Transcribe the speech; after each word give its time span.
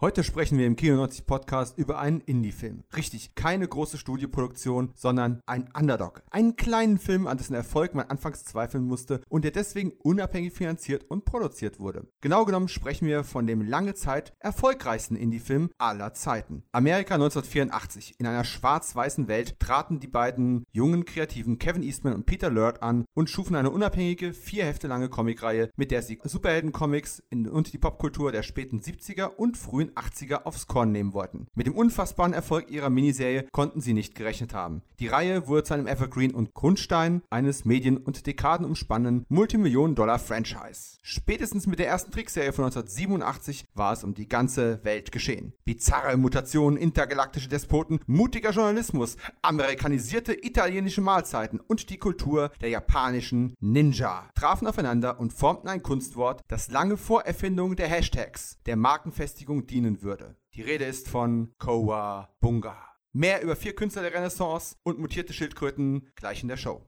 Heute 0.00 0.22
sprechen 0.22 0.58
wir 0.58 0.66
im 0.68 0.76
Kino 0.76 0.94
90 0.94 1.26
Podcast 1.26 1.76
über 1.76 1.98
einen 1.98 2.20
Indie-Film. 2.20 2.84
Richtig, 2.94 3.34
keine 3.34 3.66
große 3.66 3.98
Studioproduktion, 3.98 4.92
sondern 4.94 5.42
ein 5.44 5.68
Underdog. 5.76 6.22
Einen 6.30 6.54
kleinen 6.54 6.98
Film, 6.98 7.26
an 7.26 7.36
dessen 7.36 7.54
Erfolg 7.54 7.96
man 7.96 8.06
anfangs 8.06 8.44
zweifeln 8.44 8.84
musste 8.84 9.22
und 9.28 9.42
der 9.42 9.50
deswegen 9.50 9.90
unabhängig 9.90 10.52
finanziert 10.52 11.02
und 11.10 11.24
produziert 11.24 11.80
wurde. 11.80 12.06
Genau 12.20 12.44
genommen 12.44 12.68
sprechen 12.68 13.08
wir 13.08 13.24
von 13.24 13.48
dem 13.48 13.60
lange 13.60 13.94
Zeit 13.94 14.34
erfolgreichsten 14.38 15.16
Indie-Film 15.16 15.70
aller 15.78 16.14
Zeiten. 16.14 16.62
Amerika 16.70 17.14
1984. 17.14 18.20
In 18.20 18.28
einer 18.28 18.44
schwarz-weißen 18.44 19.26
Welt 19.26 19.58
traten 19.58 19.98
die 19.98 20.06
beiden 20.06 20.64
jungen 20.70 21.06
Kreativen 21.06 21.58
Kevin 21.58 21.82
Eastman 21.82 22.14
und 22.14 22.24
Peter 22.24 22.50
Lurt 22.50 22.84
an 22.84 23.04
und 23.14 23.30
schufen 23.30 23.56
eine 23.56 23.72
unabhängige, 23.72 24.32
vier 24.32 24.64
Hefte 24.64 24.86
lange 24.86 25.08
Comicreihe, 25.08 25.72
mit 25.74 25.90
der 25.90 26.02
sie 26.02 26.20
Superhelden-Comics 26.22 27.20
und 27.32 27.72
die 27.72 27.78
Popkultur 27.78 28.30
der 28.30 28.44
späten 28.44 28.78
70er 28.78 29.34
und 29.34 29.56
frühen 29.56 29.87
den 29.88 29.94
80er 29.94 30.44
aufs 30.44 30.66
Korn 30.66 30.92
nehmen 30.92 31.12
wollten. 31.12 31.46
Mit 31.54 31.66
dem 31.66 31.74
unfassbaren 31.74 32.32
Erfolg 32.32 32.70
ihrer 32.70 32.90
Miniserie 32.90 33.46
konnten 33.52 33.80
sie 33.80 33.92
nicht 33.92 34.14
gerechnet 34.14 34.54
haben. 34.54 34.82
Die 35.00 35.08
Reihe 35.08 35.46
wurde 35.48 35.64
zu 35.64 35.74
einem 35.74 35.86
Evergreen 35.86 36.34
und 36.34 36.54
Grundstein 36.54 37.22
eines 37.30 37.64
medien- 37.64 37.98
und 37.98 38.26
dekadenumspannenden 38.26 39.26
Multimillionen-Dollar-Franchise. 39.28 40.98
Spätestens 41.02 41.66
mit 41.66 41.78
der 41.78 41.88
ersten 41.88 42.10
Trickserie 42.10 42.52
von 42.52 42.64
1987 42.64 43.66
war 43.74 43.92
es 43.92 44.04
um 44.04 44.14
die 44.14 44.28
ganze 44.28 44.82
Welt 44.84 45.12
geschehen. 45.12 45.52
Bizarre 45.64 46.16
Mutationen, 46.16 46.78
intergalaktische 46.78 47.48
Despoten, 47.48 48.00
mutiger 48.06 48.50
Journalismus, 48.50 49.16
amerikanisierte 49.42 50.34
italienische 50.34 51.00
Mahlzeiten 51.00 51.60
und 51.60 51.90
die 51.90 51.98
Kultur 51.98 52.50
der 52.60 52.68
japanischen 52.68 53.54
Ninja 53.60 54.28
trafen 54.34 54.66
aufeinander 54.66 55.20
und 55.20 55.32
formten 55.32 55.68
ein 55.68 55.82
Kunstwort, 55.82 56.42
das 56.48 56.70
lange 56.70 56.96
vor 56.96 57.22
Erfindung 57.22 57.76
der 57.76 57.88
Hashtags 57.88 58.58
der 58.66 58.76
Markenfestigung 58.76 59.66
diente 59.66 59.77
dienen 59.78 60.02
würde. 60.02 60.34
Die 60.54 60.62
Rede 60.62 60.84
ist 60.86 61.08
von 61.08 61.54
Koa 61.58 62.34
Bunga. 62.40 62.76
Mehr 63.12 63.42
über 63.42 63.54
vier 63.54 63.76
Künstler 63.76 64.02
der 64.02 64.12
Renaissance 64.12 64.74
und 64.82 64.98
mutierte 64.98 65.32
Schildkröten 65.32 66.10
gleich 66.16 66.42
in 66.42 66.48
der 66.48 66.56
Show. 66.56 66.87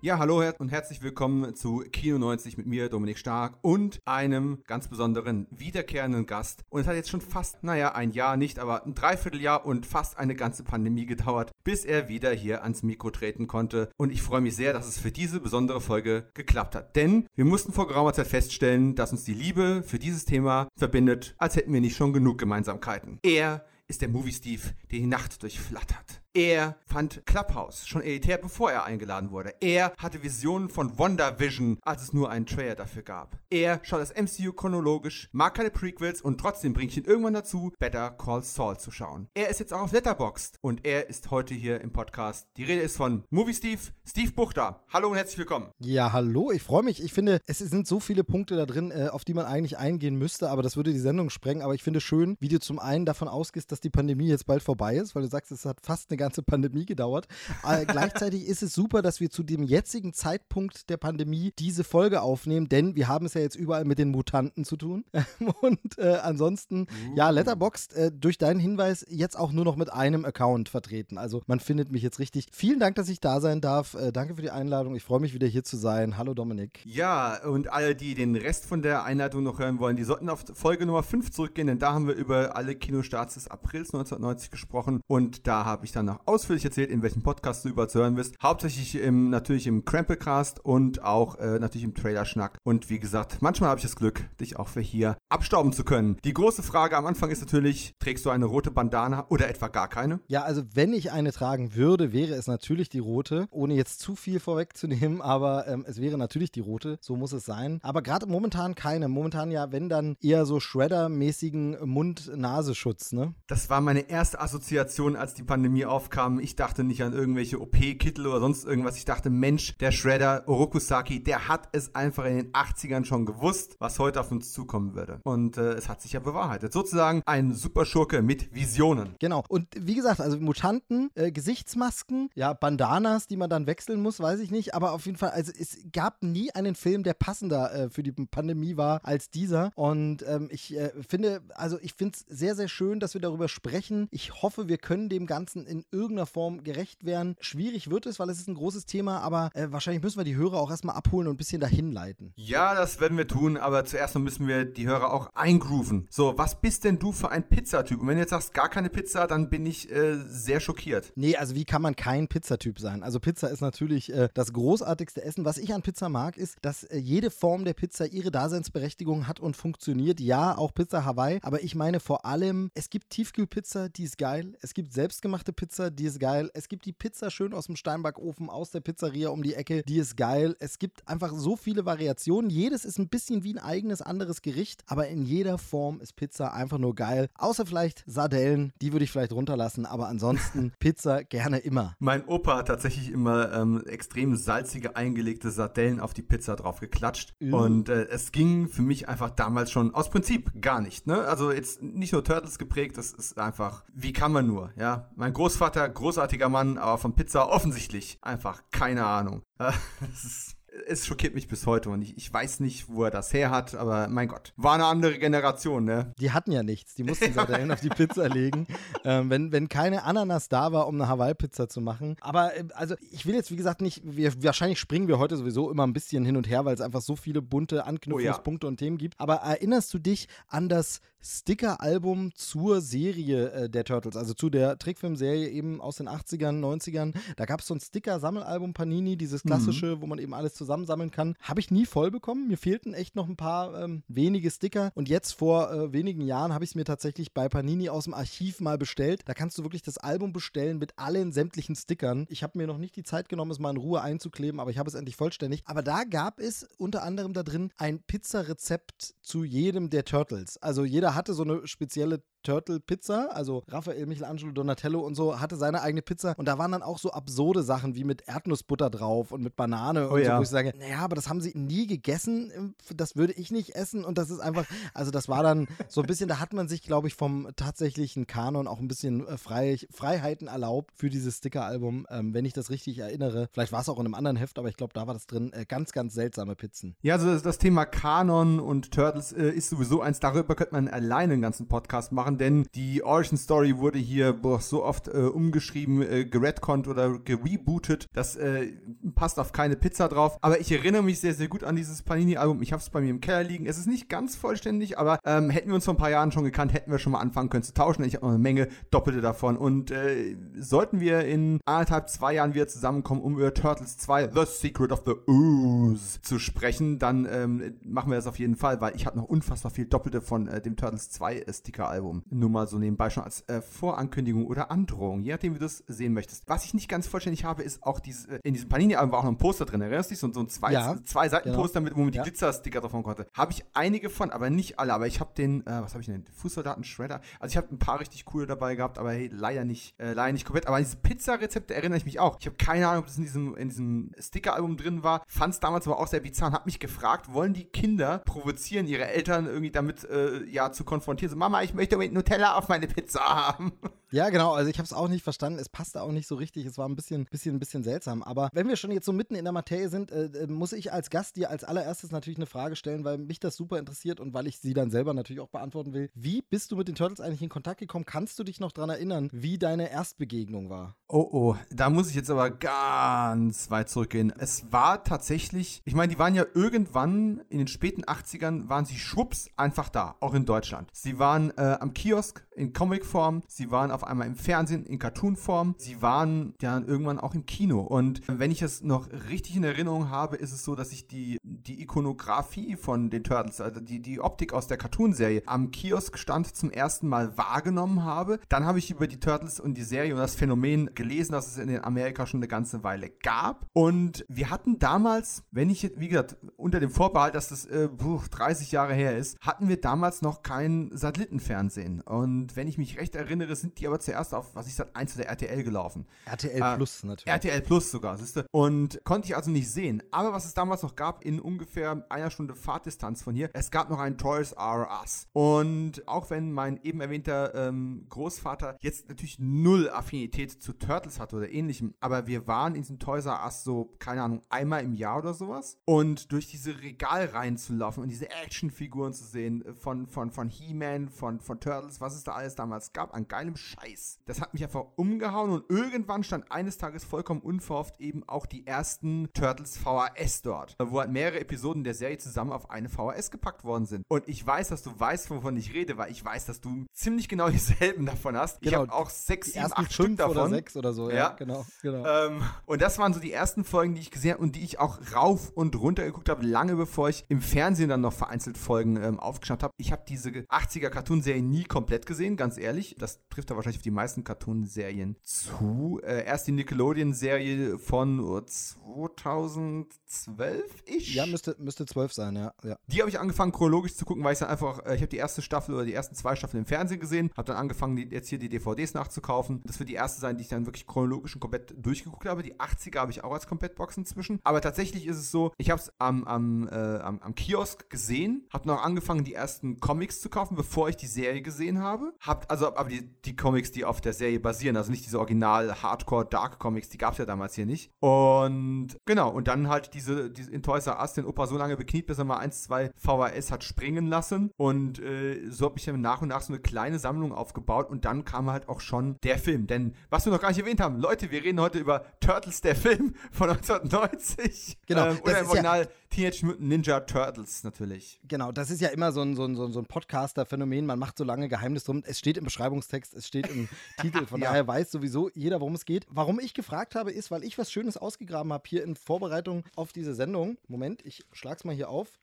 Ja, 0.00 0.20
hallo 0.20 0.44
und 0.60 0.68
herzlich 0.68 1.02
willkommen 1.02 1.56
zu 1.56 1.82
Kino 1.90 2.18
90 2.18 2.56
mit 2.56 2.68
mir, 2.68 2.88
Dominik 2.88 3.18
Stark 3.18 3.58
und 3.62 4.00
einem 4.04 4.62
ganz 4.68 4.86
besonderen 4.86 5.48
wiederkehrenden 5.50 6.24
Gast. 6.24 6.62
Und 6.68 6.82
es 6.82 6.86
hat 6.86 6.94
jetzt 6.94 7.10
schon 7.10 7.20
fast, 7.20 7.64
naja, 7.64 7.96
ein 7.96 8.12
Jahr 8.12 8.36
nicht, 8.36 8.60
aber 8.60 8.86
ein 8.86 8.94
Dreivierteljahr 8.94 9.66
und 9.66 9.86
fast 9.86 10.16
eine 10.16 10.36
ganze 10.36 10.62
Pandemie 10.62 11.04
gedauert, 11.04 11.50
bis 11.64 11.84
er 11.84 12.08
wieder 12.08 12.30
hier 12.30 12.62
ans 12.62 12.84
Mikro 12.84 13.10
treten 13.10 13.48
konnte. 13.48 13.90
Und 13.96 14.12
ich 14.12 14.22
freue 14.22 14.40
mich 14.40 14.54
sehr, 14.54 14.72
dass 14.72 14.86
es 14.86 15.00
für 15.00 15.10
diese 15.10 15.40
besondere 15.40 15.80
Folge 15.80 16.30
geklappt 16.32 16.76
hat. 16.76 16.94
Denn 16.94 17.26
wir 17.34 17.44
mussten 17.44 17.72
vor 17.72 17.88
geraumer 17.88 18.12
Zeit 18.12 18.28
feststellen, 18.28 18.94
dass 18.94 19.10
uns 19.10 19.24
die 19.24 19.34
Liebe 19.34 19.82
für 19.82 19.98
dieses 19.98 20.24
Thema 20.24 20.68
verbindet, 20.76 21.34
als 21.38 21.56
hätten 21.56 21.72
wir 21.72 21.80
nicht 21.80 21.96
schon 21.96 22.12
genug 22.12 22.38
Gemeinsamkeiten. 22.38 23.18
Er 23.24 23.64
ist 23.88 24.00
der 24.02 24.10
Movie 24.10 24.32
Steve, 24.32 24.62
der 24.92 25.00
die 25.00 25.06
Nacht 25.06 25.42
durchflattert. 25.42 26.22
Er 26.34 26.76
fand 26.84 27.24
Clubhouse 27.24 27.86
schon 27.86 28.02
elitär, 28.02 28.36
bevor 28.36 28.70
er 28.70 28.84
eingeladen 28.84 29.30
wurde. 29.30 29.54
Er 29.60 29.94
hatte 29.96 30.22
Visionen 30.22 30.68
von 30.68 30.98
WandaVision, 30.98 31.78
als 31.82 32.02
es 32.02 32.12
nur 32.12 32.30
einen 32.30 32.44
Trailer 32.44 32.74
dafür 32.74 33.02
gab. 33.02 33.38
Er 33.48 33.80
schaut 33.82 34.00
das 34.00 34.14
MCU 34.14 34.52
chronologisch, 34.52 35.30
mag 35.32 35.54
keine 35.54 35.70
Prequels 35.70 36.20
und 36.20 36.38
trotzdem 36.38 36.74
bringt 36.74 36.94
ihn 36.96 37.04
irgendwann 37.04 37.32
dazu, 37.32 37.72
Better 37.78 38.10
Call 38.10 38.42
Saul 38.42 38.78
zu 38.78 38.90
schauen. 38.90 39.28
Er 39.32 39.48
ist 39.48 39.58
jetzt 39.58 39.72
auch 39.72 39.80
auf 39.80 39.92
Letterboxd 39.92 40.58
und 40.60 40.84
er 40.84 41.08
ist 41.08 41.30
heute 41.30 41.54
hier 41.54 41.80
im 41.80 41.92
Podcast. 41.92 42.46
Die 42.58 42.64
Rede 42.64 42.82
ist 42.82 42.98
von 42.98 43.24
Movie 43.30 43.54
Steve, 43.54 43.80
Steve 44.06 44.32
Buchter. 44.32 44.84
Hallo 44.92 45.08
und 45.08 45.16
herzlich 45.16 45.38
willkommen. 45.38 45.70
Ja, 45.78 46.12
hallo, 46.12 46.50
ich 46.52 46.62
freue 46.62 46.82
mich. 46.82 47.02
Ich 47.02 47.14
finde, 47.14 47.40
es 47.46 47.58
sind 47.58 47.86
so 47.86 48.00
viele 48.00 48.22
Punkte 48.22 48.54
da 48.54 48.66
drin, 48.66 48.90
äh, 48.90 49.08
auf 49.08 49.24
die 49.24 49.34
man 49.34 49.46
eigentlich 49.46 49.78
eingehen 49.78 50.16
müsste, 50.16 50.50
aber 50.50 50.62
das 50.62 50.76
würde 50.76 50.92
die 50.92 50.98
Sendung 50.98 51.30
sprengen. 51.30 51.62
Aber 51.62 51.74
ich 51.74 51.82
finde 51.82 52.02
schön, 52.02 52.36
wie 52.38 52.48
du 52.48 52.60
zum 52.60 52.78
einen 52.78 53.06
davon 53.06 53.28
ausgehst, 53.28 53.72
dass 53.72 53.80
die 53.80 53.90
Pandemie 53.90 54.28
jetzt 54.28 54.46
bald 54.46 54.62
vorbei 54.62 54.96
ist, 54.96 55.14
weil 55.14 55.22
du 55.22 55.28
sagst, 55.28 55.52
es 55.52 55.64
hat 55.64 55.78
fast 55.82 56.10
eine 56.10 56.17
ganze 56.18 56.42
Pandemie 56.42 56.84
gedauert. 56.84 57.26
Äh, 57.66 57.86
gleichzeitig 57.86 58.46
ist 58.46 58.62
es 58.62 58.74
super, 58.74 59.00
dass 59.00 59.20
wir 59.20 59.30
zu 59.30 59.42
dem 59.42 59.62
jetzigen 59.62 60.12
Zeitpunkt 60.12 60.90
der 60.90 60.98
Pandemie 60.98 61.52
diese 61.58 61.84
Folge 61.84 62.20
aufnehmen, 62.20 62.68
denn 62.68 62.94
wir 62.94 63.08
haben 63.08 63.24
es 63.24 63.34
ja 63.34 63.40
jetzt 63.40 63.56
überall 63.56 63.84
mit 63.84 63.98
den 63.98 64.10
Mutanten 64.10 64.64
zu 64.64 64.76
tun. 64.76 65.04
Und 65.62 65.98
äh, 65.98 66.18
ansonsten, 66.22 66.82
uh. 66.82 67.16
ja, 67.16 67.30
Letterboxd 67.30 67.94
äh, 67.94 68.12
durch 68.12 68.38
deinen 68.38 68.60
Hinweis 68.60 69.06
jetzt 69.08 69.38
auch 69.38 69.52
nur 69.52 69.64
noch 69.64 69.76
mit 69.76 69.92
einem 69.92 70.24
Account 70.24 70.68
vertreten. 70.68 71.16
Also 71.16 71.42
man 71.46 71.60
findet 71.60 71.90
mich 71.90 72.02
jetzt 72.02 72.18
richtig. 72.18 72.48
Vielen 72.52 72.80
Dank, 72.80 72.96
dass 72.96 73.08
ich 73.08 73.20
da 73.20 73.40
sein 73.40 73.60
darf. 73.60 73.94
Äh, 73.94 74.12
danke 74.12 74.34
für 74.34 74.42
die 74.42 74.50
Einladung. 74.50 74.94
Ich 74.94 75.04
freue 75.04 75.20
mich 75.20 75.34
wieder 75.34 75.46
hier 75.46 75.64
zu 75.64 75.76
sein. 75.76 76.18
Hallo 76.18 76.34
Dominik. 76.34 76.80
Ja, 76.84 77.42
und 77.44 77.72
alle, 77.72 77.94
die 77.94 78.14
den 78.14 78.36
Rest 78.36 78.66
von 78.66 78.82
der 78.82 79.04
Einleitung 79.04 79.42
noch 79.42 79.58
hören 79.58 79.78
wollen, 79.78 79.96
die 79.96 80.04
sollten 80.04 80.28
auf 80.28 80.44
Folge 80.54 80.86
Nummer 80.86 81.02
5 81.02 81.30
zurückgehen, 81.30 81.66
denn 81.66 81.78
da 81.78 81.92
haben 81.92 82.06
wir 82.06 82.14
über 82.14 82.56
alle 82.56 82.74
Kinostarts 82.74 83.34
des 83.34 83.48
Aprils 83.48 83.88
1990 83.94 84.50
gesprochen 84.50 85.00
und 85.06 85.46
da 85.46 85.64
habe 85.64 85.84
ich 85.84 85.92
dann 85.92 86.06
noch 86.08 86.26
ausführlich 86.26 86.64
erzählt, 86.64 86.90
in 86.90 87.02
welchem 87.02 87.22
Podcast 87.22 87.64
du 87.64 87.68
überall 87.68 87.88
zu 87.88 88.00
hören 88.00 88.14
bist. 88.14 88.34
Hauptsächlich 88.42 88.96
im, 88.96 89.30
natürlich 89.30 89.66
im 89.66 89.84
Cramplecast 89.84 90.64
und 90.64 91.02
auch 91.02 91.38
äh, 91.38 91.58
natürlich 91.58 91.84
im 91.84 91.94
Trailer-Schnack. 91.94 92.58
Und 92.64 92.90
wie 92.90 92.98
gesagt, 92.98 93.38
manchmal 93.40 93.70
habe 93.70 93.78
ich 93.78 93.84
das 93.84 93.96
Glück, 93.96 94.24
dich 94.40 94.58
auch 94.58 94.68
für 94.68 94.80
hier 94.80 95.16
abstauben 95.28 95.72
zu 95.72 95.84
können. 95.84 96.16
Die 96.24 96.34
große 96.34 96.62
Frage 96.62 96.96
am 96.96 97.06
Anfang 97.06 97.30
ist 97.30 97.40
natürlich, 97.40 97.94
trägst 97.98 98.24
du 98.24 98.30
eine 98.30 98.46
rote 98.46 98.70
Bandana 98.70 99.26
oder 99.28 99.48
etwa 99.48 99.68
gar 99.68 99.88
keine? 99.88 100.20
Ja, 100.26 100.42
also 100.42 100.62
wenn 100.74 100.92
ich 100.92 101.12
eine 101.12 101.32
tragen 101.32 101.74
würde, 101.74 102.12
wäre 102.12 102.34
es 102.34 102.46
natürlich 102.46 102.88
die 102.88 102.98
rote, 102.98 103.46
ohne 103.50 103.74
jetzt 103.74 104.00
zu 104.00 104.16
viel 104.16 104.40
vorwegzunehmen, 104.40 105.20
aber 105.22 105.68
ähm, 105.68 105.84
es 105.86 106.00
wäre 106.00 106.18
natürlich 106.18 106.50
die 106.50 106.60
rote, 106.60 106.98
so 107.00 107.16
muss 107.16 107.32
es 107.32 107.44
sein. 107.44 107.78
Aber 107.82 108.02
gerade 108.02 108.26
momentan 108.26 108.74
keine. 108.74 109.08
Momentan 109.08 109.50
ja, 109.50 109.70
wenn 109.72 109.88
dann 109.88 110.16
eher 110.22 110.46
so 110.46 110.58
Shredder-mäßigen 110.58 111.84
Mund-Nasenschutz, 111.84 113.12
ne? 113.12 113.34
Das 113.46 113.68
war 113.70 113.80
meine 113.80 114.08
erste 114.08 114.40
Assoziation, 114.40 115.16
als 115.16 115.34
die 115.34 115.42
Pandemie 115.42 115.84
aufkam 115.84 115.97
kam. 116.10 116.38
Ich 116.40 116.56
dachte 116.56 116.84
nicht 116.84 117.02
an 117.02 117.12
irgendwelche 117.12 117.60
OP-Kittel 117.60 118.26
oder 118.26 118.40
sonst 118.40 118.64
irgendwas. 118.64 118.96
Ich 118.96 119.04
dachte, 119.04 119.30
Mensch, 119.30 119.76
der 119.78 119.92
Shredder 119.92 120.44
Orokusaki, 120.46 121.22
der 121.22 121.48
hat 121.48 121.68
es 121.72 121.94
einfach 121.94 122.24
in 122.24 122.36
den 122.36 122.52
80ern 122.52 123.04
schon 123.04 123.26
gewusst, 123.26 123.76
was 123.78 123.98
heute 123.98 124.20
auf 124.20 124.30
uns 124.30 124.52
zukommen 124.52 124.94
würde. 124.94 125.20
Und 125.24 125.56
äh, 125.56 125.72
es 125.72 125.88
hat 125.88 126.00
sich 126.00 126.12
ja 126.12 126.20
bewahrheitet. 126.20 126.72
Sozusagen 126.72 127.22
ein 127.26 127.54
Superschurke 127.54 128.22
mit 128.22 128.54
Visionen. 128.54 129.16
Genau. 129.18 129.42
Und 129.48 129.66
wie 129.78 129.94
gesagt, 129.94 130.20
also 130.20 130.38
Mutanten, 130.38 131.10
äh, 131.14 131.32
Gesichtsmasken, 131.32 132.30
ja, 132.34 132.52
Bandanas, 132.52 133.26
die 133.26 133.36
man 133.36 133.50
dann 133.50 133.66
wechseln 133.66 134.00
muss, 134.00 134.20
weiß 134.20 134.40
ich 134.40 134.50
nicht. 134.50 134.74
Aber 134.74 134.92
auf 134.92 135.06
jeden 135.06 135.18
Fall, 135.18 135.30
also 135.30 135.52
es 135.58 135.78
gab 135.92 136.22
nie 136.22 136.50
einen 136.52 136.74
Film, 136.74 137.02
der 137.02 137.14
passender 137.14 137.74
äh, 137.74 137.90
für 137.90 138.02
die 138.02 138.12
Pandemie 138.12 138.76
war 138.76 139.00
als 139.04 139.30
dieser. 139.30 139.72
Und 139.74 140.24
ähm, 140.26 140.48
ich 140.50 140.76
äh, 140.76 140.90
finde, 141.08 141.42
also 141.54 141.78
ich 141.80 141.94
finde 141.94 142.16
es 142.16 142.38
sehr, 142.38 142.54
sehr 142.54 142.68
schön, 142.68 143.00
dass 143.00 143.14
wir 143.14 143.20
darüber 143.20 143.48
sprechen. 143.48 144.08
Ich 144.10 144.42
hoffe, 144.42 144.68
wir 144.68 144.78
können 144.78 145.08
dem 145.08 145.26
Ganzen 145.26 145.66
in 145.66 145.84
irgendeiner 145.90 146.26
Form 146.26 146.62
gerecht 146.62 147.04
werden. 147.04 147.36
Schwierig 147.40 147.90
wird 147.90 148.06
es, 148.06 148.18
weil 148.18 148.30
es 148.30 148.38
ist 148.38 148.48
ein 148.48 148.54
großes 148.54 148.86
Thema, 148.86 149.20
aber 149.20 149.50
äh, 149.54 149.68
wahrscheinlich 149.70 150.02
müssen 150.02 150.18
wir 150.18 150.24
die 150.24 150.36
Hörer 150.36 150.58
auch 150.58 150.70
erstmal 150.70 150.96
abholen 150.96 151.28
und 151.28 151.34
ein 151.34 151.36
bisschen 151.36 151.60
dahin 151.60 151.92
leiten. 151.92 152.32
Ja, 152.36 152.74
das 152.74 153.00
werden 153.00 153.16
wir 153.16 153.26
tun, 153.26 153.56
aber 153.56 153.84
zuerst 153.84 154.18
müssen 154.18 154.46
wir 154.46 154.64
die 154.64 154.86
Hörer 154.86 155.12
auch 155.12 155.30
eingrooven. 155.34 156.06
So, 156.10 156.36
was 156.36 156.60
bist 156.60 156.84
denn 156.84 156.98
du 156.98 157.12
für 157.12 157.30
ein 157.30 157.48
Pizzatyp? 157.48 158.00
Und 158.00 158.08
wenn 158.08 158.16
du 158.16 158.22
jetzt 158.22 158.30
sagst, 158.30 158.54
gar 158.54 158.68
keine 158.68 158.90
Pizza, 158.90 159.26
dann 159.26 159.50
bin 159.50 159.66
ich 159.66 159.90
äh, 159.90 160.16
sehr 160.26 160.60
schockiert. 160.60 161.12
Nee, 161.14 161.36
also 161.36 161.54
wie 161.54 161.64
kann 161.64 161.82
man 161.82 161.96
kein 161.96 162.28
Pizzatyp 162.28 162.78
sein? 162.78 163.02
Also 163.02 163.20
Pizza 163.20 163.48
ist 163.48 163.60
natürlich 163.60 164.12
äh, 164.12 164.28
das 164.34 164.52
großartigste 164.52 165.22
Essen. 165.22 165.44
Was 165.44 165.58
ich 165.58 165.72
an 165.72 165.82
Pizza 165.82 166.08
mag, 166.08 166.36
ist, 166.36 166.56
dass 166.62 166.84
äh, 166.84 166.98
jede 166.98 167.30
Form 167.30 167.64
der 167.64 167.74
Pizza 167.74 168.06
ihre 168.06 168.30
Daseinsberechtigung 168.30 169.28
hat 169.28 169.40
und 169.40 169.56
funktioniert. 169.56 170.20
Ja, 170.20 170.56
auch 170.56 170.74
Pizza 170.74 171.04
Hawaii, 171.04 171.38
aber 171.42 171.62
ich 171.62 171.74
meine 171.74 172.00
vor 172.00 172.24
allem, 172.24 172.70
es 172.74 172.90
gibt 172.90 173.10
Tiefkühlpizza, 173.10 173.88
die 173.88 174.04
ist 174.04 174.18
geil. 174.18 174.56
Es 174.60 174.74
gibt 174.74 174.92
selbstgemachte 174.92 175.52
Pizza, 175.52 175.77
die 175.78 176.04
ist 176.04 176.20
geil. 176.20 176.50
Es 176.54 176.68
gibt 176.68 176.84
die 176.84 176.92
Pizza 176.92 177.30
schön 177.30 177.54
aus 177.54 177.66
dem 177.66 177.76
Steinbackofen, 177.76 178.50
aus 178.50 178.70
der 178.70 178.80
Pizzeria 178.80 179.30
um 179.30 179.42
die 179.42 179.54
Ecke, 179.54 179.82
die 179.82 179.98
ist 179.98 180.16
geil. 180.16 180.56
Es 180.58 180.78
gibt 180.78 181.06
einfach 181.08 181.32
so 181.32 181.56
viele 181.56 181.86
Variationen. 181.86 182.50
Jedes 182.50 182.84
ist 182.84 182.98
ein 182.98 183.08
bisschen 183.08 183.44
wie 183.44 183.54
ein 183.54 183.58
eigenes 183.58 184.02
anderes 184.02 184.42
Gericht, 184.42 184.82
aber 184.86 185.08
in 185.08 185.22
jeder 185.22 185.58
Form 185.58 186.00
ist 186.00 186.16
Pizza 186.16 186.52
einfach 186.52 186.78
nur 186.78 186.94
geil. 186.94 187.28
Außer 187.36 187.66
vielleicht 187.66 188.04
Sardellen, 188.06 188.72
die 188.82 188.92
würde 188.92 189.04
ich 189.04 189.10
vielleicht 189.10 189.32
runterlassen, 189.32 189.86
aber 189.86 190.08
ansonsten 190.08 190.72
Pizza 190.78 191.24
gerne 191.24 191.58
immer. 191.58 191.94
Mein 191.98 192.24
Opa 192.26 192.58
hat 192.58 192.68
tatsächlich 192.68 193.10
immer 193.10 193.52
ähm, 193.52 193.84
extrem 193.86 194.36
salzige 194.36 194.96
eingelegte 194.96 195.50
Sardellen 195.50 196.00
auf 196.00 196.14
die 196.14 196.22
Pizza 196.22 196.56
drauf 196.56 196.80
geklatscht. 196.80 197.34
Mhm. 197.40 197.54
Und 197.54 197.88
äh, 197.88 198.04
es 198.08 198.32
ging 198.32 198.68
für 198.68 198.82
mich 198.82 199.08
einfach 199.08 199.30
damals 199.30 199.70
schon 199.70 199.94
aus 199.94 200.10
Prinzip 200.10 200.60
gar 200.60 200.80
nicht. 200.80 201.06
Ne? 201.06 201.20
Also 201.22 201.52
jetzt 201.52 201.82
nicht 201.82 202.12
nur 202.12 202.24
Turtles 202.24 202.58
geprägt, 202.58 202.96
das 202.98 203.12
ist 203.12 203.38
einfach, 203.38 203.84
wie 203.94 204.12
kann 204.12 204.32
man 204.32 204.46
nur, 204.46 204.70
ja? 204.76 205.08
Mein 205.16 205.32
Großvater, 205.32 205.67
großartiger 205.70 206.48
Mann, 206.48 206.78
aber 206.78 206.98
von 206.98 207.14
Pizza 207.14 207.48
offensichtlich 207.48 208.18
einfach 208.22 208.62
keine 208.70 209.06
Ahnung. 209.06 209.42
Ist 210.12 210.58
es 210.86 211.06
schockiert 211.06 211.34
mich 211.34 211.48
bis 211.48 211.66
heute 211.66 211.90
und 211.90 212.02
ich, 212.02 212.16
ich 212.16 212.32
weiß 212.32 212.60
nicht, 212.60 212.88
wo 212.88 213.04
er 213.04 213.10
das 213.10 213.32
her 213.32 213.50
hat, 213.50 213.74
aber 213.74 214.08
mein 214.08 214.28
Gott, 214.28 214.52
war 214.56 214.74
eine 214.74 214.84
andere 214.84 215.18
Generation, 215.18 215.84
ne? 215.84 216.14
Die 216.18 216.32
hatten 216.32 216.52
ja 216.52 216.62
nichts, 216.62 216.94
die 216.94 217.04
mussten 217.04 217.32
Sardellen 217.34 217.70
auf 217.70 217.80
die 217.80 217.88
Pizza 217.88 218.28
legen, 218.28 218.66
ähm, 219.04 219.30
wenn, 219.30 219.52
wenn 219.52 219.68
keine 219.68 220.04
Ananas 220.04 220.48
da 220.48 220.72
war, 220.72 220.86
um 220.86 220.96
eine 220.96 221.08
Hawaii-Pizza 221.08 221.68
zu 221.68 221.80
machen. 221.80 222.16
Aber 222.20 222.56
äh, 222.56 222.64
also 222.74 222.94
ich 223.10 223.26
will 223.26 223.34
jetzt, 223.34 223.50
wie 223.50 223.56
gesagt, 223.56 223.80
nicht, 223.80 224.02
wir, 224.04 224.42
wahrscheinlich 224.42 224.78
springen 224.78 225.08
wir 225.08 225.18
heute 225.18 225.36
sowieso 225.36 225.70
immer 225.70 225.86
ein 225.86 225.92
bisschen 225.92 226.24
hin 226.24 226.36
und 226.36 226.48
her, 226.48 226.64
weil 226.64 226.74
es 226.74 226.80
einfach 226.80 227.02
so 227.02 227.16
viele 227.16 227.42
bunte 227.42 227.84
Anknüpfungspunkte 227.84 228.66
oh 228.66 228.68
ja. 228.68 228.70
und 228.70 228.76
Themen 228.76 228.98
gibt. 228.98 229.18
Aber 229.18 229.36
erinnerst 229.36 229.92
du 229.94 229.98
dich 229.98 230.28
an 230.48 230.68
das 230.68 231.00
Sticker-Album 231.20 232.32
zur 232.34 232.80
Serie 232.80 233.50
äh, 233.50 233.70
der 233.70 233.84
Turtles, 233.84 234.16
also 234.16 234.34
zu 234.34 234.50
der 234.50 234.78
Trickfilmserie 234.78 235.48
eben 235.48 235.80
aus 235.80 235.96
den 235.96 236.08
80ern, 236.08 236.60
90ern. 236.60 237.14
Da 237.36 237.44
gab 237.44 237.60
es 237.60 237.66
so 237.66 237.74
ein 237.74 237.80
Sticker-Sammelalbum 237.80 238.72
Panini, 238.72 239.16
dieses 239.16 239.44
mhm. 239.44 239.48
klassische, 239.48 239.96
mhm. 239.96 240.02
wo 240.02 240.06
man 240.06 240.18
eben 240.18 240.34
alles 240.34 240.54
zusammensammeln 240.54 241.10
kann. 241.10 241.34
Habe 241.40 241.60
ich 241.60 241.70
nie 241.70 241.86
voll 241.86 242.10
bekommen. 242.10 242.48
Mir 242.48 242.58
fehlten 242.58 242.94
echt 242.94 243.16
noch 243.16 243.28
ein 243.28 243.36
paar 243.36 243.82
ähm, 243.82 244.02
wenige 244.08 244.50
Sticker. 244.50 244.90
Und 244.94 245.08
jetzt 245.08 245.32
vor 245.32 245.72
äh, 245.72 245.92
wenigen 245.92 246.22
Jahren 246.22 246.52
habe 246.52 246.64
ich 246.64 246.70
es 246.70 246.74
mir 246.74 246.84
tatsächlich 246.84 247.32
bei 247.32 247.48
Panini 247.48 247.88
aus 247.88 248.04
dem 248.04 248.14
Archiv 248.14 248.60
mal 248.60 248.78
bestellt. 248.78 249.22
Da 249.26 249.34
kannst 249.34 249.58
du 249.58 249.62
wirklich 249.62 249.82
das 249.82 249.98
Album 249.98 250.32
bestellen 250.32 250.78
mit 250.78 250.98
allen 250.98 251.32
sämtlichen 251.32 251.76
Stickern. 251.76 252.26
Ich 252.28 252.42
habe 252.42 252.58
mir 252.58 252.66
noch 252.66 252.78
nicht 252.78 252.96
die 252.96 253.02
Zeit 253.02 253.28
genommen, 253.28 253.50
es 253.50 253.58
mal 253.58 253.70
in 253.70 253.76
Ruhe 253.76 254.02
einzukleben, 254.02 254.60
aber 254.60 254.70
ich 254.70 254.78
habe 254.78 254.88
es 254.88 254.94
endlich 254.94 255.16
vollständig. 255.16 255.62
Aber 255.66 255.82
da 255.82 256.04
gab 256.04 256.40
es 256.40 256.66
unter 256.78 257.02
anderem 257.02 257.32
da 257.32 257.42
drin 257.42 257.70
ein 257.76 258.00
Pizzarezept 258.00 259.14
zu 259.22 259.44
jedem 259.44 259.90
der 259.90 260.04
Turtles. 260.04 260.60
Also 260.62 260.84
jeder 260.84 261.07
hatte 261.14 261.34
so 261.34 261.42
eine 261.42 261.66
spezielle 261.66 262.22
Turtle 262.42 262.80
Pizza, 262.80 263.28
also 263.34 263.62
Raphael, 263.68 264.06
Michelangelo, 264.06 264.52
Donatello 264.52 265.00
und 265.00 265.14
so, 265.14 265.38
hatte 265.40 265.56
seine 265.56 265.82
eigene 265.82 266.02
Pizza. 266.02 266.34
Und 266.38 266.46
da 266.46 266.56
waren 266.58 266.72
dann 266.72 266.82
auch 266.82 266.98
so 266.98 267.10
absurde 267.10 267.62
Sachen 267.62 267.94
wie 267.94 268.04
mit 268.04 268.22
Erdnussbutter 268.26 268.90
drauf 268.90 269.32
und 269.32 269.42
mit 269.42 269.56
Banane 269.56 270.08
oh, 270.08 270.14
und 270.14 270.24
so, 270.24 270.30
wo 270.32 270.42
ich 270.42 270.48
sage, 270.48 270.72
naja, 270.78 270.98
aber 271.00 271.16
das 271.16 271.28
haben 271.28 271.40
sie 271.40 271.52
nie 271.56 271.86
gegessen, 271.86 272.74
das 272.94 273.16
würde 273.16 273.32
ich 273.34 273.50
nicht 273.50 273.74
essen. 273.74 274.04
Und 274.04 274.18
das 274.18 274.30
ist 274.30 274.40
einfach, 274.40 274.64
also 274.94 275.10
das 275.10 275.28
war 275.28 275.42
dann 275.42 275.66
so 275.88 276.00
ein 276.00 276.06
bisschen, 276.06 276.28
da 276.28 276.38
hat 276.38 276.52
man 276.52 276.68
sich, 276.68 276.82
glaube 276.82 277.08
ich, 277.08 277.14
vom 277.14 277.48
tatsächlichen 277.56 278.26
Kanon 278.26 278.66
auch 278.66 278.78
ein 278.78 278.88
bisschen 278.88 279.26
äh, 279.26 279.36
frei, 279.36 279.78
Freiheiten 279.90 280.48
erlaubt 280.48 280.92
für 280.94 281.10
dieses 281.10 281.38
Sticker-Album, 281.38 282.06
ähm, 282.10 282.34
wenn 282.34 282.44
ich 282.44 282.52
das 282.52 282.70
richtig 282.70 282.98
erinnere. 282.98 283.48
Vielleicht 283.52 283.72
war 283.72 283.80
es 283.80 283.88
auch 283.88 283.98
in 283.98 284.06
einem 284.06 284.14
anderen 284.14 284.36
Heft, 284.36 284.58
aber 284.58 284.68
ich 284.68 284.76
glaube, 284.76 284.94
da 284.94 285.06
war 285.06 285.14
das 285.14 285.26
drin, 285.26 285.52
äh, 285.52 285.66
ganz, 285.66 285.92
ganz 285.92 286.14
seltsame 286.14 286.54
Pizzen. 286.54 286.96
Ja, 287.02 287.14
also 287.14 287.26
das, 287.26 287.42
das 287.42 287.58
Thema 287.58 287.84
Kanon 287.84 288.60
und 288.60 288.92
Turtles 288.92 289.32
äh, 289.32 289.50
ist 289.50 289.70
sowieso 289.70 290.00
eins, 290.00 290.20
darüber 290.20 290.54
könnte 290.54 290.74
man 290.74 290.88
alleine 290.98 291.34
einen 291.34 291.42
ganzen 291.42 291.68
Podcast 291.68 292.12
machen, 292.12 292.38
denn 292.38 292.66
die 292.74 293.02
Origin 293.02 293.38
Story 293.38 293.78
wurde 293.78 293.98
hier 293.98 294.32
boah, 294.32 294.60
so 294.60 294.84
oft 294.84 295.08
äh, 295.08 295.12
umgeschrieben, 295.12 296.02
äh, 296.02 296.24
geredconnt 296.24 296.88
oder 296.88 297.18
gerebootet. 297.18 298.06
Das 298.12 298.36
äh, 298.36 298.72
passt 299.14 299.38
auf 299.38 299.52
keine 299.52 299.76
Pizza 299.76 300.08
drauf. 300.08 300.38
Aber 300.40 300.60
ich 300.60 300.70
erinnere 300.72 301.02
mich 301.02 301.20
sehr, 301.20 301.34
sehr 301.34 301.48
gut 301.48 301.64
an 301.64 301.76
dieses 301.76 302.02
Panini-Album. 302.02 302.62
Ich 302.62 302.72
habe 302.72 302.82
es 302.82 302.90
bei 302.90 303.00
mir 303.00 303.10
im 303.10 303.20
Keller 303.20 303.44
liegen. 303.44 303.66
Es 303.66 303.78
ist 303.78 303.86
nicht 303.86 304.08
ganz 304.08 304.36
vollständig, 304.36 304.98
aber 304.98 305.18
ähm, 305.24 305.50
hätten 305.50 305.68
wir 305.68 305.76
uns 305.76 305.84
vor 305.84 305.94
ein 305.94 305.98
paar 305.98 306.10
Jahren 306.10 306.32
schon 306.32 306.44
gekannt, 306.44 306.72
hätten 306.72 306.90
wir 306.90 306.98
schon 306.98 307.12
mal 307.12 307.20
anfangen 307.20 307.48
können 307.48 307.62
zu 307.62 307.74
tauschen. 307.74 308.04
Ich 308.04 308.14
habe 308.14 308.26
noch 308.26 308.32
eine 308.32 308.42
Menge 308.42 308.68
Doppelte 308.90 309.20
davon. 309.20 309.56
Und 309.56 309.90
äh, 309.90 310.36
sollten 310.58 311.00
wir 311.00 311.24
in 311.24 311.60
anderthalb, 311.64 312.08
zwei 312.08 312.34
Jahren 312.34 312.54
wieder 312.54 312.66
zusammenkommen, 312.66 313.22
um 313.22 313.38
über 313.38 313.54
Turtles 313.54 313.98
2, 313.98 314.30
The 314.34 314.44
Secret 314.46 314.92
of 314.92 315.02
the 315.06 315.14
Ooze 315.30 316.20
zu 316.22 316.38
sprechen, 316.38 316.98
dann 316.98 317.26
ähm, 317.30 317.76
machen 317.84 318.10
wir 318.10 318.16
das 318.16 318.26
auf 318.26 318.38
jeden 318.38 318.56
Fall, 318.56 318.80
weil 318.80 318.94
ich 318.96 319.06
habe 319.06 319.16
noch 319.16 319.24
unfassbar 319.24 319.70
viel 319.70 319.86
Doppelte 319.86 320.20
von 320.20 320.48
äh, 320.48 320.60
dem 320.60 320.76
Turtles 320.76 320.87
2 320.96 321.44
Sticker-Album. 321.50 322.22
Nur 322.30 322.50
mal 322.50 322.66
so 322.66 322.78
nebenbei 322.78 323.10
schon 323.10 323.24
als 323.24 323.42
äh, 323.48 323.60
Vorankündigung 323.60 324.46
oder 324.46 324.70
Androhung, 324.70 325.22
je 325.22 325.32
nachdem, 325.32 325.54
wie 325.54 325.58
du 325.58 325.64
das 325.64 325.84
sehen 325.86 326.12
möchtest. 326.12 326.48
Was 326.48 326.64
ich 326.64 326.74
nicht 326.74 326.88
ganz 326.88 327.06
vollständig 327.06 327.44
habe, 327.44 327.62
ist 327.62 327.82
auch 327.82 328.00
dieses, 328.00 328.26
äh, 328.26 328.40
in 328.44 328.54
diesem 328.54 328.68
Panini-Album 328.68 329.12
war 329.12 329.20
auch 329.20 329.24
noch 329.24 329.32
ein 329.32 329.38
Poster 329.38 329.64
drin, 329.64 329.80
erinnerst 329.80 330.10
du 330.10 330.14
dich? 330.14 330.20
So, 330.20 330.32
so 330.32 330.40
ein 330.40 330.48
zwei, 330.48 330.72
ja, 330.72 330.96
zwei 331.04 331.28
Seiten-Poster, 331.28 331.80
genau. 331.80 331.96
wo 331.96 332.00
man 332.02 332.12
die 332.12 332.18
ja. 332.18 332.24
Glitzer-Sticker 332.24 332.80
davon 332.80 333.02
konnte. 333.02 333.26
Habe 333.34 333.52
ich 333.52 333.64
einige 333.74 334.10
von, 334.10 334.30
aber 334.30 334.50
nicht 334.50 334.78
alle. 334.78 334.94
Aber 334.94 335.06
ich 335.06 335.20
habe 335.20 335.30
den, 335.36 335.66
äh, 335.66 335.82
was 335.82 335.92
habe 335.92 336.00
ich 336.00 336.06
denn? 336.06 336.24
Fußsoldaten-Shredder. 336.36 337.20
Also 337.40 337.52
ich 337.52 337.56
habe 337.56 337.68
ein 337.74 337.78
paar 337.78 338.00
richtig 338.00 338.24
coole 338.24 338.46
dabei 338.46 338.74
gehabt, 338.74 338.98
aber 338.98 339.12
hey, 339.12 339.30
leider 339.32 339.64
nicht, 339.64 339.94
äh, 339.98 340.12
leider 340.12 340.32
nicht 340.32 340.44
komplett. 340.44 340.66
Aber 340.66 340.76
an 340.76 340.82
diese 340.82 340.96
Pizza-Rezepte 340.96 341.74
erinnere 341.74 341.98
ich 341.98 342.04
mich 342.04 342.20
auch. 342.20 342.38
Ich 342.40 342.46
habe 342.46 342.56
keine 342.56 342.88
Ahnung, 342.88 343.00
ob 343.00 343.06
das 343.06 343.16
in 343.16 343.24
diesem, 343.24 343.56
in 343.56 343.68
diesem 343.68 344.12
Sticker-Album 344.18 344.76
drin 344.76 345.02
war. 345.02 345.22
Fand 345.26 345.54
es 345.54 345.60
damals 345.60 345.86
aber 345.86 345.98
auch 345.98 346.06
sehr 346.06 346.20
bizarr 346.20 346.48
und 346.48 346.54
habe 346.54 346.66
mich 346.66 346.78
gefragt, 346.78 347.32
wollen 347.32 347.54
die 347.54 347.64
Kinder 347.64 348.18
provozieren, 348.18 348.86
ihre 348.86 349.08
Eltern 349.08 349.46
irgendwie 349.46 349.70
damit, 349.70 350.04
äh, 350.04 350.44
ja, 350.44 350.72
zu 350.78 350.84
konfrontieren? 350.84 351.30
So, 351.30 351.36
Mama, 351.36 351.62
ich 351.62 351.74
möchte 351.74 351.98
mit 351.98 352.12
Nutella 352.12 352.56
auf 352.56 352.68
meine 352.68 352.86
Pizza 352.86 353.20
haben. 353.20 353.72
Ja, 354.10 354.30
genau. 354.30 354.54
Also 354.54 354.70
ich 354.70 354.78
habe 354.78 354.86
es 354.86 354.94
auch 354.94 355.08
nicht 355.08 355.22
verstanden. 355.22 355.58
Es 355.58 355.68
passte 355.68 356.00
auch 356.02 356.12
nicht 356.12 356.26
so 356.26 356.36
richtig. 356.36 356.64
Es 356.64 356.78
war 356.78 356.88
ein 356.88 356.96
bisschen, 356.96 357.26
bisschen, 357.26 357.56
ein 357.56 357.58
bisschen 357.58 357.82
seltsam. 357.82 358.22
Aber 358.22 358.48
wenn 358.54 358.66
wir 358.66 358.76
schon 358.76 358.90
jetzt 358.90 359.04
so 359.04 359.12
mitten 359.12 359.34
in 359.34 359.44
der 359.44 359.52
Materie 359.52 359.90
sind, 359.90 360.10
äh, 360.10 360.26
äh, 360.26 360.46
muss 360.46 360.72
ich 360.72 360.92
als 360.92 361.10
Gast 361.10 361.36
dir 361.36 361.50
als 361.50 361.62
allererstes 361.62 362.10
natürlich 362.10 362.38
eine 362.38 362.46
Frage 362.46 362.74
stellen, 362.74 363.04
weil 363.04 363.18
mich 363.18 363.38
das 363.38 363.54
super 363.54 363.78
interessiert 363.78 364.18
und 364.18 364.32
weil 364.32 364.46
ich 364.46 364.60
sie 364.60 364.72
dann 364.72 364.90
selber 364.90 365.12
natürlich 365.12 365.40
auch 365.40 365.50
beantworten 365.50 365.92
will. 365.92 366.08
Wie 366.14 366.40
bist 366.40 366.72
du 366.72 366.76
mit 366.76 366.88
den 366.88 366.94
Turtles 366.94 367.20
eigentlich 367.20 367.42
in 367.42 367.50
Kontakt 367.50 367.80
gekommen? 367.80 368.06
Kannst 368.06 368.38
du 368.38 368.44
dich 368.44 368.60
noch 368.60 368.72
daran 368.72 368.88
erinnern, 368.88 369.28
wie 369.30 369.58
deine 369.58 369.90
Erstbegegnung 369.90 370.70
war? 370.70 370.96
Oh, 371.08 371.28
oh. 371.30 371.56
Da 371.70 371.90
muss 371.90 372.08
ich 372.08 372.14
jetzt 372.14 372.30
aber 372.30 372.50
ganz 372.50 373.70
weit 373.70 373.90
zurückgehen. 373.90 374.32
Es 374.38 374.72
war 374.72 375.04
tatsächlich, 375.04 375.82
ich 375.84 375.94
meine, 375.94 376.10
die 376.10 376.18
waren 376.18 376.34
ja 376.34 376.46
irgendwann 376.54 377.42
in 377.50 377.58
den 377.58 377.68
späten 377.68 378.04
80ern, 378.04 378.70
waren 378.70 378.86
sie 378.86 378.98
schwupps 378.98 379.50
einfach 379.56 379.90
da, 379.90 380.16
auch 380.20 380.32
in 380.32 380.46
Deutschland. 380.46 380.67
Sie 380.92 381.18
waren 381.18 381.50
äh, 381.56 381.76
am 381.80 381.94
Kiosk 381.94 382.46
in 382.58 382.72
Comicform, 382.72 383.42
sie 383.46 383.70
waren 383.70 383.90
auf 383.90 384.04
einmal 384.04 384.26
im 384.26 384.34
Fernsehen 384.34 384.84
in 384.84 384.98
Cartoonform, 384.98 385.76
sie 385.78 386.02
waren 386.02 386.54
ja 386.60 386.78
irgendwann 386.78 387.18
auch 387.18 387.34
im 387.34 387.46
Kino. 387.46 387.80
Und 387.80 388.20
wenn 388.26 388.50
ich 388.50 388.62
es 388.62 388.82
noch 388.82 389.08
richtig 389.30 389.56
in 389.56 389.64
Erinnerung 389.64 390.10
habe, 390.10 390.36
ist 390.36 390.52
es 390.52 390.64
so, 390.64 390.74
dass 390.74 390.92
ich 390.92 391.06
die, 391.06 391.38
die 391.42 391.80
Ikonografie 391.80 392.76
von 392.76 393.10
den 393.10 393.24
Turtles, 393.24 393.60
also 393.60 393.80
die, 393.80 394.00
die 394.00 394.20
Optik 394.20 394.52
aus 394.52 394.66
der 394.66 394.76
Cartoonserie, 394.76 395.42
am 395.46 395.70
Kioskstand 395.70 396.54
zum 396.54 396.70
ersten 396.70 397.08
Mal 397.08 397.38
wahrgenommen 397.38 398.04
habe. 398.04 398.40
Dann 398.48 398.66
habe 398.66 398.78
ich 398.78 398.90
über 398.90 399.06
die 399.06 399.20
Turtles 399.20 399.60
und 399.60 399.74
die 399.74 399.82
Serie 399.82 400.14
und 400.14 400.20
das 400.20 400.34
Phänomen 400.34 400.90
gelesen, 400.94 401.32
dass 401.32 401.46
es 401.46 401.58
in 401.58 401.82
Amerika 401.82 402.26
schon 402.26 402.40
eine 402.40 402.48
ganze 402.48 402.82
Weile 402.82 403.10
gab. 403.10 403.66
Und 403.72 404.24
wir 404.28 404.50
hatten 404.50 404.78
damals, 404.78 405.44
wenn 405.52 405.70
ich, 405.70 405.92
wie 405.96 406.08
gesagt, 406.08 406.36
unter 406.56 406.80
dem 406.80 406.90
Vorbehalt, 406.90 407.34
dass 407.34 407.48
das 407.48 407.66
äh, 407.66 407.88
30 407.88 408.72
Jahre 408.72 408.94
her 408.94 409.16
ist, 409.16 409.38
hatten 409.40 409.68
wir 409.68 409.80
damals 409.80 410.22
noch 410.22 410.42
kein 410.42 410.57
Satellitenfernsehen. 410.92 412.00
Und 412.00 412.56
wenn 412.56 412.68
ich 412.68 412.78
mich 412.78 412.98
recht 412.98 413.14
erinnere, 413.14 413.54
sind 413.56 413.78
die 413.78 413.86
aber 413.86 414.00
zuerst 414.00 414.34
auf, 414.34 414.54
was 414.54 414.66
ich 414.66 414.74
sage, 414.74 414.90
eins 414.94 415.14
der 415.14 415.28
RTL 415.28 415.62
gelaufen. 415.62 416.06
RTL 416.26 416.60
äh, 416.60 416.76
Plus 416.76 417.04
natürlich. 417.04 417.32
RTL 417.32 417.60
Plus 417.62 417.90
sogar, 417.90 418.16
siehst 418.18 418.36
du? 418.36 418.44
Und 418.50 419.00
konnte 419.04 419.26
ich 419.26 419.36
also 419.36 419.50
nicht 419.50 419.70
sehen. 419.70 420.02
Aber 420.10 420.32
was 420.32 420.44
es 420.44 420.54
damals 420.54 420.82
noch 420.82 420.96
gab, 420.96 421.24
in 421.24 421.40
ungefähr 421.40 422.04
einer 422.08 422.30
Stunde 422.30 422.54
Fahrtdistanz 422.54 423.22
von 423.22 423.34
hier, 423.34 423.50
es 423.52 423.70
gab 423.70 423.90
noch 423.90 423.98
ein 423.98 424.18
Toys 424.18 424.52
R 424.52 424.88
Us. 425.00 425.26
Und 425.32 426.06
auch 426.06 426.30
wenn 426.30 426.52
mein 426.52 426.80
eben 426.82 427.00
erwähnter 427.00 427.54
ähm, 427.54 428.06
Großvater 428.08 428.76
jetzt 428.80 429.08
natürlich 429.08 429.38
null 429.38 429.90
Affinität 429.90 430.50
zu 430.50 430.72
Turtles 430.72 431.20
hatte 431.20 431.36
oder 431.36 431.50
ähnlichem, 431.50 431.94
aber 432.00 432.26
wir 432.26 432.46
waren 432.46 432.74
in 432.74 432.82
diesem 432.82 432.98
Toys 432.98 433.26
R 433.26 433.44
Us 433.44 433.64
so, 433.64 433.94
keine 433.98 434.22
Ahnung, 434.22 434.42
einmal 434.48 434.82
im 434.84 434.94
Jahr 434.94 435.18
oder 435.18 435.34
sowas. 435.34 435.78
Und 435.84 436.32
durch 436.32 436.48
diese 436.48 436.80
Regalreihen 436.80 437.56
zu 437.56 437.74
laufen 437.74 438.02
und 438.02 438.08
diese 438.08 438.30
Actionfiguren 438.30 439.12
zu 439.12 439.24
sehen 439.24 439.64
von, 439.74 440.06
von, 440.06 440.30
von 440.30 440.47
He-Man, 440.48 441.08
von, 441.08 441.40
von 441.40 441.60
Turtles, 441.60 442.00
was 442.00 442.14
es 442.14 442.24
da 442.24 442.32
alles 442.32 442.54
damals 442.54 442.92
gab, 442.92 443.14
an 443.14 443.28
geilem 443.28 443.56
Scheiß. 443.56 444.20
Das 444.26 444.40
hat 444.40 444.52
mich 444.54 444.62
einfach 444.62 444.84
umgehauen 444.96 445.50
und 445.50 445.64
irgendwann 445.68 446.24
stand 446.24 446.50
eines 446.50 446.78
Tages 446.78 447.04
vollkommen 447.04 447.40
unverhofft 447.40 448.00
eben 448.00 448.28
auch 448.28 448.46
die 448.46 448.66
ersten 448.66 449.28
Turtles 449.32 449.76
VHS 449.76 450.42
dort, 450.42 450.76
wo 450.78 451.00
halt 451.00 451.10
mehrere 451.10 451.40
Episoden 451.40 451.84
der 451.84 451.94
Serie 451.94 452.18
zusammen 452.18 452.52
auf 452.52 452.70
eine 452.70 452.88
VHS 452.88 453.30
gepackt 453.30 453.64
worden 453.64 453.86
sind. 453.86 454.04
Und 454.08 454.28
ich 454.28 454.46
weiß, 454.46 454.68
dass 454.68 454.82
du 454.82 454.98
weißt, 454.98 455.30
wovon 455.30 455.56
ich 455.56 455.74
rede, 455.74 455.96
weil 455.96 456.10
ich 456.10 456.24
weiß, 456.24 456.46
dass 456.46 456.60
du 456.60 456.86
ziemlich 456.92 457.28
genau 457.28 457.48
dieselben 457.50 458.06
davon 458.06 458.36
hast. 458.36 458.60
Genau, 458.60 458.84
ich 458.84 458.90
habe 458.90 458.92
auch 458.92 459.10
sechs, 459.10 459.52
sieben, 459.52 459.72
acht 459.72 459.92
Stück 459.92 460.16
davon. 460.16 460.36
oder 460.36 460.48
sechs 460.48 460.76
oder 460.76 460.92
so, 460.92 461.10
ja, 461.10 461.16
ja. 461.16 461.28
genau. 461.30 461.64
genau. 461.82 462.06
Ähm, 462.06 462.42
und 462.66 462.82
das 462.82 462.98
waren 462.98 463.12
so 463.12 463.20
die 463.20 463.32
ersten 463.32 463.64
Folgen, 463.64 463.94
die 463.94 464.00
ich 464.00 464.10
gesehen 464.10 464.32
habe 464.32 464.42
und 464.42 464.56
die 464.56 464.64
ich 464.64 464.78
auch 464.78 464.98
rauf 465.14 465.50
und 465.50 465.76
runter 465.76 466.04
geguckt 466.04 466.28
habe, 466.28 466.44
lange 466.44 466.76
bevor 466.76 467.08
ich 467.08 467.24
im 467.28 467.40
Fernsehen 467.40 467.88
dann 467.88 468.00
noch 468.00 468.12
vereinzelt 468.12 468.58
Folgen 468.58 468.96
ähm, 469.02 469.20
aufgeschaut 469.20 469.62
habe. 469.62 469.72
Ich 469.76 469.92
habe 469.92 470.02
diese 470.08 470.27
80er 470.28 470.90
Cartoon-Serie 470.90 471.42
nie 471.42 471.64
komplett 471.64 472.06
gesehen 472.06 472.18
gesehen, 472.18 472.36
ganz 472.36 472.58
ehrlich. 472.58 472.96
Das 472.98 473.20
trifft 473.30 473.50
da 473.50 473.56
wahrscheinlich 473.56 473.78
auf 473.78 473.84
die 473.84 473.92
meisten 473.92 474.24
Cartoon-Serien 474.24 475.16
zu. 475.22 476.00
Äh, 476.02 476.24
erst 476.24 476.48
die 476.48 476.52
Nickelodeon-Serie 476.52 477.78
von 477.78 478.44
2012 478.46 480.64
ich. 480.84 481.14
Ja, 481.14 481.26
müsste, 481.26 481.56
müsste 481.58 481.86
12 481.86 482.12
sein, 482.12 482.36
ja. 482.36 482.52
ja. 482.64 482.76
Die 482.88 483.00
habe 483.00 483.08
ich 483.08 483.20
angefangen 483.20 483.52
chronologisch 483.52 483.94
zu 483.94 484.04
gucken, 484.04 484.24
weil 484.24 484.32
ich 484.32 484.40
dann 484.40 484.48
einfach, 484.48 484.84
äh, 484.84 484.96
ich 484.96 485.00
habe 485.00 485.08
die 485.08 485.16
erste 485.16 485.42
Staffel 485.42 485.74
oder 485.74 485.84
die 485.84 485.92
ersten 485.92 486.14
zwei 486.14 486.34
Staffeln 486.34 486.64
im 486.64 486.66
Fernsehen 486.66 487.00
gesehen, 487.00 487.30
habe 487.36 487.46
dann 487.46 487.56
angefangen, 487.56 487.96
die, 487.96 488.08
jetzt 488.10 488.28
hier 488.28 488.38
die 488.38 488.48
DVDs 488.48 488.94
nachzukaufen. 488.94 489.62
Das 489.64 489.78
wird 489.78 489.88
die 489.88 489.94
erste 489.94 490.20
sein, 490.20 490.36
die 490.36 490.42
ich 490.42 490.48
dann 490.48 490.66
wirklich 490.66 490.86
chronologisch 490.86 491.34
und 491.34 491.40
komplett 491.40 491.74
durchgeguckt 491.76 492.26
habe. 492.26 492.42
Die 492.42 492.56
80er 492.56 492.98
habe 492.98 493.12
ich 493.12 493.22
auch 493.22 493.32
als 493.32 493.46
Komplettbox 493.46 493.96
inzwischen. 493.96 494.40
Aber 494.42 494.60
tatsächlich 494.60 495.06
ist 495.06 495.18
es 495.18 495.30
so, 495.30 495.52
ich 495.56 495.70
habe 495.70 495.80
es 495.80 495.92
am, 495.98 496.24
am, 496.24 496.68
äh, 496.68 496.74
am, 496.74 497.20
am 497.20 497.34
Kiosk 497.34 497.88
gesehen, 497.90 498.48
habe 498.52 498.66
noch 498.66 498.82
angefangen, 498.82 499.24
die 499.24 499.34
ersten 499.34 499.78
Comics 499.78 500.17
zu 500.20 500.28
kaufen, 500.28 500.56
bevor 500.56 500.88
ich 500.88 500.96
die 500.96 501.06
Serie 501.06 501.42
gesehen 501.42 501.80
habe. 501.80 502.12
Habt 502.20 502.50
also 502.50 502.68
aber 502.76 502.88
die, 502.88 503.08
die 503.24 503.36
Comics 503.36 503.72
die 503.72 503.84
auf 503.84 504.00
der 504.00 504.12
Serie 504.12 504.40
basieren. 504.40 504.76
Also 504.76 504.90
nicht 504.90 505.04
diese 505.04 505.18
original 505.18 505.82
Hardcore 505.82 506.26
Dark 506.26 506.58
Comics, 506.58 506.88
die 506.88 506.98
gab 506.98 507.12
es 507.12 507.18
ja 507.18 507.26
damals 507.26 507.54
hier 507.54 507.66
nicht. 507.66 507.90
Und 508.00 508.96
genau, 509.04 509.30
und 509.30 509.48
dann 509.48 509.68
halt 509.68 509.94
diese, 509.94 510.30
diese 510.30 510.50
in 510.50 510.62
Toys 510.62 510.86
R 510.86 511.00
Us 511.00 511.14
den 511.14 511.24
Opa 511.24 511.46
so 511.46 511.56
lange 511.56 511.76
bekniet, 511.76 512.06
bis 512.06 512.18
er 512.18 512.24
mal 512.24 512.38
1, 512.38 512.62
2 512.64 512.90
VHS 512.96 513.50
hat 513.50 513.64
springen 513.64 514.06
lassen. 514.06 514.50
Und 514.56 514.98
äh, 515.00 515.50
so 515.50 515.66
habe 515.66 515.78
ich 515.78 515.84
dann 515.84 516.00
nach 516.00 516.22
und 516.22 516.28
nach 516.28 516.42
so 516.42 516.52
eine 516.52 516.60
kleine 516.60 516.98
Sammlung 516.98 517.32
aufgebaut. 517.32 517.90
Und 517.90 518.04
dann 518.04 518.24
kam 518.24 518.50
halt 518.50 518.68
auch 518.68 518.80
schon 518.80 519.16
der 519.22 519.38
Film. 519.38 519.66
Denn 519.66 519.94
was 520.10 520.24
wir 520.24 520.32
noch 520.32 520.40
gar 520.40 520.48
nicht 520.48 520.58
erwähnt 520.58 520.80
haben, 520.80 520.98
Leute, 520.98 521.30
wir 521.30 521.42
reden 521.42 521.60
heute 521.60 521.78
über 521.78 522.04
Turtles, 522.20 522.60
der 522.60 522.76
Film 522.76 523.14
von 523.32 523.50
1990. 523.50 524.78
Genau. 524.86 525.06
Ähm, 525.06 525.18
oder 525.22 525.40
im 525.40 525.46
Original 525.48 525.80
ja 525.82 525.88
Teenage 526.10 526.46
Mutant 526.46 526.68
Ninja 526.68 527.00
Turtles 527.00 527.64
natürlich. 527.64 528.20
Genau, 528.26 528.52
das 528.52 528.70
ist 528.70 528.80
ja 528.80 528.88
immer 528.88 529.12
so 529.12 529.20
ein, 529.20 529.36
so 529.36 529.44
ein, 529.44 529.54
so 529.54 529.78
ein 529.78 529.86
Podcaster-Phänomen. 530.08 530.86
Man 530.86 530.98
macht 530.98 531.18
so 531.18 531.24
lange 531.24 531.48
Geheimnis 531.48 531.84
drum. 531.84 532.02
Es 532.04 532.18
steht 532.18 532.36
im 532.36 532.44
Beschreibungstext, 532.44 533.14
es 533.14 533.26
steht 533.26 533.46
im 533.46 533.68
Titel. 534.00 534.26
Von 534.26 534.40
ja. 534.40 534.48
daher 534.48 534.66
weiß 534.66 534.90
sowieso 534.90 535.30
jeder, 535.34 535.60
worum 535.60 535.74
es 535.74 535.84
geht. 535.84 536.06
Warum 536.10 536.40
ich 536.40 536.54
gefragt 536.54 536.94
habe, 536.94 537.12
ist, 537.12 537.30
weil 537.30 537.44
ich 537.44 537.58
was 537.58 537.70
Schönes 537.70 537.96
ausgegraben 537.96 538.52
habe 538.52 538.64
hier 538.66 538.82
in 538.82 538.96
Vorbereitung 538.96 539.64
auf 539.76 539.92
diese 539.92 540.14
Sendung. 540.14 540.56
Moment, 540.66 541.04
ich 541.04 541.24
schlag's 541.32 541.64
mal 541.64 541.74
hier 541.74 541.90
auf. 541.90 542.18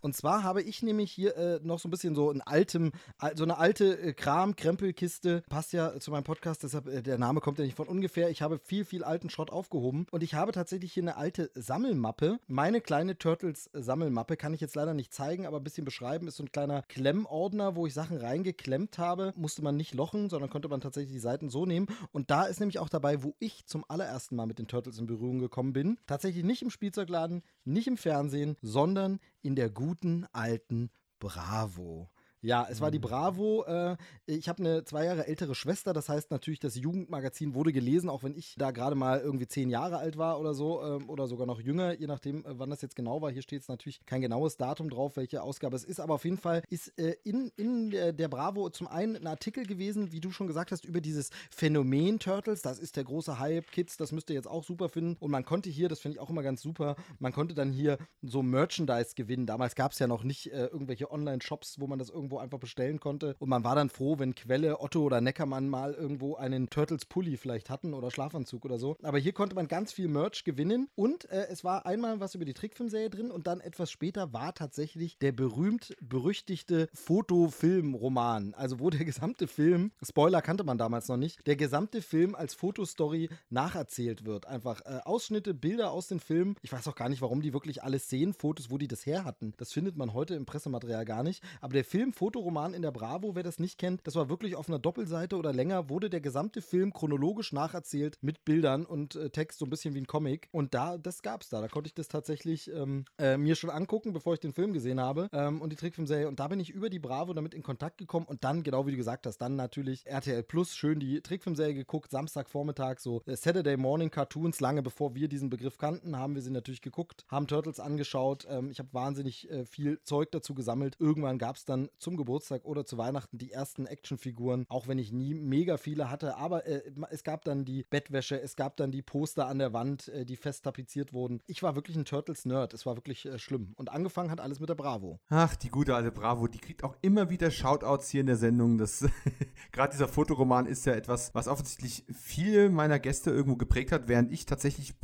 Und 0.00 0.14
zwar 0.14 0.42
habe 0.42 0.62
ich 0.62 0.82
nämlich 0.82 1.10
hier 1.10 1.36
äh, 1.36 1.60
noch 1.62 1.78
so 1.78 1.88
ein 1.88 1.90
bisschen 1.90 2.14
so 2.14 2.30
ein 2.30 2.40
altem, 2.40 2.92
so 3.34 3.44
eine 3.44 3.58
alte 3.58 3.98
äh, 3.98 4.12
Kram-Krempelkiste. 4.12 5.42
Passt 5.48 5.72
ja 5.72 5.98
zu 5.98 6.10
meinem 6.10 6.24
Podcast, 6.24 6.62
deshalb 6.62 6.86
äh, 6.86 7.02
der 7.02 7.18
Name 7.18 7.40
kommt 7.40 7.58
ja 7.58 7.64
nicht 7.64 7.76
von 7.76 7.88
ungefähr. 7.88 8.30
Ich 8.30 8.42
habe 8.42 8.58
viel, 8.58 8.84
viel 8.84 9.04
alten 9.04 9.30
Schrott 9.30 9.50
aufgehoben 9.50 10.06
und 10.10 10.22
ich 10.22 10.34
habe 10.34 10.52
tatsächlich 10.52 10.92
hier 10.92 11.02
eine 11.02 11.16
alte 11.16 11.50
Sammelmappe. 11.54 12.38
Meine 12.46 12.80
kleine 12.80 13.18
Turtles-Sammelmappe 13.18 14.36
kann 14.36 14.54
ich 14.54 14.60
jetzt 14.60 14.76
leider 14.76 14.94
nicht 14.94 15.12
zeigen, 15.12 15.46
aber 15.46 15.58
ein 15.58 15.64
bisschen 15.64 15.84
beschreiben. 15.84 16.28
Ist 16.28 16.36
so 16.36 16.44
ein 16.44 16.52
kleiner 16.52 16.82
Klemmordner, 16.82 17.76
wo 17.76 17.86
ich 17.86 17.94
Sachen 17.94 18.16
reingeklemmt 18.16 18.98
habe. 18.98 19.32
Musste 19.36 19.62
man 19.62 19.76
nicht 19.76 19.94
lochen, 19.94 20.30
sondern 20.30 20.50
konnte 20.50 20.68
man 20.68 20.80
tatsächlich 20.80 21.12
die 21.12 21.18
Seiten 21.18 21.48
so 21.48 21.66
nehmen. 21.66 21.86
Und 22.12 22.30
da 22.30 22.44
ist 22.44 22.60
nämlich 22.60 22.78
auch 22.78 22.88
dabei, 22.88 23.22
wo 23.22 23.34
ich 23.38 23.66
zum 23.66 23.84
allerersten 23.88 24.36
Mal 24.36 24.46
mit 24.46 24.58
den 24.58 24.68
Turtles 24.68 24.98
in 24.98 25.06
Berührung 25.06 25.38
gekommen 25.38 25.72
bin. 25.72 25.98
Tatsächlich 26.06 26.44
nicht 26.44 26.62
im 26.62 26.70
Spielzeugladen, 26.70 27.42
nicht 27.64 27.86
im 27.86 27.96
Fernsehen, 27.96 28.56
sondern 28.62 29.18
in 29.48 29.56
der 29.56 29.70
guten 29.70 30.26
alten 30.32 30.90
Bravo. 31.18 32.10
Ja, 32.40 32.68
es 32.70 32.80
war 32.80 32.92
die 32.92 32.98
mhm. 32.98 33.02
Bravo. 33.02 33.64
Äh, 33.64 33.96
ich 34.26 34.48
habe 34.48 34.60
eine 34.60 34.84
zwei 34.84 35.04
Jahre 35.04 35.26
ältere 35.26 35.56
Schwester, 35.56 35.92
das 35.92 36.08
heißt 36.08 36.30
natürlich, 36.30 36.60
das 36.60 36.76
Jugendmagazin 36.76 37.54
wurde 37.54 37.72
gelesen, 37.72 38.08
auch 38.08 38.22
wenn 38.22 38.36
ich 38.36 38.54
da 38.56 38.70
gerade 38.70 38.94
mal 38.94 39.20
irgendwie 39.20 39.48
zehn 39.48 39.70
Jahre 39.70 39.98
alt 39.98 40.16
war 40.18 40.38
oder 40.38 40.54
so 40.54 40.82
ähm, 40.84 41.08
oder 41.08 41.26
sogar 41.26 41.46
noch 41.46 41.60
jünger, 41.60 41.98
je 41.98 42.06
nachdem, 42.06 42.44
äh, 42.44 42.58
wann 42.58 42.70
das 42.70 42.80
jetzt 42.80 42.94
genau 42.94 43.20
war. 43.20 43.32
Hier 43.32 43.42
steht 43.42 43.62
es 43.62 43.68
natürlich 43.68 44.04
kein 44.06 44.20
genaues 44.20 44.56
Datum 44.56 44.88
drauf, 44.88 45.16
welche 45.16 45.42
Ausgabe 45.42 45.74
es 45.74 45.84
ist, 45.84 45.98
aber 45.98 46.14
auf 46.14 46.24
jeden 46.24 46.38
Fall 46.38 46.62
ist 46.70 46.96
äh, 46.98 47.16
in, 47.24 47.50
in 47.56 47.90
der, 47.90 48.28
Bravo 48.28 48.70
zum 48.70 48.86
einen 48.86 49.16
ein 49.16 49.26
Artikel 49.26 49.64
gewesen, 49.64 50.12
wie 50.12 50.20
du 50.20 50.30
schon 50.30 50.46
gesagt 50.46 50.70
hast, 50.70 50.84
über 50.84 51.00
dieses 51.00 51.30
Phänomen 51.50 52.18
Turtles. 52.18 52.62
Das 52.62 52.78
ist 52.78 52.96
der 52.96 53.04
große 53.04 53.38
Hype, 53.40 53.72
Kids, 53.72 53.96
das 53.96 54.12
müsst 54.12 54.30
ihr 54.30 54.36
jetzt 54.36 54.48
auch 54.48 54.62
super 54.62 54.88
finden. 54.88 55.16
Und 55.18 55.30
man 55.30 55.44
konnte 55.44 55.70
hier, 55.70 55.88
das 55.88 56.00
finde 56.00 56.16
ich 56.16 56.20
auch 56.20 56.30
immer 56.30 56.42
ganz 56.42 56.62
super, 56.62 56.94
man 57.18 57.32
konnte 57.32 57.54
dann 57.54 57.72
hier 57.72 57.98
so 58.22 58.42
Merchandise 58.42 59.14
gewinnen. 59.16 59.46
Damals 59.46 59.74
gab 59.74 59.92
es 59.92 59.98
ja 59.98 60.06
noch 60.06 60.22
nicht 60.22 60.46
irgendwelche 60.46 61.10
Online-Shops, 61.10 61.80
wo 61.80 61.86
man 61.86 61.98
das 61.98 62.10
irgendwie 62.10 62.27
irgendwo 62.28 62.38
einfach 62.38 62.58
bestellen 62.58 63.00
konnte. 63.00 63.34
Und 63.38 63.48
man 63.48 63.64
war 63.64 63.74
dann 63.74 63.88
froh, 63.88 64.18
wenn 64.18 64.34
Quelle, 64.34 64.80
Otto 64.80 65.02
oder 65.02 65.20
Neckermann 65.20 65.68
mal 65.68 65.94
irgendwo 65.94 66.36
einen 66.36 66.68
Turtles-Pulli 66.68 67.36
vielleicht 67.36 67.70
hatten 67.70 67.94
oder 67.94 68.10
Schlafanzug 68.10 68.64
oder 68.64 68.78
so. 68.78 68.96
Aber 69.02 69.18
hier 69.18 69.32
konnte 69.32 69.54
man 69.54 69.66
ganz 69.68 69.92
viel 69.92 70.08
Merch 70.08 70.44
gewinnen. 70.44 70.88
Und 70.94 71.30
äh, 71.30 71.46
es 71.48 71.64
war 71.64 71.86
einmal 71.86 72.20
was 72.20 72.34
über 72.34 72.44
die 72.44 72.54
Trickfilmserie 72.54 73.10
drin 73.10 73.30
und 73.30 73.46
dann 73.46 73.60
etwas 73.60 73.90
später 73.90 74.32
war 74.32 74.54
tatsächlich 74.54 75.18
der 75.18 75.32
berühmt-berüchtigte 75.32 76.88
Fotofilm-Roman. 76.92 78.54
Also 78.54 78.78
wo 78.80 78.90
der 78.90 79.04
gesamte 79.04 79.46
Film, 79.46 79.92
Spoiler 80.02 80.42
kannte 80.42 80.64
man 80.64 80.78
damals 80.78 81.08
noch 81.08 81.16
nicht, 81.16 81.46
der 81.46 81.56
gesamte 81.56 82.02
Film 82.02 82.34
als 82.34 82.54
Fotostory 82.54 83.30
nacherzählt 83.48 84.24
wird. 84.26 84.46
Einfach 84.46 84.82
äh, 84.82 85.00
Ausschnitte, 85.04 85.54
Bilder 85.54 85.92
aus 85.92 86.08
den 86.08 86.20
Filmen. 86.20 86.56
Ich 86.62 86.72
weiß 86.72 86.86
auch 86.88 86.94
gar 86.94 87.08
nicht, 87.08 87.22
warum 87.22 87.40
die 87.40 87.52
wirklich 87.52 87.82
alle 87.82 87.98
Szenenfotos, 87.98 88.70
wo 88.70 88.78
die 88.78 88.88
das 88.88 89.06
her 89.06 89.24
hatten. 89.24 89.54
Das 89.56 89.72
findet 89.72 89.96
man 89.96 90.12
heute 90.12 90.34
im 90.34 90.44
Pressematerial 90.44 91.04
gar 91.04 91.22
nicht. 91.22 91.42
Aber 91.60 91.72
der 91.72 91.84
Film 91.84 92.12
Fotoroman 92.18 92.74
in 92.74 92.82
der 92.82 92.90
Bravo, 92.90 93.36
wer 93.36 93.44
das 93.44 93.60
nicht 93.60 93.78
kennt, 93.78 94.00
das 94.04 94.16
war 94.16 94.28
wirklich 94.28 94.56
auf 94.56 94.68
einer 94.68 94.80
Doppelseite 94.80 95.36
oder 95.36 95.52
länger, 95.52 95.88
wurde 95.88 96.10
der 96.10 96.20
gesamte 96.20 96.62
Film 96.62 96.92
chronologisch 96.92 97.52
nacherzählt 97.52 98.18
mit 98.22 98.44
Bildern 98.44 98.84
und 98.84 99.14
äh, 99.14 99.30
Text, 99.30 99.60
so 99.60 99.66
ein 99.66 99.70
bisschen 99.70 99.94
wie 99.94 100.00
ein 100.00 100.08
Comic. 100.08 100.48
Und 100.50 100.74
da, 100.74 100.98
das 100.98 101.22
gab's 101.22 101.48
da. 101.48 101.60
Da 101.60 101.68
konnte 101.68 101.86
ich 101.86 101.94
das 101.94 102.08
tatsächlich 102.08 102.72
ähm, 102.72 103.04
äh, 103.18 103.36
mir 103.36 103.54
schon 103.54 103.70
angucken, 103.70 104.12
bevor 104.12 104.34
ich 104.34 104.40
den 104.40 104.52
Film 104.52 104.72
gesehen 104.72 104.98
habe 104.98 105.28
ähm, 105.32 105.62
und 105.62 105.70
die 105.70 105.76
Trickfilmserie. 105.76 106.26
Und 106.26 106.40
da 106.40 106.48
bin 106.48 106.58
ich 106.58 106.70
über 106.70 106.90
die 106.90 106.98
Bravo 106.98 107.34
damit 107.34 107.54
in 107.54 107.62
Kontakt 107.62 107.98
gekommen 107.98 108.26
und 108.26 108.42
dann, 108.42 108.64
genau 108.64 108.84
wie 108.88 108.90
du 108.90 108.96
gesagt 108.96 109.24
hast, 109.24 109.38
dann 109.38 109.54
natürlich 109.54 110.04
RTL 110.06 110.42
Plus, 110.42 110.74
schön 110.74 110.98
die 110.98 111.20
Trickfilmserie 111.20 111.74
geguckt, 111.74 112.10
Samstagvormittag, 112.10 112.98
so 112.98 113.22
äh, 113.26 113.36
Saturday 113.36 113.76
Morning 113.76 114.10
Cartoons, 114.10 114.58
lange 114.58 114.82
bevor 114.82 115.14
wir 115.14 115.28
diesen 115.28 115.50
Begriff 115.50 115.78
kannten, 115.78 116.18
haben 116.18 116.34
wir 116.34 116.42
sie 116.42 116.50
natürlich 116.50 116.82
geguckt, 116.82 117.24
haben 117.28 117.46
Turtles 117.46 117.78
angeschaut. 117.78 118.44
Ähm, 118.50 118.72
ich 118.72 118.80
habe 118.80 118.88
wahnsinnig 118.90 119.48
äh, 119.52 119.64
viel 119.64 120.02
Zeug 120.02 120.32
dazu 120.32 120.56
gesammelt. 120.56 120.96
Irgendwann 120.98 121.38
gab 121.38 121.54
es 121.54 121.64
dann 121.64 121.88
zum 122.08 122.16
Geburtstag 122.16 122.64
oder 122.64 122.86
zu 122.86 122.96
Weihnachten 122.96 123.36
die 123.36 123.52
ersten 123.52 123.84
Actionfiguren, 123.84 124.64
auch 124.70 124.88
wenn 124.88 124.96
ich 124.96 125.12
nie 125.12 125.34
mega 125.34 125.76
viele 125.76 126.08
hatte. 126.08 126.38
Aber 126.38 126.66
äh, 126.66 126.80
es 127.10 127.22
gab 127.22 127.44
dann 127.44 127.66
die 127.66 127.84
Bettwäsche, 127.90 128.40
es 128.40 128.56
gab 128.56 128.78
dann 128.78 128.90
die 128.90 129.02
Poster 129.02 129.46
an 129.46 129.58
der 129.58 129.74
Wand, 129.74 130.08
äh, 130.08 130.24
die 130.24 130.36
fest 130.36 130.64
tapeziert 130.64 131.12
wurden. 131.12 131.42
Ich 131.46 131.62
war 131.62 131.74
wirklich 131.74 131.98
ein 131.98 132.06
Turtles-Nerd. 132.06 132.72
Es 132.72 132.86
war 132.86 132.96
wirklich 132.96 133.26
äh, 133.26 133.38
schlimm. 133.38 133.74
Und 133.76 133.90
angefangen 133.90 134.30
hat 134.30 134.40
alles 134.40 134.58
mit 134.58 134.70
der 134.70 134.74
Bravo. 134.74 135.20
Ach, 135.28 135.54
die 135.54 135.68
gute 135.68 135.94
alte 135.94 136.10
Bravo, 136.10 136.46
die 136.46 136.60
kriegt 136.60 136.82
auch 136.82 136.96
immer 137.02 137.28
wieder 137.28 137.50
Shoutouts 137.50 138.08
hier 138.08 138.22
in 138.22 138.26
der 138.26 138.36
Sendung. 138.36 138.78
gerade 139.72 139.92
dieser 139.92 140.08
Fotoroman 140.08 140.64
ist 140.64 140.86
ja 140.86 140.94
etwas, 140.94 141.34
was 141.34 141.46
offensichtlich 141.46 142.04
viele 142.10 142.70
meiner 142.70 142.98
Gäste 142.98 143.30
irgendwo 143.30 143.56
geprägt 143.56 143.92
hat, 143.92 144.08
während 144.08 144.32
ich 144.32 144.46
tatsächlich 144.46 144.94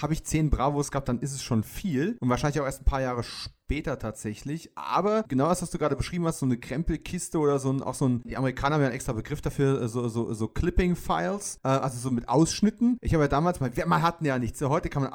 habe 0.00 0.12
ich 0.12 0.22
zehn 0.22 0.48
Bravos 0.48 0.92
gehabt, 0.92 1.08
dann 1.08 1.18
ist 1.18 1.32
es 1.32 1.42
schon 1.42 1.64
viel 1.64 2.16
und 2.20 2.28
wahrscheinlich 2.28 2.60
auch 2.60 2.66
erst 2.66 2.82
ein 2.82 2.84
paar 2.84 3.00
Jahre 3.00 3.24
später 3.24 3.61
später 3.72 3.98
tatsächlich. 3.98 4.70
Aber 4.74 5.24
genau 5.28 5.48
das, 5.48 5.62
was 5.62 5.70
du 5.70 5.78
gerade 5.78 5.96
beschrieben 5.96 6.26
hast, 6.26 6.40
so 6.40 6.46
eine 6.46 6.58
Krempelkiste 6.58 7.38
oder 7.38 7.58
so 7.58 7.72
ein, 7.72 7.82
auch 7.82 7.94
so 7.94 8.06
ein, 8.06 8.22
die 8.24 8.36
Amerikaner 8.36 8.74
haben 8.74 8.82
ja 8.82 8.88
einen 8.88 8.94
extra 8.94 9.14
Begriff 9.14 9.40
dafür, 9.40 9.80
äh, 9.80 9.88
so, 9.88 10.08
so, 10.08 10.34
so 10.34 10.46
Clipping-Files, 10.46 11.60
äh, 11.64 11.68
also 11.68 11.98
so 11.98 12.10
mit 12.10 12.28
Ausschnitten. 12.28 12.98
Ich 13.00 13.14
habe 13.14 13.24
ja 13.24 13.28
damals 13.28 13.60
mal, 13.60 13.74
wir 13.74 14.02
hatten 14.02 14.26
ja 14.26 14.38
nichts. 14.38 14.60
Heute 14.60 14.90
kann 14.90 15.04
man 15.04 15.12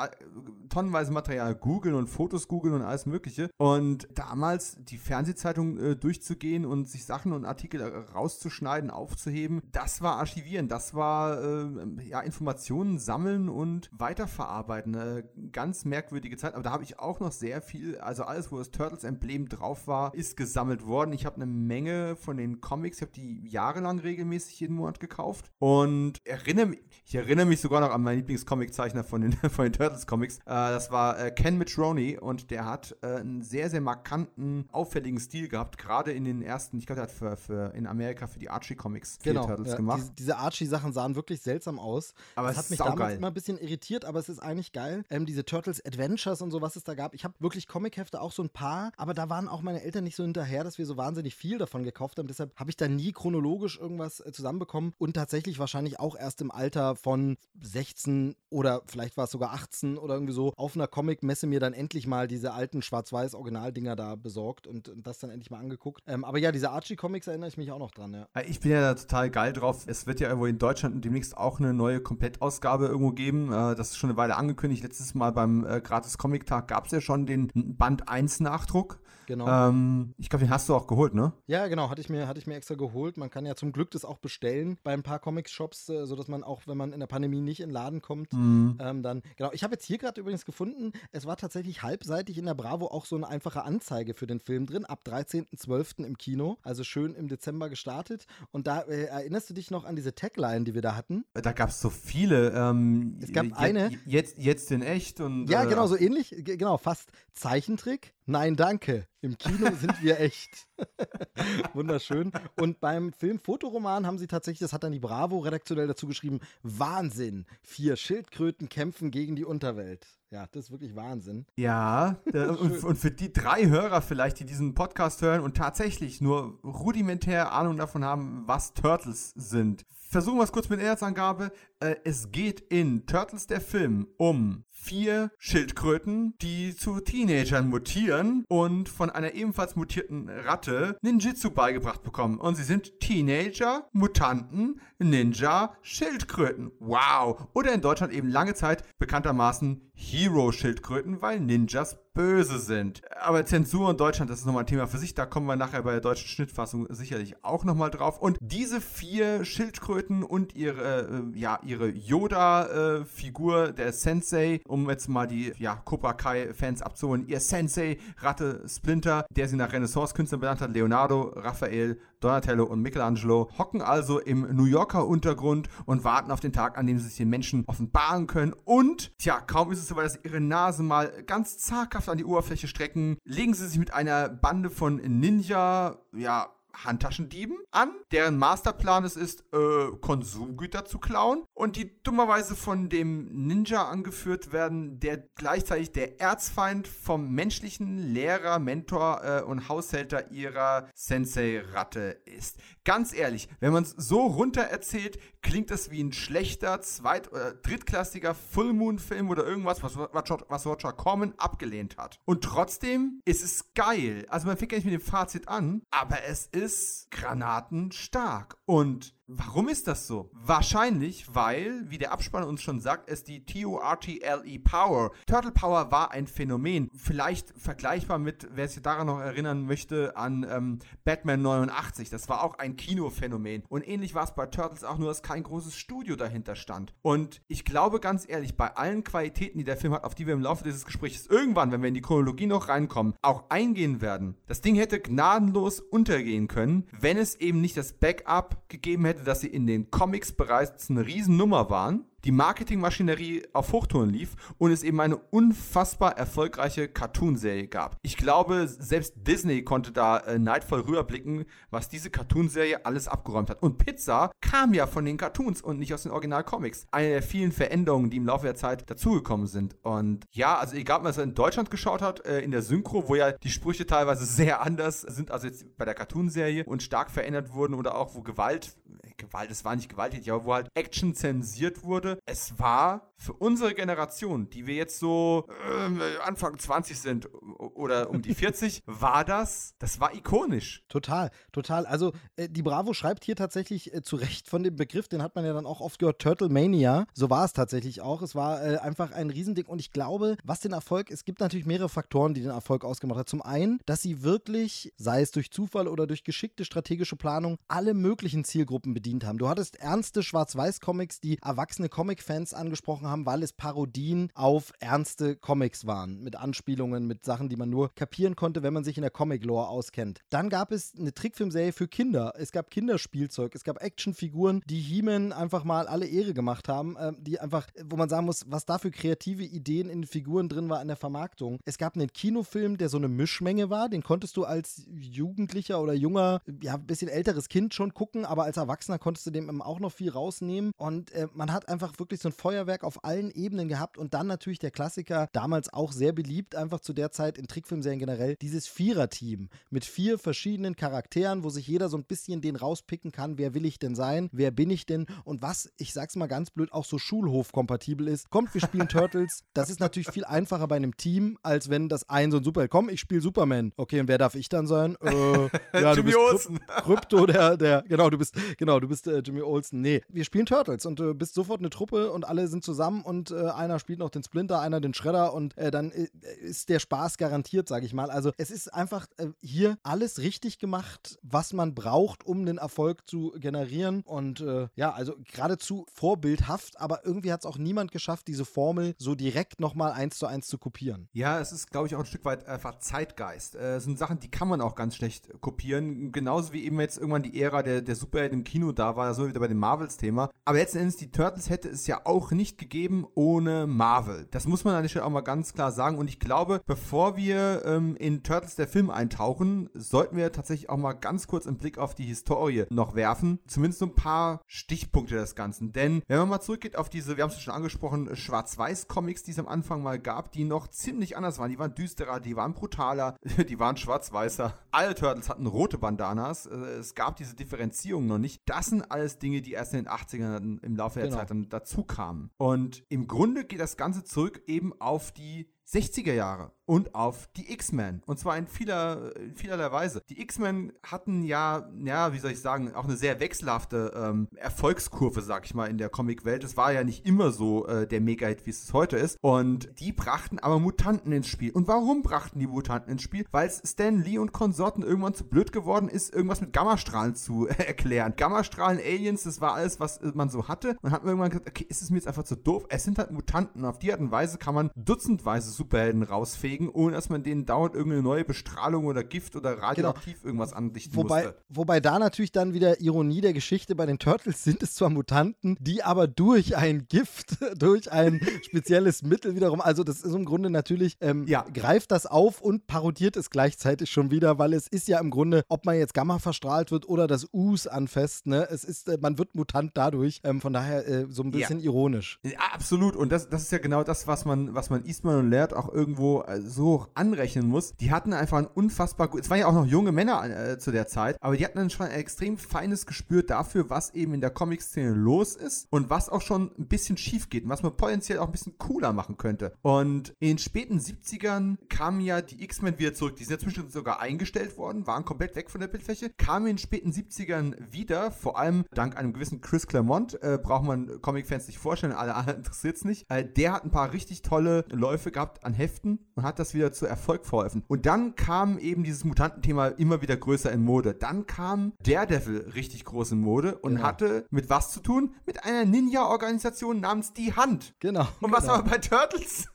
tonnenweise 0.69 1.11
Material 1.11 1.55
googeln 1.55 1.95
und 1.95 2.07
Fotos 2.07 2.47
googeln 2.47 2.75
und 2.75 2.81
alles 2.81 3.05
Mögliche. 3.05 3.49
Und 3.57 4.07
damals 4.13 4.77
die 4.79 4.97
Fernsehzeitung 4.97 5.77
äh, 5.77 5.95
durchzugehen 5.95 6.65
und 6.65 6.87
sich 6.87 7.05
Sachen 7.05 7.33
und 7.33 7.45
Artikel 7.45 7.81
rauszuschneiden, 7.81 8.89
aufzuheben, 8.89 9.61
das 9.71 10.01
war 10.01 10.17
Archivieren, 10.17 10.67
das 10.67 10.93
war 10.93 11.41
äh, 11.41 12.07
ja, 12.07 12.21
Informationen 12.21 12.97
sammeln 12.97 13.49
und 13.49 13.89
weiterverarbeiten. 13.91 14.95
Eine 14.95 15.23
ganz 15.51 15.85
merkwürdige 15.85 16.37
Zeit, 16.37 16.53
aber 16.53 16.63
da 16.63 16.71
habe 16.71 16.83
ich 16.83 16.99
auch 16.99 17.19
noch 17.19 17.31
sehr 17.31 17.61
viel, 17.61 17.97
also 17.99 18.23
alles, 18.23 18.51
wo 18.51 18.57
das 18.57 18.71
Turtles-Emblem 18.71 19.49
drauf 19.49 19.87
war, 19.87 20.13
ist 20.13 20.37
gesammelt 20.37 20.85
worden. 20.85 21.13
Ich 21.13 21.25
habe 21.25 21.37
eine 21.37 21.45
Menge 21.45 22.15
von 22.15 22.37
den 22.37 22.61
Comics, 22.61 22.97
ich 22.97 23.01
habe 23.01 23.11
die 23.13 23.47
jahrelang 23.47 23.99
regelmäßig 23.99 24.59
jeden 24.59 24.75
Monat 24.75 24.99
gekauft 24.99 25.51
und 25.59 26.17
erinnere 26.25 26.75
ich 27.05 27.15
erinnere 27.15 27.45
mich 27.45 27.61
sogar 27.61 27.81
noch 27.81 27.91
an 27.91 28.03
meinen 28.03 28.17
Lieblingscomiczeichner 28.17 29.03
von 29.03 29.21
den, 29.21 29.33
von 29.49 29.65
den 29.65 29.73
Turtles-Comics. 29.73 30.39
Äh, 30.45 30.51
das 30.71 30.91
war 30.91 31.19
äh, 31.19 31.31
Ken 31.31 31.57
Mitchroney 31.57 32.17
und 32.17 32.51
der 32.51 32.65
hat 32.65 32.95
äh, 33.01 33.15
einen 33.15 33.41
sehr, 33.41 33.69
sehr 33.69 33.81
markanten, 33.81 34.67
auffälligen 34.71 35.19
Stil 35.19 35.47
gehabt, 35.47 35.77
gerade 35.77 36.11
in 36.11 36.25
den 36.25 36.41
ersten, 36.41 36.77
ich 36.77 36.85
glaube, 36.85 37.01
der 37.01 37.03
hat 37.03 37.11
für, 37.11 37.37
für, 37.37 37.73
in 37.73 37.87
Amerika 37.87 38.27
für 38.27 38.39
die 38.39 38.49
Archie-Comics 38.49 39.19
genau, 39.23 39.45
Turtles 39.45 39.71
ja, 39.71 39.75
gemacht. 39.75 39.99
Diese, 39.99 40.13
diese 40.13 40.37
Archie-Sachen 40.37 40.93
sahen 40.93 41.15
wirklich 41.15 41.41
seltsam 41.41 41.79
aus. 41.79 42.13
Aber 42.35 42.49
das 42.49 42.57
hat 42.57 42.69
mich 42.69 42.79
damals 42.79 42.97
geil. 42.97 43.17
immer 43.17 43.27
ein 43.27 43.33
bisschen 43.33 43.57
irritiert, 43.57 44.05
aber 44.05 44.19
es 44.19 44.29
ist 44.29 44.39
eigentlich 44.39 44.71
geil. 44.71 45.03
Ähm, 45.09 45.25
diese 45.25 45.45
Turtles 45.45 45.85
Adventures 45.85 46.41
und 46.41 46.51
so, 46.51 46.61
was 46.61 46.75
es 46.75 46.83
da 46.83 46.95
gab. 46.95 47.13
Ich 47.13 47.23
habe 47.23 47.33
wirklich 47.39 47.67
Comichefte 47.67 48.21
auch 48.21 48.31
so 48.31 48.43
ein 48.43 48.49
paar, 48.49 48.91
aber 48.97 49.13
da 49.13 49.29
waren 49.29 49.47
auch 49.47 49.61
meine 49.61 49.81
Eltern 49.83 50.03
nicht 50.03 50.15
so 50.15 50.23
hinterher, 50.23 50.63
dass 50.63 50.77
wir 50.77 50.85
so 50.85 50.97
wahnsinnig 50.97 51.35
viel 51.35 51.57
davon 51.57 51.83
gekauft 51.83 52.19
haben. 52.19 52.27
Deshalb 52.27 52.57
habe 52.59 52.69
ich 52.69 52.77
da 52.77 52.87
nie 52.87 53.11
chronologisch 53.11 53.77
irgendwas 53.79 54.19
äh, 54.19 54.31
zusammenbekommen 54.31 54.93
und 54.97 55.13
tatsächlich 55.13 55.59
wahrscheinlich 55.59 55.99
auch 55.99 56.15
erst 56.15 56.41
im 56.41 56.51
Alter 56.51 56.95
von 56.95 57.37
16 57.61 58.35
oder 58.49 58.81
vielleicht 58.87 59.17
war 59.17 59.25
es 59.25 59.31
sogar 59.31 59.53
18 59.53 59.97
oder 59.97 60.13
irgendwie 60.15 60.33
so 60.33 60.46
auf 60.55 60.75
einer 60.75 60.87
Comic-Messe 60.87 61.47
mir 61.47 61.59
dann 61.59 61.73
endlich 61.73 62.07
mal 62.07 62.27
diese 62.27 62.53
alten 62.53 62.81
Schwarz-Weiß-Originaldinger 62.81 63.95
da 63.95 64.15
besorgt 64.15 64.67
und, 64.67 64.89
und, 64.89 65.05
das 65.05 65.19
dann 65.19 65.29
endlich 65.29 65.51
mal 65.51 65.59
angeguckt. 65.59 66.03
Ähm, 66.07 66.23
aber 66.23 66.37
ja, 66.37 66.51
diese 66.51 66.71
Archie-Comics 66.71 67.27
erinnere 67.27 67.49
ich 67.49 67.57
mich 67.57 67.71
auch 67.71 67.79
noch 67.79 67.91
dran, 67.91 68.13
ja. 68.13 68.27
Ich 68.47 68.59
bin 68.59 68.71
ja 68.71 68.81
da 68.81 68.95
total 68.95 69.29
geil 69.29 69.53
drauf. 69.53 69.85
Es 69.87 70.07
wird 70.07 70.19
ja 70.19 70.27
irgendwo 70.27 70.45
in 70.45 70.57
Deutschland 70.57 71.03
demnächst 71.03 71.37
auch 71.37 71.59
eine 71.59 71.73
neue 71.73 71.99
Komplettausgabe 71.99 72.87
irgendwo 72.87 73.11
geben. 73.11 73.51
Äh, 73.51 73.75
das 73.75 73.89
ist 73.89 73.97
schon 73.97 74.09
eine 74.09 74.17
Weile 74.17 74.35
angekündigt. 74.35 74.83
Letztes 74.83 75.15
Mal 75.15 75.31
beim 75.31 75.65
äh, 75.65 75.81
Gratis-Comic-Tag 75.81 76.67
gab 76.67 76.85
es 76.85 76.91
ja 76.91 77.01
schon 77.01 77.25
den 77.25 77.51
Band 77.53 78.07
1-Nachdruck. 78.07 78.99
Genau. 79.27 79.69
Ähm, 79.69 80.15
ich 80.17 80.29
glaube, 80.29 80.45
den 80.45 80.49
hast 80.49 80.69
du 80.69 80.75
auch 80.75 80.87
geholt, 80.87 81.13
ne? 81.13 81.33
Ja, 81.47 81.67
genau, 81.67 81.89
hatte 81.89 81.99
ich, 81.99 82.07
mir, 82.07 82.27
hatte 82.27 82.39
ich 82.39 82.47
mir 82.47 82.55
extra 82.55 82.75
geholt. 82.75 83.17
Man 83.17 83.29
kann 83.29 83.45
ja 83.45 83.55
zum 83.55 83.73
Glück 83.73 83.91
das 83.91 84.05
auch 84.05 84.19
bestellen 84.19 84.77
bei 84.83 84.93
ein 84.93 85.03
paar 85.03 85.19
Comic-Shops, 85.19 85.89
äh, 85.89 86.05
sodass 86.05 86.29
man 86.29 86.43
auch, 86.43 86.61
wenn 86.65 86.77
man 86.77 86.93
in 86.93 87.01
der 87.01 87.07
Pandemie 87.07 87.41
nicht 87.41 87.59
in 87.59 87.67
den 87.67 87.73
Laden 87.73 88.01
kommt, 88.01 88.31
mhm. 88.31 88.77
ähm, 88.79 89.03
dann, 89.03 89.21
genau. 89.35 89.51
Ich 89.51 89.63
habe 89.63 89.73
jetzt 89.73 89.83
hier 89.83 89.97
gerade 89.97 90.21
übrigens 90.21 90.36
es 90.37 90.45
gefunden. 90.45 90.93
Es 91.11 91.25
war 91.25 91.37
tatsächlich 91.37 91.83
halbseitig 91.83 92.37
in 92.37 92.45
der 92.45 92.55
Bravo 92.55 92.87
auch 92.87 93.05
so 93.05 93.15
eine 93.15 93.27
einfache 93.27 93.63
Anzeige 93.63 94.13
für 94.13 94.27
den 94.27 94.39
Film 94.39 94.65
drin, 94.65 94.85
ab 94.85 95.01
13.12. 95.05 96.05
im 96.05 96.17
Kino, 96.17 96.57
also 96.63 96.83
schön 96.83 97.13
im 97.13 97.27
Dezember 97.27 97.69
gestartet. 97.69 98.25
Und 98.51 98.67
da 98.67 98.81
äh, 98.81 99.05
erinnerst 99.05 99.49
du 99.49 99.53
dich 99.53 99.71
noch 99.71 99.85
an 99.85 99.95
diese 99.95 100.15
Tagline, 100.15 100.63
die 100.63 100.73
wir 100.73 100.81
da 100.81 100.95
hatten? 100.95 101.25
Da 101.33 101.51
gab 101.51 101.69
es 101.69 101.81
so 101.81 101.89
viele. 101.89 102.51
Ähm, 102.51 103.19
es 103.21 103.33
gab 103.33 103.45
eine. 103.53 103.91
Jetzt, 104.05 104.37
jetzt 104.37 104.71
in 104.71 104.81
echt 104.81 105.19
und. 105.19 105.49
Ja, 105.49 105.63
äh, 105.63 105.67
genau, 105.67 105.87
so 105.87 105.97
ähnlich. 105.97 106.33
Genau, 106.37 106.77
fast 106.77 107.11
Zeichentrick. 107.33 108.13
Nein, 108.25 108.55
danke. 108.55 109.07
Im 109.21 109.37
Kino 109.37 109.71
sind 109.75 110.01
wir 110.01 110.19
echt. 110.19 110.67
Wunderschön. 111.73 112.31
Und 112.55 112.79
beim 112.79 113.11
Film 113.13 113.39
Fotoroman 113.39 114.05
haben 114.05 114.19
sie 114.19 114.27
tatsächlich, 114.27 114.59
das 114.59 114.73
hat 114.73 114.83
dann 114.83 114.91
die 114.91 114.99
Bravo 114.99 115.39
redaktionell 115.39 115.87
dazu 115.87 116.07
geschrieben, 116.07 116.39
Wahnsinn. 116.61 117.45
Vier 117.63 117.95
Schildkröten 117.95 118.69
kämpfen 118.69 119.09
gegen 119.09 119.35
die 119.35 119.45
Unterwelt. 119.45 120.05
Ja, 120.29 120.45
das 120.51 120.65
ist 120.65 120.71
wirklich 120.71 120.95
Wahnsinn. 120.95 121.45
Ja, 121.55 122.17
und, 122.25 122.83
und, 122.83 122.97
für 122.97 123.11
die 123.11 123.31
drei 123.31 123.67
Hörer 123.67 124.01
vielleicht, 124.01 124.39
die 124.39 124.45
diesen 124.45 124.75
Podcast 124.75 125.21
hören 125.21 125.41
und 125.41 125.55
tatsächlich 125.55 126.21
nur 126.21 126.59
rudimentär 126.63 127.53
Ahnung 127.53 127.77
davon 127.77 128.03
haben, 128.03 128.43
was 128.45 128.73
Turtles 128.73 129.31
sind. 129.35 129.85
Versuchen 130.09 130.37
wir 130.37 130.43
es 130.43 130.53
kurz 130.53 130.69
mit 130.69 130.79
Inhaltsangabe. 130.79 131.51
Äh, 131.81 131.95
es 132.05 132.31
geht 132.31 132.61
in 132.61 133.05
Turtles 133.05 133.45
der 133.47 133.59
Film 133.59 134.07
um 134.17 134.63
vier 134.71 135.31
Schildkröten, 135.37 136.33
die 136.41 136.75
zu 136.75 137.01
Teenagern 137.01 137.67
mutieren 137.67 138.45
und 138.47 138.87
von 138.87 139.09
einer 139.09 139.33
ebenfalls 139.33 139.75
mutierten 139.75 140.29
Ratte 140.29 140.97
Ninjitsu 141.01 141.51
beigebracht 141.51 142.03
bekommen. 142.03 142.39
Und 142.39 142.55
sie 142.55 142.63
sind 142.63 142.99
Teenager, 143.01 143.89
Mutanten, 143.91 144.79
Ninja, 144.97 145.75
Schildkröten. 145.81 146.71
Wow. 146.79 147.47
Oder 147.53 147.73
in 147.73 147.81
Deutschland 147.81 148.13
eben 148.13 148.29
lange 148.29 148.53
Zeit 148.53 148.83
bekanntermaßen 148.99 149.91
Hero-Schildkröten, 149.93 151.21
weil 151.21 151.41
Ninjas 151.41 151.97
böse 152.17 152.57
sind. 152.57 153.01
Aber 153.21 153.45
Zensur 153.45 153.91
in 153.91 153.97
Deutschland, 153.97 154.31
das 154.31 154.39
ist 154.39 154.45
nochmal 154.45 154.63
ein 154.63 154.67
Thema 154.67 154.87
für 154.87 154.97
sich. 154.97 155.13
Da 155.13 155.27
kommen 155.27 155.45
wir 155.45 155.55
nachher 155.55 155.83
bei 155.83 155.91
der 155.91 156.01
deutschen 156.01 156.27
Schnittfassung 156.27 156.87
sicherlich 156.89 157.35
auch 157.43 157.63
nochmal 157.63 157.91
drauf. 157.91 158.19
Und 158.19 158.37
diese 158.41 158.81
vier 158.81 159.45
Schildkröten 159.45 160.23
und 160.23 160.55
ihre, 160.55 161.31
äh, 161.35 161.39
ja, 161.39 161.59
ihre 161.63 161.89
Yoda-Figur, 161.89 163.69
äh, 163.69 163.73
der 163.73 163.93
Sensei, 163.93 164.61
um 164.67 164.89
jetzt 164.89 165.07
mal 165.07 165.27
die 165.27 165.53
ja, 165.59 165.75
Cobra 165.75 166.13
Kai-Fans 166.13 166.81
abzuholen, 166.81 167.27
ihr 167.27 167.39
Sensei, 167.39 167.99
Ratte 168.17 168.63
Splinter, 168.67 169.25
der 169.29 169.47
sie 169.47 169.55
nach 169.55 169.71
Renaissance-Künstlern 169.71 170.41
benannt 170.41 170.61
hat, 170.61 170.73
Leonardo, 170.73 171.33
Raphael, 171.35 171.99
Donatello 172.19 172.63
und 172.63 172.81
Michelangelo, 172.81 173.49
hocken 173.57 173.81
also 173.81 174.19
im 174.19 174.55
New 174.55 174.65
Yorker 174.65 175.07
Untergrund 175.07 175.69
und 175.85 176.03
warten 176.03 176.31
auf 176.31 176.39
den 176.39 176.53
Tag, 176.53 176.77
an 176.77 176.87
dem 176.87 176.97
sie 176.97 177.07
sich 177.07 177.17
den 177.17 177.29
Menschen 177.29 177.63
offenbaren 177.67 178.27
können. 178.27 178.53
Und, 178.65 179.17
tja, 179.17 179.39
kaum 179.39 179.71
ist 179.71 179.79
es 179.79 179.87
soweit, 179.87 180.05
dass 180.05 180.13
sie 180.13 180.19
ihre 180.23 180.41
Nase 180.41 180.83
mal 180.83 181.23
ganz 181.25 181.57
zaghaft 181.57 182.09
an 182.09 182.17
die 182.17 182.25
Oberfläche 182.25 182.67
strecken, 182.67 183.17
legen 183.23 183.53
sie 183.53 183.67
sich 183.67 183.79
mit 183.79 183.93
einer 183.93 184.29
Bande 184.29 184.69
von 184.69 184.95
Ninja, 184.95 185.99
ja, 186.15 186.47
Handtaschendieben 186.83 187.57
an, 187.71 187.91
deren 188.11 188.37
Masterplan 188.37 189.03
es 189.03 189.15
ist, 189.15 189.43
äh, 189.53 189.91
Konsumgüter 190.01 190.85
zu 190.85 190.99
klauen 190.99 191.43
und 191.53 191.75
die 191.75 192.01
dummerweise 192.03 192.55
von 192.55 192.89
dem 192.89 193.25
Ninja 193.47 193.87
angeführt 193.87 194.51
werden, 194.51 194.99
der 194.99 195.17
gleichzeitig 195.35 195.91
der 195.91 196.19
Erzfeind 196.19 196.87
vom 196.87 197.31
menschlichen 197.31 198.13
Lehrer, 198.13 198.59
Mentor 198.59 199.21
äh, 199.23 199.41
und 199.41 199.69
Haushälter 199.69 200.31
ihrer 200.31 200.89
Sensei-Ratte 200.93 202.21
ist. 202.25 202.57
Ganz 202.83 203.13
ehrlich, 203.13 203.49
wenn 203.59 203.73
man 203.73 203.83
es 203.83 203.91
so 203.97 204.25
runter 204.25 204.61
erzählt, 204.61 205.19
klingt 205.47 205.71
das 205.71 205.89
wie 205.91 206.03
ein 206.03 206.11
schlechter 206.11 206.81
zweit- 206.81 207.31
oder 207.31 207.53
drittklassiger 207.53 208.35
Full-Moon-Film 208.35 209.29
oder 209.29 209.45
irgendwas, 209.45 209.81
was, 209.81 209.97
was 209.97 210.65
Roger 210.65 210.91
Corman 210.91 211.33
abgelehnt 211.37 211.95
hat. 211.97 212.19
Und 212.25 212.43
trotzdem 212.43 213.21
ist 213.23 213.43
es 213.43 213.73
geil. 213.73 214.25
Also 214.29 214.47
man 214.47 214.57
fängt 214.57 214.73
ja 214.73 214.77
nicht 214.77 214.85
mit 214.85 214.93
dem 214.93 215.01
Fazit 215.01 215.47
an, 215.47 215.83
aber 215.89 216.23
es 216.25 216.47
ist 216.47 217.09
granatenstark. 217.11 218.57
Und 218.65 219.16
Warum 219.29 219.67
ist 219.67 219.89
das 219.89 220.07
so? 220.07 220.29
Wahrscheinlich, 220.31 221.35
weil, 221.35 221.83
wie 221.89 221.97
der 221.97 222.13
Abspann 222.13 222.43
uns 222.43 222.61
schon 222.61 222.79
sagt, 222.79 223.09
es 223.09 223.25
die 223.25 223.43
T-U-R-T-L-E 223.43 224.59
Power. 224.59 225.11
Turtle 225.25 225.51
Power 225.51 225.91
war 225.91 226.11
ein 226.11 226.27
Phänomen. 226.27 226.89
Vielleicht 226.95 227.49
vergleichbar 227.59 228.19
mit, 228.19 228.47
wer 228.53 228.69
sich 228.69 228.81
daran 228.81 229.07
noch 229.07 229.19
erinnern 229.19 229.65
möchte, 229.65 230.15
an 230.15 230.47
ähm, 230.49 230.79
Batman 231.03 231.41
89. 231.41 232.09
Das 232.09 232.29
war 232.29 232.41
auch 232.41 232.57
ein 232.57 232.77
Kinophänomen. 232.77 233.63
Und 233.67 233.85
ähnlich 233.85 234.15
war 234.15 234.23
es 234.23 234.33
bei 234.33 234.45
Turtles 234.45 234.85
auch 234.85 234.97
nur, 234.97 235.09
dass 235.09 235.23
kein 235.23 235.43
großes 235.43 235.75
Studio 235.75 236.15
dahinter 236.15 236.55
stand. 236.55 236.93
Und 237.01 237.41
ich 237.49 237.65
glaube 237.65 237.99
ganz 237.99 238.23
ehrlich, 238.29 238.55
bei 238.55 238.77
allen 238.77 239.03
Qualitäten, 239.03 239.57
die 239.57 239.65
der 239.65 239.75
Film 239.75 239.93
hat, 239.93 240.05
auf 240.05 240.15
die 240.15 240.25
wir 240.25 240.35
im 240.35 240.41
Laufe 240.41 240.63
dieses 240.63 240.85
Gesprächs 240.85 241.27
irgendwann, 241.27 241.73
wenn 241.73 241.81
wir 241.81 241.89
in 241.89 241.95
die 241.95 242.01
Chronologie 242.01 242.47
noch 242.47 242.69
reinkommen, 242.69 243.13
auch 243.21 243.49
eingehen 243.49 243.99
werden, 243.99 244.37
das 244.47 244.61
Ding 244.61 244.75
hätte 244.75 245.01
gnadenlos 245.01 245.81
untergehen 245.81 246.47
können, 246.47 246.87
wenn 246.97 247.17
es 247.17 247.35
eben 247.35 247.59
nicht 247.59 247.75
das 247.75 247.91
Backup 247.91 248.69
gegeben 248.69 249.03
hätte, 249.03 249.16
dass 249.23 249.41
sie 249.41 249.47
in 249.47 249.67
den 249.67 249.91
Comics 249.91 250.31
bereits 250.31 250.89
eine 250.89 251.05
Riesennummer 251.05 251.69
waren 251.69 252.05
die 252.25 252.31
Marketingmaschinerie 252.31 253.43
auf 253.53 253.71
Hochtouren 253.73 254.09
lief 254.09 254.35
und 254.57 254.71
es 254.71 254.83
eben 254.83 254.99
eine 254.99 255.17
unfassbar 255.17 256.17
erfolgreiche 256.17 256.87
Cartoonserie 256.87 257.67
gab. 257.67 257.97
Ich 258.01 258.17
glaube, 258.17 258.67
selbst 258.67 259.13
Disney 259.15 259.63
konnte 259.63 259.91
da 259.91 260.17
äh, 260.19 260.39
neidvoll 260.39 260.81
rüberblicken, 260.81 261.45
was 261.69 261.89
diese 261.89 262.09
Cartoonserie 262.09 262.85
alles 262.85 263.07
abgeräumt 263.07 263.49
hat. 263.49 263.61
Und 263.61 263.77
Pizza 263.77 264.31
kam 264.41 264.73
ja 264.73 264.87
von 264.87 265.05
den 265.05 265.17
Cartoons 265.17 265.61
und 265.61 265.79
nicht 265.79 265.93
aus 265.93 266.03
den 266.03 266.11
Originalcomics. 266.11 266.87
Eine 266.91 267.09
der 267.09 267.23
vielen 267.23 267.51
Veränderungen, 267.51 268.09
die 268.09 268.17
im 268.17 268.25
Laufe 268.25 268.45
der 268.45 268.55
Zeit 268.55 268.89
dazugekommen 268.89 269.47
sind. 269.47 269.75
Und 269.83 270.25
ja, 270.31 270.57
also 270.57 270.75
egal, 270.75 270.97
ob 270.97 271.03
man 271.03 271.11
es 271.11 271.17
in 271.17 271.35
Deutschland 271.35 271.69
geschaut 271.69 272.01
hat, 272.01 272.25
äh, 272.25 272.41
in 272.41 272.51
der 272.51 272.63
Synchro, 272.63 273.07
wo 273.07 273.15
ja 273.15 273.31
die 273.31 273.49
Sprüche 273.49 273.85
teilweise 273.85 274.25
sehr 274.37 274.61
anders 274.61 275.01
sind 275.01 275.31
als 275.31 275.43
jetzt 275.43 275.77
bei 275.77 275.85
der 275.85 275.93
Cartoonserie 275.93 276.63
und 276.65 276.81
stark 276.81 277.11
verändert 277.11 277.53
wurden 277.53 277.73
oder 277.73 277.95
auch 277.95 278.15
wo 278.15 278.21
Gewalt, 278.21 278.75
äh, 279.03 279.11
Gewalt, 279.17 279.51
es 279.51 279.63
war 279.63 279.75
nicht 279.75 279.89
gewalttätig, 279.89 280.31
aber 280.31 280.45
wo 280.45 280.53
halt 280.53 280.69
Action 280.73 281.13
zensiert 281.13 281.83
wurde 281.83 282.06
es 282.25 282.57
war 282.59 283.13
für 283.17 283.33
unsere 283.33 283.73
Generation, 283.73 284.49
die 284.49 284.67
wir 284.67 284.75
jetzt 284.75 284.99
so 284.99 285.47
äh, 285.49 286.17
Anfang 286.23 286.57
20 286.57 286.99
sind 286.99 287.29
oder 287.33 288.09
um 288.09 288.21
die 288.21 288.35
40, 288.35 288.83
war 288.85 289.25
das, 289.25 289.73
das 289.79 289.99
war 289.99 290.13
ikonisch. 290.13 290.83
Total, 290.87 291.31
total. 291.51 291.85
Also 291.85 292.13
äh, 292.35 292.47
die 292.47 292.61
Bravo 292.61 292.93
schreibt 292.93 293.23
hier 293.23 293.35
tatsächlich 293.35 293.93
äh, 293.93 294.03
zu 294.03 294.17
Recht 294.17 294.47
von 294.47 294.63
dem 294.63 294.75
Begriff, 294.75 295.07
den 295.07 295.23
hat 295.23 295.35
man 295.35 295.45
ja 295.45 295.53
dann 295.53 295.65
auch 295.65 295.81
oft 295.81 295.99
gehört, 295.99 296.19
Turtle 296.19 296.49
Mania. 296.49 297.07
So 297.13 297.29
war 297.29 297.43
es 297.43 297.53
tatsächlich 297.53 298.01
auch. 298.01 298.21
Es 298.21 298.35
war 298.35 298.63
äh, 298.63 298.77
einfach 298.77 299.11
ein 299.11 299.31
Riesending 299.31 299.65
und 299.65 299.79
ich 299.79 299.91
glaube, 299.91 300.37
was 300.43 300.59
den 300.59 300.73
Erfolg, 300.73 301.09
es 301.09 301.25
gibt 301.25 301.39
natürlich 301.39 301.65
mehrere 301.65 301.89
Faktoren, 301.89 302.35
die 302.35 302.41
den 302.41 302.51
Erfolg 302.51 302.85
ausgemacht 302.85 303.17
haben. 303.17 303.27
Zum 303.27 303.41
einen, 303.41 303.79
dass 303.87 304.03
sie 304.03 304.21
wirklich, 304.21 304.93
sei 304.95 305.21
es 305.21 305.31
durch 305.31 305.51
Zufall 305.51 305.87
oder 305.87 306.05
durch 306.05 306.23
geschickte 306.23 306.65
strategische 306.65 307.15
Planung, 307.15 307.57
alle 307.67 307.95
möglichen 307.95 308.43
Zielgruppen 308.43 308.93
bedient 308.93 309.25
haben. 309.25 309.39
Du 309.39 309.49
hattest 309.49 309.77
ernste 309.77 310.21
Schwarz-Weiß-Comics, 310.21 311.19
die 311.19 311.39
erwachsene 311.41 311.89
Comic-Fans 311.89 312.53
angesprochen 312.53 313.06
haben, 313.09 313.25
weil 313.25 313.43
es 313.43 313.53
Parodien 313.53 314.29
auf 314.33 314.73
ernste 314.79 315.35
Comics 315.35 315.85
waren. 315.85 316.21
Mit 316.21 316.35
Anspielungen, 316.35 317.07
mit 317.07 317.25
Sachen, 317.25 317.49
die 317.49 317.55
man 317.55 317.69
nur 317.69 317.93
kapieren 317.95 318.35
konnte, 318.35 318.63
wenn 318.63 318.73
man 318.73 318.83
sich 318.83 318.97
in 318.97 319.01
der 319.01 319.11
Comic-Lore 319.11 319.67
auskennt. 319.67 320.21
Dann 320.29 320.49
gab 320.49 320.71
es 320.71 320.93
eine 320.97 321.13
Trickfilmserie 321.13 321.73
für 321.73 321.87
Kinder. 321.87 322.33
Es 322.37 322.51
gab 322.51 322.69
Kinderspielzeug, 322.71 323.55
es 323.55 323.63
gab 323.63 323.81
Actionfiguren, 323.81 324.61
die 324.69 324.79
He-Man 324.79 325.33
einfach 325.33 325.63
mal 325.63 325.87
alle 325.87 326.07
Ehre 326.07 326.33
gemacht 326.33 326.67
haben, 326.67 326.95
äh, 326.97 327.13
die 327.19 327.39
einfach, 327.39 327.67
wo 327.83 327.95
man 327.95 328.09
sagen 328.09 328.25
muss, 328.25 328.45
was 328.47 328.65
da 328.65 328.77
für 328.77 328.91
kreative 328.91 329.43
Ideen 329.43 329.89
in 329.89 330.01
den 330.01 330.07
Figuren 330.07 330.49
drin 330.49 330.69
war 330.69 330.79
an 330.79 330.87
der 330.87 330.97
Vermarktung. 330.97 331.59
Es 331.65 331.77
gab 331.77 331.95
einen 331.95 332.11
Kinofilm, 332.11 332.77
der 332.77 332.89
so 332.89 332.97
eine 332.97 333.07
Mischmenge 333.07 333.69
war, 333.69 333.89
den 333.89 334.03
konntest 334.03 334.37
du 334.37 334.43
als 334.43 334.83
Jugendlicher 334.87 335.81
oder 335.81 335.93
junger, 335.93 336.41
ja, 336.61 336.75
ein 336.75 336.85
bisschen 336.85 337.09
älteres 337.09 337.49
Kind 337.49 337.73
schon 337.73 337.93
gucken, 337.93 338.25
aber 338.25 338.43
als 338.43 338.57
Erwachsener 338.57 338.99
konntest 338.99 339.27
du 339.27 339.31
dem 339.31 339.61
auch 339.61 339.79
noch 339.79 339.91
viel 339.91 340.09
rausnehmen 340.09 340.71
und 340.77 341.11
äh, 341.11 341.27
man 341.33 341.51
hat 341.51 341.69
einfach 341.69 341.97
wirklich 341.99 342.21
so 342.21 342.29
ein 342.29 342.33
Feuerwerk 342.33 342.83
auf 342.83 342.96
allen 342.99 343.31
Ebenen 343.31 343.67
gehabt 343.67 343.97
und 343.97 344.13
dann 344.13 344.27
natürlich 344.27 344.59
der 344.59 344.71
Klassiker, 344.71 345.27
damals 345.31 345.71
auch 345.73 345.91
sehr 345.91 346.11
beliebt, 346.11 346.55
einfach 346.55 346.79
zu 346.79 346.93
der 346.93 347.11
Zeit 347.11 347.37
in 347.37 347.47
Trickfilmserien 347.47 347.99
generell, 347.99 348.35
dieses 348.41 348.67
Vierer-Team 348.67 349.49
mit 349.69 349.85
vier 349.85 350.17
verschiedenen 350.17 350.75
Charakteren, 350.75 351.43
wo 351.43 351.49
sich 351.49 351.67
jeder 351.67 351.89
so 351.89 351.97
ein 351.97 352.03
bisschen 352.03 352.41
den 352.41 352.55
rauspicken 352.55 353.11
kann, 353.11 353.37
wer 353.37 353.53
will 353.53 353.65
ich 353.65 353.79
denn 353.79 353.95
sein, 353.95 354.29
wer 354.31 354.51
bin 354.51 354.69
ich 354.69 354.85
denn 354.85 355.05
und 355.23 355.41
was, 355.41 355.71
ich 355.77 355.93
sag's 355.93 356.15
mal 356.15 356.27
ganz 356.27 356.51
blöd, 356.51 356.71
auch 356.71 356.85
so 356.85 356.97
Schulhof-kompatibel 356.97 358.07
ist. 358.07 358.29
Kommt, 358.29 358.53
wir 358.53 358.61
spielen 358.61 358.87
Turtles. 358.89 359.43
Das 359.53 359.69
ist 359.69 359.79
natürlich 359.79 360.09
viel 360.09 360.25
einfacher 360.25 360.67
bei 360.67 360.75
einem 360.75 360.95
Team, 360.97 361.37
als 361.43 361.69
wenn 361.69 361.89
das 361.89 362.09
ein 362.09 362.31
so 362.31 362.37
ein 362.37 362.43
Superheld, 362.43 362.71
komm, 362.71 362.89
ich 362.89 362.99
spiele 362.99 363.21
Superman. 363.21 363.73
Okay, 363.77 363.99
und 363.99 364.07
wer 364.07 364.17
darf 364.17 364.35
ich 364.35 364.49
dann 364.49 364.67
sein? 364.67 364.95
Äh, 365.01 365.49
ja, 365.73 365.93
Jimmy 365.93 366.15
Olsen. 366.15 366.59
Krypto, 366.67 367.25
der, 367.25 367.57
der, 367.57 367.83
genau, 367.87 368.09
du 368.09 368.17
bist, 368.17 368.35
genau, 368.57 368.79
du 368.79 368.87
bist 368.87 369.07
äh, 369.07 369.19
Jimmy 369.19 369.41
Olsen. 369.41 369.81
Nee, 369.81 370.01
wir 370.09 370.23
spielen 370.23 370.45
Turtles 370.45 370.85
und 370.85 370.99
du 370.99 371.13
bist 371.13 371.33
sofort 371.33 371.59
eine 371.59 371.69
Truppe 371.69 372.11
und 372.11 372.27
alle 372.27 372.47
sind 372.47 372.63
zusammen 372.63 372.86
zusammen 372.87 373.01
und 373.01 373.31
äh, 373.31 373.49
einer 373.49 373.79
spielt 373.79 373.99
noch 373.99 374.09
den 374.09 374.23
Splinter, 374.23 374.59
einer 374.59 374.79
den 374.79 374.93
Shredder 374.93 375.33
und 375.33 375.57
äh, 375.57 375.71
dann 375.71 375.91
äh, 375.91 376.07
ist 376.41 376.69
der 376.69 376.79
Spaß 376.79 377.17
garantiert, 377.17 377.67
sage 377.67 377.85
ich 377.85 377.93
mal. 377.93 378.09
Also 378.09 378.31
es 378.37 378.51
ist 378.51 378.73
einfach 378.73 379.07
äh, 379.17 379.27
hier 379.41 379.77
alles 379.83 380.19
richtig 380.19 380.59
gemacht, 380.59 381.19
was 381.21 381.53
man 381.53 381.75
braucht, 381.75 382.25
um 382.25 382.45
den 382.45 382.57
Erfolg 382.57 383.07
zu 383.09 383.33
generieren 383.37 384.03
und 384.05 384.41
äh, 384.41 384.67
ja, 384.75 384.91
also 384.91 385.15
geradezu 385.31 385.85
vorbildhaft, 385.93 386.79
aber 386.79 387.05
irgendwie 387.05 387.31
hat 387.31 387.41
es 387.41 387.45
auch 387.45 387.57
niemand 387.57 387.91
geschafft, 387.91 388.27
diese 388.27 388.45
Formel 388.45 388.95
so 388.97 389.15
direkt 389.15 389.59
nochmal 389.59 389.91
eins 389.91 390.17
zu 390.17 390.25
eins 390.25 390.47
zu 390.47 390.57
kopieren. 390.57 391.09
Ja, 391.13 391.39
es 391.39 391.51
ist, 391.51 391.69
glaube 391.69 391.87
ich, 391.87 391.95
auch 391.95 391.99
ein 391.99 392.05
Stück 392.05 392.25
weit 392.25 392.47
einfach 392.47 392.79
Zeitgeist. 392.79 393.55
Es 393.55 393.83
sind 393.83 393.99
Sachen, 393.99 394.19
die 394.19 394.31
kann 394.31 394.47
man 394.47 394.61
auch 394.61 394.75
ganz 394.75 394.95
schlecht 394.95 395.29
kopieren. 395.41 396.11
Genauso 396.11 396.53
wie 396.53 396.63
eben 396.63 396.79
jetzt 396.79 396.97
irgendwann 396.97 397.23
die 397.23 397.39
Ära 397.39 397.63
der, 397.63 397.81
der 397.81 397.95
Superhelden 397.95 398.39
im 398.39 398.43
Kino 398.43 398.71
da 398.71 398.95
war, 398.95 399.13
so 399.13 399.27
wieder 399.27 399.39
bei 399.39 399.47
dem 399.47 399.57
Marvels-Thema. 399.57 400.29
Aber 400.45 400.57
letzten 400.57 400.79
Endes, 400.79 400.97
die 400.97 401.11
Turtles 401.11 401.49
hätte 401.49 401.69
es 401.69 401.87
ja 401.87 402.01
auch 402.05 402.31
nicht 402.31 402.57
gegeben 402.57 402.76
ohne 403.15 403.67
Marvel. 403.67 404.27
Das 404.31 404.47
muss 404.47 404.63
man 404.63 404.75
an 404.75 404.83
der 404.83 404.89
Stelle 404.89 405.05
auch 405.05 405.09
mal 405.09 405.21
ganz 405.21 405.53
klar 405.53 405.71
sagen. 405.71 405.97
Und 405.97 406.09
ich 406.09 406.19
glaube, 406.19 406.61
bevor 406.65 407.17
wir 407.17 407.63
ähm, 407.65 407.95
in 407.95 408.23
Turtles 408.23 408.55
der 408.55 408.67
Film 408.67 408.89
eintauchen, 408.89 409.69
sollten 409.73 410.15
wir 410.15 410.31
tatsächlich 410.31 410.69
auch 410.69 410.77
mal 410.77 410.93
ganz 410.93 411.27
kurz 411.27 411.47
einen 411.47 411.57
Blick 411.57 411.77
auf 411.77 411.95
die 411.95 412.05
Historie 412.05 412.65
noch 412.69 412.95
werfen. 412.95 413.39
Zumindest 413.47 413.79
so 413.79 413.85
ein 413.85 413.95
paar 413.95 414.41
Stichpunkte 414.45 415.15
des 415.15 415.35
Ganzen. 415.35 415.71
Denn 415.73 416.03
wenn 416.07 416.19
man 416.19 416.29
mal 416.29 416.41
zurückgeht 416.41 416.77
auf 416.77 416.89
diese, 416.89 417.17
wir 417.17 417.23
haben 417.23 417.31
es 417.31 417.41
schon 417.41 417.53
angesprochen, 417.53 418.15
Schwarz-Weiß-Comics, 418.15 419.23
die 419.23 419.31
es 419.31 419.39
am 419.39 419.47
Anfang 419.47 419.81
mal 419.81 419.99
gab, 419.99 420.31
die 420.31 420.43
noch 420.43 420.67
ziemlich 420.67 421.17
anders 421.17 421.39
waren. 421.39 421.49
Die 421.49 421.59
waren 421.59 421.73
düsterer, 421.73 422.19
die 422.19 422.35
waren 422.35 422.53
brutaler, 422.53 423.15
die 423.49 423.59
waren 423.59 423.77
schwarz-weißer. 423.77 424.53
Alle 424.71 424.93
Turtles 424.93 425.29
hatten 425.29 425.47
rote 425.47 425.77
Bandanas. 425.77 426.45
Äh, 426.45 426.55
es 426.55 426.95
gab 426.95 427.15
diese 427.15 427.35
Differenzierung 427.35 428.07
noch 428.07 428.19
nicht. 428.19 428.41
Das 428.45 428.67
sind 428.67 428.91
alles 428.91 429.17
Dinge, 429.19 429.41
die 429.41 429.53
erst 429.53 429.73
in 429.73 429.83
den 429.83 429.91
80ern 429.91 430.63
im 430.63 430.75
Laufe 430.75 430.99
der 430.99 431.07
genau. 431.07 431.19
Zeit 431.19 431.29
dann 431.31 431.49
dazu 431.49 431.83
kamen. 431.83 432.29
Und 432.37 432.66
im 432.89 433.07
Grunde 433.07 433.45
geht 433.45 433.59
das 433.59 433.77
Ganze 433.77 434.03
zurück 434.03 434.41
eben 434.47 434.73
auf 434.81 435.11
die 435.11 435.49
60er 435.67 436.13
Jahre 436.13 436.56
und 436.67 436.93
auf 436.93 437.29
die 437.37 437.51
X-Men. 437.51 438.03
Und 438.05 438.19
zwar 438.19 438.37
in, 438.37 438.45
vieler, 438.45 439.15
in 439.15 439.33
vielerlei 439.33 439.71
Weise. 439.71 440.01
Die 440.09 440.21
X-Men 440.21 440.73
hatten 440.83 441.23
ja, 441.23 441.69
ja, 441.83 442.13
wie 442.13 442.19
soll 442.19 442.31
ich 442.31 442.41
sagen, 442.41 442.75
auch 442.75 442.83
eine 442.83 442.97
sehr 442.97 443.19
wechselhafte 443.19 443.93
ähm, 443.95 444.27
Erfolgskurve, 444.35 445.21
sag 445.21 445.45
ich 445.45 445.55
mal, 445.55 445.67
in 445.67 445.77
der 445.77 445.89
Comicwelt. 445.89 446.43
Es 446.43 446.57
war 446.57 446.73
ja 446.73 446.83
nicht 446.83 447.05
immer 447.05 447.31
so 447.31 447.65
äh, 447.67 447.87
der 447.87 448.01
Mega-Hit, 448.01 448.45
wie 448.45 448.49
es 448.49 448.73
heute 448.73 448.97
ist. 448.97 449.17
Und 449.21 449.79
die 449.79 449.93
brachten 449.93 450.39
aber 450.39 450.59
Mutanten 450.59 451.13
ins 451.13 451.27
Spiel. 451.27 451.51
Und 451.51 451.67
warum 451.67 452.01
brachten 452.01 452.39
die 452.39 452.47
Mutanten 452.47 452.91
ins 452.91 453.01
Spiel? 453.01 453.25
Weil 453.31 453.49
Stan 453.49 454.03
Lee 454.03 454.17
und 454.17 454.33
Konsorten 454.33 454.83
irgendwann 454.83 455.13
zu 455.13 455.23
blöd 455.23 455.53
geworden 455.53 455.87
ist, 455.87 456.13
irgendwas 456.13 456.41
mit 456.41 456.51
Gammastrahlen 456.51 457.15
zu 457.15 457.47
äh, 457.47 457.53
erklären. 457.67 458.13
Gammastrahlen, 458.17 458.79
Aliens, 458.79 459.23
das 459.23 459.39
war 459.39 459.53
alles, 459.53 459.79
was 459.79 459.99
äh, 459.99 460.11
man 460.13 460.29
so 460.29 460.49
hatte. 460.49 460.75
Und 460.81 460.91
hat 460.91 461.03
man 461.03 461.11
irgendwann 461.11 461.29
gesagt, 461.29 461.47
okay, 461.47 461.65
ist 461.69 461.81
es 461.81 461.89
mir 461.89 461.97
jetzt 461.97 462.07
einfach 462.07 462.23
zu 462.23 462.35
doof? 462.35 462.65
Es 462.67 462.83
sind 462.83 462.97
halt 462.97 463.11
Mutanten. 463.11 463.63
Auf 463.63 463.79
die 463.79 463.93
Art 463.93 464.01
und 464.01 464.11
Weise 464.11 464.37
kann 464.37 464.53
man 464.53 464.69
dutzendweise 464.75 465.49
Superhelden 465.49 466.03
rausfegen 466.03 466.56
bewegen, 466.57 466.69
ohne 466.69 466.93
dass 466.93 467.09
man 467.09 467.23
denen 467.23 467.45
dauernd 467.45 467.75
irgendeine 467.75 468.03
neue 468.03 468.25
Bestrahlung 468.25 468.85
oder 468.85 469.03
Gift 469.03 469.35
oder 469.35 469.57
radioaktiv 469.57 470.15
genau. 470.15 470.25
irgendwas 470.25 470.53
andichten 470.53 470.95
wobei, 470.95 471.23
musste. 471.23 471.37
Wobei 471.49 471.79
da 471.79 471.99
natürlich 471.99 472.31
dann 472.31 472.53
wieder 472.53 472.81
Ironie 472.81 473.21
der 473.21 473.33
Geschichte 473.33 473.75
bei 473.75 473.85
den 473.85 473.99
Turtles 473.99 474.43
sind 474.43 474.63
es 474.63 474.75
zwar 474.75 474.89
Mutanten, 474.89 475.57
die 475.59 475.83
aber 475.83 476.07
durch 476.07 476.57
ein 476.57 476.87
Gift, 476.87 477.37
durch 477.57 477.91
ein 477.91 478.21
spezielles 478.43 479.03
Mittel 479.03 479.35
wiederum, 479.35 479.61
also 479.61 479.83
das 479.83 480.01
ist 480.01 480.13
im 480.13 480.25
Grunde 480.25 480.49
natürlich, 480.49 480.97
ähm, 481.01 481.25
ja. 481.27 481.45
greift 481.53 481.91
das 481.91 482.05
auf 482.05 482.41
und 482.41 482.67
parodiert 482.67 483.17
es 483.17 483.29
gleichzeitig 483.29 483.89
schon 483.89 484.11
wieder, 484.11 484.39
weil 484.39 484.53
es 484.53 484.67
ist 484.67 484.87
ja 484.87 484.99
im 484.99 485.09
Grunde, 485.09 485.43
ob 485.49 485.65
man 485.65 485.77
jetzt 485.77 485.93
Gamma 485.93 486.19
verstrahlt 486.19 486.71
wird 486.71 486.87
oder 486.87 487.07
das 487.07 487.27
Us 487.33 487.67
anfasst, 487.67 488.27
ne, 488.27 488.47
es 488.49 488.63
ist, 488.63 488.89
äh, 488.89 488.97
man 488.99 489.17
wird 489.17 489.35
Mutant 489.35 489.71
dadurch, 489.75 490.21
ähm, 490.23 490.41
von 490.41 490.53
daher 490.53 490.87
äh, 490.87 491.05
so 491.09 491.23
ein 491.23 491.31
bisschen 491.31 491.59
ja. 491.59 491.65
ironisch. 491.65 492.19
Ja, 492.23 492.39
absolut 492.53 492.95
und 492.95 493.11
das, 493.11 493.29
das 493.29 493.43
ist 493.43 493.51
ja 493.51 493.57
genau 493.57 493.83
das, 493.83 494.07
was 494.07 494.25
man, 494.25 494.53
was 494.53 494.69
man 494.69 494.85
Eastman 494.85 495.19
und 495.19 495.29
Laird 495.29 495.53
auch 495.53 495.71
irgendwo 495.71 496.21
äh, 496.21 496.41
so 496.47 496.67
hoch 496.67 496.89
anrechnen 496.95 497.47
muss. 497.47 497.73
Die 497.75 497.91
hatten 497.91 498.13
einfach 498.13 498.37
ein 498.37 498.47
unfassbar 498.47 499.07
gut, 499.07 499.21
es 499.21 499.29
waren 499.29 499.39
ja 499.39 499.47
auch 499.47 499.53
noch 499.53 499.65
junge 499.65 499.91
Männer 499.91 500.23
äh, 500.23 500.59
zu 500.59 500.71
der 500.71 500.87
Zeit, 500.87 501.17
aber 501.21 501.37
die 501.37 501.45
hatten 501.45 501.57
dann 501.57 501.69
schon 501.69 501.85
ein 501.85 501.91
extrem 501.93 502.37
feines 502.37 502.85
Gespür 502.85 503.23
dafür, 503.23 503.69
was 503.69 503.93
eben 503.93 504.13
in 504.13 504.21
der 504.21 504.29
Comic-Szene 504.29 504.91
los 504.91 505.35
ist 505.35 505.67
und 505.69 505.89
was 505.89 506.09
auch 506.09 506.21
schon 506.21 506.51
ein 506.57 506.67
bisschen 506.67 506.97
schief 506.97 507.29
geht 507.29 507.43
und 507.43 507.49
was 507.49 507.63
man 507.63 507.75
potenziell 507.75 508.19
auch 508.19 508.25
ein 508.25 508.31
bisschen 508.31 508.57
cooler 508.57 508.93
machen 508.93 509.17
könnte. 509.17 509.53
Und 509.61 510.13
in 510.19 510.29
den 510.29 510.37
späten 510.37 510.79
70ern 510.79 511.57
kamen 511.69 512.01
ja 512.01 512.21
die 512.21 512.43
X-Men 512.43 512.79
wieder 512.79 512.93
zurück. 512.93 513.15
Die 513.15 513.23
sind 513.23 513.33
ja 513.33 513.39
zwischendurch 513.39 513.73
sogar 513.73 513.99
eingestellt 513.99 514.57
worden, 514.57 514.87
waren 514.87 515.05
komplett 515.05 515.35
weg 515.35 515.49
von 515.49 515.61
der 515.61 515.67
Bildfläche, 515.67 516.11
kamen 516.17 516.47
in 516.47 516.53
den 516.53 516.57
späten 516.59 516.91
70ern 516.91 517.55
wieder, 517.71 518.11
vor 518.11 518.37
allem 518.37 518.65
dank 518.73 518.97
einem 518.97 519.13
gewissen 519.13 519.41
Chris 519.41 519.67
Claremont, 519.67 520.21
äh, 520.21 520.39
braucht 520.41 520.65
man 520.65 521.01
Comic-Fans 521.01 521.47
nicht 521.47 521.59
vorstellen, 521.59 521.93
alle 521.93 522.15
anderen 522.15 522.37
interessiert 522.43 522.77
es 522.77 522.85
nicht. 522.85 523.05
Äh, 523.09 523.25
der 523.25 523.53
hat 523.53 523.63
ein 523.63 523.71
paar 523.71 523.93
richtig 523.93 524.21
tolle 524.21 524.65
Läufe 524.71 525.11
gehabt 525.11 525.43
an 525.43 525.53
Heften 525.53 525.99
und 526.15 526.23
hat 526.23 526.36
das 526.39 526.53
wieder 526.53 526.71
zu 526.71 526.85
Erfolg 526.85 527.25
verholfen. 527.25 527.63
Und 527.67 527.85
dann 527.85 528.15
kam 528.15 528.57
eben 528.59 528.83
dieses 528.83 529.03
Mutantenthema 529.03 529.67
immer 529.67 530.01
wieder 530.01 530.17
größer 530.17 530.51
in 530.51 530.63
Mode. 530.63 530.93
Dann 530.93 531.25
kam 531.25 531.73
Daredevil 531.83 532.51
richtig 532.55 532.85
groß 532.85 533.13
in 533.13 533.21
Mode 533.21 533.57
und 533.59 533.75
genau. 533.75 533.87
hatte 533.87 534.25
mit 534.29 534.49
was 534.49 534.71
zu 534.71 534.79
tun? 534.79 535.15
Mit 535.25 535.43
einer 535.43 535.65
Ninja-Organisation 535.65 536.79
namens 536.79 537.13
Die 537.13 537.33
Hand. 537.33 537.75
Genau. 537.79 538.07
Und 538.21 538.31
was 538.31 538.41
genau. 538.41 538.55
aber 538.55 538.69
bei 538.69 538.77
Turtles? 538.77 539.47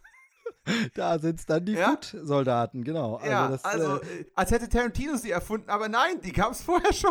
Da 0.95 1.19
sind 1.19 1.41
es 1.41 1.47
dann 1.47 1.65
die 1.65 1.73
ja? 1.73 1.91
Foot-Soldaten, 1.91 2.85
genau. 2.85 3.17
Also 3.17 3.31
ja, 3.31 3.49
das, 3.49 3.65
also 3.65 3.97
äh, 3.97 4.27
als 4.37 4.53
hätte 4.53 4.69
Tarantino 4.69 5.17
sie 5.17 5.33
erfunden, 5.33 5.69
aber 5.69 5.89
nein, 5.89 6.21
die 6.23 6.33
gab 6.33 6.53
es 6.53 6.63
vorher 6.63 6.93
schon. 6.93 7.11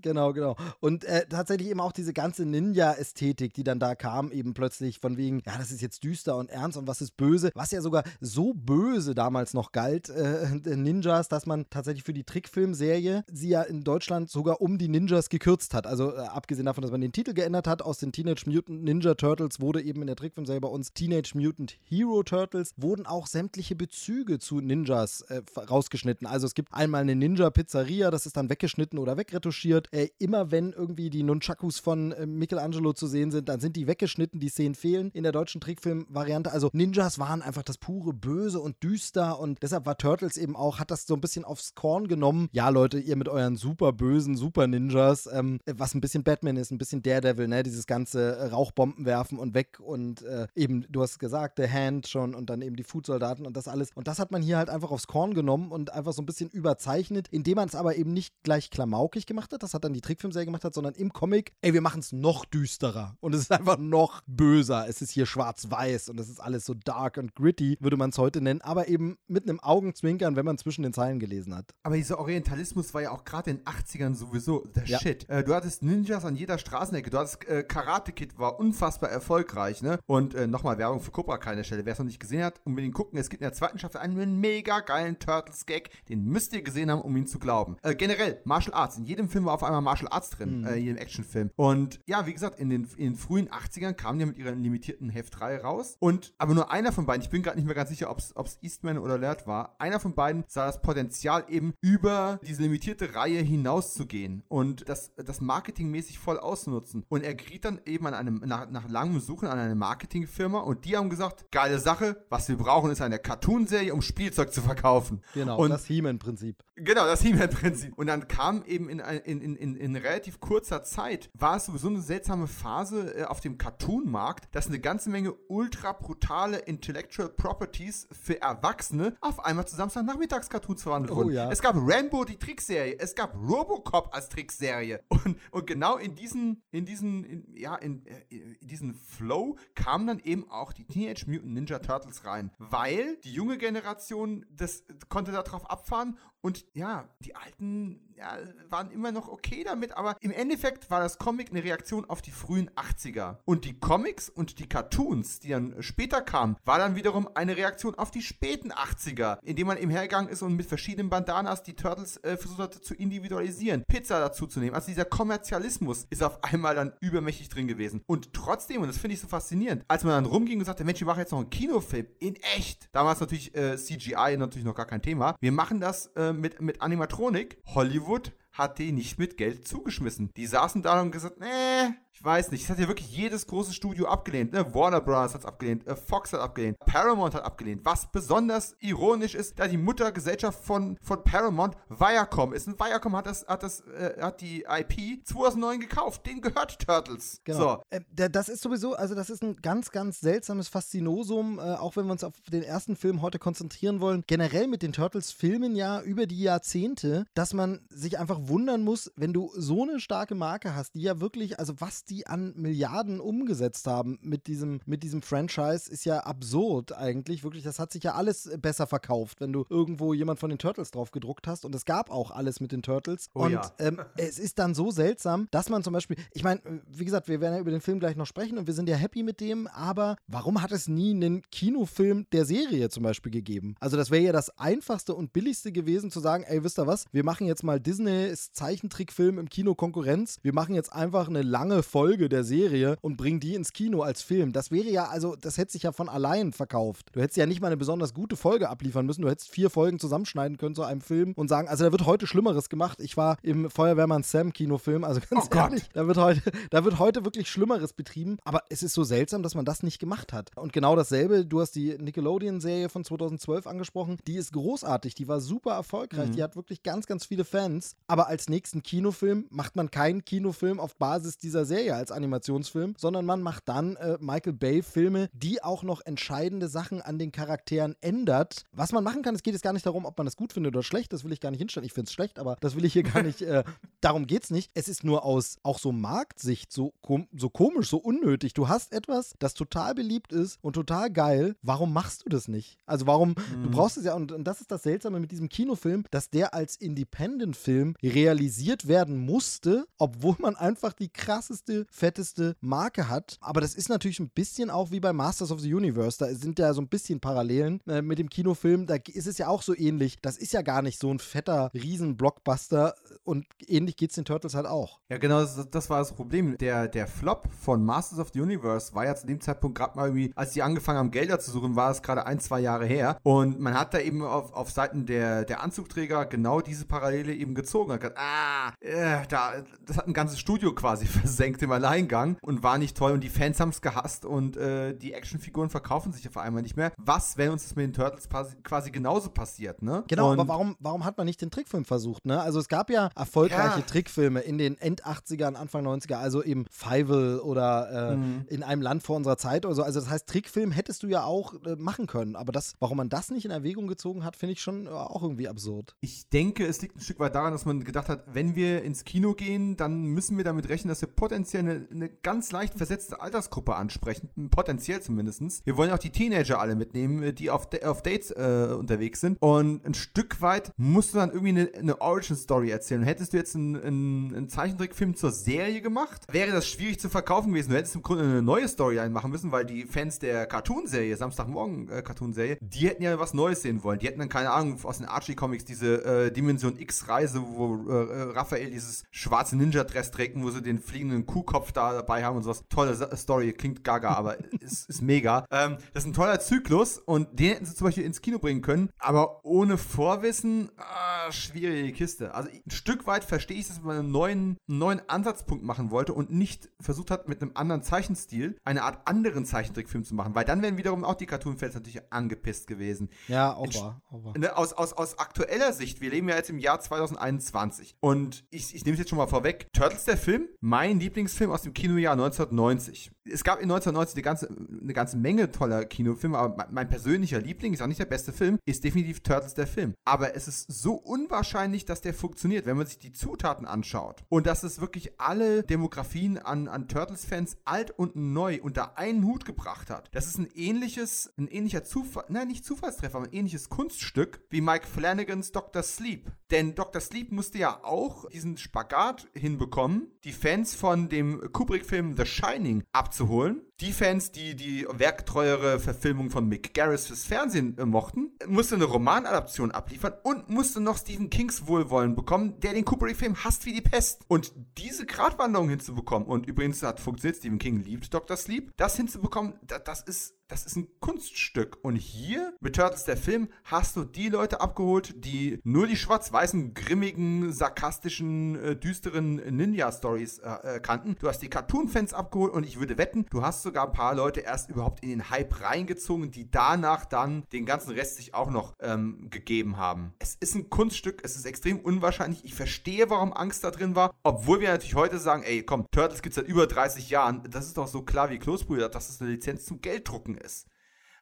Genau, 0.00 0.32
genau. 0.32 0.56
Und 0.80 1.04
äh, 1.04 1.26
tatsächlich 1.26 1.68
eben 1.70 1.80
auch 1.80 1.92
diese 1.92 2.12
ganze 2.12 2.44
Ninja-Ästhetik, 2.46 3.52
die 3.54 3.64
dann 3.64 3.80
da 3.80 3.94
kam, 3.94 4.30
eben 4.30 4.54
plötzlich 4.54 5.00
von 5.00 5.16
wegen, 5.16 5.42
ja, 5.44 5.58
das 5.58 5.72
ist 5.72 5.82
jetzt 5.82 6.04
düster 6.04 6.36
und 6.36 6.50
ernst 6.50 6.78
und 6.78 6.86
was 6.86 7.00
ist 7.00 7.16
böse, 7.16 7.50
was 7.54 7.72
ja 7.72 7.80
sogar 7.80 8.04
so 8.20 8.54
böse 8.54 9.14
damals 9.14 9.54
noch 9.54 9.72
galt, 9.72 10.08
äh, 10.08 10.46
Ninjas, 10.64 11.28
dass 11.28 11.46
man 11.46 11.68
tatsächlich 11.68 12.04
für 12.04 12.12
die 12.12 12.24
Trickfilmserie 12.24 13.24
sie 13.30 13.48
ja 13.48 13.62
in 13.62 13.82
Deutschland 13.82 14.30
sogar 14.30 14.60
um 14.60 14.78
die 14.78 14.88
Ninjas 14.88 15.28
gekürzt 15.28 15.74
hat. 15.74 15.86
Also 15.86 16.14
äh, 16.14 16.18
abgesehen 16.18 16.66
davon, 16.66 16.82
dass 16.82 16.92
man 16.92 17.00
den 17.00 17.12
Titel 17.12 17.34
geändert 17.34 17.66
hat, 17.66 17.82
aus 17.82 17.98
den 17.98 18.12
Teenage 18.12 18.44
Mutant 18.46 18.84
Ninja 18.84 19.14
Turtles 19.14 19.60
wurde 19.60 19.82
eben 19.82 20.00
in 20.02 20.06
der 20.06 20.16
Trickfilmserie 20.16 20.60
bei 20.60 20.68
uns 20.68 20.92
Teenage 20.92 21.32
Mutant 21.34 21.76
Hero 21.82 22.22
Turtles, 22.22 22.72
wurden 22.76 23.06
auch 23.06 23.26
sämtliche 23.26 23.74
Bezüge 23.74 24.38
zu 24.38 24.60
Ninjas 24.60 25.22
äh, 25.22 25.42
rausgeschnitten. 25.58 26.26
Also 26.26 26.46
es 26.46 26.54
gibt 26.54 26.72
einmal 26.72 27.00
eine 27.00 27.16
Ninja-Pizzeria, 27.16 28.10
das 28.12 28.26
ist 28.26 28.36
dann 28.36 28.48
weggeschnitten 28.48 28.98
oder 28.98 29.16
wegretuschiert 29.16 29.87
äh, 29.90 30.08
immer 30.18 30.50
wenn 30.50 30.72
irgendwie 30.72 31.10
die 31.10 31.22
Nunchakus 31.22 31.78
von 31.78 32.12
äh, 32.12 32.26
Michelangelo 32.26 32.92
zu 32.92 33.06
sehen 33.06 33.30
sind, 33.30 33.48
dann 33.48 33.60
sind 33.60 33.76
die 33.76 33.86
weggeschnitten, 33.86 34.40
die 34.40 34.48
Szenen 34.48 34.74
fehlen 34.74 35.10
in 35.12 35.22
der 35.22 35.32
deutschen 35.32 35.60
Trickfilm-Variante. 35.60 36.50
Also 36.50 36.70
Ninjas 36.72 37.18
waren 37.18 37.42
einfach 37.42 37.62
das 37.62 37.78
pure 37.78 38.12
Böse 38.12 38.60
und 38.60 38.82
düster 38.82 39.38
und 39.38 39.62
deshalb 39.62 39.86
war 39.86 39.96
Turtles 39.98 40.36
eben 40.36 40.56
auch, 40.56 40.78
hat 40.78 40.90
das 40.90 41.06
so 41.06 41.14
ein 41.14 41.20
bisschen 41.20 41.44
aufs 41.44 41.74
Korn 41.74 42.08
genommen. 42.08 42.48
Ja, 42.52 42.68
Leute, 42.68 42.98
ihr 42.98 43.16
mit 43.16 43.28
euren 43.28 43.56
super 43.56 43.92
bösen 43.92 44.36
Super 44.36 44.66
Ninjas, 44.66 45.28
ähm, 45.32 45.60
was 45.66 45.94
ein 45.94 46.00
bisschen 46.00 46.22
Batman 46.22 46.56
ist, 46.56 46.70
ein 46.70 46.78
bisschen 46.78 47.02
Daredevil, 47.02 47.48
ne? 47.48 47.62
Dieses 47.62 47.86
ganze 47.86 48.36
äh, 48.36 48.46
Rauchbomben 48.46 49.04
werfen 49.04 49.38
und 49.38 49.54
weg 49.54 49.80
und 49.80 50.22
äh, 50.22 50.46
eben, 50.54 50.86
du 50.88 51.02
hast 51.02 51.18
gesagt, 51.18 51.58
The 51.58 51.68
Hand 51.68 52.06
schon 52.06 52.34
und 52.34 52.50
dann 52.50 52.62
eben 52.62 52.76
die 52.76 52.84
Food-Soldaten 52.84 53.46
und 53.46 53.56
das 53.56 53.68
alles. 53.68 53.90
Und 53.94 54.08
das 54.08 54.18
hat 54.18 54.30
man 54.30 54.42
hier 54.42 54.58
halt 54.58 54.70
einfach 54.70 54.90
aufs 54.90 55.06
Korn 55.06 55.34
genommen 55.34 55.70
und 55.70 55.92
einfach 55.92 56.12
so 56.12 56.22
ein 56.22 56.26
bisschen 56.26 56.50
überzeichnet, 56.50 57.28
indem 57.30 57.56
man 57.56 57.68
es 57.68 57.74
aber 57.74 57.96
eben 57.96 58.12
nicht 58.12 58.34
gleich 58.42 58.70
klamaukig 58.70 59.26
gemacht 59.26 59.52
hat. 59.52 59.62
Das 59.62 59.74
hat 59.74 59.77
hat 59.78 59.84
dann 59.84 59.94
die 59.94 60.00
Trickfilmserie 60.00 60.46
gemacht 60.46 60.64
hat, 60.64 60.74
sondern 60.74 60.94
im 60.94 61.12
Comic, 61.12 61.52
ey, 61.62 61.72
wir 61.72 61.80
machen 61.80 62.00
es 62.00 62.12
noch 62.12 62.44
düsterer 62.44 63.16
und 63.20 63.34
es 63.34 63.42
ist 63.42 63.52
einfach 63.52 63.78
noch 63.78 64.22
böser. 64.26 64.86
Es 64.88 65.02
ist 65.02 65.10
hier 65.10 65.26
schwarz-weiß 65.26 66.08
und 66.08 66.20
es 66.20 66.28
ist 66.28 66.40
alles 66.40 66.64
so 66.64 66.74
dark 66.74 67.16
und 67.16 67.34
gritty, 67.34 67.76
würde 67.80 67.96
man 67.96 68.10
es 68.10 68.18
heute 68.18 68.40
nennen, 68.40 68.60
aber 68.60 68.88
eben 68.88 69.16
mit 69.26 69.48
einem 69.48 69.60
Augenzwinkern, 69.60 70.36
wenn 70.36 70.44
man 70.44 70.58
zwischen 70.58 70.82
den 70.82 70.92
Zeilen 70.92 71.18
gelesen 71.18 71.54
hat. 71.54 71.72
Aber 71.82 71.96
dieser 71.96 72.18
Orientalismus 72.18 72.92
war 72.94 73.02
ja 73.02 73.10
auch 73.10 73.24
gerade 73.24 73.50
in 73.50 73.58
den 73.58 73.64
80ern 73.64 74.14
sowieso 74.14 74.66
der 74.74 74.84
ja. 74.84 74.98
Shit. 74.98 75.28
Äh, 75.28 75.44
du 75.44 75.54
hattest 75.54 75.82
Ninjas 75.82 76.24
an 76.24 76.36
jeder 76.36 76.58
Straßenecke, 76.58 77.10
du 77.10 77.18
hattest 77.18 77.46
äh, 77.46 77.62
Karate 77.62 78.12
Kid 78.12 78.38
war 78.38 78.58
unfassbar 78.58 79.10
erfolgreich, 79.10 79.82
ne? 79.82 79.98
Und 80.06 80.34
äh, 80.34 80.46
nochmal 80.46 80.78
Werbung 80.78 81.00
für 81.00 81.10
Cobra 81.10 81.38
keine 81.38 81.64
Stelle. 81.64 81.84
Wer 81.84 81.92
es 81.92 81.98
noch 81.98 82.06
nicht 82.06 82.20
gesehen 82.20 82.42
hat, 82.42 82.60
unbedingt 82.64 82.94
gucken. 82.94 83.18
Es 83.18 83.30
gibt 83.30 83.42
in 83.42 83.46
der 83.46 83.54
zweiten 83.54 83.78
Staffel 83.78 83.98
einen 83.98 84.40
mega 84.40 84.80
geilen 84.80 85.18
Turtles-Gag, 85.18 85.90
den 86.08 86.24
müsst 86.24 86.52
ihr 86.52 86.62
gesehen 86.62 86.90
haben, 86.90 87.02
um 87.02 87.16
ihn 87.16 87.26
zu 87.26 87.38
glauben. 87.38 87.76
Äh, 87.82 87.94
generell, 87.94 88.40
Martial 88.44 88.74
Arts. 88.74 88.98
In 88.98 89.04
jedem 89.04 89.28
Film 89.28 89.44
war 89.44 89.54
auf 89.54 89.62
einmal 89.68 89.82
Martial 89.82 90.10
Arts 90.10 90.30
drin, 90.30 90.60
mhm. 90.60 90.66
äh, 90.66 90.74
hier 90.74 90.90
im 90.90 90.96
Actionfilm. 90.96 91.50
Und 91.56 92.00
ja, 92.06 92.26
wie 92.26 92.32
gesagt, 92.32 92.58
in 92.58 92.70
den, 92.70 92.84
in 92.96 93.12
den 93.12 93.14
frühen 93.14 93.48
80ern 93.48 93.92
kamen 93.92 94.18
die 94.18 94.26
mit 94.26 94.38
ihrer 94.38 94.52
limitierten 94.52 95.10
Heftreihe 95.10 95.62
raus. 95.62 95.96
Und 96.00 96.34
aber 96.38 96.54
nur 96.54 96.70
einer 96.70 96.92
von 96.92 97.06
beiden, 97.06 97.22
ich 97.22 97.30
bin 97.30 97.42
gerade 97.42 97.56
nicht 97.56 97.66
mehr 97.66 97.74
ganz 97.74 97.90
sicher, 97.90 98.10
ob 98.10 98.18
es 98.18 98.58
Eastman 98.62 98.98
oder 98.98 99.18
Laird 99.18 99.46
war, 99.46 99.76
einer 99.78 100.00
von 100.00 100.14
beiden 100.14 100.44
sah 100.48 100.66
das 100.66 100.82
Potenzial 100.82 101.44
eben 101.48 101.74
über 101.80 102.40
diese 102.46 102.62
limitierte 102.62 103.14
Reihe 103.14 103.40
hinauszugehen 103.40 104.42
und 104.48 104.88
das, 104.88 105.12
das 105.16 105.40
marketingmäßig 105.40 106.18
voll 106.18 106.38
auszunutzen. 106.38 107.04
Und 107.08 107.24
er 107.24 107.34
geriet 107.34 107.64
dann 107.64 107.80
eben 107.86 108.06
an 108.06 108.14
einem, 108.14 108.42
nach, 108.44 108.70
nach 108.70 108.88
langem 108.88 109.20
Suchen 109.20 109.48
an 109.48 109.58
eine 109.58 109.74
Marketingfirma 109.74 110.60
und 110.60 110.84
die 110.84 110.96
haben 110.96 111.10
gesagt, 111.10 111.50
geile 111.50 111.78
Sache, 111.78 112.24
was 112.28 112.48
wir 112.48 112.56
brauchen 112.56 112.90
ist 112.90 113.00
eine 113.00 113.18
Cartoonserie, 113.18 113.92
um 113.92 114.02
Spielzeug 114.02 114.52
zu 114.52 114.62
verkaufen. 114.62 115.22
Genau, 115.34 115.58
und 115.58 115.70
das 115.70 115.86
He-Man-Prinzip. 115.86 116.62
Genau, 116.76 117.06
das 117.06 117.22
He-Man-Prinzip. 117.22 117.96
Und 117.96 118.06
dann 118.06 118.28
kam 118.28 118.62
eben 118.64 118.88
in, 118.88 119.00
in, 119.00 119.40
in, 119.40 119.56
in, 119.58 119.76
in 119.76 119.96
relativ 119.96 120.40
kurzer 120.40 120.82
Zeit 120.82 121.30
war 121.34 121.56
es 121.56 121.66
sowieso 121.66 121.88
eine 121.88 122.00
seltsame 122.00 122.46
Phase 122.46 123.18
äh, 123.18 123.24
auf 123.24 123.40
dem 123.40 123.58
Cartoon-Markt, 123.58 124.54
dass 124.54 124.68
eine 124.68 124.78
ganze 124.78 125.10
Menge 125.10 125.34
ultra 125.48 125.92
brutale 125.92 126.58
Intellectual 126.58 127.28
Properties 127.28 128.08
für 128.12 128.40
Erwachsene 128.40 129.16
auf 129.20 129.44
einmal 129.44 129.66
zu 129.66 129.76
Samstagnachmittags-Cartoons 129.76 130.82
verwandelt 130.82 131.12
Oh 131.12 131.16
wurden. 131.16 131.32
ja. 131.32 131.50
Es 131.50 131.60
gab 131.60 131.76
Rambo, 131.76 132.24
die 132.24 132.36
Trickserie, 132.36 132.98
es 132.98 133.14
gab 133.14 133.34
Robocop 133.34 134.14
als 134.14 134.28
Trickserie. 134.28 135.00
Und, 135.24 135.36
und 135.50 135.66
genau 135.66 135.96
in 135.96 136.14
diesen, 136.14 136.62
in 136.70 136.84
diesen, 136.84 137.24
in, 137.24 137.56
ja, 137.56 137.74
in, 137.74 138.06
äh, 138.06 138.20
in 138.30 138.68
diesen 138.68 138.94
Flow 138.94 139.56
kamen 139.74 140.06
dann 140.06 140.18
eben 140.20 140.48
auch 140.48 140.72
die 140.72 140.84
Teenage 140.86 141.24
Mutant 141.26 141.54
Ninja 141.54 141.80
Turtles 141.80 142.24
rein. 142.24 142.52
Weil 142.58 143.16
die 143.24 143.32
junge 143.32 143.58
Generation 143.58 144.46
das 144.50 144.84
konnte 145.08 145.32
darauf 145.32 145.68
abfahren 145.68 146.16
und 146.40 146.64
ja, 146.72 147.08
die 147.20 147.34
alten 147.34 148.00
ja, 148.16 148.38
waren 148.68 148.90
immer 148.90 149.12
noch 149.12 149.28
okay 149.28 149.64
damit, 149.64 149.96
aber 149.96 150.16
im 150.20 150.30
Endeffekt 150.30 150.90
war 150.90 151.00
das 151.00 151.18
Comic 151.18 151.50
eine 151.50 151.64
Reaktion 151.64 152.04
auf 152.04 152.22
die 152.22 152.30
frühen 152.30 152.70
80er. 152.70 153.38
Und 153.44 153.64
die 153.64 153.78
Comics 153.78 154.28
und 154.28 154.58
die 154.58 154.68
Cartoons, 154.68 155.40
die 155.40 155.50
dann 155.50 155.82
später 155.82 156.20
kamen, 156.20 156.56
war 156.64 156.78
dann 156.78 156.96
wiederum 156.96 157.28
eine 157.34 157.56
Reaktion 157.56 157.94
auf 157.94 158.10
die 158.10 158.22
späten 158.22 158.72
80er, 158.72 159.38
indem 159.42 159.68
man 159.68 159.78
eben 159.78 159.90
hergegangen 159.90 160.30
ist 160.30 160.42
und 160.42 160.54
mit 160.54 160.66
verschiedenen 160.66 161.10
Bandanas 161.10 161.62
die 161.62 161.74
Turtles 161.74 162.16
äh, 162.18 162.36
versucht 162.36 162.58
hat 162.58 162.74
zu 162.74 162.94
individualisieren, 162.94 163.84
Pizza 163.86 164.20
dazu 164.20 164.46
zu 164.46 164.60
nehmen. 164.60 164.74
Also 164.74 164.88
dieser 164.88 165.04
Kommerzialismus 165.04 166.06
ist 166.10 166.22
auf 166.22 166.42
einmal 166.44 166.74
dann 166.74 166.92
übermächtig 167.00 167.48
drin 167.48 167.68
gewesen. 167.68 168.02
Und 168.06 168.32
trotzdem, 168.32 168.82
und 168.82 168.88
das 168.88 168.98
finde 168.98 169.14
ich 169.14 169.20
so 169.20 169.28
faszinierend, 169.28 169.84
als 169.88 170.04
man 170.04 170.12
dann 170.12 170.30
rumging 170.30 170.58
und 170.58 170.64
sagte, 170.64 170.84
Mensch, 170.84 171.00
wir 171.00 171.06
machen 171.06 171.20
jetzt 171.20 171.32
noch 171.32 171.38
einen 171.38 171.50
Kinofilm 171.50 172.06
in 172.18 172.36
echt. 172.56 172.88
Damals 172.92 173.20
natürlich 173.20 173.54
äh, 173.54 173.76
CGI 173.76 174.36
natürlich 174.36 174.64
noch 174.64 174.74
gar 174.74 174.86
kein 174.86 175.02
Thema. 175.02 175.36
Wir 175.40 175.52
machen 175.52 175.80
das 175.80 176.06
äh, 176.16 176.27
mit, 176.32 176.60
mit 176.60 176.82
Animatronik. 176.82 177.58
Hollywood 177.74 178.32
hat 178.52 178.78
die 178.78 178.92
nicht 178.92 179.18
mit 179.18 179.36
Geld 179.36 179.66
zugeschmissen. 179.66 180.30
Die 180.36 180.46
saßen 180.46 180.82
da 180.82 181.00
und 181.00 181.12
gesagt, 181.12 181.38
nee, 181.40 181.94
ich 182.18 182.24
weiß 182.24 182.50
nicht. 182.50 182.64
Das 182.64 182.70
hat 182.70 182.80
ja 182.80 182.88
wirklich 182.88 183.16
jedes 183.16 183.46
große 183.46 183.72
Studio 183.72 184.08
abgelehnt. 184.08 184.52
Ne? 184.52 184.74
Warner 184.74 185.00
Bros. 185.00 185.34
hat 185.34 185.40
es 185.42 185.46
abgelehnt, 185.46 185.86
äh, 185.86 185.94
Fox 185.94 186.32
hat 186.32 186.40
abgelehnt, 186.40 186.76
Paramount 186.80 187.34
hat 187.34 187.44
abgelehnt. 187.44 187.84
Was 187.84 188.10
besonders 188.10 188.74
ironisch 188.80 189.36
ist, 189.36 189.58
da 189.60 189.68
die 189.68 189.76
Muttergesellschaft 189.76 190.64
von, 190.64 190.98
von 191.00 191.22
Paramount 191.22 191.76
Viacom 191.88 192.52
ist. 192.54 192.66
Und 192.66 192.80
Viacom 192.80 193.14
hat, 193.14 193.26
das, 193.26 193.46
hat, 193.46 193.62
das, 193.62 193.82
äh, 193.82 194.20
hat 194.20 194.40
die 194.40 194.64
IP 194.68 195.24
2009 195.24 195.78
gekauft. 195.78 196.26
Denen 196.26 196.40
gehört 196.40 196.80
Turtles. 196.80 197.40
Genau. 197.44 197.58
So. 197.58 197.82
Äh, 197.90 198.30
das 198.30 198.48
ist 198.48 198.62
sowieso, 198.62 198.94
also 198.94 199.14
das 199.14 199.30
ist 199.30 199.44
ein 199.44 199.54
ganz, 199.56 199.92
ganz 199.92 200.18
seltsames 200.18 200.66
Faszinosum, 200.66 201.60
äh, 201.60 201.74
auch 201.74 201.94
wenn 201.94 202.06
wir 202.06 202.12
uns 202.12 202.24
auf 202.24 202.34
den 202.50 202.64
ersten 202.64 202.96
Film 202.96 203.22
heute 203.22 203.38
konzentrieren 203.38 204.00
wollen. 204.00 204.24
Generell 204.26 204.66
mit 204.66 204.82
den 204.82 204.92
Turtles-Filmen 204.92 205.76
ja 205.76 206.00
über 206.02 206.26
die 206.26 206.40
Jahrzehnte, 206.40 207.26
dass 207.34 207.54
man 207.54 207.86
sich 207.90 208.18
einfach 208.18 208.37
wundern 208.46 208.82
muss, 208.82 209.10
wenn 209.16 209.32
du 209.32 209.50
so 209.56 209.82
eine 209.82 210.00
starke 210.00 210.34
Marke 210.34 210.74
hast, 210.74 210.94
die 210.94 211.02
ja 211.02 211.20
wirklich, 211.20 211.58
also 211.58 211.74
was 211.78 212.04
die 212.04 212.26
an 212.26 212.52
Milliarden 212.56 213.20
umgesetzt 213.20 213.86
haben 213.86 214.18
mit 214.22 214.46
diesem, 214.46 214.80
mit 214.86 215.02
diesem 215.02 215.22
Franchise, 215.22 215.90
ist 215.90 216.04
ja 216.04 216.20
absurd 216.20 216.92
eigentlich. 216.92 217.42
Wirklich, 217.42 217.64
das 217.64 217.78
hat 217.78 217.92
sich 217.92 218.04
ja 218.04 218.14
alles 218.14 218.50
besser 218.60 218.86
verkauft, 218.86 219.40
wenn 219.40 219.52
du 219.52 219.64
irgendwo 219.68 220.14
jemand 220.14 220.38
von 220.38 220.50
den 220.50 220.58
Turtles 220.58 220.90
drauf 220.90 221.10
gedruckt 221.10 221.46
hast. 221.46 221.64
Und 221.64 221.74
es 221.74 221.84
gab 221.84 222.10
auch 222.10 222.30
alles 222.30 222.60
mit 222.60 222.72
den 222.72 222.82
Turtles. 222.82 223.28
Oh 223.34 223.44
und 223.44 223.52
ja. 223.52 223.72
ähm, 223.78 224.00
es 224.16 224.38
ist 224.38 224.58
dann 224.58 224.74
so 224.74 224.90
seltsam, 224.90 225.48
dass 225.50 225.68
man 225.68 225.82
zum 225.82 225.92
Beispiel, 225.92 226.16
ich 226.32 226.44
meine, 226.44 226.60
wie 226.88 227.04
gesagt, 227.04 227.28
wir 227.28 227.40
werden 227.40 227.54
ja 227.54 227.60
über 227.60 227.70
den 227.70 227.80
Film 227.80 227.98
gleich 227.98 228.16
noch 228.16 228.26
sprechen 228.26 228.58
und 228.58 228.66
wir 228.66 228.74
sind 228.74 228.88
ja 228.88 228.96
happy 228.96 229.22
mit 229.22 229.40
dem, 229.40 229.66
aber 229.68 230.16
warum 230.26 230.62
hat 230.62 230.72
es 230.72 230.88
nie 230.88 231.10
einen 231.10 231.42
Kinofilm 231.50 232.26
der 232.32 232.44
Serie 232.44 232.88
zum 232.90 233.02
Beispiel 233.02 233.32
gegeben? 233.32 233.74
Also 233.80 233.96
das 233.96 234.10
wäre 234.10 234.24
ja 234.24 234.32
das 234.32 234.56
einfachste 234.58 235.14
und 235.14 235.32
billigste 235.32 235.72
gewesen 235.72 236.10
zu 236.10 236.20
sagen, 236.20 236.44
ey, 236.44 236.62
wisst 236.62 236.78
ihr 236.78 236.86
was, 236.86 237.06
wir 237.12 237.24
machen 237.24 237.46
jetzt 237.46 237.64
mal 237.64 237.80
Disneys 238.28 238.52
Zeichentrickfilm 238.52 239.38
im 239.38 239.48
Kino 239.48 239.74
Konkurrenz, 239.74 240.36
wir 240.42 240.52
machen 240.52 240.74
jetzt 240.74 240.92
einfach 240.92 241.28
eine 241.28 241.42
lange 241.42 241.82
Folge 241.82 242.28
der 242.28 242.44
Serie 242.44 242.96
und 243.00 243.16
bringen 243.16 243.40
die 243.40 243.54
ins 243.54 243.72
Kino 243.72 244.02
als 244.02 244.20
Film. 244.22 244.52
Das 244.52 244.70
wäre 244.70 244.88
ja, 244.88 245.06
also 245.06 245.34
das 245.36 245.56
hätte 245.56 245.72
sich 245.72 245.84
ja 245.84 245.92
von 245.92 246.08
allein 246.08 246.52
verkauft. 246.52 247.06
Du 247.12 247.20
hättest 247.20 247.36
ja 247.38 247.46
nicht 247.46 247.60
mal 247.60 247.68
eine 247.68 247.76
besonders 247.78 248.12
gute 248.14 248.36
Folge 248.36 248.68
abliefern 248.68 249.06
müssen, 249.06 249.22
du 249.22 249.30
hättest 249.30 249.48
vier 249.50 249.70
Folgen 249.70 249.98
zusammenschneiden 249.98 250.58
können 250.58 250.74
zu 250.74 250.82
einem 250.82 251.00
Film 251.00 251.32
und 251.36 251.48
sagen, 251.48 251.68
also 251.68 251.84
da 251.84 251.92
wird 251.92 252.04
heute 252.06 252.26
Schlimmeres 252.26 252.68
gemacht. 252.68 253.00
Ich 253.00 253.16
war 253.16 253.38
im 253.42 253.70
Feuerwehrmann 253.70 254.22
Sam 254.22 254.52
Kinofilm, 254.52 255.04
also 255.04 255.20
ganz 255.30 255.46
Oh 255.46 255.48
Gott. 255.50 255.70
ehrlich, 255.70 255.88
da 255.94 256.06
wird, 256.06 256.18
heute, 256.18 256.42
da 256.70 256.84
wird 256.84 256.98
heute 256.98 257.24
wirklich 257.24 257.48
Schlimmeres 257.48 257.92
betrieben. 257.94 258.36
Aber 258.44 258.62
es 258.68 258.82
ist 258.82 258.92
so 258.94 259.04
seltsam, 259.04 259.42
dass 259.42 259.54
man 259.54 259.64
das 259.64 259.82
nicht 259.82 259.98
gemacht 259.98 260.32
hat. 260.34 260.50
Und 260.56 260.72
genau 260.72 260.96
dasselbe, 260.96 261.46
du 261.46 261.60
hast 261.60 261.74
die 261.74 261.96
Nickelodeon-Serie 261.98 262.88
von 262.90 263.04
2012 263.04 263.66
angesprochen, 263.66 264.18
die 264.26 264.36
ist 264.36 264.52
großartig, 264.52 265.14
die 265.14 265.28
war 265.28 265.40
super 265.40 265.72
erfolgreich, 265.72 266.28
Mhm. 266.28 266.32
die 266.32 266.42
hat 266.42 266.56
wirklich 266.56 266.82
ganz, 266.82 267.06
ganz 267.06 267.24
viele 267.24 267.44
Fans. 267.44 267.94
Aber 268.06 268.17
als 268.26 268.48
nächsten 268.48 268.82
Kinofilm 268.82 269.46
macht 269.50 269.76
man 269.76 269.90
keinen 269.90 270.24
Kinofilm 270.24 270.80
auf 270.80 270.96
Basis 270.96 271.38
dieser 271.38 271.64
Serie 271.64 271.94
als 271.94 272.10
Animationsfilm, 272.10 272.94
sondern 272.98 273.24
man 273.24 273.42
macht 273.42 273.68
dann 273.68 273.96
äh, 273.96 274.18
Michael 274.20 274.54
Bay-Filme, 274.54 275.28
die 275.32 275.62
auch 275.62 275.82
noch 275.82 276.00
entscheidende 276.04 276.68
Sachen 276.68 277.00
an 277.00 277.18
den 277.18 277.32
Charakteren 277.32 277.94
ändert. 278.00 278.64
Was 278.72 278.92
man 278.92 279.04
machen 279.04 279.22
kann, 279.22 279.34
es 279.34 279.42
geht 279.42 279.54
jetzt 279.54 279.62
gar 279.62 279.72
nicht 279.72 279.86
darum, 279.86 280.04
ob 280.04 280.18
man 280.18 280.26
das 280.26 280.36
gut 280.36 280.52
findet 280.52 280.74
oder 280.74 280.82
schlecht, 280.82 281.12
das 281.12 281.24
will 281.24 281.32
ich 281.32 281.40
gar 281.40 281.50
nicht 281.50 281.60
hinstellen. 281.60 281.86
Ich 281.86 281.92
finde 281.92 282.08
es 282.08 282.12
schlecht, 282.12 282.38
aber 282.38 282.56
das 282.60 282.74
will 282.74 282.84
ich 282.84 282.92
hier 282.92 283.02
gar 283.02 283.22
nicht, 283.22 283.42
äh, 283.42 283.62
darum 284.00 284.26
geht 284.26 284.44
es 284.44 284.50
nicht. 284.50 284.70
Es 284.74 284.88
ist 284.88 285.04
nur 285.04 285.24
aus 285.24 285.58
auch 285.62 285.78
so 285.78 285.92
Marktsicht 285.92 286.72
so, 286.72 286.92
kom 287.02 287.28
so 287.36 287.50
komisch, 287.50 287.88
so 287.88 287.98
unnötig. 287.98 288.54
Du 288.54 288.68
hast 288.68 288.92
etwas, 288.92 289.34
das 289.38 289.54
total 289.54 289.94
beliebt 289.94 290.32
ist 290.32 290.58
und 290.62 290.72
total 290.72 291.10
geil. 291.10 291.56
Warum 291.62 291.92
machst 291.92 292.24
du 292.24 292.28
das 292.28 292.48
nicht? 292.48 292.78
Also 292.86 293.06
warum, 293.06 293.34
du 293.62 293.70
brauchst 293.70 293.96
es 293.96 294.04
ja, 294.04 294.14
und, 294.14 294.32
und 294.32 294.44
das 294.44 294.60
ist 294.60 294.70
das 294.70 294.82
Seltsame 294.82 295.20
mit 295.20 295.30
diesem 295.30 295.48
Kinofilm, 295.48 296.04
dass 296.10 296.30
der 296.30 296.54
als 296.54 296.76
Independent-Film 296.76 297.94
realisiert 298.08 298.88
werden 298.88 299.18
musste, 299.18 299.86
obwohl 299.98 300.36
man 300.38 300.56
einfach 300.56 300.92
die 300.92 301.08
krasseste, 301.08 301.86
fetteste 301.90 302.56
Marke 302.60 303.08
hat. 303.08 303.38
Aber 303.40 303.60
das 303.60 303.74
ist 303.74 303.88
natürlich 303.88 304.20
ein 304.20 304.30
bisschen 304.30 304.70
auch 304.70 304.90
wie 304.90 305.00
bei 305.00 305.12
Masters 305.12 305.50
of 305.50 305.60
the 305.60 305.72
Universe. 305.72 306.18
Da 306.18 306.34
sind 306.34 306.58
ja 306.58 306.72
so 306.74 306.80
ein 306.80 306.88
bisschen 306.88 307.20
Parallelen 307.20 307.80
äh, 307.86 308.02
mit 308.02 308.18
dem 308.18 308.28
Kinofilm. 308.28 308.86
Da 308.86 308.96
ist 309.12 309.26
es 309.26 309.38
ja 309.38 309.48
auch 309.48 309.62
so 309.62 309.76
ähnlich. 309.76 310.18
Das 310.22 310.38
ist 310.38 310.52
ja 310.52 310.62
gar 310.62 310.82
nicht 310.82 311.00
so 311.00 311.12
ein 311.12 311.18
fetter 311.18 311.70
Riesen-Blockbuster. 311.74 312.94
Und 313.24 313.46
ähnlich 313.66 313.96
geht 313.96 314.10
es 314.10 314.16
den 314.16 314.24
Turtles 314.24 314.54
halt 314.54 314.66
auch. 314.66 315.00
Ja, 315.08 315.18
genau, 315.18 315.40
das, 315.40 315.70
das 315.70 315.90
war 315.90 315.98
das 315.98 316.12
Problem. 316.12 316.56
Der, 316.58 316.88
der 316.88 317.06
Flop 317.06 317.48
von 317.60 317.84
Masters 317.84 318.18
of 318.18 318.30
the 318.32 318.40
Universe 318.40 318.94
war 318.94 319.04
ja 319.04 319.14
zu 319.14 319.26
dem 319.26 319.40
Zeitpunkt 319.40 319.78
gerade 319.78 319.96
mal 319.96 320.06
irgendwie, 320.06 320.32
als 320.34 320.52
die 320.52 320.62
angefangen 320.62 320.98
haben, 320.98 321.10
Gelder 321.10 321.38
zu 321.40 321.50
suchen, 321.50 321.76
war 321.76 321.90
es 321.90 322.02
gerade 322.02 322.26
ein, 322.26 322.40
zwei 322.40 322.60
Jahre 322.60 322.86
her. 322.86 323.18
Und 323.22 323.60
man 323.60 323.74
hat 323.74 323.94
da 323.94 324.00
eben 324.00 324.22
auf, 324.22 324.52
auf 324.52 324.70
Seiten 324.70 325.06
der, 325.06 325.44
der 325.44 325.62
Anzugträger 325.62 326.26
genau 326.26 326.60
diese 326.60 326.86
Parallele 326.86 327.34
eben 327.34 327.54
gezogen. 327.54 327.97
Hat 328.04 328.14
gesagt, 328.14 328.18
ah, 328.18 328.72
äh, 328.80 329.26
da, 329.28 329.52
das 329.84 329.96
hat 329.96 330.06
ein 330.06 330.12
ganzes 330.12 330.38
Studio 330.38 330.74
quasi 330.74 331.06
versenkt 331.06 331.62
im 331.62 331.72
Alleingang 331.72 332.36
und 332.42 332.62
war 332.62 332.78
nicht 332.78 332.96
toll. 332.96 333.12
Und 333.12 333.22
die 333.22 333.28
Fans 333.28 333.60
haben 333.60 333.70
es 333.70 333.80
gehasst 333.80 334.24
und 334.24 334.56
äh, 334.56 334.94
die 334.96 335.12
Actionfiguren 335.12 335.70
verkaufen 335.70 336.12
sich 336.12 336.28
auf 336.28 336.36
einmal 336.36 336.62
nicht 336.62 336.76
mehr. 336.76 336.92
Was, 336.96 337.36
wenn 337.36 337.50
uns 337.50 337.64
das 337.64 337.76
mit 337.76 337.84
den 337.86 337.92
Turtles 337.92 338.28
quasi, 338.28 338.56
quasi 338.62 338.90
genauso 338.90 339.30
passiert, 339.30 339.82
ne? 339.82 340.04
Genau, 340.08 340.32
und 340.32 340.40
aber 340.40 340.48
warum, 340.48 340.76
warum 340.80 341.04
hat 341.04 341.16
man 341.18 341.26
nicht 341.26 341.40
den 341.42 341.50
Trickfilm 341.50 341.84
versucht? 341.84 342.24
Ne? 342.26 342.40
Also 342.40 342.58
es 342.60 342.68
gab 342.68 342.90
ja 342.90 343.10
erfolgreiche 343.16 343.80
Ja. 343.80 343.84
Trickfilme 343.86 344.40
in 344.40 344.58
den 344.58 344.76
End-80ern, 344.78 345.54
Anfang 345.54 345.86
90er, 345.86 346.14
also 346.16 346.42
eben 346.42 346.64
Fievel 346.70 347.40
oder 347.40 348.12
äh, 348.12 348.16
Mhm. 348.16 348.44
in 348.48 348.62
einem 348.62 348.82
Land 348.82 349.02
vor 349.02 349.16
unserer 349.16 349.36
Zeit 349.36 349.66
oder 349.66 349.74
so. 349.74 349.82
Also 349.82 350.00
das 350.00 350.08
heißt, 350.08 350.26
Trickfilm 350.28 350.70
hättest 350.72 351.02
du 351.02 351.06
ja 351.08 351.24
auch 351.24 351.54
äh, 351.64 351.76
machen 351.76 352.06
können. 352.06 352.36
Aber 352.36 352.52
das, 352.52 352.74
warum 352.78 352.96
man 352.96 353.08
das 353.08 353.30
nicht 353.30 353.44
in 353.44 353.50
Erwägung 353.50 353.86
gezogen 353.86 354.24
hat, 354.24 354.36
finde 354.36 354.52
ich 354.54 354.60
schon 354.60 354.86
äh, 354.86 354.90
auch 354.90 355.22
irgendwie 355.22 355.48
absurd. 355.48 355.94
Ich 356.00 356.28
denke, 356.28 356.66
es 356.66 356.80
liegt 356.80 356.96
ein 356.96 357.00
Stück 357.00 357.18
weit 357.20 357.34
daran, 357.34 357.52
dass 357.52 357.64
man 357.64 357.84
gedacht 357.88 358.08
hat, 358.08 358.24
wenn 358.32 358.54
wir 358.54 358.82
ins 358.82 359.04
Kino 359.04 359.34
gehen, 359.34 359.76
dann 359.76 360.04
müssen 360.04 360.36
wir 360.36 360.44
damit 360.44 360.68
rechnen, 360.68 360.90
dass 360.90 361.00
wir 361.00 361.08
potenziell 361.08 361.62
eine, 361.62 361.88
eine 361.90 362.08
ganz 362.08 362.52
leicht 362.52 362.74
versetzte 362.74 363.20
Altersgruppe 363.20 363.74
ansprechen. 363.74 364.28
Potenziell 364.50 365.00
zumindest. 365.00 365.66
Wir 365.66 365.76
wollen 365.76 365.90
auch 365.90 365.98
die 365.98 366.10
Teenager 366.10 366.60
alle 366.60 366.76
mitnehmen, 366.76 367.34
die 367.34 367.50
auf, 367.50 367.68
auf 367.84 368.02
Dates 368.02 368.30
äh, 368.30 368.74
unterwegs 368.78 369.20
sind. 369.20 369.36
Und 369.40 369.84
ein 369.84 369.94
Stück 369.94 370.40
weit 370.40 370.72
musst 370.76 371.14
du 371.14 371.18
dann 371.18 371.30
irgendwie 371.30 371.48
eine, 371.48 371.70
eine 371.74 372.00
Origin-Story 372.00 372.70
erzählen. 372.70 373.02
Hättest 373.02 373.32
du 373.32 373.36
jetzt 373.36 373.56
einen, 373.56 373.76
einen, 373.76 374.34
einen 374.34 374.48
Zeichentrickfilm 374.48 375.16
zur 375.16 375.32
Serie 375.32 375.80
gemacht, 375.80 376.22
wäre 376.30 376.52
das 376.52 376.68
schwierig 376.68 377.00
zu 377.00 377.08
verkaufen 377.08 377.50
gewesen. 377.50 377.70
Du 377.70 377.76
hättest 377.76 377.94
im 377.94 378.02
Grunde 378.02 378.24
eine 378.24 378.42
neue 378.42 378.68
Storyline 378.68 379.10
machen 379.10 379.30
müssen, 379.30 379.50
weil 379.50 379.64
die 379.64 379.84
Fans 379.84 380.18
der 380.18 380.46
Cartoon-Serie, 380.46 381.16
Samstagmorgen-Cartoon-Serie, 381.16 382.58
die 382.60 382.86
hätten 382.88 383.02
ja 383.02 383.18
was 383.18 383.34
Neues 383.34 383.62
sehen 383.62 383.82
wollen. 383.82 383.98
Die 383.98 384.06
hätten 384.06 384.18
dann, 384.18 384.28
keine 384.28 384.50
Ahnung, 384.50 384.78
aus 384.84 384.98
den 384.98 385.06
Archie-Comics 385.06 385.64
diese 385.64 386.04
äh, 386.04 386.32
Dimension 386.32 386.78
X-Reise, 386.78 387.42
wo 387.42 387.77
äh, 387.88 388.22
Raphael 388.32 388.70
dieses 388.70 389.04
schwarze 389.10 389.56
Ninja-Dress 389.56 390.10
trägt, 390.10 390.40
wo 390.40 390.50
sie 390.50 390.62
den 390.62 390.78
fliegenden 390.78 391.26
Kuhkopf 391.26 391.72
da 391.72 391.92
dabei 391.92 392.24
haben 392.24 392.36
und 392.36 392.42
sowas. 392.42 392.64
Tolle 392.68 393.16
Story, 393.16 393.52
klingt 393.52 393.84
gaga, 393.84 394.10
aber 394.10 394.36
ist, 394.60 394.88
ist 394.88 395.02
mega. 395.02 395.44
Ähm, 395.50 395.78
das 395.94 396.04
ist 396.04 396.10
ein 396.10 396.14
toller 396.14 396.40
Zyklus 396.40 396.98
und 396.98 397.38
den 397.38 397.52
hätten 397.52 397.66
sie 397.66 397.74
zum 397.74 397.86
Beispiel 397.86 398.04
ins 398.04 398.20
Kino 398.20 398.38
bringen 398.38 398.62
können, 398.62 398.90
aber 398.98 399.44
ohne 399.44 399.78
Vorwissen, 399.78 400.68
äh, 400.78 401.17
schwierige 401.32 401.92
Kiste. 401.92 402.34
Also 402.34 402.50
ein 402.50 402.70
Stück 402.70 403.06
weit 403.06 403.24
verstehe 403.24 403.58
ich, 403.58 403.68
dass 403.68 403.82
man 403.82 403.98
einen 403.98 404.10
neuen, 404.10 404.58
neuen 404.66 405.00
Ansatzpunkt 405.08 405.64
machen 405.64 405.90
wollte 405.90 406.12
und 406.12 406.30
nicht 406.30 406.68
versucht 406.80 407.10
hat, 407.10 407.28
mit 407.28 407.42
einem 407.42 407.52
anderen 407.54 407.82
Zeichenstil 407.82 408.56
eine 408.64 408.82
Art 408.82 409.06
anderen 409.06 409.44
Zeichentrickfilm 409.44 410.04
zu 410.04 410.14
machen, 410.14 410.34
weil 410.34 410.44
dann 410.44 410.62
wären 410.62 410.76
wiederum 410.76 411.04
auch 411.04 411.14
die 411.14 411.26
Cartoon-Fans 411.26 411.74
natürlich 411.74 412.00
angepisst 412.10 412.66
gewesen. 412.66 413.10
Ja, 413.28 413.56
wahr. 413.58 414.02
Ne, 414.36 414.56
aus, 414.56 414.72
aus, 414.72 414.92
aus 414.92 415.18
aktueller 415.18 415.72
Sicht, 415.72 416.00
wir 416.00 416.10
leben 416.10 416.28
ja 416.28 416.36
jetzt 416.36 416.50
im 416.50 416.58
Jahr 416.58 416.80
2021 416.80 417.96
und 418.00 418.44
ich, 418.50 418.74
ich 418.74 418.84
nehme 418.84 418.94
es 418.94 419.00
jetzt 419.00 419.10
schon 419.10 419.18
mal 419.18 419.26
vorweg. 419.26 419.68
Turtles 419.72 420.04
der 420.04 420.16
Film, 420.16 420.48
mein 420.60 421.00
Lieblingsfilm 421.00 421.50
aus 421.50 421.62
dem 421.62 421.74
Kinojahr 421.74 422.12
1990. 422.12 423.10
Es 423.32 423.44
gab 423.44 423.58
in 423.58 423.70
1990 423.70 424.16
eine 424.16 424.22
ganze, 424.22 424.48
eine 424.48 424.92
ganze 424.92 425.16
Menge 425.16 425.50
toller 425.50 425.84
Kinofilme, 425.84 426.38
aber 426.38 426.68
mein, 426.70 426.88
persönlicher 426.88 427.40
Liebling, 427.40 427.74
ist 427.74 427.82
auch 427.82 427.86
nicht 427.86 428.00
der 428.00 428.06
beste 428.06 428.32
Film, 428.32 428.58
ist 428.64 428.84
definitiv 428.84 429.20
Turtles 429.20 429.54
der 429.54 429.66
Film. 429.66 429.94
Aber 430.04 430.34
es 430.34 430.48
ist 430.48 430.70
so 430.70 430.94
unwahrscheinlich, 430.94 431.84
dass 431.84 432.00
der 432.00 432.14
funktioniert, 432.14 432.66
wenn 432.66 432.76
man 432.76 432.86
sich 432.86 432.98
die 432.98 433.12
Zutaten 433.12 433.66
anschaut. 433.66 434.24
Und 434.28 434.46
dass 434.46 434.62
es 434.62 434.80
wirklich 434.80 435.20
alle 435.20 435.62
Demografien 435.62 436.38
an, 436.38 436.68
an 436.68 436.88
Turtles-Fans 436.88 437.58
alt 437.64 437.90
und 437.90 438.16
neu 438.16 438.60
unter 438.62 438.98
einen 438.98 439.24
Hut 439.24 439.44
gebracht 439.44 439.90
hat. 439.90 440.08
Das 440.12 440.26
ist 440.26 440.38
ein 440.38 440.48
ähnliches, 440.54 441.32
ein 441.36 441.48
ähnlicher 441.48 441.84
Zufall, 441.84 442.24
nein, 442.28 442.48
nicht 442.48 442.64
Zufallstreffer, 442.64 443.18
ein 443.18 443.32
ähnliches 443.32 443.68
Kunststück 443.68 444.40
wie 444.50 444.60
Mike 444.60 444.86
Flanagans 444.86 445.52
Dr. 445.52 445.82
Sleep. 445.82 446.30
Denn 446.50 446.74
Dr. 446.74 447.00
Sleep 447.00 447.32
musste 447.32 447.58
ja 447.58 447.84
auch 447.84 448.28
diesen 448.30 448.56
Spagat 448.56 449.28
hinbekommen, 449.34 450.10
die 450.28 450.34
Fans 450.34 450.74
von 450.74 451.08
dem 451.08 451.40
Kubrick-Film 451.52 452.14
The 452.14 452.26
Shining 452.26 452.84
abzuholen. 452.92 453.62
Die 453.80 453.92
Fans, 453.92 454.32
die 454.32 454.56
die 454.56 454.84
werktreuere 454.90 455.78
Verfilmung 455.78 456.30
von 456.30 456.48
Mick 456.48 456.74
Garris 456.74 457.06
fürs 457.06 457.24
Fernsehen 457.24 457.76
mochten, 457.84 458.32
musste 458.48 458.74
eine 458.74 458.86
Romanadaption 458.86 459.70
abliefern 459.70 460.14
und 460.24 460.50
musste 460.50 460.80
noch 460.80 460.98
Stephen 460.98 461.30
Kings 461.30 461.68
Wohlwollen 461.68 462.16
bekommen, 462.16 462.58
der 462.58 462.72
den 462.72 462.84
Kubrick-Film 462.84 463.44
hasst 463.44 463.66
wie 463.66 463.72
die 463.72 463.80
Pest. 463.80 464.22
Und 464.26 464.52
diese 464.78 465.06
Gratwanderung 465.06 465.68
hinzubekommen, 465.68 466.26
und 466.26 466.46
übrigens 466.46 466.82
hat 466.82 466.98
funktioniert, 466.98 467.36
Stephen 467.36 467.60
King 467.60 467.80
liebt 467.80 468.12
Dr. 468.12 468.36
Sleep, 468.36 468.72
das 468.76 468.96
hinzubekommen, 468.96 469.54
das, 469.62 469.84
das 469.84 470.02
ist 470.02 470.38
das 470.48 470.64
ist 470.64 470.76
ein 470.76 470.88
Kunststück. 471.00 471.78
Und 471.82 471.96
hier, 471.96 472.54
mit 472.60 472.74
Turtles 472.74 473.04
der 473.04 473.18
Film, 473.18 473.48
hast 473.64 473.96
du 473.96 474.04
die 474.04 474.30
Leute 474.30 474.60
abgeholt, 474.62 475.24
die 475.24 475.60
nur 475.62 475.86
die 475.86 475.96
schwarz-weißen, 475.96 476.72
grimmigen, 476.72 477.52
sarkastischen, 477.52 478.56
äh, 478.56 478.76
düsteren 478.76 479.36
Ninja-Stories 479.36 480.38
äh, 480.38 480.76
äh, 480.76 480.80
kannten. 480.80 481.16
Du 481.20 481.28
hast 481.28 481.40
die 481.40 481.50
Cartoon-Fans 481.50 482.14
abgeholt 482.14 482.54
und 482.54 482.64
ich 482.64 482.80
würde 482.80 482.96
wetten, 482.96 483.26
du 483.30 483.42
hast 483.42 483.62
sogar 483.68 483.86
ein 483.86 483.92
paar 483.92 484.14
Leute 484.14 484.40
erst 484.40 484.70
überhaupt 484.70 485.02
in 485.02 485.10
den 485.10 485.28
Hype 485.28 485.60
reingezogen, 485.60 486.30
die 486.30 486.50
danach 486.50 487.04
dann 487.04 487.44
den 487.52 487.66
ganzen 487.66 487.92
Rest 487.92 488.16
sich 488.16 488.32
auch 488.32 488.48
noch 488.48 488.74
ähm, 488.80 489.28
gegeben 489.28 489.76
haben. 489.76 490.14
Es 490.18 490.36
ist 490.40 490.54
ein 490.54 490.70
Kunststück, 490.70 491.20
es 491.22 491.36
ist 491.36 491.44
extrem 491.44 491.78
unwahrscheinlich. 491.78 492.44
Ich 492.44 492.54
verstehe, 492.54 493.10
warum 493.10 493.34
Angst 493.34 493.62
da 493.62 493.70
drin 493.70 493.94
war, 493.94 494.14
obwohl 494.22 494.60
wir 494.60 494.70
natürlich 494.70 494.94
heute 494.94 495.18
sagen, 495.18 495.42
ey, 495.42 495.62
komm, 495.62 495.84
Turtles 495.90 496.22
gibt 496.22 496.32
es 496.32 496.36
seit 496.36 496.48
über 496.48 496.66
30 496.66 497.10
Jahren. 497.10 497.42
Das 497.50 497.66
ist 497.66 497.76
doch 497.76 497.88
so 497.88 498.00
klar 498.02 498.30
wie 498.30 498.38
Kloßbrüder, 498.38 498.88
dass 498.88 499.10
es 499.10 499.20
eine 499.20 499.30
Lizenz 499.30 499.66
zum 499.66 499.82
Gelddrucken 499.82 500.38
ist. 500.38 500.66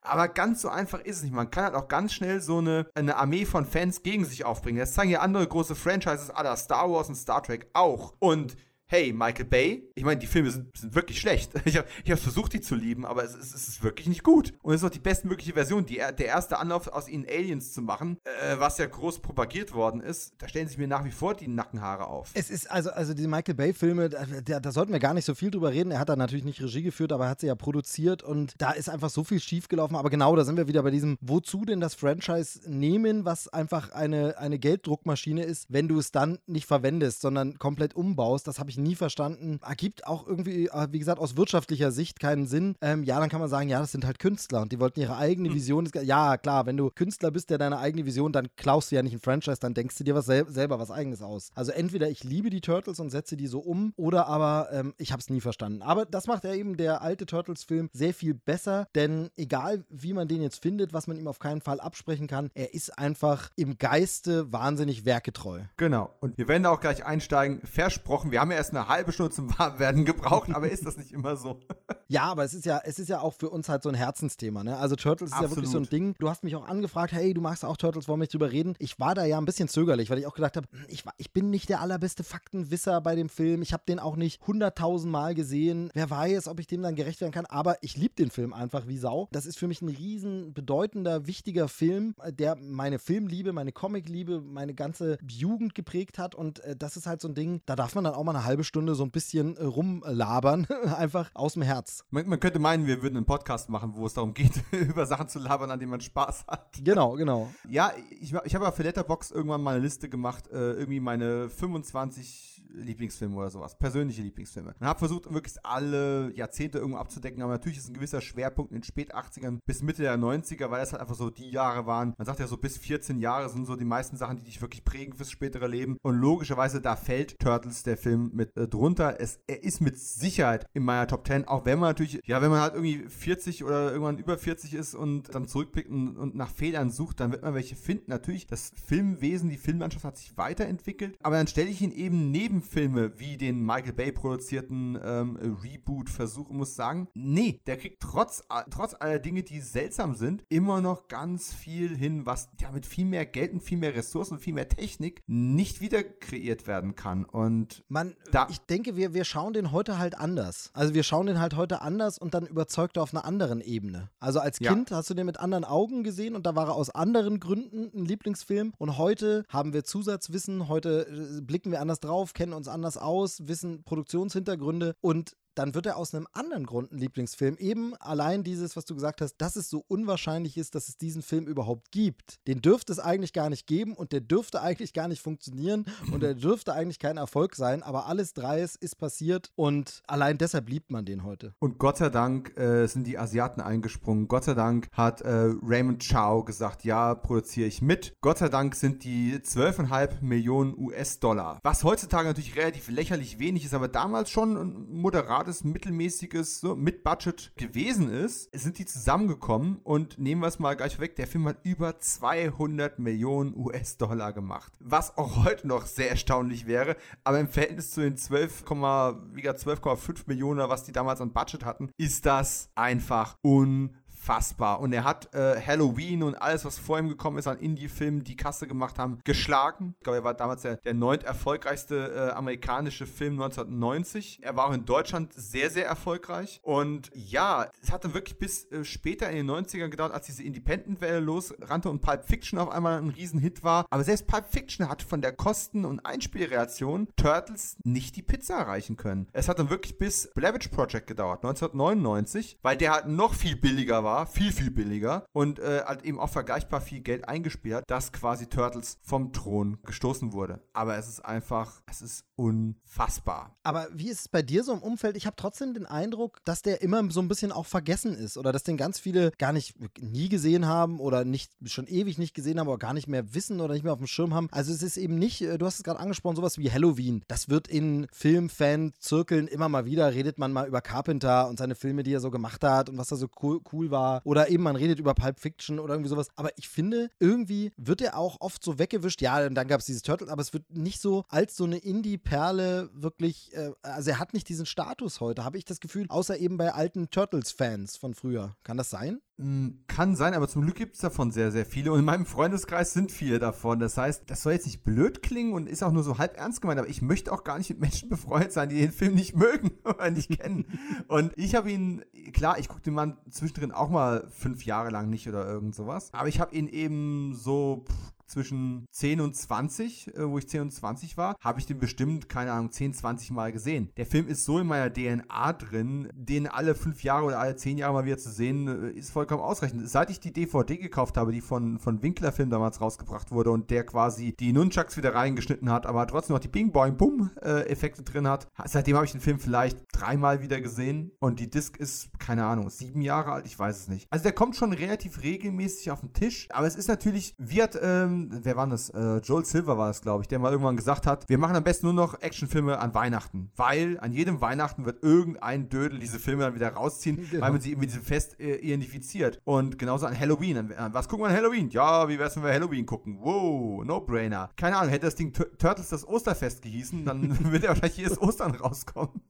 Aber 0.02 0.28
ganz 0.28 0.62
so 0.62 0.68
einfach 0.68 1.00
ist 1.00 1.16
es 1.16 1.22
nicht. 1.24 1.34
Man 1.34 1.50
kann 1.50 1.64
halt 1.64 1.74
auch 1.74 1.88
ganz 1.88 2.12
schnell 2.12 2.40
so 2.40 2.58
eine, 2.58 2.86
eine 2.94 3.16
Armee 3.16 3.44
von 3.44 3.66
Fans 3.66 4.04
gegen 4.04 4.24
sich 4.24 4.44
aufbringen. 4.44 4.78
Das 4.78 4.94
zeigen 4.94 5.10
ja 5.10 5.18
andere 5.18 5.48
große 5.48 5.74
Franchises 5.74 6.30
aller 6.30 6.56
Star 6.56 6.88
Wars 6.88 7.08
und 7.08 7.16
Star 7.16 7.42
Trek 7.42 7.68
auch. 7.72 8.14
Und 8.20 8.56
hey, 8.88 9.12
Michael 9.12 9.46
Bay, 9.46 9.82
ich 9.94 10.04
meine, 10.04 10.20
die 10.20 10.26
Filme 10.26 10.50
sind, 10.50 10.76
sind 10.76 10.94
wirklich 10.94 11.20
schlecht. 11.20 11.52
Ich 11.64 11.76
habe 11.76 11.88
ich 12.04 12.10
hab 12.10 12.18
versucht, 12.18 12.52
die 12.52 12.60
zu 12.60 12.74
lieben, 12.74 13.04
aber 13.04 13.24
es, 13.24 13.34
es, 13.34 13.54
es, 13.54 13.68
ist 13.68 13.82
wirklich 13.82 14.06
nicht 14.06 14.22
gut. 14.22 14.52
Und 14.62 14.74
es 14.74 14.80
ist 14.80 14.86
auch 14.86 14.92
die 14.92 15.00
bestmögliche 15.00 15.54
Version. 15.54 15.84
Die, 15.86 15.96
der 15.96 16.26
erste 16.26 16.58
Anlauf, 16.58 16.88
aus 16.88 17.08
ihnen 17.08 17.26
Aliens 17.28 17.72
zu 17.72 17.82
machen, 17.82 18.18
äh, 18.24 18.58
was 18.58 18.78
ja 18.78 18.86
groß 18.86 19.20
propagiert 19.20 19.74
worden 19.74 20.00
ist, 20.00 20.34
da 20.38 20.48
stellen 20.48 20.68
sich 20.68 20.78
mir 20.78 20.86
nach 20.86 21.04
wie 21.04 21.10
vor 21.10 21.34
die 21.34 21.48
Nackenhaare 21.48 22.06
auf. 22.06 22.30
Es 22.34 22.50
ist 22.50 22.70
also, 22.70 22.90
also 22.90 23.12
die 23.12 23.26
Michael 23.26 23.54
Bay-Filme, 23.54 24.08
da, 24.08 24.60
da, 24.60 24.72
sollten 24.72 24.92
wir 24.92 25.00
gar 25.00 25.14
nicht 25.14 25.24
so 25.24 25.34
viel 25.34 25.50
drüber 25.50 25.72
reden. 25.72 25.90
Er 25.90 25.98
hat 25.98 26.08
da 26.08 26.16
natürlich 26.16 26.44
nicht 26.44 26.62
Regie 26.62 26.82
geführt, 26.82 27.12
aber 27.12 27.24
er 27.24 27.30
hat 27.30 27.40
sie 27.40 27.48
ja 27.48 27.54
produziert 27.54 28.22
und 28.22 28.54
da 28.58 28.70
ist 28.70 28.88
einfach 28.88 29.10
so 29.10 29.24
viel 29.24 29.40
schiefgelaufen. 29.40 29.96
Aber 29.96 30.10
genau, 30.10 30.36
da 30.36 30.44
sind 30.44 30.56
wir 30.56 30.68
wieder 30.68 30.82
bei 30.82 30.90
diesem, 30.90 31.16
wozu 31.20 31.64
denn 31.64 31.80
das 31.80 31.94
Franchise 31.94 32.60
nehmen, 32.66 33.24
was 33.24 33.48
einfach 33.48 33.90
eine, 33.90 34.38
eine 34.38 34.58
Gelddruckmaschine 34.58 35.42
ist, 35.42 35.66
wenn 35.68 35.88
du 35.88 35.98
es 35.98 36.12
dann 36.12 36.38
nicht 36.46 36.66
verwendest, 36.66 37.20
sondern 37.20 37.58
komplett 37.58 37.94
umbaust. 37.94 38.46
Das 38.46 38.58
habe 38.60 38.70
ich 38.70 38.75
nie 38.76 38.94
verstanden. 38.94 39.60
Ergibt 39.66 40.06
auch 40.06 40.26
irgendwie, 40.26 40.66
äh, 40.66 40.88
wie 40.90 40.98
gesagt, 40.98 41.18
aus 41.18 41.36
wirtschaftlicher 41.36 41.92
Sicht 41.92 42.20
keinen 42.20 42.46
Sinn. 42.46 42.76
Ähm, 42.80 43.04
ja, 43.04 43.18
dann 43.20 43.28
kann 43.28 43.40
man 43.40 43.48
sagen, 43.48 43.68
ja, 43.68 43.80
das 43.80 43.92
sind 43.92 44.04
halt 44.04 44.18
Künstler 44.18 44.62
und 44.62 44.72
die 44.72 44.80
wollten 44.80 45.00
ihre 45.00 45.16
eigene 45.16 45.48
hm. 45.48 45.54
Vision. 45.54 45.88
Ja, 46.02 46.36
klar, 46.36 46.66
wenn 46.66 46.76
du 46.76 46.90
Künstler 46.90 47.30
bist, 47.30 47.50
der 47.50 47.58
deine 47.58 47.78
eigene 47.78 48.06
Vision, 48.06 48.32
dann 48.32 48.48
klaust 48.56 48.90
du 48.90 48.96
ja 48.96 49.02
nicht 49.02 49.14
ein 49.14 49.20
Franchise, 49.20 49.58
dann 49.60 49.74
denkst 49.74 49.96
du 49.98 50.04
dir 50.04 50.14
was 50.14 50.26
sel 50.26 50.46
selber 50.48 50.78
was 50.78 50.90
eigenes 50.90 51.22
aus. 51.22 51.50
Also 51.54 51.72
entweder 51.72 52.08
ich 52.08 52.24
liebe 52.24 52.50
die 52.50 52.60
Turtles 52.60 53.00
und 53.00 53.10
setze 53.10 53.36
die 53.36 53.46
so 53.46 53.60
um 53.60 53.92
oder 53.96 54.26
aber 54.26 54.68
ähm, 54.72 54.94
ich 54.98 55.12
habe 55.12 55.20
es 55.20 55.30
nie 55.30 55.40
verstanden. 55.40 55.82
Aber 55.82 56.04
das 56.04 56.26
macht 56.26 56.44
ja 56.44 56.54
eben 56.54 56.76
der 56.76 57.02
alte 57.02 57.26
Turtles-Film 57.26 57.88
sehr 57.92 58.14
viel 58.14 58.34
besser, 58.34 58.86
denn 58.94 59.30
egal 59.36 59.84
wie 59.88 60.12
man 60.12 60.28
den 60.28 60.42
jetzt 60.42 60.62
findet, 60.62 60.92
was 60.92 61.06
man 61.06 61.16
ihm 61.16 61.28
auf 61.28 61.38
keinen 61.38 61.60
Fall 61.60 61.80
absprechen 61.80 62.26
kann, 62.26 62.50
er 62.54 62.74
ist 62.74 62.98
einfach 62.98 63.50
im 63.56 63.78
Geiste 63.78 64.52
wahnsinnig 64.52 65.04
werketreu. 65.04 65.60
Genau. 65.76 66.10
Und 66.20 66.38
wir 66.38 66.48
werden 66.48 66.62
da 66.62 66.70
auch 66.70 66.80
gleich 66.80 67.04
einsteigen. 67.04 67.60
Versprochen, 67.64 68.30
wir 68.30 68.40
haben 68.40 68.50
ja 68.50 68.56
erst 68.56 68.65
eine 68.70 68.88
halbe 68.88 69.12
Stunde 69.12 69.32
zum 69.32 69.58
Warmwerden 69.58 70.04
gebraucht, 70.04 70.50
aber 70.52 70.70
ist 70.70 70.86
das 70.86 70.96
nicht 70.96 71.12
immer 71.12 71.36
so? 71.36 71.60
ja, 72.08 72.22
aber 72.22 72.44
es 72.44 72.54
ist 72.54 72.66
ja, 72.66 72.80
es 72.84 72.98
ist 72.98 73.08
ja 73.08 73.20
auch 73.20 73.34
für 73.34 73.50
uns 73.50 73.68
halt 73.68 73.82
so 73.82 73.88
ein 73.88 73.94
Herzensthema, 73.94 74.64
ne? 74.64 74.76
Also 74.76 74.96
Turtles 74.96 75.32
Absolut. 75.32 75.50
ist 75.50 75.50
ja 75.50 75.56
wirklich 75.56 75.72
so 75.72 75.78
ein 75.78 75.88
Ding. 75.88 76.14
Du 76.18 76.28
hast 76.28 76.44
mich 76.44 76.56
auch 76.56 76.66
angefragt, 76.66 77.12
hey, 77.12 77.34
du 77.34 77.40
magst 77.40 77.64
auch 77.64 77.76
Turtles, 77.76 78.08
wollen 78.08 78.18
wir 78.18 78.24
nicht 78.24 78.34
drüber 78.34 78.52
reden? 78.52 78.74
Ich 78.78 78.98
war 78.98 79.14
da 79.14 79.24
ja 79.24 79.38
ein 79.38 79.44
bisschen 79.44 79.68
zögerlich, 79.68 80.10
weil 80.10 80.18
ich 80.18 80.26
auch 80.26 80.34
gedacht 80.34 80.56
habe, 80.56 80.66
ich, 80.88 81.04
ich 81.18 81.32
bin 81.32 81.50
nicht 81.50 81.68
der 81.68 81.80
allerbeste 81.80 82.24
Faktenwisser 82.24 83.00
bei 83.00 83.14
dem 83.14 83.28
Film. 83.28 83.62
Ich 83.62 83.72
habe 83.72 83.82
den 83.88 83.98
auch 83.98 84.16
nicht 84.16 84.46
hunderttausend 84.46 85.12
Mal 85.12 85.34
gesehen. 85.34 85.90
Wer 85.94 86.10
weiß, 86.10 86.48
ob 86.48 86.60
ich 86.60 86.66
dem 86.66 86.82
dann 86.82 86.96
gerecht 86.96 87.20
werden 87.20 87.32
kann, 87.32 87.46
aber 87.46 87.76
ich 87.82 87.96
liebe 87.96 88.14
den 88.14 88.30
Film 88.30 88.52
einfach 88.52 88.86
wie 88.86 88.98
Sau. 88.98 89.28
Das 89.32 89.46
ist 89.46 89.58
für 89.58 89.68
mich 89.68 89.82
ein 89.82 89.88
riesen 89.88 90.52
bedeutender, 90.52 91.26
wichtiger 91.26 91.68
Film, 91.68 92.14
der 92.30 92.56
meine 92.56 92.98
Filmliebe, 92.98 93.52
meine 93.52 93.72
Comicliebe, 93.72 94.40
meine 94.40 94.74
ganze 94.74 95.18
Jugend 95.28 95.74
geprägt 95.74 96.18
hat 96.18 96.34
und 96.34 96.60
äh, 96.60 96.76
das 96.76 96.96
ist 96.96 97.06
halt 97.06 97.20
so 97.20 97.28
ein 97.28 97.34
Ding, 97.34 97.60
da 97.66 97.76
darf 97.76 97.94
man 97.94 98.04
dann 98.04 98.14
auch 98.14 98.24
mal 98.24 98.34
eine 98.34 98.44
halbe 98.44 98.55
Stunde 98.64 98.94
so 98.94 99.04
ein 99.04 99.10
bisschen 99.10 99.56
äh, 99.56 99.64
rumlabern, 99.64 100.66
einfach 100.96 101.30
aus 101.34 101.54
dem 101.54 101.62
Herz. 101.62 102.04
Man, 102.10 102.28
man, 102.28 102.40
könnte 102.40 102.58
meinen, 102.58 102.86
wir 102.86 103.02
würden 103.02 103.16
einen 103.16 103.26
Podcast 103.26 103.68
machen, 103.68 103.92
wo 103.94 104.06
es 104.06 104.14
darum 104.14 104.34
geht, 104.34 104.62
über 104.72 105.06
Sachen 105.06 105.28
zu 105.28 105.38
labern, 105.38 105.70
an 105.70 105.78
denen 105.78 105.90
man 105.90 106.00
Spaß 106.00 106.46
hat. 106.48 106.80
Genau, 106.82 107.12
genau. 107.12 107.48
Ja, 107.68 107.92
ich, 108.20 108.34
ich 108.44 108.54
habe 108.54 108.64
ja 108.64 108.72
für 108.72 108.82
Letterbox 108.82 109.30
irgendwann 109.30 109.62
mal 109.62 109.74
eine 109.74 109.82
Liste 109.82 110.08
gemacht, 110.08 110.48
äh, 110.48 110.72
irgendwie 110.72 111.00
meine 111.00 111.48
25 111.48 112.64
Lieblingsfilme 112.76 113.36
oder 113.36 113.50
sowas, 113.50 113.76
persönliche 113.78 114.22
Lieblingsfilme. 114.22 114.74
Und 114.78 114.86
habe 114.86 114.98
versucht, 114.98 115.32
wirklich 115.32 115.54
alle 115.64 116.32
Jahrzehnte 116.34 116.78
irgendwo 116.78 116.98
abzudecken, 116.98 117.42
aber 117.42 117.52
natürlich 117.52 117.78
ist 117.78 117.88
ein 117.88 117.94
gewisser 117.94 118.20
Schwerpunkt 118.20 118.72
in 118.72 118.78
den 118.78 118.84
spät 118.84 119.14
80ern 119.14 119.58
bis 119.66 119.82
Mitte 119.82 120.02
der 120.02 120.16
90er, 120.16 120.70
weil 120.70 120.80
das 120.80 120.92
halt 120.92 121.02
einfach 121.02 121.14
so 121.14 121.30
die 121.30 121.50
Jahre 121.50 121.86
waren. 121.86 122.14
Man 122.16 122.26
sagt 122.26 122.40
ja 122.40 122.46
so 122.46 122.56
bis 122.56 122.76
14 122.78 123.18
Jahre 123.18 123.48
sind 123.48 123.66
so 123.66 123.76
die 123.76 123.84
meisten 123.84 124.16
Sachen, 124.16 124.36
die 124.36 124.44
dich 124.44 124.60
wirklich 124.60 124.84
prägen 124.84 125.14
fürs 125.14 125.30
spätere 125.30 125.66
Leben. 125.66 125.96
Und 126.02 126.16
logischerweise, 126.16 126.80
da 126.80 126.96
fällt 126.96 127.38
Turtles, 127.38 127.82
der 127.82 127.96
Film, 127.96 128.30
mit 128.32 128.56
äh, 128.56 128.68
drunter. 128.68 129.20
Es, 129.20 129.40
er 129.46 129.62
ist 129.62 129.80
mit 129.80 129.98
Sicherheit 129.98 130.66
in 130.74 130.82
meiner 130.82 131.06
Top 131.06 131.26
10, 131.26 131.48
auch 131.48 131.64
wenn 131.64 131.78
man 131.78 131.90
natürlich, 131.90 132.20
ja, 132.24 132.42
wenn 132.42 132.50
man 132.50 132.60
halt 132.60 132.74
irgendwie 132.74 133.08
40 133.08 133.64
oder 133.64 133.92
irgendwann 133.92 134.18
über 134.18 134.38
40 134.38 134.74
ist 134.74 134.94
und 134.94 135.34
dann 135.34 135.48
zurückblickt 135.48 135.90
und, 135.90 136.16
und 136.16 136.34
nach 136.34 136.50
Fehlern 136.50 136.90
sucht, 136.90 137.20
dann 137.20 137.32
wird 137.32 137.42
man 137.42 137.54
welche 137.54 137.76
finden. 137.76 138.10
Natürlich, 138.10 138.46
das 138.46 138.72
Filmwesen, 138.86 139.48
die 139.48 139.56
Filmlandschaft 139.56 140.04
hat 140.04 140.16
sich 140.16 140.36
weiterentwickelt, 140.36 141.16
aber 141.22 141.36
dann 141.36 141.46
stelle 141.46 141.68
ich 141.68 141.80
ihn 141.82 141.92
eben 141.92 142.30
neben 142.30 142.62
Filme 142.66 143.18
wie 143.18 143.36
den 143.36 143.64
Michael 143.64 143.92
Bay 143.92 144.12
produzierten 144.12 144.98
ähm, 145.02 145.36
Reboot-Versuch 145.36 146.50
und 146.50 146.58
muss 146.58 146.74
sagen, 146.74 147.08
nee, 147.14 147.60
der 147.66 147.76
kriegt 147.76 148.00
trotz, 148.00 148.42
trotz 148.70 148.94
aller 148.98 149.18
Dinge, 149.18 149.42
die 149.42 149.60
seltsam 149.60 150.14
sind, 150.14 150.44
immer 150.48 150.80
noch 150.80 151.08
ganz 151.08 151.54
viel 151.54 151.96
hin, 151.96 152.26
was 152.26 152.48
ja 152.60 152.70
mit 152.70 152.86
viel 152.86 153.04
mehr 153.04 153.26
Geld 153.26 153.52
und 153.52 153.62
viel 153.62 153.78
mehr 153.78 153.94
Ressourcen, 153.94 154.38
viel 154.38 154.54
mehr 154.54 154.68
Technik 154.68 155.22
nicht 155.26 155.80
wieder 155.80 156.02
kreiert 156.02 156.66
werden 156.66 156.94
kann. 156.94 157.24
Und 157.24 157.84
man, 157.88 158.14
da, 158.32 158.46
ich 158.50 158.60
denke, 158.60 158.96
wir, 158.96 159.14
wir 159.14 159.24
schauen 159.24 159.52
den 159.52 159.72
heute 159.72 159.98
halt 159.98 160.18
anders. 160.18 160.70
Also 160.74 160.94
wir 160.94 161.02
schauen 161.02 161.26
den 161.26 161.40
halt 161.40 161.56
heute 161.56 161.82
anders 161.82 162.18
und 162.18 162.34
dann 162.34 162.46
überzeugt 162.46 162.96
er 162.96 163.02
auf 163.02 163.14
einer 163.14 163.24
anderen 163.24 163.60
Ebene. 163.60 164.10
Also 164.20 164.40
als 164.40 164.58
Kind 164.58 164.90
ja. 164.90 164.96
hast 164.96 165.10
du 165.10 165.14
den 165.14 165.26
mit 165.26 165.40
anderen 165.40 165.64
Augen 165.64 166.02
gesehen 166.02 166.34
und 166.34 166.46
da 166.46 166.56
war 166.56 166.68
er 166.68 166.74
aus 166.74 166.90
anderen 166.90 167.40
Gründen 167.40 167.90
ein 167.94 168.04
Lieblingsfilm 168.04 168.72
und 168.78 168.98
heute 168.98 169.44
haben 169.48 169.72
wir 169.72 169.84
Zusatzwissen, 169.84 170.68
heute 170.68 171.06
äh, 171.06 171.40
blicken 171.40 171.70
wir 171.70 171.80
anders 171.80 172.00
drauf, 172.00 172.34
kennen 172.34 172.52
uns 172.56 172.68
anders 172.68 172.96
aus, 172.96 173.46
wissen 173.46 173.84
Produktionshintergründe 173.84 174.96
und 175.00 175.36
dann 175.58 175.74
wird 175.74 175.86
er 175.86 175.96
aus 175.96 176.14
einem 176.14 176.26
anderen 176.32 176.66
Grund 176.66 176.92
ein 176.92 176.98
Lieblingsfilm. 176.98 177.56
Eben 177.58 177.94
allein 177.96 178.44
dieses, 178.44 178.76
was 178.76 178.84
du 178.84 178.94
gesagt 178.94 179.20
hast, 179.20 179.36
dass 179.38 179.56
es 179.56 179.70
so 179.70 179.84
unwahrscheinlich 179.88 180.56
ist, 180.56 180.74
dass 180.74 180.88
es 180.88 180.98
diesen 180.98 181.22
Film 181.22 181.46
überhaupt 181.46 181.90
gibt. 181.90 182.46
Den 182.46 182.60
dürfte 182.60 182.92
es 182.92 182.98
eigentlich 182.98 183.32
gar 183.32 183.50
nicht 183.50 183.66
geben 183.66 183.94
und 183.94 184.12
der 184.12 184.20
dürfte 184.20 184.60
eigentlich 184.60 184.92
gar 184.92 185.08
nicht 185.08 185.22
funktionieren 185.22 185.86
und 186.12 186.22
der 186.22 186.34
dürfte 186.34 186.74
eigentlich 186.74 186.98
kein 186.98 187.16
Erfolg 187.16 187.56
sein, 187.56 187.82
aber 187.82 188.06
alles 188.06 188.34
Dreis 188.34 188.76
ist 188.76 188.96
passiert 188.96 189.50
und 189.54 190.02
allein 190.06 190.38
deshalb 190.38 190.68
liebt 190.68 190.90
man 190.90 191.04
den 191.04 191.24
heute. 191.24 191.54
Und 191.58 191.78
Gott 191.78 191.96
sei 191.96 192.10
Dank 192.10 192.56
äh, 192.58 192.86
sind 192.86 193.06
die 193.06 193.18
Asiaten 193.18 193.60
eingesprungen. 193.60 194.28
Gott 194.28 194.44
sei 194.44 194.54
Dank 194.54 194.88
hat 194.92 195.22
äh, 195.22 195.52
Raymond 195.62 196.06
Chow 196.06 196.44
gesagt, 196.44 196.84
ja, 196.84 197.14
produziere 197.14 197.66
ich 197.66 197.80
mit. 197.80 198.14
Gott 198.20 198.38
sei 198.38 198.48
Dank 198.48 198.74
sind 198.74 199.04
die 199.04 199.36
12,5 199.36 200.20
Millionen 200.20 200.76
US-Dollar, 200.78 201.60
was 201.62 201.82
heutzutage 201.82 202.28
natürlich 202.28 202.56
relativ 202.56 202.88
lächerlich 202.88 203.38
wenig 203.38 203.64
ist, 203.64 203.74
aber 203.74 203.88
damals 203.88 204.30
schon 204.30 204.56
ein 204.56 205.00
moderates, 205.46 205.64
mittelmäßiges 205.64 206.60
so, 206.60 206.74
Mit-Budget 206.74 207.52
gewesen 207.56 208.10
ist, 208.10 208.50
sind 208.56 208.78
die 208.78 208.86
zusammengekommen 208.86 209.80
und 209.84 210.18
nehmen 210.18 210.40
wir 210.40 210.48
es 210.48 210.58
mal 210.58 210.74
gleich 210.74 210.98
weg, 210.98 211.14
der 211.16 211.26
Film 211.26 211.46
hat 211.48 211.58
über 211.62 211.98
200 211.98 212.98
Millionen 212.98 213.54
US-Dollar 213.56 214.32
gemacht, 214.32 214.72
was 214.80 215.16
auch 215.16 215.44
heute 215.44 215.68
noch 215.68 215.86
sehr 215.86 216.10
erstaunlich 216.10 216.66
wäre, 216.66 216.96
aber 217.24 217.40
im 217.40 217.48
Verhältnis 217.48 217.92
zu 217.92 218.00
den 218.00 218.16
12,5 218.16 220.22
Millionen, 220.26 220.68
was 220.68 220.84
die 220.84 220.92
damals 220.92 221.20
an 221.20 221.32
Budget 221.32 221.64
hatten, 221.64 221.90
ist 221.96 222.26
das 222.26 222.70
einfach 222.74 223.36
unfassbar 223.42 224.05
unfassbar. 224.26 224.80
Und 224.80 224.92
er 224.92 225.04
hat 225.04 225.32
äh, 225.34 225.60
Halloween 225.60 226.22
und 226.22 226.34
alles, 226.34 226.64
was 226.64 226.78
vor 226.78 226.98
ihm 226.98 227.08
gekommen 227.08 227.38
ist 227.38 227.46
an 227.46 227.58
Indie-Filmen, 227.58 228.24
die 228.24 228.36
Kasse 228.36 228.66
gemacht 228.66 228.98
haben, 228.98 229.18
geschlagen. 229.24 229.94
Ich 229.98 230.04
glaube, 230.04 230.18
er 230.18 230.24
war 230.24 230.34
damals 230.34 230.62
der, 230.62 230.76
der 230.76 230.94
neunt 230.94 231.22
erfolgreichste 231.24 232.30
äh, 232.30 232.34
amerikanische 232.34 233.06
Film 233.06 233.34
1990. 233.34 234.40
Er 234.42 234.56
war 234.56 234.66
auch 234.66 234.72
in 234.72 234.84
Deutschland 234.84 235.32
sehr, 235.34 235.70
sehr 235.70 235.86
erfolgreich. 235.86 236.60
Und 236.62 237.10
ja, 237.14 237.66
es 237.82 237.92
hat 237.92 238.04
dann 238.04 238.14
wirklich 238.14 238.38
bis 238.38 238.70
äh, 238.72 238.84
später 238.84 239.30
in 239.30 239.36
den 239.36 239.50
90ern 239.50 239.88
gedauert, 239.88 240.12
als 240.12 240.26
diese 240.26 240.42
Independent-Welle 240.42 241.20
losrannte 241.20 241.88
und 241.88 242.00
Pulp 242.00 242.24
Fiction 242.24 242.58
auf 242.58 242.70
einmal 242.70 242.98
ein 242.98 243.10
Riesenhit 243.10 243.62
war. 243.62 243.86
Aber 243.90 244.02
selbst 244.02 244.26
Pulp 244.26 244.46
Fiction 244.50 244.88
hat 244.88 245.02
von 245.02 245.20
der 245.20 245.32
Kosten- 245.32 245.84
und 245.84 246.04
Einspielreaktion 246.04 247.08
Turtles 247.16 247.76
nicht 247.84 248.16
die 248.16 248.22
Pizza 248.22 248.54
erreichen 248.54 248.96
können. 248.96 249.28
Es 249.32 249.48
hat 249.48 249.58
dann 249.58 249.70
wirklich 249.70 249.98
bis 249.98 250.30
Blavich 250.34 250.70
Project 250.70 251.06
gedauert, 251.06 251.44
1999, 251.44 252.58
weil 252.62 252.76
der 252.76 252.92
halt 252.92 253.06
noch 253.06 253.34
viel 253.34 253.56
billiger 253.56 254.02
war 254.02 254.15
war, 254.16 254.26
viel, 254.26 254.50
viel 254.50 254.70
billiger 254.70 255.26
und 255.32 255.58
äh, 255.58 255.82
hat 255.84 256.04
eben 256.04 256.18
auch 256.18 256.30
vergleichbar 256.30 256.80
viel 256.80 257.00
Geld 257.00 257.28
eingespielt, 257.28 257.84
dass 257.86 258.12
quasi 258.12 258.46
Turtles 258.46 258.98
vom 259.02 259.32
Thron 259.32 259.78
gestoßen 259.84 260.32
wurde. 260.32 260.60
Aber 260.72 260.96
es 260.96 261.06
ist 261.06 261.20
einfach, 261.20 261.82
es 261.86 262.00
ist 262.00 262.24
unfassbar. 262.34 263.56
Aber 263.62 263.88
wie 263.92 264.08
ist 264.08 264.20
es 264.20 264.28
bei 264.28 264.42
dir 264.42 264.64
so 264.64 264.72
im 264.72 264.82
Umfeld? 264.82 265.16
Ich 265.16 265.26
habe 265.26 265.36
trotzdem 265.36 265.74
den 265.74 265.86
Eindruck, 265.86 266.38
dass 266.44 266.62
der 266.62 266.82
immer 266.82 267.10
so 267.10 267.20
ein 267.20 267.28
bisschen 267.28 267.52
auch 267.52 267.66
vergessen 267.66 268.14
ist 268.14 268.38
oder 268.38 268.52
dass 268.52 268.62
den 268.62 268.76
ganz 268.76 268.98
viele 268.98 269.32
gar 269.32 269.52
nicht 269.52 269.74
nie 270.00 270.28
gesehen 270.28 270.66
haben 270.66 270.98
oder 270.98 271.24
nicht 271.24 271.52
schon 271.66 271.86
ewig 271.86 272.18
nicht 272.18 272.34
gesehen 272.34 272.58
haben 272.58 272.68
oder 272.68 272.78
gar 272.78 272.94
nicht 272.94 273.08
mehr 273.08 273.34
wissen 273.34 273.60
oder 273.60 273.74
nicht 273.74 273.84
mehr 273.84 273.92
auf 273.92 273.98
dem 273.98 274.06
Schirm 274.06 274.32
haben. 274.32 274.48
Also 274.50 274.72
es 274.72 274.82
ist 274.82 274.96
eben 274.96 275.18
nicht, 275.18 275.42
äh, 275.42 275.58
du 275.58 275.66
hast 275.66 275.76
es 275.76 275.84
gerade 275.84 276.00
angesprochen, 276.00 276.36
sowas 276.36 276.58
wie 276.58 276.70
Halloween. 276.70 277.22
Das 277.28 277.50
wird 277.50 277.68
in 277.68 278.06
Filmfan-Zirkeln 278.12 279.46
immer 279.46 279.68
mal 279.68 279.84
wieder, 279.84 280.14
redet 280.14 280.38
man 280.38 280.52
mal 280.52 280.68
über 280.68 280.80
Carpenter 280.80 281.48
und 281.48 281.58
seine 281.58 281.74
Filme, 281.74 282.02
die 282.02 282.14
er 282.14 282.20
so 282.20 282.30
gemacht 282.30 282.64
hat 282.64 282.88
und 282.88 282.96
was 282.96 283.08
da 283.08 283.16
so 283.16 283.28
cool, 283.42 283.60
cool 283.72 283.90
war 283.90 284.05
war. 284.06 284.22
Oder 284.24 284.48
eben 284.48 284.62
man 284.62 284.76
redet 284.76 284.98
über 284.98 285.14
Pulp 285.14 285.40
Fiction 285.40 285.78
oder 285.78 285.94
irgendwie 285.94 286.10
sowas. 286.10 286.28
Aber 286.36 286.50
ich 286.56 286.68
finde, 286.68 287.10
irgendwie 287.18 287.72
wird 287.76 288.00
er 288.00 288.16
auch 288.16 288.40
oft 288.40 288.62
so 288.62 288.78
weggewischt. 288.78 289.22
Ja, 289.22 289.44
und 289.46 289.54
dann 289.54 289.68
gab 289.68 289.80
es 289.80 289.86
dieses 289.86 290.02
Turtle, 290.02 290.28
aber 290.30 290.42
es 290.42 290.52
wird 290.52 290.70
nicht 290.70 291.00
so 291.00 291.24
als 291.28 291.56
so 291.56 291.64
eine 291.64 291.78
Indie-Perle 291.78 292.90
wirklich, 292.92 293.54
äh, 293.54 293.72
also 293.82 294.10
er 294.10 294.18
hat 294.18 294.34
nicht 294.34 294.48
diesen 294.48 294.66
Status 294.66 295.20
heute, 295.20 295.44
habe 295.44 295.58
ich 295.58 295.64
das 295.64 295.80
Gefühl, 295.80 296.06
außer 296.08 296.38
eben 296.38 296.56
bei 296.56 296.72
alten 296.72 297.10
Turtles-Fans 297.10 297.96
von 297.96 298.14
früher. 298.14 298.56
Kann 298.62 298.76
das 298.76 298.90
sein? 298.90 299.20
Hm, 299.38 299.80
kann 299.86 300.16
sein, 300.16 300.32
aber 300.32 300.48
zum 300.48 300.62
Glück 300.62 300.76
gibt 300.76 300.94
es 300.94 301.02
davon 301.02 301.30
sehr, 301.30 301.52
sehr 301.52 301.66
viele. 301.66 301.92
Und 301.92 301.98
in 301.98 302.04
meinem 302.06 302.24
Freundeskreis 302.24 302.94
sind 302.94 303.12
viele 303.12 303.38
davon. 303.38 303.78
Das 303.78 303.98
heißt, 303.98 304.22
das 304.30 304.42
soll 304.42 304.54
jetzt 304.54 304.64
nicht 304.64 304.82
blöd 304.82 305.22
klingen 305.22 305.52
und 305.52 305.68
ist 305.68 305.82
auch 305.82 305.92
nur 305.92 306.02
so 306.02 306.16
halb 306.16 306.38
ernst 306.38 306.62
gemeint, 306.62 306.80
aber 306.80 306.88
ich 306.88 307.02
möchte 307.02 307.30
auch 307.32 307.44
gar 307.44 307.58
nicht 307.58 307.68
mit 307.68 307.80
Menschen 307.80 308.08
befreundet 308.10 308.52
sein, 308.52 308.70
die 308.70 308.80
den 308.80 308.92
Film 308.92 309.14
nicht 309.14 309.36
mögen 309.36 309.72
oder 309.84 310.10
nicht 310.10 310.40
kennen. 310.40 310.64
Und 311.08 311.32
ich 311.36 311.54
habe 311.54 311.70
ihn, 311.70 312.02
klar, 312.32 312.58
ich 312.58 312.68
gucke 312.68 312.80
den 312.80 312.94
Mann 312.94 313.18
zwischendrin 313.28 313.72
auch 313.72 313.90
mal 313.90 314.26
fünf 314.30 314.64
Jahre 314.64 314.88
lang 314.88 315.10
nicht 315.10 315.28
oder 315.28 315.46
irgend 315.46 315.74
sowas. 315.74 316.08
Aber 316.14 316.28
ich 316.28 316.40
habe 316.40 316.54
ihn 316.54 316.68
eben 316.68 317.34
so 317.34 317.84
pff, 317.86 318.15
zwischen 318.26 318.86
10 318.90 319.20
und 319.20 319.34
20, 319.34 320.14
äh, 320.14 320.28
wo 320.28 320.38
ich 320.38 320.48
10 320.48 320.62
und 320.62 320.70
20 320.70 321.16
war, 321.16 321.36
habe 321.40 321.60
ich 321.60 321.66
den 321.66 321.78
bestimmt, 321.78 322.28
keine 322.28 322.52
Ahnung, 322.52 322.70
10, 322.70 322.94
20 322.94 323.30
Mal 323.30 323.52
gesehen. 323.52 323.90
Der 323.96 324.06
Film 324.06 324.28
ist 324.28 324.44
so 324.44 324.58
in 324.58 324.66
meiner 324.66 324.92
DNA 324.92 325.52
drin, 325.54 326.08
den 326.14 326.46
alle 326.46 326.74
fünf 326.74 327.02
Jahre 327.02 327.26
oder 327.26 327.38
alle 327.38 327.56
zehn 327.56 327.78
Jahre 327.78 327.92
mal 327.92 328.04
wieder 328.04 328.18
zu 328.18 328.30
sehen, 328.30 328.68
äh, 328.68 328.90
ist 328.90 329.10
vollkommen 329.10 329.42
ausreichend. 329.42 329.88
Seit 329.88 330.10
ich 330.10 330.20
die 330.20 330.32
DVD 330.32 330.76
gekauft 330.76 331.16
habe, 331.16 331.32
die 331.32 331.40
von, 331.40 331.78
von 331.78 332.02
Winkler 332.02 332.32
Film 332.32 332.50
damals 332.50 332.80
rausgebracht 332.80 333.30
wurde 333.30 333.50
und 333.50 333.70
der 333.70 333.84
quasi 333.84 334.34
die 334.38 334.52
Nunchucks 334.52 334.96
wieder 334.96 335.14
reingeschnitten 335.14 335.70
hat, 335.70 335.86
aber 335.86 336.06
trotzdem 336.06 336.34
noch 336.34 336.40
die 336.40 336.48
Bing 336.48 336.72
Boing 336.72 336.96
Bum 336.96 337.30
äh, 337.42 337.66
Effekte 337.68 338.02
drin 338.02 338.28
hat, 338.28 338.48
seitdem 338.64 338.96
habe 338.96 339.06
ich 339.06 339.12
den 339.12 339.20
Film 339.20 339.38
vielleicht 339.38 339.78
dreimal 339.92 340.42
wieder 340.42 340.60
gesehen 340.60 341.12
und 341.18 341.40
die 341.40 341.50
Disc 341.50 341.76
ist, 341.76 342.18
keine 342.18 342.44
Ahnung, 342.44 342.70
sieben 342.70 343.00
Jahre 343.00 343.32
alt, 343.32 343.46
ich 343.46 343.58
weiß 343.58 343.76
es 343.76 343.88
nicht. 343.88 344.06
Also 344.10 344.24
der 344.24 344.32
kommt 344.32 344.56
schon 344.56 344.72
relativ 344.72 345.22
regelmäßig 345.22 345.90
auf 345.90 346.00
den 346.00 346.12
Tisch, 346.12 346.48
aber 346.50 346.66
es 346.66 346.76
ist 346.76 346.88
natürlich, 346.88 347.34
wird, 347.38 347.78
ähm, 347.82 348.15
wer 348.30 348.56
war 348.56 348.66
das? 348.66 348.90
Äh, 348.90 349.18
Joel 349.18 349.44
Silver 349.44 349.78
war 349.78 349.90
es, 349.90 350.00
glaube 350.00 350.22
ich, 350.22 350.28
der 350.28 350.38
mal 350.38 350.52
irgendwann 350.52 350.76
gesagt 350.76 351.06
hat, 351.06 351.28
wir 351.28 351.38
machen 351.38 351.56
am 351.56 351.64
besten 351.64 351.86
nur 351.86 351.94
noch 351.94 352.20
Actionfilme 352.20 352.78
an 352.78 352.94
Weihnachten, 352.94 353.50
weil 353.56 353.98
an 354.00 354.12
jedem 354.12 354.40
Weihnachten 354.40 354.84
wird 354.84 355.02
irgendein 355.02 355.68
Dödel 355.68 355.98
diese 355.98 356.18
Filme 356.18 356.42
dann 356.42 356.54
wieder 356.54 356.70
rausziehen, 356.70 357.28
genau. 357.30 357.44
weil 357.44 357.52
man 357.52 357.60
sie 357.60 357.76
mit 357.76 357.90
diesem 357.90 358.02
Fest 358.02 358.38
äh, 358.40 358.56
identifiziert. 358.56 359.40
Und 359.44 359.78
genauso 359.78 360.06
an 360.06 360.18
Halloween. 360.18 360.72
An, 360.72 360.94
was 360.94 361.08
gucken 361.08 361.24
wir 361.24 361.30
an 361.30 361.36
Halloween? 361.36 361.70
Ja, 361.70 362.08
wie 362.08 362.18
wär's, 362.18 362.36
wenn 362.36 362.44
wir 362.44 362.52
Halloween 362.52 362.86
gucken? 362.86 363.18
Wow, 363.20 363.84
no-brainer. 363.84 364.50
Keine 364.56 364.76
Ahnung, 364.76 364.90
hätte 364.90 365.06
das 365.06 365.14
Ding 365.14 365.32
Turtles 365.32 365.88
das 365.88 366.06
Osterfest 366.06 366.62
gehießen, 366.62 367.04
dann 367.04 367.38
würde 367.52 367.64
ja 367.64 367.68
wahrscheinlich 367.70 367.98
jedes 367.98 368.20
Ostern 368.20 368.54
rauskommen. 368.54 369.20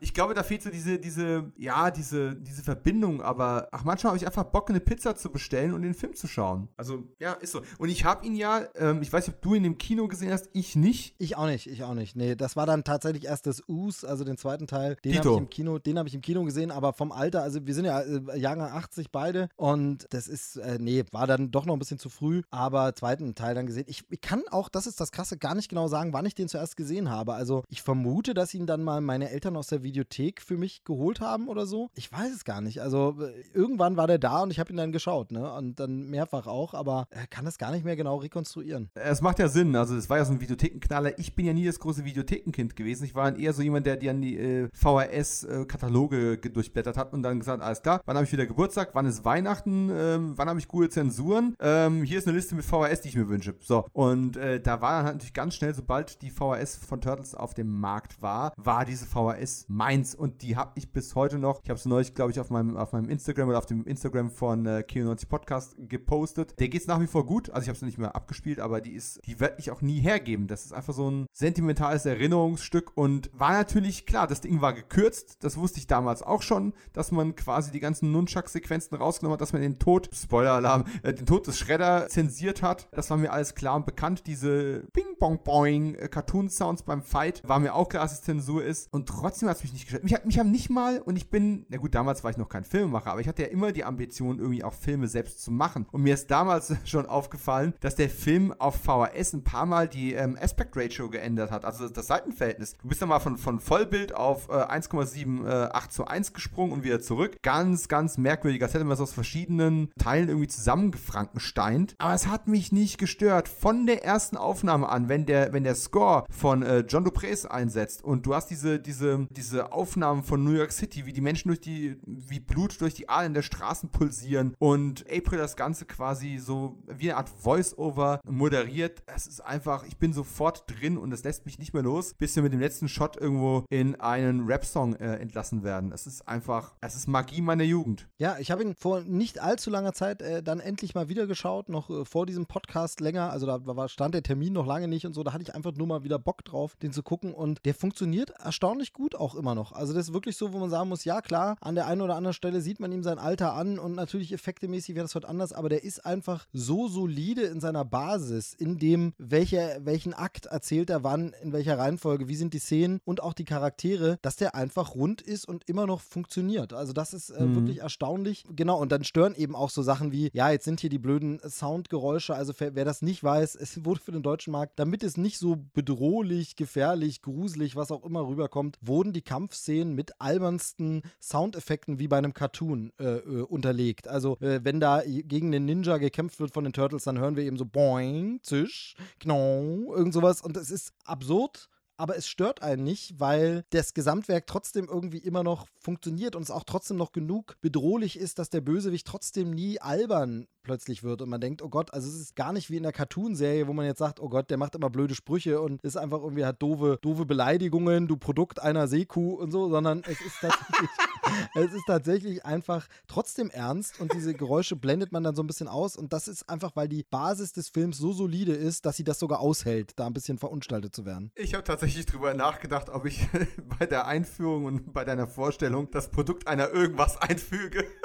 Ich 0.00 0.14
glaube, 0.14 0.34
da 0.34 0.42
fehlt 0.42 0.62
so 0.62 0.70
diese, 0.70 0.98
diese, 0.98 1.52
ja, 1.56 1.90
diese, 1.90 2.34
diese 2.34 2.62
Verbindung, 2.62 3.22
aber 3.22 3.68
ach, 3.72 3.84
manchmal 3.84 4.12
habe 4.12 4.18
ich 4.18 4.26
einfach 4.26 4.44
Bock, 4.44 4.70
eine 4.70 4.80
Pizza 4.80 5.16
zu 5.16 5.30
bestellen 5.30 5.72
und 5.74 5.82
den 5.82 5.94
Film 5.94 6.14
zu 6.14 6.26
schauen. 6.26 6.68
Also, 6.76 7.04
ja, 7.18 7.32
ist 7.34 7.52
so. 7.52 7.62
Und 7.78 7.88
ich 7.88 8.04
habe 8.04 8.26
ihn 8.26 8.34
ja, 8.34 8.62
ähm, 8.76 9.02
ich 9.02 9.12
weiß 9.12 9.26
nicht, 9.26 9.36
ob 9.36 9.42
du 9.42 9.54
ihn 9.54 9.64
im 9.64 9.78
Kino 9.78 10.08
gesehen 10.08 10.32
hast, 10.32 10.48
ich 10.52 10.76
nicht. 10.76 11.14
Ich 11.18 11.36
auch 11.36 11.46
nicht, 11.46 11.66
ich 11.66 11.84
auch 11.84 11.94
nicht. 11.94 12.16
Nee, 12.16 12.34
das 12.34 12.56
war 12.56 12.66
dann 12.66 12.84
tatsächlich 12.84 13.24
erst 13.24 13.46
das 13.46 13.62
Us, 13.68 14.04
also 14.04 14.24
den 14.24 14.38
zweiten 14.38 14.66
Teil. 14.66 14.96
Den 15.04 15.18
habe 15.18 15.30
ich 15.30 15.38
im 15.38 15.50
Kino, 15.50 15.78
den 15.78 15.98
habe 15.98 16.08
ich 16.08 16.14
im 16.14 16.20
Kino 16.20 16.44
gesehen, 16.44 16.70
aber 16.70 16.92
vom 16.92 17.12
Alter, 17.12 17.42
also 17.42 17.66
wir 17.66 17.74
sind 17.74 17.84
ja 17.84 18.00
äh, 18.00 18.38
Jahrgang 18.38 18.70
80 18.70 19.10
beide 19.10 19.48
und 19.56 20.06
das 20.10 20.28
ist, 20.28 20.56
äh, 20.56 20.78
nee, 20.80 21.04
war 21.12 21.26
dann 21.26 21.50
doch 21.50 21.66
noch 21.66 21.74
ein 21.74 21.78
bisschen 21.78 21.98
zu 21.98 22.08
früh, 22.08 22.42
aber 22.50 22.94
zweiten 22.94 23.34
Teil 23.34 23.54
dann 23.54 23.66
gesehen. 23.66 23.84
Ich, 23.88 24.04
ich 24.10 24.20
kann 24.20 24.42
auch, 24.50 24.68
das 24.68 24.86
ist 24.86 25.00
das 25.00 25.12
Krasse, 25.12 25.36
gar 25.38 25.54
nicht 25.54 25.68
genau 25.68 25.88
sagen, 25.88 26.12
wann 26.12 26.26
ich 26.26 26.34
den 26.34 26.48
zuerst 26.48 26.76
gesehen 26.76 27.10
habe. 27.10 27.34
Also 27.34 27.64
ich 27.68 27.82
vermute, 27.82 28.34
dass 28.34 28.54
ihn 28.54 28.66
dann 28.66 28.82
mal 28.82 29.00
meine 29.00 29.30
Eltern 29.30 29.41
aus 29.56 29.66
der 29.66 29.82
Videothek 29.82 30.40
für 30.40 30.56
mich 30.56 30.84
geholt 30.84 31.20
haben 31.20 31.48
oder 31.48 31.66
so. 31.66 31.90
Ich 31.94 32.12
weiß 32.12 32.32
es 32.32 32.44
gar 32.44 32.60
nicht. 32.60 32.80
Also 32.80 33.16
äh, 33.20 33.42
irgendwann 33.52 33.96
war 33.96 34.06
der 34.06 34.18
da 34.18 34.42
und 34.42 34.50
ich 34.50 34.60
habe 34.60 34.72
ihn 34.72 34.76
dann 34.76 34.92
geschaut, 34.92 35.32
ne? 35.32 35.52
Und 35.52 35.80
dann 35.80 36.08
mehrfach 36.08 36.46
auch, 36.46 36.74
aber 36.74 37.06
er 37.10 37.26
kann 37.26 37.44
das 37.44 37.58
gar 37.58 37.72
nicht 37.72 37.84
mehr 37.84 37.96
genau 37.96 38.16
rekonstruieren. 38.16 38.90
Es 38.94 39.20
macht 39.20 39.38
ja 39.38 39.48
Sinn. 39.48 39.74
Also 39.76 39.96
es 39.96 40.08
war 40.08 40.18
ja 40.18 40.24
so 40.24 40.32
ein 40.32 40.40
Videothekenknaller. 40.40 41.18
Ich 41.18 41.34
bin 41.34 41.46
ja 41.46 41.52
nie 41.52 41.66
das 41.66 41.78
große 41.78 42.04
Videothekenkind 42.04 42.76
gewesen. 42.76 43.04
Ich 43.04 43.14
war 43.14 43.30
dann 43.30 43.40
eher 43.40 43.52
so 43.52 43.62
jemand, 43.62 43.86
der 43.86 43.98
an 44.10 44.20
die 44.20 44.36
äh, 44.36 44.68
VHS-Kataloge 44.72 46.34
äh, 46.34 46.50
durchblättert 46.50 46.96
hat 46.96 47.12
und 47.12 47.22
dann 47.22 47.38
gesagt, 47.38 47.62
alles 47.62 47.82
klar, 47.82 48.00
wann 48.04 48.16
habe 48.16 48.26
ich 48.26 48.32
wieder 48.32 48.46
Geburtstag, 48.46 48.90
wann 48.94 49.06
ist 49.06 49.24
Weihnachten, 49.24 49.90
ähm, 49.90 50.32
wann 50.36 50.48
habe 50.48 50.58
ich 50.58 50.68
gute 50.68 50.88
Zensuren. 50.88 51.56
Ähm, 51.60 52.02
hier 52.02 52.18
ist 52.18 52.26
eine 52.26 52.36
Liste 52.36 52.54
mit 52.54 52.64
VHS, 52.64 53.02
die 53.02 53.08
ich 53.08 53.16
mir 53.16 53.28
wünsche. 53.28 53.54
So, 53.60 53.86
und 53.92 54.36
äh, 54.36 54.60
da 54.60 54.80
war 54.80 54.98
dann 54.98 55.04
halt 55.04 55.14
natürlich 55.16 55.34
ganz 55.34 55.54
schnell, 55.54 55.74
sobald 55.74 56.22
die 56.22 56.30
VHS 56.30 56.76
von 56.76 57.00
Turtles 57.00 57.34
auf 57.34 57.54
dem 57.54 57.80
Markt 57.80 58.20
war, 58.22 58.52
war 58.56 58.84
diese 58.84 59.06
VHS 59.06 59.31
meins 59.68 60.14
und 60.14 60.42
die 60.42 60.56
habe 60.56 60.72
ich 60.76 60.92
bis 60.92 61.14
heute 61.14 61.38
noch. 61.38 61.60
Ich 61.62 61.70
habe 61.70 61.78
es 61.78 61.86
neulich, 61.86 62.14
glaube 62.14 62.32
ich, 62.32 62.40
auf 62.40 62.50
meinem, 62.50 62.76
auf 62.76 62.92
meinem 62.92 63.08
Instagram 63.08 63.48
oder 63.48 63.58
auf 63.58 63.66
dem 63.66 63.84
Instagram 63.84 64.30
von 64.30 64.66
äh, 64.66 64.84
Kino90 64.88 65.28
Podcast 65.28 65.76
gepostet. 65.78 66.58
Der 66.58 66.68
geht 66.68 66.86
nach 66.88 67.00
wie 67.00 67.06
vor 67.06 67.26
gut. 67.26 67.50
Also 67.50 67.62
ich 67.62 67.68
habe 67.68 67.76
es 67.76 67.82
nicht 67.82 67.98
mehr 67.98 68.16
abgespielt, 68.16 68.60
aber 68.60 68.80
die 68.80 68.92
ist, 68.92 69.20
die 69.26 69.40
werde 69.40 69.56
ich 69.58 69.70
auch 69.70 69.82
nie 69.82 70.00
hergeben. 70.00 70.46
Das 70.46 70.64
ist 70.64 70.72
einfach 70.72 70.94
so 70.94 71.10
ein 71.10 71.26
sentimentales 71.32 72.06
Erinnerungsstück 72.06 72.92
und 72.94 73.30
war 73.32 73.52
natürlich 73.52 74.06
klar, 74.06 74.26
das 74.26 74.40
Ding 74.40 74.60
war 74.60 74.72
gekürzt. 74.72 75.38
Das 75.40 75.56
wusste 75.56 75.78
ich 75.78 75.86
damals 75.86 76.22
auch 76.22 76.42
schon, 76.42 76.74
dass 76.92 77.12
man 77.12 77.34
quasi 77.36 77.70
die 77.70 77.80
ganzen 77.80 78.12
Nunchuck-Sequenzen 78.12 78.96
rausgenommen 78.96 79.34
hat, 79.34 79.40
dass 79.40 79.52
man 79.52 79.62
den 79.62 79.78
Tod, 79.78 80.10
Spoiler-Alarm, 80.12 80.84
äh, 81.02 81.14
den 81.14 81.26
Tod 81.26 81.46
des 81.46 81.58
Schredder 81.58 82.08
zensiert 82.08 82.62
hat. 82.62 82.88
Das 82.92 83.10
war 83.10 83.16
mir 83.16 83.32
alles 83.32 83.54
klar 83.54 83.76
und 83.76 83.86
bekannt. 83.86 84.26
Diese 84.26 84.84
Ping-Bong-Boing 84.92 85.94
äh, 85.94 86.08
Cartoon-Sounds 86.08 86.82
beim 86.82 87.02
Fight 87.02 87.42
war 87.46 87.58
mir 87.58 87.74
auch 87.74 87.88
klar, 87.88 88.04
dass 88.04 88.12
es 88.12 88.22
Zensur 88.22 88.64
ist. 88.64 88.92
Und 88.92 89.06
trotzdem 89.22 89.48
hat 89.48 89.56
es 89.56 89.62
mich 89.62 89.72
nicht 89.72 89.84
gestört. 89.84 90.04
Mich, 90.04 90.24
mich 90.24 90.38
haben 90.38 90.50
nicht 90.50 90.68
mal, 90.68 91.00
und 91.00 91.16
ich 91.16 91.30
bin, 91.30 91.64
na 91.68 91.78
gut, 91.78 91.94
damals 91.94 92.24
war 92.24 92.30
ich 92.30 92.36
noch 92.36 92.48
kein 92.48 92.64
Filmemacher, 92.64 93.12
aber 93.12 93.20
ich 93.20 93.28
hatte 93.28 93.42
ja 93.42 93.48
immer 93.48 93.72
die 93.72 93.84
Ambition, 93.84 94.38
irgendwie 94.38 94.64
auch 94.64 94.74
Filme 94.74 95.08
selbst 95.08 95.42
zu 95.42 95.50
machen. 95.50 95.86
Und 95.92 96.02
mir 96.02 96.14
ist 96.14 96.30
damals 96.30 96.74
schon 96.84 97.06
aufgefallen, 97.06 97.74
dass 97.80 97.94
der 97.94 98.10
Film 98.10 98.52
auf 98.58 98.76
VHS 98.76 99.34
ein 99.34 99.44
paar 99.44 99.66
Mal 99.66 99.88
die 99.88 100.14
ähm, 100.14 100.36
Aspect 100.40 100.76
Ratio 100.76 101.08
geändert 101.08 101.50
hat, 101.50 101.64
also 101.64 101.88
das 101.88 102.08
Seitenverhältnis. 102.08 102.74
Du 102.82 102.88
bist 102.88 103.00
dann 103.00 103.08
mal 103.08 103.20
von, 103.20 103.38
von 103.38 103.60
Vollbild 103.60 104.14
auf 104.14 104.48
äh, 104.48 104.52
1,78 104.52 105.86
äh, 105.86 105.88
zu 105.88 106.06
1 106.06 106.32
gesprungen 106.32 106.72
und 106.72 106.84
wieder 106.84 107.00
zurück. 107.00 107.36
Ganz, 107.42 107.88
ganz 107.88 108.18
merkwürdig, 108.18 108.62
als 108.62 108.74
hätte 108.74 108.84
man 108.84 108.94
es 108.94 109.00
aus 109.00 109.12
verschiedenen 109.12 109.90
Teilen 109.98 110.28
irgendwie 110.28 110.48
zusammengefrankensteint. 110.48 111.94
Aber 111.98 112.14
es 112.14 112.26
hat 112.26 112.48
mich 112.48 112.72
nicht 112.72 112.98
gestört. 112.98 113.48
Von 113.48 113.86
der 113.86 114.04
ersten 114.04 114.36
Aufnahme 114.36 114.88
an, 114.88 115.08
wenn 115.08 115.26
der, 115.26 115.52
wenn 115.52 115.64
der 115.64 115.74
Score 115.74 116.24
von 116.30 116.62
äh, 116.62 116.80
John 116.80 117.04
Duprez 117.04 117.44
einsetzt 117.44 118.02
und 118.02 118.26
du 118.26 118.34
hast 118.34 118.48
diese, 118.48 118.80
diese, 118.80 119.11
diese 119.30 119.72
Aufnahmen 119.72 120.22
von 120.22 120.44
New 120.44 120.52
York 120.52 120.72
City, 120.72 121.06
wie 121.06 121.12
die 121.12 121.20
Menschen 121.20 121.48
durch 121.48 121.60
die, 121.60 121.96
wie 122.06 122.40
Blut 122.40 122.80
durch 122.80 122.94
die 122.94 123.08
Adern 123.08 123.34
der 123.34 123.42
Straßen 123.42 123.90
pulsieren 123.90 124.54
und 124.58 125.04
April 125.10 125.38
das 125.38 125.56
Ganze 125.56 125.84
quasi 125.84 126.38
so 126.38 126.78
wie 126.86 127.10
eine 127.10 127.18
Art 127.18 127.28
Voice-Over 127.28 128.20
moderiert. 128.24 129.02
Es 129.06 129.26
ist 129.26 129.40
einfach, 129.40 129.84
ich 129.84 129.96
bin 129.98 130.12
sofort 130.12 130.64
drin 130.66 130.98
und 130.98 131.12
es 131.12 131.24
lässt 131.24 131.46
mich 131.46 131.58
nicht 131.58 131.74
mehr 131.74 131.82
los, 131.82 132.14
bis 132.14 132.36
wir 132.36 132.42
mit 132.42 132.52
dem 132.52 132.60
letzten 132.60 132.88
Shot 132.88 133.16
irgendwo 133.16 133.64
in 133.70 134.00
einen 134.00 134.46
Rap-Song 134.46 134.94
äh, 134.96 135.16
entlassen 135.16 135.62
werden. 135.62 135.92
Es 135.92 136.06
ist 136.06 136.28
einfach, 136.28 136.74
es 136.80 136.94
ist 136.94 137.06
Magie 137.06 137.40
meiner 137.40 137.64
Jugend. 137.64 138.08
Ja, 138.18 138.38
ich 138.38 138.50
habe 138.50 138.62
ihn 138.62 138.74
vor 138.74 139.02
nicht 139.02 139.40
allzu 139.40 139.70
langer 139.70 139.92
Zeit 139.92 140.22
äh, 140.22 140.42
dann 140.42 140.60
endlich 140.60 140.94
mal 140.94 141.08
wieder 141.08 141.26
geschaut, 141.26 141.68
noch 141.68 141.90
äh, 141.90 142.04
vor 142.04 142.26
diesem 142.26 142.46
Podcast 142.46 143.00
länger. 143.00 143.30
Also 143.30 143.46
da 143.46 143.60
war, 143.64 143.88
stand 143.88 144.14
der 144.14 144.22
Termin 144.22 144.52
noch 144.52 144.66
lange 144.66 144.88
nicht 144.88 145.06
und 145.06 145.14
so. 145.14 145.22
Da 145.22 145.32
hatte 145.32 145.42
ich 145.42 145.54
einfach 145.54 145.74
nur 145.74 145.86
mal 145.86 146.04
wieder 146.04 146.18
Bock 146.18 146.44
drauf, 146.44 146.76
den 146.76 146.92
zu 146.92 147.02
gucken. 147.02 147.34
Und 147.34 147.64
der 147.64 147.74
funktioniert 147.74 148.30
erstaunlich 148.30 148.91
gut 148.92 149.14
auch 149.14 149.34
immer 149.34 149.54
noch. 149.54 149.72
Also 149.72 149.92
das 149.92 150.08
ist 150.08 150.14
wirklich 150.14 150.36
so, 150.36 150.52
wo 150.52 150.58
man 150.58 150.70
sagen 150.70 150.88
muss, 150.88 151.04
ja 151.04 151.20
klar, 151.20 151.56
an 151.60 151.74
der 151.74 151.86
einen 151.86 152.00
oder 152.00 152.16
anderen 152.16 152.34
Stelle 152.34 152.60
sieht 152.60 152.80
man 152.80 152.92
ihm 152.92 153.02
sein 153.02 153.18
Alter 153.18 153.54
an 153.54 153.78
und 153.78 153.94
natürlich 153.94 154.32
effektemäßig 154.32 154.94
wäre 154.94 155.04
das 155.04 155.14
heute 155.14 155.28
anders, 155.28 155.52
aber 155.52 155.68
der 155.68 155.84
ist 155.84 156.04
einfach 156.04 156.46
so 156.52 156.88
solide 156.88 157.42
in 157.42 157.60
seiner 157.60 157.84
Basis, 157.84 158.54
in 158.54 158.78
dem, 158.78 159.12
welcher, 159.18 159.84
welchen 159.84 160.14
Akt 160.14 160.46
erzählt 160.46 160.90
er 160.90 161.04
wann, 161.04 161.34
in 161.42 161.52
welcher 161.52 161.78
Reihenfolge, 161.78 162.28
wie 162.28 162.36
sind 162.36 162.54
die 162.54 162.58
Szenen 162.58 163.00
und 163.04 163.22
auch 163.22 163.32
die 163.32 163.44
Charaktere, 163.44 164.18
dass 164.22 164.36
der 164.36 164.54
einfach 164.54 164.94
rund 164.94 165.22
ist 165.22 165.46
und 165.46 165.68
immer 165.68 165.86
noch 165.86 166.00
funktioniert. 166.00 166.72
Also 166.72 166.92
das 166.92 167.14
ist 167.14 167.30
äh, 167.30 167.44
mhm. 167.44 167.54
wirklich 167.56 167.78
erstaunlich. 167.80 168.44
Genau, 168.54 168.80
und 168.80 168.92
dann 168.92 169.04
stören 169.04 169.34
eben 169.34 169.54
auch 169.54 169.70
so 169.70 169.82
Sachen 169.82 170.12
wie, 170.12 170.30
ja, 170.32 170.50
jetzt 170.50 170.64
sind 170.64 170.80
hier 170.80 170.90
die 170.90 170.98
blöden 170.98 171.40
Soundgeräusche. 171.48 172.34
Also 172.34 172.52
wer 172.58 172.84
das 172.84 173.02
nicht 173.02 173.22
weiß, 173.22 173.54
es 173.60 173.84
wurde 173.84 174.00
für 174.00 174.12
den 174.12 174.22
deutschen 174.22 174.52
Markt, 174.52 174.78
damit 174.78 175.02
es 175.02 175.16
nicht 175.16 175.38
so 175.38 175.56
bedrohlich, 175.74 176.56
gefährlich, 176.56 177.22
gruselig, 177.22 177.76
was 177.76 177.90
auch 177.90 178.04
immer 178.04 178.26
rüberkommt, 178.26 178.78
wurden 178.82 179.12
die 179.12 179.22
Kampfszenen 179.22 179.94
mit 179.94 180.20
albernsten 180.20 181.02
Soundeffekten 181.20 181.98
wie 181.98 182.08
bei 182.08 182.18
einem 182.18 182.34
Cartoon 182.34 182.92
äh, 182.98 183.04
äh, 183.04 183.42
unterlegt. 183.42 184.08
Also 184.08 184.36
äh, 184.40 184.60
wenn 184.62 184.80
da 184.80 185.02
gegen 185.06 185.52
den 185.52 185.64
Ninja 185.64 185.98
gekämpft 185.98 186.40
wird 186.40 186.52
von 186.52 186.64
den 186.64 186.72
Turtles, 186.72 187.04
dann 187.04 187.18
hören 187.18 187.36
wir 187.36 187.44
eben 187.44 187.56
so 187.56 187.64
boing, 187.64 188.40
zisch, 188.42 188.96
knou, 189.20 189.94
irgend 189.94 190.14
sowas. 190.14 190.42
Und 190.42 190.56
es 190.56 190.70
ist 190.70 190.92
absurd 191.04 191.68
aber 191.96 192.16
es 192.16 192.26
stört 192.26 192.62
einen 192.62 192.84
nicht, 192.84 193.20
weil 193.20 193.64
das 193.70 193.94
Gesamtwerk 193.94 194.46
trotzdem 194.46 194.88
irgendwie 194.88 195.18
immer 195.18 195.42
noch 195.42 195.66
funktioniert 195.78 196.36
und 196.36 196.42
es 196.42 196.50
auch 196.50 196.64
trotzdem 196.64 196.96
noch 196.96 197.12
genug 197.12 197.56
bedrohlich 197.60 198.18
ist, 198.18 198.38
dass 198.38 198.50
der 198.50 198.60
Bösewicht 198.60 199.06
trotzdem 199.06 199.50
nie 199.50 199.80
albern 199.80 200.46
plötzlich 200.62 201.02
wird 201.02 201.22
und 201.22 201.28
man 201.28 201.40
denkt, 201.40 201.62
oh 201.62 201.68
Gott, 201.68 201.92
also 201.92 202.08
es 202.08 202.14
ist 202.14 202.36
gar 202.36 202.52
nicht 202.52 202.70
wie 202.70 202.76
in 202.76 202.82
der 202.82 202.92
Cartoon-Serie, 202.92 203.66
wo 203.66 203.72
man 203.72 203.84
jetzt 203.84 203.98
sagt, 203.98 204.20
oh 204.20 204.28
Gott, 204.28 204.50
der 204.50 204.58
macht 204.58 204.74
immer 204.74 204.90
blöde 204.90 205.14
Sprüche 205.14 205.60
und 205.60 205.82
ist 205.82 205.96
einfach 205.96 206.22
irgendwie 206.22 206.44
hat 206.44 206.62
doofe, 206.62 206.98
doofe 207.02 207.26
Beleidigungen, 207.26 208.06
du 208.06 208.16
Produkt 208.16 208.60
einer 208.60 208.86
Seekuh 208.86 209.34
und 209.34 209.50
so, 209.50 209.68
sondern 209.68 210.02
es 210.06 210.20
ist 210.20 210.36
tatsächlich, 210.40 210.90
es 211.54 211.72
ist 211.72 211.84
tatsächlich 211.86 212.44
einfach 212.44 212.86
trotzdem 213.08 213.50
ernst 213.50 214.00
und 214.00 214.12
diese 214.12 214.34
Geräusche 214.34 214.76
blendet 214.76 215.12
man 215.12 215.24
dann 215.24 215.34
so 215.34 215.42
ein 215.42 215.46
bisschen 215.46 215.68
aus 215.68 215.96
und 215.96 216.12
das 216.12 216.28
ist 216.28 216.48
einfach, 216.48 216.76
weil 216.76 216.88
die 216.88 217.04
Basis 217.10 217.52
des 217.52 217.68
Films 217.68 217.98
so 217.98 218.12
solide 218.12 218.52
ist, 218.52 218.86
dass 218.86 218.96
sie 218.96 219.04
das 219.04 219.18
sogar 219.18 219.40
aushält, 219.40 219.92
da 219.96 220.06
ein 220.06 220.12
bisschen 220.12 220.38
verunstaltet 220.38 220.94
zu 220.94 221.04
werden. 221.04 221.32
Ich 221.34 221.54
habe 221.54 221.64
tatsächlich 221.64 221.81
drüber 222.06 222.34
nachgedacht, 222.34 222.88
ob 222.88 223.06
ich 223.06 223.28
bei 223.78 223.86
der 223.86 224.06
Einführung 224.06 224.64
und 224.64 224.92
bei 224.92 225.04
deiner 225.04 225.26
Vorstellung 225.26 225.90
das 225.90 226.10
Produkt 226.10 226.46
einer 226.46 226.70
irgendwas 226.70 227.20
einfüge. 227.20 227.86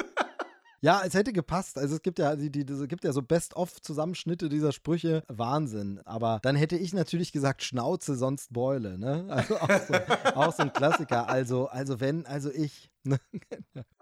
Ja, 0.80 1.02
es 1.04 1.16
hätte 1.16 1.34
gepasst. 1.34 1.80
Also 1.80 1.96
es 1.96 2.04
gibt 2.04 2.20
ja, 2.20 2.36
die, 2.36 2.52
die, 2.52 2.72
es 2.72 2.88
gibt 2.88 3.04
ja 3.04 3.12
so 3.12 3.24
Best-of-Zusammenschnitte 3.24 4.48
dieser 4.48 4.72
Sprüche. 4.72 5.24
Wahnsinn. 5.28 6.00
Aber 6.06 6.38
dann 6.44 6.56
hätte 6.56 6.78
ich 6.78 6.94
natürlich 6.94 7.32
gesagt, 7.32 7.64
Schnauze, 7.64 8.16
sonst 8.16 8.54
Beule. 8.54 9.00
Ne? 9.00 9.26
Also 9.28 9.58
auch 9.58 9.82
so, 9.82 9.94
auch 10.36 10.54
so 10.54 10.62
ein 10.62 10.72
Klassiker. 10.74 11.30
Also, 11.30 11.68
also 11.68 12.00
wenn, 12.00 12.28
also 12.28 12.52
ich. 12.52 12.92
Ne? 13.04 13.20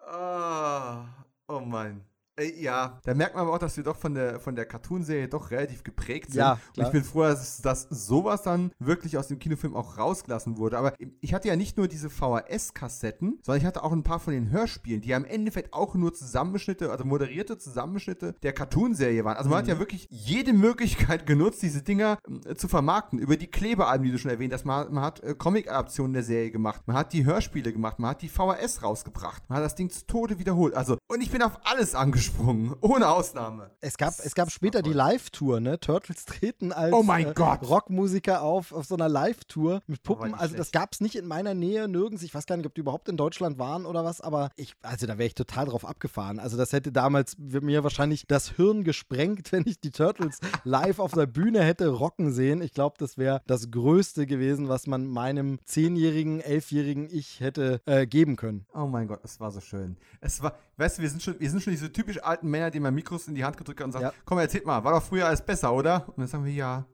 oh, 0.06 1.06
oh 1.48 1.62
mein. 1.62 2.04
Äh, 2.38 2.62
ja, 2.62 3.00
da 3.04 3.14
merkt 3.14 3.36
man 3.36 3.44
aber 3.44 3.54
auch, 3.54 3.60
dass 3.60 3.78
wir 3.78 3.84
doch 3.84 3.96
von 3.96 4.14
der, 4.14 4.40
von 4.40 4.56
der 4.56 4.66
Cartoon-Serie 4.66 5.28
doch 5.28 5.52
relativ 5.52 5.84
geprägt 5.84 6.32
sind. 6.32 6.40
Ja, 6.40 6.60
und 6.76 6.84
ich 6.84 6.90
bin 6.90 7.04
froh, 7.04 7.24
dass, 7.24 7.62
dass 7.62 7.88
sowas 7.90 8.44
dann 8.44 8.72
wirklich 8.80 9.18
aus 9.18 9.28
dem 9.28 9.40
Kinofilm 9.40 9.76
auch 9.76 9.98
rausgelassen 9.98 10.58
wurde. 10.58 10.78
Aber 10.78 10.94
ich 11.22 11.34
hatte 11.34 11.48
ja 11.48 11.56
nicht 11.56 11.78
nur 11.78 11.88
diese 11.88 12.10
VHS-Kassetten, 12.10 13.40
sondern 13.42 13.62
ich 13.62 13.66
hatte 13.66 13.84
auch 13.84 13.94
ein 13.94 14.04
paar 14.04 14.20
von 14.20 14.34
den 14.34 14.52
Hörspielen, 14.52 15.02
die 15.02 15.10
ja 15.10 15.18
im 15.18 15.26
Endeffekt 15.26 15.74
auch 15.74 15.96
nur 15.96 16.14
Zusammenschnitte, 16.14 16.92
also 16.92 17.06
moderierte 17.06 17.58
Zusammenschnitte 17.58 18.36
der 18.44 18.54
Cartoon-Serie 18.54 19.24
waren. 19.24 19.38
Also 19.38 19.50
man 19.50 19.60
mhm. 19.60 19.62
hat 19.62 19.68
ja 19.70 19.76
mhm. 19.76 19.80
wirklich 19.80 20.08
jede 20.10 20.52
Möglichkeit 20.52 21.26
genutzt, 21.26 21.62
diese 21.62 21.84
Dinger 21.84 22.18
äh, 22.46 22.56
zu 22.56 22.68
vermarkten. 22.68 23.18
Über 23.20 23.38
die 23.38 23.48
Klebealben, 23.48 24.06
die 24.06 24.12
du 24.12 24.18
schon 24.18 24.32
erwähnt 24.32 24.54
hast. 24.54 24.66
Man, 24.66 24.94
man 24.94 25.04
hat 25.04 25.22
äh, 25.22 25.36
Comic-Adaptionen 25.36 26.14
der 26.14 26.24
Serie 26.24 26.52
gemacht. 26.52 26.82
Man 26.86 26.98
hat 26.98 27.14
die 27.14 27.26
Hörspiele 27.26 27.72
gemacht. 27.72 28.00
Man 28.00 28.10
hat 28.10 28.22
die 28.22 28.30
VHS 28.30 28.84
rausgebracht. 28.84 29.44
Man 29.48 29.58
hat 29.58 29.66
das 29.66 29.76
Ding 29.76 29.90
zu 29.90 30.06
Tode 30.06 30.38
wiederholt. 30.38 30.74
Also, 30.74 30.98
und 31.08 31.22
ich 31.22 31.32
bin 31.32 31.42
auf 31.42 31.60
alles 31.64 31.96
angeschaut 31.96 32.25
gesprungen, 32.26 32.76
ohne 32.82 33.10
Ausnahme. 33.10 33.72
Es 33.82 33.98
gab, 33.98 34.14
es 34.24 34.36
gab 34.36 34.52
später 34.52 34.82
die 34.82 34.94
Live-Tour, 34.94 35.60
ne? 35.60 35.80
Turtles 35.80 36.26
treten 36.26 36.72
als 36.72 36.94
oh 36.94 37.04
mein 37.04 37.28
äh, 37.28 37.40
Rockmusiker 37.40 38.42
auf, 38.42 38.72
auf 38.72 38.86
so 38.86 38.96
einer 38.96 39.10
Live-Tour 39.10 39.82
mit 39.88 40.04
Puppen. 40.04 40.34
Also 40.34 40.56
das 40.56 40.72
gab 40.72 40.94
es 40.94 41.02
nicht 41.02 41.16
in 41.16 41.28
meiner 41.28 41.54
Nähe, 41.54 41.88
nirgends. 41.88 42.24
Ich 42.24 42.34
weiß 42.34 42.46
gar 42.46 42.58
nicht, 42.58 42.66
ob 42.66 42.74
die 42.74 42.82
überhaupt 42.82 43.10
in 43.10 43.18
Deutschland 43.18 43.60
waren 43.60 43.86
oder 43.86 44.04
was, 44.04 44.22
aber 44.22 44.50
ich, 44.56 44.74
also 44.82 45.06
da 45.06 45.18
wäre 45.18 45.28
ich 45.28 45.36
total 45.36 45.66
drauf 45.66 45.86
abgefahren. 45.86 46.40
Also 46.40 46.58
das 46.58 46.74
hätte 46.74 46.92
damals 46.92 47.38
mir 47.38 47.84
wahrscheinlich 47.84 48.28
das 48.28 48.50
Hirn 48.50 48.84
gesprengt, 48.84 49.52
wenn 49.52 49.64
ich 49.66 49.80
die 49.80 49.92
Turtles 49.92 50.40
live 50.64 51.00
auf 51.00 51.12
der 51.12 51.28
Bühne 51.28 51.62
hätte 51.62 51.88
rocken 51.90 52.32
sehen. 52.32 52.62
Ich 52.62 52.74
glaube, 52.74 52.96
das 52.98 53.18
wäre 53.18 53.42
das 53.46 53.70
Größte 53.72 54.26
gewesen, 54.26 54.70
was 54.70 54.88
man 54.88 55.06
meinem 55.06 55.60
zehnjährigen, 55.66 56.42
elfjährigen 56.42 57.08
Ich 57.12 57.40
hätte 57.40 57.82
äh, 57.86 58.08
geben 58.08 58.36
können. 58.36 58.66
Oh 58.74 58.88
mein 58.88 59.08
Gott, 59.08 59.20
es 59.24 59.40
war 59.40 59.52
so 59.52 59.62
schön. 59.62 59.98
Es 60.22 60.42
war, 60.42 60.58
weißt 60.78 60.98
du, 60.98 61.02
wir 61.02 61.10
sind 61.10 61.22
schon, 61.22 61.40
wir 61.40 61.50
sind 61.50 61.62
schon 61.62 61.72
diese 61.72 61.92
typisch 61.92 62.22
alten 62.22 62.50
Männer, 62.50 62.72
die 62.72 62.80
mal 62.80 62.92
Mikros 62.92 63.28
in 63.28 63.36
die 63.36 63.44
Hand 63.44 63.58
gedrückt 63.58 63.80
haben 63.80 63.88
und 63.88 63.94
sagen, 63.94 64.06
ja. 64.06 64.14
komm, 64.26 64.40
erzählt 64.40 64.66
mal, 64.66 64.84
war 64.84 64.94
doch 64.94 65.04
früher 65.04 65.28
alles 65.28 65.42
besser, 65.42 65.74
oder? 65.74 66.08
Und 66.08 66.20
dann 66.20 66.28
sagen 66.28 66.46
wir, 66.46 66.54
ja. 66.54 66.86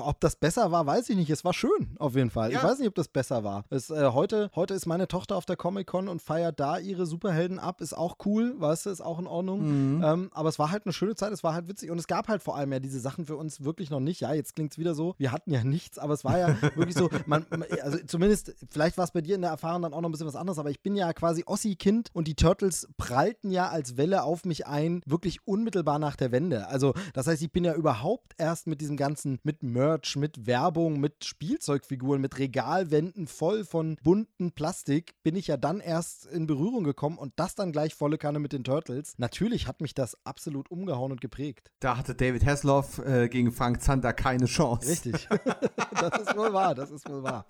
ob 0.00 0.20
das 0.20 0.36
besser 0.36 0.70
war, 0.72 0.86
weiß 0.86 1.08
ich 1.10 1.16
nicht. 1.16 1.30
Es 1.30 1.44
war 1.44 1.52
schön, 1.52 1.96
auf 1.98 2.14
jeden 2.14 2.30
Fall. 2.30 2.52
Ja. 2.52 2.58
Ich 2.58 2.64
weiß 2.64 2.78
nicht, 2.78 2.88
ob 2.88 2.94
das 2.94 3.08
besser 3.08 3.44
war. 3.44 3.64
Es, 3.70 3.90
äh, 3.90 4.10
heute, 4.12 4.50
heute 4.54 4.74
ist 4.74 4.86
meine 4.86 5.08
Tochter 5.08 5.36
auf 5.36 5.44
der 5.44 5.56
Comic-Con 5.56 6.08
und 6.08 6.22
feiert 6.22 6.60
da 6.60 6.78
ihre 6.78 7.06
Superhelden 7.06 7.58
ab. 7.58 7.80
Ist 7.80 7.96
auch 7.96 8.16
cool, 8.24 8.54
weißt 8.58 8.86
du, 8.86 8.90
ist 8.90 9.00
auch 9.00 9.18
in 9.18 9.26
Ordnung. 9.26 9.96
Mhm. 9.96 10.04
Ähm, 10.04 10.30
aber 10.32 10.48
es 10.48 10.58
war 10.58 10.70
halt 10.70 10.86
eine 10.86 10.92
schöne 10.92 11.14
Zeit, 11.14 11.32
es 11.32 11.44
war 11.44 11.54
halt 11.54 11.68
witzig 11.68 11.90
und 11.90 11.98
es 11.98 12.06
gab 12.06 12.28
halt 12.28 12.42
vor 12.42 12.56
allem 12.56 12.72
ja 12.72 12.80
diese 12.80 13.00
Sachen 13.00 13.26
für 13.26 13.36
uns 13.36 13.62
wirklich 13.64 13.90
noch 13.90 14.00
nicht. 14.00 14.20
Ja, 14.20 14.32
jetzt 14.32 14.54
klingt 14.54 14.72
es 14.72 14.78
wieder 14.78 14.94
so, 14.94 15.14
wir 15.18 15.32
hatten 15.32 15.50
ja 15.50 15.64
nichts, 15.64 15.98
aber 15.98 16.14
es 16.14 16.24
war 16.24 16.38
ja 16.38 16.48
wirklich 16.74 16.94
so, 16.94 17.10
man, 17.26 17.46
also 17.82 17.98
zumindest, 18.06 18.54
vielleicht 18.70 18.96
war 18.96 19.04
es 19.04 19.10
bei 19.10 19.20
dir 19.20 19.34
in 19.34 19.42
der 19.42 19.50
Erfahrung 19.50 19.82
dann 19.82 19.92
auch 19.92 20.00
noch 20.00 20.08
ein 20.08 20.12
bisschen 20.12 20.26
was 20.26 20.36
anderes, 20.36 20.58
aber 20.58 20.70
ich 20.70 20.82
bin 20.82 20.94
ja 20.94 21.12
quasi 21.12 21.44
Ossi-Kind 21.46 22.10
und 22.12 22.28
die 22.28 22.34
Turtles 22.34 22.85
prallten 22.96 23.50
ja 23.50 23.68
als 23.68 23.96
Welle 23.96 24.22
auf 24.22 24.44
mich 24.44 24.66
ein, 24.66 25.02
wirklich 25.06 25.46
unmittelbar 25.46 25.98
nach 25.98 26.16
der 26.16 26.32
Wende. 26.32 26.68
Also, 26.68 26.94
das 27.14 27.26
heißt, 27.26 27.42
ich 27.42 27.52
bin 27.52 27.64
ja 27.64 27.74
überhaupt 27.74 28.34
erst 28.38 28.66
mit 28.66 28.80
diesem 28.80 28.96
ganzen, 28.96 29.38
mit 29.42 29.62
Merch, 29.62 30.16
mit 30.16 30.46
Werbung, 30.46 31.00
mit 31.00 31.24
Spielzeugfiguren, 31.24 32.20
mit 32.20 32.38
Regalwänden 32.38 33.26
voll 33.26 33.64
von 33.64 33.96
bunten 34.02 34.52
Plastik, 34.52 35.14
bin 35.22 35.36
ich 35.36 35.48
ja 35.48 35.56
dann 35.56 35.80
erst 35.80 36.26
in 36.26 36.46
Berührung 36.46 36.84
gekommen 36.84 37.18
und 37.18 37.32
das 37.36 37.54
dann 37.54 37.72
gleich 37.72 37.94
volle 37.94 38.18
Kanne 38.18 38.38
mit 38.38 38.52
den 38.52 38.64
Turtles. 38.64 39.14
Natürlich 39.18 39.66
hat 39.66 39.80
mich 39.80 39.94
das 39.94 40.16
absolut 40.24 40.70
umgehauen 40.70 41.12
und 41.12 41.20
geprägt. 41.20 41.70
Da 41.80 41.96
hatte 41.96 42.14
David 42.14 42.44
Hasselhoff 42.44 42.98
äh, 42.98 43.28
gegen 43.28 43.52
Frank 43.52 43.82
Zander 43.82 44.12
keine 44.12 44.46
Chance. 44.46 44.88
Richtig. 44.88 45.28
das 46.00 46.20
ist 46.22 46.36
wohl 46.36 46.52
wahr, 46.52 46.74
das 46.74 46.90
ist 46.90 47.08
wohl 47.08 47.22
wahr. 47.22 47.44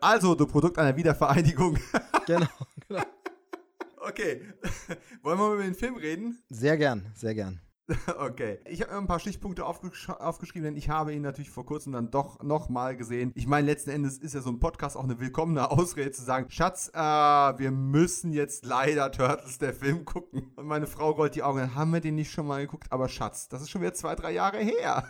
Also, 0.00 0.34
du 0.34 0.46
Produkt 0.46 0.78
einer 0.78 0.96
Wiedervereinigung. 0.96 1.78
genau, 2.26 2.46
genau. 2.88 3.02
Okay. 4.08 4.40
Wollen 5.22 5.38
wir 5.38 5.48
mal 5.48 5.54
über 5.54 5.64
den 5.64 5.74
Film 5.74 5.96
reden? 5.96 6.38
Sehr 6.48 6.76
gern, 6.76 7.10
sehr 7.14 7.34
gern. 7.34 7.60
Okay. 8.18 8.58
Ich 8.68 8.82
habe 8.82 8.96
ein 8.96 9.06
paar 9.06 9.20
Stichpunkte 9.20 9.64
aufgesch 9.64 10.08
aufgeschrieben, 10.08 10.64
denn 10.64 10.76
ich 10.76 10.88
habe 10.88 11.14
ihn 11.14 11.22
natürlich 11.22 11.50
vor 11.50 11.64
kurzem 11.64 11.92
dann 11.92 12.10
doch 12.10 12.42
nochmal 12.42 12.96
gesehen. 12.96 13.30
Ich 13.36 13.46
meine, 13.46 13.66
letzten 13.66 13.90
Endes 13.90 14.18
ist 14.18 14.34
ja 14.34 14.40
so 14.40 14.50
ein 14.50 14.58
Podcast 14.58 14.96
auch 14.96 15.04
eine 15.04 15.20
willkommene 15.20 15.70
Ausrede 15.70 16.10
zu 16.10 16.24
sagen, 16.24 16.50
Schatz, 16.50 16.90
äh, 16.92 16.98
wir 16.98 17.70
müssen 17.70 18.32
jetzt 18.32 18.64
leider 18.64 19.12
Turtles 19.12 19.58
der 19.58 19.72
Film 19.72 20.04
gucken. 20.04 20.52
Und 20.56 20.66
meine 20.66 20.88
Frau 20.88 21.10
rollt 21.10 21.36
die 21.36 21.44
Augen, 21.44 21.76
haben 21.76 21.92
wir 21.92 22.00
den 22.00 22.16
nicht 22.16 22.32
schon 22.32 22.46
mal 22.46 22.60
geguckt? 22.60 22.90
Aber 22.90 23.08
Schatz, 23.08 23.48
das 23.48 23.62
ist 23.62 23.70
schon 23.70 23.82
wieder 23.82 23.94
zwei, 23.94 24.14
drei 24.14 24.32
Jahre 24.32 24.58
her. 24.58 25.04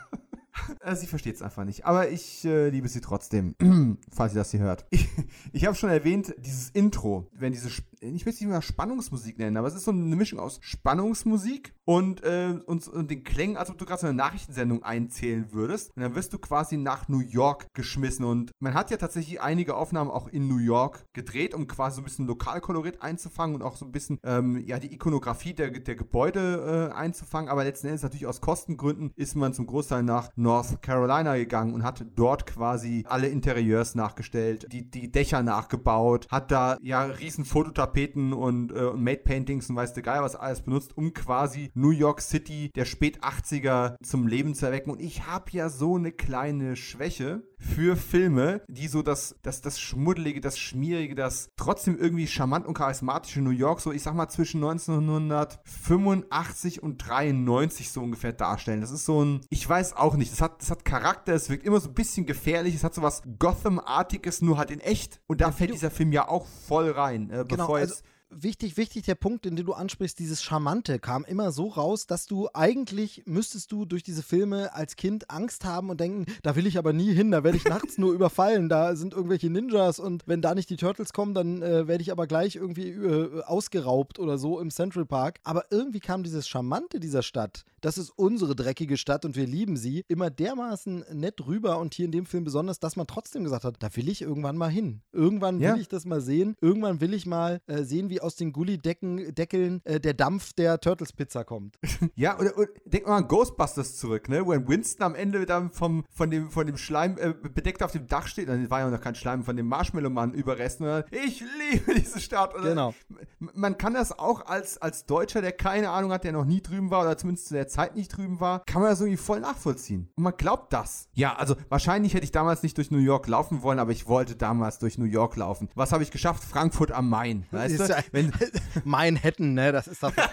Also 0.81 1.03
sie 1.03 1.07
versteht 1.07 1.37
es 1.37 1.43
einfach 1.43 1.65
nicht. 1.65 1.85
Aber 1.85 2.09
ich 2.09 2.45
äh, 2.45 2.69
liebe 2.69 2.89
sie 2.89 3.01
trotzdem, 3.01 3.55
falls 4.11 4.33
sie 4.33 4.39
das 4.39 4.51
hier 4.51 4.61
hört. 4.61 4.87
Ich, 4.91 5.09
ich 5.53 5.67
habe 5.67 5.77
schon 5.77 5.91
erwähnt, 5.91 6.35
dieses 6.39 6.71
Intro, 6.71 7.29
wenn 7.33 7.53
diese, 7.53 7.71
ich 8.15 8.25
will 8.25 8.33
es 8.33 8.41
nicht 8.41 8.49
mehr 8.49 8.63
Spannungsmusik 8.63 9.39
nennen, 9.39 9.57
aber 9.57 9.69
es 9.69 9.75
ist 9.75 9.85
so 9.85 9.91
eine 9.91 10.17
Mischung 10.17 10.39
aus 10.39 10.59
Spannungsmusik 10.63 11.75
und, 11.85 12.23
äh, 12.25 12.59
und, 12.67 12.87
und 12.89 13.11
den 13.11 13.25
Klängen, 13.25 13.57
als 13.57 13.71
ob 13.71 13.79
du 13.79 13.85
gerade 13.85 14.01
so 14.01 14.07
eine 14.07 14.17
Nachrichtensendung 14.17 14.83
einzählen 14.83 15.53
würdest. 15.53 15.93
Und 15.97 16.03
dann 16.03 16.15
wirst 16.15 16.33
du 16.33 16.39
quasi 16.39 16.77
nach 16.77 17.09
New 17.09 17.21
York 17.21 17.67
geschmissen. 17.75 18.25
Und 18.25 18.51
man 18.59 18.75
hat 18.75 18.91
ja 18.91 18.97
tatsächlich 18.97 19.41
einige 19.41 19.77
Aufnahmen 19.77 20.11
auch 20.11 20.29
in 20.29 20.49
New 20.49 20.59
York 20.59 21.07
gedreht, 21.13 21.55
um 21.55 21.67
quasi 21.67 21.97
so 21.97 22.03
ein 22.03 22.05
bisschen 22.05 22.27
Lokalkolorit 22.27 23.03
einzufangen 23.03 23.57
und 23.57 23.63
auch 23.63 23.77
so 23.77 23.85
ein 23.85 23.93
bisschen 23.93 24.19
ähm, 24.25 24.63
ja, 24.67 24.79
die 24.79 24.93
Ikonografie 24.93 25.55
der, 25.55 25.71
der 25.71 25.95
Gebäude 25.95 26.91
äh, 26.93 26.95
einzufangen. 26.95 27.49
Aber 27.49 27.65
letzten 27.65 27.87
Endes 27.87 28.03
natürlich 28.03 28.27
aus 28.27 28.41
Kostengründen 28.41 29.13
ist 29.17 29.37
man 29.37 29.55
zum 29.55 29.67
Großteil 29.67 30.03
nach 30.03 30.31
North 30.37 30.83
Carolina 30.83 31.37
gegangen 31.37 31.73
und 31.75 31.85
hat 31.85 32.05
dort 32.17 32.47
quasi 32.47 33.05
alle 33.09 33.29
Interieurs 33.29 33.95
nachgestellt, 33.95 34.67
die, 34.73 34.91
die 34.91 35.11
Dächer 35.11 35.43
nachgebaut, 35.43 36.27
hat 36.31 36.51
da 36.51 36.79
ja 36.81 37.05
riesen 37.05 37.45
Fototapeten 37.45 37.96
und, 37.97 38.73
äh, 38.73 38.93
Made 38.93 39.23
Paintings 39.25 39.71
und 39.71 39.77
weiß 39.77 39.95
der 39.95 40.03
Geil 40.03 40.23
was 40.23 40.37
alles 40.37 40.63
benutzt, 40.63 40.97
um 40.97 41.15
quasi 41.15 41.71
New 41.75 41.91
York 41.91 42.21
City 42.21 42.71
der 42.75 42.85
spät 42.85 43.23
80er 43.23 43.97
zum 44.03 44.27
Leben 44.27 44.55
zu 44.55 44.67
erwecken. 44.67 44.91
Und 44.91 45.01
ich 45.01 45.27
habe 45.27 45.51
ja 45.53 45.69
so 45.69 45.97
eine 45.97 46.13
kleine 46.13 46.77
Schwäche 46.77 47.43
für 47.59 47.97
Filme, 47.97 48.63
die 48.69 48.89
so 48.89 49.03
das, 49.03 49.37
das, 49.43 49.61
das 49.61 49.79
Schmuddelige, 49.81 50.41
das 50.41 50.59
Schmierige, 50.59 51.15
das 51.15 51.51
trotzdem 51.57 51.99
irgendwie 51.99 52.27
charmant 52.27 52.67
und 52.67 52.75
charismatische 52.75 53.41
New 53.41 53.51
York, 53.51 53.81
so 53.81 53.93
ich 53.93 54.03
sag 54.03 54.15
mal 54.15 54.29
zwischen 54.29 54.63
1985 54.63 56.83
und 56.83 56.99
93 56.99 57.91
so 57.91 58.03
ungefähr 58.03 58.33
darstellen. 58.33 58.81
Das 58.81 58.91
ist 58.91 59.05
so 59.05 59.25
ein, 59.25 59.41
ich 59.51 59.69
weiß 59.69 59.97
auch 59.97 60.17
nicht, 60.17 60.33
das 60.33 60.41
hat, 60.41 60.61
das 60.61 60.71
hat 60.71 60.85
Charakter, 60.85 61.35
es 61.35 61.51
wirkt 61.51 61.65
immer 61.65 61.81
so 61.81 61.89
ein 61.89 61.95
bisschen 61.95 62.27
gefährlich, 62.27 62.75
es 62.75 62.85
hat 62.85 62.95
so 62.95 63.03
was 63.03 63.23
Gotham-artiges, 63.39 64.43
nur 64.43 64.59
halt 64.59 64.71
in 64.71 64.81
echt. 64.81 65.21
Und 65.27 65.41
da 65.41 65.53
fällt 65.53 65.73
dieser 65.73 65.91
Film 65.91 66.13
ja 66.13 66.29
auch 66.29 66.47
voll 66.47 66.91
rein. 66.91 67.31
Äh, 67.31 67.45
genau, 67.45 67.67
bevor 67.67 67.79
also 67.79 67.95
jetzt 67.95 68.05
wichtig, 68.31 68.77
wichtig, 68.77 69.05
der 69.05 69.15
Punkt, 69.15 69.45
den 69.45 69.57
du 69.57 69.73
ansprichst, 69.73 70.19
dieses 70.19 70.43
Charmante 70.43 70.99
kam 70.99 71.25
immer 71.25 71.53
so 71.53 71.69
raus, 71.69 72.07
dass 72.07 72.27
du 72.27 72.49
eigentlich 72.55 73.23
müsstest 73.27 73.73
du 73.73 73.85
durch 73.85 74.03
diese 74.03 74.23
Filme 74.23 74.75
als 74.75 74.97
Kind 74.97 75.31
Angst 75.31 75.65
haben 75.65 75.91
und 75.91 76.01
denken, 76.01 76.27
da 76.43 76.57
will 76.57 76.67
ich 76.67 76.79
aber 76.79 76.93
nie 76.93 77.13
hin, 77.13 77.31
da 77.31 77.45
werde 77.45 77.57
ich 77.57 77.65
nachts 77.65 77.99
nur 77.99 78.13
überfallen, 78.13 78.69
da 78.69 78.97
sind 78.97 79.15
irgendwelche 79.15 79.51
Ninjas 79.51 79.99
und 79.99 80.23
wenn 80.27 80.43
da 80.43 80.55
nicht 80.55 80.71
die 80.71 80.77
Turtles 80.77 81.13
kommen, 81.13 81.35
dann 81.35 81.63
äh, 81.63 81.87
werde 81.87 82.03
ich 82.03 82.13
aber 82.13 82.27
gleich 82.27 82.57
irgendwie 82.57 82.91
äh, 82.91 83.43
ausgeraubt 83.43 84.19
oder 84.19 84.39
so 84.39 84.61
im 84.61 84.71
Central 84.71 85.07
Park. 85.07 85.41
Aber 85.45 85.67
irgendwie 85.71 86.01
kam 86.01 86.23
dieses 86.23 86.49
Charmante 86.49 87.01
dieser 87.01 87.23
Stadt, 87.23 87.65
das 87.81 87.99
ist 87.99 88.11
unsere 88.11 88.57
dreckige 88.57 88.97
Stadt 88.97 89.25
und 89.25 89.37
wir 89.37 89.47
lieben 89.47 89.77
sie, 89.77 90.05
immer 90.09 90.31
dermaßen 90.31 91.05
nett 91.13 91.47
rüber 91.47 91.79
und 91.79 91.95
hier 91.95 92.07
in 92.07 92.11
dem 92.11 92.27
Film 92.27 92.43
besonders, 92.43 92.81
dass 92.81 92.97
man 92.97 93.07
trotzdem 93.07 93.45
gesagt 93.45 93.65
hat, 93.65 93.77
da 93.79 93.95
will 93.95 94.09
ich 94.09 94.23
irgendwann 94.23 94.57
mal 94.57 94.71
hin. 94.71 95.03
Irgendwann 95.13 95.61
will 95.61 95.67
ja. 95.67 95.77
ich 95.77 95.89
das 95.89 96.05
mal 96.05 96.21
sehen. 96.21 96.57
Irgendwann 96.61 97.01
will 97.01 97.15
ich 97.15 97.27
mal 97.27 97.61
äh, 97.67 97.85
sehen, 97.85 98.11
wie 98.11 98.21
aus 98.27 98.37
den 98.37 98.53
Gullideckeln 98.53 99.81
äh, 99.85 100.01
der 100.01 100.15
Dampf 100.15 100.53
der 100.53 100.81
Turtles 100.81 101.13
Pizza 101.13 101.45
kommt. 101.45 101.79
Ja, 102.15 102.39
oder, 102.39 102.57
oder 102.57 102.69
denk 102.87 103.07
mal 103.07 103.19
an 103.19 103.29
Ghostbusters 103.29 103.97
zurück, 103.97 104.29
ne? 104.29 104.47
Wo 104.47 104.53
Winston 104.53 105.05
am 105.05 105.15
Ende 105.15 105.45
dann 105.45 105.71
vom, 105.71 106.05
von, 106.09 106.31
dem, 106.31 106.51
von 106.51 106.67
dem 106.67 106.77
Schleim 106.77 107.19
äh, 107.19 107.33
bedeckt 107.33 107.83
auf 107.83 107.93
dem 107.93 108.07
Dach 108.07 108.27
steht, 108.27 108.49
dann 108.49 108.71
war 108.71 108.81
ja 108.81 108.91
noch 108.91 109.01
kein 109.01 109.15
Schleim, 109.15 109.45
von 109.45 109.57
dem 109.57 109.67
Marshmallow-Mann 109.67 110.33
überresten. 110.33 110.87
Dann, 110.87 111.05
ich 111.11 111.41
liebe 111.41 111.95
diese 111.95 112.21
Stadt. 112.21 112.55
Oder, 112.55 112.71
genau. 112.71 112.95
Man 113.39 113.77
kann 113.77 113.95
das 113.95 114.19
auch 114.19 114.47
als, 114.47 114.81
als 114.81 115.05
Deutscher, 115.07 115.43
der 115.43 115.53
keine 115.53 115.91
Ahnung 115.91 116.13
hat, 116.13 116.25
der 116.25 116.33
noch 116.33 116.45
nie 116.45 116.63
drüben 116.63 116.91
war 116.91 117.03
oder 117.03 117.19
zumindest 117.19 117.49
zu 117.49 117.55
der 117.55 117.69
Zeit 117.69 117.97
nicht 117.97 118.17
drüben 118.17 118.41
war, 118.41 118.63
kann 118.65 118.81
man 118.81 118.91
das 118.91 119.01
irgendwie 119.01 119.19
voll 119.19 119.41
nachvollziehen. 119.41 120.09
Und 120.17 120.23
man 120.23 120.37
glaubt 120.37 120.73
das. 120.73 121.09
Ja, 121.15 121.37
also 121.37 121.55
wahrscheinlich 121.69 122.15
hätte 122.15 122.25
ich 122.25 122.33
damals 122.33 122.63
nicht 122.63 122.77
durch 122.79 122.91
New 122.91 122.99
York 122.99 123.27
laufen 123.27 123.63
wollen, 123.63 123.79
aber 123.79 123.93
ich 123.93 124.07
wollte 124.07 124.37
damals 124.37 124.79
durch 124.79 124.97
New 124.97 125.05
York 125.05 125.37
laufen. 125.37 125.69
Was 125.75 125.93
habe 125.93 126.03
ich 126.03 126.11
geschafft? 126.11 126.45
Frankfurt 126.45 126.93
am 126.93 127.11
Main. 127.11 127.47
Weißt 127.51 127.81
du? 127.81 128.05
Wenn, 128.13 128.33
Manhattan, 128.85 129.55
ne? 129.55 129.73
Das 129.73 129.87
ist 129.87 130.03
doch 130.03 130.17
ja, 130.17 130.27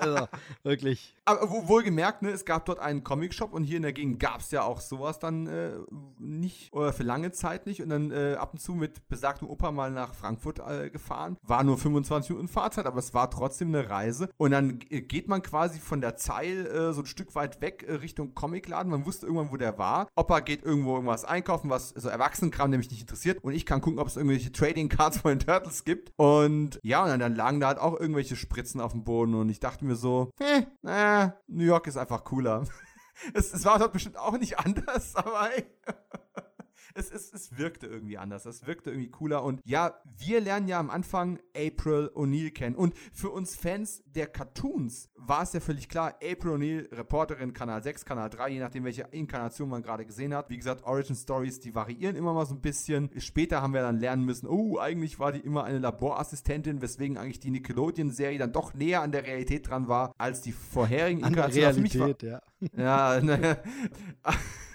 also 0.00 0.28
wirklich. 0.62 1.14
Aber 1.24 1.50
wohlgemerkt, 1.68 2.22
ne, 2.22 2.30
es 2.30 2.44
gab 2.44 2.66
dort 2.66 2.78
einen 2.78 3.02
Comicshop 3.02 3.52
und 3.52 3.64
hier 3.64 3.76
in 3.76 3.82
der 3.82 3.92
Gegend 3.92 4.20
gab 4.20 4.40
es 4.40 4.50
ja 4.50 4.62
auch 4.62 4.80
sowas 4.80 5.18
dann 5.18 5.46
äh, 5.46 5.72
nicht 6.18 6.72
oder 6.72 6.92
für 6.92 7.02
lange 7.02 7.32
Zeit 7.32 7.66
nicht 7.66 7.82
und 7.82 7.88
dann 7.88 8.10
äh, 8.10 8.34
ab 8.34 8.52
und 8.52 8.58
zu 8.58 8.74
mit 8.74 9.08
besagtem 9.08 9.48
Opa 9.48 9.72
mal 9.72 9.90
nach 9.90 10.14
Frankfurt 10.14 10.60
äh, 10.60 10.90
gefahren. 10.90 11.36
War 11.42 11.64
nur 11.64 11.78
25 11.78 12.30
Minuten 12.30 12.48
Fahrzeit, 12.48 12.86
aber 12.86 12.98
es 12.98 13.14
war 13.14 13.30
trotzdem 13.30 13.68
eine 13.68 13.88
Reise 13.88 14.28
und 14.36 14.52
dann 14.52 14.80
äh, 14.90 15.00
geht 15.00 15.28
man 15.28 15.42
quasi 15.42 15.80
von 15.80 16.00
der 16.00 16.16
Zeil 16.16 16.66
äh, 16.66 16.92
so 16.92 17.02
ein 17.02 17.06
Stück 17.06 17.34
weit 17.34 17.60
weg 17.60 17.84
äh, 17.86 17.94
Richtung 17.94 18.34
Comicladen. 18.34 18.90
Man 18.90 19.06
wusste 19.06 19.26
irgendwann, 19.26 19.50
wo 19.50 19.56
der 19.56 19.78
war. 19.78 20.08
Opa 20.16 20.40
geht 20.40 20.64
irgendwo 20.64 20.94
irgendwas 20.94 21.24
einkaufen, 21.24 21.70
was 21.70 21.90
so 21.90 22.08
Erwachsenenkram 22.08 22.70
nämlich 22.70 22.90
nicht 22.90 23.00
interessiert 23.00 23.42
und 23.42 23.52
ich 23.52 23.66
kann 23.66 23.80
gucken, 23.80 23.98
ob 23.98 24.06
es 24.06 24.16
irgendwelche 24.16 24.52
Trading 24.52 24.88
Cards 24.88 25.18
von 25.18 25.32
den 25.32 25.40
Turtles 25.40 25.84
gibt 25.84 26.12
und 26.16 26.78
ja, 26.82 27.05
und 27.12 27.18
dann, 27.18 27.34
lagen 27.34 27.60
da 27.60 27.68
halt 27.68 27.78
auch 27.78 27.98
irgendwelche 27.98 28.36
Spritzen 28.36 28.80
auf 28.80 28.92
dem 28.92 29.04
Boden 29.04 29.34
und 29.34 29.48
ich 29.48 29.60
dachte 29.60 29.84
mir 29.84 29.96
so, 29.96 30.30
eh, 30.40 30.66
naja, 30.82 31.36
New 31.46 31.64
York 31.64 31.86
ist 31.86 31.96
einfach 31.96 32.24
cooler. 32.24 32.64
es, 33.34 33.52
es 33.52 33.64
war 33.64 33.78
dort 33.78 33.92
bestimmt 33.92 34.18
auch 34.18 34.38
nicht 34.38 34.58
anders, 34.64 35.14
aber 35.16 35.54
ey 35.54 35.64
es, 36.96 37.10
es, 37.10 37.32
es 37.32 37.58
wirkte 37.58 37.86
irgendwie 37.86 38.18
anders. 38.18 38.46
Es 38.46 38.66
wirkte 38.66 38.90
irgendwie 38.90 39.10
cooler. 39.10 39.42
Und 39.44 39.60
ja, 39.64 40.00
wir 40.18 40.40
lernen 40.40 40.68
ja 40.68 40.80
am 40.80 40.90
Anfang 40.90 41.38
April 41.54 42.10
O'Neil 42.14 42.50
kennen. 42.50 42.74
Und 42.74 42.94
für 43.12 43.30
uns 43.30 43.56
Fans 43.56 44.02
der 44.06 44.26
Cartoons 44.26 45.10
war 45.16 45.42
es 45.42 45.52
ja 45.52 45.60
völlig 45.60 45.88
klar, 45.88 46.14
April 46.22 46.52
O'Neil, 46.52 46.88
Reporterin, 46.92 47.52
Kanal 47.52 47.82
6, 47.82 48.04
Kanal 48.04 48.30
3, 48.30 48.50
je 48.50 48.60
nachdem, 48.60 48.84
welche 48.84 49.02
Inkarnation 49.10 49.68
man 49.68 49.82
gerade 49.82 50.06
gesehen 50.06 50.34
hat. 50.34 50.50
Wie 50.50 50.56
gesagt, 50.56 50.84
Origin 50.84 51.16
Stories, 51.16 51.60
die 51.60 51.74
variieren 51.74 52.16
immer 52.16 52.32
mal 52.32 52.46
so 52.46 52.54
ein 52.54 52.60
bisschen. 52.60 53.10
Später 53.18 53.62
haben 53.62 53.74
wir 53.74 53.82
dann 53.82 53.98
lernen 53.98 54.24
müssen, 54.24 54.46
oh, 54.46 54.78
eigentlich 54.78 55.18
war 55.18 55.32
die 55.32 55.40
immer 55.40 55.64
eine 55.64 55.78
Laborassistentin, 55.78 56.80
weswegen 56.80 57.18
eigentlich 57.18 57.40
die 57.40 57.50
Nickelodeon-Serie 57.50 58.38
dann 58.38 58.52
doch 58.52 58.74
näher 58.74 59.02
an 59.02 59.12
der 59.12 59.24
Realität 59.24 59.68
dran 59.68 59.88
war, 59.88 60.14
als 60.18 60.40
die 60.40 60.52
vorherigen 60.52 61.20
Inkarnationen. 61.20 61.86
Realität, 61.86 62.22
ja. 62.22 62.40
Ja, 62.76 63.20
ne. 63.20 63.58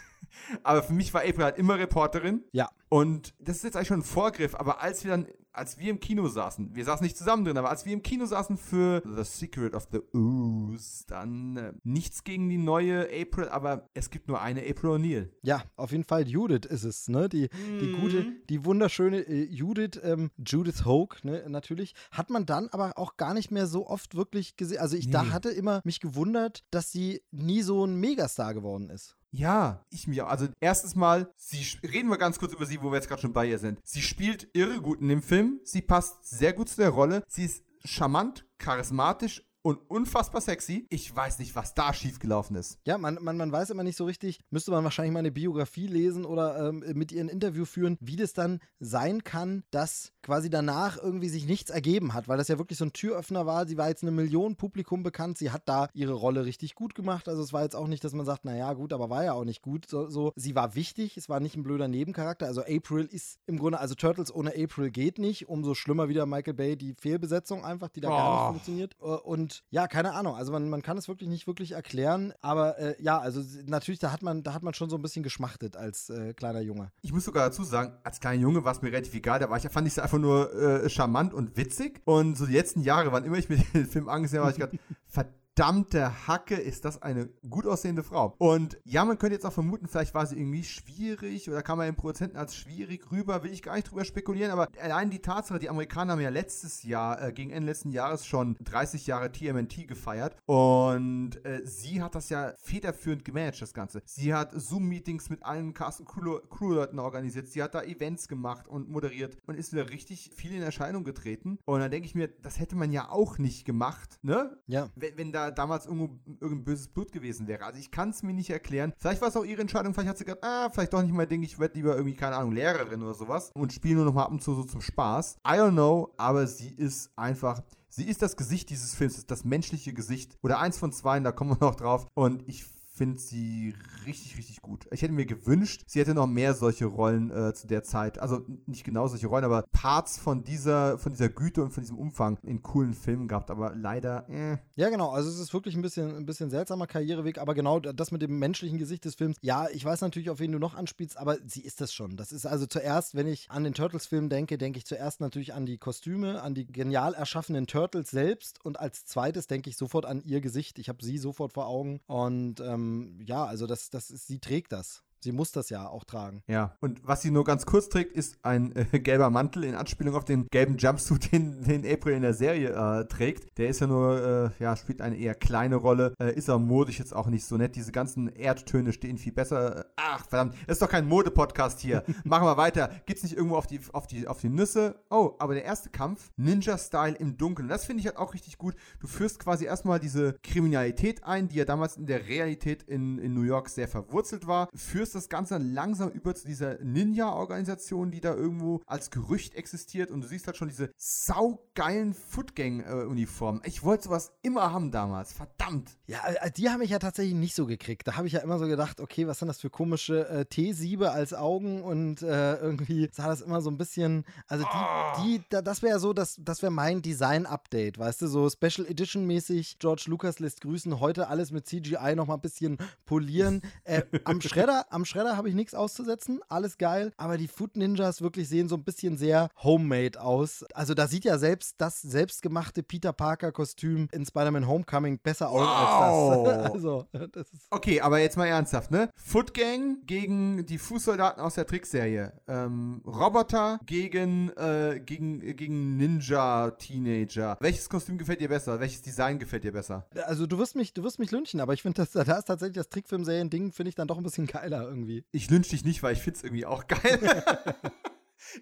Aber 0.63 0.83
für 0.83 0.93
mich 0.93 1.13
war 1.13 1.21
April 1.21 1.43
halt 1.45 1.57
immer 1.57 1.77
Reporterin. 1.77 2.43
Ja. 2.51 2.69
Und 2.93 3.33
das 3.39 3.55
ist 3.55 3.63
jetzt 3.63 3.77
eigentlich 3.77 3.87
schon 3.87 3.99
ein 3.99 4.03
Vorgriff, 4.03 4.53
aber 4.53 4.81
als 4.81 5.05
wir 5.05 5.11
dann, 5.11 5.25
als 5.53 5.77
wir 5.77 5.89
im 5.89 6.01
Kino 6.01 6.27
saßen, 6.27 6.75
wir 6.75 6.83
saßen 6.83 7.05
nicht 7.05 7.15
zusammen 7.15 7.45
drin, 7.45 7.57
aber 7.57 7.69
als 7.69 7.85
wir 7.85 7.93
im 7.93 8.03
Kino 8.03 8.25
saßen 8.25 8.57
für 8.57 9.01
The 9.05 9.23
Secret 9.23 9.75
of 9.75 9.87
the 9.93 9.99
Ooze, 10.13 11.05
dann 11.07 11.55
äh, 11.55 11.73
nichts 11.85 12.25
gegen 12.25 12.49
die 12.49 12.57
neue 12.57 13.03
April, 13.05 13.47
aber 13.47 13.87
es 13.93 14.09
gibt 14.09 14.27
nur 14.27 14.41
eine 14.41 14.59
April 14.69 14.89
O'Neil. 14.89 15.29
Ja, 15.41 15.63
auf 15.77 15.93
jeden 15.93 16.03
Fall 16.03 16.27
Judith 16.27 16.69
ist 16.69 16.83
es, 16.83 17.07
ne? 17.07 17.29
Die, 17.29 17.45
mm. 17.45 17.79
die 17.79 17.87
mhm. 17.87 18.01
gute, 18.01 18.25
die 18.49 18.65
wunderschöne 18.65 19.19
äh, 19.21 19.45
Judith, 19.45 20.01
ähm, 20.03 20.29
Judith 20.45 20.83
Hoke, 20.83 21.25
ne? 21.25 21.45
Natürlich. 21.47 21.93
Hat 22.11 22.29
man 22.29 22.45
dann 22.45 22.67
aber 22.73 22.97
auch 22.97 23.15
gar 23.15 23.33
nicht 23.33 23.51
mehr 23.51 23.67
so 23.67 23.87
oft 23.87 24.15
wirklich 24.15 24.57
gesehen. 24.57 24.79
Also 24.79 24.97
ich 24.97 25.05
nee. 25.05 25.13
da 25.13 25.31
hatte 25.31 25.49
immer 25.49 25.79
mich 25.85 26.01
gewundert, 26.01 26.65
dass 26.71 26.91
sie 26.91 27.21
nie 27.31 27.61
so 27.61 27.85
ein 27.85 27.95
Megastar 27.95 28.53
geworden 28.53 28.89
ist. 28.89 29.15
Ja, 29.33 29.85
ich 29.89 30.07
mich 30.07 30.21
auch. 30.21 30.27
Also 30.27 30.49
erstens 30.59 30.93
mal, 30.93 31.31
sie 31.37 31.65
reden 31.87 32.09
wir 32.09 32.17
ganz 32.17 32.37
kurz 32.37 32.51
über 32.51 32.65
sie, 32.65 32.80
wo 32.81 32.91
wir 32.91 32.95
jetzt 32.95 33.07
gerade 33.07 33.21
schon 33.21 33.33
bei 33.33 33.45
ihr 33.45 33.59
sind. 33.59 33.79
Sie 33.83 34.01
spielt 34.01 34.49
irre 34.53 34.81
gut 34.81 35.01
in 35.01 35.09
dem 35.09 35.21
Film. 35.21 35.59
Sie 35.63 35.81
passt 35.81 36.27
sehr 36.27 36.53
gut 36.53 36.69
zu 36.69 36.77
der 36.77 36.89
Rolle. 36.89 37.23
Sie 37.27 37.45
ist 37.45 37.63
charmant, 37.83 38.45
charismatisch 38.57 39.43
und 39.63 39.77
unfassbar 39.89 40.41
sexy. 40.41 40.85
Ich 40.89 41.15
weiß 41.15 41.39
nicht, 41.39 41.55
was 41.55 41.73
da 41.73 41.93
schiefgelaufen 41.93 42.55
ist. 42.55 42.79
Ja, 42.85 42.97
man, 42.97 43.19
man, 43.21 43.37
man 43.37 43.51
weiß 43.51 43.69
immer 43.69 43.83
nicht 43.83 43.97
so 43.97 44.05
richtig, 44.05 44.39
müsste 44.49 44.71
man 44.71 44.83
wahrscheinlich 44.83 45.13
mal 45.13 45.19
eine 45.19 45.31
Biografie 45.31 45.87
lesen 45.87 46.25
oder 46.25 46.69
ähm, 46.69 46.83
mit 46.93 47.11
ihr 47.11 47.21
ein 47.21 47.29
Interview 47.29 47.65
führen, 47.65 47.97
wie 47.99 48.15
das 48.15 48.33
dann 48.33 48.59
sein 48.79 49.23
kann, 49.23 49.63
dass 49.71 50.13
quasi 50.23 50.49
danach 50.49 50.97
irgendwie 50.97 51.29
sich 51.29 51.45
nichts 51.45 51.69
ergeben 51.69 52.13
hat, 52.13 52.27
weil 52.27 52.37
das 52.37 52.47
ja 52.47 52.57
wirklich 52.57 52.77
so 52.77 52.85
ein 52.85 52.93
Türöffner 52.93 53.45
war. 53.45 53.67
Sie 53.67 53.77
war 53.77 53.89
jetzt 53.89 54.03
eine 54.03 54.11
Million 54.11 54.55
Publikum 54.55 55.03
bekannt, 55.03 55.37
sie 55.37 55.51
hat 55.51 55.63
da 55.67 55.89
ihre 55.93 56.13
Rolle 56.13 56.45
richtig 56.45 56.75
gut 56.75 56.95
gemacht. 56.95 57.27
Also 57.27 57.41
es 57.41 57.53
war 57.53 57.63
jetzt 57.63 57.75
auch 57.75 57.87
nicht, 57.87 58.03
dass 58.03 58.13
man 58.13 58.25
sagt, 58.25 58.45
naja, 58.45 58.73
gut, 58.73 58.93
aber 58.93 59.09
war 59.09 59.23
ja 59.23 59.33
auch 59.33 59.45
nicht 59.45 59.61
gut. 59.61 59.87
So, 59.87 60.09
so, 60.09 60.31
sie 60.35 60.55
war 60.55 60.75
wichtig, 60.75 61.17
es 61.17 61.29
war 61.29 61.39
nicht 61.39 61.55
ein 61.55 61.63
blöder 61.63 61.87
Nebencharakter. 61.87 62.47
Also 62.47 62.61
April 62.61 63.05
ist 63.05 63.39
im 63.47 63.57
Grunde, 63.57 63.79
also 63.79 63.95
Turtles 63.95 64.33
ohne 64.33 64.51
April 64.51 64.91
geht 64.91 65.19
nicht. 65.19 65.49
Umso 65.49 65.73
schlimmer 65.73 66.09
wieder 66.09 66.25
Michael 66.25 66.53
Bay 66.53 66.75
die 66.75 66.93
Fehlbesetzung 66.93 67.63
einfach, 67.63 67.89
die 67.89 68.01
da 68.01 68.09
oh. 68.09 68.11
gar 68.11 68.31
nicht 68.31 68.41
oh. 68.41 68.51
funktioniert. 68.51 68.95
Äh, 69.01 69.27
und 69.51 69.63
ja, 69.69 69.87
keine 69.87 70.13
Ahnung. 70.13 70.35
Also 70.35 70.51
man, 70.51 70.69
man 70.69 70.81
kann 70.81 70.97
es 70.97 71.07
wirklich 71.07 71.29
nicht 71.29 71.47
wirklich 71.47 71.73
erklären. 71.73 72.33
Aber 72.41 72.77
äh, 72.79 72.95
ja, 73.01 73.19
also 73.19 73.41
natürlich, 73.65 73.99
da 73.99 74.11
hat 74.11 74.21
man, 74.21 74.43
da 74.43 74.53
hat 74.53 74.63
man 74.63 74.73
schon 74.73 74.89
so 74.89 74.95
ein 74.95 75.01
bisschen 75.01 75.23
geschmachtet 75.23 75.75
als 75.75 76.09
äh, 76.09 76.33
kleiner 76.33 76.61
Junge. 76.61 76.91
Ich 77.01 77.11
muss 77.11 77.25
sogar 77.25 77.49
dazu 77.49 77.63
sagen, 77.63 77.97
als 78.03 78.19
kleiner 78.19 78.41
Junge 78.41 78.63
war 78.63 78.71
es 78.71 78.81
mir 78.81 78.91
relativ 78.91 79.13
egal. 79.13 79.39
Da 79.39 79.49
war 79.49 79.57
ich, 79.57 79.67
fand 79.69 79.87
ich 79.87 79.93
es 79.93 79.99
einfach 79.99 80.19
nur 80.19 80.53
äh, 80.53 80.89
charmant 80.89 81.33
und 81.33 81.57
witzig. 81.57 82.01
Und 82.05 82.37
so 82.37 82.45
die 82.45 82.53
letzten 82.53 82.81
Jahre, 82.81 83.11
wann 83.11 83.25
immer 83.25 83.37
ich 83.37 83.49
mir 83.49 83.57
den 83.73 83.87
Film 83.87 84.09
angesehen 84.09 84.41
habe, 84.41 84.53
habe 84.53 84.63
ich 84.63 84.71
gedacht, 84.71 84.85
verdammt 85.07 85.40
verdammte 85.55 86.27
Hacke, 86.27 86.55
ist 86.55 86.85
das 86.85 87.01
eine 87.01 87.27
gut 87.49 87.65
aussehende 87.65 88.03
Frau. 88.03 88.35
Und 88.37 88.79
ja, 88.85 89.03
man 89.03 89.17
könnte 89.17 89.35
jetzt 89.35 89.45
auch 89.45 89.51
vermuten, 89.53 89.87
vielleicht 89.87 90.13
war 90.13 90.25
sie 90.25 90.37
irgendwie 90.37 90.63
schwierig 90.63 91.49
oder 91.49 91.61
kam 91.61 91.77
man 91.77 91.87
den 91.87 91.95
Produzenten 91.95 92.37
als 92.37 92.55
schwierig 92.55 93.11
rüber, 93.11 93.43
will 93.43 93.51
ich 93.51 93.61
gar 93.61 93.75
nicht 93.75 93.91
drüber 93.91 94.05
spekulieren, 94.05 94.51
aber 94.51 94.69
allein 94.81 95.09
die 95.09 95.19
Tatsache, 95.19 95.59
die 95.59 95.69
Amerikaner 95.69 96.13
haben 96.13 96.21
ja 96.21 96.29
letztes 96.29 96.83
Jahr, 96.83 97.21
äh, 97.21 97.33
gegen 97.33 97.51
Ende 97.51 97.67
letzten 97.67 97.91
Jahres 97.91 98.25
schon 98.25 98.55
30 98.63 99.07
Jahre 99.07 99.31
TMNT 99.31 99.87
gefeiert 99.87 100.37
und 100.45 101.43
äh, 101.45 101.61
sie 101.65 102.01
hat 102.01 102.15
das 102.15 102.29
ja 102.29 102.53
federführend 102.57 103.25
gemanagt, 103.25 103.61
das 103.61 103.73
Ganze. 103.73 104.01
Sie 104.05 104.33
hat 104.33 104.53
Zoom-Meetings 104.53 105.29
mit 105.29 105.43
allen 105.43 105.73
Cast- 105.73 105.99
und 105.99 106.07
Crew-Leuten 106.07 106.99
organisiert, 106.99 107.47
sie 107.47 107.61
hat 107.61 107.75
da 107.75 107.83
Events 107.83 108.27
gemacht 108.27 108.67
und 108.67 108.89
moderiert 108.89 109.37
und 109.47 109.55
ist 109.55 109.73
wieder 109.73 109.89
richtig 109.89 110.31
viel 110.33 110.53
in 110.53 110.61
Erscheinung 110.61 111.03
getreten. 111.03 111.59
Und 111.65 111.81
dann 111.81 111.91
denke 111.91 112.05
ich 112.05 112.15
mir, 112.15 112.29
das 112.29 112.59
hätte 112.59 112.75
man 112.75 112.91
ja 112.91 113.09
auch 113.09 113.37
nicht 113.37 113.65
gemacht, 113.65 114.17
ne? 114.21 114.57
Ja. 114.67 114.89
Wenn, 114.95 115.17
wenn 115.17 115.31
da 115.31 115.40
damals 115.49 115.85
irgendwo 115.85 116.19
irgendein 116.39 116.63
böses 116.63 116.87
Blut 116.87 117.11
gewesen 117.11 117.47
wäre. 117.47 117.65
Also 117.65 117.79
ich 117.79 117.89
kann 117.89 118.09
es 118.09 118.21
mir 118.21 118.33
nicht 118.33 118.49
erklären. 118.49 118.93
Vielleicht 118.97 119.21
war 119.21 119.29
es 119.29 119.35
auch 119.35 119.43
ihre 119.43 119.61
Entscheidung, 119.61 119.93
vielleicht 119.93 120.09
hat 120.09 120.17
sie 120.17 120.25
gedacht, 120.25 120.43
ah, 120.43 120.69
vielleicht 120.69 120.93
doch 120.93 121.01
nicht 121.01 121.13
mein 121.13 121.27
Ding, 121.27 121.41
ich 121.41 121.57
werde 121.57 121.75
lieber 121.75 121.95
irgendwie, 121.95 122.15
keine 122.15 122.35
Ahnung, 122.35 122.51
Lehrerin 122.51 123.01
oder 123.01 123.13
sowas 123.13 123.51
und 123.55 123.73
spiele 123.73 123.95
nur 123.95 124.05
noch 124.05 124.13
mal 124.13 124.25
ab 124.25 124.31
und 124.31 124.43
zu 124.43 124.53
so 124.53 124.63
zum 124.63 124.81
Spaß. 124.81 125.37
I 125.47 125.51
don't 125.51 125.71
know, 125.71 126.13
aber 126.17 126.45
sie 126.45 126.69
ist 126.69 127.11
einfach 127.15 127.61
Sie 127.93 128.05
ist 128.05 128.21
das 128.21 128.37
Gesicht 128.37 128.69
dieses 128.69 128.95
Films, 128.95 129.25
das 129.25 129.43
menschliche 129.43 129.93
Gesicht. 129.93 130.37
Oder 130.41 130.59
eins 130.59 130.77
von 130.77 130.93
zwei, 130.93 131.19
da 131.19 131.33
kommen 131.33 131.59
wir 131.59 131.67
noch 131.67 131.75
drauf. 131.75 132.07
Und 132.13 132.47
ich 132.47 132.63
finde 133.01 133.17
sie 133.17 133.73
richtig, 134.05 134.37
richtig 134.37 134.61
gut. 134.61 134.85
Ich 134.91 135.01
hätte 135.01 135.11
mir 135.11 135.25
gewünscht, 135.25 135.85
sie 135.87 135.99
hätte 135.99 136.13
noch 136.13 136.27
mehr 136.27 136.53
solche 136.53 136.85
Rollen 136.85 137.31
äh, 137.31 137.51
zu 137.51 137.65
der 137.65 137.81
Zeit. 137.81 138.19
Also 138.19 138.45
nicht 138.67 138.83
genau 138.83 139.07
solche 139.07 139.25
Rollen, 139.25 139.43
aber 139.43 139.63
Parts 139.71 140.19
von 140.19 140.43
dieser, 140.43 140.99
von 140.99 141.11
dieser 141.11 141.29
Güte 141.29 141.63
und 141.63 141.71
von 141.71 141.81
diesem 141.81 141.97
Umfang 141.97 142.37
in 142.43 142.61
coolen 142.61 142.93
Filmen 142.93 143.27
gehabt. 143.27 143.49
Aber 143.49 143.73
leider, 143.75 144.29
äh. 144.29 144.57
Ja, 144.75 144.89
genau. 144.89 145.09
Also 145.09 145.31
es 145.31 145.39
ist 145.39 145.51
wirklich 145.51 145.73
ein 145.75 145.81
bisschen, 145.81 146.15
ein 146.15 146.27
bisschen 146.27 146.51
seltsamer 146.51 146.85
Karriereweg. 146.85 147.39
Aber 147.39 147.55
genau 147.55 147.79
das 147.79 148.11
mit 148.11 148.21
dem 148.21 148.37
menschlichen 148.37 148.77
Gesicht 148.77 149.03
des 149.03 149.15
Films. 149.15 149.35
Ja, 149.41 149.67
ich 149.73 149.83
weiß 149.83 150.01
natürlich, 150.01 150.29
auf 150.29 150.39
wen 150.39 150.51
du 150.51 150.59
noch 150.59 150.75
anspielst, 150.75 151.17
aber 151.17 151.37
sie 151.43 151.61
ist 151.61 151.81
das 151.81 151.95
schon. 151.95 152.17
Das 152.17 152.31
ist 152.31 152.45
also 152.45 152.67
zuerst, 152.67 153.15
wenn 153.15 153.25
ich 153.25 153.49
an 153.49 153.63
den 153.63 153.73
Turtles-Film 153.73 154.29
denke, 154.29 154.59
denke 154.59 154.77
ich 154.77 154.85
zuerst 154.85 155.21
natürlich 155.21 155.55
an 155.55 155.65
die 155.65 155.79
Kostüme, 155.79 156.43
an 156.43 156.53
die 156.53 156.67
genial 156.67 157.15
erschaffenen 157.15 157.65
Turtles 157.65 158.11
selbst. 158.11 158.63
Und 158.63 158.79
als 158.79 159.05
zweites 159.05 159.47
denke 159.47 159.71
ich 159.71 159.77
sofort 159.77 160.05
an 160.05 160.21
ihr 160.23 160.39
Gesicht. 160.39 160.77
Ich 160.77 160.87
habe 160.87 161.03
sie 161.03 161.17
sofort 161.17 161.53
vor 161.53 161.65
Augen. 161.65 161.99
Und 162.05 162.59
ähm, 162.59 162.90
ja, 163.25 163.45
also 163.45 163.67
das, 163.67 163.89
das 163.89 164.09
ist, 164.09 164.27
sie 164.27 164.39
trägt 164.39 164.71
das. 164.71 165.03
Sie 165.23 165.31
muss 165.31 165.51
das 165.51 165.69
ja 165.69 165.87
auch 165.87 166.03
tragen. 166.03 166.41
Ja, 166.47 166.75
und 166.79 167.05
was 167.05 167.21
sie 167.21 167.29
nur 167.29 167.43
ganz 167.43 167.67
kurz 167.67 167.89
trägt, 167.89 168.13
ist 168.13 168.43
ein 168.43 168.75
äh, 168.75 168.85
gelber 168.99 169.29
Mantel 169.29 169.65
in 169.65 169.75
Anspielung 169.75 170.15
auf 170.15 170.25
den 170.25 170.47
gelben 170.47 170.77
Jumpsuit, 170.77 171.31
den, 171.31 171.63
den 171.63 171.85
April 171.85 172.15
in 172.15 172.23
der 172.23 172.33
Serie 172.33 172.69
äh, 172.69 173.05
trägt. 173.05 173.55
Der 173.59 173.69
ist 173.69 173.81
ja 173.81 173.87
nur, 173.87 174.51
äh, 174.59 174.63
ja, 174.63 174.75
spielt 174.75 174.99
eine 174.99 175.15
eher 175.15 175.35
kleine 175.35 175.75
Rolle, 175.75 176.15
äh, 176.19 176.33
ist 176.33 176.49
er 176.49 176.57
modisch 176.57 176.97
jetzt 176.97 177.15
auch 177.15 177.27
nicht 177.27 177.45
so 177.45 177.55
nett. 177.57 177.75
Diese 177.75 177.91
ganzen 177.91 178.29
Erdtöne 178.29 178.93
stehen 178.93 179.19
viel 179.19 179.31
besser. 179.31 179.85
Ach, 179.95 180.25
verdammt, 180.25 180.55
das 180.65 180.77
ist 180.77 180.81
doch 180.81 180.89
kein 180.89 181.07
Mode-Podcast 181.07 181.79
hier. 181.79 182.03
Machen 182.23 182.47
wir 182.47 182.57
weiter. 182.57 182.89
Geht's 183.05 183.21
nicht 183.21 183.37
irgendwo 183.37 183.57
auf 183.57 183.67
die, 183.67 183.79
auf, 183.93 184.07
die, 184.07 184.27
auf 184.27 184.41
die 184.41 184.49
Nüsse? 184.49 184.95
Oh, 185.11 185.35
aber 185.37 185.53
der 185.53 185.65
erste 185.65 185.91
Kampf, 185.91 186.31
Ninja-Style 186.35 187.15
im 187.15 187.37
Dunkeln. 187.37 187.67
Das 187.67 187.85
finde 187.85 188.01
ich 188.01 188.07
halt 188.07 188.17
auch 188.17 188.33
richtig 188.33 188.57
gut. 188.57 188.75
Du 188.99 189.05
führst 189.05 189.37
quasi 189.37 189.65
erstmal 189.65 189.99
diese 189.99 190.33
Kriminalität 190.41 191.23
ein, 191.23 191.47
die 191.47 191.57
ja 191.57 191.65
damals 191.65 191.97
in 191.97 192.07
der 192.07 192.27
Realität 192.27 192.81
in, 192.83 193.19
in 193.19 193.35
New 193.35 193.43
York 193.43 193.69
sehr 193.69 193.87
verwurzelt 193.87 194.47
war. 194.47 194.67
Führst 194.73 195.10
das 195.15 195.29
Ganze 195.29 195.55
dann 195.55 195.73
langsam 195.73 196.09
über 196.09 196.33
zu 196.35 196.45
dieser 196.45 196.77
Ninja-Organisation, 196.83 198.11
die 198.11 198.21
da 198.21 198.33
irgendwo 198.33 198.81
als 198.85 199.11
Gerücht 199.11 199.55
existiert. 199.55 200.11
Und 200.11 200.21
du 200.21 200.27
siehst 200.27 200.47
halt 200.47 200.57
schon 200.57 200.69
diese 200.69 200.91
saugeilen 200.97 202.13
Footgang-Uniformen. 202.13 203.61
Ich 203.65 203.83
wollte 203.83 204.05
sowas 204.05 204.31
immer 204.41 204.71
haben 204.71 204.91
damals. 204.91 205.33
Verdammt. 205.33 205.97
Ja, 206.07 206.19
äh, 206.27 206.51
die 206.51 206.69
habe 206.69 206.83
ich 206.83 206.89
ja 206.89 206.99
tatsächlich 206.99 207.35
nicht 207.35 207.55
so 207.55 207.65
gekriegt. 207.65 208.07
Da 208.07 208.17
habe 208.17 208.27
ich 208.27 208.33
ja 208.33 208.39
immer 208.41 208.59
so 208.59 208.67
gedacht, 208.67 208.99
okay, 208.99 209.27
was 209.27 209.39
sind 209.39 209.47
das 209.47 209.59
für 209.59 209.69
komische 209.69 210.27
äh, 210.29 210.45
T-Siebe 210.45 211.11
als 211.11 211.33
Augen 211.33 211.81
und 211.81 212.21
äh, 212.21 212.55
irgendwie 212.55 213.09
sah 213.11 213.27
das 213.27 213.41
immer 213.41 213.61
so 213.61 213.69
ein 213.69 213.77
bisschen, 213.77 214.25
also 214.47 214.63
die, 214.63 214.69
oh. 214.71 215.23
die 215.23 215.43
da, 215.49 215.61
das 215.61 215.81
wäre 215.81 215.99
so, 215.99 216.13
das, 216.13 216.37
das 216.39 216.61
wäre 216.61 216.71
mein 216.71 217.01
Design-Update, 217.01 217.97
weißt 217.97 218.21
du, 218.21 218.27
so 218.27 218.49
Special 218.49 218.87
Edition-mäßig, 218.87 219.79
George 219.79 220.05
Lucas 220.07 220.39
lässt 220.39 220.61
grüßen, 220.61 220.99
heute 220.99 221.27
alles 221.27 221.51
mit 221.51 221.67
CGI 221.67 222.15
nochmal 222.15 222.37
ein 222.37 222.41
bisschen 222.41 222.77
polieren. 223.05 223.61
äh, 223.83 224.03
am 224.25 224.41
Schredder, 224.41 224.85
am 224.89 225.00
Schredder 225.05 225.37
habe 225.37 225.49
ich 225.49 225.55
nichts 225.55 225.73
auszusetzen, 225.73 226.41
alles 226.49 226.77
geil, 226.77 227.11
aber 227.17 227.37
die 227.37 227.47
Foot 227.47 227.77
Ninjas 227.77 228.21
wirklich 228.21 228.49
sehen 228.49 228.67
so 228.67 228.75
ein 228.75 228.83
bisschen 228.83 229.17
sehr 229.17 229.49
homemade 229.63 230.21
aus. 230.21 230.65
Also 230.73 230.93
da 230.93 231.07
sieht 231.07 231.25
ja 231.25 231.37
selbst 231.37 231.75
das 231.77 232.01
selbstgemachte 232.01 232.83
Peter 232.83 233.13
Parker 233.13 233.51
Kostüm 233.51 234.07
in 234.11 234.25
Spider-Man 234.25 234.67
Homecoming 234.67 235.19
besser 235.19 235.49
aus 235.49 235.61
wow. 235.61 236.47
als 236.47 236.55
das. 236.55 236.73
also, 236.73 237.05
das 237.11 237.47
okay, 237.69 238.01
aber 238.01 238.19
jetzt 238.19 238.37
mal 238.37 238.47
ernsthaft, 238.47 238.91
ne? 238.91 239.09
Foot 239.15 239.53
Gang 239.53 240.05
gegen 240.05 240.65
die 240.65 240.77
Fußsoldaten 240.77 241.41
aus 241.41 241.55
der 241.55 241.65
Trickserie. 241.65 242.33
Ähm, 242.47 243.01
Roboter 243.05 243.79
gegen, 243.85 244.49
äh, 244.57 245.01
gegen, 245.05 245.39
gegen 245.55 245.97
Ninja-Teenager. 245.97 247.57
Welches 247.59 247.89
Kostüm 247.89 248.17
gefällt 248.17 248.41
dir 248.41 248.49
besser? 248.49 248.79
Welches 248.79 249.01
Design 249.01 249.39
gefällt 249.39 249.63
dir 249.63 249.71
besser? 249.71 250.07
Also 250.25 250.47
du 250.47 250.57
wirst 250.57 250.75
mich, 250.75 250.93
du 250.93 251.03
wirst 251.03 251.19
mich 251.19 251.31
lynchen, 251.31 251.59
aber 251.59 251.73
ich 251.73 251.81
finde, 251.81 252.05
da 252.13 252.37
ist 252.37 252.45
tatsächlich 252.45 252.75
das 252.75 252.89
Trickfilmserien-Ding, 252.89 253.71
finde 253.71 253.89
ich 253.89 253.95
dann 253.95 254.07
doch 254.07 254.17
ein 254.17 254.23
bisschen 254.23 254.47
geiler 254.47 254.87
irgendwie. 254.91 255.25
Ich 255.31 255.49
lynch 255.49 255.69
dich 255.69 255.83
nicht, 255.83 256.03
weil 256.03 256.13
ich 256.13 256.21
finde 256.21 256.37
es 256.37 256.43
irgendwie 256.43 256.65
auch 256.65 256.85
geil. 256.87 257.43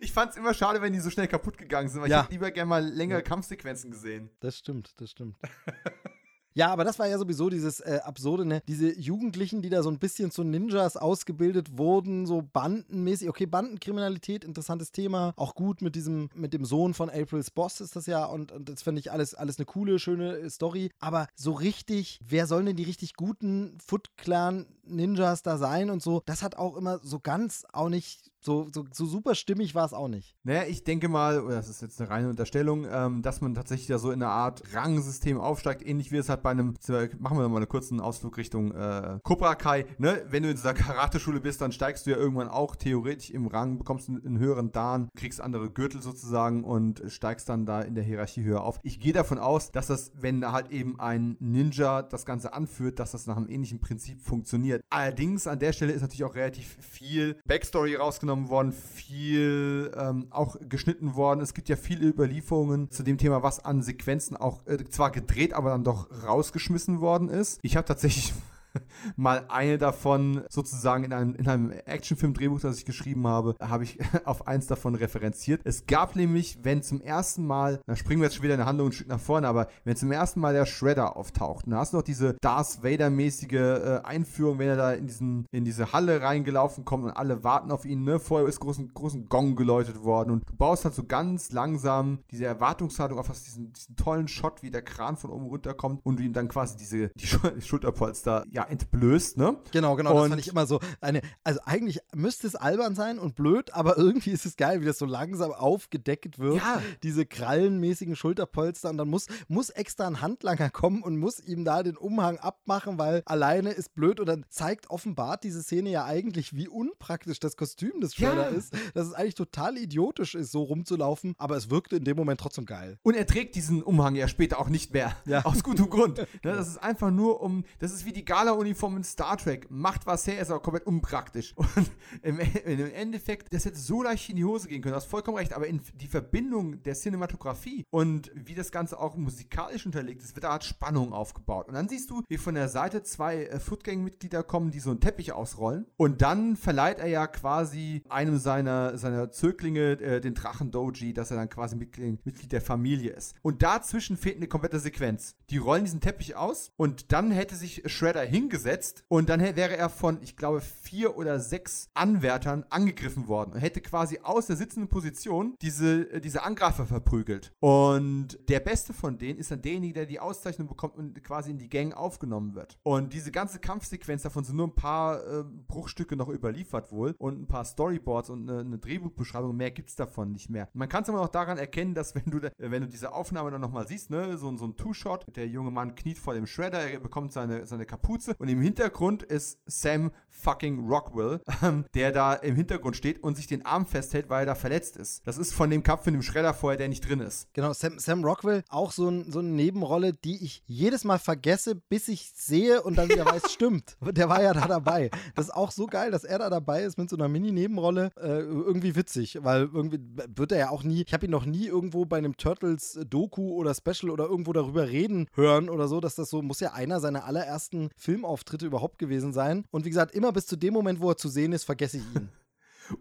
Ich 0.01 0.11
fand 0.11 0.31
es 0.31 0.37
immer 0.37 0.53
schade, 0.53 0.81
wenn 0.81 0.93
die 0.93 0.99
so 0.99 1.09
schnell 1.09 1.27
kaputt 1.27 1.57
gegangen 1.57 1.89
sind, 1.89 2.01
weil 2.01 2.09
ja. 2.09 2.17
ich 2.17 2.23
hätte 2.23 2.33
lieber 2.33 2.51
gerne 2.51 2.69
mal 2.69 2.85
längere 2.85 3.19
ja. 3.19 3.23
Kampfsequenzen 3.23 3.91
gesehen. 3.91 4.29
Das 4.39 4.57
stimmt, 4.57 4.93
das 4.97 5.11
stimmt. 5.11 5.37
Ja, 6.55 6.73
aber 6.73 6.83
das 6.83 6.99
war 6.99 7.07
ja 7.07 7.17
sowieso 7.17 7.49
dieses 7.49 7.79
äh, 7.79 7.99
Absurde, 8.03 8.43
ne? 8.43 8.61
Diese 8.67 8.91
Jugendlichen, 8.99 9.61
die 9.61 9.69
da 9.69 9.83
so 9.83 9.89
ein 9.89 9.99
bisschen 9.99 10.31
zu 10.31 10.43
Ninjas 10.43 10.97
ausgebildet 10.97 11.77
wurden, 11.77 12.25
so 12.25 12.41
bandenmäßig. 12.41 13.29
Okay, 13.29 13.45
Bandenkriminalität, 13.45 14.43
interessantes 14.43 14.91
Thema. 14.91 15.33
Auch 15.37 15.53
gut 15.53 15.81
mit 15.81 15.95
diesem, 15.95 16.29
mit 16.33 16.53
dem 16.53 16.65
Sohn 16.65 16.93
von 16.93 17.09
Aprils 17.09 17.51
Boss 17.51 17.79
ist 17.81 17.95
das 17.95 18.07
ja. 18.07 18.25
Und, 18.25 18.51
und 18.51 18.67
das 18.67 18.81
finde 18.81 18.99
ich 18.99 19.11
alles, 19.11 19.35
alles 19.35 19.57
eine 19.57 19.67
coole, 19.67 19.99
schöne 19.99 20.49
Story. 20.49 20.91
Aber 20.99 21.27
so 21.35 21.53
richtig, 21.53 22.19
wer 22.25 22.47
sollen 22.47 22.65
denn 22.65 22.75
die 22.75 22.83
richtig 22.83 23.13
guten 23.13 23.77
Foot 23.79 24.17
Clan 24.17 24.65
Ninjas 24.89 25.43
da 25.43 25.57
sein 25.57 25.89
und 25.89 26.01
so? 26.01 26.21
Das 26.25 26.43
hat 26.43 26.55
auch 26.55 26.75
immer 26.75 26.99
so 27.03 27.19
ganz 27.19 27.65
auch 27.71 27.89
nicht 27.89 28.29
so, 28.41 28.69
so, 28.73 28.85
so 28.91 29.05
super 29.05 29.35
stimmig 29.35 29.75
war 29.75 29.85
es 29.85 29.93
auch 29.93 30.07
nicht. 30.07 30.35
Naja, 30.43 30.63
ich 30.63 30.83
denke 30.83 31.09
mal, 31.09 31.45
das 31.49 31.67
ist 31.67 31.81
jetzt 31.81 31.99
eine 31.99 32.09
reine 32.09 32.29
Unterstellung, 32.29 32.85
ähm, 32.89 33.21
dass 33.21 33.41
man 33.41 33.53
tatsächlich 33.53 33.87
da 33.87 33.99
so 33.99 34.11
in 34.11 34.23
eine 34.23 34.31
Art 34.31 34.63
Rangsystem 34.73 35.39
aufsteigt, 35.39 35.85
ähnlich 35.85 36.11
wie 36.11 36.17
es 36.17 36.29
halt 36.29 36.41
bei 36.41 36.51
einem, 36.51 36.75
machen 37.19 37.37
wir 37.37 37.49
mal 37.49 37.57
einen 37.57 37.67
kurzen 37.67 37.99
Ausflug 37.99 38.37
Richtung 38.37 38.71
äh, 38.71 39.19
Cobra 39.23 39.55
Kai, 39.55 39.85
ne? 39.97 40.23
Wenn 40.29 40.43
du 40.43 40.49
in 40.49 40.55
dieser 40.55 40.73
Karateschule 40.73 41.41
bist, 41.41 41.61
dann 41.61 41.71
steigst 41.71 42.05
du 42.05 42.11
ja 42.11 42.17
irgendwann 42.17 42.47
auch 42.47 42.75
theoretisch 42.75 43.29
im 43.29 43.47
Rang, 43.47 43.77
bekommst 43.77 44.07
einen, 44.07 44.25
einen 44.25 44.39
höheren 44.39 44.71
Dan, 44.71 45.09
kriegst 45.15 45.41
andere 45.41 45.69
Gürtel 45.69 46.01
sozusagen 46.01 46.63
und 46.63 47.03
steigst 47.07 47.49
dann 47.49 47.65
da 47.65 47.81
in 47.81 47.95
der 47.95 48.03
Hierarchie 48.03 48.43
höher 48.43 48.63
auf. 48.63 48.79
Ich 48.83 48.99
gehe 48.99 49.13
davon 49.13 49.37
aus, 49.37 49.71
dass 49.71 49.87
das, 49.87 50.11
wenn 50.15 50.49
halt 50.49 50.71
eben 50.71 50.99
ein 50.99 51.35
Ninja 51.39 52.03
das 52.03 52.25
Ganze 52.25 52.53
anführt, 52.53 52.99
dass 52.99 53.11
das 53.11 53.27
nach 53.27 53.35
einem 53.35 53.49
ähnlichen 53.49 53.81
Prinzip 53.81 54.21
funktioniert. 54.21 54.78
Allerdings 54.89 55.47
an 55.47 55.59
der 55.59 55.73
Stelle 55.73 55.93
ist 55.93 56.01
natürlich 56.01 56.23
auch 56.23 56.35
relativ 56.35 56.77
viel 56.79 57.37
Backstory 57.45 57.95
rausgenommen 57.95 58.49
worden, 58.49 58.71
viel 58.71 59.91
ähm, 59.97 60.27
auch 60.29 60.55
geschnitten 60.67 61.15
worden. 61.15 61.41
Es 61.41 61.53
gibt 61.53 61.69
ja 61.69 61.75
viele 61.75 62.07
Überlieferungen 62.07 62.91
zu 62.91 63.03
dem 63.03 63.17
Thema, 63.17 63.43
was 63.43 63.63
an 63.63 63.81
Sequenzen 63.81 64.37
auch 64.37 64.65
äh, 64.67 64.83
zwar 64.89 65.11
gedreht, 65.11 65.53
aber 65.53 65.69
dann 65.69 65.83
doch 65.83 66.07
rausgeschmissen 66.25 67.01
worden 67.01 67.29
ist. 67.29 67.59
Ich 67.61 67.75
habe 67.75 67.85
tatsächlich 67.85 68.33
mal 69.15 69.45
eine 69.49 69.77
davon 69.77 70.43
sozusagen 70.49 71.03
in 71.03 71.13
einem, 71.13 71.35
in 71.35 71.47
einem 71.47 71.71
Actionfilm-Drehbuch, 71.71 72.59
das 72.59 72.77
ich 72.77 72.85
geschrieben 72.85 73.27
habe, 73.27 73.55
habe 73.61 73.83
ich 73.83 73.99
auf 74.25 74.47
eins 74.47 74.67
davon 74.67 74.95
referenziert. 74.95 75.61
Es 75.63 75.85
gab 75.85 76.15
nämlich, 76.15 76.59
wenn 76.63 76.83
zum 76.83 77.01
ersten 77.01 77.45
Mal, 77.45 77.81
da 77.85 77.95
springen 77.95 78.21
wir 78.21 78.27
jetzt 78.27 78.35
schon 78.35 78.43
wieder 78.43 78.55
in 78.55 78.59
der 78.59 78.67
Handlung 78.67 78.89
ein 78.89 78.93
Stück 78.93 79.07
nach 79.07 79.19
vorne, 79.19 79.47
aber 79.47 79.67
wenn 79.83 79.95
zum 79.95 80.11
ersten 80.11 80.39
Mal 80.39 80.53
der 80.53 80.65
Shredder 80.65 81.15
auftaucht, 81.15 81.65
dann 81.67 81.75
hast 81.75 81.93
du 81.93 81.97
noch 81.97 82.03
diese 82.03 82.35
Darth 82.41 82.83
Vader-mäßige 82.83 83.53
äh, 83.53 84.01
Einführung, 84.03 84.59
wenn 84.59 84.69
er 84.69 84.77
da 84.77 84.93
in, 84.93 85.07
diesen, 85.07 85.45
in 85.51 85.65
diese 85.65 85.93
Halle 85.93 86.21
reingelaufen 86.21 86.85
kommt 86.85 87.05
und 87.05 87.11
alle 87.11 87.43
warten 87.43 87.71
auf 87.71 87.85
ihn, 87.85 88.03
ne? 88.03 88.19
Vorher 88.19 88.47
ist 88.47 88.59
großen, 88.59 88.93
großen 88.93 89.27
Gong 89.27 89.55
geläutet 89.55 90.03
worden 90.03 90.31
und 90.31 90.49
du 90.49 90.55
baust 90.55 90.85
halt 90.85 90.93
so 90.93 91.03
ganz 91.03 91.51
langsam 91.51 92.19
diese 92.31 92.45
Erwartungshaltung 92.45 93.17
auf 93.17 93.27
diesen, 93.29 93.73
diesen 93.73 93.95
tollen 93.95 94.27
Shot, 94.27 94.61
wie 94.61 94.71
der 94.71 94.81
Kran 94.81 95.17
von 95.17 95.31
oben 95.31 95.45
runterkommt 95.45 96.01
und 96.03 96.19
du 96.19 96.23
ihm 96.23 96.33
dann 96.33 96.47
quasi 96.47 96.77
diese 96.77 97.09
die 97.15 97.27
Schulterpolster 97.61 98.45
ja, 98.51 98.58
ja, 98.59 98.65
entblößt, 98.65 99.37
ne? 99.37 99.57
Genau, 99.71 99.95
genau, 99.95 100.13
das 100.13 100.23
Und- 100.23 100.29
fand 100.29 100.41
ich 100.41 100.47
immer 100.49 100.65
so 100.67 100.79
eine, 101.01 101.21
also 101.43 101.59
eigentlich 101.65 101.99
müsste 102.13 102.45
es 102.47 102.55
albern 102.55 102.93
sein 102.95 103.17
und 103.19 103.35
blöd, 103.35 103.73
aber 103.73 103.97
irgendwie 103.97 104.31
ist 104.31 104.45
es 104.45 104.57
geil, 104.57 104.81
wie 104.81 104.85
das 104.85 104.97
so 104.97 105.05
langsam 105.05 105.51
aufgedeckt 105.51 106.39
wird. 106.39 106.57
Ja. 106.57 106.81
Diese 107.03 107.25
krallenmäßigen 107.25 108.15
Schulterpolster 108.15 108.89
und 108.89 108.97
dann 108.97 109.07
muss, 109.09 109.27
muss 109.47 109.69
extra 109.69 110.07
ein 110.07 110.21
Handlanger 110.21 110.69
kommen 110.69 111.03
und 111.03 111.17
muss 111.17 111.39
ihm 111.39 111.63
da 111.65 111.83
den 111.83 111.95
Umhang 111.97 112.37
abmachen, 112.37 112.97
weil 112.97 113.21
alleine 113.25 113.71
ist 113.71 113.95
blöd 113.95 114.19
und 114.19 114.25
dann 114.27 114.45
zeigt 114.49 114.89
offenbart 114.89 115.43
diese 115.43 115.63
Szene 115.63 115.89
ja 115.89 116.05
eigentlich, 116.05 116.53
wie 116.55 116.67
unpraktisch 116.67 117.39
das 117.39 117.55
Kostüm 117.55 118.01
des 118.01 118.17
Ja. 118.17 118.29
Shredder 118.31 118.49
ist, 118.49 118.73
dass 118.93 119.07
es 119.07 119.13
eigentlich 119.13 119.35
total 119.35 119.77
idiotisch 119.77 120.35
ist, 120.35 120.51
so 120.51 120.63
rumzulaufen, 120.63 121.33
aber 121.37 121.55
es 121.55 121.69
wirkte 121.69 121.95
in 121.95 122.03
dem 122.03 122.17
Moment 122.17 122.39
trotzdem 122.39 122.65
geil. 122.65 122.97
Und 123.03 123.15
er 123.15 123.25
trägt 123.25 123.55
diesen 123.55 123.81
Umhang 123.83 124.15
ja 124.15 124.27
später 124.27 124.59
auch 124.59 124.69
nicht 124.69 124.93
mehr. 124.93 125.15
Ja. 125.25 125.45
Aus 125.45 125.63
gutem 125.63 125.89
Grund. 125.89 126.17
Ne, 126.17 126.25
das 126.43 126.67
ist 126.67 126.77
einfach 126.77 127.11
nur 127.11 127.41
um, 127.41 127.63
das 127.79 127.91
ist 127.91 128.05
wie 128.05 128.13
die 128.13 128.25
Gala-Uniform 128.49 128.97
in 128.97 129.03
Star 129.03 129.37
Trek. 129.37 129.69
Macht 129.69 130.05
was 130.05 130.25
her, 130.27 130.41
ist 130.41 130.49
aber 130.49 130.61
komplett 130.61 130.87
unpraktisch. 130.87 131.53
Und 131.55 131.91
im, 132.23 132.39
im 132.39 132.91
Endeffekt, 132.93 133.53
das 133.53 133.65
hätte 133.65 133.77
so 133.77 134.03
leicht 134.03 134.29
in 134.29 134.37
die 134.37 134.45
Hose 134.45 134.67
gehen 134.67 134.81
können. 134.81 134.93
Du 134.93 134.97
hast 134.97 135.05
vollkommen 135.05 135.37
recht. 135.37 135.53
Aber 135.53 135.67
in 135.67 135.81
die 135.95 136.07
Verbindung 136.07 136.81
der 136.83 136.95
Cinematografie 136.95 137.85
und 137.89 138.31
wie 138.33 138.55
das 138.55 138.71
Ganze 138.71 138.99
auch 138.99 139.15
musikalisch 139.15 139.85
unterlegt 139.85 140.21
ist, 140.21 140.35
wird 140.35 140.43
da 140.43 140.51
halt 140.51 140.63
Spannung 140.63 141.13
aufgebaut. 141.13 141.67
Und 141.67 141.75
dann 141.75 141.87
siehst 141.87 142.09
du, 142.09 142.23
wie 142.27 142.37
von 142.37 142.55
der 142.55 142.69
Seite 142.69 143.03
zwei 143.03 143.45
äh, 143.45 143.59
Footgang-Mitglieder 143.59 144.43
kommen, 144.43 144.71
die 144.71 144.79
so 144.79 144.89
einen 144.89 144.99
Teppich 144.99 145.33
ausrollen. 145.33 145.85
Und 145.97 146.21
dann 146.21 146.55
verleiht 146.55 146.99
er 146.99 147.07
ja 147.07 147.27
quasi 147.27 148.03
einem 148.09 148.37
seiner, 148.37 148.97
seiner 148.97 149.31
Zöglinge 149.31 149.91
äh, 149.91 150.21
den 150.21 150.33
Drachen 150.33 150.71
Doji, 150.71 151.13
dass 151.13 151.31
er 151.31 151.37
dann 151.37 151.49
quasi 151.49 151.75
Mitglied, 151.75 152.25
Mitglied 152.25 152.51
der 152.51 152.61
Familie 152.61 153.11
ist. 153.11 153.35
Und 153.41 153.61
dazwischen 153.61 154.17
fehlt 154.17 154.37
eine 154.37 154.47
komplette 154.47 154.79
Sequenz. 154.79 155.35
Die 155.49 155.57
rollen 155.57 155.83
diesen 155.83 156.01
Teppich 156.01 156.35
aus 156.35 156.71
und 156.77 157.11
dann 157.11 157.31
hätte 157.31 157.55
sich 157.55 157.83
Shredder 157.85 158.23
hingesetzt 158.39 159.03
und 159.07 159.29
dann 159.29 159.41
wäre 159.41 159.75
er 159.75 159.89
von, 159.89 160.19
ich 160.21 160.35
glaube, 160.37 160.61
vier 160.61 161.17
oder 161.17 161.39
sechs 161.39 161.89
Anwärtern 161.93 162.65
angegriffen 162.69 163.27
worden 163.27 163.53
und 163.53 163.59
hätte 163.59 163.81
quasi 163.81 164.19
aus 164.23 164.47
der 164.47 164.55
sitzenden 164.55 164.89
Position 164.89 165.55
diese, 165.61 166.09
äh, 166.11 166.21
diese 166.21 166.43
Angreifer 166.43 166.85
verprügelt. 166.85 167.51
Und 167.59 168.39
der 168.47 168.59
Beste 168.59 168.93
von 168.93 169.17
denen 169.17 169.39
ist 169.39 169.51
dann 169.51 169.61
derjenige, 169.61 169.93
der 169.93 170.05
die 170.05 170.19
Auszeichnung 170.19 170.67
bekommt 170.67 170.95
und 170.95 171.21
quasi 171.23 171.51
in 171.51 171.57
die 171.57 171.69
Gang 171.69 171.93
aufgenommen 171.93 172.55
wird. 172.55 172.77
Und 172.83 173.13
diese 173.13 173.31
ganze 173.31 173.59
Kampfsequenz 173.59 174.23
davon 174.23 174.43
sind 174.43 174.55
nur 174.55 174.67
ein 174.67 174.75
paar 174.75 175.21
äh, 175.25 175.43
Bruchstücke 175.67 176.15
noch 176.15 176.29
überliefert 176.29 176.91
wohl 176.91 177.15
und 177.17 177.41
ein 177.41 177.47
paar 177.47 177.65
Storyboards 177.65 178.29
und 178.29 178.49
eine, 178.49 178.59
eine 178.61 178.77
Drehbuchbeschreibung. 178.77 179.55
Mehr 179.55 179.71
gibt 179.71 179.89
es 179.89 179.95
davon 179.95 180.31
nicht 180.31 180.49
mehr. 180.49 180.69
Man 180.73 180.87
kann 180.87 181.03
es 181.03 181.09
aber 181.09 181.21
auch 181.21 181.29
daran 181.29 181.57
erkennen, 181.57 181.93
dass 181.93 182.15
wenn 182.15 182.25
du, 182.25 182.37
äh, 182.39 182.51
wenn 182.57 182.83
du 182.83 182.87
diese 182.87 183.11
Aufnahme 183.11 183.51
dann 183.51 183.61
nochmal 183.61 183.87
siehst, 183.87 184.09
ne, 184.09 184.37
so, 184.37 184.55
so 184.55 184.65
ein 184.65 184.75
Two-Shot, 184.75 185.25
der 185.35 185.47
junge 185.47 185.71
Mann 185.71 185.95
kniet 185.95 186.17
vor 186.17 186.33
dem 186.33 186.47
Shredder, 186.47 186.89
er 186.89 186.99
bekommt 186.99 187.33
seine, 187.33 187.65
seine 187.65 187.85
Kapuze 187.85 188.28
und 188.37 188.47
im 188.47 188.61
Hintergrund 188.61 189.23
ist 189.23 189.59
Sam 189.65 190.11
fucking 190.39 190.87
Rockwell, 190.87 191.41
ähm, 191.61 191.85
der 191.93 192.11
da 192.11 192.33
im 192.33 192.55
Hintergrund 192.55 192.95
steht 192.95 193.21
und 193.23 193.35
sich 193.35 193.47
den 193.47 193.65
Arm 193.65 193.85
festhält, 193.85 194.29
weil 194.29 194.43
er 194.43 194.47
da 194.47 194.55
verletzt 194.55 194.97
ist. 194.97 195.25
Das 195.27 195.37
ist 195.37 195.53
von 195.53 195.69
dem 195.69 195.83
Kampf 195.83 196.05
mit 196.05 196.15
dem 196.15 196.21
Shredder 196.21 196.53
vorher, 196.53 196.77
der 196.77 196.87
nicht 196.87 197.07
drin 197.07 197.19
ist. 197.19 197.53
Genau, 197.53 197.73
Sam, 197.73 197.99
Sam 197.99 198.23
Rockwell, 198.23 198.63
auch 198.69 198.91
so, 198.91 199.09
ein, 199.09 199.31
so 199.31 199.39
eine 199.39 199.49
Nebenrolle, 199.49 200.13
die 200.13 200.43
ich 200.43 200.63
jedes 200.65 201.03
Mal 201.03 201.19
vergesse, 201.19 201.75
bis 201.75 202.07
ich 202.07 202.31
sehe 202.35 202.81
und 202.81 202.97
dann 202.97 203.09
wieder 203.09 203.25
weiß, 203.25 203.51
stimmt. 203.51 203.97
Der 204.01 204.29
war 204.29 204.41
ja 204.41 204.53
da 204.53 204.67
dabei. 204.67 205.11
Das 205.35 205.45
ist 205.45 205.53
auch 205.53 205.71
so 205.71 205.87
geil, 205.87 206.11
dass 206.11 206.23
er 206.23 206.39
da 206.39 206.49
dabei 206.49 206.83
ist 206.83 206.97
mit 206.97 207.09
so 207.09 207.17
einer 207.17 207.27
Mini-Nebenrolle. 207.27 208.11
Äh, 208.15 208.39
irgendwie 208.39 208.95
witzig, 208.95 209.39
weil 209.41 209.69
irgendwie 209.73 209.99
wird 210.35 210.51
er 210.51 210.57
ja 210.57 210.69
auch 210.69 210.83
nie, 210.83 211.03
ich 211.05 211.13
habe 211.13 211.25
ihn 211.25 211.31
noch 211.31 211.45
nie 211.45 211.67
irgendwo 211.67 212.05
bei 212.05 212.17
einem 212.17 212.37
Turtles-Doku 212.37 213.53
oder 213.53 213.73
Special 213.73 214.09
oder 214.09 214.25
irgendwo 214.25 214.53
darüber 214.53 214.87
reden 214.87 215.27
hören 215.33 215.69
oder 215.69 215.87
so, 215.87 215.99
dass 215.99 216.15
das 216.15 216.29
so, 216.29 216.41
muss 216.41 216.59
ja 216.59 216.73
einer 216.73 216.99
seiner 216.99 217.25
allerersten 217.25 217.89
Filmauftritte 218.19 218.65
überhaupt 218.65 218.99
gewesen 218.99 219.33
sein. 219.33 219.65
Und 219.71 219.85
wie 219.85 219.89
gesagt, 219.89 220.13
immer 220.13 220.31
bis 220.31 220.45
zu 220.45 220.57
dem 220.57 220.73
Moment, 220.73 220.99
wo 220.99 221.09
er 221.09 221.17
zu 221.17 221.29
sehen 221.29 221.53
ist, 221.53 221.63
vergesse 221.63 221.97
ich 221.97 222.03
ihn. 222.15 222.29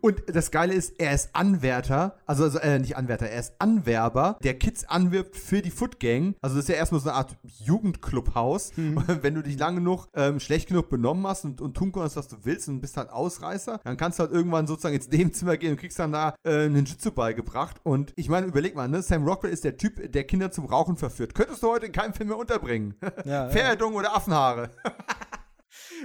Und 0.00 0.22
das 0.26 0.50
Geile 0.50 0.74
ist, 0.74 0.98
er 0.98 1.14
ist 1.14 1.30
Anwärter, 1.32 2.16
also, 2.26 2.44
also 2.44 2.58
äh, 2.58 2.78
nicht 2.78 2.96
Anwärter, 2.96 3.26
er 3.26 3.40
ist 3.40 3.54
Anwerber, 3.58 4.38
der 4.42 4.58
Kids 4.58 4.84
anwirbt 4.88 5.36
für 5.36 5.62
die 5.62 5.70
Foot 5.70 6.00
Gang. 6.00 6.34
Also 6.40 6.56
das 6.56 6.64
ist 6.64 6.68
ja 6.68 6.76
erstmal 6.76 7.00
so 7.00 7.08
eine 7.08 7.18
Art 7.18 7.36
Jugendclubhaus. 7.64 8.72
Und 8.76 9.22
wenn 9.22 9.34
du 9.34 9.42
dich 9.42 9.58
lange 9.58 9.78
genug, 9.78 10.06
ähm, 10.14 10.40
schlecht 10.40 10.68
genug 10.68 10.88
benommen 10.88 11.26
hast 11.26 11.44
und, 11.44 11.60
und 11.60 11.76
tun 11.76 11.92
konntest, 11.92 12.16
was 12.16 12.28
du 12.28 12.36
willst 12.42 12.68
und 12.68 12.80
bist 12.80 12.96
halt 12.96 13.10
Ausreißer, 13.10 13.80
dann 13.84 13.96
kannst 13.96 14.18
du 14.18 14.24
halt 14.24 14.32
irgendwann 14.32 14.66
sozusagen 14.66 14.94
ins 14.94 15.08
Nebenzimmer 15.08 15.56
gehen 15.56 15.72
und 15.72 15.76
kriegst 15.78 15.98
dann 15.98 16.12
da 16.12 16.34
äh, 16.44 16.64
einen 16.64 16.84
Jitsu 16.84 17.10
beigebracht. 17.10 17.76
Und 17.82 18.12
ich 18.16 18.28
meine, 18.28 18.46
überleg 18.46 18.74
mal, 18.74 18.88
ne? 18.88 19.02
Sam 19.02 19.24
Rockwell 19.24 19.52
ist 19.52 19.64
der 19.64 19.76
Typ, 19.76 20.12
der 20.12 20.24
Kinder 20.24 20.50
zum 20.50 20.66
Rauchen 20.66 20.96
verführt. 20.96 21.34
Könntest 21.34 21.62
du 21.62 21.68
heute 21.68 21.86
in 21.86 21.92
keinem 21.92 22.14
Film 22.14 22.28
mehr 22.28 22.38
unterbringen. 22.38 22.94
Ja, 23.24 23.48
Pferdung 23.50 23.94
oder 23.94 24.14
Affenhaare. 24.14 24.70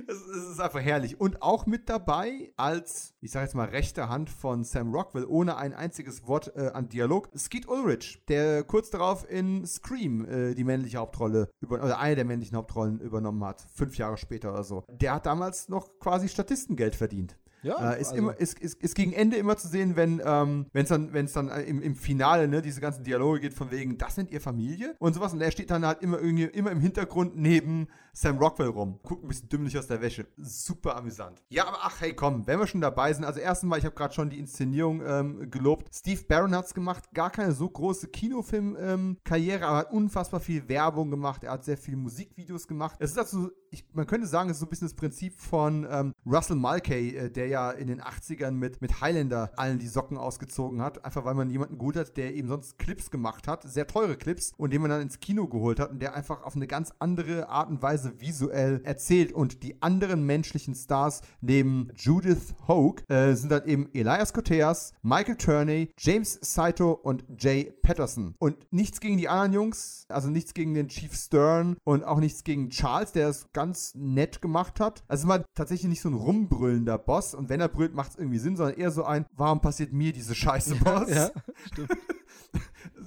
Es, 0.07 0.17
ist 0.51 0.59
einfach 0.59 0.81
herrlich. 0.81 1.19
Und 1.19 1.41
auch 1.41 1.65
mit 1.65 1.89
dabei 1.89 2.51
als, 2.57 3.13
ich 3.21 3.31
sage 3.31 3.45
jetzt 3.45 3.55
mal, 3.55 3.67
rechte 3.69 4.09
Hand 4.09 4.29
von 4.29 4.63
Sam 4.63 4.93
Rockwell, 4.93 5.25
ohne 5.25 5.57
ein 5.57 5.73
einziges 5.73 6.27
Wort 6.27 6.51
äh, 6.55 6.71
an 6.73 6.89
Dialog, 6.89 7.29
Skeet 7.37 7.67
Ulrich, 7.67 8.23
der 8.27 8.63
kurz 8.63 8.89
darauf 8.89 9.29
in 9.29 9.65
Scream 9.65 10.25
äh, 10.25 10.53
die 10.55 10.63
männliche 10.63 10.97
Hauptrolle, 10.97 11.49
über, 11.61 11.83
oder 11.83 11.99
eine 11.99 12.15
der 12.15 12.25
männlichen 12.25 12.57
Hauptrollen 12.57 12.99
übernommen 12.99 13.43
hat. 13.43 13.65
Fünf 13.73 13.97
Jahre 13.97 14.17
später 14.17 14.51
oder 14.51 14.63
so. 14.63 14.83
Der 14.89 15.13
hat 15.13 15.25
damals 15.25 15.69
noch 15.69 15.99
quasi 15.99 16.27
Statistengeld 16.29 16.95
verdient. 16.95 17.37
Ja, 17.63 17.93
Äh, 17.93 18.01
ist, 18.01 18.07
also- 18.09 18.17
immer, 18.17 18.37
ist, 18.39 18.59
ist, 18.59 18.81
ist 18.83 18.93
gegen 18.93 19.13
Ende 19.13 19.37
immer 19.37 19.55
zu 19.55 19.69
sehen, 19.69 19.95
wenn 19.95 20.21
ähm, 20.25 20.65
es 20.73 20.89
dann, 20.89 21.13
wenn's 21.13 21.31
dann 21.31 21.47
äh, 21.47 21.61
im, 21.61 21.81
im 21.81 21.95
Finale 21.95 22.47
ne, 22.49 22.61
diese 22.61 22.81
ganzen 22.81 23.03
Dialoge 23.05 23.39
geht 23.39 23.53
von 23.53 23.71
wegen, 23.71 23.97
das 23.97 24.15
sind 24.15 24.31
ihr 24.31 24.41
Familie 24.41 24.95
und 24.99 25.13
sowas. 25.13 25.31
Und 25.33 25.39
er 25.41 25.49
steht 25.51 25.71
dann 25.71 25.85
halt 25.85 26.01
immer 26.01 26.19
irgendwie 26.19 26.43
immer 26.43 26.71
im 26.71 26.81
Hintergrund 26.81 27.37
neben 27.37 27.87
Sam 28.15 28.37
Rockwell 28.37 28.69
rum. 28.69 28.99
Guckt 29.01 29.23
ein 29.23 29.27
bisschen 29.27 29.49
dümmlich 29.49 29.75
aus 29.77 29.87
der 29.87 29.99
Wäsche. 29.99 30.27
Super 30.37 30.95
amüsant. 30.95 31.41
Ja, 31.49 31.67
aber 31.67 31.79
ach, 31.81 31.99
hey, 31.99 32.13
komm, 32.13 32.45
wenn 32.45 32.59
wir 32.59 32.67
schon 32.67 32.79
dabei 32.79 33.11
sind. 33.11 33.25
Also 33.25 33.39
erstens 33.39 33.67
mal, 33.67 33.79
ich 33.79 33.85
habe 33.85 33.95
gerade 33.95 34.13
schon 34.13 34.29
die 34.29 34.37
Inszenierung 34.37 35.01
ähm, 35.03 35.49
gelobt. 35.49 35.89
Steve 35.91 36.21
Barron 36.27 36.55
hat's 36.55 36.75
gemacht. 36.75 37.11
Gar 37.15 37.31
keine 37.31 37.53
so 37.53 37.67
große 37.67 38.09
Kinofilm-Karriere, 38.09 39.65
aber 39.65 39.77
hat 39.77 39.91
unfassbar 39.91 40.39
viel 40.39 40.69
Werbung 40.69 41.09
gemacht. 41.09 41.43
Er 41.43 41.53
hat 41.53 41.65
sehr 41.65 41.77
viele 41.77 41.97
Musikvideos 41.97 42.67
gemacht. 42.67 42.97
Es 42.99 43.11
ist 43.11 43.17
also, 43.17 43.49
ich, 43.71 43.83
man 43.93 44.05
könnte 44.05 44.27
sagen, 44.27 44.51
es 44.51 44.57
ist 44.57 44.59
so 44.59 44.67
ein 44.67 44.69
bisschen 44.69 44.87
das 44.87 44.95
Prinzip 44.95 45.41
von 45.41 45.87
ähm, 45.89 46.13
Russell 46.23 46.55
Mulcahy, 46.55 47.15
äh, 47.15 47.31
der 47.31 47.47
ja 47.47 47.71
in 47.71 47.87
den 47.87 47.99
80ern 47.99 48.51
mit, 48.51 48.79
mit 48.79 49.01
Highlander 49.01 49.51
allen 49.55 49.79
die 49.79 49.87
Socken 49.87 50.17
ausgezogen 50.17 50.83
hat. 50.83 51.03
Einfach 51.03 51.25
weil 51.25 51.33
man 51.33 51.49
jemanden 51.49 51.79
gut 51.79 51.95
hat, 51.95 52.15
der 52.15 52.35
eben 52.35 52.47
sonst 52.47 52.77
Clips 52.77 53.09
gemacht 53.09 53.47
hat. 53.47 53.63
Sehr 53.63 53.87
teure 53.87 54.17
Clips. 54.17 54.53
Und 54.55 54.71
den 54.71 54.81
man 54.81 54.91
dann 54.91 55.01
ins 55.01 55.19
Kino 55.19 55.47
geholt 55.47 55.79
hat 55.79 55.89
und 55.89 55.99
der 55.99 56.13
einfach 56.13 56.43
auf 56.43 56.55
eine 56.55 56.67
ganz 56.67 56.93
andere 56.99 57.49
Art 57.49 57.69
und 57.69 57.81
Weise 57.81 58.02
visuell 58.19 58.81
erzählt. 58.83 59.31
Und 59.31 59.63
die 59.63 59.81
anderen 59.81 60.25
menschlichen 60.25 60.75
Stars 60.75 61.21
neben 61.41 61.89
Judith 61.95 62.55
Hogue 62.67 63.03
äh, 63.07 63.33
sind 63.33 63.51
dann 63.51 63.65
eben 63.65 63.89
Elias 63.93 64.33
Koteas, 64.33 64.93
Michael 65.01 65.35
Turney, 65.35 65.91
James 65.97 66.39
Saito 66.41 66.91
und 66.91 67.23
Jay 67.37 67.73
Patterson. 67.81 68.35
Und 68.39 68.57
nichts 68.71 68.99
gegen 68.99 69.17
die 69.17 69.29
anderen 69.29 69.53
Jungs, 69.53 70.05
also 70.09 70.29
nichts 70.29 70.53
gegen 70.53 70.73
den 70.73 70.87
Chief 70.87 71.13
Stern 71.13 71.77
und 71.83 72.03
auch 72.03 72.19
nichts 72.19 72.43
gegen 72.43 72.69
Charles, 72.69 73.11
der 73.11 73.29
es 73.29 73.51
ganz 73.53 73.93
nett 73.95 74.41
gemacht 74.41 74.79
hat. 74.79 75.03
Also 75.07 75.27
mal 75.27 75.45
tatsächlich 75.55 75.89
nicht 75.89 76.01
so 76.01 76.09
ein 76.09 76.15
rumbrüllender 76.15 76.97
Boss 76.97 77.33
und 77.33 77.49
wenn 77.49 77.61
er 77.61 77.69
brüllt, 77.69 77.93
macht 77.93 78.11
es 78.11 78.17
irgendwie 78.17 78.39
Sinn, 78.39 78.55
sondern 78.55 78.77
eher 78.77 78.91
so 78.91 79.03
ein, 79.03 79.25
warum 79.35 79.61
passiert 79.61 79.93
mir 79.93 80.13
diese 80.13 80.35
Scheiße, 80.35 80.75
Boss? 80.75 81.09
ja, 81.09 81.31
stimmt. 81.71 81.89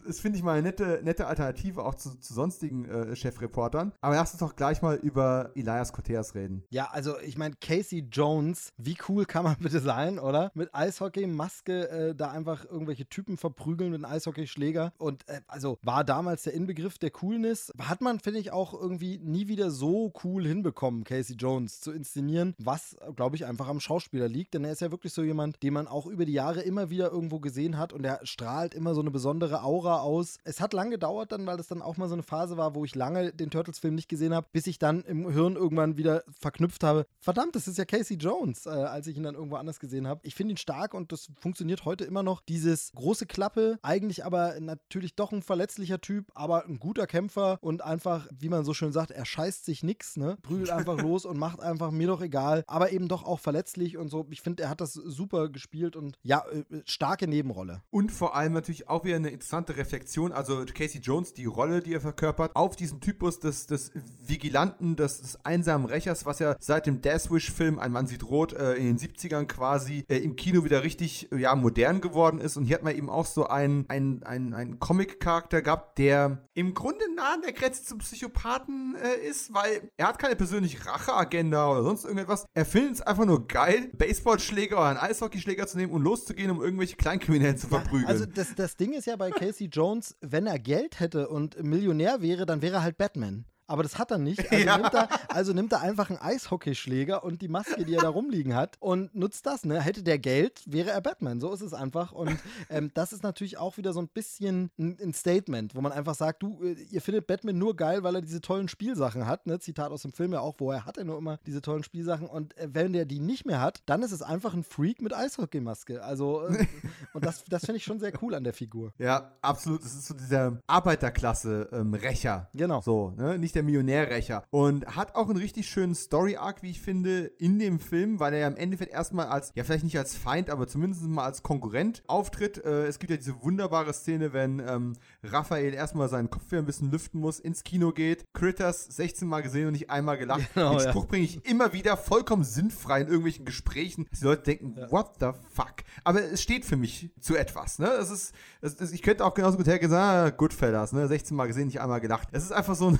Das 0.06 0.20
finde 0.20 0.38
ich 0.38 0.44
mal 0.44 0.52
eine 0.52 0.62
nette, 0.62 1.00
nette 1.02 1.26
Alternative 1.26 1.84
auch 1.84 1.94
zu, 1.94 2.18
zu 2.18 2.32
sonstigen 2.32 2.84
äh, 2.84 3.16
Chefreportern. 3.16 3.92
Aber 4.00 4.14
lass 4.14 4.32
uns 4.32 4.40
doch 4.40 4.54
gleich 4.54 4.82
mal 4.82 4.96
über 4.96 5.50
Elias 5.54 5.92
Koteas 5.92 6.34
reden. 6.34 6.64
Ja, 6.70 6.88
also 6.92 7.18
ich 7.20 7.36
meine, 7.36 7.56
Casey 7.60 8.06
Jones, 8.10 8.72
wie 8.76 8.96
cool 9.08 9.24
kann 9.24 9.44
man 9.44 9.56
bitte 9.60 9.80
sein, 9.80 10.18
oder? 10.18 10.50
Mit 10.54 10.74
Eishockey, 10.74 11.26
Maske, 11.26 11.88
äh, 11.88 12.14
da 12.14 12.30
einfach 12.30 12.64
irgendwelche 12.64 13.08
Typen 13.08 13.36
verprügeln 13.36 13.90
mit 13.90 14.04
einem 14.04 14.12
Eishockeyschläger. 14.12 14.92
Und 14.98 15.28
äh, 15.28 15.40
also 15.48 15.78
war 15.82 16.04
damals 16.04 16.44
der 16.44 16.54
Inbegriff 16.54 16.98
der 16.98 17.10
Coolness. 17.10 17.72
Hat 17.80 18.00
man, 18.00 18.20
finde 18.20 18.40
ich, 18.40 18.52
auch 18.52 18.74
irgendwie 18.74 19.18
nie 19.18 19.48
wieder 19.48 19.70
so 19.70 20.12
cool 20.24 20.46
hinbekommen, 20.46 21.04
Casey 21.04 21.36
Jones 21.36 21.80
zu 21.80 21.92
inszenieren, 21.92 22.54
was, 22.58 22.96
glaube 23.16 23.36
ich, 23.36 23.46
einfach 23.46 23.68
am 23.68 23.80
Schauspieler 23.80 24.28
liegt. 24.28 24.54
Denn 24.54 24.64
er 24.64 24.72
ist 24.72 24.80
ja 24.80 24.90
wirklich 24.90 25.12
so 25.12 25.22
jemand, 25.22 25.62
den 25.62 25.74
man 25.74 25.86
auch 25.86 26.06
über 26.06 26.24
die 26.24 26.32
Jahre 26.32 26.62
immer 26.62 26.90
wieder 26.90 27.10
irgendwo 27.10 27.40
gesehen 27.40 27.78
hat 27.78 27.92
und 27.92 28.04
er 28.04 28.20
strahlt 28.24 28.74
immer 28.74 28.94
so 28.94 29.00
eine 29.00 29.10
besondere 29.10 29.62
Aura 29.62 29.95
aus. 30.02 30.38
Es 30.44 30.60
hat 30.60 30.72
lange 30.72 30.90
gedauert 30.90 31.32
dann, 31.32 31.46
weil 31.46 31.56
das 31.56 31.68
dann 31.68 31.82
auch 31.82 31.96
mal 31.96 32.08
so 32.08 32.14
eine 32.14 32.22
Phase 32.22 32.56
war, 32.56 32.74
wo 32.74 32.84
ich 32.84 32.94
lange 32.94 33.32
den 33.32 33.50
Turtles-Film 33.50 33.94
nicht 33.94 34.08
gesehen 34.08 34.34
habe, 34.34 34.46
bis 34.52 34.66
ich 34.66 34.78
dann 34.78 35.02
im 35.02 35.30
Hirn 35.30 35.56
irgendwann 35.56 35.96
wieder 35.96 36.24
verknüpft 36.30 36.84
habe. 36.84 37.06
Verdammt, 37.18 37.56
das 37.56 37.68
ist 37.68 37.78
ja 37.78 37.84
Casey 37.84 38.16
Jones, 38.16 38.66
äh, 38.66 38.70
als 38.70 39.06
ich 39.06 39.16
ihn 39.16 39.22
dann 39.22 39.34
irgendwo 39.34 39.56
anders 39.56 39.80
gesehen 39.80 40.06
habe. 40.06 40.20
Ich 40.24 40.34
finde 40.34 40.54
ihn 40.54 40.56
stark 40.56 40.94
und 40.94 41.12
das 41.12 41.28
funktioniert 41.40 41.84
heute 41.84 42.04
immer 42.04 42.22
noch. 42.22 42.40
Dieses 42.40 42.92
große 42.94 43.26
Klappe, 43.26 43.78
eigentlich 43.82 44.24
aber 44.24 44.58
natürlich 44.60 45.14
doch 45.14 45.32
ein 45.32 45.42
verletzlicher 45.42 46.00
Typ, 46.00 46.30
aber 46.34 46.66
ein 46.66 46.78
guter 46.78 47.06
Kämpfer 47.06 47.58
und 47.60 47.82
einfach, 47.82 48.28
wie 48.38 48.48
man 48.48 48.64
so 48.64 48.74
schön 48.74 48.92
sagt, 48.92 49.10
er 49.10 49.24
scheißt 49.24 49.64
sich 49.64 49.82
nix, 49.82 50.16
ne? 50.16 50.38
Prügelt 50.42 50.70
einfach 50.70 50.98
los 51.02 51.24
und 51.24 51.38
macht 51.38 51.60
einfach 51.60 51.90
mir 51.90 52.06
doch 52.06 52.20
egal, 52.20 52.64
aber 52.66 52.92
eben 52.92 53.08
doch 53.08 53.24
auch 53.24 53.40
verletzlich 53.40 53.96
und 53.96 54.08
so. 54.08 54.26
Ich 54.30 54.40
finde, 54.40 54.64
er 54.64 54.68
hat 54.68 54.80
das 54.80 54.94
super 54.94 55.48
gespielt 55.48 55.96
und 55.96 56.18
ja, 56.22 56.44
äh, 56.48 56.64
starke 56.84 57.28
Nebenrolle. 57.28 57.82
Und 57.90 58.12
vor 58.12 58.34
allem 58.34 58.52
natürlich 58.52 58.88
auch 58.88 59.04
wieder 59.04 59.16
eine 59.16 59.30
interessante 59.30 59.76
Reflexion, 59.86 60.32
also 60.32 60.64
Casey 60.74 61.00
Jones, 61.00 61.32
die 61.32 61.44
Rolle, 61.44 61.80
die 61.80 61.94
er 61.94 62.00
verkörpert, 62.00 62.56
auf 62.56 62.74
diesen 62.74 63.00
Typus 63.00 63.38
des, 63.38 63.66
des 63.66 63.92
Vigilanten, 64.26 64.96
des, 64.96 65.20
des 65.20 65.44
einsamen 65.44 65.86
Rächers, 65.86 66.26
was 66.26 66.40
ja 66.40 66.56
seit 66.58 66.86
dem 66.86 67.00
Death 67.00 67.30
Wish-Film 67.30 67.78
Ein 67.78 67.92
Mann 67.92 68.08
sieht 68.08 68.24
rot 68.24 68.52
äh, 68.52 68.74
in 68.74 68.96
den 68.96 68.98
70ern 68.98 69.46
quasi 69.46 70.04
äh, 70.08 70.16
im 70.16 70.34
Kino 70.34 70.64
wieder 70.64 70.82
richtig 70.82 71.28
ja, 71.36 71.54
modern 71.54 72.00
geworden 72.00 72.40
ist. 72.40 72.56
Und 72.56 72.64
hier 72.64 72.74
hat 72.76 72.82
man 72.82 72.96
eben 72.96 73.08
auch 73.08 73.26
so 73.26 73.46
einen, 73.46 73.88
einen, 73.88 74.24
einen, 74.24 74.54
einen 74.54 74.80
Comic-Charakter 74.80 75.62
gehabt, 75.62 75.98
der 75.98 76.42
im 76.54 76.74
Grunde 76.74 77.04
nah 77.14 77.34
an 77.34 77.42
der 77.42 77.52
Grenze 77.52 77.84
zum 77.84 77.98
Psychopathen 77.98 78.96
äh, 78.96 79.28
ist, 79.28 79.54
weil 79.54 79.90
er 79.96 80.08
hat 80.08 80.18
keine 80.18 80.34
persönliche 80.34 80.84
Racheagenda 80.84 81.70
oder 81.70 81.84
sonst 81.84 82.04
irgendetwas. 82.04 82.46
Er 82.54 82.64
findet 82.64 82.94
es 82.94 83.02
einfach 83.02 83.24
nur 83.24 83.46
geil, 83.46 83.90
Baseballschläger 83.96 84.76
oder 84.76 84.86
einen 84.86 84.98
Eishockeyschläger 84.98 85.66
zu 85.68 85.78
nehmen 85.78 85.92
und 85.92 86.02
loszugehen, 86.02 86.50
um 86.50 86.60
irgendwelche 86.60 86.96
Kleinkriminellen 86.96 87.56
zu 87.56 87.68
verprügeln. 87.68 88.06
Also 88.06 88.26
das, 88.26 88.54
das 88.56 88.76
Ding 88.76 88.92
ist 88.92 89.06
ja 89.06 89.14
bei 89.14 89.30
Casey 89.36 89.68
Jones, 89.76 90.16
wenn 90.22 90.46
er 90.46 90.58
Geld 90.58 91.00
hätte 91.00 91.28
und 91.28 91.62
Millionär 91.62 92.22
wäre, 92.22 92.46
dann 92.46 92.62
wäre 92.62 92.76
er 92.76 92.82
halt 92.82 92.96
Batman. 92.96 93.44
Aber 93.66 93.82
das 93.82 93.98
hat 93.98 94.10
er 94.10 94.18
nicht. 94.18 94.36
Also, 94.56 94.64
ja. 94.64 94.78
nimmt, 94.78 94.94
er, 94.94 95.08
also 95.28 95.52
nimmt 95.52 95.72
er 95.72 95.80
einfach 95.80 96.08
einen 96.08 96.18
Eishockeyschläger 96.18 97.24
und 97.24 97.42
die 97.42 97.48
Maske, 97.48 97.84
die 97.84 97.94
er 97.94 98.02
da 98.02 98.08
rumliegen 98.08 98.54
hat 98.54 98.76
und 98.80 99.14
nutzt 99.14 99.44
das. 99.44 99.64
Ne? 99.64 99.80
Hätte 99.80 100.02
der 100.02 100.18
Geld, 100.18 100.62
wäre 100.66 100.90
er 100.90 101.00
Batman. 101.00 101.40
So 101.40 101.52
ist 101.52 101.60
es 101.60 101.74
einfach. 101.74 102.12
Und 102.12 102.38
ähm, 102.70 102.90
das 102.94 103.12
ist 103.12 103.22
natürlich 103.22 103.58
auch 103.58 103.76
wieder 103.76 103.92
so 103.92 104.00
ein 104.00 104.08
bisschen 104.08 104.70
ein, 104.78 104.96
ein, 105.02 105.12
Statement, 105.12 105.74
wo 105.74 105.80
man 105.80 105.92
einfach 105.92 106.14
sagt, 106.14 106.42
du, 106.42 106.62
äh, 106.62 106.74
ihr 106.90 107.02
findet 107.02 107.26
Batman 107.26 107.58
nur 107.58 107.76
geil, 107.76 108.02
weil 108.02 108.14
er 108.14 108.22
diese 108.22 108.40
tollen 108.40 108.68
Spielsachen 108.68 109.26
hat. 109.26 109.46
Ne? 109.46 109.58
Zitat 109.58 109.90
aus 109.90 110.02
dem 110.02 110.12
Film 110.12 110.32
ja 110.32 110.40
auch, 110.40 110.54
woher 110.58 110.86
hat 110.86 110.96
er 110.96 111.04
nur 111.04 111.18
immer 111.18 111.38
diese 111.46 111.60
tollen 111.60 111.82
Spielsachen. 111.82 112.28
Und 112.28 112.56
äh, 112.56 112.68
wenn 112.72 112.92
der 112.92 113.04
die 113.04 113.18
nicht 113.18 113.46
mehr 113.46 113.60
hat, 113.60 113.82
dann 113.86 114.02
ist 114.02 114.12
es 114.12 114.22
einfach 114.22 114.54
ein 114.54 114.62
Freak 114.62 115.02
mit 115.02 115.12
Eishockeymaske. 115.12 116.02
Also, 116.02 116.46
äh, 116.46 116.66
und 117.12 117.24
das, 117.24 117.44
das 117.44 117.66
finde 117.66 117.78
ich 117.78 117.84
schon 117.84 117.98
sehr 117.98 118.12
cool 118.22 118.34
an 118.34 118.44
der 118.44 118.54
Figur. 118.54 118.92
Ja, 118.98 119.32
absolut. 119.42 119.84
Das 119.84 119.94
ist 119.94 120.06
so 120.06 120.14
dieser 120.14 120.58
Arbeiterklasse-Rächer. 120.66 122.48
Ähm, 122.52 122.58
genau. 122.58 122.80
So, 122.80 123.12
ne? 123.16 123.38
Nicht 123.38 123.55
der 123.56 123.62
Millionärrächer. 123.62 124.44
Und 124.50 124.86
hat 124.94 125.14
auch 125.14 125.28
einen 125.28 125.38
richtig 125.38 125.68
schönen 125.68 125.94
Story-Arc, 125.94 126.62
wie 126.62 126.70
ich 126.70 126.80
finde, 126.80 127.24
in 127.38 127.58
dem 127.58 127.80
Film, 127.80 128.20
weil 128.20 128.34
er 128.34 128.40
ja 128.40 128.48
im 128.48 128.56
Endeffekt 128.56 128.92
erstmal 128.92 129.26
als, 129.26 129.50
ja, 129.54 129.64
vielleicht 129.64 129.84
nicht 129.84 129.98
als 129.98 130.14
Feind, 130.14 130.50
aber 130.50 130.68
zumindest 130.68 131.02
mal 131.02 131.24
als 131.24 131.42
Konkurrent 131.42 132.02
auftritt. 132.06 132.64
Äh, 132.64 132.86
es 132.86 132.98
gibt 132.98 133.10
ja 133.10 133.16
diese 133.16 133.42
wunderbare 133.42 133.92
Szene, 133.92 134.32
wenn 134.32 134.60
ähm, 134.60 134.92
Raphael 135.24 135.74
erstmal 135.74 136.08
seinen 136.08 136.30
Kopf 136.30 136.50
wieder 136.50 136.62
ein 136.62 136.66
bisschen 136.66 136.90
lüften 136.90 137.20
muss, 137.20 137.40
ins 137.40 137.64
Kino 137.64 137.92
geht, 137.92 138.24
Critters 138.32 138.84
16 138.84 139.26
Mal 139.26 139.42
gesehen 139.42 139.66
und 139.66 139.72
nicht 139.72 139.90
einmal 139.90 140.18
gelacht. 140.18 140.48
Genau, 140.54 140.78
Den 140.78 140.88
Spruch 140.88 141.04
ja. 141.04 141.08
bringe 141.08 141.24
ich 141.24 141.44
immer 141.44 141.72
wieder 141.72 141.96
vollkommen 141.96 142.44
sinnfrei 142.44 143.00
in 143.00 143.08
irgendwelchen 143.08 143.44
Gesprächen, 143.44 144.06
dass 144.10 144.20
die 144.20 144.24
Leute 144.24 144.42
denken, 144.42 144.74
ja. 144.76 144.90
what 144.90 145.14
the 145.20 145.30
fuck? 145.52 145.76
Aber 146.04 146.22
es 146.22 146.42
steht 146.42 146.64
für 146.64 146.76
mich 146.76 147.10
zu 147.20 147.36
etwas, 147.36 147.78
ne? 147.78 147.88
Es 147.88 148.10
ist, 148.10 148.34
es 148.60 148.74
ist 148.74 148.92
ich 148.92 149.02
könnte 149.02 149.24
auch 149.24 149.34
genauso 149.34 149.56
gut 149.56 149.66
hergehen, 149.66 149.90
sagen, 149.90 150.28
ah, 150.28 150.30
Goodfellas, 150.30 150.92
ne? 150.92 151.06
16 151.08 151.36
Mal 151.36 151.46
gesehen, 151.46 151.66
nicht 151.66 151.80
einmal 151.80 152.00
gelacht. 152.00 152.28
Es 152.32 152.44
ist 152.44 152.52
einfach 152.52 152.74
so 152.74 152.90
ein 152.90 152.98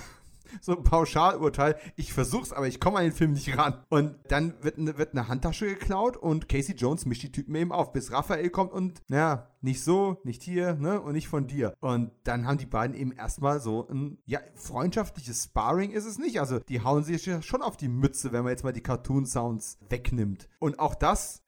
so 0.61 0.77
ein 0.77 0.83
Pauschalurteil. 0.83 1.77
Ich 1.97 2.13
versuch's, 2.13 2.53
aber 2.53 2.67
ich 2.67 2.81
komme 2.81 2.99
an 2.99 3.05
den 3.05 3.13
Film 3.13 3.33
nicht 3.33 3.57
ran. 3.57 3.83
Und 3.89 4.17
dann 4.29 4.55
wird, 4.63 4.79
ne, 4.79 4.99
wird 4.99 5.13
eine 5.13 5.29
Handtasche 5.29 5.67
geklaut 5.67 6.17
und 6.17 6.49
Casey 6.49 6.75
Jones 6.75 7.07
mischt 7.07 7.23
die 7.23 7.33
Typen 7.33 7.55
eben 7.55 7.73
auf, 7.73 7.93
bis 7.93 8.13
Raphael 8.13 8.51
kommt 8.51 8.73
und, 8.73 9.03
naja, 9.09 9.49
nicht 9.67 9.83
so, 9.83 10.19
nicht 10.23 10.43
hier, 10.43 10.75
ne, 10.75 11.01
und 11.01 11.13
nicht 11.13 11.29
von 11.29 11.47
dir. 11.47 11.75
Und 11.81 12.13
dann 12.25 12.47
haben 12.47 12.57
die 12.57 12.67
beiden 12.67 12.97
eben 12.97 13.13
erstmal 13.13 13.61
so 13.61 13.87
ein, 13.89 14.19
ja, 14.25 14.41
freundschaftliches 14.55 15.45
Sparring 15.45 15.91
ist 15.91 16.07
es 16.07 16.19
nicht. 16.19 16.41
Also, 16.41 16.61
die 16.61 16.83
hauen 16.83 17.03
sich 17.05 17.29
schon 17.45 17.63
auf 17.63 17.77
die 17.77 17.89
Mütze, 17.89 18.33
wenn 18.33 18.45
man 18.45 18.53
jetzt 18.53 18.63
mal 18.63 18.73
die 18.73 18.83
Cartoon-Sounds 18.83 19.79
wegnimmt. 19.89 20.49
Und 20.61 20.79
auch 20.79 20.95
das, 20.95 21.43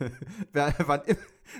wann 0.52 1.02
immer 1.02 1.18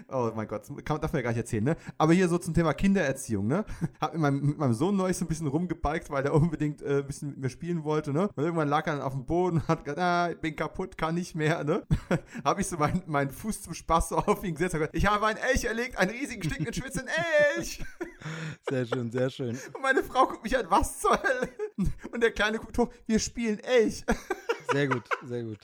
Oh 0.09 0.31
mein 0.35 0.49
Gott, 0.49 0.63
kann, 0.85 1.01
darf 1.01 1.13
man 1.13 1.21
ja 1.21 1.23
gar 1.23 1.31
nicht 1.31 1.39
erzählen, 1.39 1.65
ne? 1.65 1.77
Aber 1.99 2.13
hier 2.13 2.29
so 2.29 2.39
zum 2.39 2.55
Thema 2.55 2.75
Kindererziehung, 2.75 3.47
ne? 3.47 3.65
Hab 4.01 4.13
mit 4.13 4.23
meinem, 4.23 4.41
mit 4.41 4.59
meinem 4.59 4.75
Sohn 4.75 4.97
neulich 4.97 5.17
so 5.17 5.25
ein 5.25 5.29
bisschen 5.29 5.47
rumgebalgt, 5.47 6.11
weil 6.11 6.23
der 6.23 6.35
unbedingt 6.35 6.83
äh, 6.83 6.99
ein 6.99 7.07
bisschen 7.07 7.31
mit 7.31 7.39
mir 7.39 7.51
spielen 7.51 7.85
wollte, 7.85 8.13
ne? 8.13 8.29
Und 8.35 8.43
irgendwann 8.43 8.69
lag 8.69 8.87
er 8.87 8.95
dann 8.95 9.03
auf 9.03 9.13
dem 9.13 9.27
Boden 9.27 9.59
und 9.59 9.69
hat 9.69 9.85
gesagt, 9.85 10.01
ah, 10.01 10.31
ich 10.31 10.39
bin 10.39 10.57
kaputt, 10.57 10.97
kann 10.97 11.15
nicht 11.15 11.35
mehr, 11.35 11.65
ne? 11.65 11.85
Hab 12.45 12.59
ich 12.59 12.67
so 12.67 12.77
meinen 12.77 13.03
mein 13.07 13.31
Fuß 13.31 13.63
zum 13.63 13.75
Spaß 13.75 14.11
so 14.11 14.17
auf 14.17 14.45
ihn 14.45 14.55
gesetzt 14.55 14.75
und 14.75 14.81
gesagt, 14.81 14.97
ich 14.97 15.07
habe 15.07 15.27
einen 15.27 15.39
Elch 15.39 15.65
erlegt, 15.65 15.99
einen 16.09 16.19
riesigen, 16.19 16.43
stinkenden, 16.43 16.75
schwitzenden 16.75 17.15
Elch! 17.57 17.81
Sehr 18.69 18.87
schön, 18.87 19.11
sehr 19.11 19.29
schön. 19.29 19.61
Und 19.75 19.83
meine 19.83 20.03
Frau 20.03 20.27
guckt 20.27 20.43
mich 20.45 20.57
an, 20.57 20.65
was 20.71 20.99
zur 21.01 21.23
Hölle? 21.23 21.51
Und 22.11 22.23
der 22.23 22.33
Kleine 22.33 22.59
guckt 22.59 22.79
hoch, 22.79 22.91
wir 23.07 23.19
spielen 23.19 23.59
Elch. 23.59 24.03
Sehr 24.73 24.89
gut, 24.89 25.05
sehr 25.27 25.43
gut. 25.43 25.59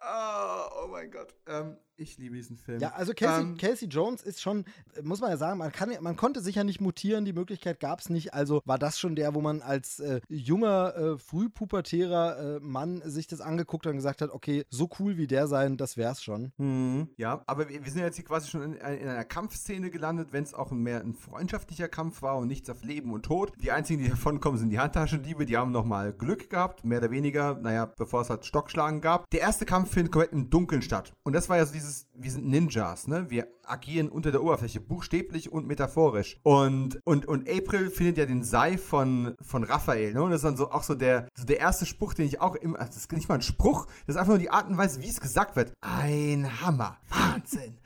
Oh, 0.00 0.64
oh 0.82 0.86
mein 0.88 1.10
Gott. 1.10 1.34
Ähm, 1.46 1.76
ich 1.98 2.18
liebe 2.18 2.36
diesen 2.36 2.56
Film. 2.56 2.80
Ja, 2.80 2.92
also 2.92 3.12
Casey, 3.14 3.42
ähm, 3.42 3.56
Casey, 3.56 3.88
Jones 3.88 4.22
ist 4.22 4.40
schon, 4.40 4.64
muss 5.02 5.20
man 5.20 5.30
ja 5.30 5.36
sagen, 5.36 5.58
man, 5.58 5.72
kann, 5.72 5.90
man 6.00 6.16
konnte 6.16 6.40
sich 6.40 6.56
ja 6.56 6.64
nicht 6.64 6.80
mutieren, 6.80 7.24
die 7.24 7.32
Möglichkeit 7.32 7.80
gab 7.80 8.00
es 8.00 8.10
nicht. 8.10 8.34
Also 8.34 8.62
war 8.64 8.78
das 8.78 8.98
schon 8.98 9.16
der, 9.16 9.34
wo 9.34 9.40
man 9.40 9.62
als 9.62 10.00
äh, 10.00 10.20
junger, 10.28 10.94
äh, 10.96 11.18
frühpubertärer 11.18 12.56
äh, 12.56 12.60
Mann 12.60 13.02
sich 13.04 13.26
das 13.26 13.40
angeguckt 13.40 13.86
hat 13.86 13.92
und 13.92 13.96
gesagt 13.96 14.22
hat, 14.22 14.30
okay, 14.30 14.64
so 14.70 14.88
cool 14.98 15.16
wie 15.16 15.26
der 15.26 15.48
sein, 15.48 15.76
das 15.76 15.96
wär's 15.96 16.22
schon. 16.22 16.52
Mhm. 16.58 17.08
Ja, 17.16 17.42
aber 17.46 17.68
wir, 17.68 17.84
wir, 17.84 17.92
sind 17.92 18.02
jetzt 18.02 18.16
hier 18.16 18.24
quasi 18.24 18.48
schon 18.48 18.62
in, 18.62 18.72
in 18.74 19.08
einer 19.08 19.24
Kampfszene 19.24 19.90
gelandet, 19.90 20.28
wenn 20.32 20.44
es 20.44 20.54
auch 20.54 20.70
mehr 20.70 21.00
ein 21.00 21.14
freundschaftlicher 21.14 21.88
Kampf 21.88 22.22
war 22.22 22.36
und 22.36 22.48
nichts 22.48 22.68
auf 22.70 22.82
Leben 22.82 23.12
und 23.12 23.24
Tod. 23.24 23.52
Die 23.60 23.72
einzigen, 23.72 24.02
die 24.02 24.08
davon 24.10 24.40
kommen, 24.40 24.58
sind 24.58 24.70
die 24.70 24.78
Handtaschendiebe, 24.78 25.46
die 25.46 25.56
haben 25.56 25.72
nochmal 25.72 26.12
Glück 26.12 26.50
gehabt, 26.50 26.84
mehr 26.84 26.98
oder 26.98 27.10
weniger, 27.10 27.54
naja, 27.54 27.86
bevor 27.86 28.22
es 28.22 28.30
halt 28.30 28.44
Stockschlagen 28.44 29.00
gab. 29.00 29.28
Der 29.30 29.40
erste 29.40 29.64
Kampf 29.64 29.92
findet 29.92 30.12
komplett 30.12 30.32
im 30.32 30.50
Dunkeln 30.50 30.82
statt. 30.82 31.12
Und 31.22 31.32
das 31.32 31.48
war 31.48 31.56
ja 31.56 31.64
so 31.64 31.72
dieses 31.72 31.85
dieses, 31.86 32.06
wir 32.14 32.30
sind 32.30 32.46
Ninjas, 32.46 33.06
ne? 33.06 33.30
Wir 33.30 33.48
agieren 33.64 34.08
unter 34.08 34.30
der 34.30 34.42
Oberfläche, 34.42 34.80
buchstäblich 34.80 35.52
und 35.52 35.66
metaphorisch. 35.66 36.38
Und, 36.42 37.00
und, 37.04 37.26
und 37.26 37.48
April 37.48 37.90
findet 37.90 38.18
ja 38.18 38.26
den 38.26 38.42
Sei 38.42 38.78
von, 38.78 39.34
von 39.40 39.64
Raphael, 39.64 40.12
ne? 40.12 40.22
Und 40.22 40.30
das 40.30 40.38
ist 40.38 40.44
dann 40.44 40.56
so 40.56 40.70
auch 40.70 40.82
so 40.82 40.94
der, 40.94 41.28
so 41.34 41.44
der 41.44 41.58
erste 41.58 41.86
Spruch, 41.86 42.14
den 42.14 42.26
ich 42.26 42.40
auch 42.40 42.54
immer, 42.56 42.78
das 42.78 42.96
ist 42.96 43.12
nicht 43.12 43.28
mal 43.28 43.36
ein 43.36 43.42
Spruch, 43.42 43.86
das 44.06 44.16
ist 44.16 44.16
einfach 44.16 44.32
nur 44.32 44.38
die 44.38 44.50
Art 44.50 44.68
und 44.68 44.76
Weise, 44.76 45.02
wie 45.02 45.08
es 45.08 45.20
gesagt 45.20 45.56
wird. 45.56 45.72
Ein 45.80 46.60
Hammer. 46.62 46.98
Wahnsinn. 47.08 47.78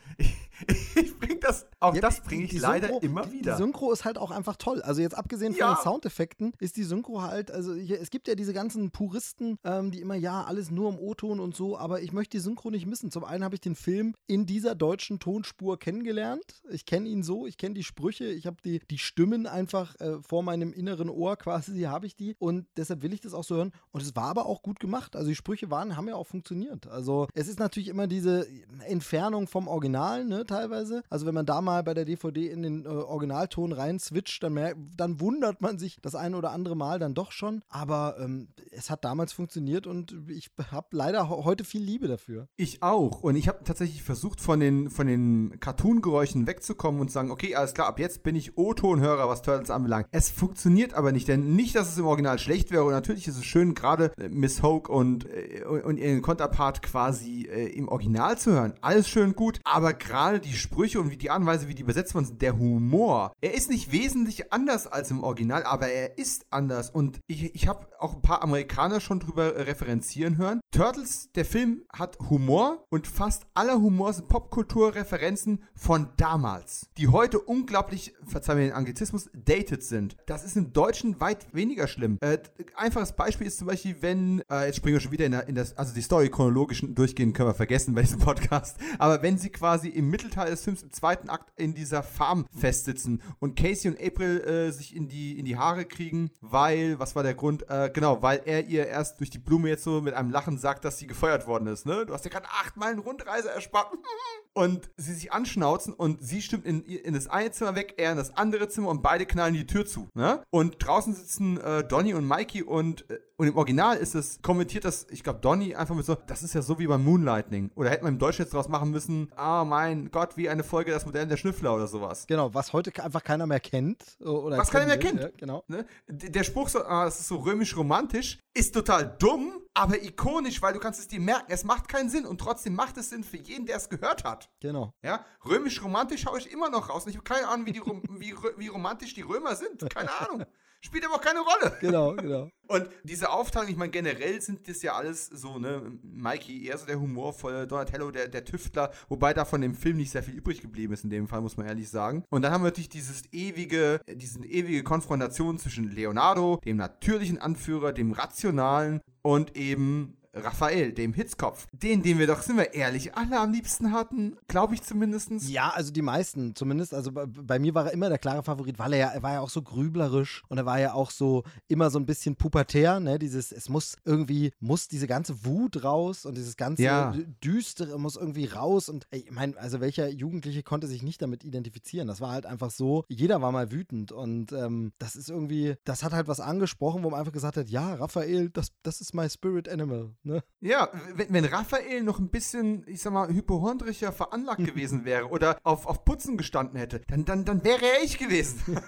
ich 0.95 1.19
bring 1.19 1.41
das, 1.41 1.67
auch 1.81 1.95
ja, 1.95 2.01
das 2.01 2.21
bringe 2.21 2.45
ich 2.45 2.53
leider 2.59 2.89
Synchro, 2.89 3.01
immer 3.01 3.33
wieder. 3.33 3.53
Die 3.53 3.59
Synchro 3.59 3.93
ist 3.93 4.05
halt 4.05 4.19
auch 4.19 4.31
einfach 4.31 4.57
toll. 4.57 4.83
Also 4.83 5.01
jetzt 5.01 5.17
abgesehen 5.17 5.53
von 5.53 5.61
ja. 5.61 5.75
den 5.75 5.83
Soundeffekten 5.83 6.53
ist 6.59 6.77
die 6.77 6.85
Synchro 6.85 7.23
halt, 7.23 7.51
also 7.51 7.75
hier, 7.75 8.01
es 8.01 8.11
gibt 8.11 8.29
ja 8.29 8.35
diese 8.35 8.53
ganzen 8.53 8.91
Puristen, 8.91 9.59
ähm, 9.65 9.91
die 9.91 10.01
immer, 10.01 10.15
ja, 10.15 10.45
alles 10.45 10.71
nur 10.71 10.91
im 10.91 10.99
O-Ton 10.99 11.41
und 11.41 11.57
so, 11.57 11.79
aber 11.79 12.03
ich 12.03 12.13
möchte 12.13 12.37
die 12.37 12.43
Synchro 12.43 12.71
nicht 12.71 12.87
missen. 12.87 13.11
Zum 13.11 13.25
einen 13.25 13.45
habe 13.45 13.55
ich 13.55 13.61
den 13.61 13.75
Film 13.75 14.15
in 14.27 14.47
dieser 14.47 14.75
deutschen 14.75 15.19
Tonspur 15.19 15.79
kennengelernt. 15.79 16.63
Ich 16.71 16.87
kenne 16.87 17.09
ihn 17.09 17.23
so, 17.23 17.47
ich 17.47 17.57
kenne 17.57 17.75
die 17.75 17.85
Sprüche, 17.85 18.27
ich 18.27 18.47
habe 18.47 18.57
die, 18.65 18.81
die 18.91 18.99
Stimmen 18.99 19.47
einfach 19.47 19.99
äh, 20.01 20.23
vor 20.23 20.43
meinem 20.43 20.73
inneren 20.73 21.09
Ohr 21.09 21.37
quasi, 21.37 21.81
habe 21.83 22.07
ich 22.07 22.17
die 22.17 22.37
und 22.39 22.67
deshalb 22.77 23.03
will 23.03 23.13
ich 23.13 23.21
das 23.21 23.35
auch 23.35 23.45
so 23.45 23.57
hören. 23.57 23.73
Und 23.93 24.03
es 24.03 24.15
war 24.17 24.25
aber 24.25 24.47
auch 24.47 24.63
gut 24.63 24.81
gemacht. 24.81 25.17
Also 25.17 25.29
die 25.29 25.37
Sprüche 25.37 25.71
waren, 25.71 25.97
haben 25.97 26.09
ja 26.09 26.17
auch 26.17 26.27
funktioniert. 26.27 26.87
Also 26.89 27.29
es 27.35 27.49
ist 27.49 27.59
natürlich 27.59 27.89
immer 27.89 28.07
diese 28.07 28.47
Entfernung 28.87 29.47
vom 29.47 29.69
Original, 29.69 30.25
ne, 30.25 30.45
teilweise. 30.51 31.03
Also 31.09 31.27
wenn 31.27 31.35
man 31.35 31.47
da 31.47 31.61
mal 31.61 31.83
bei 31.83 31.95
der 31.95 32.05
DVD 32.05 32.49
in 32.49 32.63
den 32.63 32.85
äh, 32.85 32.89
Originalton 32.89 33.73
rein 33.73 33.99
switcht, 33.99 34.43
dann, 34.43 34.59
dann 34.97 35.21
wundert 35.21 35.61
man 35.61 35.79
sich 35.79 35.99
das 36.03 36.15
ein 36.15 36.35
oder 36.35 36.51
andere 36.51 36.77
Mal 36.77 36.99
dann 36.99 37.15
doch 37.15 37.33
schon. 37.33 37.63
Aber 37.69 38.17
ähm, 38.19 38.49
es 38.71 38.91
hat 38.91 39.05
damals 39.05 39.33
funktioniert 39.33 39.87
und 39.87 40.15
ich 40.29 40.51
habe 40.71 40.89
leider 40.91 41.29
heute 41.29 41.65
viel 41.65 41.83
Liebe 41.83 42.09
dafür. 42.09 42.49
Ich 42.57 42.83
auch. 42.83 43.23
Und 43.23 43.37
ich 43.37 43.49
habe 43.49 43.65
tatsächlich 43.65 44.03
versucht, 44.03 44.41
von 44.41 44.61
den, 44.61 44.91
von 44.91 45.07
den 45.07 45.59
Cartoon-Geräuschen 45.61 46.47
wegzukommen 46.47 47.01
und 47.01 47.09
zu 47.09 47.15
sagen, 47.15 47.31
okay, 47.31 47.55
alles 47.55 47.75
klar, 47.75 47.87
ab 47.87 47.99
jetzt 47.99 48.23
bin 48.23 48.35
ich 48.35 48.59
O-Ton-Hörer, 48.59 49.29
was 49.29 49.43
Turtles 49.43 49.71
anbelangt. 49.71 50.07
Es 50.11 50.31
funktioniert 50.31 50.95
aber 50.95 51.13
nicht, 51.13 51.29
denn 51.29 51.55
nicht, 51.55 51.77
dass 51.77 51.89
es 51.89 51.99
im 51.99 52.07
Original 52.07 52.39
schlecht 52.39 52.71
wäre. 52.71 52.85
Und 52.85 52.93
natürlich 52.93 53.29
ist 53.29 53.37
es 53.37 53.45
schön, 53.45 53.75
gerade 53.75 54.13
äh, 54.19 54.29
Miss 54.29 54.63
Hoke 54.63 54.91
und, 54.91 55.27
äh, 55.27 55.65
und 55.65 55.97
ihren 55.97 56.23
Konterpart 56.23 56.83
quasi 56.83 57.49
äh, 57.51 57.67
im 57.67 57.89
Original 57.89 58.37
zu 58.39 58.53
hören. 58.53 58.75
Alles 58.81 59.09
schön 59.09 59.35
gut, 59.35 59.61
aber 59.65 59.93
gerade 59.93 60.40
die 60.41 60.55
Sprüche 60.55 61.01
und 61.01 61.11
wie 61.11 61.17
die 61.17 61.31
Anweise, 61.31 61.69
wie 61.69 61.75
die 61.75 61.83
übersetzt 61.83 62.15
worden 62.15 62.27
sind, 62.27 62.43
der 62.43 62.59
Humor, 62.59 63.33
er 63.41 63.55
ist 63.55 63.71
nicht 63.71 63.93
wesentlich 63.93 64.53
anders 64.53 64.87
als 64.87 65.11
im 65.11 65.23
Original, 65.23 65.65
aber 65.65 65.89
er 65.89 66.19
ist 66.19 66.47
anders. 66.51 66.91
Und 66.91 67.21
ich, 67.27 67.55
ich 67.55 67.69
habe 67.69 67.87
auch 67.99 68.15
ein 68.15 68.23
paar 68.23 68.43
Amerikaner 68.43 69.01
schon 69.01 69.21
drüber 69.21 69.67
referenzieren 69.67 70.39
hören. 70.39 70.61
Turtles, 70.73 71.31
der 71.35 71.45
Film, 71.45 71.83
hat 71.93 72.19
Humor 72.31 72.87
und 72.91 73.07
fast 73.07 73.47
aller 73.55 73.81
Humor 73.81 74.13
sind 74.13 74.29
Popkulturreferenzen 74.29 75.63
von 75.75 76.09
damals, 76.17 76.89
die 76.97 77.09
heute 77.09 77.39
unglaublich, 77.39 78.15
verzeihen 78.27 78.59
wir 78.59 78.67
den 78.67 78.75
Anglizismus, 78.75 79.31
dated 79.35 79.83
sind. 79.83 80.17
Das 80.27 80.45
ist 80.45 80.57
im 80.57 80.73
Deutschen 80.73 81.21
weit 81.21 81.53
weniger 81.53 81.89
schlimm. 81.89 82.19
Äh, 82.21 82.39
einfaches 82.77 83.13
Beispiel 83.13 83.47
ist 83.47 83.59
zum 83.59 83.67
Beispiel, 83.67 83.97
wenn, 84.01 84.43
äh, 84.51 84.67
jetzt 84.67 84.77
springen 84.77 84.97
wir 84.97 85.01
schon 85.01 85.13
wieder 85.13 85.27
in, 85.27 85.33
in 85.33 85.55
das, 85.55 85.77
also 85.77 85.95
die 85.95 86.03
Story 86.03 86.31
chronologischen 86.31 86.95
durchgehen 86.95 87.33
können 87.33 87.49
wir 87.49 87.55
vergessen 87.55 87.95
bei 87.95 88.03
diesem 88.03 88.21
Podcast, 88.21 88.79
aber 88.99 89.23
wenn 89.23 89.39
sie 89.39 89.51
quasi 89.51 89.89
im 89.89 90.09
Mittel 90.09 90.30
Mittelteil 90.31 90.51
des 90.51 90.63
Films 90.63 90.83
im 90.83 90.93
zweiten 90.93 91.29
Akt 91.29 91.53
in 91.57 91.75
dieser 91.75 92.03
Farm 92.03 92.47
festsitzen 92.57 93.21
und 93.41 93.57
Casey 93.57 93.91
und 93.91 94.01
April 94.01 94.41
äh, 94.41 94.71
sich 94.71 94.95
in 94.95 95.09
die, 95.09 95.39
in 95.39 95.45
die 95.45 95.57
Haare 95.57 95.85
kriegen, 95.85 96.31
weil, 96.41 96.99
was 96.99 97.17
war 97.17 97.23
der 97.23 97.35
Grund? 97.35 97.69
Äh, 97.69 97.91
genau, 97.93 98.23
weil 98.23 98.43
er 98.45 98.67
ihr 98.67 98.87
erst 98.87 99.19
durch 99.19 99.31
die 99.31 99.39
Blume 99.39 99.69
jetzt 99.69 99.83
so 99.83 100.01
mit 100.01 100.15
einem 100.15 100.31
Lachen 100.31 100.57
sagt, 100.59 100.85
dass 100.85 100.99
sie 100.99 101.09
gefeuert 101.09 101.47
worden 101.47 101.67
ist, 101.67 101.85
ne? 101.85 102.07
Du 102.07 102.15
hast 102.15 102.25
ja 102.25 102.31
gerade 102.31 102.47
acht 102.47 102.77
Meilen 102.77 103.01
Rundreise 103.01 103.51
erspart. 103.51 103.93
und 104.53 104.91
sie 104.97 105.15
sich 105.15 105.33
anschnauzen 105.33 105.95
und 105.95 106.23
sie 106.23 106.43
stimmt 106.43 106.67
in, 106.67 106.83
in 106.83 107.15
das 107.15 107.29
eine 107.29 107.51
Zimmer 107.53 107.75
weg, 107.77 107.95
er 107.99 108.13
in 108.13 108.17
das 108.17 108.37
andere 108.37 108.69
Zimmer 108.69 108.89
und 108.89 109.03
beide 109.03 109.27
knallen 109.27 109.55
die 109.55 109.67
Tür 109.67 109.87
zu. 109.87 110.09
Ne? 110.15 110.43
Und 110.51 110.77
draußen 110.85 111.15
sitzen 111.15 111.59
äh, 111.59 111.85
Donny 111.85 112.15
und 112.15 112.27
Mikey 112.27 112.63
und, 112.63 113.09
äh, 113.11 113.21
und 113.37 113.49
im 113.49 113.57
Original 113.57 113.97
ist 113.97 114.15
es 114.15 114.43
kommentiert, 114.43 114.85
dass 114.85 115.07
ich 115.11 115.23
glaube, 115.23 115.41
Donny 115.41 115.75
einfach 115.75 115.95
mit 115.95 116.05
so, 116.05 116.17
das 116.27 116.43
ist 116.43 116.55
ja 116.55 116.63
so 116.63 116.79
wie 116.79 116.87
beim 116.87 117.05
Moonlightning. 117.05 117.71
Oder 117.77 117.91
hätte 117.91 118.05
man 118.05 118.15
im 118.15 118.19
Deutsch 118.19 118.39
jetzt 118.39 118.53
draus 118.53 118.69
machen 118.69 118.91
müssen, 118.91 119.31
ah 119.37 119.63
oh 119.63 119.65
mein 119.65 120.11
Gott, 120.11 120.37
wie 120.37 120.49
eine 120.49 120.65
Folge 120.65 120.91
das 120.91 121.07
Modell 121.07 121.27
der 121.27 121.37
Schnüffler 121.37 121.75
oder 121.75 121.87
sowas. 121.87 122.27
Genau, 122.27 122.53
was 122.53 122.73
heute 122.73 122.93
einfach 123.03 123.23
keiner 123.23 123.47
mehr 123.47 123.61
kennt. 123.61 124.03
Oder 124.21 124.59
was 124.59 124.71
keiner 124.71 124.87
mehr 124.87 124.99
kennt. 124.99 125.21
Ja, 125.21 125.29
genau. 125.37 125.65
Ne? 125.69 125.87
Der 126.09 126.45
Spruch 126.45 126.69
so, 126.69 126.85
ah, 126.85 127.07
es 127.07 127.21
ist 127.21 127.29
so 127.29 127.37
römisch-romantisch, 127.37 128.39
ist 128.53 128.75
total 128.75 129.17
dumm, 129.19 129.53
aber 129.81 130.03
ikonisch, 130.03 130.61
weil 130.61 130.75
du 130.75 130.79
kannst 130.79 131.01
es 131.01 131.09
dir 131.09 131.21
merken. 131.21 131.51
Es 131.51 131.65
macht 131.65 131.89
keinen 131.89 132.11
Sinn 132.11 132.27
und 132.27 132.39
trotzdem 132.39 132.75
macht 132.75 132.99
es 132.99 133.09
Sinn 133.09 133.25
für 133.25 133.39
jeden, 133.39 133.65
der 133.65 133.77
es 133.77 133.89
gehört 133.89 134.25
hat. 134.25 134.51
Genau. 134.61 134.93
Ja, 135.03 135.25
römisch-romantisch 135.47 136.21
schaue 136.21 136.39
ich 136.39 136.53
immer 136.53 136.69
noch 136.69 136.91
raus. 136.91 137.05
Und 137.05 137.11
ich 137.11 137.17
habe 137.17 137.25
keine 137.25 137.49
Ahnung, 137.49 137.65
wie, 137.65 137.73
die, 137.73 137.81
wie, 137.85 138.35
wie 138.59 138.69
romantisch 138.69 139.15
die 139.15 139.23
Römer 139.23 139.57
sind. 139.57 139.89
Keine 139.89 140.11
Ahnung. 140.21 140.45
Spielt 140.83 141.05
aber 141.05 141.17
auch 141.17 141.21
keine 141.21 141.41
Rolle. 141.41 141.77
Genau, 141.81 142.15
genau. 142.15 142.51
Und 142.69 142.89
diese 143.03 143.31
Aufteilung, 143.31 143.69
ich 143.69 143.77
meine, 143.77 143.91
generell 143.91 144.41
sind 144.41 144.69
das 144.69 144.83
ja 144.83 144.95
alles 144.95 145.27
so, 145.27 145.59
ne, 145.59 145.99
Mikey 146.03 146.67
eher 146.67 146.79
so 146.79 146.87
der 146.87 147.01
humorvolle, 147.01 147.67
Donatello 147.67 148.11
der, 148.11 148.29
der 148.29 148.45
Tüftler, 148.45 148.93
wobei 149.09 149.35
da 149.35 149.45
von 149.45 149.61
dem 149.61 149.75
Film 149.75 149.97
nicht 149.97 150.13
sehr 150.13 150.23
viel 150.23 150.35
übrig 150.35 150.61
geblieben 150.63 150.93
ist, 150.93 151.05
in 151.05 151.11
dem 151.11 151.27
Fall, 151.27 151.41
muss 151.41 151.57
man 151.57 151.67
ehrlich 151.67 151.89
sagen. 151.89 152.25
Und 152.31 152.43
dann 152.43 152.53
haben 152.53 152.63
wir 152.63 152.69
natürlich 152.69 152.89
dieses 152.89 153.25
ewige, 153.33 154.01
diesen 154.09 154.45
ewige 154.45 154.85
Konfrontation 154.85 155.59
zwischen 155.59 155.91
Leonardo, 155.91 156.61
dem 156.65 156.77
natürlichen 156.77 157.39
Anführer, 157.39 157.93
dem 157.93 158.13
rationalen 158.13 159.01
und 159.23 159.57
eben 159.57 160.17
Raphael, 160.35 160.93
dem 160.93 161.13
Hitzkopf. 161.13 161.67
Den, 161.73 162.03
den 162.03 162.19
wir 162.19 162.27
doch, 162.27 162.43
sind 162.43 162.57
wir 162.57 162.75
ehrlich, 162.75 163.15
alle 163.15 163.39
am 163.39 163.53
liebsten 163.53 163.93
hatten, 163.93 164.37
glaube 164.49 164.75
ich 164.75 164.83
zumindest. 164.83 165.31
Ja, 165.49 165.71
also 165.71 165.93
die 165.93 166.03
meisten 166.03 166.55
zumindest. 166.55 166.95
Also 166.95 167.13
bei, 167.13 167.27
bei, 167.27 167.59
mir 167.59 167.75
war 167.75 167.87
er 167.87 167.93
immer 167.93 168.09
der 168.09 168.19
klare 168.19 168.43
Favorit, 168.43 168.79
weil 168.79 168.93
er 168.95 168.99
ja, 168.99 169.09
er 169.09 169.23
war 169.23 169.33
ja 169.33 169.41
auch 169.41 169.51
so 169.51 169.63
grüblerisch 169.63 170.43
und 170.49 170.59
er 170.59 170.67
war 170.67 170.79
ja 170.79 170.95
auch 170.95 171.11
so 171.11 171.45
immer 171.69 171.91
so 171.91 171.99
ein 171.99 172.07
bisschen 172.07 172.37
pubertär, 172.37 173.01
ne? 173.01 173.19
Dieses, 173.19 173.53
es 173.53 173.69
muss 173.69 173.97
irgendwie, 174.05 174.53
muss 174.61 174.89
diese 174.89 175.07
ganze 175.07 175.45
Wut 175.45 175.85
raus 175.85 176.25
und 176.25 176.37
dieses 176.37 176.57
ganze 176.57 176.83
Ja. 176.83 177.15
Düstere 177.43 177.99
muss 177.99 178.17
irgendwie 178.17 178.47
raus. 178.47 178.89
Und 178.89 179.07
ich 179.11 179.31
meine, 179.31 179.57
also 179.59 179.81
welcher 179.81 180.09
Jugendliche 180.09 180.63
konnte 180.63 180.87
sich 180.87 181.03
nicht 181.03 181.23
damit 181.23 181.45
identifizieren? 181.45 182.09
Das 182.09 182.21
war 182.21 182.33
halt 182.33 182.47
einfach 182.47 182.71
so, 182.71 183.05
jeder 183.09 183.43
war 183.43 183.53
mal 183.53 183.71
wütend 183.73 184.13
und 184.13 184.53
ähm, 184.53 184.93
das 184.99 185.17
ist 185.17 185.31
irgendwie, 185.31 185.77
das 185.85 186.03
hat 186.03 186.13
halt 186.13 186.29
was 186.29 186.41
angesprochen, 186.41 187.03
wo 187.03 187.11
man 187.11 187.21
einfach 187.21 187.33
gesagt 187.33 187.57
hat, 187.57 187.69
ja, 187.69 187.95
Raphael, 187.95 188.51
das, 188.51 188.69
das 188.83 189.01
ist 189.01 189.15
my 189.15 189.29
spirit 189.29 189.69
animal, 189.69 190.15
ne? 190.23 190.43
Ja, 190.61 190.89
wenn, 191.15 191.33
wenn 191.33 191.45
Raphael 191.45 192.03
noch 192.03 192.19
ein 192.19 192.31
bisschen, 192.31 192.85
ich 192.87 193.03
sag 193.03 193.13
mal, 193.13 193.29
hypochondrischer 193.29 194.13
veranlagt 194.13 194.65
gewesen 194.65 195.05
wäre 195.05 195.29
oder 195.29 195.59
auf, 195.63 195.87
auf 195.87 196.05
Putzen 196.05 196.37
gestanden 196.37 196.79
hätte, 196.79 197.01
dann, 197.09 197.25
dann, 197.25 197.45
dann 197.45 197.65
wäre 197.65 197.85
er 197.85 198.03
ich 198.03 198.19
gewesen. 198.19 198.61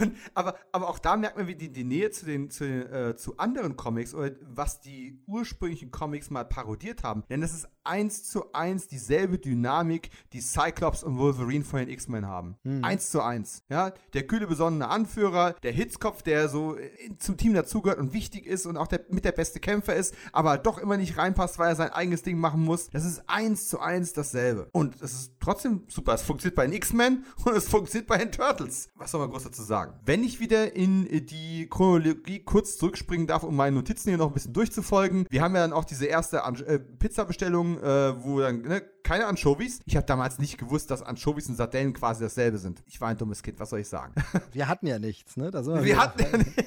Und, 0.00 0.16
aber, 0.34 0.56
aber 0.72 0.88
auch 0.88 0.98
da 0.98 1.16
merkt 1.16 1.36
man, 1.36 1.46
wie 1.46 1.54
die, 1.54 1.72
die 1.72 1.84
Nähe 1.84 2.10
zu, 2.10 2.26
den, 2.26 2.50
zu, 2.50 2.64
den, 2.64 2.92
äh, 2.92 3.16
zu 3.16 3.38
anderen 3.38 3.76
Comics 3.76 4.14
oder 4.14 4.32
was 4.42 4.80
die 4.80 5.22
ursprünglichen 5.26 5.90
Comics 5.90 6.30
mal 6.30 6.44
parodiert 6.44 7.04
haben. 7.04 7.22
Denn 7.30 7.40
das 7.40 7.54
ist 7.54 7.68
eins 7.84 8.24
zu 8.24 8.52
eins 8.52 8.88
dieselbe 8.88 9.38
Dynamik, 9.38 10.10
die 10.32 10.40
Cyclops 10.40 11.02
und 11.02 11.18
Wolverine 11.18 11.64
von 11.64 11.78
den 11.80 11.88
X-Men 11.88 12.26
haben. 12.26 12.56
Eins 12.82 13.10
zu 13.10 13.22
eins. 13.22 13.62
Ja, 13.68 13.92
der 14.14 14.26
kühle, 14.26 14.46
besonnene 14.46 14.88
Anführer, 14.88 15.54
der 15.62 15.72
Hitzkopf, 15.72 16.22
der 16.22 16.48
so 16.48 16.76
äh, 16.76 17.16
zum 17.18 17.36
Team 17.36 17.54
dazugehört 17.54 17.98
und 17.98 18.12
wichtig 18.12 18.46
ist 18.46 18.66
und 18.66 18.76
auch 18.76 18.88
der, 18.88 19.04
mit 19.10 19.24
der 19.24 19.32
beste 19.32 19.60
Kämpfer 19.60 19.71
ist, 19.80 20.14
aber 20.32 20.58
doch 20.58 20.78
immer 20.78 20.96
nicht 20.96 21.16
reinpasst, 21.16 21.58
weil 21.58 21.70
er 21.70 21.76
sein 21.76 21.90
eigenes 21.90 22.22
Ding 22.22 22.38
machen 22.38 22.62
muss. 22.62 22.90
Das 22.90 23.04
ist 23.04 23.22
eins 23.26 23.68
zu 23.68 23.80
eins 23.80 24.12
dasselbe. 24.12 24.68
Und 24.72 24.96
es 25.00 25.12
ist 25.12 25.32
trotzdem 25.40 25.84
super. 25.88 26.14
Es 26.14 26.22
funktioniert 26.22 26.56
bei 26.56 26.66
den 26.66 26.74
X-Men 26.74 27.24
und 27.44 27.56
es 27.56 27.68
funktioniert 27.68 28.08
bei 28.08 28.18
den 28.18 28.30
Turtles. 28.32 28.88
Was 28.96 29.10
soll 29.10 29.20
man 29.20 29.30
groß 29.30 29.44
dazu 29.44 29.62
sagen? 29.62 29.94
Wenn 30.04 30.22
ich 30.24 30.40
wieder 30.40 30.74
in 30.76 31.06
äh, 31.08 31.20
die 31.22 31.68
Chronologie 31.70 32.40
kurz 32.44 32.76
zurückspringen 32.76 33.26
darf, 33.26 33.42
um 33.42 33.56
meine 33.56 33.76
Notizen 33.76 34.10
hier 34.10 34.18
noch 34.18 34.28
ein 34.28 34.34
bisschen 34.34 34.52
durchzufolgen. 34.52 35.26
Wir 35.30 35.42
haben 35.42 35.54
ja 35.54 35.62
dann 35.62 35.72
auch 35.72 35.84
diese 35.84 36.06
erste 36.06 36.44
An 36.44 36.56
äh, 36.66 36.78
Pizza-Bestellung, 36.78 37.78
äh, 37.82 38.22
wo 38.24 38.40
dann, 38.40 38.62
ne, 38.62 38.82
keine 39.02 39.26
Anchovies. 39.26 39.80
Ich 39.84 39.96
habe 39.96 40.06
damals 40.06 40.38
nicht 40.38 40.58
gewusst, 40.58 40.90
dass 40.90 41.02
Anchovies 41.02 41.48
und 41.48 41.56
Sardellen 41.56 41.92
quasi 41.92 42.22
dasselbe 42.22 42.58
sind. 42.58 42.82
Ich 42.86 43.00
war 43.00 43.08
ein 43.08 43.16
dummes 43.18 43.42
Kind, 43.42 43.58
was 43.58 43.70
soll 43.70 43.80
ich 43.80 43.88
sagen? 43.88 44.14
Wir 44.52 44.68
hatten 44.68 44.86
ja 44.86 44.98
nichts, 44.98 45.36
ne? 45.36 45.52
Wir 45.52 45.84
wieder- 45.84 45.96
hatten 45.98 46.22
ja 46.22 46.38
nicht. 46.38 46.64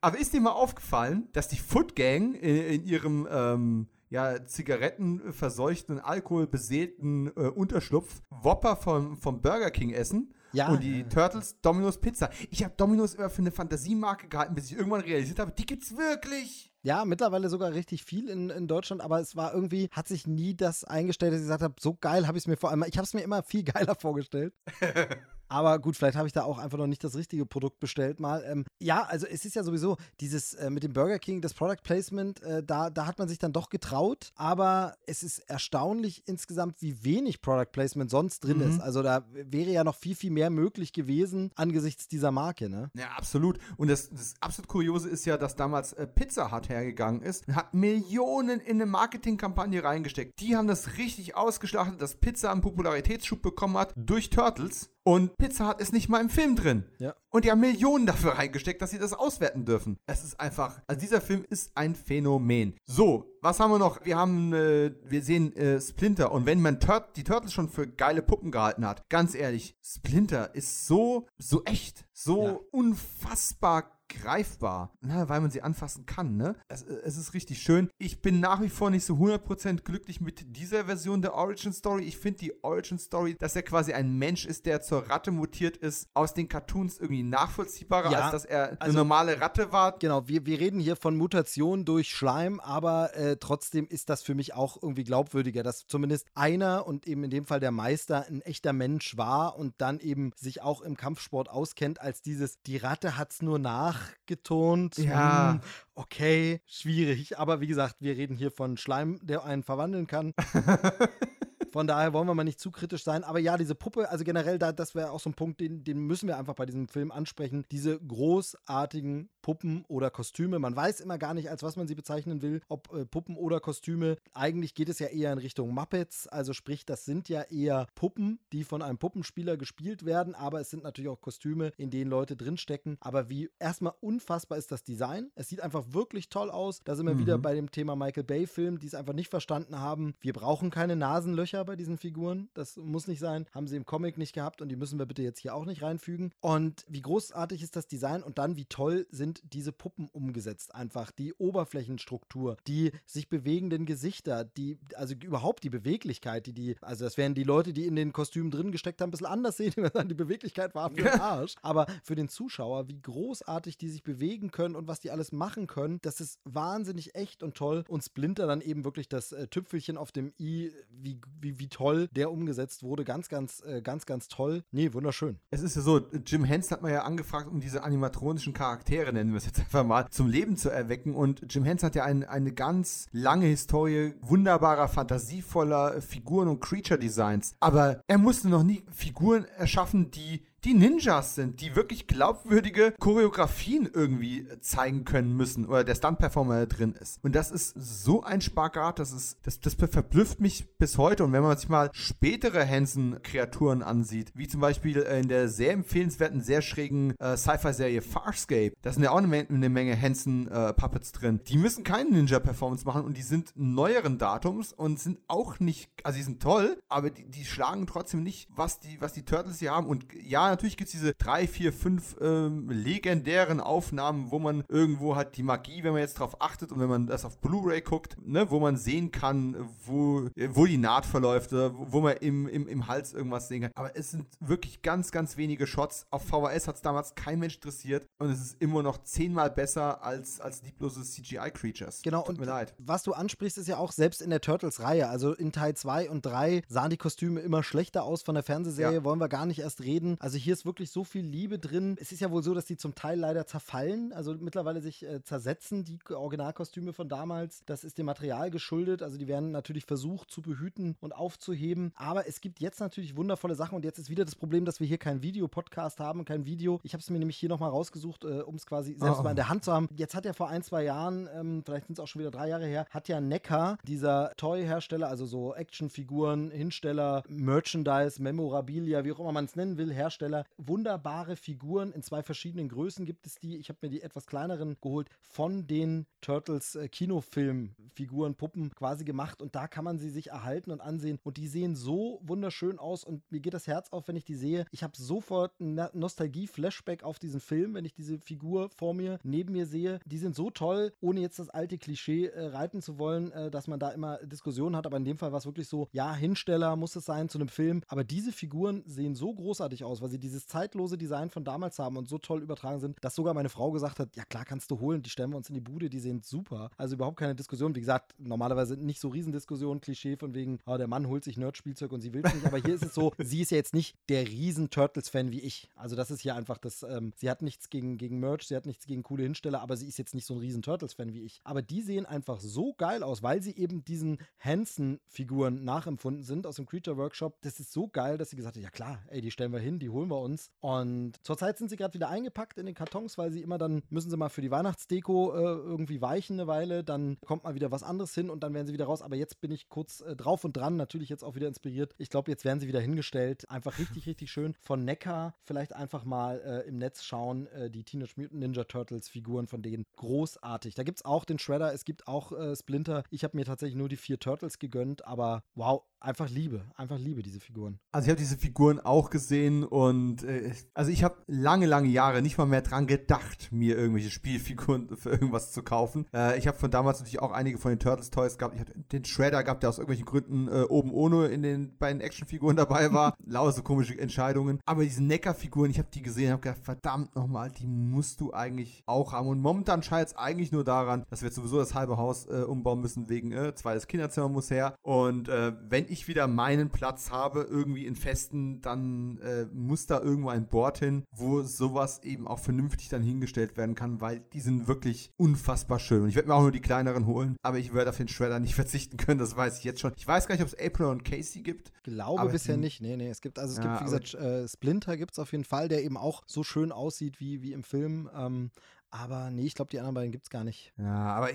Aber 0.00 0.18
ist 0.18 0.32
dir 0.32 0.40
mal 0.40 0.52
aufgefallen, 0.52 1.28
dass 1.32 1.48
die 1.48 1.58
Foot 1.58 1.96
Gang 1.96 2.34
in, 2.34 2.56
in 2.56 2.84
ihrem 2.84 3.28
ähm, 3.30 3.88
ja, 4.10 4.44
zigarettenverseuchten, 4.44 6.00
alkoholbeseelten 6.00 7.28
äh, 7.28 7.48
Unterschlupf 7.48 8.22
Whopper 8.30 8.76
vom, 8.76 9.16
vom 9.16 9.40
Burger 9.40 9.70
King 9.70 9.90
essen? 9.90 10.34
Ja. 10.52 10.68
Und 10.68 10.82
die 10.82 11.04
Turtles 11.04 11.60
Domino's 11.60 11.98
Pizza. 11.98 12.28
Ich 12.50 12.64
habe 12.64 12.74
Domino's 12.76 13.14
immer 13.14 13.30
für 13.30 13.42
eine 13.42 13.52
Fantasiemarke 13.52 14.28
gehalten, 14.28 14.54
bis 14.54 14.66
ich 14.70 14.76
irgendwann 14.76 15.02
realisiert 15.02 15.38
habe, 15.38 15.52
die 15.52 15.64
gibt's 15.64 15.96
wirklich. 15.96 16.72
Ja, 16.82 17.04
mittlerweile 17.04 17.48
sogar 17.48 17.72
richtig 17.72 18.04
viel 18.04 18.28
in, 18.28 18.50
in 18.50 18.66
Deutschland, 18.66 19.02
aber 19.02 19.20
es 19.20 19.36
war 19.36 19.54
irgendwie, 19.54 19.88
hat 19.92 20.08
sich 20.08 20.26
nie 20.26 20.56
das 20.56 20.82
eingestellt, 20.82 21.32
dass 21.32 21.40
ich 21.40 21.44
gesagt 21.44 21.62
habe, 21.62 21.74
so 21.78 21.94
geil 21.94 22.26
habe 22.26 22.38
ich 22.38 22.44
es 22.44 22.48
mir 22.48 22.56
vor 22.56 22.70
allem, 22.70 22.84
ich 22.88 22.96
habe 22.96 23.04
es 23.04 23.14
mir 23.14 23.20
immer 23.20 23.42
viel 23.42 23.62
geiler 23.62 23.94
vorgestellt. 23.98 24.54
Aber 25.50 25.78
gut, 25.80 25.96
vielleicht 25.96 26.16
habe 26.16 26.26
ich 26.26 26.32
da 26.32 26.44
auch 26.44 26.58
einfach 26.58 26.78
noch 26.78 26.86
nicht 26.86 27.02
das 27.04 27.16
richtige 27.16 27.44
Produkt 27.44 27.80
bestellt 27.80 28.20
mal. 28.20 28.42
Ähm, 28.46 28.64
ja, 28.78 29.02
also 29.02 29.26
es 29.26 29.44
ist 29.44 29.54
ja 29.56 29.64
sowieso 29.64 29.96
dieses 30.20 30.54
äh, 30.54 30.70
mit 30.70 30.82
dem 30.84 30.92
Burger 30.92 31.18
King, 31.18 31.40
das 31.40 31.54
Product 31.54 31.82
Placement, 31.82 32.40
äh, 32.42 32.62
da, 32.62 32.88
da 32.90 33.06
hat 33.06 33.18
man 33.18 33.28
sich 33.28 33.38
dann 33.38 33.52
doch 33.52 33.68
getraut, 33.68 34.32
aber 34.36 34.94
es 35.06 35.22
ist 35.22 35.40
erstaunlich 35.40 36.22
insgesamt, 36.26 36.80
wie 36.80 37.04
wenig 37.04 37.40
Product 37.42 37.70
Placement 37.72 38.10
sonst 38.10 38.44
drin 38.44 38.58
Mhm. 38.58 38.62
ist. 38.70 38.80
Also 38.80 39.02
da 39.02 39.24
wäre 39.32 39.70
ja 39.70 39.84
noch 39.84 39.96
viel, 39.96 40.14
viel 40.14 40.30
mehr 40.30 40.50
möglich 40.50 40.92
gewesen 40.92 41.50
angesichts 41.56 42.06
dieser 42.08 42.30
Marke, 42.30 42.68
ne? 42.68 42.90
Ja, 42.94 43.08
absolut. 43.16 43.58
Und 43.76 43.88
das, 43.88 44.08
das 44.10 44.34
absolut 44.40 44.68
Kuriose 44.68 45.08
ist 45.08 45.24
ja, 45.26 45.36
dass 45.36 45.56
damals 45.56 45.92
äh, 45.94 46.06
Pizza 46.06 46.52
Hut 46.52 46.68
hergegangen 46.68 47.22
ist 47.22 47.48
und 47.48 47.56
hat 47.56 47.74
Millionen 47.74 48.60
in 48.60 48.76
eine 48.76 48.86
Marketingkampagne 48.86 49.82
reingesteckt. 49.82 50.38
Die 50.40 50.56
haben 50.56 50.68
das 50.68 50.96
richtig 50.98 51.34
ausgeschlachtet, 51.36 52.00
dass 52.00 52.14
Pizza 52.14 52.52
einen 52.52 52.60
Popularitätsschub 52.60 53.42
bekommen 53.42 53.76
hat 53.76 53.92
durch 53.96 54.30
Turtles. 54.30 54.90
Und 55.02 55.38
Pizza 55.38 55.66
Hut 55.68 55.80
ist 55.80 55.92
nicht 55.94 56.08
mal 56.10 56.20
im 56.20 56.28
Film 56.28 56.56
drin. 56.56 56.84
Ja. 56.98 57.14
Und 57.30 57.44
die 57.44 57.50
haben 57.50 57.60
Millionen 57.60 58.04
dafür 58.06 58.32
reingesteckt, 58.32 58.82
dass 58.82 58.90
sie 58.90 58.98
das 58.98 59.14
auswerten 59.14 59.64
dürfen. 59.64 59.98
Es 60.06 60.24
ist 60.24 60.38
einfach, 60.38 60.80
also 60.86 61.00
dieser 61.00 61.20
Film 61.22 61.44
ist 61.48 61.74
ein 61.74 61.94
Phänomen. 61.94 62.76
So, 62.84 63.24
was 63.40 63.60
haben 63.60 63.70
wir 63.70 63.78
noch? 63.78 64.04
Wir 64.04 64.18
haben, 64.18 64.52
äh, 64.52 64.92
wir 65.04 65.22
sehen 65.22 65.56
äh, 65.56 65.80
Splinter. 65.80 66.32
Und 66.32 66.44
wenn 66.44 66.60
man 66.60 66.80
Tur 66.80 67.06
die 67.16 67.24
Turtles 67.24 67.52
schon 67.54 67.68
für 67.70 67.86
geile 67.86 68.20
Puppen 68.20 68.50
gehalten 68.50 68.86
hat, 68.86 69.08
ganz 69.08 69.34
ehrlich, 69.34 69.74
Splinter 69.82 70.54
ist 70.54 70.86
so, 70.86 71.26
so 71.38 71.64
echt, 71.64 72.04
so 72.12 72.44
Ja. 72.44 72.58
unfassbar 72.72 73.99
greifbar, 74.10 74.92
na, 75.00 75.28
weil 75.28 75.40
man 75.40 75.50
sie 75.50 75.62
anfassen 75.62 76.06
kann, 76.06 76.36
ne? 76.36 76.56
Es, 76.68 76.82
es 76.82 77.16
ist 77.16 77.34
richtig 77.34 77.62
schön. 77.62 77.88
Ich 77.98 78.20
bin 78.20 78.40
nach 78.40 78.60
wie 78.60 78.68
vor 78.68 78.90
nicht 78.90 79.04
so 79.04 79.14
100% 79.14 79.82
glücklich 79.82 80.20
mit 80.20 80.56
dieser 80.56 80.84
Version 80.84 81.22
der 81.22 81.34
Origin 81.34 81.72
Story. 81.72 82.04
Ich 82.04 82.16
finde 82.18 82.38
die 82.40 82.64
Origin 82.64 82.98
Story, 82.98 83.36
dass 83.38 83.56
er 83.56 83.62
quasi 83.62 83.92
ein 83.92 84.18
Mensch 84.18 84.44
ist, 84.46 84.66
der 84.66 84.80
zur 84.82 85.08
Ratte 85.08 85.30
mutiert 85.30 85.76
ist, 85.76 86.08
aus 86.14 86.34
den 86.34 86.48
Cartoons 86.48 86.98
irgendwie 86.98 87.22
nachvollziehbarer, 87.22 88.10
Ja, 88.10 88.20
als 88.20 88.32
dass 88.32 88.44
er 88.44 88.68
eine 88.70 88.80
also- 88.80 88.98
normale 88.98 89.40
Ratte 89.40 89.72
war. 89.72 89.98
Genau, 89.98 90.26
wir, 90.28 90.46
wir 90.46 90.60
reden 90.60 90.80
hier 90.80 90.96
von 90.96 91.16
Mutation 91.16 91.84
durch 91.84 92.10
Schleim, 92.10 92.60
aber 92.60 93.14
äh, 93.16 93.36
trotzdem 93.38 93.86
ist 93.86 94.08
das 94.10 94.22
für 94.22 94.34
mich 94.34 94.54
auch 94.54 94.82
irgendwie 94.82 95.04
glaubwürdiger, 95.04 95.62
dass 95.62 95.86
zumindest 95.86 96.26
einer 96.34 96.86
und 96.86 97.06
eben 97.06 97.24
in 97.24 97.30
dem 97.30 97.46
Fall 97.46 97.60
der 97.60 97.70
Meister 97.70 98.26
ein 98.28 98.42
echter 98.42 98.72
Mensch 98.72 99.16
war 99.16 99.56
und 99.56 99.74
dann 99.78 100.00
eben 100.00 100.32
sich 100.36 100.62
auch 100.62 100.80
im 100.82 100.96
Kampfsport 100.96 101.48
auskennt, 101.48 102.00
als 102.00 102.22
dieses, 102.22 102.60
die 102.62 102.76
Ratte 102.76 103.16
hat's 103.16 103.42
nur 103.42 103.58
nachgetont. 104.00 104.96
Ja. 104.98 105.52
Hm, 105.52 105.60
okay, 105.94 106.60
schwierig. 106.66 107.38
Aber 107.38 107.60
wie 107.60 107.66
gesagt, 107.66 107.96
wir 108.00 108.16
reden 108.16 108.36
hier 108.36 108.50
von 108.50 108.76
Schleim, 108.76 109.18
der 109.22 109.44
einen 109.44 109.62
verwandeln 109.62 110.06
kann. 110.06 110.34
Von 111.70 111.86
daher 111.86 112.12
wollen 112.12 112.26
wir 112.26 112.34
mal 112.34 112.44
nicht 112.44 112.60
zu 112.60 112.70
kritisch 112.70 113.04
sein. 113.04 113.24
Aber 113.24 113.38
ja, 113.38 113.56
diese 113.56 113.74
Puppe, 113.74 114.10
also 114.10 114.24
generell, 114.24 114.58
da, 114.58 114.72
das 114.72 114.94
wäre 114.94 115.10
auch 115.10 115.20
so 115.20 115.30
ein 115.30 115.34
Punkt, 115.34 115.60
den, 115.60 115.84
den 115.84 115.98
müssen 116.00 116.26
wir 116.26 116.36
einfach 116.36 116.54
bei 116.54 116.66
diesem 116.66 116.88
Film 116.88 117.10
ansprechen. 117.12 117.64
Diese 117.70 117.98
großartigen 117.98 119.28
Puppen 119.42 119.84
oder 119.88 120.10
Kostüme. 120.10 120.58
Man 120.58 120.74
weiß 120.74 121.00
immer 121.00 121.18
gar 121.18 121.34
nicht, 121.34 121.50
als 121.50 121.62
was 121.62 121.76
man 121.76 121.86
sie 121.86 121.94
bezeichnen 121.94 122.42
will, 122.42 122.60
ob 122.68 122.92
äh, 122.92 123.06
Puppen 123.06 123.36
oder 123.36 123.60
Kostüme. 123.60 124.16
Eigentlich 124.34 124.74
geht 124.74 124.88
es 124.88 124.98
ja 124.98 125.06
eher 125.06 125.32
in 125.32 125.38
Richtung 125.38 125.72
Muppets. 125.72 126.26
Also 126.26 126.52
sprich, 126.52 126.84
das 126.84 127.04
sind 127.04 127.28
ja 127.28 127.42
eher 127.42 127.86
Puppen, 127.94 128.40
die 128.52 128.64
von 128.64 128.82
einem 128.82 128.98
Puppenspieler 128.98 129.56
gespielt 129.56 130.04
werden. 130.04 130.34
Aber 130.34 130.60
es 130.60 130.70
sind 130.70 130.82
natürlich 130.82 131.10
auch 131.10 131.20
Kostüme, 131.20 131.72
in 131.76 131.90
denen 131.90 132.10
Leute 132.10 132.36
drinstecken. 132.36 132.96
Aber 133.00 133.28
wie 133.28 133.50
erstmal 133.58 133.94
unfassbar 134.00 134.58
ist 134.58 134.72
das 134.72 134.82
Design. 134.82 135.30
Es 135.34 135.48
sieht 135.48 135.60
einfach 135.60 135.84
wirklich 135.92 136.28
toll 136.28 136.50
aus. 136.50 136.80
Da 136.84 136.96
sind 136.96 137.06
wir 137.06 137.18
wieder 137.18 137.38
bei 137.38 137.54
dem 137.54 137.70
Thema 137.70 137.96
Michael 137.96 138.24
Bay-Film, 138.24 138.78
die 138.78 138.86
es 138.86 138.94
einfach 138.94 139.14
nicht 139.14 139.30
verstanden 139.30 139.78
haben. 139.78 140.14
Wir 140.20 140.32
brauchen 140.32 140.70
keine 140.70 140.96
Nasenlöcher. 140.96 141.59
Gesichter 141.60 141.64
bei 141.64 141.76
diesen 141.76 141.98
Figuren. 141.98 142.48
Das 142.54 142.76
muss 142.76 143.06
nicht 143.06 143.20
sein. 143.20 143.46
Haben 143.52 143.66
sie 143.66 143.76
im 143.76 143.84
Comic 143.84 144.18
nicht 144.18 144.32
gehabt 144.32 144.62
und 144.62 144.68
die 144.68 144.76
müssen 144.76 144.98
wir 144.98 145.06
bitte 145.06 145.22
jetzt 145.22 145.40
hier 145.40 145.54
auch 145.54 145.64
nicht 145.64 145.82
reinfügen. 145.82 146.32
Und 146.40 146.84
wie 146.88 147.02
großartig 147.02 147.62
ist 147.62 147.76
das 147.76 147.86
Design 147.86 148.22
und 148.22 148.38
dann 148.38 148.56
wie 148.56 148.64
toll 148.64 149.06
sind 149.10 149.42
diese 149.52 149.72
Puppen 149.72 150.08
umgesetzt. 150.08 150.74
Einfach 150.74 151.10
die 151.10 151.34
Oberflächenstruktur, 151.34 152.56
die 152.66 152.92
sich 153.06 153.28
bewegenden 153.28 153.86
Gesichter, 153.86 154.44
die, 154.44 154.78
also 154.94 155.14
überhaupt 155.14 155.64
die 155.64 155.70
Beweglichkeit, 155.70 156.46
die 156.46 156.52
die, 156.52 156.76
also 156.80 157.04
das 157.04 157.16
wären 157.16 157.34
die 157.34 157.44
Leute, 157.44 157.72
die 157.72 157.86
in 157.86 157.96
den 157.96 158.12
Kostümen 158.12 158.50
drin 158.50 158.72
gesteckt 158.72 159.00
haben, 159.00 159.08
ein 159.08 159.12
bisschen 159.12 159.26
anders 159.26 159.56
sehen, 159.56 159.74
die 160.08 160.14
Beweglichkeit 160.14 160.74
war 160.74 160.90
für 160.90 161.02
den 161.02 161.20
Arsch. 161.20 161.54
Aber 161.62 161.86
für 162.02 162.14
den 162.14 162.28
Zuschauer, 162.28 162.88
wie 162.88 163.00
großartig 163.00 163.76
die 163.78 163.88
sich 163.88 164.02
bewegen 164.02 164.50
können 164.50 164.76
und 164.76 164.88
was 164.88 165.00
die 165.00 165.10
alles 165.10 165.32
machen 165.32 165.66
können, 165.66 165.98
das 166.02 166.20
ist 166.20 166.38
wahnsinnig 166.44 167.14
echt 167.14 167.42
und 167.42 167.54
toll. 167.54 167.84
Und 167.88 168.02
Splinter 168.02 168.46
dann 168.46 168.60
eben 168.60 168.84
wirklich 168.84 169.08
das 169.08 169.32
äh, 169.32 169.48
Tüpfelchen 169.48 169.96
auf 169.96 170.12
dem 170.12 170.32
i, 170.38 170.72
wie, 170.90 171.20
wie, 171.40 171.49
wie 171.58 171.68
toll 171.68 172.08
der 172.12 172.30
umgesetzt 172.30 172.82
wurde. 172.82 173.04
Ganz, 173.04 173.28
ganz, 173.28 173.62
äh, 173.64 173.82
ganz, 173.82 174.06
ganz 174.06 174.28
toll. 174.28 174.62
Nee, 174.70 174.92
wunderschön. 174.92 175.38
Es 175.50 175.62
ist 175.62 175.76
ja 175.76 175.82
so, 175.82 176.00
Jim 176.26 176.44
Henson 176.44 176.76
hat 176.76 176.82
man 176.82 176.92
ja 176.92 177.02
angefragt, 177.02 177.48
um 177.48 177.60
diese 177.60 177.82
animatronischen 177.82 178.52
Charaktere, 178.52 179.12
nennen 179.12 179.30
wir 179.30 179.38
es 179.38 179.46
jetzt 179.46 179.60
einfach 179.60 179.84
mal, 179.84 180.06
zum 180.10 180.28
Leben 180.28 180.56
zu 180.56 180.70
erwecken. 180.70 181.14
Und 181.14 181.42
Jim 181.48 181.64
Henson 181.64 181.88
hat 181.88 181.94
ja 181.94 182.04
ein, 182.04 182.24
eine 182.24 182.52
ganz 182.52 183.06
lange 183.12 183.46
Historie 183.46 184.14
wunderbarer, 184.20 184.88
fantasievoller 184.88 186.00
Figuren 186.00 186.48
und 186.48 186.60
Creature-Designs. 186.60 187.54
Aber 187.60 188.02
er 188.06 188.18
musste 188.18 188.48
noch 188.48 188.62
nie 188.62 188.82
Figuren 188.90 189.44
erschaffen, 189.56 190.10
die 190.10 190.42
die 190.64 190.74
Ninjas 190.74 191.34
sind, 191.34 191.60
die 191.60 191.74
wirklich 191.74 192.06
glaubwürdige 192.06 192.92
Choreografien 192.98 193.88
irgendwie 193.92 194.46
zeigen 194.60 195.04
können 195.04 195.36
müssen 195.36 195.66
oder 195.66 195.84
der 195.84 195.94
Stunt-Performer 195.94 196.66
drin 196.66 196.94
ist. 197.00 197.22
Und 197.24 197.34
das 197.34 197.50
ist 197.50 197.74
so 197.76 198.22
ein 198.22 198.40
Spagat, 198.40 198.98
das 198.98 199.12
ist, 199.12 199.38
das, 199.42 199.60
das 199.60 199.74
verblüfft 199.74 200.40
mich 200.40 200.76
bis 200.76 200.98
heute. 200.98 201.24
Und 201.24 201.32
wenn 201.32 201.42
man 201.42 201.56
sich 201.56 201.68
mal 201.68 201.90
spätere 201.92 202.66
Hansen-Kreaturen 202.66 203.82
ansieht, 203.82 204.32
wie 204.34 204.48
zum 204.48 204.60
Beispiel 204.60 204.98
in 204.98 205.28
der 205.28 205.48
sehr 205.48 205.72
empfehlenswerten, 205.72 206.40
sehr 206.40 206.62
schrägen 206.62 207.14
äh, 207.18 207.36
Sci-Fi-Serie 207.36 208.02
Farscape, 208.02 208.72
da 208.82 208.92
sind 208.92 209.02
ja 209.02 209.10
auch 209.10 209.18
eine, 209.18 209.46
eine 209.48 209.68
Menge 209.68 210.00
Hansen-Puppets 210.00 211.10
äh, 211.10 211.18
drin. 211.18 211.40
Die 211.46 211.56
müssen 211.56 211.84
keine 211.84 212.10
Ninja-Performance 212.10 212.84
machen 212.84 213.04
und 213.04 213.16
die 213.16 213.22
sind 213.22 213.52
neueren 213.56 214.18
Datums 214.18 214.72
und 214.72 214.98
sind 214.98 215.20
auch 215.28 215.58
nicht, 215.60 215.90
also 216.04 216.18
die 216.18 216.24
sind 216.24 216.42
toll, 216.42 216.78
aber 216.88 217.10
die, 217.10 217.24
die 217.24 217.44
schlagen 217.44 217.86
trotzdem 217.86 218.22
nicht, 218.22 218.48
was 218.54 218.80
die, 218.80 219.00
was 219.00 219.12
die 219.12 219.24
Turtles 219.24 219.58
hier 219.58 219.72
haben. 219.72 219.86
Und 219.86 220.06
ja, 220.22 220.49
natürlich 220.50 220.76
gibt 220.76 220.88
es 220.88 220.92
diese 220.92 221.14
drei, 221.14 221.46
vier, 221.46 221.72
fünf 221.72 222.16
ähm, 222.20 222.68
legendären 222.70 223.60
Aufnahmen, 223.60 224.30
wo 224.30 224.38
man 224.38 224.64
irgendwo 224.68 225.16
hat 225.16 225.36
die 225.36 225.42
Magie, 225.42 225.82
wenn 225.82 225.92
man 225.92 226.00
jetzt 226.00 226.18
drauf 226.18 226.40
achtet 226.40 226.72
und 226.72 226.80
wenn 226.80 226.88
man 226.88 227.06
das 227.06 227.24
auf 227.24 227.38
Blu-ray 227.38 227.80
guckt, 227.80 228.16
ne, 228.24 228.50
wo 228.50 228.60
man 228.60 228.76
sehen 228.76 229.10
kann, 229.10 229.56
wo, 229.84 230.28
wo 230.50 230.66
die 230.66 230.78
Naht 230.78 231.06
verläuft, 231.06 231.52
oder 231.52 231.72
wo 231.74 232.00
man 232.00 232.16
im, 232.18 232.48
im, 232.48 232.68
im 232.68 232.86
Hals 232.86 233.12
irgendwas 233.12 233.48
sehen 233.48 233.62
kann. 233.62 233.72
Aber 233.74 233.96
es 233.96 234.10
sind 234.10 234.26
wirklich 234.40 234.82
ganz, 234.82 235.12
ganz 235.12 235.36
wenige 235.36 235.66
Shots. 235.66 236.06
Auf 236.10 236.24
VHS 236.24 236.68
hat 236.68 236.76
es 236.76 236.82
damals 236.82 237.14
kein 237.14 237.38
Mensch 237.38 237.56
interessiert 237.56 238.06
und 238.18 238.30
es 238.30 238.40
ist 238.40 238.56
immer 238.60 238.82
noch 238.82 239.02
zehnmal 239.02 239.50
besser 239.50 240.04
als, 240.04 240.40
als 240.40 240.62
lieblose 240.62 241.02
CGI-Creatures. 241.02 242.02
Genau, 242.02 242.22
Tut 242.22 242.30
und 242.30 242.40
mir 242.40 242.46
leid. 242.46 242.74
was 242.78 243.02
du 243.02 243.12
ansprichst, 243.12 243.58
ist 243.58 243.68
ja 243.68 243.78
auch 243.78 243.92
selbst 243.92 244.22
in 244.22 244.30
der 244.30 244.40
Turtles-Reihe. 244.40 245.08
Also 245.08 245.32
in 245.34 245.52
Teil 245.52 245.74
2 245.74 246.10
und 246.10 246.24
3 246.24 246.62
sahen 246.68 246.90
die 246.90 246.96
Kostüme 246.96 247.40
immer 247.40 247.62
schlechter 247.62 248.04
aus 248.04 248.22
von 248.22 248.34
der 248.34 248.44
Fernsehserie, 248.44 248.96
ja. 248.96 249.04
wollen 249.04 249.20
wir 249.20 249.28
gar 249.28 249.46
nicht 249.46 249.60
erst 249.60 249.82
reden. 249.82 250.16
Also 250.20 250.36
hier 250.40 250.52
ist 250.52 250.64
wirklich 250.64 250.90
so 250.90 251.04
viel 251.04 251.24
Liebe 251.24 251.58
drin. 251.58 251.96
Es 252.00 252.12
ist 252.12 252.20
ja 252.20 252.30
wohl 252.30 252.42
so, 252.42 252.54
dass 252.54 252.64
die 252.64 252.76
zum 252.76 252.94
Teil 252.94 253.18
leider 253.18 253.46
zerfallen, 253.46 254.12
also 254.12 254.34
mittlerweile 254.34 254.80
sich 254.80 255.04
äh, 255.04 255.22
zersetzen, 255.22 255.84
die 255.84 255.98
Originalkostüme 256.10 256.92
von 256.92 257.08
damals. 257.08 257.62
Das 257.66 257.84
ist 257.84 257.98
dem 257.98 258.06
Material 258.06 258.50
geschuldet. 258.50 259.02
Also 259.02 259.18
die 259.18 259.28
werden 259.28 259.50
natürlich 259.50 259.84
versucht 259.84 260.30
zu 260.30 260.42
behüten 260.42 260.96
und 261.00 261.12
aufzuheben. 261.12 261.92
Aber 261.94 262.26
es 262.26 262.40
gibt 262.40 262.60
jetzt 262.60 262.80
natürlich 262.80 263.16
wundervolle 263.16 263.54
Sachen 263.54 263.76
und 263.76 263.84
jetzt 263.84 263.98
ist 263.98 264.10
wieder 264.10 264.24
das 264.24 264.34
Problem, 264.34 264.64
dass 264.64 264.80
wir 264.80 264.86
hier 264.86 264.98
keinen 264.98 265.22
Videopodcast 265.22 266.00
haben, 266.00 266.24
kein 266.24 266.46
Video. 266.46 266.80
Ich 266.82 266.92
habe 266.92 267.00
es 267.00 267.10
mir 267.10 267.18
nämlich 267.18 267.36
hier 267.36 267.48
nochmal 267.48 267.70
rausgesucht, 267.70 268.24
äh, 268.24 268.40
um 268.40 268.54
es 268.54 268.66
quasi 268.66 268.94
selbst 268.94 269.20
oh. 269.20 269.22
mal 269.22 269.30
in 269.30 269.36
der 269.36 269.48
Hand 269.48 269.64
zu 269.64 269.72
haben. 269.72 269.88
Jetzt 269.96 270.14
hat 270.14 270.24
ja 270.24 270.32
vor 270.32 270.48
ein, 270.48 270.62
zwei 270.62 270.84
Jahren, 270.84 271.28
ähm, 271.34 271.62
vielleicht 271.64 271.86
sind 271.86 271.98
es 271.98 272.00
auch 272.00 272.06
schon 272.06 272.20
wieder 272.20 272.30
drei 272.30 272.48
Jahre 272.48 272.66
her, 272.66 272.86
hat 272.90 273.08
ja 273.08 273.20
Neckar, 273.20 273.78
dieser 273.86 274.32
Toy-Hersteller, 274.36 275.08
also 275.08 275.26
so 275.26 275.54
Actionfiguren, 275.54 276.50
Hinsteller, 276.50 277.22
Merchandise, 277.28 278.22
Memorabilia, 278.22 279.04
wie 279.04 279.12
auch 279.12 279.20
immer 279.20 279.32
man 279.32 279.44
es 279.44 279.56
nennen 279.56 279.76
will, 279.76 279.92
Hersteller, 279.92 280.29
Hersteller. 280.30 280.44
Wunderbare 280.56 281.36
Figuren 281.36 281.92
in 281.92 282.02
zwei 282.02 282.22
verschiedenen 282.22 282.68
Größen 282.68 283.04
gibt 283.04 283.26
es 283.26 283.36
die. 283.36 283.56
Ich 283.56 283.68
habe 283.68 283.78
mir 283.82 283.90
die 283.90 284.02
etwas 284.02 284.26
kleineren 284.26 284.76
geholt 284.80 285.08
von 285.20 285.66
den 285.66 286.06
Turtles 286.20 286.74
äh, 286.74 286.88
Kinofilm-Figuren, 286.88 288.34
Puppen 288.34 288.70
quasi 288.74 289.04
gemacht 289.04 289.42
und 289.42 289.54
da 289.54 289.68
kann 289.68 289.84
man 289.84 289.98
sie 289.98 290.10
sich 290.10 290.28
erhalten 290.28 290.70
und 290.70 290.80
ansehen 290.80 291.18
und 291.24 291.36
die 291.36 291.48
sehen 291.48 291.74
so 291.74 292.20
wunderschön 292.22 292.78
aus 292.78 293.04
und 293.04 293.22
mir 293.30 293.40
geht 293.40 293.54
das 293.54 293.66
Herz 293.66 293.88
auf, 293.90 294.08
wenn 294.08 294.16
ich 294.16 294.24
die 294.24 294.34
sehe. 294.34 294.66
Ich 294.70 294.82
habe 294.82 294.96
sofort 294.96 295.58
ein 295.60 295.80
Nostalgie-Flashback 295.92 297.02
auf 297.02 297.18
diesen 297.18 297.40
Film, 297.40 297.74
wenn 297.74 297.84
ich 297.84 297.94
diese 297.94 298.18
Figur 298.20 298.70
vor 298.70 298.94
mir, 298.94 299.18
neben 299.22 299.52
mir 299.52 299.66
sehe. 299.66 300.00
Die 300.06 300.18
sind 300.18 300.34
so 300.34 300.50
toll, 300.50 300.92
ohne 301.00 301.20
jetzt 301.20 301.38
das 301.38 301.50
alte 301.50 301.78
Klischee 301.78 302.26
äh, 302.26 302.46
reiten 302.46 302.82
zu 302.82 302.98
wollen, 302.98 303.32
äh, 303.32 303.50
dass 303.50 303.66
man 303.66 303.80
da 303.80 303.90
immer 303.90 304.18
Diskussionen 304.18 304.76
hat, 304.76 304.86
aber 304.86 304.98
in 304.98 305.04
dem 305.04 305.18
Fall 305.18 305.32
war 305.32 305.38
es 305.38 305.46
wirklich 305.46 305.68
so, 305.68 305.88
ja, 305.92 306.14
Hinsteller 306.14 306.76
muss 306.76 306.96
es 306.96 307.04
sein 307.04 307.28
zu 307.28 307.38
einem 307.38 307.48
Film, 307.48 307.82
aber 307.88 308.04
diese 308.04 308.32
Figuren 308.32 308.82
sehen 308.86 309.14
so 309.14 309.32
großartig 309.34 309.84
aus, 309.84 310.00
weil 310.00 310.10
sie 310.10 310.19
dieses 310.20 310.46
zeitlose 310.46 310.96
Design 310.98 311.30
von 311.30 311.44
damals 311.44 311.78
haben 311.78 311.96
und 311.96 312.08
so 312.08 312.18
toll 312.18 312.42
übertragen 312.42 312.80
sind, 312.80 312.96
dass 313.00 313.14
sogar 313.14 313.34
meine 313.34 313.48
Frau 313.48 313.70
gesagt 313.70 313.98
hat, 313.98 314.16
ja 314.16 314.24
klar 314.24 314.44
kannst 314.44 314.70
du 314.70 314.80
holen, 314.80 315.02
die 315.02 315.10
stellen 315.10 315.30
wir 315.30 315.36
uns 315.36 315.48
in 315.48 315.54
die 315.54 315.60
Bude, 315.60 315.90
die 315.90 315.98
sehen 315.98 316.22
super. 316.22 316.70
Also 316.76 316.94
überhaupt 316.94 317.18
keine 317.18 317.34
Diskussion. 317.34 317.74
Wie 317.74 317.80
gesagt, 317.80 318.14
normalerweise 318.18 318.76
nicht 318.76 319.00
so 319.00 319.08
Riesendiskussion, 319.08 319.80
Klischee 319.80 320.16
von 320.16 320.34
wegen, 320.34 320.58
oh, 320.66 320.76
der 320.76 320.86
Mann 320.86 321.08
holt 321.08 321.24
sich 321.24 321.36
Nerd-Spielzeug 321.36 321.92
und 321.92 322.00
sie 322.00 322.12
will 322.12 322.22
es 322.24 322.34
nicht. 322.34 322.46
Aber 322.46 322.58
hier 322.58 322.74
ist 322.74 322.84
es 322.84 322.94
so, 322.94 323.12
sie 323.18 323.40
ist 323.40 323.50
ja 323.50 323.56
jetzt 323.56 323.74
nicht 323.74 323.96
der 324.08 324.26
Riesen-Turtles-Fan 324.26 325.30
wie 325.30 325.40
ich. 325.40 325.68
Also 325.74 325.96
das 325.96 326.10
ist 326.10 326.20
hier 326.20 326.34
einfach 326.34 326.58
das, 326.58 326.82
ähm, 326.82 327.12
sie 327.16 327.30
hat 327.30 327.42
nichts 327.42 327.70
gegen, 327.70 327.98
gegen 327.98 328.20
Merch, 328.20 328.46
sie 328.48 328.56
hat 328.56 328.66
nichts 328.66 328.86
gegen 328.86 329.02
coole 329.02 329.22
Hinsteller, 329.22 329.60
aber 329.60 329.76
sie 329.76 329.86
ist 329.86 329.98
jetzt 329.98 330.14
nicht 330.14 330.26
so 330.26 330.34
ein 330.34 330.40
Riesen-Turtles-Fan 330.40 331.12
wie 331.12 331.22
ich. 331.22 331.40
Aber 331.44 331.62
die 331.62 331.82
sehen 331.82 332.06
einfach 332.06 332.40
so 332.40 332.74
geil 332.74 333.02
aus, 333.02 333.22
weil 333.22 333.42
sie 333.42 333.56
eben 333.56 333.84
diesen 333.84 334.18
Hansen-Figuren 334.38 335.64
nachempfunden 335.64 336.24
sind 336.24 336.46
aus 336.46 336.56
dem 336.56 336.66
Creature 336.66 336.96
Workshop. 336.96 337.40
Das 337.42 337.60
ist 337.60 337.72
so 337.72 337.88
geil, 337.88 338.18
dass 338.18 338.30
sie 338.30 338.36
gesagt 338.36 338.56
hat, 338.56 338.62
ja 338.62 338.70
klar, 338.70 339.02
ey, 339.08 339.20
die 339.20 339.30
stellen 339.30 339.52
wir 339.52 339.60
hin, 339.60 339.78
die 339.78 339.88
holen 339.88 340.08
wir 340.08 340.09
uns. 340.16 340.50
Und 340.60 341.14
zurzeit 341.22 341.58
sind 341.58 341.70
sie 341.70 341.76
gerade 341.76 341.94
wieder 341.94 342.08
eingepackt 342.08 342.58
in 342.58 342.66
den 342.66 342.74
Kartons, 342.74 343.18
weil 343.18 343.32
sie 343.32 343.42
immer 343.42 343.58
dann 343.58 343.82
müssen 343.90 344.10
sie 344.10 344.16
mal 344.16 344.28
für 344.28 344.40
die 344.40 344.50
Weihnachtsdeko 344.50 345.34
äh, 345.34 345.40
irgendwie 345.40 346.00
weichen 346.00 346.38
eine 346.38 346.46
Weile, 346.46 346.84
dann 346.84 347.18
kommt 347.24 347.44
mal 347.44 347.54
wieder 347.54 347.70
was 347.70 347.82
anderes 347.82 348.14
hin 348.14 348.30
und 348.30 348.42
dann 348.42 348.54
werden 348.54 348.66
sie 348.66 348.72
wieder 348.72 348.86
raus. 348.86 349.02
Aber 349.02 349.16
jetzt 349.16 349.40
bin 349.40 349.50
ich 349.50 349.68
kurz 349.68 350.00
äh, 350.00 350.16
drauf 350.16 350.44
und 350.44 350.56
dran, 350.56 350.76
natürlich 350.76 351.08
jetzt 351.08 351.22
auch 351.22 351.34
wieder 351.34 351.48
inspiriert. 351.48 351.94
Ich 351.98 352.10
glaube, 352.10 352.30
jetzt 352.30 352.44
werden 352.44 352.60
sie 352.60 352.68
wieder 352.68 352.80
hingestellt. 352.80 353.48
Einfach 353.50 353.78
richtig, 353.78 354.06
richtig 354.06 354.30
schön. 354.30 354.54
Von 354.60 354.84
Neckar 354.84 355.34
vielleicht 355.44 355.74
einfach 355.74 356.04
mal 356.04 356.40
äh, 356.40 356.68
im 356.68 356.78
Netz 356.78 357.02
schauen, 357.02 357.46
äh, 357.48 357.70
die 357.70 357.84
Teenage 357.84 358.14
Mutant 358.16 358.40
Ninja 358.40 358.64
Turtles 358.64 359.08
Figuren 359.08 359.46
von 359.46 359.62
denen. 359.62 359.84
Großartig. 359.96 360.74
Da 360.74 360.82
gibt 360.82 360.98
es 360.98 361.04
auch 361.04 361.24
den 361.24 361.38
Shredder, 361.38 361.72
es 361.72 361.84
gibt 361.84 362.08
auch 362.08 362.32
äh, 362.32 362.56
Splinter. 362.56 363.04
Ich 363.10 363.24
habe 363.24 363.36
mir 363.36 363.44
tatsächlich 363.44 363.76
nur 363.76 363.88
die 363.88 363.96
vier 363.96 364.18
Turtles 364.18 364.58
gegönnt, 364.58 365.04
aber 365.04 365.42
wow, 365.54 365.82
einfach 366.00 366.28
Liebe, 366.28 366.64
einfach 366.76 366.98
Liebe, 366.98 367.22
diese 367.22 367.40
Figuren. 367.40 367.78
Also 367.92 368.06
ich 368.06 368.10
habe 368.10 368.18
diese 368.20 368.38
Figuren 368.38 368.80
auch 368.80 369.10
gesehen 369.10 369.64
und 369.64 370.24
äh, 370.24 370.52
also 370.74 370.90
ich 370.90 371.04
habe 371.04 371.16
lange, 371.26 371.66
lange 371.66 371.88
Jahre 371.88 372.22
nicht 372.22 372.38
mal 372.38 372.46
mehr 372.46 372.62
dran 372.62 372.86
gedacht, 372.86 373.48
mir 373.52 373.76
irgendwelche 373.76 374.10
Spielfiguren 374.10 374.96
für 374.96 375.10
irgendwas 375.10 375.52
zu 375.52 375.62
kaufen. 375.62 376.06
Äh, 376.14 376.38
ich 376.38 376.46
habe 376.46 376.58
von 376.58 376.70
damals 376.70 376.98
natürlich 376.98 377.20
auch 377.20 377.32
einige 377.32 377.58
von 377.58 377.70
den 377.70 377.78
Turtles 377.78 378.10
Toys 378.10 378.38
gehabt. 378.38 378.54
Ich 378.54 378.60
hatte 378.60 378.72
den 378.92 379.04
Shredder 379.04 379.44
gehabt, 379.44 379.62
der 379.62 379.70
aus 379.70 379.78
irgendwelchen 379.78 380.06
Gründen 380.06 380.48
äh, 380.48 380.62
oben 380.62 380.92
ohne 380.92 381.26
in 381.26 381.42
den 381.42 381.76
beiden 381.76 382.00
Actionfiguren 382.00 382.56
dabei 382.56 382.92
war. 382.92 383.14
Lauter 383.24 383.52
so 383.52 383.62
komische 383.62 383.98
Entscheidungen. 383.98 384.60
Aber 384.64 384.82
diese 384.82 385.04
Necker-Figuren, 385.04 385.70
ich 385.70 385.78
habe 385.78 385.88
die 385.92 386.02
gesehen, 386.02 386.32
habe 386.32 386.40
gedacht, 386.40 386.60
verdammt 386.62 387.14
nochmal, 387.14 387.50
die 387.50 387.66
musst 387.66 388.20
du 388.20 388.32
eigentlich 388.32 388.82
auch 388.86 389.12
haben. 389.12 389.28
Und 389.28 389.40
momentan 389.40 389.82
scheint 389.82 390.08
es 390.08 390.16
eigentlich 390.16 390.52
nur 390.52 390.64
daran, 390.64 391.04
dass 391.10 391.20
wir 391.22 391.28
jetzt 391.28 391.36
sowieso 391.36 391.58
das 391.58 391.74
halbe 391.74 391.96
Haus 391.96 392.26
äh, 392.26 392.42
umbauen 392.42 392.80
müssen 392.80 393.08
wegen 393.08 393.32
äh, 393.32 393.54
zweites 393.54 393.86
Kinderzimmer 393.86 394.28
muss 394.28 394.50
her. 394.50 394.74
Und 394.82 395.28
äh, 395.28 395.52
wenn 395.90 395.94
ich 395.94 396.06
wieder 396.06 396.28
meinen 396.28 396.70
Platz 396.70 397.10
habe, 397.10 397.42
irgendwie 397.42 397.84
in 397.84 397.96
Festen, 397.96 398.60
dann 398.60 399.18
äh, 399.18 399.46
muss 399.52 399.86
da 399.86 400.00
irgendwo 400.00 400.28
ein 400.28 400.46
Board 400.46 400.78
hin, 400.78 401.04
wo 401.10 401.42
sowas 401.42 402.04
eben 402.04 402.28
auch 402.28 402.38
vernünftig 402.38 402.88
dann 402.90 403.02
hingestellt 403.02 403.56
werden 403.56 403.74
kann, 403.74 404.00
weil 404.00 404.20
die 404.32 404.40
sind 404.40 404.68
wirklich 404.68 405.10
unfassbar 405.16 405.80
schön. 405.80 406.02
Und 406.02 406.08
ich 406.08 406.14
werde 406.14 406.28
mir 406.28 406.34
auch 406.34 406.42
nur 406.42 406.52
die 406.52 406.60
kleineren 406.60 407.06
holen, 407.06 407.34
aber 407.42 407.58
ich 407.58 407.74
werde 407.74 407.90
auf 407.90 407.96
den 407.96 408.06
Shredder 408.06 408.38
nicht 408.38 408.54
verzichten 408.60 408.98
können, 408.98 409.18
das 409.18 409.36
weiß 409.36 409.58
ich 409.58 409.64
jetzt 409.64 409.80
schon. 409.80 409.92
Ich 409.96 410.06
weiß 410.06 410.28
gar 410.28 410.36
nicht, 410.36 410.42
ob 410.42 410.48
es 410.48 410.64
April 410.64 410.86
und 410.86 411.04
Casey 411.04 411.42
gibt. 411.42 411.72
Glaube 411.82 412.30
bisher 412.30 412.54
die, 412.54 412.60
nicht. 412.60 412.80
Nee, 412.80 412.96
nee, 412.96 413.08
es 413.08 413.20
gibt, 413.20 413.40
also 413.40 413.58
es 413.58 413.58
ja, 413.58 413.64
gibt, 413.64 413.80
wie 413.80 413.84
gesagt, 413.84 414.14
äh, 414.14 414.46
Splinter 414.46 414.96
gibt 414.96 415.12
es 415.12 415.18
auf 415.18 415.32
jeden 415.32 415.44
Fall, 415.44 415.66
der 415.66 415.82
eben 415.82 415.96
auch 415.96 416.22
so 416.26 416.44
schön 416.44 416.70
aussieht 416.70 417.18
wie, 417.18 417.42
wie 417.42 417.52
im 417.52 417.64
Film. 417.64 418.08
Ähm, 418.14 418.52
aber 418.90 419.30
nee, 419.30 419.44
ich 419.44 419.54
glaube, 419.54 419.70
die 419.70 419.78
anderen 419.78 419.94
beiden 419.94 420.12
gibt 420.12 420.26
es 420.26 420.30
gar 420.30 420.44
nicht. 420.44 420.72
Ja, 420.76 421.14
aber 421.14 421.30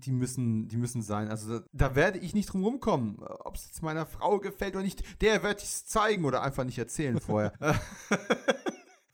die 0.00 0.12
müssen, 0.12 0.68
die 0.68 0.76
müssen 0.76 1.02
sein. 1.02 1.28
Also 1.28 1.58
da, 1.58 1.64
da 1.72 1.94
werde 1.94 2.18
ich 2.18 2.34
nicht 2.34 2.52
drum 2.52 2.64
rumkommen. 2.64 3.18
Ob 3.20 3.54
es 3.56 3.66
jetzt 3.66 3.82
meiner 3.82 4.06
Frau 4.06 4.38
gefällt 4.38 4.74
oder 4.74 4.84
nicht, 4.84 5.02
der 5.20 5.42
werde 5.42 5.60
ich 5.60 5.68
es 5.68 5.86
zeigen 5.86 6.24
oder 6.24 6.42
einfach 6.42 6.64
nicht 6.64 6.78
erzählen 6.78 7.20
vorher. 7.20 7.52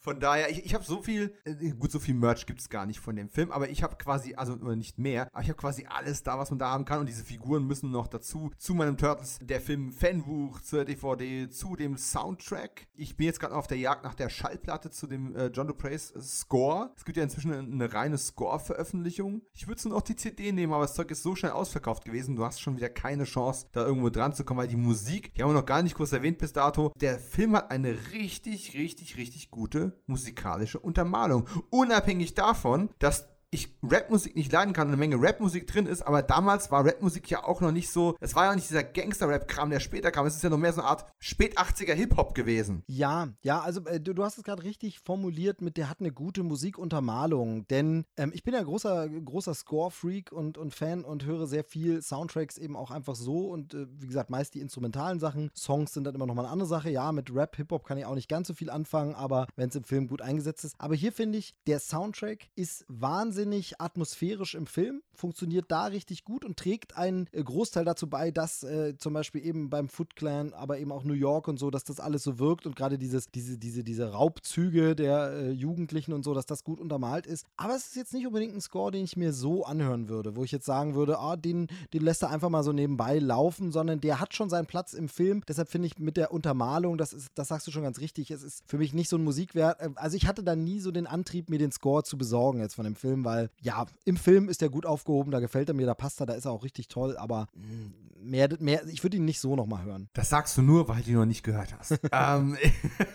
Von 0.04 0.20
daher, 0.20 0.50
ich, 0.50 0.62
ich 0.66 0.74
habe 0.74 0.84
so 0.84 1.00
viel, 1.00 1.34
äh, 1.46 1.70
gut, 1.70 1.90
so 1.90 1.98
viel 1.98 2.14
Merch 2.14 2.44
gibt 2.44 2.60
es 2.60 2.68
gar 2.68 2.84
nicht 2.84 3.00
von 3.00 3.16
dem 3.16 3.30
Film, 3.30 3.50
aber 3.50 3.70
ich 3.70 3.82
habe 3.82 3.96
quasi, 3.96 4.34
also 4.34 4.54
nicht 4.56 4.98
mehr, 4.98 5.28
aber 5.32 5.42
ich 5.42 5.48
habe 5.48 5.58
quasi 5.58 5.86
alles 5.88 6.22
da, 6.22 6.38
was 6.38 6.50
man 6.50 6.58
da 6.58 6.68
haben 6.68 6.84
kann 6.84 7.00
und 7.00 7.08
diese 7.08 7.24
Figuren 7.24 7.66
müssen 7.66 7.90
noch 7.90 8.06
dazu, 8.06 8.50
zu 8.58 8.74
meinem 8.74 8.98
Turtles, 8.98 9.38
der 9.40 9.62
Film 9.62 9.92
Fanbuch, 9.92 10.60
zur 10.60 10.84
DVD, 10.84 11.48
zu 11.48 11.74
dem 11.74 11.96
Soundtrack. 11.96 12.86
Ich 12.94 13.16
bin 13.16 13.24
jetzt 13.24 13.40
gerade 13.40 13.54
auf 13.54 13.66
der 13.66 13.78
Jagd 13.78 14.04
nach 14.04 14.12
der 14.12 14.28
Schallplatte 14.28 14.90
zu 14.90 15.06
dem 15.06 15.34
äh, 15.36 15.46
John 15.46 15.68
DuPrace 15.68 16.12
Score. 16.20 16.92
Es 16.98 17.06
gibt 17.06 17.16
ja 17.16 17.22
inzwischen 17.22 17.54
eine, 17.54 17.62
eine 17.62 17.94
reine 17.94 18.18
Score-Veröffentlichung. 18.18 19.40
Ich 19.54 19.68
würde 19.68 19.88
nur 19.88 19.96
noch 19.96 20.02
die 20.02 20.16
CD 20.16 20.52
nehmen, 20.52 20.74
aber 20.74 20.82
das 20.82 20.96
Zeug 20.96 21.10
ist 21.12 21.22
so 21.22 21.34
schnell 21.34 21.52
ausverkauft 21.52 22.04
gewesen, 22.04 22.36
du 22.36 22.44
hast 22.44 22.60
schon 22.60 22.76
wieder 22.76 22.90
keine 22.90 23.24
Chance, 23.24 23.68
da 23.72 23.86
irgendwo 23.86 24.10
dran 24.10 24.34
zu 24.34 24.44
kommen, 24.44 24.60
weil 24.60 24.68
die 24.68 24.76
Musik, 24.76 25.32
die 25.32 25.42
haben 25.42 25.48
wir 25.48 25.54
noch 25.54 25.64
gar 25.64 25.82
nicht 25.82 25.94
kurz 25.94 26.12
erwähnt 26.12 26.36
bis 26.36 26.52
dato, 26.52 26.92
der 27.00 27.18
Film 27.18 27.56
hat 27.56 27.70
eine 27.70 27.96
richtig, 28.12 28.74
richtig, 28.74 29.16
richtig 29.16 29.50
gute 29.50 29.93
musikalische 30.06 30.78
Untermalung. 30.78 31.46
Unabhängig 31.70 32.34
davon, 32.34 32.90
dass 32.98 33.33
ich 33.54 33.72
Rapmusik 33.82 34.34
nicht 34.34 34.52
leiden 34.52 34.74
kann 34.74 34.88
und 34.88 34.94
eine 34.94 34.98
Menge 34.98 35.16
Rapmusik 35.16 35.66
drin 35.68 35.86
ist, 35.86 36.02
aber 36.02 36.22
damals 36.22 36.70
war 36.72 36.84
Rapmusik 36.84 37.30
ja 37.30 37.44
auch 37.44 37.60
noch 37.60 37.70
nicht 37.70 37.88
so, 37.88 38.16
es 38.20 38.34
war 38.34 38.46
ja 38.46 38.54
nicht 38.54 38.68
dieser 38.68 38.82
Gangster-Rap-Kram, 38.82 39.70
der 39.70 39.80
später 39.80 40.10
kam, 40.10 40.26
es 40.26 40.34
ist 40.34 40.42
ja 40.42 40.50
noch 40.50 40.58
mehr 40.58 40.72
so 40.72 40.80
eine 40.80 40.90
Art 40.90 41.06
Spät-80er 41.20 41.94
Hip-Hop 41.94 42.34
gewesen. 42.34 42.82
Ja, 42.88 43.28
ja, 43.42 43.60
also 43.60 43.84
äh, 43.86 44.00
du, 44.00 44.12
du, 44.12 44.24
hast 44.24 44.38
es 44.38 44.44
gerade 44.44 44.64
richtig 44.64 44.98
formuliert 44.98 45.62
mit, 45.62 45.76
der 45.76 45.88
hat 45.88 46.00
eine 46.00 46.10
gute 46.10 46.42
Musikuntermalung, 46.42 47.66
denn 47.68 48.04
ähm, 48.16 48.32
ich 48.34 48.42
bin 48.42 48.54
ja 48.54 48.62
großer, 48.62 49.08
großer 49.08 49.54
Score-Freak 49.54 50.32
und, 50.32 50.58
und 50.58 50.74
Fan 50.74 51.04
und 51.04 51.24
höre 51.24 51.46
sehr 51.46 51.64
viel 51.64 52.02
Soundtracks 52.02 52.58
eben 52.58 52.76
auch 52.76 52.90
einfach 52.90 53.14
so 53.14 53.48
und 53.50 53.74
äh, 53.74 53.86
wie 54.00 54.08
gesagt, 54.08 54.30
meist 54.30 54.54
die 54.54 54.60
instrumentalen 54.60 55.20
Sachen, 55.20 55.50
Songs 55.54 55.94
sind 55.94 56.04
dann 56.04 56.16
immer 56.16 56.26
nochmal 56.26 56.46
eine 56.46 56.52
andere 56.52 56.68
Sache, 56.68 56.90
ja, 56.90 57.12
mit 57.12 57.32
Rap, 57.32 57.54
Hip-Hop 57.56 57.86
kann 57.86 57.98
ich 57.98 58.06
auch 58.06 58.16
nicht 58.16 58.28
ganz 58.28 58.48
so 58.48 58.54
viel 58.54 58.70
anfangen, 58.70 59.14
aber 59.14 59.46
wenn 59.54 59.68
es 59.68 59.76
im 59.76 59.84
Film 59.84 60.08
gut 60.08 60.22
eingesetzt 60.22 60.64
ist, 60.64 60.74
aber 60.78 60.96
hier 60.96 61.12
finde 61.12 61.38
ich, 61.38 61.54
der 61.68 61.78
Soundtrack 61.78 62.48
ist 62.56 62.84
wahnsinnig 62.88 63.43
wahnsinnig 63.44 63.80
atmosphärisch 63.80 64.54
im 64.54 64.66
Film, 64.66 65.02
funktioniert 65.14 65.66
da 65.68 65.84
richtig 65.84 66.24
gut 66.24 66.44
und 66.44 66.56
trägt 66.56 66.96
einen 66.96 67.28
äh, 67.32 67.42
Großteil 67.42 67.84
dazu 67.84 68.08
bei, 68.08 68.30
dass 68.30 68.62
äh, 68.62 68.96
zum 68.96 69.12
Beispiel 69.12 69.44
eben 69.44 69.70
beim 69.70 69.88
Foot 69.88 70.16
Clan, 70.16 70.52
aber 70.54 70.78
eben 70.78 70.90
auch 70.90 71.04
New 71.04 71.14
York 71.14 71.46
und 71.46 71.58
so, 71.58 71.70
dass 71.70 71.84
das 71.84 72.00
alles 72.00 72.22
so 72.22 72.38
wirkt 72.38 72.66
und 72.66 72.74
gerade 72.74 72.98
dieses, 72.98 73.30
diese, 73.30 73.58
diese, 73.58 73.84
diese 73.84 74.12
Raubzüge 74.12 74.96
der 74.96 75.32
äh, 75.32 75.50
Jugendlichen 75.50 76.12
und 76.12 76.24
so, 76.24 76.34
dass 76.34 76.46
das 76.46 76.64
gut 76.64 76.80
untermalt 76.80 77.26
ist. 77.26 77.46
Aber 77.56 77.74
es 77.74 77.86
ist 77.86 77.96
jetzt 77.96 78.14
nicht 78.14 78.26
unbedingt 78.26 78.54
ein 78.54 78.60
Score, 78.60 78.90
den 78.90 79.04
ich 79.04 79.16
mir 79.16 79.32
so 79.32 79.64
anhören 79.64 80.08
würde, 80.08 80.36
wo 80.36 80.44
ich 80.44 80.52
jetzt 80.52 80.66
sagen 80.66 80.94
würde, 80.94 81.18
ah, 81.18 81.36
den, 81.36 81.68
den 81.92 82.02
lässt 82.02 82.22
er 82.22 82.30
einfach 82.30 82.48
mal 82.48 82.62
so 82.62 82.72
nebenbei 82.72 83.18
laufen, 83.18 83.72
sondern 83.72 84.00
der 84.00 84.20
hat 84.20 84.34
schon 84.34 84.48
seinen 84.48 84.66
Platz 84.66 84.94
im 84.94 85.08
Film. 85.08 85.42
Deshalb 85.46 85.68
finde 85.68 85.86
ich 85.86 85.98
mit 85.98 86.16
der 86.16 86.32
Untermalung, 86.32 86.98
das 86.98 87.12
ist, 87.12 87.28
das 87.34 87.48
sagst 87.48 87.66
du 87.66 87.70
schon 87.70 87.82
ganz 87.82 88.00
richtig, 88.00 88.30
es 88.30 88.42
ist 88.42 88.64
für 88.66 88.78
mich 88.78 88.94
nicht 88.94 89.10
so 89.10 89.16
ein 89.16 89.24
Musikwert. 89.24 89.80
Äh, 89.80 89.90
also 89.96 90.16
ich 90.16 90.26
hatte 90.26 90.42
da 90.42 90.56
nie 90.56 90.80
so 90.80 90.90
den 90.90 91.06
Antrieb, 91.06 91.50
mir 91.50 91.58
den 91.58 91.72
Score 91.72 92.02
zu 92.02 92.18
besorgen 92.18 92.60
jetzt 92.60 92.74
von 92.74 92.84
dem 92.84 92.96
Film, 92.96 93.24
weil 93.24 93.33
weil 93.34 93.50
ja, 93.60 93.86
im 94.04 94.16
Film 94.16 94.48
ist 94.48 94.62
er 94.62 94.68
gut 94.68 94.86
aufgehoben, 94.86 95.30
da 95.30 95.40
gefällt 95.40 95.68
er 95.68 95.74
mir, 95.74 95.86
da 95.86 95.94
passt 95.94 96.20
er, 96.20 96.26
da 96.26 96.34
ist 96.34 96.44
er 96.44 96.52
auch 96.52 96.64
richtig 96.64 96.88
toll, 96.88 97.16
aber 97.16 97.48
mm, 97.54 98.30
mehr, 98.30 98.48
mehr 98.60 98.86
ich 98.86 99.02
würde 99.02 99.16
ihn 99.16 99.24
nicht 99.24 99.40
so 99.40 99.56
nochmal 99.56 99.84
hören. 99.84 100.08
Das 100.12 100.30
sagst 100.30 100.56
du 100.56 100.62
nur, 100.62 100.88
weil 100.88 101.02
du 101.02 101.10
ihn 101.10 101.16
noch 101.16 101.24
nicht 101.24 101.42
gehört 101.42 101.76
hast. 101.78 101.98
ähm, 102.12 102.56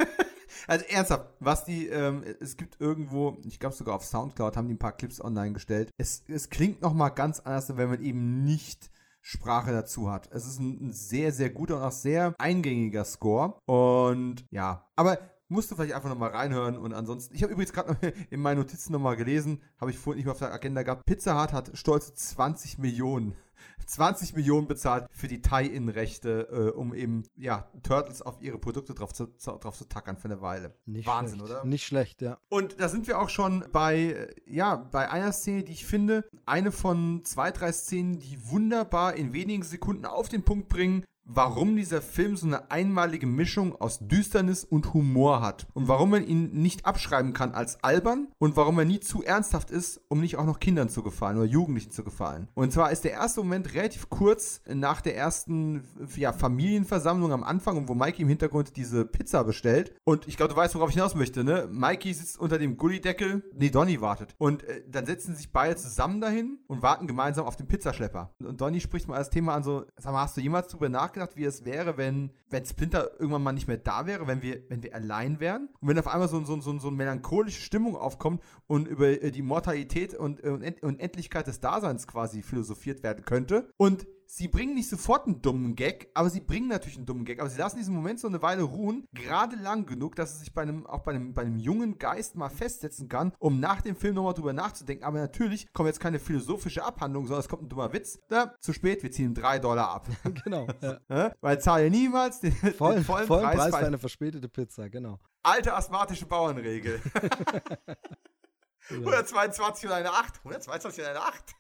also 0.68 0.86
ernsthaft, 0.90 1.28
was 1.40 1.66
die, 1.66 1.88
ähm, 1.88 2.24
es 2.40 2.58
gibt 2.58 2.80
irgendwo, 2.80 3.38
ich 3.46 3.60
glaube 3.60 3.76
sogar 3.76 3.96
auf 3.96 4.06
Soundcloud 4.06 4.58
haben 4.58 4.68
die 4.68 4.76
ein 4.76 4.80
paar 4.80 4.96
Clips 4.96 5.24
online 5.24 5.54
gestellt. 5.54 5.92
Es, 5.98 6.24
es 6.28 6.50
klingt 6.50 6.82
nochmal 6.82 7.12
ganz 7.12 7.40
anders, 7.40 7.76
wenn 7.78 7.90
man 7.90 8.04
eben 8.04 8.44
nicht 8.44 8.92
Sprache 9.22 9.72
dazu 9.72 10.12
hat. 10.12 10.30
Es 10.32 10.46
ist 10.46 10.60
ein, 10.60 10.88
ein 10.88 10.94
sehr, 10.94 11.32
sehr 11.32 11.50
guter 11.50 11.78
und 11.78 11.84
auch 11.84 11.92
sehr 11.92 12.34
eingängiger 12.40 13.06
Score. 13.06 13.60
Und 13.66 14.46
ja, 14.50 14.88
aber 14.96 15.20
musst 15.50 15.70
du 15.72 15.76
vielleicht 15.76 15.94
einfach 15.94 16.10
nochmal 16.10 16.32
reinhören 16.32 16.78
und 16.78 16.94
ansonsten, 16.94 17.36
ich 17.36 17.44
habe 17.44 17.52
übrigens 17.52 17.74
gerade 17.74 17.98
in 18.30 18.40
meinen 18.40 18.60
Notizen 18.60 18.94
nochmal 18.94 19.18
gelesen, 19.18 19.62
habe 19.80 19.92
ich 19.92 19.98
vorhin 19.98 20.18
nicht 20.18 20.26
mehr 20.26 20.34
auf 20.34 20.40
der 20.40 20.54
Agenda 20.54 20.84
gehabt, 20.84 21.06
Pizza 21.06 21.42
Hut 21.42 21.54
hat 21.54 21.72
stolze 21.74 22.14
20 22.14 22.78
Millionen 22.78 23.36
20 23.86 24.36
Millionen 24.36 24.68
bezahlt 24.68 25.08
für 25.12 25.28
die 25.28 25.42
Tie-In-Rechte, 25.42 26.48
äh, 26.52 26.78
um 26.78 26.94
eben, 26.94 27.24
ja, 27.36 27.70
Turtles 27.84 28.22
auf 28.22 28.42
ihre 28.42 28.58
Produkte 28.58 28.94
drauf 28.94 29.14
zu, 29.14 29.28
drauf 29.28 29.78
zu 29.78 29.86
tackern 29.86 30.18
für 30.18 30.26
eine 30.26 30.42
Weile. 30.42 30.76
Nicht 30.86 31.08
Wahnsinn, 31.08 31.40
schlecht. 31.40 31.52
oder? 31.52 31.66
Nicht 31.66 31.86
schlecht, 31.86 32.22
ja. 32.22 32.38
Und 32.50 32.80
da 32.80 32.90
sind 32.90 33.08
wir 33.08 33.20
auch 33.20 33.30
schon 33.30 33.66
bei, 33.72 33.98
äh, 33.98 34.28
ja, 34.46 34.76
bei 34.76 35.10
einer 35.10 35.32
Szene, 35.32 35.64
die 35.64 35.74
ich 35.74 35.86
finde, 35.86 36.30
eine 36.46 36.72
von 36.72 37.22
zwei, 37.24 37.52
drei 37.52 37.72
Szenen, 37.72 38.20
die 38.20 38.38
wunderbar 38.50 39.16
in 39.16 39.34
wenigen 39.34 39.64
Sekunden 39.64 40.06
auf 40.06 40.30
den 40.30 40.44
Punkt 40.44 40.70
bringen, 40.70 41.04
warum 41.32 41.76
dieser 41.76 42.02
Film 42.02 42.36
so 42.36 42.48
eine 42.48 42.72
einmalige 42.72 43.28
Mischung 43.28 43.80
aus 43.80 44.00
Düsternis 44.00 44.64
und 44.64 44.94
Humor 44.94 45.42
hat 45.42 45.68
und 45.74 45.88
warum 45.88 46.10
man 46.10 46.26
ihn 46.26 46.52
nicht 46.54 46.86
abschreiben 46.86 47.34
kann 47.34 47.54
als 47.54 47.84
albern 47.84 48.28
und 48.40 48.58
warum 48.58 48.80
er 48.80 48.86
nie 48.86 49.00
zu 49.00 49.24
ernsthaft 49.24 49.70
ist, 49.70 50.02
um 50.08 50.22
nicht 50.22 50.38
auch 50.38 50.46
noch 50.46 50.60
Kindern 50.60 50.90
zu 50.90 51.04
gefallen 51.04 51.38
oder 51.38 51.46
Jugendlichen 51.46 51.92
zu 51.92 52.04
gefallen. 52.04 52.48
Und 52.56 52.74
zwar 52.74 52.92
ist 52.92 53.04
der 53.04 53.12
erste 53.12 53.42
Moment 53.42 53.76
relativ 53.76 54.10
kurz 54.10 54.62
nach 54.68 55.02
der 55.02 55.16
ersten 55.16 55.84
ja, 56.16 56.34
Familienversammlung 56.34 57.32
am 57.32 57.44
Anfang, 57.44 57.88
wo 57.88 57.94
Mikey 57.94 58.24
im 58.24 58.28
Hintergrund 58.28 58.76
diese 58.76 59.06
Pizza 59.06 59.44
bestellt. 59.44 59.94
Und 60.06 60.28
ich 60.28 60.36
glaube, 60.36 60.54
du 60.54 60.60
weißt, 60.60 60.74
worauf 60.76 60.90
ich 60.90 60.96
hinaus 60.96 61.14
möchte, 61.14 61.44
ne? 61.44 61.68
Mikey 61.72 62.14
sitzt 62.14 62.40
unter 62.40 62.58
dem 62.58 62.76
Gullideckel, 62.76 63.44
nee, 63.56 63.70
Donny 63.70 64.02
wartet. 64.02 64.34
Und 64.40 64.64
äh, 64.64 64.82
dann 64.90 65.06
setzen 65.06 65.36
sich 65.36 65.52
beide 65.52 65.76
zusammen 65.76 66.22
dahin 66.22 66.58
und 66.68 66.82
warten 66.82 67.06
gemeinsam 67.06 67.46
auf 67.46 67.56
den 67.56 67.68
Pizzaschlepper. 67.68 68.34
Und 68.40 68.60
Donny 68.60 68.82
spricht 68.82 69.08
mal 69.08 69.18
das 69.18 69.30
Thema 69.30 69.54
an 69.54 69.64
so, 69.64 69.86
sag 69.98 70.14
mal, 70.14 70.24
hast 70.24 70.36
du 70.36 70.42
jemals 70.42 70.68
drüber 70.68 70.90
nachgedacht, 70.90 71.19
nachgedacht, 71.20 71.38
wie 71.38 71.46
es 71.46 71.66
wäre, 71.66 71.98
wenn, 71.98 72.32
wenn 72.50 72.66
Splinter 72.66 73.12
irgendwann 73.20 73.44
mal 73.44 73.54
nicht 73.54 73.68
mehr 73.68 73.78
da 73.78 74.06
wäre, 74.06 74.28
wenn 74.28 74.42
wir, 74.42 74.62
wenn 74.70 74.84
wir 74.84 74.96
allein 74.96 75.40
wären 75.40 75.70
und 75.82 75.88
wenn 75.88 76.00
auf 76.00 76.08
einmal 76.08 76.28
so, 76.28 76.44
so, 76.44 76.60
so, 76.60 76.80
so 76.80 76.88
eine 76.88 76.98
melancholische 76.98 77.62
Stimmung 77.62 77.96
aufkommt 77.96 78.42
und 78.68 78.88
über 78.88 79.08
äh, 79.08 79.32
die 79.32 79.42
Mortalität 79.42 80.14
und, 80.14 80.44
äh, 80.44 80.74
und 80.82 81.00
Endlichkeit 81.00 81.48
des 81.48 81.60
Daseins 81.60 82.08
quasi 82.08 82.42
philosophiert 82.42 83.04
werden 83.04 83.26
könnte. 83.26 83.72
Und 83.78 84.08
sie 84.32 84.48
bringen 84.48 84.76
nicht 84.76 84.88
sofort 84.88 85.26
einen 85.26 85.42
dummen 85.42 85.76
Gag, 85.76 86.12
aber 86.14 86.30
sie 86.30 86.40
bringen 86.40 86.68
natürlich 86.68 86.98
einen 86.98 87.08
dummen 87.08 87.26
Gag. 87.26 87.40
Aber 87.40 87.50
sie 87.50 87.58
lassen 87.58 87.78
diesen 87.78 87.96
Moment 87.96 88.20
so 88.20 88.28
eine 88.28 88.42
Weile 88.42 88.62
ruhen, 88.62 89.08
gerade 89.12 89.56
lang 89.56 89.88
genug, 89.88 90.16
dass 90.16 90.34
es 90.34 90.40
sich 90.42 90.54
bei 90.54 90.62
einem, 90.62 90.86
auch 90.86 91.02
bei 91.02 91.12
einem, 91.12 91.34
bei 91.34 91.42
einem 91.42 91.58
jungen 91.58 91.98
Geist 91.98 92.36
mal 92.36 92.50
festsetzen 92.50 93.10
kann, 93.10 93.34
um 93.40 93.60
nach 93.60 93.82
dem 93.82 93.96
Film 93.96 94.16
nochmal 94.16 94.36
drüber 94.36 94.54
nachzudenken. 94.54 95.04
Aber 95.04 95.20
natürlich 95.20 95.74
kommt 95.74 95.88
jetzt 95.88 96.00
keine 96.00 96.20
philosophische 96.20 96.84
Abhandlung, 96.84 97.26
sondern 97.26 97.42
es 97.42 97.50
kommt 97.50 97.64
ein 97.64 97.70
dummer 97.70 97.92
Witz. 97.92 98.20
Na, 98.30 98.54
zu 98.60 98.72
spät, 98.72 99.02
wir 99.02 99.12
ziehen 99.12 99.34
drei 99.34 99.58
Dollar 99.58 99.90
ab. 99.90 100.08
genau. 100.44 100.68
Ja. 101.10 101.34
Weil 101.42 101.60
zahle 101.60 101.90
niemals 101.90 102.40
den, 102.40 102.52
Voll, 102.52 102.96
den 102.96 103.04
vollen, 103.04 103.28
vollen 103.28 103.44
Preis, 103.44 103.58
Preis 103.58 103.76
für 103.76 103.88
eine 103.88 103.98
verspätete 103.98 104.48
Pizza, 104.48 104.90
genau. 104.90 105.20
Alte 105.44 105.74
asthmatische 105.74 106.26
Bauernregel. 106.26 107.02
122 108.90 109.86
und 109.86 109.96
eine 109.96 110.12
8. 110.12 110.38
122 110.40 111.04
und 111.04 111.10
eine 111.10 111.22
8. 111.22 111.56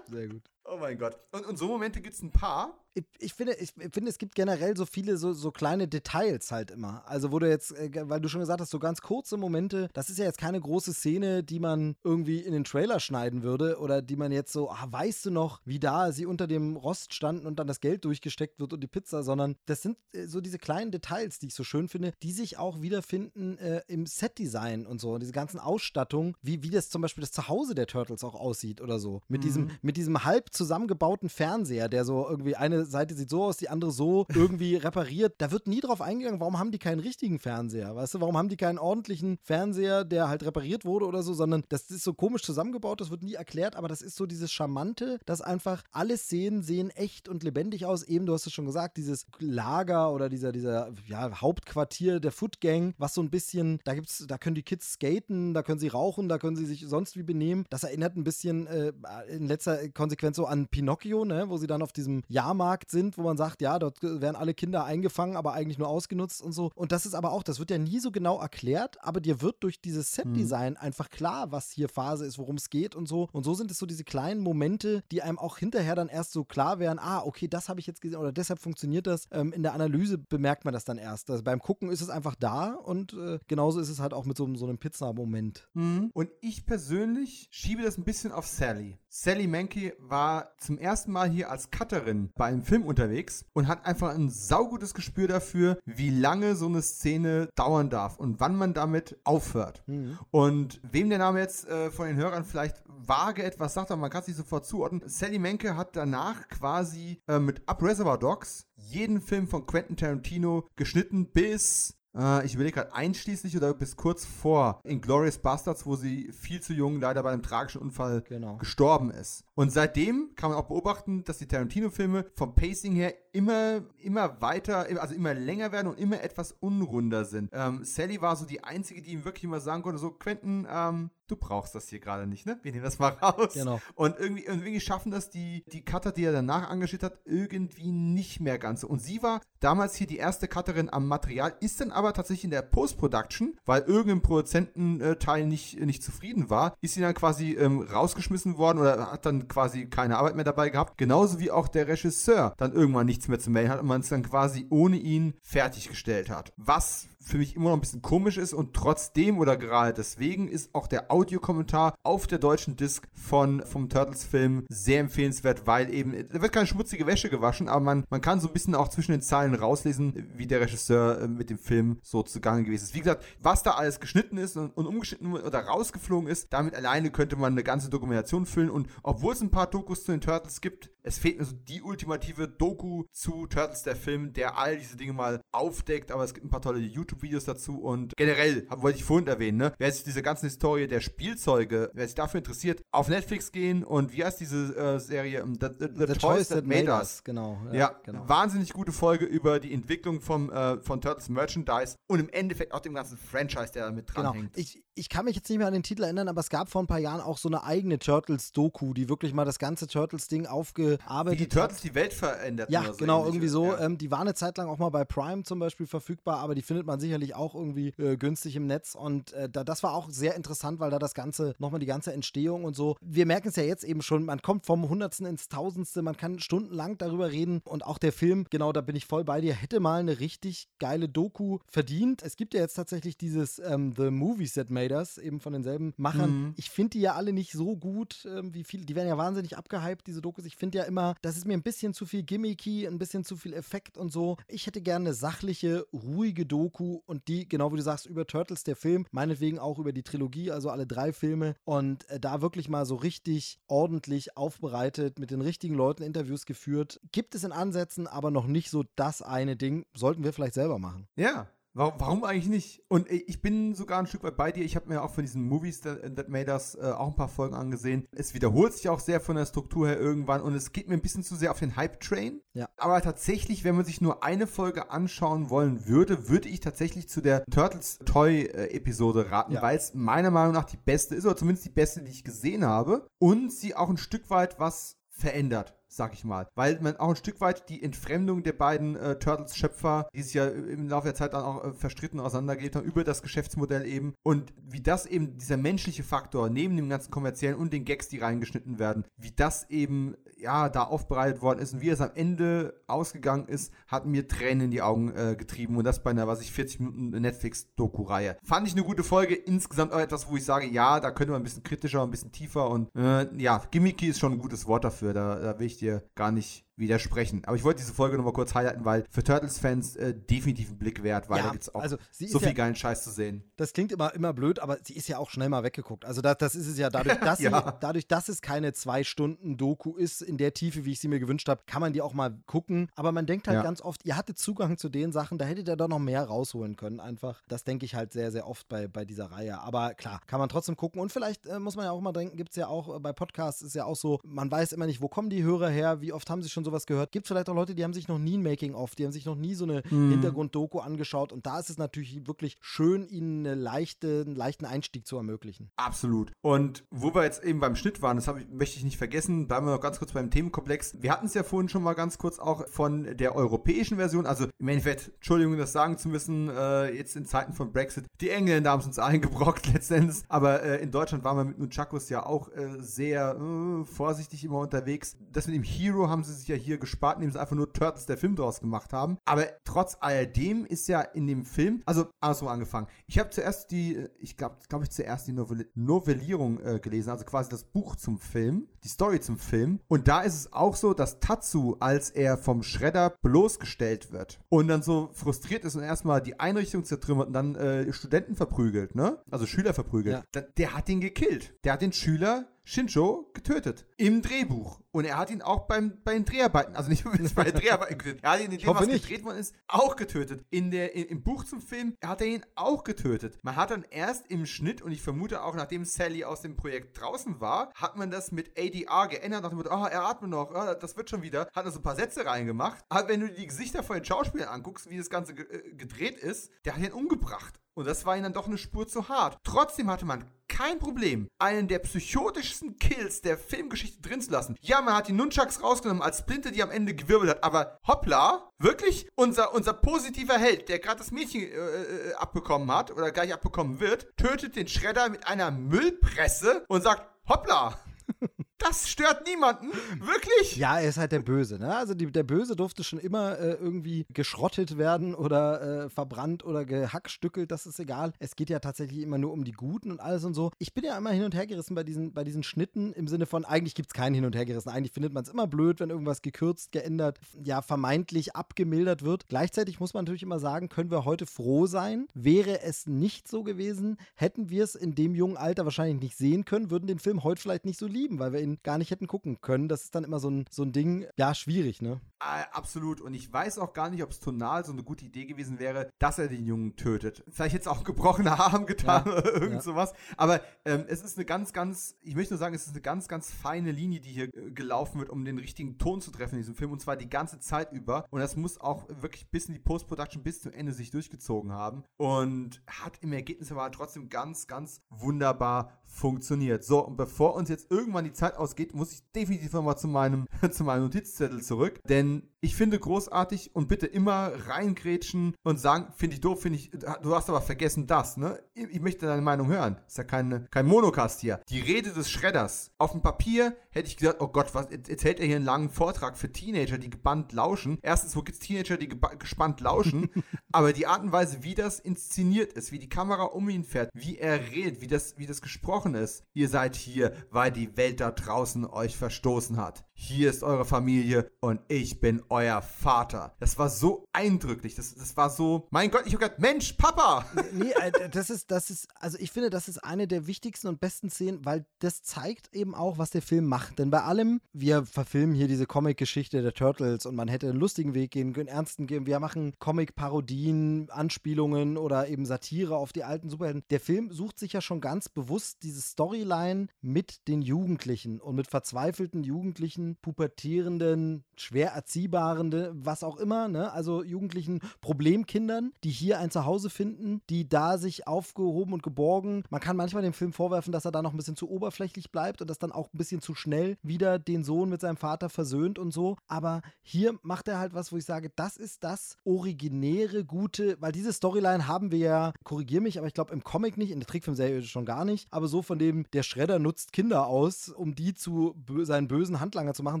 Sehr 0.10 0.28
gut. 0.28 0.42
Oh 0.70 0.76
mein 0.76 0.98
Gott. 0.98 1.18
Und, 1.32 1.46
und 1.46 1.58
so 1.58 1.66
Momente 1.66 2.00
gibt 2.00 2.14
es 2.14 2.22
ein 2.22 2.30
paar 2.30 2.74
ich, 2.98 3.04
ich, 3.18 3.34
finde, 3.34 3.54
ich 3.54 3.72
finde, 3.72 4.10
es 4.10 4.18
gibt 4.18 4.34
generell 4.34 4.76
so 4.76 4.84
viele 4.84 5.16
so, 5.16 5.32
so 5.32 5.50
kleine 5.50 5.88
Details 5.88 6.50
halt 6.50 6.70
immer. 6.70 7.02
Also, 7.06 7.32
wo 7.32 7.38
du 7.38 7.48
jetzt, 7.48 7.72
äh, 7.72 7.90
weil 8.08 8.20
du 8.20 8.28
schon 8.28 8.40
gesagt 8.40 8.60
hast, 8.60 8.70
so 8.70 8.78
ganz 8.78 9.00
kurze 9.00 9.36
Momente, 9.36 9.88
das 9.92 10.10
ist 10.10 10.18
ja 10.18 10.24
jetzt 10.24 10.38
keine 10.38 10.60
große 10.60 10.92
Szene, 10.92 11.44
die 11.44 11.60
man 11.60 11.96
irgendwie 12.04 12.40
in 12.40 12.52
den 12.52 12.64
Trailer 12.64 13.00
schneiden 13.00 13.42
würde 13.42 13.78
oder 13.78 14.02
die 14.02 14.16
man 14.16 14.32
jetzt 14.32 14.52
so, 14.52 14.70
ah, 14.70 14.86
weißt 14.90 15.26
du 15.26 15.30
noch, 15.30 15.60
wie 15.64 15.78
da 15.78 16.12
sie 16.12 16.26
unter 16.26 16.46
dem 16.46 16.76
Rost 16.76 17.14
standen 17.14 17.46
und 17.46 17.58
dann 17.58 17.66
das 17.66 17.80
Geld 17.80 18.04
durchgesteckt 18.04 18.58
wird 18.58 18.72
und 18.72 18.80
die 18.80 18.88
Pizza, 18.88 19.22
sondern 19.22 19.56
das 19.66 19.82
sind 19.82 19.96
äh, 20.12 20.26
so 20.26 20.40
diese 20.40 20.58
kleinen 20.58 20.90
Details, 20.90 21.38
die 21.38 21.48
ich 21.48 21.54
so 21.54 21.64
schön 21.64 21.88
finde, 21.88 22.12
die 22.22 22.32
sich 22.32 22.58
auch 22.58 22.80
wiederfinden 22.80 23.58
äh, 23.58 23.82
im 23.88 24.06
Setdesign 24.06 24.86
und 24.86 25.00
so, 25.00 25.18
diese 25.18 25.32
ganzen 25.32 25.60
Ausstattungen, 25.60 26.34
wie, 26.42 26.62
wie 26.62 26.70
das 26.70 26.90
zum 26.90 27.02
Beispiel 27.02 27.22
das 27.22 27.32
Zuhause 27.32 27.74
der 27.74 27.86
Turtles 27.86 28.24
auch 28.24 28.34
aussieht 28.34 28.80
oder 28.80 28.98
so. 28.98 29.20
Mit, 29.28 29.42
mhm. 29.42 29.46
diesem, 29.46 29.70
mit 29.82 29.96
diesem 29.96 30.24
halb 30.24 30.52
zusammengebauten 30.58 31.28
Fernseher, 31.28 31.88
der 31.88 32.04
so 32.04 32.28
irgendwie 32.28 32.56
eine 32.56 32.84
Seite 32.84 33.14
sieht 33.14 33.30
so 33.30 33.44
aus, 33.44 33.56
die 33.56 33.70
andere 33.70 33.90
so 33.90 34.26
irgendwie 34.34 34.76
repariert. 34.76 35.34
Da 35.38 35.50
wird 35.50 35.66
nie 35.66 35.80
drauf 35.80 36.02
eingegangen, 36.02 36.40
warum 36.40 36.58
haben 36.58 36.70
die 36.70 36.78
keinen 36.78 37.00
richtigen 37.00 37.38
Fernseher? 37.38 37.96
Weißt 37.96 38.14
du, 38.14 38.20
warum 38.20 38.36
haben 38.36 38.48
die 38.48 38.56
keinen 38.56 38.78
ordentlichen 38.78 39.38
Fernseher, 39.42 40.04
der 40.04 40.28
halt 40.28 40.44
repariert 40.44 40.84
wurde 40.84 41.06
oder 41.06 41.22
so, 41.22 41.32
sondern 41.32 41.64
das 41.68 41.90
ist 41.90 42.04
so 42.04 42.12
komisch 42.12 42.42
zusammengebaut, 42.42 43.00
das 43.00 43.10
wird 43.10 43.22
nie 43.22 43.34
erklärt, 43.34 43.76
aber 43.76 43.88
das 43.88 44.02
ist 44.02 44.16
so 44.16 44.26
dieses 44.26 44.52
Charmante, 44.52 45.18
dass 45.24 45.40
einfach 45.40 45.82
alle 45.92 46.18
Szenen 46.18 46.62
sehen 46.62 46.90
echt 46.90 47.28
und 47.28 47.42
lebendig 47.42 47.86
aus. 47.86 48.02
Eben, 48.02 48.26
du 48.26 48.34
hast 48.34 48.46
es 48.46 48.52
schon 48.52 48.66
gesagt, 48.66 48.96
dieses 48.96 49.26
Lager 49.38 50.12
oder 50.12 50.28
dieser, 50.28 50.52
dieser 50.52 50.92
ja, 51.06 51.40
Hauptquartier 51.40 52.20
der 52.20 52.32
Foot 52.32 52.60
Gang, 52.60 52.94
was 52.98 53.14
so 53.14 53.22
ein 53.22 53.30
bisschen, 53.30 53.80
da 53.84 53.94
gibt's, 53.94 54.24
da 54.26 54.38
können 54.38 54.56
die 54.56 54.62
Kids 54.62 54.92
skaten, 54.94 55.54
da 55.54 55.62
können 55.62 55.78
sie 55.78 55.88
rauchen, 55.88 56.28
da 56.28 56.38
können 56.38 56.56
sie 56.56 56.66
sich 56.66 56.84
sonst 56.86 57.16
wie 57.16 57.22
benehmen. 57.22 57.64
Das 57.70 57.84
erinnert 57.84 58.16
ein 58.16 58.24
bisschen 58.24 58.66
äh, 58.66 58.92
in 59.28 59.46
letzter 59.46 59.88
Konsequenz 59.90 60.36
so 60.36 60.46
an 60.48 60.68
Pinocchio, 60.68 61.24
ne, 61.24 61.48
wo 61.48 61.56
sie 61.56 61.66
dann 61.66 61.82
auf 61.82 61.92
diesem 61.92 62.22
Jahrmarkt 62.28 62.90
sind, 62.90 63.18
wo 63.18 63.22
man 63.22 63.36
sagt, 63.36 63.62
ja, 63.62 63.78
dort 63.78 64.02
werden 64.02 64.36
alle 64.36 64.54
Kinder 64.54 64.84
eingefangen, 64.84 65.36
aber 65.36 65.52
eigentlich 65.52 65.78
nur 65.78 65.88
ausgenutzt 65.88 66.42
und 66.42 66.52
so. 66.52 66.70
Und 66.74 66.92
das 66.92 67.06
ist 67.06 67.14
aber 67.14 67.32
auch, 67.32 67.42
das 67.42 67.58
wird 67.58 67.70
ja 67.70 67.78
nie 67.78 68.00
so 68.00 68.10
genau 68.10 68.40
erklärt, 68.40 69.02
aber 69.02 69.20
dir 69.20 69.40
wird 69.42 69.56
durch 69.60 69.80
dieses 69.80 70.12
Set-Design 70.12 70.72
mhm. 70.74 70.78
einfach 70.78 71.10
klar, 71.10 71.52
was 71.52 71.70
hier 71.70 71.88
Phase 71.88 72.26
ist, 72.26 72.38
worum 72.38 72.56
es 72.56 72.70
geht 72.70 72.94
und 72.94 73.06
so. 73.06 73.28
Und 73.32 73.44
so 73.44 73.54
sind 73.54 73.70
es 73.70 73.78
so 73.78 73.86
diese 73.86 74.04
kleinen 74.04 74.40
Momente, 74.40 75.02
die 75.10 75.22
einem 75.22 75.38
auch 75.38 75.58
hinterher 75.58 75.94
dann 75.94 76.08
erst 76.08 76.32
so 76.32 76.44
klar 76.44 76.78
werden, 76.78 76.98
ah, 76.98 77.22
okay, 77.24 77.48
das 77.48 77.68
habe 77.68 77.80
ich 77.80 77.86
jetzt 77.86 78.00
gesehen 78.00 78.18
oder 78.18 78.32
deshalb 78.32 78.60
funktioniert 78.60 79.06
das. 79.06 79.26
Ähm, 79.30 79.52
in 79.52 79.62
der 79.62 79.74
Analyse 79.74 80.18
bemerkt 80.18 80.64
man 80.64 80.74
das 80.74 80.84
dann 80.84 80.98
erst. 80.98 81.30
Also 81.30 81.42
beim 81.42 81.60
Gucken 81.60 81.90
ist 81.90 82.00
es 82.00 82.10
einfach 82.10 82.34
da 82.34 82.74
und 82.74 83.12
äh, 83.14 83.38
genauso 83.46 83.80
ist 83.80 83.88
es 83.88 84.00
halt 84.00 84.14
auch 84.14 84.24
mit 84.24 84.36
so, 84.36 84.52
so 84.54 84.66
einem 84.66 84.78
Pizza-Moment. 84.78 85.68
Mhm. 85.74 86.10
Und 86.14 86.30
ich 86.40 86.66
persönlich 86.66 87.48
schiebe 87.50 87.82
das 87.82 87.98
ein 87.98 88.04
bisschen 88.04 88.32
auf 88.32 88.46
Sally. 88.46 88.98
Sally 89.10 89.46
Menke 89.46 89.96
war 89.98 90.52
zum 90.58 90.78
ersten 90.78 91.12
Mal 91.12 91.30
hier 91.30 91.50
als 91.50 91.70
Cutterin 91.70 92.30
bei 92.36 92.46
einem 92.46 92.62
Film 92.62 92.82
unterwegs 92.84 93.46
und 93.54 93.66
hat 93.66 93.86
einfach 93.86 94.14
ein 94.14 94.28
saugutes 94.28 94.92
Gespür 94.92 95.28
dafür, 95.28 95.78
wie 95.86 96.10
lange 96.10 96.54
so 96.56 96.66
eine 96.66 96.82
Szene 96.82 97.48
dauern 97.54 97.88
darf 97.88 98.18
und 98.18 98.38
wann 98.38 98.54
man 98.54 98.74
damit 98.74 99.18
aufhört. 99.24 99.82
Mhm. 99.86 100.18
Und 100.30 100.80
wem 100.90 101.08
der 101.08 101.18
Name 101.18 101.40
jetzt 101.40 101.66
äh, 101.68 101.90
von 101.90 102.06
den 102.06 102.16
Hörern 102.16 102.44
vielleicht 102.44 102.82
vage 102.86 103.42
etwas 103.42 103.74
sagt, 103.74 103.90
aber 103.90 104.00
man 104.00 104.10
kann 104.10 104.20
es 104.20 104.28
nicht 104.28 104.36
sofort 104.36 104.66
zuordnen. 104.66 105.02
Sally 105.06 105.38
Menke 105.38 105.76
hat 105.76 105.96
danach 105.96 106.46
quasi 106.48 107.22
äh, 107.26 107.38
mit 107.38 107.66
Up 107.66 107.82
Reservoir 107.82 108.18
Dogs 108.18 108.66
jeden 108.76 109.20
Film 109.20 109.48
von 109.48 109.66
Quentin 109.66 109.96
Tarantino 109.96 110.66
geschnitten 110.76 111.30
bis 111.32 111.97
äh, 112.16 112.44
ich 112.44 112.54
überlege 112.54 112.76
gerade 112.76 112.94
einschließlich 112.94 113.56
oder 113.56 113.74
bis 113.74 113.96
kurz 113.96 114.24
vor 114.24 114.80
Inglourious 114.84 115.38
Bastards, 115.38 115.86
wo 115.86 115.96
sie 115.96 116.32
viel 116.32 116.60
zu 116.60 116.72
jung 116.72 117.00
leider 117.00 117.22
bei 117.22 117.30
einem 117.30 117.42
tragischen 117.42 117.80
Unfall 117.80 118.22
genau. 118.22 118.56
gestorben 118.56 119.10
ist. 119.10 119.44
Und 119.54 119.70
seitdem 119.70 120.30
kann 120.36 120.50
man 120.50 120.58
auch 120.58 120.68
beobachten, 120.68 121.24
dass 121.24 121.38
die 121.38 121.46
Tarantino-Filme 121.46 122.26
vom 122.34 122.54
Pacing 122.54 122.94
her 122.94 123.14
immer, 123.32 123.82
immer 123.98 124.40
weiter, 124.40 124.86
also 125.00 125.14
immer 125.14 125.34
länger 125.34 125.72
werden 125.72 125.88
und 125.88 125.98
immer 125.98 126.22
etwas 126.22 126.52
unrunder 126.52 127.24
sind. 127.24 127.50
Ähm, 127.52 127.84
Sally 127.84 128.20
war 128.20 128.36
so 128.36 128.46
die 128.46 128.64
einzige, 128.64 129.02
die 129.02 129.12
ihm 129.12 129.24
wirklich 129.24 129.44
immer 129.44 129.60
sagen 129.60 129.82
konnte, 129.82 129.98
so 129.98 130.10
Quentin, 130.10 130.66
ähm, 130.70 131.10
du 131.28 131.36
brauchst 131.36 131.74
das 131.74 131.88
hier 131.88 132.00
gerade 132.00 132.26
nicht, 132.26 132.46
ne? 132.46 132.58
Wir 132.62 132.72
nehmen 132.72 132.84
das 132.84 132.98
mal 132.98 133.10
raus. 133.22 133.54
Genau. 133.54 133.80
Und 133.94 134.18
irgendwie, 134.18 134.44
irgendwie 134.44 134.80
schaffen 134.80 135.10
das 135.10 135.30
die, 135.30 135.62
die 135.72 135.84
Cutter, 135.84 136.12
die 136.12 136.24
er 136.24 136.32
danach 136.32 136.70
engagiert 136.70 137.02
hat, 137.02 137.20
irgendwie 137.24 137.92
nicht 137.92 138.40
mehr 138.40 138.58
ganz. 138.58 138.82
Und 138.82 139.00
sie 139.00 139.22
war 139.22 139.40
damals 139.60 139.94
hier 139.94 140.06
die 140.06 140.16
erste 140.16 140.48
Cutterin 140.48 140.90
am 140.90 141.06
Material, 141.06 141.54
ist 141.60 141.80
dann 141.80 141.92
aber 141.92 142.12
tatsächlich 142.12 142.44
in 142.44 142.50
der 142.50 142.62
Post-Production, 142.62 143.56
weil 143.64 143.82
irgendein 143.82 144.22
Produzententeil 144.22 145.46
nicht, 145.46 145.80
nicht 145.80 146.02
zufrieden 146.02 146.50
war, 146.50 146.74
ist 146.80 146.94
sie 146.94 147.00
dann 147.00 147.14
quasi 147.14 147.52
ähm, 147.52 147.82
rausgeschmissen 147.82 148.56
worden 148.56 148.78
oder 148.78 149.12
hat 149.12 149.26
dann 149.26 149.48
quasi 149.48 149.86
keine 149.86 150.18
Arbeit 150.18 150.36
mehr 150.36 150.44
dabei 150.44 150.70
gehabt. 150.70 150.98
Genauso 150.98 151.38
wie 151.38 151.50
auch 151.50 151.68
der 151.68 151.88
Regisseur 151.88 152.54
dann 152.56 152.72
irgendwann 152.72 153.06
nichts 153.06 153.28
mehr 153.28 153.38
zu 153.38 153.50
melden 153.50 153.70
hat 153.70 153.80
und 153.80 153.86
man 153.86 154.00
es 154.00 154.08
dann 154.08 154.22
quasi 154.22 154.66
ohne 154.70 154.96
ihn 154.96 155.34
fertiggestellt 155.42 156.30
hat. 156.30 156.52
Was 156.56 157.08
für 157.28 157.38
mich 157.38 157.54
immer 157.54 157.70
noch 157.70 157.76
ein 157.76 157.80
bisschen 157.80 158.02
komisch 158.02 158.38
ist 158.38 158.54
und 158.54 158.74
trotzdem 158.74 159.38
oder 159.38 159.56
gerade 159.56 159.92
deswegen 159.92 160.48
ist 160.48 160.74
auch 160.74 160.86
der 160.86 161.12
Audiokommentar 161.12 161.94
auf 162.02 162.26
der 162.26 162.38
deutschen 162.38 162.76
Disc 162.76 163.06
von, 163.12 163.62
vom 163.66 163.90
Turtles-Film 163.90 164.64
sehr 164.70 165.00
empfehlenswert, 165.00 165.66
weil 165.66 165.92
eben, 165.92 166.14
da 166.30 166.40
wird 166.40 166.52
keine 166.52 166.66
schmutzige 166.66 167.06
Wäsche 167.06 167.28
gewaschen, 167.28 167.68
aber 167.68 167.80
man, 167.80 168.04
man 168.08 168.22
kann 168.22 168.40
so 168.40 168.48
ein 168.48 168.54
bisschen 168.54 168.74
auch 168.74 168.88
zwischen 168.88 169.12
den 169.12 169.20
Zeilen 169.20 169.54
rauslesen, 169.54 170.30
wie 170.36 170.46
der 170.46 170.60
Regisseur 170.60 171.20
äh, 171.20 171.28
mit 171.28 171.50
dem 171.50 171.58
Film 171.58 171.98
so 172.02 172.22
zugange 172.22 172.64
gewesen 172.64 172.84
ist. 172.84 172.94
Wie 172.94 173.00
gesagt, 173.00 173.24
was 173.42 173.62
da 173.62 173.72
alles 173.72 174.00
geschnitten 174.00 174.38
ist 174.38 174.56
und, 174.56 174.70
und 174.70 174.86
umgeschnitten 174.86 175.34
oder 175.34 175.60
rausgeflogen 175.60 176.28
ist, 176.28 176.52
damit 176.52 176.74
alleine 176.74 177.10
könnte 177.10 177.36
man 177.36 177.52
eine 177.52 177.62
ganze 177.62 177.90
Dokumentation 177.90 178.46
füllen 178.46 178.70
und 178.70 178.88
obwohl 179.02 179.34
es 179.34 179.42
ein 179.42 179.50
paar 179.50 179.66
Dokus 179.66 180.04
zu 180.04 180.12
den 180.12 180.22
Turtles 180.22 180.62
gibt, 180.62 180.90
es 181.02 181.18
fehlt 181.18 181.38
mir 181.38 181.44
so 181.44 181.54
die 181.56 181.82
ultimative 181.82 182.48
Doku 182.48 183.04
zu 183.12 183.46
Turtles, 183.46 183.82
der 183.82 183.96
Film, 183.96 184.32
der 184.34 184.58
all 184.58 184.76
diese 184.76 184.96
Dinge 184.96 185.14
mal 185.14 185.40
aufdeckt, 185.52 186.12
aber 186.12 186.24
es 186.24 186.34
gibt 186.34 186.46
ein 186.46 186.50
paar 186.50 186.60
tolle 186.60 186.80
YouTube-Videos 187.18 187.44
dazu 187.44 187.80
und 187.80 188.16
generell, 188.16 188.66
wollte 188.70 188.98
ich 188.98 189.04
vorhin 189.04 189.26
erwähnen, 189.26 189.58
ne, 189.58 189.72
wer 189.78 189.92
sich 189.92 190.04
diese 190.04 190.22
ganze 190.22 190.46
Historie 190.46 190.86
der 190.86 191.00
Spielzeuge, 191.00 191.90
wer 191.94 192.06
sich 192.06 192.14
dafür 192.14 192.38
interessiert, 192.38 192.82
auf 192.90 193.08
Netflix 193.08 193.52
gehen 193.52 193.84
und 193.84 194.12
wie 194.12 194.24
heißt 194.24 194.40
diese 194.40 194.76
äh, 194.76 194.98
Serie? 194.98 195.44
The, 195.60 195.68
the, 195.78 195.88
the, 195.94 196.06
the 196.06 196.18
Toys, 196.18 196.48
That 196.48 196.66
Made 196.66 196.90
Us. 196.90 197.22
Genau. 197.24 197.58
Ja, 197.72 197.78
ja 197.78 198.00
genau. 198.04 198.28
wahnsinnig 198.28 198.72
gute 198.72 198.92
Folge 198.92 199.24
über 199.24 199.60
die 199.60 199.72
Entwicklung 199.72 200.20
vom, 200.20 200.50
äh, 200.50 200.80
von 200.80 201.00
Turtles 201.00 201.28
Merchandise 201.28 201.96
und 202.06 202.20
im 202.20 202.28
Endeffekt 202.30 202.72
auch 202.72 202.80
dem 202.80 202.94
ganzen 202.94 203.18
Franchise, 203.18 203.72
der 203.72 203.86
da 203.86 203.92
mit 203.92 204.14
dran 204.14 204.24
genau. 204.24 204.34
hängt. 204.34 204.56
Ich, 204.56 204.82
ich 204.98 205.08
kann 205.08 205.24
mich 205.24 205.36
jetzt 205.36 205.48
nicht 205.48 205.58
mehr 205.58 205.66
an 205.66 205.72
den 205.72 205.82
Titel 205.82 206.02
erinnern, 206.02 206.28
aber 206.28 206.40
es 206.40 206.50
gab 206.50 206.68
vor 206.68 206.82
ein 206.82 206.86
paar 206.86 206.98
Jahren 206.98 207.20
auch 207.20 207.38
so 207.38 207.48
eine 207.48 207.62
eigene 207.62 207.98
Turtles-Doku, 207.98 208.94
die 208.94 209.08
wirklich 209.08 209.32
mal 209.32 209.44
das 209.44 209.58
ganze 209.58 209.86
Turtles-Ding 209.86 210.46
aufgearbeitet 210.46 211.40
hat. 211.40 211.46
Die 211.46 211.48
Turtles 211.48 211.78
hat. 211.78 211.84
die 211.84 211.94
Welt 211.94 212.12
verändert. 212.12 212.70
Ja, 212.70 212.84
genau, 212.98 213.24
irgendwie 213.24 213.48
so. 213.48 213.66
Ja. 213.66 213.80
Ähm, 213.80 213.98
die 213.98 214.10
war 214.10 214.20
eine 214.20 214.34
Zeit 214.34 214.58
lang 214.58 214.68
auch 214.68 214.78
mal 214.78 214.90
bei 214.90 215.04
Prime 215.04 215.44
zum 215.44 215.58
Beispiel 215.58 215.86
verfügbar, 215.86 216.38
aber 216.38 216.54
die 216.54 216.62
findet 216.62 216.86
man 216.86 216.98
sicherlich 216.98 217.34
auch 217.34 217.54
irgendwie 217.54 217.88
äh, 217.98 218.16
günstig 218.16 218.56
im 218.56 218.66
Netz. 218.66 218.94
Und 218.94 219.32
äh, 219.32 219.48
da, 219.48 219.64
das 219.64 219.82
war 219.82 219.94
auch 219.94 220.10
sehr 220.10 220.34
interessant, 220.34 220.80
weil 220.80 220.90
da 220.90 220.98
das 220.98 221.14
Ganze, 221.14 221.54
nochmal 221.58 221.80
die 221.80 221.86
ganze 221.86 222.12
Entstehung 222.12 222.64
und 222.64 222.74
so. 222.74 222.96
Wir 223.00 223.26
merken 223.26 223.48
es 223.48 223.56
ja 223.56 223.62
jetzt 223.62 223.84
eben 223.84 224.02
schon, 224.02 224.24
man 224.24 224.42
kommt 224.42 224.66
vom 224.66 224.88
Hundertsten 224.88 225.26
ins 225.26 225.48
Tausendste, 225.48 226.02
man 226.02 226.16
kann 226.16 226.40
stundenlang 226.40 226.98
darüber 226.98 227.30
reden. 227.30 227.60
Und 227.64 227.86
auch 227.86 227.98
der 227.98 228.12
Film, 228.12 228.46
genau, 228.50 228.72
da 228.72 228.80
bin 228.80 228.96
ich 228.96 229.06
voll 229.06 229.24
bei 229.24 229.40
dir, 229.40 229.54
hätte 229.54 229.80
mal 229.80 230.00
eine 230.00 230.18
richtig 230.20 230.68
geile 230.78 231.08
Doku 231.08 231.58
verdient. 231.66 232.22
Es 232.22 232.36
gibt 232.36 232.54
ja 232.54 232.60
jetzt 232.60 232.74
tatsächlich 232.74 233.16
dieses 233.16 233.58
ähm, 233.60 233.94
The 233.96 234.10
Movies 234.10 234.54
That 234.54 234.70
Made 234.70 234.87
Raiders, 234.88 235.18
eben 235.18 235.40
von 235.40 235.52
denselben 235.52 235.92
Machern. 235.96 236.30
Mhm. 236.30 236.54
Ich 236.56 236.70
finde 236.70 236.90
die 236.90 237.00
ja 237.00 237.14
alle 237.14 237.32
nicht 237.32 237.52
so 237.52 237.76
gut, 237.76 238.24
äh, 238.24 238.42
wie 238.52 238.64
viele. 238.64 238.84
Die 238.84 238.94
werden 238.94 239.08
ja 239.08 239.18
wahnsinnig 239.18 239.56
abgehypt, 239.56 240.06
diese 240.06 240.20
Dokus. 240.20 240.44
Ich 240.44 240.56
finde 240.56 240.78
ja 240.78 240.84
immer, 240.84 241.14
das 241.22 241.36
ist 241.36 241.46
mir 241.46 241.54
ein 241.54 241.62
bisschen 241.62 241.94
zu 241.94 242.06
viel 242.06 242.22
gimmicky, 242.22 242.86
ein 242.86 242.98
bisschen 242.98 243.24
zu 243.24 243.36
viel 243.36 243.52
Effekt 243.52 243.98
und 243.98 244.10
so. 244.10 244.36
Ich 244.48 244.66
hätte 244.66 244.80
gerne 244.80 245.06
eine 245.06 245.14
sachliche, 245.14 245.86
ruhige 245.92 246.46
Doku 246.46 247.00
und 247.06 247.28
die, 247.28 247.48
genau 247.48 247.72
wie 247.72 247.76
du 247.76 247.82
sagst, 247.82 248.06
über 248.06 248.26
Turtles, 248.26 248.64
der 248.64 248.76
Film, 248.76 249.06
meinetwegen 249.10 249.58
auch 249.58 249.78
über 249.78 249.92
die 249.92 250.02
Trilogie, 250.02 250.50
also 250.50 250.70
alle 250.70 250.86
drei 250.86 251.12
Filme 251.12 251.54
und 251.64 252.08
äh, 252.10 252.18
da 252.18 252.40
wirklich 252.40 252.68
mal 252.68 252.86
so 252.86 252.96
richtig 252.96 253.58
ordentlich 253.66 254.36
aufbereitet, 254.36 255.18
mit 255.18 255.30
den 255.30 255.40
richtigen 255.40 255.74
Leuten 255.74 256.02
Interviews 256.02 256.46
geführt. 256.46 257.00
Gibt 257.12 257.34
es 257.34 257.44
in 257.44 257.52
Ansätzen, 257.52 258.06
aber 258.06 258.30
noch 258.30 258.46
nicht 258.46 258.70
so 258.70 258.84
das 258.96 259.22
eine 259.22 259.56
Ding. 259.56 259.84
Sollten 259.94 260.24
wir 260.24 260.32
vielleicht 260.32 260.54
selber 260.54 260.78
machen. 260.78 261.06
Ja, 261.16 261.48
Warum, 261.74 262.24
eigentlich 262.24 262.48
nicht? 262.48 262.82
Und 262.88 263.10
ich 263.10 263.40
bin 263.40 263.74
sogar 263.74 264.00
ein 264.00 264.06
Stück 264.06 264.24
weit 264.24 264.36
bei 264.36 264.50
dir. 264.50 264.64
Ich 264.64 264.74
habe 264.74 264.88
mir 264.88 265.02
auch 265.02 265.12
von 265.12 265.24
diesen 265.24 265.46
Movies 265.48 265.80
That, 265.82 266.16
that 266.16 266.28
Made 266.28 266.50
Us 266.50 266.74
äh, 266.74 266.90
auch 266.90 267.08
ein 267.08 267.14
paar 267.14 267.28
Folgen 267.28 267.54
angesehen. 267.54 268.06
Es 268.10 268.34
wiederholt 268.34 268.72
sich 268.72 268.88
auch 268.88 268.98
sehr 268.98 269.20
von 269.20 269.36
der 269.36 269.46
Struktur 269.46 269.86
her 269.86 269.98
irgendwann 269.98 270.40
und 270.40 270.54
es 270.54 270.72
geht 270.72 270.88
mir 270.88 270.94
ein 270.94 271.00
bisschen 271.00 271.22
zu 271.22 271.36
sehr 271.36 271.52
auf 271.52 271.60
den 271.60 271.76
Hype-Train. 271.76 272.40
Ja. 272.54 272.68
Aber 272.76 273.00
tatsächlich, 273.00 273.62
wenn 273.62 273.76
man 273.76 273.84
sich 273.84 274.00
nur 274.00 274.24
eine 274.24 274.46
Folge 274.46 274.90
anschauen 274.90 275.50
wollen 275.50 275.86
würde, 275.86 276.28
würde 276.28 276.48
ich 276.48 276.60
tatsächlich 276.60 277.08
zu 277.08 277.20
der 277.20 277.44
Turtles 277.44 277.98
Toy-Episode 278.04 279.30
raten, 279.30 279.52
ja. 279.52 279.62
weil 279.62 279.76
es 279.76 279.94
meiner 279.94 280.30
Meinung 280.30 280.54
nach 280.54 280.64
die 280.64 280.76
beste 280.76 281.14
ist, 281.14 281.26
oder 281.26 281.36
zumindest 281.36 281.66
die 281.66 281.70
beste, 281.70 282.02
die 282.02 282.10
ich 282.10 282.24
gesehen 282.24 282.64
habe. 282.64 283.06
Und 283.18 283.52
sie 283.52 283.76
auch 283.76 283.88
ein 283.88 283.98
Stück 283.98 284.30
weit 284.30 284.58
was 284.58 284.96
verändert 285.10 285.77
sag 285.88 286.14
ich 286.14 286.24
mal. 286.24 286.48
Weil 286.54 286.78
man 286.80 286.96
auch 286.96 287.10
ein 287.10 287.16
Stück 287.16 287.40
weit 287.40 287.68
die 287.68 287.82
Entfremdung 287.82 288.42
der 288.42 288.52
beiden 288.52 288.96
äh, 288.96 289.18
Turtles-Schöpfer, 289.18 290.08
die 290.14 290.22
sich 290.22 290.34
ja 290.34 290.46
im 290.46 290.88
Laufe 290.88 291.06
der 291.06 291.14
Zeit 291.14 291.32
dann 291.32 291.42
auch 291.42 291.64
äh, 291.64 291.72
verstritten 291.72 292.20
auseinandergelebt 292.20 292.76
haben, 292.76 292.86
über 292.86 293.04
das 293.04 293.22
Geschäftsmodell 293.22 293.86
eben. 293.86 294.14
Und 294.22 294.52
wie 294.62 294.80
das 294.80 295.06
eben, 295.06 295.36
dieser 295.38 295.56
menschliche 295.56 296.02
Faktor, 296.02 296.50
neben 296.50 296.76
dem 296.76 296.88
ganzen 296.88 297.10
kommerziellen 297.10 297.56
und 297.56 297.72
den 297.72 297.84
Gags, 297.84 298.08
die 298.08 298.18
reingeschnitten 298.18 298.78
werden, 298.78 299.04
wie 299.16 299.32
das 299.32 299.68
eben, 299.70 300.14
ja, 300.36 300.68
da 300.68 300.84
aufbereitet 300.84 301.42
worden 301.42 301.58
ist 301.60 301.72
und 301.72 301.80
wie 301.80 301.88
es 301.88 302.00
am 302.00 302.10
Ende 302.14 302.80
ausgegangen 302.86 303.48
ist, 303.48 303.72
hat 303.86 304.06
mir 304.06 304.28
Tränen 304.28 304.66
in 304.66 304.70
die 304.70 304.82
Augen 304.82 305.14
äh, 305.16 305.34
getrieben. 305.36 305.76
Und 305.76 305.84
das 305.84 306.02
bei 306.02 306.10
einer, 306.10 306.28
was 306.28 306.40
ich, 306.40 306.52
40 306.52 306.80
Minuten 306.80 307.20
Netflix-Doku-Reihe. 307.20 308.36
Fand 308.42 308.68
ich 308.68 308.74
eine 308.74 308.84
gute 308.84 309.02
Folge. 309.02 309.34
Insgesamt 309.34 309.92
auch 309.92 310.00
etwas, 310.00 310.28
wo 310.30 310.36
ich 310.36 310.44
sage, 310.44 310.66
ja, 310.66 311.00
da 311.00 311.10
könnte 311.10 311.32
man 311.32 311.40
ein 311.40 311.44
bisschen 311.44 311.62
kritischer, 311.62 312.02
ein 312.02 312.10
bisschen 312.10 312.32
tiefer 312.32 312.70
und 312.70 312.88
äh, 312.94 313.26
ja, 313.40 313.62
Gimmicky 313.70 314.08
ist 314.08 314.20
schon 314.20 314.32
ein 314.32 314.38
gutes 314.38 314.66
Wort 314.66 314.84
dafür. 314.84 315.12
Da, 315.12 315.36
da 315.36 315.58
will 315.58 315.66
ich 315.66 315.77
dir 315.80 316.08
gar 316.14 316.30
nicht 316.30 316.67
widersprechen. 316.78 317.42
Aber 317.44 317.56
ich 317.56 317.64
wollte 317.64 317.80
diese 317.80 317.92
Folge 317.92 318.16
nochmal 318.16 318.32
kurz 318.32 318.54
highlighten, 318.54 318.84
weil 318.84 319.04
für 319.10 319.22
Turtles-Fans 319.22 319.96
äh, 319.96 320.14
definitiv 320.14 320.70
ein 320.70 320.78
Blick 320.78 321.02
wert, 321.02 321.28
weil 321.28 321.38
ja, 321.38 321.44
da 321.44 321.50
gibt 321.50 321.62
es 321.62 321.74
auch 321.74 321.80
also 321.80 321.96
so 322.10 322.38
viel 322.38 322.48
ja, 322.48 322.54
geilen 322.54 322.76
Scheiß 322.76 323.04
zu 323.04 323.10
sehen. 323.10 323.42
Das 323.56 323.72
klingt 323.72 323.92
immer, 323.92 324.14
immer 324.14 324.32
blöd, 324.32 324.58
aber 324.58 324.78
sie 324.82 324.94
ist 324.94 325.08
ja 325.08 325.18
auch 325.18 325.30
schnell 325.30 325.48
mal 325.48 325.62
weggeguckt. 325.62 326.04
Also 326.04 326.20
das, 326.20 326.38
das 326.38 326.54
ist 326.54 326.66
es 326.66 326.78
ja 326.78 326.90
dadurch, 326.90 327.18
dass, 327.20 327.40
ja. 327.40 327.50
Sie, 327.50 327.72
dadurch, 327.80 328.06
dass 328.06 328.28
es 328.28 328.40
keine 328.40 328.72
zwei 328.72 329.04
Stunden 329.04 329.56
Doku 329.56 329.96
ist 329.96 330.22
in 330.22 330.36
der 330.36 330.54
Tiefe, 330.54 330.84
wie 330.84 330.92
ich 330.92 331.00
sie 331.00 331.08
mir 331.08 331.20
gewünscht 331.20 331.48
habe, 331.48 331.62
kann 331.66 331.80
man 331.80 331.92
die 331.92 332.02
auch 332.02 332.14
mal 332.14 332.38
gucken. 332.46 332.88
Aber 332.94 333.12
man 333.12 333.26
denkt 333.26 333.48
halt 333.48 333.62
ganz 333.62 333.80
oft, 333.80 334.04
ihr 334.04 334.16
hattet 334.16 334.38
Zugang 334.38 334.78
zu 334.78 334.88
den 334.88 335.12
Sachen, 335.12 335.38
da 335.38 335.44
hättet 335.44 335.68
ihr 335.68 335.76
da 335.76 335.88
noch 335.88 335.98
mehr 335.98 336.24
rausholen 336.24 336.76
können 336.76 337.00
einfach. 337.00 337.42
Das 337.48 337.64
denke 337.64 337.84
ich 337.84 337.94
halt 337.94 338.12
sehr, 338.12 338.30
sehr 338.30 338.46
oft 338.46 338.68
bei, 338.68 338.88
bei 338.88 339.04
dieser 339.04 339.30
Reihe. 339.30 339.60
Aber 339.60 339.94
klar, 339.94 340.20
kann 340.26 340.38
man 340.38 340.48
trotzdem 340.48 340.76
gucken. 340.76 341.00
Und 341.00 341.12
vielleicht 341.12 341.46
äh, 341.46 341.58
muss 341.58 341.76
man 341.76 341.84
ja 341.84 341.92
auch 341.92 342.00
mal 342.00 342.12
denken, 342.12 342.36
gibt 342.36 342.50
es 342.50 342.56
ja 342.56 342.68
auch 342.68 342.94
äh, 342.94 343.00
bei 343.00 343.12
Podcasts 343.12 343.62
ist 343.62 343.74
ja 343.74 343.84
auch 343.84 343.96
so, 343.96 344.20
man 344.24 344.50
weiß 344.50 344.72
immer 344.72 344.86
nicht, 344.86 345.00
wo 345.00 345.08
kommen 345.08 345.30
die 345.30 345.42
Hörer 345.42 345.68
her, 345.68 346.00
wie 346.00 346.12
oft 346.12 346.30
haben 346.30 346.42
sie 346.42 346.48
schon 346.48 346.64
so 346.64 346.67
sowas 346.68 346.86
gehört. 346.86 347.12
Gibt 347.12 347.26
vielleicht 347.26 347.48
auch 347.48 347.54
Leute, 347.54 347.74
die 347.74 347.84
haben 347.84 347.94
sich 347.94 348.08
noch 348.08 348.18
nie 348.18 348.36
ein 348.36 348.42
Making-of, 348.42 348.94
die 348.94 349.04
haben 349.04 349.12
sich 349.12 349.24
noch 349.26 349.36
nie 349.36 349.54
so 349.54 349.64
eine 349.64 349.82
Mhm. 349.90 350.10
Hintergrund-Doku 350.10 350.78
angeschaut 350.80 351.32
und 351.32 351.46
da 351.46 351.58
ist 351.58 351.70
es 351.70 351.78
natürlich 351.78 352.26
wirklich 352.26 352.58
schön, 352.60 353.06
ihnen 353.08 353.46
eine 353.46 353.54
leichte, 353.54 354.24
einen 354.26 354.36
leichten 354.36 354.64
Einstieg 354.64 355.06
zu 355.06 355.16
ermöglichen. 355.16 355.70
Absolut. 355.76 356.32
Und 356.42 356.84
wo 356.90 357.14
wir 357.14 357.24
jetzt 357.24 357.42
eben 357.44 357.60
beim 357.60 357.76
Schnitt 357.76 358.02
waren, 358.02 358.16
das 358.16 358.28
ich, 358.28 358.48
möchte 358.50 358.76
ich 358.76 358.84
nicht 358.84 358.98
vergessen, 358.98 359.48
bleiben 359.48 359.66
wir 359.66 359.72
noch 359.72 359.80
ganz 359.80 359.98
kurz 359.98 360.12
beim 360.12 360.30
Themenkomplex. 360.30 360.96
Wir 361.00 361.12
hatten 361.12 361.26
es 361.26 361.34
ja 361.34 361.42
vorhin 361.42 361.68
schon 361.68 361.82
mal 361.82 361.94
ganz 361.94 362.18
kurz 362.18 362.38
auch 362.38 362.68
von 362.68 363.16
der 363.16 363.34
europäischen 363.34 363.96
Version, 363.96 364.26
also 364.26 364.46
im 364.58 364.68
Endeffekt, 364.68 365.12
Entschuldigung, 365.14 365.56
das 365.56 365.72
sagen 365.72 365.96
zu 365.98 366.08
müssen, 366.08 366.48
äh, 366.50 366.94
jetzt 366.94 367.16
in 367.16 367.24
Zeiten 367.24 367.52
von 367.52 367.72
Brexit, 367.72 368.04
die 368.20 368.30
Engländer 368.30 368.70
haben 368.70 368.80
es 368.80 368.86
uns 368.86 368.98
eingebrockt 368.98 369.66
letztendlich, 369.72 370.18
aber 370.28 370.62
äh, 370.62 370.82
in 370.82 370.90
Deutschland 370.90 371.24
waren 371.24 371.36
wir 371.36 371.44
mit 371.44 371.58
Nunchakus 371.58 372.08
ja 372.08 372.26
auch 372.26 372.50
äh, 372.52 372.76
sehr 372.80 373.36
äh, 373.36 373.84
vorsichtig 373.84 374.44
immer 374.44 374.58
unterwegs. 374.58 375.16
Das 375.32 375.46
mit 375.46 375.56
dem 375.56 375.62
Hero 375.62 376.08
haben 376.08 376.24
sie 376.24 376.34
sich 376.34 376.48
ja 376.48 376.56
hier 376.58 376.78
gespart, 376.78 377.16
indem 377.16 377.30
sie 377.30 377.40
einfach 377.40 377.56
nur 377.56 377.72
Turtles 377.72 378.06
der 378.06 378.18
Film 378.18 378.36
draus 378.36 378.60
gemacht 378.60 378.92
haben. 378.92 379.18
Aber 379.24 379.46
trotz 379.64 379.96
alledem 380.00 380.64
ist 380.66 380.88
ja 380.88 381.00
in 381.00 381.26
dem 381.26 381.44
Film, 381.44 381.82
also 381.86 382.06
andersrum 382.20 382.48
angefangen. 382.48 382.88
Ich 383.06 383.18
habe 383.18 383.30
zuerst 383.30 383.70
die, 383.70 383.96
äh, 383.96 384.08
ich 384.18 384.36
glaube, 384.36 384.56
glaube 384.68 384.84
ich 384.84 384.90
zuerst 384.90 385.26
die 385.28 385.32
Novell 385.32 385.68
Novellierung 385.74 386.60
äh, 386.60 386.78
gelesen, 386.80 387.10
also 387.10 387.24
quasi 387.24 387.48
das 387.50 387.64
Buch 387.64 387.96
zum 387.96 388.18
Film, 388.18 388.68
die 388.84 388.88
Story 388.88 389.20
zum 389.20 389.38
Film. 389.38 389.80
Und 389.88 390.08
da 390.08 390.20
ist 390.22 390.34
es 390.34 390.52
auch 390.52 390.76
so, 390.76 390.94
dass 390.94 391.20
Tatsu, 391.20 391.76
als 391.80 392.10
er 392.10 392.36
vom 392.38 392.62
Schredder 392.62 393.14
bloßgestellt 393.22 394.12
wird 394.12 394.40
und 394.48 394.68
dann 394.68 394.82
so 394.82 395.10
frustriert 395.12 395.64
ist 395.64 395.76
und 395.76 395.82
erstmal 395.82 396.20
die 396.22 396.38
Einrichtung 396.40 396.84
zertrümmert 396.84 397.28
und 397.28 397.32
dann 397.32 397.54
äh, 397.54 397.92
Studenten 397.92 398.36
verprügelt, 398.36 398.94
ne? 398.94 399.18
Also 399.30 399.46
Schüler 399.46 399.74
verprügelt, 399.74 400.24
Ja. 400.34 400.40
der 400.42 400.74
hat 400.74 400.88
ihn 400.88 401.00
gekillt. 401.00 401.54
Der 401.64 401.72
hat 401.72 401.82
den 401.82 401.92
Schüler 401.92 402.46
Shinjo 402.64 403.30
getötet. 403.32 403.86
Im 403.96 404.20
Drehbuch. 404.20 404.80
Und 404.90 405.06
er 405.06 405.16
hat 405.16 405.30
ihn 405.30 405.40
auch 405.40 405.66
beim, 405.66 406.02
bei 406.04 406.12
den 406.12 406.26
Dreharbeiten, 406.26 406.76
also 406.76 406.90
nicht 406.90 407.02
bei 407.34 407.44
den 407.44 407.54
Dreharbeiten 407.60 407.96
getötet, 407.96 408.20
er 408.22 408.30
hat 408.32 408.40
ihn 408.40 408.52
in 408.52 408.58
dem, 408.58 408.68
was 408.74 408.86
nicht. 408.86 409.06
gedreht 409.08 409.24
worden 409.24 409.38
ist, 409.38 409.54
auch 409.68 409.96
getötet. 409.96 410.44
In 410.50 410.70
der, 410.70 410.94
in, 410.94 411.04
Im 411.06 411.22
Buch 411.22 411.44
zum 411.44 411.62
Film 411.62 411.94
hat 412.04 412.20
er 412.20 412.26
ihn 412.26 412.42
auch 412.56 412.84
getötet. 412.84 413.38
Man 413.42 413.56
hat 413.56 413.70
dann 413.70 413.86
erst 413.88 414.26
im 414.30 414.44
Schnitt, 414.44 414.82
und 414.82 414.92
ich 414.92 415.00
vermute 415.00 415.42
auch, 415.44 415.54
nachdem 415.54 415.86
Sally 415.86 416.24
aus 416.24 416.42
dem 416.42 416.56
Projekt 416.56 417.00
draußen 417.00 417.40
war, 417.40 417.72
hat 417.74 417.96
man 417.96 418.10
das 418.10 418.32
mit 418.32 418.58
ADR 418.68 419.08
geändert, 419.08 419.42
nach 419.42 419.50
dem 419.50 419.58
Motto, 419.58 419.70
ah, 419.70 419.88
er 419.88 420.04
atmet 420.04 420.30
noch, 420.30 420.54
ah, 420.54 420.74
das 420.74 420.96
wird 420.96 421.10
schon 421.10 421.22
wieder, 421.22 421.48
hat 421.54 421.64
er 421.64 421.70
so 421.70 421.78
ein 421.78 421.82
paar 421.82 421.96
Sätze 421.96 422.24
reingemacht. 422.24 422.84
Aber 422.88 423.08
wenn 423.08 423.20
du 423.20 423.30
die 423.30 423.46
Gesichter 423.46 423.82
von 423.82 423.96
den 423.96 424.04
Schauspielern 424.04 424.48
anguckst, 424.48 424.88
wie 424.90 424.98
das 424.98 425.10
Ganze 425.10 425.32
äh, 425.32 425.74
gedreht 425.74 426.16
ist, 426.16 426.50
der 426.64 426.74
hat 426.74 426.82
ihn 426.82 426.92
umgebracht. 426.92 427.58
Und 427.78 427.86
das 427.86 428.04
war 428.04 428.16
ihnen 428.16 428.24
dann 428.24 428.32
doch 428.32 428.48
eine 428.48 428.58
Spur 428.58 428.88
zu 428.88 429.08
hart. 429.08 429.38
Trotzdem 429.44 429.88
hatte 429.88 430.04
man 430.04 430.24
kein 430.48 430.80
Problem, 430.80 431.28
einen 431.38 431.68
der 431.68 431.78
psychotischsten 431.78 432.76
Kills 432.76 433.20
der 433.20 433.38
Filmgeschichte 433.38 434.02
drin 434.02 434.20
zu 434.20 434.32
lassen. 434.32 434.56
Ja, 434.60 434.80
man 434.80 434.94
hat 434.94 435.06
die 435.06 435.12
Nunchucks 435.12 435.62
rausgenommen 435.62 436.02
als 436.02 436.18
Splinte, 436.18 436.50
die 436.50 436.64
am 436.64 436.72
Ende 436.72 436.96
gewirbelt 436.96 437.30
hat, 437.30 437.44
aber 437.44 437.78
hoppla, 437.86 438.50
wirklich? 438.58 439.08
Unser, 439.14 439.54
unser 439.54 439.74
positiver 439.74 440.38
Held, 440.38 440.68
der 440.68 440.80
gerade 440.80 440.98
das 440.98 441.12
Mädchen 441.12 441.42
äh, 441.42 441.44
äh, 441.44 442.14
abbekommen 442.14 442.68
hat 442.72 442.90
oder 442.90 443.12
gleich 443.12 443.32
abbekommen 443.32 443.78
wird, 443.78 444.08
tötet 444.16 444.56
den 444.56 444.66
Schredder 444.66 445.08
mit 445.08 445.28
einer 445.28 445.52
Müllpresse 445.52 446.64
und 446.66 446.82
sagt, 446.82 447.06
hoppla, 447.28 447.78
das 448.58 448.88
stört 448.88 449.26
niemanden, 449.26 449.68
wirklich? 450.00 450.56
Ja, 450.56 450.78
er 450.78 450.88
ist 450.88 450.98
halt 450.98 451.12
der 451.12 451.20
Böse, 451.20 451.58
ne? 451.58 451.74
Also 451.76 451.94
die, 451.94 452.10
der 452.10 452.24
Böse 452.24 452.56
durfte 452.56 452.84
schon 452.84 452.98
immer 452.98 453.38
äh, 453.38 453.54
irgendwie 453.54 454.06
geschrottet 454.12 454.78
werden 454.78 455.14
oder 455.14 455.84
äh, 455.84 455.90
verbrannt 455.90 456.44
oder 456.44 456.64
gehackstückelt, 456.64 457.50
das 457.50 457.66
ist 457.66 457.78
egal. 457.78 458.12
Es 458.18 458.36
geht 458.36 458.50
ja 458.50 458.58
tatsächlich 458.58 459.02
immer 459.02 459.18
nur 459.18 459.32
um 459.32 459.44
die 459.44 459.52
Guten 459.52 459.90
und 459.90 460.00
alles 460.00 460.24
und 460.24 460.34
so. 460.34 460.50
Ich 460.58 460.74
bin 460.74 460.84
ja 460.84 460.96
immer 460.96 461.10
hin 461.10 461.24
und 461.24 461.34
her 461.34 461.46
gerissen 461.46 461.74
bei 461.74 461.84
diesen, 461.84 462.12
bei 462.12 462.24
diesen 462.24 462.42
Schnitten 462.42 462.92
im 462.92 463.06
Sinne 463.06 463.26
von, 463.26 463.44
eigentlich 463.44 463.74
gibt 463.74 463.90
es 463.90 463.94
keinen 463.94 464.14
hin 464.14 464.24
und 464.24 464.34
her 464.34 464.44
gerissen. 464.44 464.70
Eigentlich 464.70 464.92
findet 464.92 465.12
man 465.12 465.24
es 465.24 465.30
immer 465.30 465.46
blöd, 465.46 465.80
wenn 465.80 465.90
irgendwas 465.90 466.22
gekürzt, 466.22 466.72
geändert, 466.72 467.20
ja, 467.42 467.62
vermeintlich 467.62 468.34
abgemildert 468.34 469.02
wird. 469.02 469.28
Gleichzeitig 469.28 469.80
muss 469.80 469.94
man 469.94 470.04
natürlich 470.04 470.22
immer 470.22 470.40
sagen, 470.40 470.68
können 470.68 470.90
wir 470.90 471.04
heute 471.04 471.26
froh 471.26 471.66
sein. 471.66 472.08
Wäre 472.14 472.62
es 472.62 472.86
nicht 472.86 473.28
so 473.28 473.42
gewesen, 473.42 473.98
hätten 474.14 474.50
wir 474.50 474.64
es 474.64 474.74
in 474.74 474.94
dem 474.94 475.14
jungen 475.14 475.36
Alter 475.36 475.64
wahrscheinlich 475.64 476.00
nicht 476.00 476.16
sehen 476.16 476.44
können, 476.44 476.70
würden 476.70 476.86
den 476.86 476.98
Film 476.98 477.22
heute 477.24 477.40
vielleicht 477.40 477.64
nicht 477.64 477.78
so 477.78 477.86
lieben, 477.86 478.18
weil 478.18 478.32
wir 478.32 478.40
ihn 478.40 478.47
gar 478.62 478.78
nicht 478.78 478.90
hätten 478.90 479.06
gucken 479.06 479.40
können. 479.40 479.68
Das 479.68 479.84
ist 479.84 479.94
dann 479.94 480.04
immer 480.04 480.20
so 480.20 480.30
ein, 480.30 480.46
so 480.50 480.62
ein 480.62 480.72
Ding, 480.72 481.06
ja, 481.16 481.34
schwierig, 481.34 481.82
ne? 481.82 482.00
Äh, 482.20 482.44
absolut. 482.52 483.00
Und 483.00 483.14
ich 483.14 483.32
weiß 483.32 483.58
auch 483.58 483.72
gar 483.72 483.90
nicht, 483.90 484.02
ob 484.02 484.10
es 484.10 484.20
tonal 484.20 484.64
so 484.64 484.72
eine 484.72 484.82
gute 484.82 485.04
Idee 485.04 485.24
gewesen 485.24 485.58
wäre, 485.58 485.90
dass 485.98 486.18
er 486.18 486.28
den 486.28 486.44
Jungen 486.44 486.76
tötet. 486.76 487.24
Vielleicht 487.28 487.54
jetzt 487.54 487.68
auch 487.68 487.84
gebrochene 487.84 488.32
Arm 488.38 488.66
getan 488.66 489.04
Ja, 489.06 489.12
oder 489.12 489.34
irgend 489.34 489.52
ja. 489.54 489.60
sowas. 489.60 489.92
Aber 490.16 490.40
ähm, 490.64 490.84
es 490.88 491.02
ist 491.02 491.16
eine 491.16 491.24
ganz, 491.24 491.52
ganz, 491.52 491.96
ich 492.02 492.16
möchte 492.16 492.34
nur 492.34 492.38
sagen, 492.38 492.54
es 492.54 492.66
ist 492.66 492.72
eine 492.72 492.80
ganz, 492.80 493.08
ganz 493.08 493.30
feine 493.30 493.70
Linie, 493.70 494.00
die 494.00 494.10
hier 494.10 494.34
äh, 494.34 494.50
gelaufen 494.50 494.98
wird, 494.98 495.10
um 495.10 495.24
den 495.24 495.38
richtigen 495.38 495.78
Ton 495.78 496.00
zu 496.00 496.10
treffen 496.10 496.34
in 496.34 496.40
diesem 496.40 496.54
Film. 496.54 496.72
Und 496.72 496.80
zwar 496.80 496.96
die 496.96 497.08
ganze 497.08 497.38
Zeit 497.38 497.72
über. 497.72 498.04
Und 498.10 498.20
das 498.20 498.36
muss 498.36 498.60
auch 498.60 498.88
wirklich 498.88 499.30
bis 499.30 499.46
in 499.46 499.54
die 499.54 499.60
Post-Production, 499.60 500.22
bis 500.22 500.42
zum 500.42 500.52
Ende 500.52 500.72
sich 500.72 500.90
durchgezogen 500.90 501.52
haben. 501.52 501.84
Und 501.96 502.62
hat 502.66 502.98
im 503.00 503.12
Ergebnis 503.12 503.52
aber 503.52 503.70
trotzdem 503.70 504.08
ganz, 504.08 504.46
ganz 504.46 504.82
wunderbar 504.90 505.78
funktioniert. 505.88 506.64
So, 506.64 506.84
und 506.84 506.96
bevor 506.96 507.34
uns 507.34 507.48
jetzt 507.48 507.70
irgendwann 507.70 508.04
die 508.04 508.12
Zeit 508.12 508.36
ausgeht, 508.36 508.74
muss 508.74 508.92
ich 508.92 509.02
definitiv 509.12 509.52
nochmal 509.52 509.78
zu 509.78 509.88
meinem, 509.88 510.26
zu 510.50 510.64
meinem 510.64 510.82
Notizzettel 510.82 511.42
zurück. 511.42 511.80
Denn 511.88 512.22
ich 512.40 512.54
finde 512.54 512.78
großartig 512.78 513.54
und 513.54 513.68
bitte 513.68 513.86
immer 513.86 514.32
reingrätschen 514.46 515.34
und 515.42 515.58
sagen, 515.58 515.92
finde 515.96 516.14
ich 516.14 516.20
doof, 516.20 516.42
finde 516.42 516.58
ich, 516.58 516.70
du 516.70 517.14
hast 517.14 517.28
aber 517.28 517.40
vergessen 517.40 517.86
das, 517.86 518.16
ne? 518.16 518.38
Ich, 518.54 518.64
ich 518.70 518.80
möchte 518.80 519.06
deine 519.06 519.22
Meinung 519.22 519.48
hören. 519.48 519.78
Ist 519.86 519.98
ja 519.98 520.04
kein, 520.04 520.46
kein 520.50 520.66
Monocast 520.66 521.20
hier. 521.20 521.40
Die 521.48 521.60
Rede 521.60 521.90
des 521.90 522.10
Schredders. 522.10 522.70
Auf 522.78 522.92
dem 522.92 523.02
Papier 523.02 523.56
hätte 523.78 523.88
ich 523.88 523.96
gesagt, 523.96 524.20
oh 524.20 524.28
Gott, 524.28 524.54
was, 524.54 524.68
jetzt 524.70 525.04
hält 525.04 525.20
er 525.20 525.26
hier 525.26 525.36
einen 525.36 525.44
langen 525.44 525.70
Vortrag 525.70 526.18
für 526.18 526.30
Teenager, 526.30 526.78
die 526.78 526.90
gebannt 526.90 527.32
lauschen. 527.32 527.78
Erstens, 527.82 528.14
wo 528.16 528.22
gibt's 528.22 528.40
Teenager, 528.40 528.76
die 528.76 528.88
gespannt 529.18 529.60
lauschen? 529.60 530.10
aber 530.52 530.72
die 530.72 530.86
Art 530.86 531.02
und 531.02 531.12
Weise, 531.12 531.42
wie 531.42 531.54
das 531.54 531.80
inszeniert 531.80 532.52
ist, 532.52 532.72
wie 532.72 532.78
die 532.78 532.88
Kamera 532.88 533.24
um 533.24 533.48
ihn 533.48 533.64
fährt, 533.64 533.90
wie 533.94 534.18
er 534.18 534.50
redet, 534.50 534.80
wie 534.80 534.86
das, 534.86 535.16
wie 535.18 535.26
das 535.26 535.40
gesprochen 535.40 535.94
ist. 535.94 536.24
Ihr 536.34 536.48
seid 536.48 536.76
hier, 536.76 537.12
weil 537.30 537.52
die 537.52 537.76
Welt 537.76 538.00
da 538.00 538.10
draußen 538.10 538.66
euch 538.66 538.96
verstoßen 538.96 539.56
hat. 539.56 539.84
Hier 540.00 540.30
ist 540.30 540.44
eure 540.44 540.64
Familie 540.64 541.28
und 541.40 541.60
ich 541.66 542.00
bin 542.00 542.22
euer 542.28 542.62
Vater. 542.62 543.34
Das 543.40 543.58
war 543.58 543.68
so 543.68 544.04
eindrücklich. 544.12 544.76
Das, 544.76 544.94
das 544.94 545.16
war 545.16 545.28
so, 545.28 545.66
mein 545.70 545.90
Gott, 545.90 546.02
ich 546.06 546.14
hab 546.14 546.20
gedacht, 546.20 546.38
Mensch, 546.38 546.74
Papa! 546.74 547.26
Nee, 547.52 547.72
äh, 547.72 548.08
das 548.08 548.30
ist, 548.30 548.50
das 548.52 548.70
ist, 548.70 548.86
also 548.94 549.18
ich 549.18 549.32
finde, 549.32 549.50
das 549.50 549.66
ist 549.66 549.78
eine 549.78 550.06
der 550.06 550.28
wichtigsten 550.28 550.68
und 550.68 550.78
besten 550.78 551.10
Szenen, 551.10 551.44
weil 551.44 551.66
das 551.80 552.02
zeigt 552.02 552.54
eben 552.54 552.76
auch, 552.76 552.98
was 552.98 553.10
der 553.10 553.22
Film 553.22 553.46
macht. 553.46 553.67
Denn 553.76 553.90
bei 553.90 554.02
allem, 554.02 554.40
wir 554.52 554.84
verfilmen 554.84 555.34
hier 555.34 555.48
diese 555.48 555.66
Comic-Geschichte 555.66 556.42
der 556.42 556.54
Turtles 556.54 557.06
und 557.06 557.14
man 557.14 557.28
hätte 557.28 557.48
einen 557.48 557.58
lustigen 557.58 557.94
Weg 557.94 558.10
gehen 558.10 558.32
können, 558.32 558.48
ernsten 558.48 558.86
gehen. 558.86 559.06
Wir 559.06 559.20
machen 559.20 559.54
Comic-Parodien, 559.58 560.90
Anspielungen 560.90 561.76
oder 561.76 562.08
eben 562.08 562.24
Satire 562.24 562.76
auf 562.76 562.92
die 562.92 563.04
alten 563.04 563.28
Superhelden. 563.28 563.64
Der 563.70 563.80
Film 563.80 564.10
sucht 564.10 564.38
sich 564.38 564.52
ja 564.52 564.60
schon 564.60 564.80
ganz 564.80 565.08
bewusst 565.08 565.62
diese 565.62 565.80
Storyline 565.80 566.68
mit 566.80 567.26
den 567.28 567.42
Jugendlichen 567.42 568.20
und 568.20 568.36
mit 568.36 568.48
verzweifelten 568.48 569.24
Jugendlichen, 569.24 569.96
pubertierenden, 570.00 571.24
schwer 571.36 571.72
erziehbaren, 571.72 572.48
was 572.84 573.02
auch 573.02 573.16
immer, 573.16 573.48
ne? 573.48 573.72
Also 573.72 574.02
jugendlichen 574.02 574.60
Problemkindern, 574.80 575.72
die 575.84 575.90
hier 575.90 576.18
ein 576.18 576.30
Zuhause 576.30 576.70
finden, 576.70 577.20
die 577.30 577.48
da 577.48 577.78
sich 577.78 578.06
aufgehoben 578.06 578.72
und 578.72 578.82
geborgen. 578.82 579.42
Man 579.50 579.60
kann 579.60 579.76
manchmal 579.76 580.02
dem 580.02 580.12
Film 580.12 580.32
vorwerfen, 580.32 580.72
dass 580.72 580.84
er 580.84 580.92
da 580.92 581.02
noch 581.02 581.12
ein 581.12 581.16
bisschen 581.16 581.36
zu 581.36 581.50
oberflächlich 581.50 582.10
bleibt 582.10 582.40
und 582.40 582.48
dass 582.48 582.58
dann 582.58 582.72
auch 582.72 582.92
ein 582.92 582.98
bisschen 582.98 583.20
zu 583.20 583.34
schnell 583.34 583.47
wieder 583.82 584.18
den 584.18 584.44
Sohn 584.44 584.68
mit 584.68 584.80
seinem 584.80 584.96
Vater 584.96 585.28
versöhnt 585.28 585.78
und 585.78 585.92
so. 585.92 586.16
Aber 586.26 586.62
hier 586.82 587.18
macht 587.22 587.48
er 587.48 587.58
halt 587.58 587.74
was, 587.74 587.92
wo 587.92 587.96
ich 587.96 588.04
sage, 588.04 588.30
das 588.34 588.56
ist 588.56 588.84
das 588.84 589.16
originäre, 589.24 590.24
gute, 590.24 590.76
weil 590.80 590.92
diese 590.92 591.12
Storyline 591.12 591.66
haben 591.66 591.90
wir 591.90 591.98
ja, 591.98 592.32
korrigier 592.44 592.80
mich, 592.80 592.98
aber 592.98 593.06
ich 593.06 593.14
glaube 593.14 593.32
im 593.32 593.44
Comic 593.44 593.76
nicht, 593.76 593.90
in 593.90 594.00
der 594.00 594.06
Trickfilmserie 594.06 594.62
schon 594.62 594.84
gar 594.84 595.04
nicht, 595.04 595.26
aber 595.30 595.48
so 595.48 595.62
von 595.62 595.78
dem, 595.78 596.06
der 596.12 596.22
Schredder 596.22 596.58
nutzt 596.58 596.92
Kinder 596.92 597.26
aus, 597.26 597.68
um 597.68 597.94
die 597.94 598.14
zu 598.14 598.54
bö 598.56 598.84
seinen 598.84 599.08
bösen 599.08 599.40
Handlanger 599.40 599.74
zu 599.74 599.82
machen, 599.82 600.00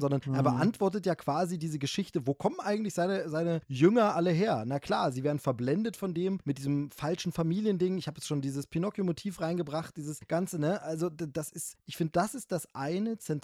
sondern 0.00 0.20
er 0.34 0.42
beantwortet 0.42 1.06
ja 1.06 1.14
quasi 1.14 1.58
diese 1.58 1.78
Geschichte, 1.78 2.26
wo 2.26 2.34
kommen 2.34 2.60
eigentlich 2.60 2.94
seine, 2.94 3.28
seine 3.28 3.60
Jünger 3.66 4.14
alle 4.14 4.30
her? 4.30 4.64
Na 4.66 4.78
klar, 4.78 5.12
sie 5.12 5.24
werden 5.24 5.38
verblendet 5.38 5.96
von 5.96 6.14
dem 6.14 6.40
mit 6.44 6.58
diesem 6.58 6.90
falschen 6.90 7.32
Familiending. 7.32 7.98
Ich 7.98 8.06
habe 8.06 8.18
jetzt 8.18 8.26
schon 8.26 8.40
dieses 8.40 8.66
Pinocchio-Motiv 8.66 9.40
reingebracht, 9.40 9.96
dieses 9.96 10.20
Ganze, 10.28 10.58
ne? 10.58 10.82
Also 10.82 11.10
das 11.10 11.50
ist, 11.50 11.76
ich 11.86 11.96
finde, 11.96 12.12
das 12.12 12.34
ist 12.34 12.52
das 12.52 12.74
eine 12.74 13.18
zentrale, 13.18 13.37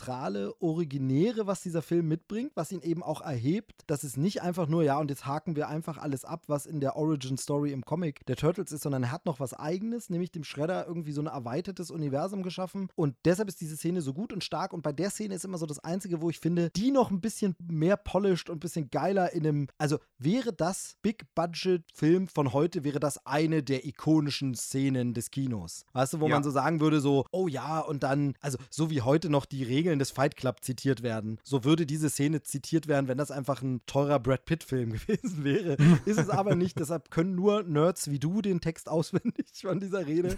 originäre, 0.60 1.46
was 1.46 1.62
dieser 1.62 1.82
Film 1.82 2.08
mitbringt, 2.08 2.52
was 2.54 2.72
ihn 2.72 2.80
eben 2.80 3.02
auch 3.02 3.20
erhebt. 3.20 3.82
Das 3.86 4.04
ist 4.04 4.16
nicht 4.16 4.42
einfach 4.42 4.68
nur, 4.68 4.82
ja, 4.82 4.98
und 4.98 5.10
jetzt 5.10 5.26
haken 5.26 5.56
wir 5.56 5.68
einfach 5.68 5.98
alles 5.98 6.24
ab, 6.24 6.44
was 6.46 6.66
in 6.66 6.80
der 6.80 6.96
Origin-Story 6.96 7.72
im 7.72 7.84
Comic 7.84 8.24
der 8.26 8.36
Turtles 8.36 8.72
ist, 8.72 8.82
sondern 8.82 9.04
er 9.04 9.12
hat 9.12 9.26
noch 9.26 9.40
was 9.40 9.54
eigenes, 9.54 10.10
nämlich 10.10 10.32
dem 10.32 10.44
Shredder 10.44 10.86
irgendwie 10.86 11.12
so 11.12 11.20
ein 11.20 11.26
erweitertes 11.26 11.90
Universum 11.90 12.42
geschaffen. 12.42 12.88
Und 12.96 13.16
deshalb 13.24 13.48
ist 13.48 13.60
diese 13.60 13.76
Szene 13.76 14.00
so 14.00 14.12
gut 14.14 14.32
und 14.32 14.42
stark. 14.44 14.72
Und 14.72 14.82
bei 14.82 14.92
der 14.92 15.10
Szene 15.10 15.34
ist 15.34 15.44
immer 15.44 15.58
so 15.58 15.66
das 15.66 15.78
Einzige, 15.78 16.20
wo 16.20 16.30
ich 16.30 16.38
finde, 16.40 16.70
die 16.70 16.90
noch 16.90 17.10
ein 17.10 17.20
bisschen 17.20 17.54
mehr 17.66 17.96
polished 17.96 18.50
und 18.50 18.56
ein 18.56 18.60
bisschen 18.60 18.90
geiler 18.90 19.32
in 19.32 19.46
einem, 19.46 19.66
also 19.78 19.98
wäre 20.18 20.52
das 20.52 20.96
Big-Budget-Film 21.02 22.28
von 22.28 22.52
heute, 22.52 22.84
wäre 22.84 23.00
das 23.00 23.24
eine 23.26 23.62
der 23.62 23.84
ikonischen 23.86 24.54
Szenen 24.54 25.14
des 25.14 25.30
Kinos. 25.30 25.84
Weißt 25.92 26.14
du, 26.14 26.20
wo 26.20 26.28
Ja. 26.28 26.34
man 26.36 26.44
so 26.44 26.50
sagen 26.50 26.80
würde, 26.80 27.00
so, 27.00 27.26
oh 27.30 27.48
ja, 27.48 27.80
und 27.80 28.02
dann, 28.02 28.34
also 28.40 28.58
so 28.70 28.90
wie 28.90 29.02
heute 29.02 29.28
noch 29.30 29.44
die 29.46 29.62
Regeln 29.62 29.83
des 29.98 30.10
Fight 30.10 30.36
Club 30.36 30.62
zitiert 30.62 31.02
werden. 31.02 31.38
So 31.42 31.64
würde 31.64 31.86
diese 31.86 32.10
Szene 32.10 32.42
zitiert 32.42 32.88
werden, 32.88 33.08
wenn 33.08 33.18
das 33.18 33.30
einfach 33.30 33.62
ein 33.62 33.80
teurer 33.86 34.18
Brad 34.18 34.44
Pitt-Film 34.44 34.92
gewesen 35.06 35.44
wäre. 35.44 35.76
Ist 36.04 36.18
es 36.18 36.30
aber 36.30 36.54
nicht, 36.54 36.78
deshalb 36.78 37.10
können 37.10 37.34
nur 37.34 37.62
Nerds 37.62 38.10
wie 38.10 38.18
du 38.18 38.42
den 38.42 38.60
Text 38.60 38.88
auswendig 38.88 39.46
von 39.62 39.80
dieser 39.80 40.06
Rede. 40.06 40.36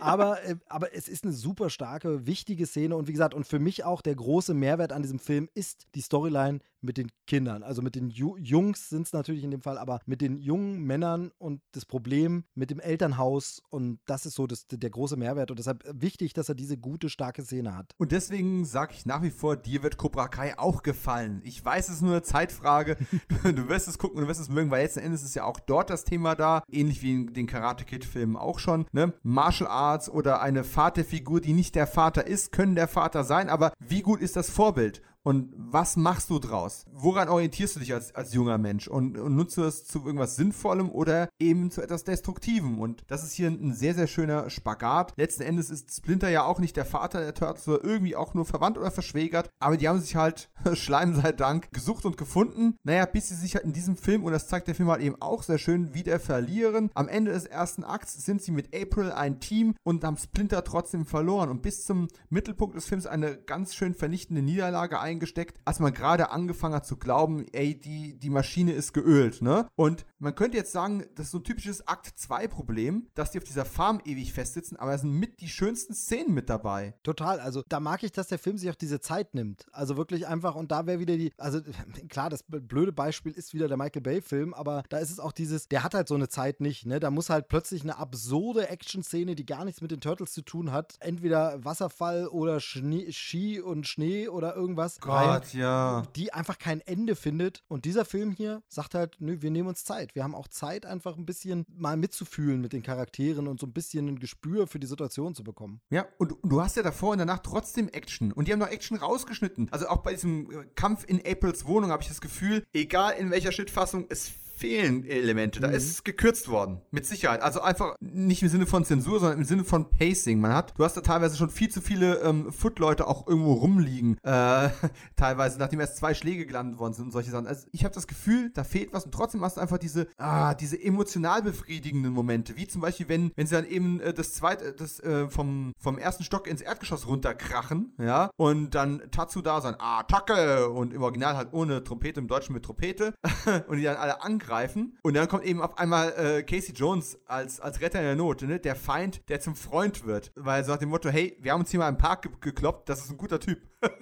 aber, 0.00 0.42
äh, 0.44 0.56
aber 0.68 0.94
es 0.94 1.08
ist 1.08 1.24
eine 1.24 1.32
super 1.32 1.70
starke, 1.70 2.26
wichtige 2.26 2.66
Szene 2.66 2.96
und 2.96 3.08
wie 3.08 3.12
gesagt, 3.12 3.34
und 3.34 3.46
für 3.46 3.58
mich 3.58 3.84
auch 3.84 4.02
der 4.02 4.14
große 4.14 4.54
Mehrwert 4.54 4.92
an 4.92 5.02
diesem 5.02 5.18
Film 5.18 5.48
ist 5.54 5.86
die 5.94 6.00
Storyline 6.00 6.60
mit 6.86 6.96
den 6.96 7.10
Kindern. 7.26 7.62
Also 7.62 7.82
mit 7.82 7.94
den 7.94 8.10
Ju 8.10 8.36
Jungs 8.38 8.88
sind 8.88 9.06
es 9.06 9.12
natürlich 9.12 9.44
in 9.44 9.50
dem 9.50 9.60
Fall, 9.60 9.78
aber 9.78 10.00
mit 10.06 10.20
den 10.20 10.38
jungen 10.38 10.84
Männern 10.84 11.32
und 11.38 11.60
das 11.72 11.84
Problem 11.84 12.44
mit 12.54 12.70
dem 12.70 12.80
Elternhaus. 12.80 13.62
Und 13.68 13.98
das 14.06 14.24
ist 14.24 14.34
so 14.34 14.46
das, 14.46 14.66
der 14.68 14.90
große 14.90 15.16
Mehrwert. 15.16 15.50
Und 15.50 15.58
deshalb 15.58 15.84
wichtig, 15.92 16.32
dass 16.32 16.48
er 16.48 16.54
diese 16.54 16.78
gute, 16.78 17.10
starke 17.10 17.42
Szene 17.42 17.76
hat. 17.76 17.92
Und 17.98 18.12
deswegen 18.12 18.64
sage 18.64 18.94
ich 18.94 19.06
nach 19.06 19.22
wie 19.22 19.30
vor, 19.30 19.56
dir 19.56 19.82
wird 19.82 19.96
Cobra 19.96 20.28
Kai 20.28 20.58
auch 20.58 20.82
gefallen. 20.82 21.42
Ich 21.44 21.62
weiß, 21.62 21.88
es 21.88 21.96
ist 21.96 22.02
nur 22.02 22.12
eine 22.12 22.22
Zeitfrage. 22.22 22.96
du, 23.42 23.68
wirst 23.68 23.88
es 23.88 23.98
gucken 23.98 24.18
und 24.18 24.24
du 24.24 24.28
wirst 24.28 24.40
es 24.40 24.48
mögen, 24.48 24.70
weil 24.70 24.82
letzten 24.82 25.00
Endes 25.00 25.22
ist 25.22 25.34
ja 25.34 25.44
auch 25.44 25.60
dort 25.60 25.90
das 25.90 26.04
Thema 26.04 26.34
da. 26.34 26.62
Ähnlich 26.70 27.02
wie 27.02 27.12
in 27.12 27.32
den 27.32 27.46
Karate 27.46 27.84
Kid-Filmen 27.84 28.36
auch 28.36 28.58
schon. 28.58 28.86
Ne? 28.92 29.12
Martial 29.22 29.68
Arts 29.68 30.08
oder 30.08 30.40
eine 30.40 30.64
Vaterfigur, 30.64 31.40
die 31.40 31.52
nicht 31.52 31.74
der 31.74 31.86
Vater 31.86 32.26
ist, 32.26 32.52
können 32.52 32.76
der 32.76 32.88
Vater 32.88 33.24
sein. 33.24 33.48
Aber 33.48 33.72
wie 33.80 34.02
gut 34.02 34.20
ist 34.20 34.36
das 34.36 34.50
Vorbild? 34.50 35.02
Und 35.26 35.52
was 35.56 35.96
machst 35.96 36.30
du 36.30 36.38
draus? 36.38 36.84
Woran 36.92 37.28
orientierst 37.28 37.74
du 37.74 37.80
dich 37.80 37.92
als, 37.92 38.14
als 38.14 38.32
junger 38.32 38.58
Mensch? 38.58 38.86
Und, 38.86 39.18
und 39.18 39.34
nutzt 39.34 39.56
du 39.56 39.62
das 39.62 39.84
zu 39.84 40.06
irgendwas 40.06 40.36
Sinnvollem 40.36 40.88
oder 40.88 41.28
eben 41.40 41.72
zu 41.72 41.82
etwas 41.82 42.04
Destruktivem? 42.04 42.78
Und 42.78 43.02
das 43.08 43.24
ist 43.24 43.32
hier 43.32 43.48
ein 43.48 43.74
sehr, 43.74 43.94
sehr 43.94 44.06
schöner 44.06 44.50
Spagat. 44.50 45.14
Letzten 45.16 45.42
Endes 45.42 45.68
ist 45.68 45.92
Splinter 45.92 46.28
ja 46.28 46.44
auch 46.44 46.60
nicht 46.60 46.76
der 46.76 46.84
Vater 46.84 47.18
der 47.22 47.34
Turtles, 47.34 47.64
sondern 47.64 47.84
irgendwie 47.84 48.14
auch 48.14 48.34
nur 48.34 48.44
verwandt 48.44 48.78
oder 48.78 48.92
verschwägert. 48.92 49.50
Aber 49.58 49.76
die 49.76 49.88
haben 49.88 49.98
sich 49.98 50.14
halt, 50.14 50.48
Schleim 50.74 51.16
sei 51.16 51.32
Dank, 51.32 51.72
gesucht 51.72 52.04
und 52.04 52.16
gefunden. 52.16 52.76
Naja, 52.84 53.04
bis 53.04 53.28
sie 53.28 53.34
sich 53.34 53.56
halt 53.56 53.64
in 53.64 53.72
diesem 53.72 53.96
Film, 53.96 54.22
und 54.22 54.30
das 54.30 54.46
zeigt 54.46 54.68
der 54.68 54.76
Film 54.76 54.90
halt 54.90 55.02
eben 55.02 55.20
auch 55.20 55.42
sehr 55.42 55.58
schön, 55.58 55.92
wieder 55.92 56.20
verlieren. 56.20 56.88
Am 56.94 57.08
Ende 57.08 57.32
des 57.32 57.46
ersten 57.46 57.82
Akts 57.82 58.24
sind 58.24 58.42
sie 58.42 58.52
mit 58.52 58.72
April 58.72 59.10
ein 59.10 59.40
Team 59.40 59.74
und 59.82 60.04
haben 60.04 60.18
Splinter 60.18 60.62
trotzdem 60.62 61.04
verloren. 61.04 61.50
Und 61.50 61.62
bis 61.62 61.84
zum 61.84 62.06
Mittelpunkt 62.30 62.76
des 62.76 62.86
Films 62.86 63.06
eine 63.08 63.36
ganz 63.36 63.74
schön 63.74 63.92
vernichtende 63.92 64.40
Niederlage 64.40 65.00
eingegangen 65.00 65.15
reingesteckt, 65.16 65.58
als 65.64 65.80
man 65.80 65.92
gerade 65.92 66.30
angefangen 66.30 66.74
hat 66.74 66.86
zu 66.86 66.96
glauben, 66.96 67.46
ey, 67.52 67.78
die, 67.78 68.18
die 68.18 68.30
Maschine 68.30 68.72
ist 68.72 68.92
geölt, 68.92 69.42
ne? 69.42 69.68
Und 69.74 70.04
man 70.18 70.34
könnte 70.34 70.56
jetzt 70.56 70.72
sagen, 70.72 71.04
das 71.14 71.26
ist 71.26 71.32
so 71.32 71.38
ein 71.38 71.44
typisches 71.44 71.86
Akt 71.86 72.12
2 72.16 72.48
Problem, 72.48 73.08
dass 73.14 73.30
die 73.30 73.38
auf 73.38 73.44
dieser 73.44 73.64
Farm 73.64 74.00
ewig 74.04 74.32
festsitzen, 74.32 74.76
aber 74.76 74.94
es 74.94 75.00
sind 75.00 75.12
mit 75.12 75.40
die 75.40 75.48
schönsten 75.48 75.94
Szenen 75.94 76.34
mit 76.34 76.48
dabei. 76.48 76.94
Total, 77.02 77.40
also 77.40 77.62
da 77.68 77.80
mag 77.80 78.02
ich, 78.02 78.12
dass 78.12 78.28
der 78.28 78.38
Film 78.38 78.58
sich 78.58 78.70
auch 78.70 78.74
diese 78.74 79.00
Zeit 79.00 79.34
nimmt. 79.34 79.66
Also 79.72 79.96
wirklich 79.96 80.26
einfach, 80.26 80.54
und 80.54 80.70
da 80.70 80.86
wäre 80.86 80.98
wieder 80.98 81.16
die, 81.16 81.32
also 81.38 81.60
klar, 82.08 82.30
das 82.30 82.44
blöde 82.46 82.92
Beispiel 82.92 83.32
ist 83.32 83.54
wieder 83.54 83.68
der 83.68 83.76
Michael 83.76 84.02
Bay-Film, 84.02 84.54
aber 84.54 84.84
da 84.88 84.98
ist 84.98 85.10
es 85.10 85.20
auch 85.20 85.32
dieses, 85.32 85.68
der 85.68 85.82
hat 85.82 85.94
halt 85.94 86.08
so 86.08 86.14
eine 86.14 86.28
Zeit 86.28 86.60
nicht, 86.60 86.86
ne? 86.86 87.00
Da 87.00 87.10
muss 87.10 87.30
halt 87.30 87.48
plötzlich 87.48 87.82
eine 87.82 87.98
absurde 87.98 88.68
Action-Szene, 88.68 89.34
die 89.34 89.46
gar 89.46 89.64
nichts 89.64 89.80
mit 89.80 89.90
den 89.90 90.00
Turtles 90.00 90.32
zu 90.32 90.42
tun 90.42 90.72
hat, 90.72 90.96
entweder 91.00 91.64
Wasserfall 91.64 92.26
oder 92.28 92.60
Schnee, 92.60 93.12
Ski 93.12 93.60
und 93.60 93.86
Schnee 93.86 94.28
oder 94.28 94.54
irgendwas. 94.54 95.00
Gott, 95.06 95.54
ja. 95.54 96.02
Die 96.16 96.32
einfach 96.32 96.58
kein 96.58 96.80
Ende 96.80 97.16
findet. 97.16 97.62
Und 97.68 97.84
dieser 97.84 98.04
Film 98.04 98.32
hier 98.32 98.62
sagt 98.68 98.94
halt, 98.94 99.16
nö, 99.18 99.40
wir 99.40 99.50
nehmen 99.50 99.68
uns 99.68 99.84
Zeit. 99.84 100.14
Wir 100.14 100.24
haben 100.24 100.34
auch 100.34 100.48
Zeit, 100.48 100.86
einfach 100.86 101.16
ein 101.16 101.26
bisschen 101.26 101.64
mal 101.68 101.96
mitzufühlen 101.96 102.60
mit 102.60 102.72
den 102.72 102.82
Charakteren 102.82 103.48
und 103.48 103.60
so 103.60 103.66
ein 103.66 103.72
bisschen 103.72 104.08
ein 104.08 104.18
Gespür 104.18 104.66
für 104.66 104.78
die 104.78 104.86
Situation 104.86 105.34
zu 105.34 105.44
bekommen. 105.44 105.80
Ja, 105.90 106.06
und 106.18 106.34
du 106.42 106.60
hast 106.60 106.76
ja 106.76 106.82
davor 106.82 107.12
und 107.12 107.18
danach 107.18 107.40
trotzdem 107.40 107.88
Action. 107.88 108.32
Und 108.32 108.48
die 108.48 108.52
haben 108.52 108.60
noch 108.60 108.68
Action 108.68 108.96
rausgeschnitten. 108.96 109.68
Also 109.70 109.88
auch 109.88 109.98
bei 109.98 110.14
diesem 110.14 110.50
äh, 110.50 110.64
Kampf 110.74 111.04
in 111.06 111.20
Aprils 111.26 111.66
Wohnung 111.66 111.90
habe 111.90 112.02
ich 112.02 112.08
das 112.08 112.20
Gefühl, 112.20 112.64
egal 112.72 113.14
in 113.14 113.30
welcher 113.30 113.52
Schnittfassung, 113.52 114.06
es 114.08 114.32
fehlen 114.56 115.04
Elemente. 115.04 115.60
Da 115.60 115.68
mhm. 115.68 115.74
ist 115.74 116.04
gekürzt 116.04 116.48
worden. 116.48 116.80
Mit 116.90 117.06
Sicherheit. 117.06 117.42
Also 117.42 117.60
einfach 117.60 117.94
nicht 118.00 118.42
im 118.42 118.48
Sinne 118.48 118.66
von 118.66 118.84
Zensur, 118.84 119.20
sondern 119.20 119.38
im 119.38 119.44
Sinne 119.44 119.64
von 119.64 119.90
Pacing. 119.90 120.40
Man 120.40 120.54
hat, 120.54 120.74
du 120.78 120.84
hast 120.84 120.96
da 120.96 121.02
teilweise 121.02 121.36
schon 121.36 121.50
viel 121.50 121.68
zu 121.68 121.80
viele 121.80 122.20
ähm, 122.20 122.52
Foot-Leute 122.52 123.06
auch 123.06 123.26
irgendwo 123.26 123.52
rumliegen. 123.52 124.16
Äh, 124.22 124.70
teilweise, 125.16 125.58
nachdem 125.58 125.80
erst 125.80 125.98
zwei 125.98 126.14
Schläge 126.14 126.46
gelandet 126.46 126.78
worden 126.78 126.94
sind 126.94 127.06
und 127.06 127.12
solche 127.12 127.30
Sachen. 127.30 127.46
Also 127.46 127.66
ich 127.72 127.84
habe 127.84 127.94
das 127.94 128.06
Gefühl, 128.06 128.50
da 128.54 128.64
fehlt 128.64 128.92
was 128.92 129.04
und 129.04 129.12
trotzdem 129.12 129.42
hast 129.42 129.58
du 129.58 129.60
einfach 129.60 129.78
diese, 129.78 130.08
ah, 130.16 130.54
diese 130.54 130.82
emotional 130.82 131.42
befriedigenden 131.42 132.12
Momente. 132.12 132.56
Wie 132.56 132.66
zum 132.66 132.80
Beispiel, 132.80 133.08
wenn, 133.08 133.32
wenn 133.36 133.46
sie 133.46 133.54
dann 133.54 133.66
eben 133.66 134.00
äh, 134.00 134.14
das 134.14 134.32
zweite, 134.32 134.72
das 134.72 135.00
äh, 135.00 135.28
vom, 135.28 135.72
vom 135.78 135.98
ersten 135.98 136.24
Stock 136.24 136.46
ins 136.46 136.62
Erdgeschoss 136.62 137.06
runterkrachen, 137.06 137.92
ja, 137.98 138.30
und 138.36 138.74
dann 138.74 139.02
Tatsu 139.10 139.42
da 139.42 139.60
sein, 139.60 139.76
Attacke! 139.78 140.70
Und 140.70 140.94
im 140.94 141.02
Original 141.02 141.36
halt 141.36 141.52
ohne 141.52 141.84
Trompete, 141.84 142.20
im 142.20 142.28
Deutschen 142.28 142.54
mit 142.54 142.64
Trompete. 142.64 143.12
und 143.68 143.76
die 143.76 143.82
dann 143.82 143.96
alle 143.96 144.22
angreifen 144.22 144.45
angreifen. 144.46 144.96
Und 145.02 145.14
dann 145.14 145.28
kommt 145.28 145.44
eben 145.44 145.60
auf 145.60 145.78
einmal 145.78 146.12
äh, 146.16 146.42
Casey 146.42 146.74
Jones 146.74 147.18
als, 147.26 147.60
als 147.60 147.80
Retter 147.80 147.98
in 147.98 148.04
der 148.06 148.16
Not, 148.16 148.42
ne? 148.42 148.58
der 148.58 148.76
Feind, 148.76 149.28
der 149.28 149.40
zum 149.40 149.56
Freund 149.56 150.06
wird. 150.06 150.32
Weil 150.34 150.64
so 150.64 150.72
nach 150.72 150.78
dem 150.78 150.88
Motto, 150.88 151.08
hey, 151.08 151.36
wir 151.40 151.52
haben 151.52 151.60
uns 151.60 151.70
hier 151.70 151.80
mal 151.80 151.88
im 151.88 151.98
Park 151.98 152.22
ge 152.22 152.32
gekloppt, 152.40 152.88
das 152.88 153.04
ist 153.04 153.10
ein 153.10 153.16
guter 153.16 153.40
Typ. 153.40 153.58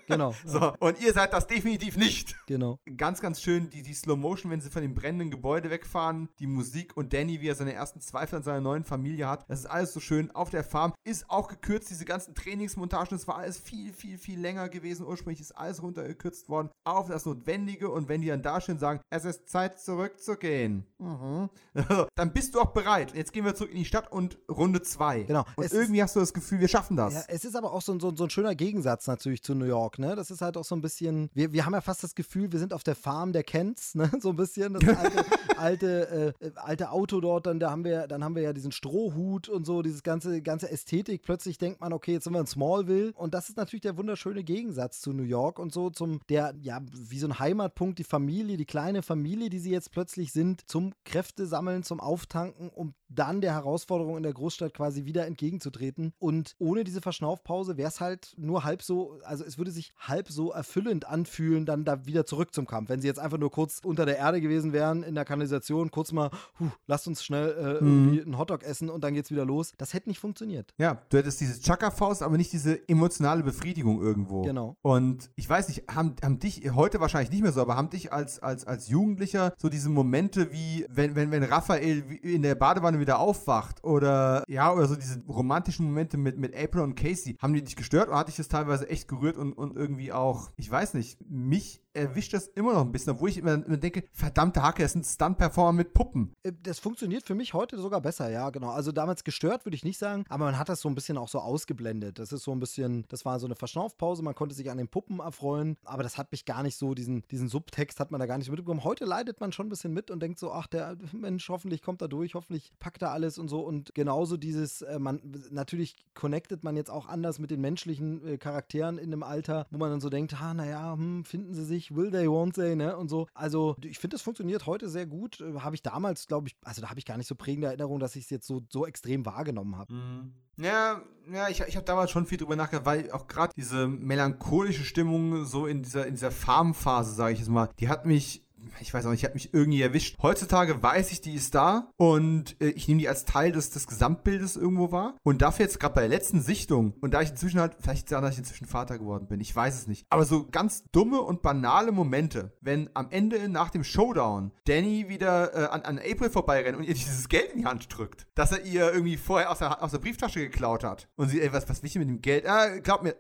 Genau. 0.07 0.35
so, 0.45 0.59
ja. 0.59 0.75
und 0.81 1.01
ihr 1.01 1.13
seid 1.13 1.33
das 1.33 1.47
definitiv 1.47 1.97
nicht. 1.97 2.37
Genau. 2.47 2.79
Ganz, 2.97 3.21
ganz 3.21 3.41
schön 3.41 3.71
die, 3.71 3.83
die 3.83 3.95
Slow 3.95 4.17
Motion, 4.17 4.51
wenn 4.51 4.61
sie 4.61 4.71
von 4.71 4.83
dem 4.83 4.95
brennenden 4.95 5.31
Gebäude 5.31 5.71
wegfahren, 5.71 6.29
die 6.39 6.47
Musik 6.47 6.97
und 6.97 7.13
Danny, 7.13 7.41
wie 7.41 7.49
er 7.49 7.55
seine 7.55 7.73
ersten 7.73 8.01
Zweifel 8.01 8.37
an 8.37 8.43
seiner 8.43 8.61
neuen 8.61 8.85
Familie 8.85 9.29
hat. 9.29 9.45
Das 9.49 9.61
ist 9.61 9.67
alles 9.67 9.93
so 9.93 10.01
schön. 10.01 10.31
Auf 10.33 10.51
der 10.51 10.65
Farm 10.65 10.95
ist 11.05 11.31
auch 11.31 11.49
gekürzt, 11.49 11.91
diese 11.91 12.05
ganzen 12.05 12.35
Trainingsmontagen, 12.35 13.17
das 13.17 13.27
war 13.27 13.39
alles 13.39 13.59
viel, 13.59 13.93
viel, 13.93 14.19
viel 14.19 14.39
länger 14.39 14.69
gewesen. 14.69 15.07
Ursprünglich 15.07 15.41
ist 15.41 15.53
alles 15.53 15.83
runtergekürzt 15.83 16.49
worden 16.49 16.71
auf 16.85 17.09
das 17.09 17.25
Notwendige 17.27 17.91
und 17.91 18.09
wenn 18.09 18.21
die 18.21 18.29
dann 18.29 18.43
da 18.43 18.61
stehen 18.61 18.75
und 18.75 18.81
sagen, 18.81 19.01
es 19.11 19.25
ist 19.25 19.49
Zeit 19.49 19.81
zurückzugehen, 19.81 20.87
mhm. 20.99 21.49
dann 22.15 22.33
bist 22.33 22.55
du 22.55 22.61
auch 22.61 22.73
bereit. 22.73 23.15
Jetzt 23.15 23.33
gehen 23.33 23.45
wir 23.45 23.55
zurück 23.55 23.71
in 23.71 23.79
die 23.79 23.85
Stadt 23.85 24.11
und 24.11 24.39
Runde 24.51 24.83
2. 24.83 25.25
Genau. 25.25 25.45
Und 25.57 25.65
es 25.65 25.73
irgendwie 25.73 26.03
hast 26.03 26.17
du 26.17 26.21
das 26.21 26.33
Gefühl, 26.33 26.61
wir 26.61 26.69
schaffen 26.69 26.97
das. 26.97 27.15
Ja, 27.15 27.23
es 27.29 27.45
ist 27.45 27.57
aber 27.57 27.73
auch 27.73 27.83
so, 27.83 27.99
so, 27.99 28.15
so 28.15 28.25
ein 28.25 28.31
schöner 28.31 28.55
Gegensatz 28.55 29.07
natürlich 29.07 29.43
zu 29.43 29.55
New 29.65 29.71
York, 29.71 29.99
ne? 29.99 30.15
Das 30.15 30.31
ist 30.31 30.43
halt 30.43 30.57
auch 30.57 30.65
so 30.65 30.75
ein 30.75 30.81
bisschen, 30.81 31.31
wir, 31.35 31.53
wir 31.53 31.65
haben 31.65 31.73
ja 31.73 31.81
fast 31.81 32.03
das 32.03 32.15
Gefühl, 32.15 32.53
wir 32.53 32.59
sind 32.59 32.73
auf 32.73 32.85
der 32.85 32.95
Farm 32.95 33.33
der 33.33 33.43
Kents, 33.43 33.95
ne? 33.95 34.11
So 34.21 34.31
ein 34.31 34.37
bisschen. 34.37 34.75
Das 34.75 34.97
alte, 34.97 35.25
alte, 35.59 36.35
äh, 36.41 36.51
alte 36.57 36.91
Auto 36.91 37.21
dort, 37.21 37.47
dann 37.47 37.61
da 37.61 37.71
haben 37.71 37.85
wir, 37.85 38.07
dann 38.07 38.23
haben 38.23 38.35
wir 38.35 38.43
ja 38.43 38.53
diesen 38.53 38.73
Strohhut 38.73 39.49
und 39.49 39.67
so, 39.67 39.83
dieses 39.83 40.03
ganze, 40.03 40.41
ganze 40.43 40.71
Ästhetik. 40.71 41.23
Plötzlich 41.23 41.59
denkt 41.59 41.81
man, 41.81 41.93
okay, 41.93 42.13
jetzt 42.13 42.25
sind 42.25 42.33
wir 42.33 42.41
in 42.41 42.47
Smallville. 42.47 43.13
Und 43.15 43.35
das 43.35 43.49
ist 43.49 43.57
natürlich 43.57 43.83
der 43.83 43.97
wunderschöne 43.97 44.45
Gegensatz 44.45 45.01
zu 45.01 45.13
New 45.13 45.25
York 45.25 45.59
und 45.59 45.73
so 45.73 45.91
zum, 45.91 46.21
der, 46.29 46.55
ja, 46.61 46.81
wie 46.93 47.19
so 47.19 47.27
ein 47.27 47.39
Heimatpunkt, 47.39 47.99
die 47.99 48.05
Familie, 48.05 48.57
die 48.57 48.67
kleine 48.67 49.03
Familie, 49.03 49.51
die 49.51 49.59
sie 49.59 49.71
jetzt 49.71 49.91
plötzlich 49.91 50.33
sind, 50.33 50.69
zum 50.69 50.93
Kräfte 51.05 51.47
sammeln, 51.47 51.83
zum 51.83 52.01
Auftanken, 52.01 52.71
um 52.71 52.95
dann 53.09 53.41
der 53.41 53.53
Herausforderung 53.53 54.17
in 54.17 54.23
der 54.23 54.33
Großstadt 54.33 54.75
quasi 54.75 55.05
wieder 55.05 55.27
entgegenzutreten. 55.27 56.13
Und 56.19 56.55
ohne 56.59 56.85
diese 56.85 57.01
Verschnaufpause 57.01 57.77
wäre 57.77 57.89
es 57.89 58.01
halt 58.01 58.35
nur 58.37 58.65
halb 58.65 58.83
so, 58.83 59.19
also 59.25 59.45
es 59.45 59.59
würde 59.59 59.71
sich 59.71 59.93
halb 59.99 60.29
so 60.29 60.51
erfüllend 60.51 61.07
anfühlen, 61.07 61.67
dann 61.67 61.85
da 61.85 62.07
wieder 62.07 62.27
zurück 62.27 62.55
zum 62.55 62.67
Kampf. 62.67 62.89
Wenn 62.89 63.01
sie 63.01 63.09
jetzt 63.09 63.21
einfach 63.21 63.39
nur 63.39 63.51
kurz 63.51 63.81
unter 63.85 64.07
der 64.07 64.19
Erde 64.19 64.41
gewesen 64.41 64.73
wären, 64.73 65.03
in 65.03 65.15
der 65.15 65.25
Kanalisation, 65.25 65.91
kurz 65.91 66.13
mal, 66.13 66.31
huh, 66.59 66.71
lasst 66.87 67.07
uns 67.07 67.25
schnell 67.25 67.53
äh, 67.53 67.85
mhm. 67.85 68.05
irgendwie 68.05 68.23
einen 68.23 68.39
Hotdog 68.39 68.63
essen 68.63 68.89
und 68.89 69.05
dann 69.05 69.15
geht's 69.15 69.31
wieder 69.31 69.45
los. 69.45 69.73
Das 69.79 69.95
hätte 69.95 70.09
nicht 70.09 70.19
funktioniert. 70.19 70.73
Ja, 70.79 71.03
du 71.09 71.19
hättest 71.19 71.41
diese 71.41 71.61
Chaka-Faust, 71.61 72.23
aber 72.23 72.37
nicht 72.37 72.53
diese 72.53 72.89
emotionale 72.89 73.43
Befriedigung 73.43 74.01
irgendwo. 74.01 74.43
Genau. 74.43 74.77
Und 74.83 75.31
ich 75.37 75.49
weiß 75.49 75.69
nicht, 75.69 75.85
haben, 75.95 76.17
haben 76.23 76.39
dich, 76.39 76.63
heute 76.75 77.01
wahrscheinlich 77.01 77.31
nicht 77.31 77.43
mehr 77.43 77.53
so, 77.53 77.61
aber 77.61 77.77
haben 77.77 77.91
dich 77.91 78.13
als, 78.13 78.39
als, 78.41 78.67
als 78.67 78.89
Jugendlicher 78.89 79.53
so 79.57 79.69
diese 79.69 79.89
Momente 79.89 80.53
wie, 80.53 80.87
wenn, 80.89 81.15
wenn, 81.15 81.31
wenn 81.31 81.43
Raphael 81.43 82.05
in 82.23 82.43
der 82.43 82.55
Badewanne 82.55 82.99
wieder 83.05 83.19
aufwacht 83.19 83.85
oder 83.85 84.45
ja, 84.49 84.73
oder 84.73 84.87
so 84.87 84.97
diese 84.97 85.23
romantischen 85.29 85.87
Momente 85.87 86.17
mit, 86.17 86.39
mit 86.39 86.57
April 86.57 86.83
und 86.83 86.95
Casey, 86.95 87.37
haben 87.41 87.53
die 87.53 87.63
dich 87.63 87.77
gestört 87.77 88.09
oder 88.09 88.19
hat 88.19 88.29
dich 88.29 88.37
das 88.37 88.49
teilweise 88.49 88.89
echt 88.89 89.09
gerührt 89.09 89.37
und, 89.37 89.53
und 89.53 89.77
irgendwie 89.77 90.13
auch, 90.13 90.51
ich 90.57 90.71
weiß 90.71 90.95
nicht, 90.95 91.19
mich 91.29 91.84
erwischt 91.95 92.35
das 92.35 92.49
immer 92.49 92.75
noch 92.75 92.83
ein 92.83 92.93
bisschen, 92.93 93.13
obwohl 93.13 93.31
ich 93.31 93.39
immer, 93.39 93.57
denke, 93.57 94.05
verdammte 94.13 94.63
Hacke, 94.63 94.83
es 94.83 94.93
ist 94.93 94.97
ein 94.97 95.05
Stunt-Performer 95.05 95.73
mit 95.73 95.95
Puppen. 95.95 96.35
Äh, 96.43 96.53
das 96.63 96.79
funktioniert 96.79 97.25
für 97.25 97.35
mich 97.35 97.55
heute 97.55 97.79
sogar 97.79 98.01
besser, 98.01 98.29
ja, 98.31 98.51
genau. 98.51 98.71
Also 98.71 98.93
damals 98.93 99.25
gestört 99.25 99.65
würde 99.65 99.77
ich 99.77 99.85
nicht 99.85 99.99
sagen, 99.99 100.25
aber 100.29 100.45
man 100.47 100.59
hat 100.59 100.69
das 100.69 100.81
so 100.81 100.89
ein 100.89 100.95
bisschen 100.95 101.17
auch 101.17 101.29
so 101.29 101.39
ausgeblendet. 101.39 102.19
Das 102.19 102.33
ist 102.33 102.43
so 102.43 102.53
ein 102.53 102.61
bisschen, 102.61 103.05
das 103.09 103.25
war 103.25 103.39
so 103.39 103.47
eine 103.47 103.55
Verschnaufpause, 103.55 104.23
man 104.23 104.35
konnte 104.35 104.55
sich 104.55 104.71
an 104.71 104.79
den 104.79 104.89
Puppen 104.89 105.21
erfreuen, 105.21 105.77
aber 105.85 106.03
das 106.03 106.19
hat 106.19 106.33
mich 106.33 106.45
gar 106.45 106.63
nicht 106.63 106.77
so, 106.77 106.95
diesen, 106.95 107.25
diesen 107.31 107.49
Subtext 107.49 108.01
hat 108.01 108.11
man 108.11 108.19
da 108.19 108.27
gar 108.27 108.39
nicht 108.39 108.51
mitbekommen. 108.51 108.85
Heute 108.85 109.05
leidet 109.05 109.41
man 109.41 109.53
schon 109.53 109.67
ein 109.67 109.71
bisschen 109.71 109.93
mit 109.93 110.11
und 110.11 110.21
denkt 110.21 110.39
so, 110.39 110.53
ach, 110.53 110.67
der 110.67 110.97
Mensch, 111.13 111.49
hoffentlich 111.49 111.83
kommt 111.83 112.03
er 112.03 112.09
durch, 112.09 112.35
hoffentlich 112.35 112.73
packt 112.81 113.03
er 113.03 113.13
alles 113.13 113.39
und 113.39 113.49
so 113.49 113.61
und 113.61 113.95
genauso 113.95 114.37
dieses, 114.37 114.83
äh, 114.83 114.99
man, 114.99 115.21
natürlich 115.51 115.97
connectet 116.15 116.65
man 116.65 116.77
jetzt 116.77 116.91
auch 116.91 117.09
anders 117.09 117.39
mit 117.39 117.51
den 117.51 117.61
menschlichen 117.61 118.27
äh, 118.27 118.39
Charakteren 118.39 118.99
in 118.99 119.13
einem 119.13 119.23
Alter, 119.23 119.67
wo 119.71 119.79
man 119.79 119.91
dann 119.91 120.01
so 120.01 120.09
denkt, 120.09 120.41
ha, 120.41 120.55
naja, 120.55 120.93
hm, 120.93 121.25
finden 121.25 121.55
sie 121.55 121.65
sich, 121.65 121.84
nicht, 121.85 121.97
will 121.97 122.11
they, 122.11 122.27
won't 122.27 122.55
they, 122.55 122.75
ne? 122.75 122.97
Und 122.97 123.09
so. 123.09 123.27
Also, 123.35 123.77
ich 123.83 123.99
finde, 123.99 124.15
das 124.15 124.23
funktioniert 124.23 124.67
heute 124.67 124.89
sehr 124.89 125.07
gut. 125.07 125.41
Äh, 125.41 125.61
habe 125.61 125.75
ich 125.75 125.83
damals, 125.83 126.27
glaube 126.27 126.49
ich, 126.49 126.57
also 126.65 126.83
da 126.83 126.91
habe 126.91 126.99
ich 126.99 127.07
gar 127.07 127.17
nicht 127.17 127.27
so 127.27 127.35
prägende 127.35 127.69
Erinnerung, 127.69 127.99
dass 128.01 128.17
ich 128.17 128.25
es 128.25 128.31
jetzt 128.31 128.47
so, 128.47 128.63
so 128.69 128.87
extrem 128.87 129.27
wahrgenommen 129.27 129.77
habe. 129.77 129.93
Mhm. 129.93 130.33
Ja, 130.57 131.03
ja, 131.33 131.49
ich, 131.49 131.61
ich 131.61 131.77
habe 131.77 131.85
damals 131.85 132.11
schon 132.11 132.27
viel 132.27 132.39
drüber 132.39 132.57
nachgedacht, 132.57 132.87
weil 132.87 133.11
auch 133.11 133.27
gerade 133.27 133.53
diese 133.57 133.89
melancholische 133.89 134.85
Stimmung 134.85 135.45
so 135.45 135.67
in 135.67 135.83
dieser, 135.83 136.07
in 136.07 136.15
dieser 136.15 136.31
Farmphase, 136.31 137.15
sage 137.15 137.33
ich 137.33 137.41
jetzt 137.41 137.49
mal, 137.49 137.71
die 137.81 137.89
hat 137.89 138.07
mich 138.07 138.45
ich 138.81 138.93
weiß 138.93 139.07
auch 139.07 139.11
nicht, 139.11 139.21
ich 139.21 139.25
habe 139.25 139.35
mich 139.35 139.53
irgendwie 139.53 139.83
erwischt. 139.83 140.17
Heutzutage 140.23 140.83
weiß 140.83 141.13
ich, 141.13 141.21
die 141.21 141.35
ist 141.35 141.55
da 141.55 141.91
und 141.97 142.61
äh, 142.61 142.69
ich 142.69 142.89
nehme 142.89 143.01
die 143.01 143.09
als 143.09 143.25
Teil 143.25 143.53
des, 143.53 143.71
des 143.71 143.87
Gesamtbildes 143.87 144.57
irgendwo 144.57 144.93
wahr. 144.93 145.17
Und 145.23 145.43
dafür 145.43 145.67
jetzt 145.67 145.81
gerade 145.81 145.95
bei 145.95 146.03
der 146.03 146.11
letzten 146.11 146.41
Sichtung 146.41 146.95
und 147.01 147.15
da 147.15 147.21
ich 147.21 147.31
inzwischen 147.31 147.61
halt, 147.61 147.77
vielleicht 147.81 148.09
sagen, 148.09 148.25
dass 148.25 148.35
ich 148.35 148.41
inzwischen 148.41 148.67
Vater 148.67 148.99
geworden 148.99 149.27
bin, 149.27 149.41
ich 149.41 149.55
weiß 149.55 149.75
es 149.75 149.87
nicht. 149.87 150.07
Aber 150.11 150.25
so 150.25 150.47
ganz 150.47 150.85
dumme 150.93 151.21
und 151.21 151.43
banale 151.43 151.93
Momente, 151.93 152.57
wenn 152.61 152.91
am 152.95 153.09
Ende 153.11 153.49
nach 153.49 153.71
dem 153.71 153.85
Showdown 153.85 154.53
Danny 154.67 155.09
wieder 155.09 155.55
äh, 155.55 155.67
an, 155.67 155.83
an 155.83 155.99
April 155.99 156.31
vorbeirennt 156.31 156.77
und 156.77 156.85
ihr 156.85 156.95
dieses 156.95 157.29
Geld 157.29 157.53
in 157.53 157.61
die 157.61 157.67
Hand 157.67 157.87
drückt, 157.97 158.27
dass 158.35 158.53
er 158.53 158.65
ihr 158.65 158.93
irgendwie 158.93 159.17
vorher 159.17 159.51
aus 159.51 159.59
der, 159.59 159.83
aus 159.83 159.91
der 159.91 159.99
Brieftasche 159.99 160.41
geklaut 160.41 160.85
hat. 160.85 161.09
Und 161.17 161.29
sie, 161.29 161.41
ey, 161.41 161.53
was, 161.53 161.69
was 161.69 161.83
will 161.83 161.89
ich 161.89 161.97
mit 161.97 162.09
dem 162.09 162.21
Geld? 162.21 162.47
Ah, 162.47 162.79
glaub 162.79 163.03
mir, 163.03 163.17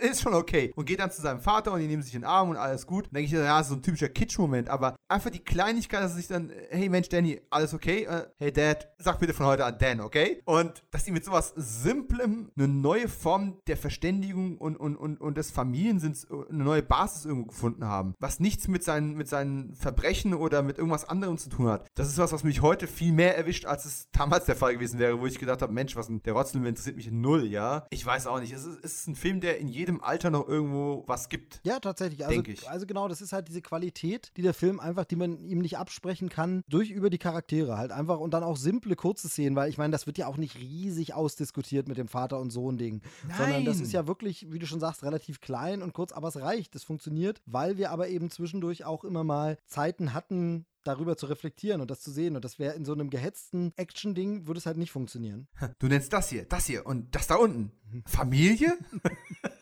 ist 0.00 0.22
schon 0.22 0.34
okay. 0.34 0.72
Und 0.76 0.86
geht 0.86 1.00
dann 1.00 1.10
zu 1.10 1.22
seinem 1.22 1.40
Vater 1.40 1.72
und 1.72 1.80
die 1.80 1.86
nehmen 1.86 2.02
sich 2.02 2.14
in 2.14 2.22
den 2.22 2.28
Arm 2.28 2.50
und 2.50 2.56
alles 2.56 2.86
gut. 2.86 3.06
Dann 3.06 3.14
denke 3.14 3.26
ich, 3.26 3.32
ja, 3.32 3.62
so 3.62 3.74
ein 3.74 3.82
typischer 3.82 4.08
Kitsch-Moment. 4.08 4.68
Aber 4.68 4.96
einfach 5.08 5.30
die 5.30 5.44
Kleinigkeit, 5.44 6.02
dass 6.02 6.12
er 6.12 6.16
sich 6.16 6.28
dann, 6.28 6.50
hey 6.70 6.88
Mensch, 6.88 7.08
Danny, 7.08 7.40
alles 7.50 7.74
okay? 7.74 8.06
Uh, 8.08 8.22
hey 8.36 8.52
Dad, 8.52 8.88
sag 8.98 9.18
bitte 9.18 9.34
von 9.34 9.46
heute 9.46 9.64
an 9.64 9.76
Dan, 9.78 10.00
okay? 10.00 10.42
Und 10.44 10.82
dass 10.90 11.04
die 11.04 11.12
mit 11.12 11.24
sowas 11.24 11.52
Simplem 11.56 12.50
eine 12.56 12.68
neue 12.68 13.08
Form 13.08 13.58
der 13.66 13.76
Verständigung 13.76 14.58
und, 14.58 14.76
und, 14.76 14.96
und, 14.96 15.20
und 15.20 15.36
des 15.36 15.50
Familiensinns 15.50 16.26
eine 16.30 16.64
neue 16.64 16.82
Basis 16.82 17.24
irgendwo 17.24 17.48
gefunden 17.48 17.84
haben. 17.84 18.14
Was 18.18 18.40
nichts 18.40 18.68
mit 18.68 18.84
seinen, 18.84 19.14
mit 19.14 19.28
seinen 19.28 19.74
Verbrechen 19.74 20.34
oder 20.34 20.62
mit 20.62 20.78
irgendwas 20.78 21.08
anderem 21.08 21.38
zu 21.38 21.48
tun 21.48 21.68
hat. 21.68 21.88
Das 21.94 22.08
ist 22.08 22.18
was, 22.18 22.32
was 22.32 22.44
mich 22.44 22.62
heute 22.62 22.86
viel 22.86 23.12
mehr 23.12 23.36
erwischt, 23.36 23.66
als 23.66 23.84
es 23.84 24.08
damals 24.12 24.46
der 24.46 24.56
Fall 24.56 24.74
gewesen 24.74 24.98
wäre, 24.98 25.20
wo 25.20 25.26
ich 25.26 25.38
gedacht 25.38 25.62
habe, 25.62 25.72
Mensch, 25.72 25.96
was 25.96 26.06
denn, 26.06 26.22
der 26.22 26.32
Rotzel 26.32 26.64
interessiert 26.64 26.96
mich 26.96 27.10
null, 27.10 27.46
ja? 27.46 27.86
Ich 27.90 28.04
weiß 28.04 28.26
auch 28.26 28.40
nicht. 28.40 28.52
Es 28.52 28.64
ist, 28.64 28.84
es 28.84 29.00
ist 29.00 29.08
ein 29.08 29.14
Film, 29.14 29.40
der 29.40 29.58
in 29.58 29.68
jedem 29.68 29.85
jedem 29.86 30.02
Alter 30.02 30.30
noch 30.30 30.48
irgendwo 30.48 31.04
was 31.06 31.28
gibt. 31.28 31.60
Ja, 31.64 31.78
tatsächlich. 31.78 32.26
Also, 32.26 32.42
ich. 32.44 32.68
also 32.68 32.86
genau, 32.86 33.06
das 33.06 33.20
ist 33.20 33.32
halt 33.32 33.48
diese 33.48 33.62
Qualität, 33.62 34.32
die 34.36 34.42
der 34.42 34.54
Film 34.54 34.80
einfach, 34.80 35.04
die 35.04 35.16
man 35.16 35.38
ihm 35.38 35.60
nicht 35.60 35.78
absprechen 35.78 36.28
kann, 36.28 36.62
durch 36.68 36.90
über 36.90 37.08
die 37.08 37.18
Charaktere 37.18 37.78
halt 37.78 37.92
einfach 37.92 38.18
und 38.18 38.34
dann 38.34 38.42
auch 38.42 38.56
simple, 38.56 38.96
kurze 38.96 39.28
Szenen, 39.28 39.54
weil 39.54 39.70
ich 39.70 39.78
meine, 39.78 39.92
das 39.92 40.06
wird 40.06 40.18
ja 40.18 40.26
auch 40.26 40.36
nicht 40.36 40.56
riesig 40.56 41.14
ausdiskutiert 41.14 41.86
mit 41.86 41.98
dem 41.98 42.08
Vater- 42.08 42.40
und 42.40 42.50
Sohn-Ding, 42.50 43.02
sondern 43.36 43.64
das 43.64 43.80
ist 43.80 43.92
ja 43.92 44.06
wirklich, 44.06 44.50
wie 44.50 44.58
du 44.58 44.66
schon 44.66 44.80
sagst, 44.80 45.04
relativ 45.04 45.40
klein 45.40 45.82
und 45.82 45.92
kurz, 45.92 46.12
aber 46.12 46.28
es 46.28 46.40
reicht, 46.40 46.74
es 46.74 46.82
funktioniert, 46.82 47.40
weil 47.46 47.76
wir 47.76 47.90
aber 47.90 48.08
eben 48.08 48.30
zwischendurch 48.30 48.84
auch 48.84 49.04
immer 49.04 49.22
mal 49.22 49.58
Zeiten 49.66 50.12
hatten, 50.12 50.66
darüber 50.86 51.16
zu 51.16 51.26
reflektieren 51.26 51.80
und 51.80 51.90
das 51.90 52.00
zu 52.00 52.10
sehen. 52.10 52.36
Und 52.36 52.44
das 52.44 52.58
wäre 52.58 52.74
in 52.74 52.84
so 52.84 52.92
einem 52.92 53.10
gehetzten 53.10 53.72
Action-Ding, 53.76 54.46
würde 54.46 54.58
es 54.58 54.66
halt 54.66 54.76
nicht 54.76 54.92
funktionieren. 54.92 55.48
Du 55.78 55.88
nennst 55.88 56.12
das 56.12 56.30
hier, 56.30 56.44
das 56.44 56.66
hier 56.66 56.86
und 56.86 57.14
das 57.14 57.26
da 57.26 57.34
unten. 57.34 57.72
Familie? 58.06 58.78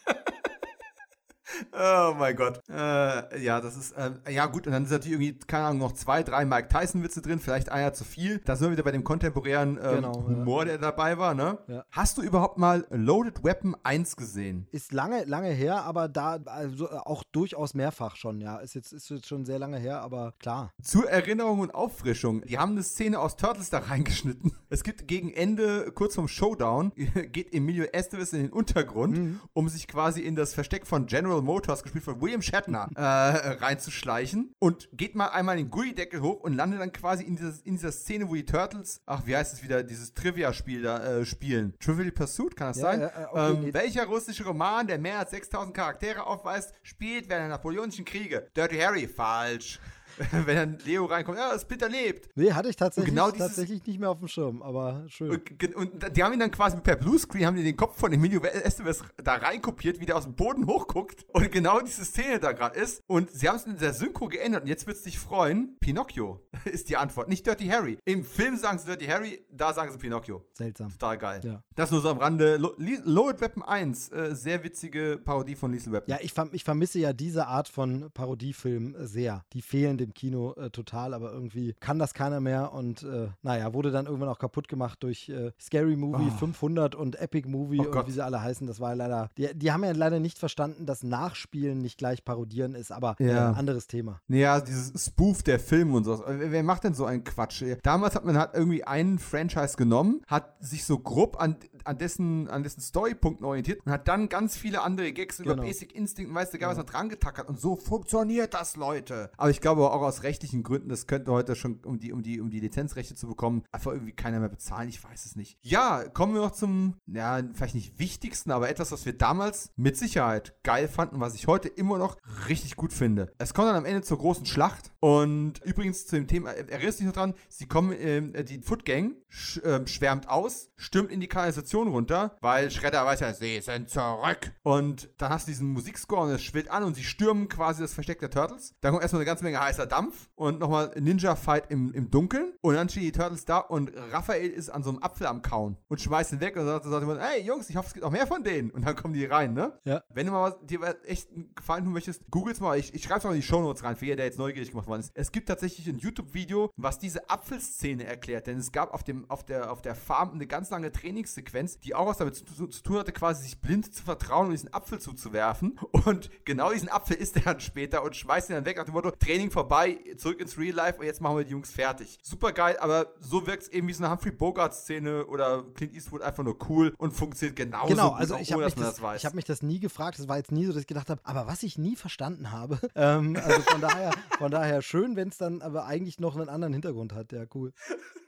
Oh 1.72 2.14
mein 2.18 2.36
Gott. 2.36 2.60
Äh, 2.68 3.42
ja, 3.42 3.60
das 3.60 3.76
ist, 3.76 3.92
äh, 3.92 4.12
ja 4.30 4.46
gut, 4.46 4.66
und 4.66 4.72
dann 4.72 4.86
sind 4.86 4.98
natürlich 4.98 5.20
irgendwie, 5.20 5.46
keine 5.46 5.64
Ahnung, 5.66 5.78
noch 5.80 5.92
zwei, 5.92 6.22
drei 6.22 6.44
Mike 6.44 6.68
Tyson-Witze 6.68 7.22
drin, 7.22 7.38
vielleicht 7.38 7.70
einer 7.70 7.92
zu 7.92 8.04
viel. 8.04 8.38
Da 8.44 8.56
sind 8.56 8.68
wir 8.68 8.72
wieder 8.72 8.82
bei 8.82 8.92
dem 8.92 9.04
kontemporären 9.04 9.78
äh, 9.78 9.96
genau, 9.96 10.24
Humor, 10.26 10.60
ja. 10.60 10.64
der 10.64 10.78
dabei 10.78 11.18
war, 11.18 11.34
ne? 11.34 11.58
Ja. 11.68 11.84
Hast 11.90 12.18
du 12.18 12.22
überhaupt 12.22 12.58
mal 12.58 12.86
Loaded 12.90 13.44
Weapon 13.44 13.76
1 13.82 14.16
gesehen? 14.16 14.66
Ist 14.70 14.92
lange, 14.92 15.24
lange 15.24 15.50
her, 15.50 15.84
aber 15.84 16.08
da, 16.08 16.38
also 16.46 16.88
äh, 16.88 16.94
auch 16.94 17.22
durchaus 17.32 17.74
mehrfach 17.74 18.16
schon, 18.16 18.40
ja. 18.40 18.58
Ist 18.58 18.74
jetzt, 18.74 18.92
ist 18.92 19.10
jetzt 19.10 19.26
schon 19.26 19.44
sehr 19.44 19.58
lange 19.58 19.78
her, 19.78 20.00
aber 20.00 20.34
klar. 20.38 20.72
Zur 20.82 21.08
Erinnerung 21.08 21.60
und 21.60 21.74
Auffrischung, 21.74 22.42
die 22.42 22.58
haben 22.58 22.72
eine 22.72 22.82
Szene 22.82 23.18
aus 23.18 23.36
Turtles 23.36 23.70
da 23.70 23.78
reingeschnitten. 23.90 24.52
Es 24.70 24.82
gibt 24.82 25.06
gegen 25.06 25.32
Ende, 25.32 25.92
kurz 25.94 26.14
vorm 26.14 26.28
Showdown, 26.28 26.92
geht 27.32 27.54
Emilio 27.54 27.84
Estevez 27.92 28.32
in 28.32 28.42
den 28.42 28.52
Untergrund, 28.52 29.18
mhm. 29.18 29.40
um 29.52 29.68
sich 29.68 29.88
quasi 29.88 30.20
in 30.20 30.36
das 30.36 30.54
Versteck 30.54 30.86
von 30.86 31.06
General 31.06 31.33
Motors, 31.42 31.82
gespielt 31.82 32.04
von 32.04 32.20
William 32.20 32.42
Shatner, 32.42 32.88
äh, 32.94 33.00
reinzuschleichen 33.00 34.54
und 34.58 34.88
geht 34.92 35.14
mal 35.14 35.28
einmal 35.28 35.56
den 35.56 35.70
Gullideckel 35.70 36.20
hoch 36.20 36.40
und 36.40 36.54
landet 36.54 36.80
dann 36.80 36.92
quasi 36.92 37.24
in, 37.24 37.36
dieses, 37.36 37.60
in 37.62 37.74
dieser 37.74 37.92
Szene, 37.92 38.28
wo 38.28 38.34
die 38.34 38.44
Turtles, 38.44 39.00
ach, 39.06 39.22
wie 39.26 39.36
heißt 39.36 39.54
es 39.54 39.62
wieder, 39.62 39.82
dieses 39.82 40.14
Trivia-Spiel 40.14 40.82
da 40.82 41.04
äh, 41.04 41.24
spielen. 41.24 41.74
Trivial 41.80 42.12
Pursuit, 42.12 42.56
kann 42.56 42.68
das 42.68 42.78
ja, 42.78 42.82
sein? 42.82 43.00
Ja, 43.00 43.06
äh, 43.08 43.26
okay. 43.30 43.66
ähm, 43.66 43.74
welcher 43.74 44.06
russische 44.06 44.44
Roman, 44.44 44.86
der 44.86 44.98
mehr 44.98 45.18
als 45.18 45.30
6000 45.30 45.74
Charaktere 45.74 46.26
aufweist, 46.26 46.74
spielt 46.82 47.28
während 47.28 47.42
der 47.42 47.48
Napoleonischen 47.48 48.04
Kriege? 48.04 48.48
Dirty 48.56 48.78
Harry, 48.78 49.08
falsch. 49.08 49.80
wenn 50.46 50.56
dann 50.56 50.78
Leo 50.84 51.04
reinkommt, 51.06 51.38
ja, 51.38 51.58
Splinter 51.58 51.88
lebt. 51.88 52.28
Nee, 52.36 52.52
hatte 52.52 52.68
ich 52.68 52.76
tatsächlich, 52.76 53.14
genau 53.14 53.30
dieses, 53.30 53.48
tatsächlich 53.48 53.84
nicht 53.86 53.98
mehr 53.98 54.10
auf 54.10 54.18
dem 54.18 54.28
Schirm, 54.28 54.62
aber 54.62 55.04
schön. 55.08 55.30
Und, 55.30 55.74
und, 55.74 56.16
die 56.16 56.22
haben 56.22 56.32
ihn 56.32 56.40
dann 56.40 56.50
quasi 56.50 56.76
per 56.78 56.96
Bluescreen, 56.96 57.46
haben 57.46 57.56
die 57.56 57.64
den 57.64 57.76
Kopf 57.76 57.98
von 57.98 58.12
Emilio 58.12 58.42
Estevez 58.42 59.02
da 59.22 59.34
reinkopiert, 59.34 60.00
wie 60.00 60.06
der 60.06 60.16
aus 60.16 60.24
dem 60.24 60.34
Boden 60.34 60.66
hochguckt 60.66 61.24
und 61.32 61.50
genau 61.50 61.80
diese 61.80 62.04
Szene 62.04 62.38
da 62.38 62.52
gerade 62.52 62.78
ist. 62.78 63.02
Und 63.06 63.30
sie 63.30 63.48
haben 63.48 63.56
es 63.56 63.66
in 63.66 63.76
der 63.76 63.94
Synchro 63.94 64.28
geändert 64.28 64.62
und 64.62 64.68
jetzt 64.68 64.86
wird 64.86 64.96
es 64.96 65.02
dich 65.02 65.18
freuen. 65.18 65.76
Pinocchio 65.80 66.40
ist 66.64 66.88
die 66.88 66.96
Antwort, 66.96 67.28
nicht 67.28 67.46
Dirty 67.46 67.66
Harry. 67.66 67.98
Im 68.04 68.24
Film 68.24 68.56
sagen 68.56 68.78
sie 68.78 68.86
Dirty 68.86 69.06
Harry, 69.06 69.44
da 69.50 69.72
sagen 69.72 69.92
sie 69.92 69.98
Pinocchio. 69.98 70.44
Seltsam. 70.52 70.90
Total 70.90 71.18
geil. 71.18 71.40
Ja. 71.44 71.62
Das 71.74 71.90
nur 71.90 72.00
so 72.00 72.10
am 72.10 72.18
Rande. 72.18 72.56
Loaded 72.56 73.40
Weapon 73.40 73.62
1, 73.62 74.08
äh, 74.10 74.34
sehr 74.34 74.62
witzige 74.62 75.20
Parodie 75.22 75.54
von 75.54 75.72
Liesel 75.72 75.92
Weapon. 75.92 76.10
Ja, 76.10 76.18
ich, 76.20 76.32
verm 76.32 76.50
ich 76.52 76.64
vermisse 76.64 76.98
ja 76.98 77.12
diese 77.12 77.46
Art 77.46 77.68
von 77.68 78.10
Parodiefilm 78.12 78.96
sehr. 79.00 79.44
Die 79.52 79.62
fehlen 79.62 79.98
dem 80.04 80.14
Kino 80.14 80.54
äh, 80.54 80.70
total, 80.70 81.14
aber 81.14 81.32
irgendwie 81.32 81.74
kann 81.80 81.98
das 81.98 82.14
keiner 82.14 82.40
mehr 82.40 82.72
und 82.72 83.02
äh, 83.02 83.28
naja, 83.42 83.72
wurde 83.74 83.90
dann 83.90 84.06
irgendwann 84.06 84.28
auch 84.28 84.38
kaputt 84.38 84.68
gemacht 84.68 85.02
durch 85.02 85.28
äh, 85.28 85.52
Scary 85.60 85.96
Movie 85.96 86.30
oh. 86.34 86.38
500 86.38 86.94
und 86.94 87.20
Epic 87.20 87.48
Movie 87.48 87.80
oh 87.80 87.90
und 87.90 88.06
wie 88.06 88.12
sie 88.12 88.24
alle 88.24 88.42
heißen. 88.42 88.66
Das 88.66 88.80
war 88.80 88.94
leider, 88.94 89.30
die, 89.36 89.48
die 89.54 89.72
haben 89.72 89.84
ja 89.84 89.92
leider 89.92 90.20
nicht 90.20 90.38
verstanden, 90.38 90.86
dass 90.86 91.02
Nachspielen 91.02 91.80
nicht 91.80 91.98
gleich 91.98 92.24
parodieren 92.24 92.74
ist, 92.74 92.92
aber 92.92 93.16
ja. 93.18 93.50
ein 93.50 93.54
anderes 93.54 93.86
Thema. 93.86 94.20
Ja, 94.28 94.60
dieses 94.60 95.04
Spoof 95.04 95.42
der 95.42 95.58
Filme 95.58 95.96
und 95.96 96.04
so. 96.04 96.22
Wer, 96.26 96.52
wer 96.52 96.62
macht 96.62 96.84
denn 96.84 96.94
so 96.94 97.04
einen 97.04 97.24
Quatsch? 97.24 97.64
Damals 97.82 98.14
hat 98.14 98.24
man 98.24 98.36
hat 98.36 98.54
irgendwie 98.54 98.84
einen 98.84 99.18
Franchise 99.18 99.76
genommen, 99.76 100.22
hat 100.26 100.56
sich 100.60 100.84
so 100.84 100.98
grob 100.98 101.40
an, 101.40 101.56
an 101.84 101.98
dessen, 101.98 102.48
an 102.48 102.62
dessen 102.62 102.80
Storypunkten 102.80 103.44
orientiert 103.46 103.80
und 103.84 103.92
hat 103.92 104.08
dann 104.08 104.28
ganz 104.28 104.56
viele 104.56 104.82
andere 104.82 105.12
Gags 105.12 105.38
genau. 105.38 105.54
über 105.54 105.62
Basic 105.62 105.94
Instinct, 105.94 106.34
weißt 106.34 106.54
du, 106.54 106.58
gar 106.58 106.72
ja. 106.72 106.76
was 106.76 106.84
da 106.84 106.90
dran 106.90 107.08
getackert 107.08 107.48
und 107.48 107.60
so 107.60 107.76
funktioniert 107.76 108.54
das, 108.54 108.76
Leute. 108.76 109.30
Aber 109.36 109.50
ich 109.50 109.60
glaube 109.60 109.90
auch 109.94 110.02
aus 110.02 110.22
Recht 110.22 110.34
rechtlichen 110.34 110.64
Gründen, 110.64 110.88
das 110.88 111.06
könnte 111.06 111.30
heute 111.30 111.54
schon, 111.54 111.78
um 111.84 112.00
die, 112.00 112.12
um 112.12 112.22
die, 112.22 112.40
um 112.40 112.50
die 112.50 112.58
Lizenzrechte 112.58 113.14
zu 113.14 113.28
bekommen, 113.28 113.62
einfach 113.70 113.92
irgendwie 113.92 114.12
keiner 114.12 114.40
mehr 114.40 114.48
bezahlen. 114.48 114.88
Ich 114.88 115.02
weiß 115.02 115.24
es 115.24 115.36
nicht. 115.36 115.56
Ja, 115.62 116.04
kommen 116.08 116.34
wir 116.34 116.40
noch 116.40 116.50
zum, 116.50 116.96
ja, 117.06 117.40
vielleicht 117.52 117.76
nicht 117.76 117.98
wichtigsten, 118.00 118.50
aber 118.50 118.68
etwas, 118.68 118.90
was 118.90 119.06
wir 119.06 119.16
damals 119.16 119.70
mit 119.76 119.96
Sicherheit 119.96 120.56
geil 120.64 120.88
fanden, 120.88 121.20
was 121.20 121.34
ich 121.34 121.46
heute 121.46 121.68
immer 121.68 121.98
noch 121.98 122.16
richtig 122.48 122.74
gut 122.74 122.92
finde. 122.92 123.32
Es 123.38 123.54
kommt 123.54 123.68
dann 123.68 123.76
am 123.76 123.84
Ende 123.84 124.02
zur 124.02 124.18
großen 124.18 124.44
Schlacht. 124.44 124.92
Und 125.04 125.60
übrigens 125.64 126.06
zu 126.06 126.16
dem 126.16 126.26
Thema, 126.26 126.52
erinnerst 126.52 126.98
dich 126.98 127.06
noch 127.06 127.12
dran, 127.12 127.34
sie 127.50 127.66
kommen, 127.66 127.92
äh, 127.92 128.42
die 128.42 128.62
Foot 128.62 128.86
Gang 128.86 129.16
sch, 129.28 129.58
äh, 129.58 129.86
schwärmt 129.86 130.30
aus, 130.30 130.70
stürmt 130.76 131.10
in 131.10 131.20
die 131.20 131.26
Kanalisation 131.26 131.88
runter, 131.88 132.38
weil 132.40 132.70
Schredder 132.70 133.04
weiß 133.04 133.20
ja, 133.20 133.34
sie 133.34 133.60
sind 133.60 133.90
zurück. 133.90 134.52
Und 134.62 135.10
dann 135.18 135.28
hast 135.28 135.46
du 135.46 135.50
diesen 135.50 135.68
Musikscore 135.74 136.22
und 136.22 136.30
es 136.30 136.42
schwillt 136.42 136.70
an 136.70 136.84
und 136.84 136.94
sie 136.94 137.04
stürmen 137.04 137.50
quasi 137.50 137.82
das 137.82 137.92
Versteck 137.92 138.18
der 138.20 138.30
Turtles. 138.30 138.76
Dann 138.80 138.92
kommt 138.92 139.02
erstmal 139.02 139.20
eine 139.20 139.26
ganze 139.26 139.44
Menge 139.44 139.60
heißer 139.60 139.84
Dampf 139.84 140.30
und 140.36 140.58
nochmal 140.58 140.90
Ninja-Fight 140.98 141.70
im, 141.70 141.92
im 141.92 142.10
Dunkeln. 142.10 142.54
Und 142.62 142.72
dann 142.72 142.88
stehen 142.88 143.02
die 143.02 143.12
Turtles 143.12 143.44
da 143.44 143.58
und 143.58 143.92
Raphael 144.10 144.48
ist 144.48 144.70
an 144.70 144.82
so 144.82 144.88
einem 144.88 145.02
Apfel 145.02 145.26
am 145.26 145.42
Kauen 145.42 145.76
und 145.88 146.00
schmeißt 146.00 146.32
ihn 146.32 146.40
weg 146.40 146.56
und 146.56 146.64
sagt, 146.64 146.86
sagt 146.86 147.02
immer, 147.02 147.20
hey 147.20 147.42
Jungs, 147.42 147.68
ich 147.68 147.76
hoffe, 147.76 147.88
es 147.88 147.92
gibt 147.92 148.04
noch 148.04 148.10
mehr 148.10 148.26
von 148.26 148.42
denen. 148.42 148.70
Und 148.70 148.86
dann 148.86 148.96
kommen 148.96 149.12
die 149.12 149.26
rein, 149.26 149.52
ne? 149.52 149.78
Ja. 149.84 150.02
Wenn 150.08 150.24
du 150.24 150.32
mal 150.32 150.50
was, 150.50 150.66
dir 150.66 150.80
echt 151.04 151.30
einen 151.30 151.54
Gefallen 151.54 151.84
tun 151.84 151.92
möchtest, 151.92 152.22
googles 152.30 152.60
mal. 152.60 152.78
Ich, 152.78 152.94
ich 152.94 153.02
schreibe 153.02 153.18
es 153.18 153.24
mal 153.24 153.34
in 153.34 153.42
die 153.42 153.46
Shownotes 153.46 153.84
rein, 153.84 153.96
für 153.96 154.06
jeder, 154.06 154.16
der 154.16 154.24
jetzt 154.24 154.38
neugierig 154.38 154.70
gemacht 154.70 154.86
worden 154.86 154.93
ist. 155.00 155.12
Es 155.14 155.32
gibt 155.32 155.48
tatsächlich 155.48 155.88
ein 155.88 155.98
YouTube-Video, 155.98 156.70
was 156.76 156.98
diese 156.98 157.28
Apfelszene 157.30 158.04
erklärt. 158.04 158.46
Denn 158.46 158.58
es 158.58 158.72
gab 158.72 158.92
auf, 158.92 159.02
dem, 159.04 159.28
auf, 159.30 159.44
der, 159.44 159.70
auf 159.70 159.82
der 159.82 159.94
Farm 159.94 160.32
eine 160.32 160.46
ganz 160.46 160.70
lange 160.70 160.92
Trainingssequenz, 160.92 161.80
die 161.80 161.94
auch 161.94 162.06
was 162.06 162.18
damit 162.18 162.36
zu, 162.36 162.44
zu, 162.44 162.66
zu 162.66 162.82
tun 162.82 162.98
hatte, 162.98 163.12
quasi 163.12 163.44
sich 163.44 163.60
blind 163.60 163.94
zu 163.94 164.02
vertrauen 164.02 164.46
und 164.46 164.52
diesen 164.52 164.72
Apfel 164.72 164.98
zuzuwerfen. 164.98 165.78
Und 166.04 166.30
genau 166.44 166.72
diesen 166.72 166.88
Apfel 166.88 167.16
isst 167.16 167.36
er 167.36 167.42
dann 167.42 167.60
später 167.60 168.02
und 168.02 168.14
schmeißt 168.14 168.50
ihn 168.50 168.56
dann 168.56 168.64
weg 168.64 168.76
nach 168.76 168.84
dem 168.84 168.94
Motto, 168.94 169.10
Training 169.10 169.50
vorbei, 169.50 169.98
zurück 170.16 170.40
ins 170.40 170.58
Real 170.58 170.74
Life 170.74 170.98
und 170.98 171.06
jetzt 171.06 171.20
machen 171.20 171.36
wir 171.36 171.44
die 171.44 171.52
Jungs 171.52 171.70
fertig. 171.70 172.18
Super 172.22 172.52
geil, 172.52 172.76
aber 172.78 173.14
so 173.20 173.46
wirkt 173.46 173.64
es 173.64 173.68
eben 173.68 173.88
wie 173.88 173.92
so 173.92 174.04
eine 174.04 174.12
Humphrey 174.12 174.32
Bogart-Szene 174.32 175.26
oder 175.26 175.64
Clint 175.74 175.94
Eastwood 175.94 176.22
einfach 176.22 176.44
nur 176.44 176.56
cool 176.68 176.94
und 176.98 177.12
funktioniert 177.12 177.56
genauso 177.56 177.88
genau, 177.88 178.10
gut, 178.10 178.20
also 178.20 178.36
ich 178.36 178.52
habe 178.52 178.64
mich, 178.64 178.74
das, 178.74 178.96
das 178.96 179.24
hab 179.24 179.34
mich 179.34 179.44
das 179.44 179.62
nie 179.62 179.80
gefragt, 179.80 180.18
das 180.18 180.28
war 180.28 180.36
jetzt 180.36 180.52
nie 180.52 180.66
so, 180.66 180.72
dass 180.72 180.82
ich 180.82 180.86
gedacht 180.86 181.10
habe, 181.10 181.20
aber 181.24 181.46
was 181.46 181.62
ich 181.62 181.78
nie 181.78 181.96
verstanden 181.96 182.50
habe, 182.50 182.78
ähm, 182.94 183.36
also 183.42 183.60
von 183.62 183.80
daher, 183.80 184.10
von 184.38 184.50
daher 184.50 184.82
schön, 184.84 185.16
wenn 185.16 185.28
es 185.28 185.38
dann 185.38 185.62
aber 185.62 185.86
eigentlich 185.86 186.20
noch 186.20 186.36
einen 186.36 186.48
anderen 186.48 186.72
Hintergrund 186.72 187.12
hat, 187.12 187.32
ja 187.32 187.44
cool. 187.54 187.72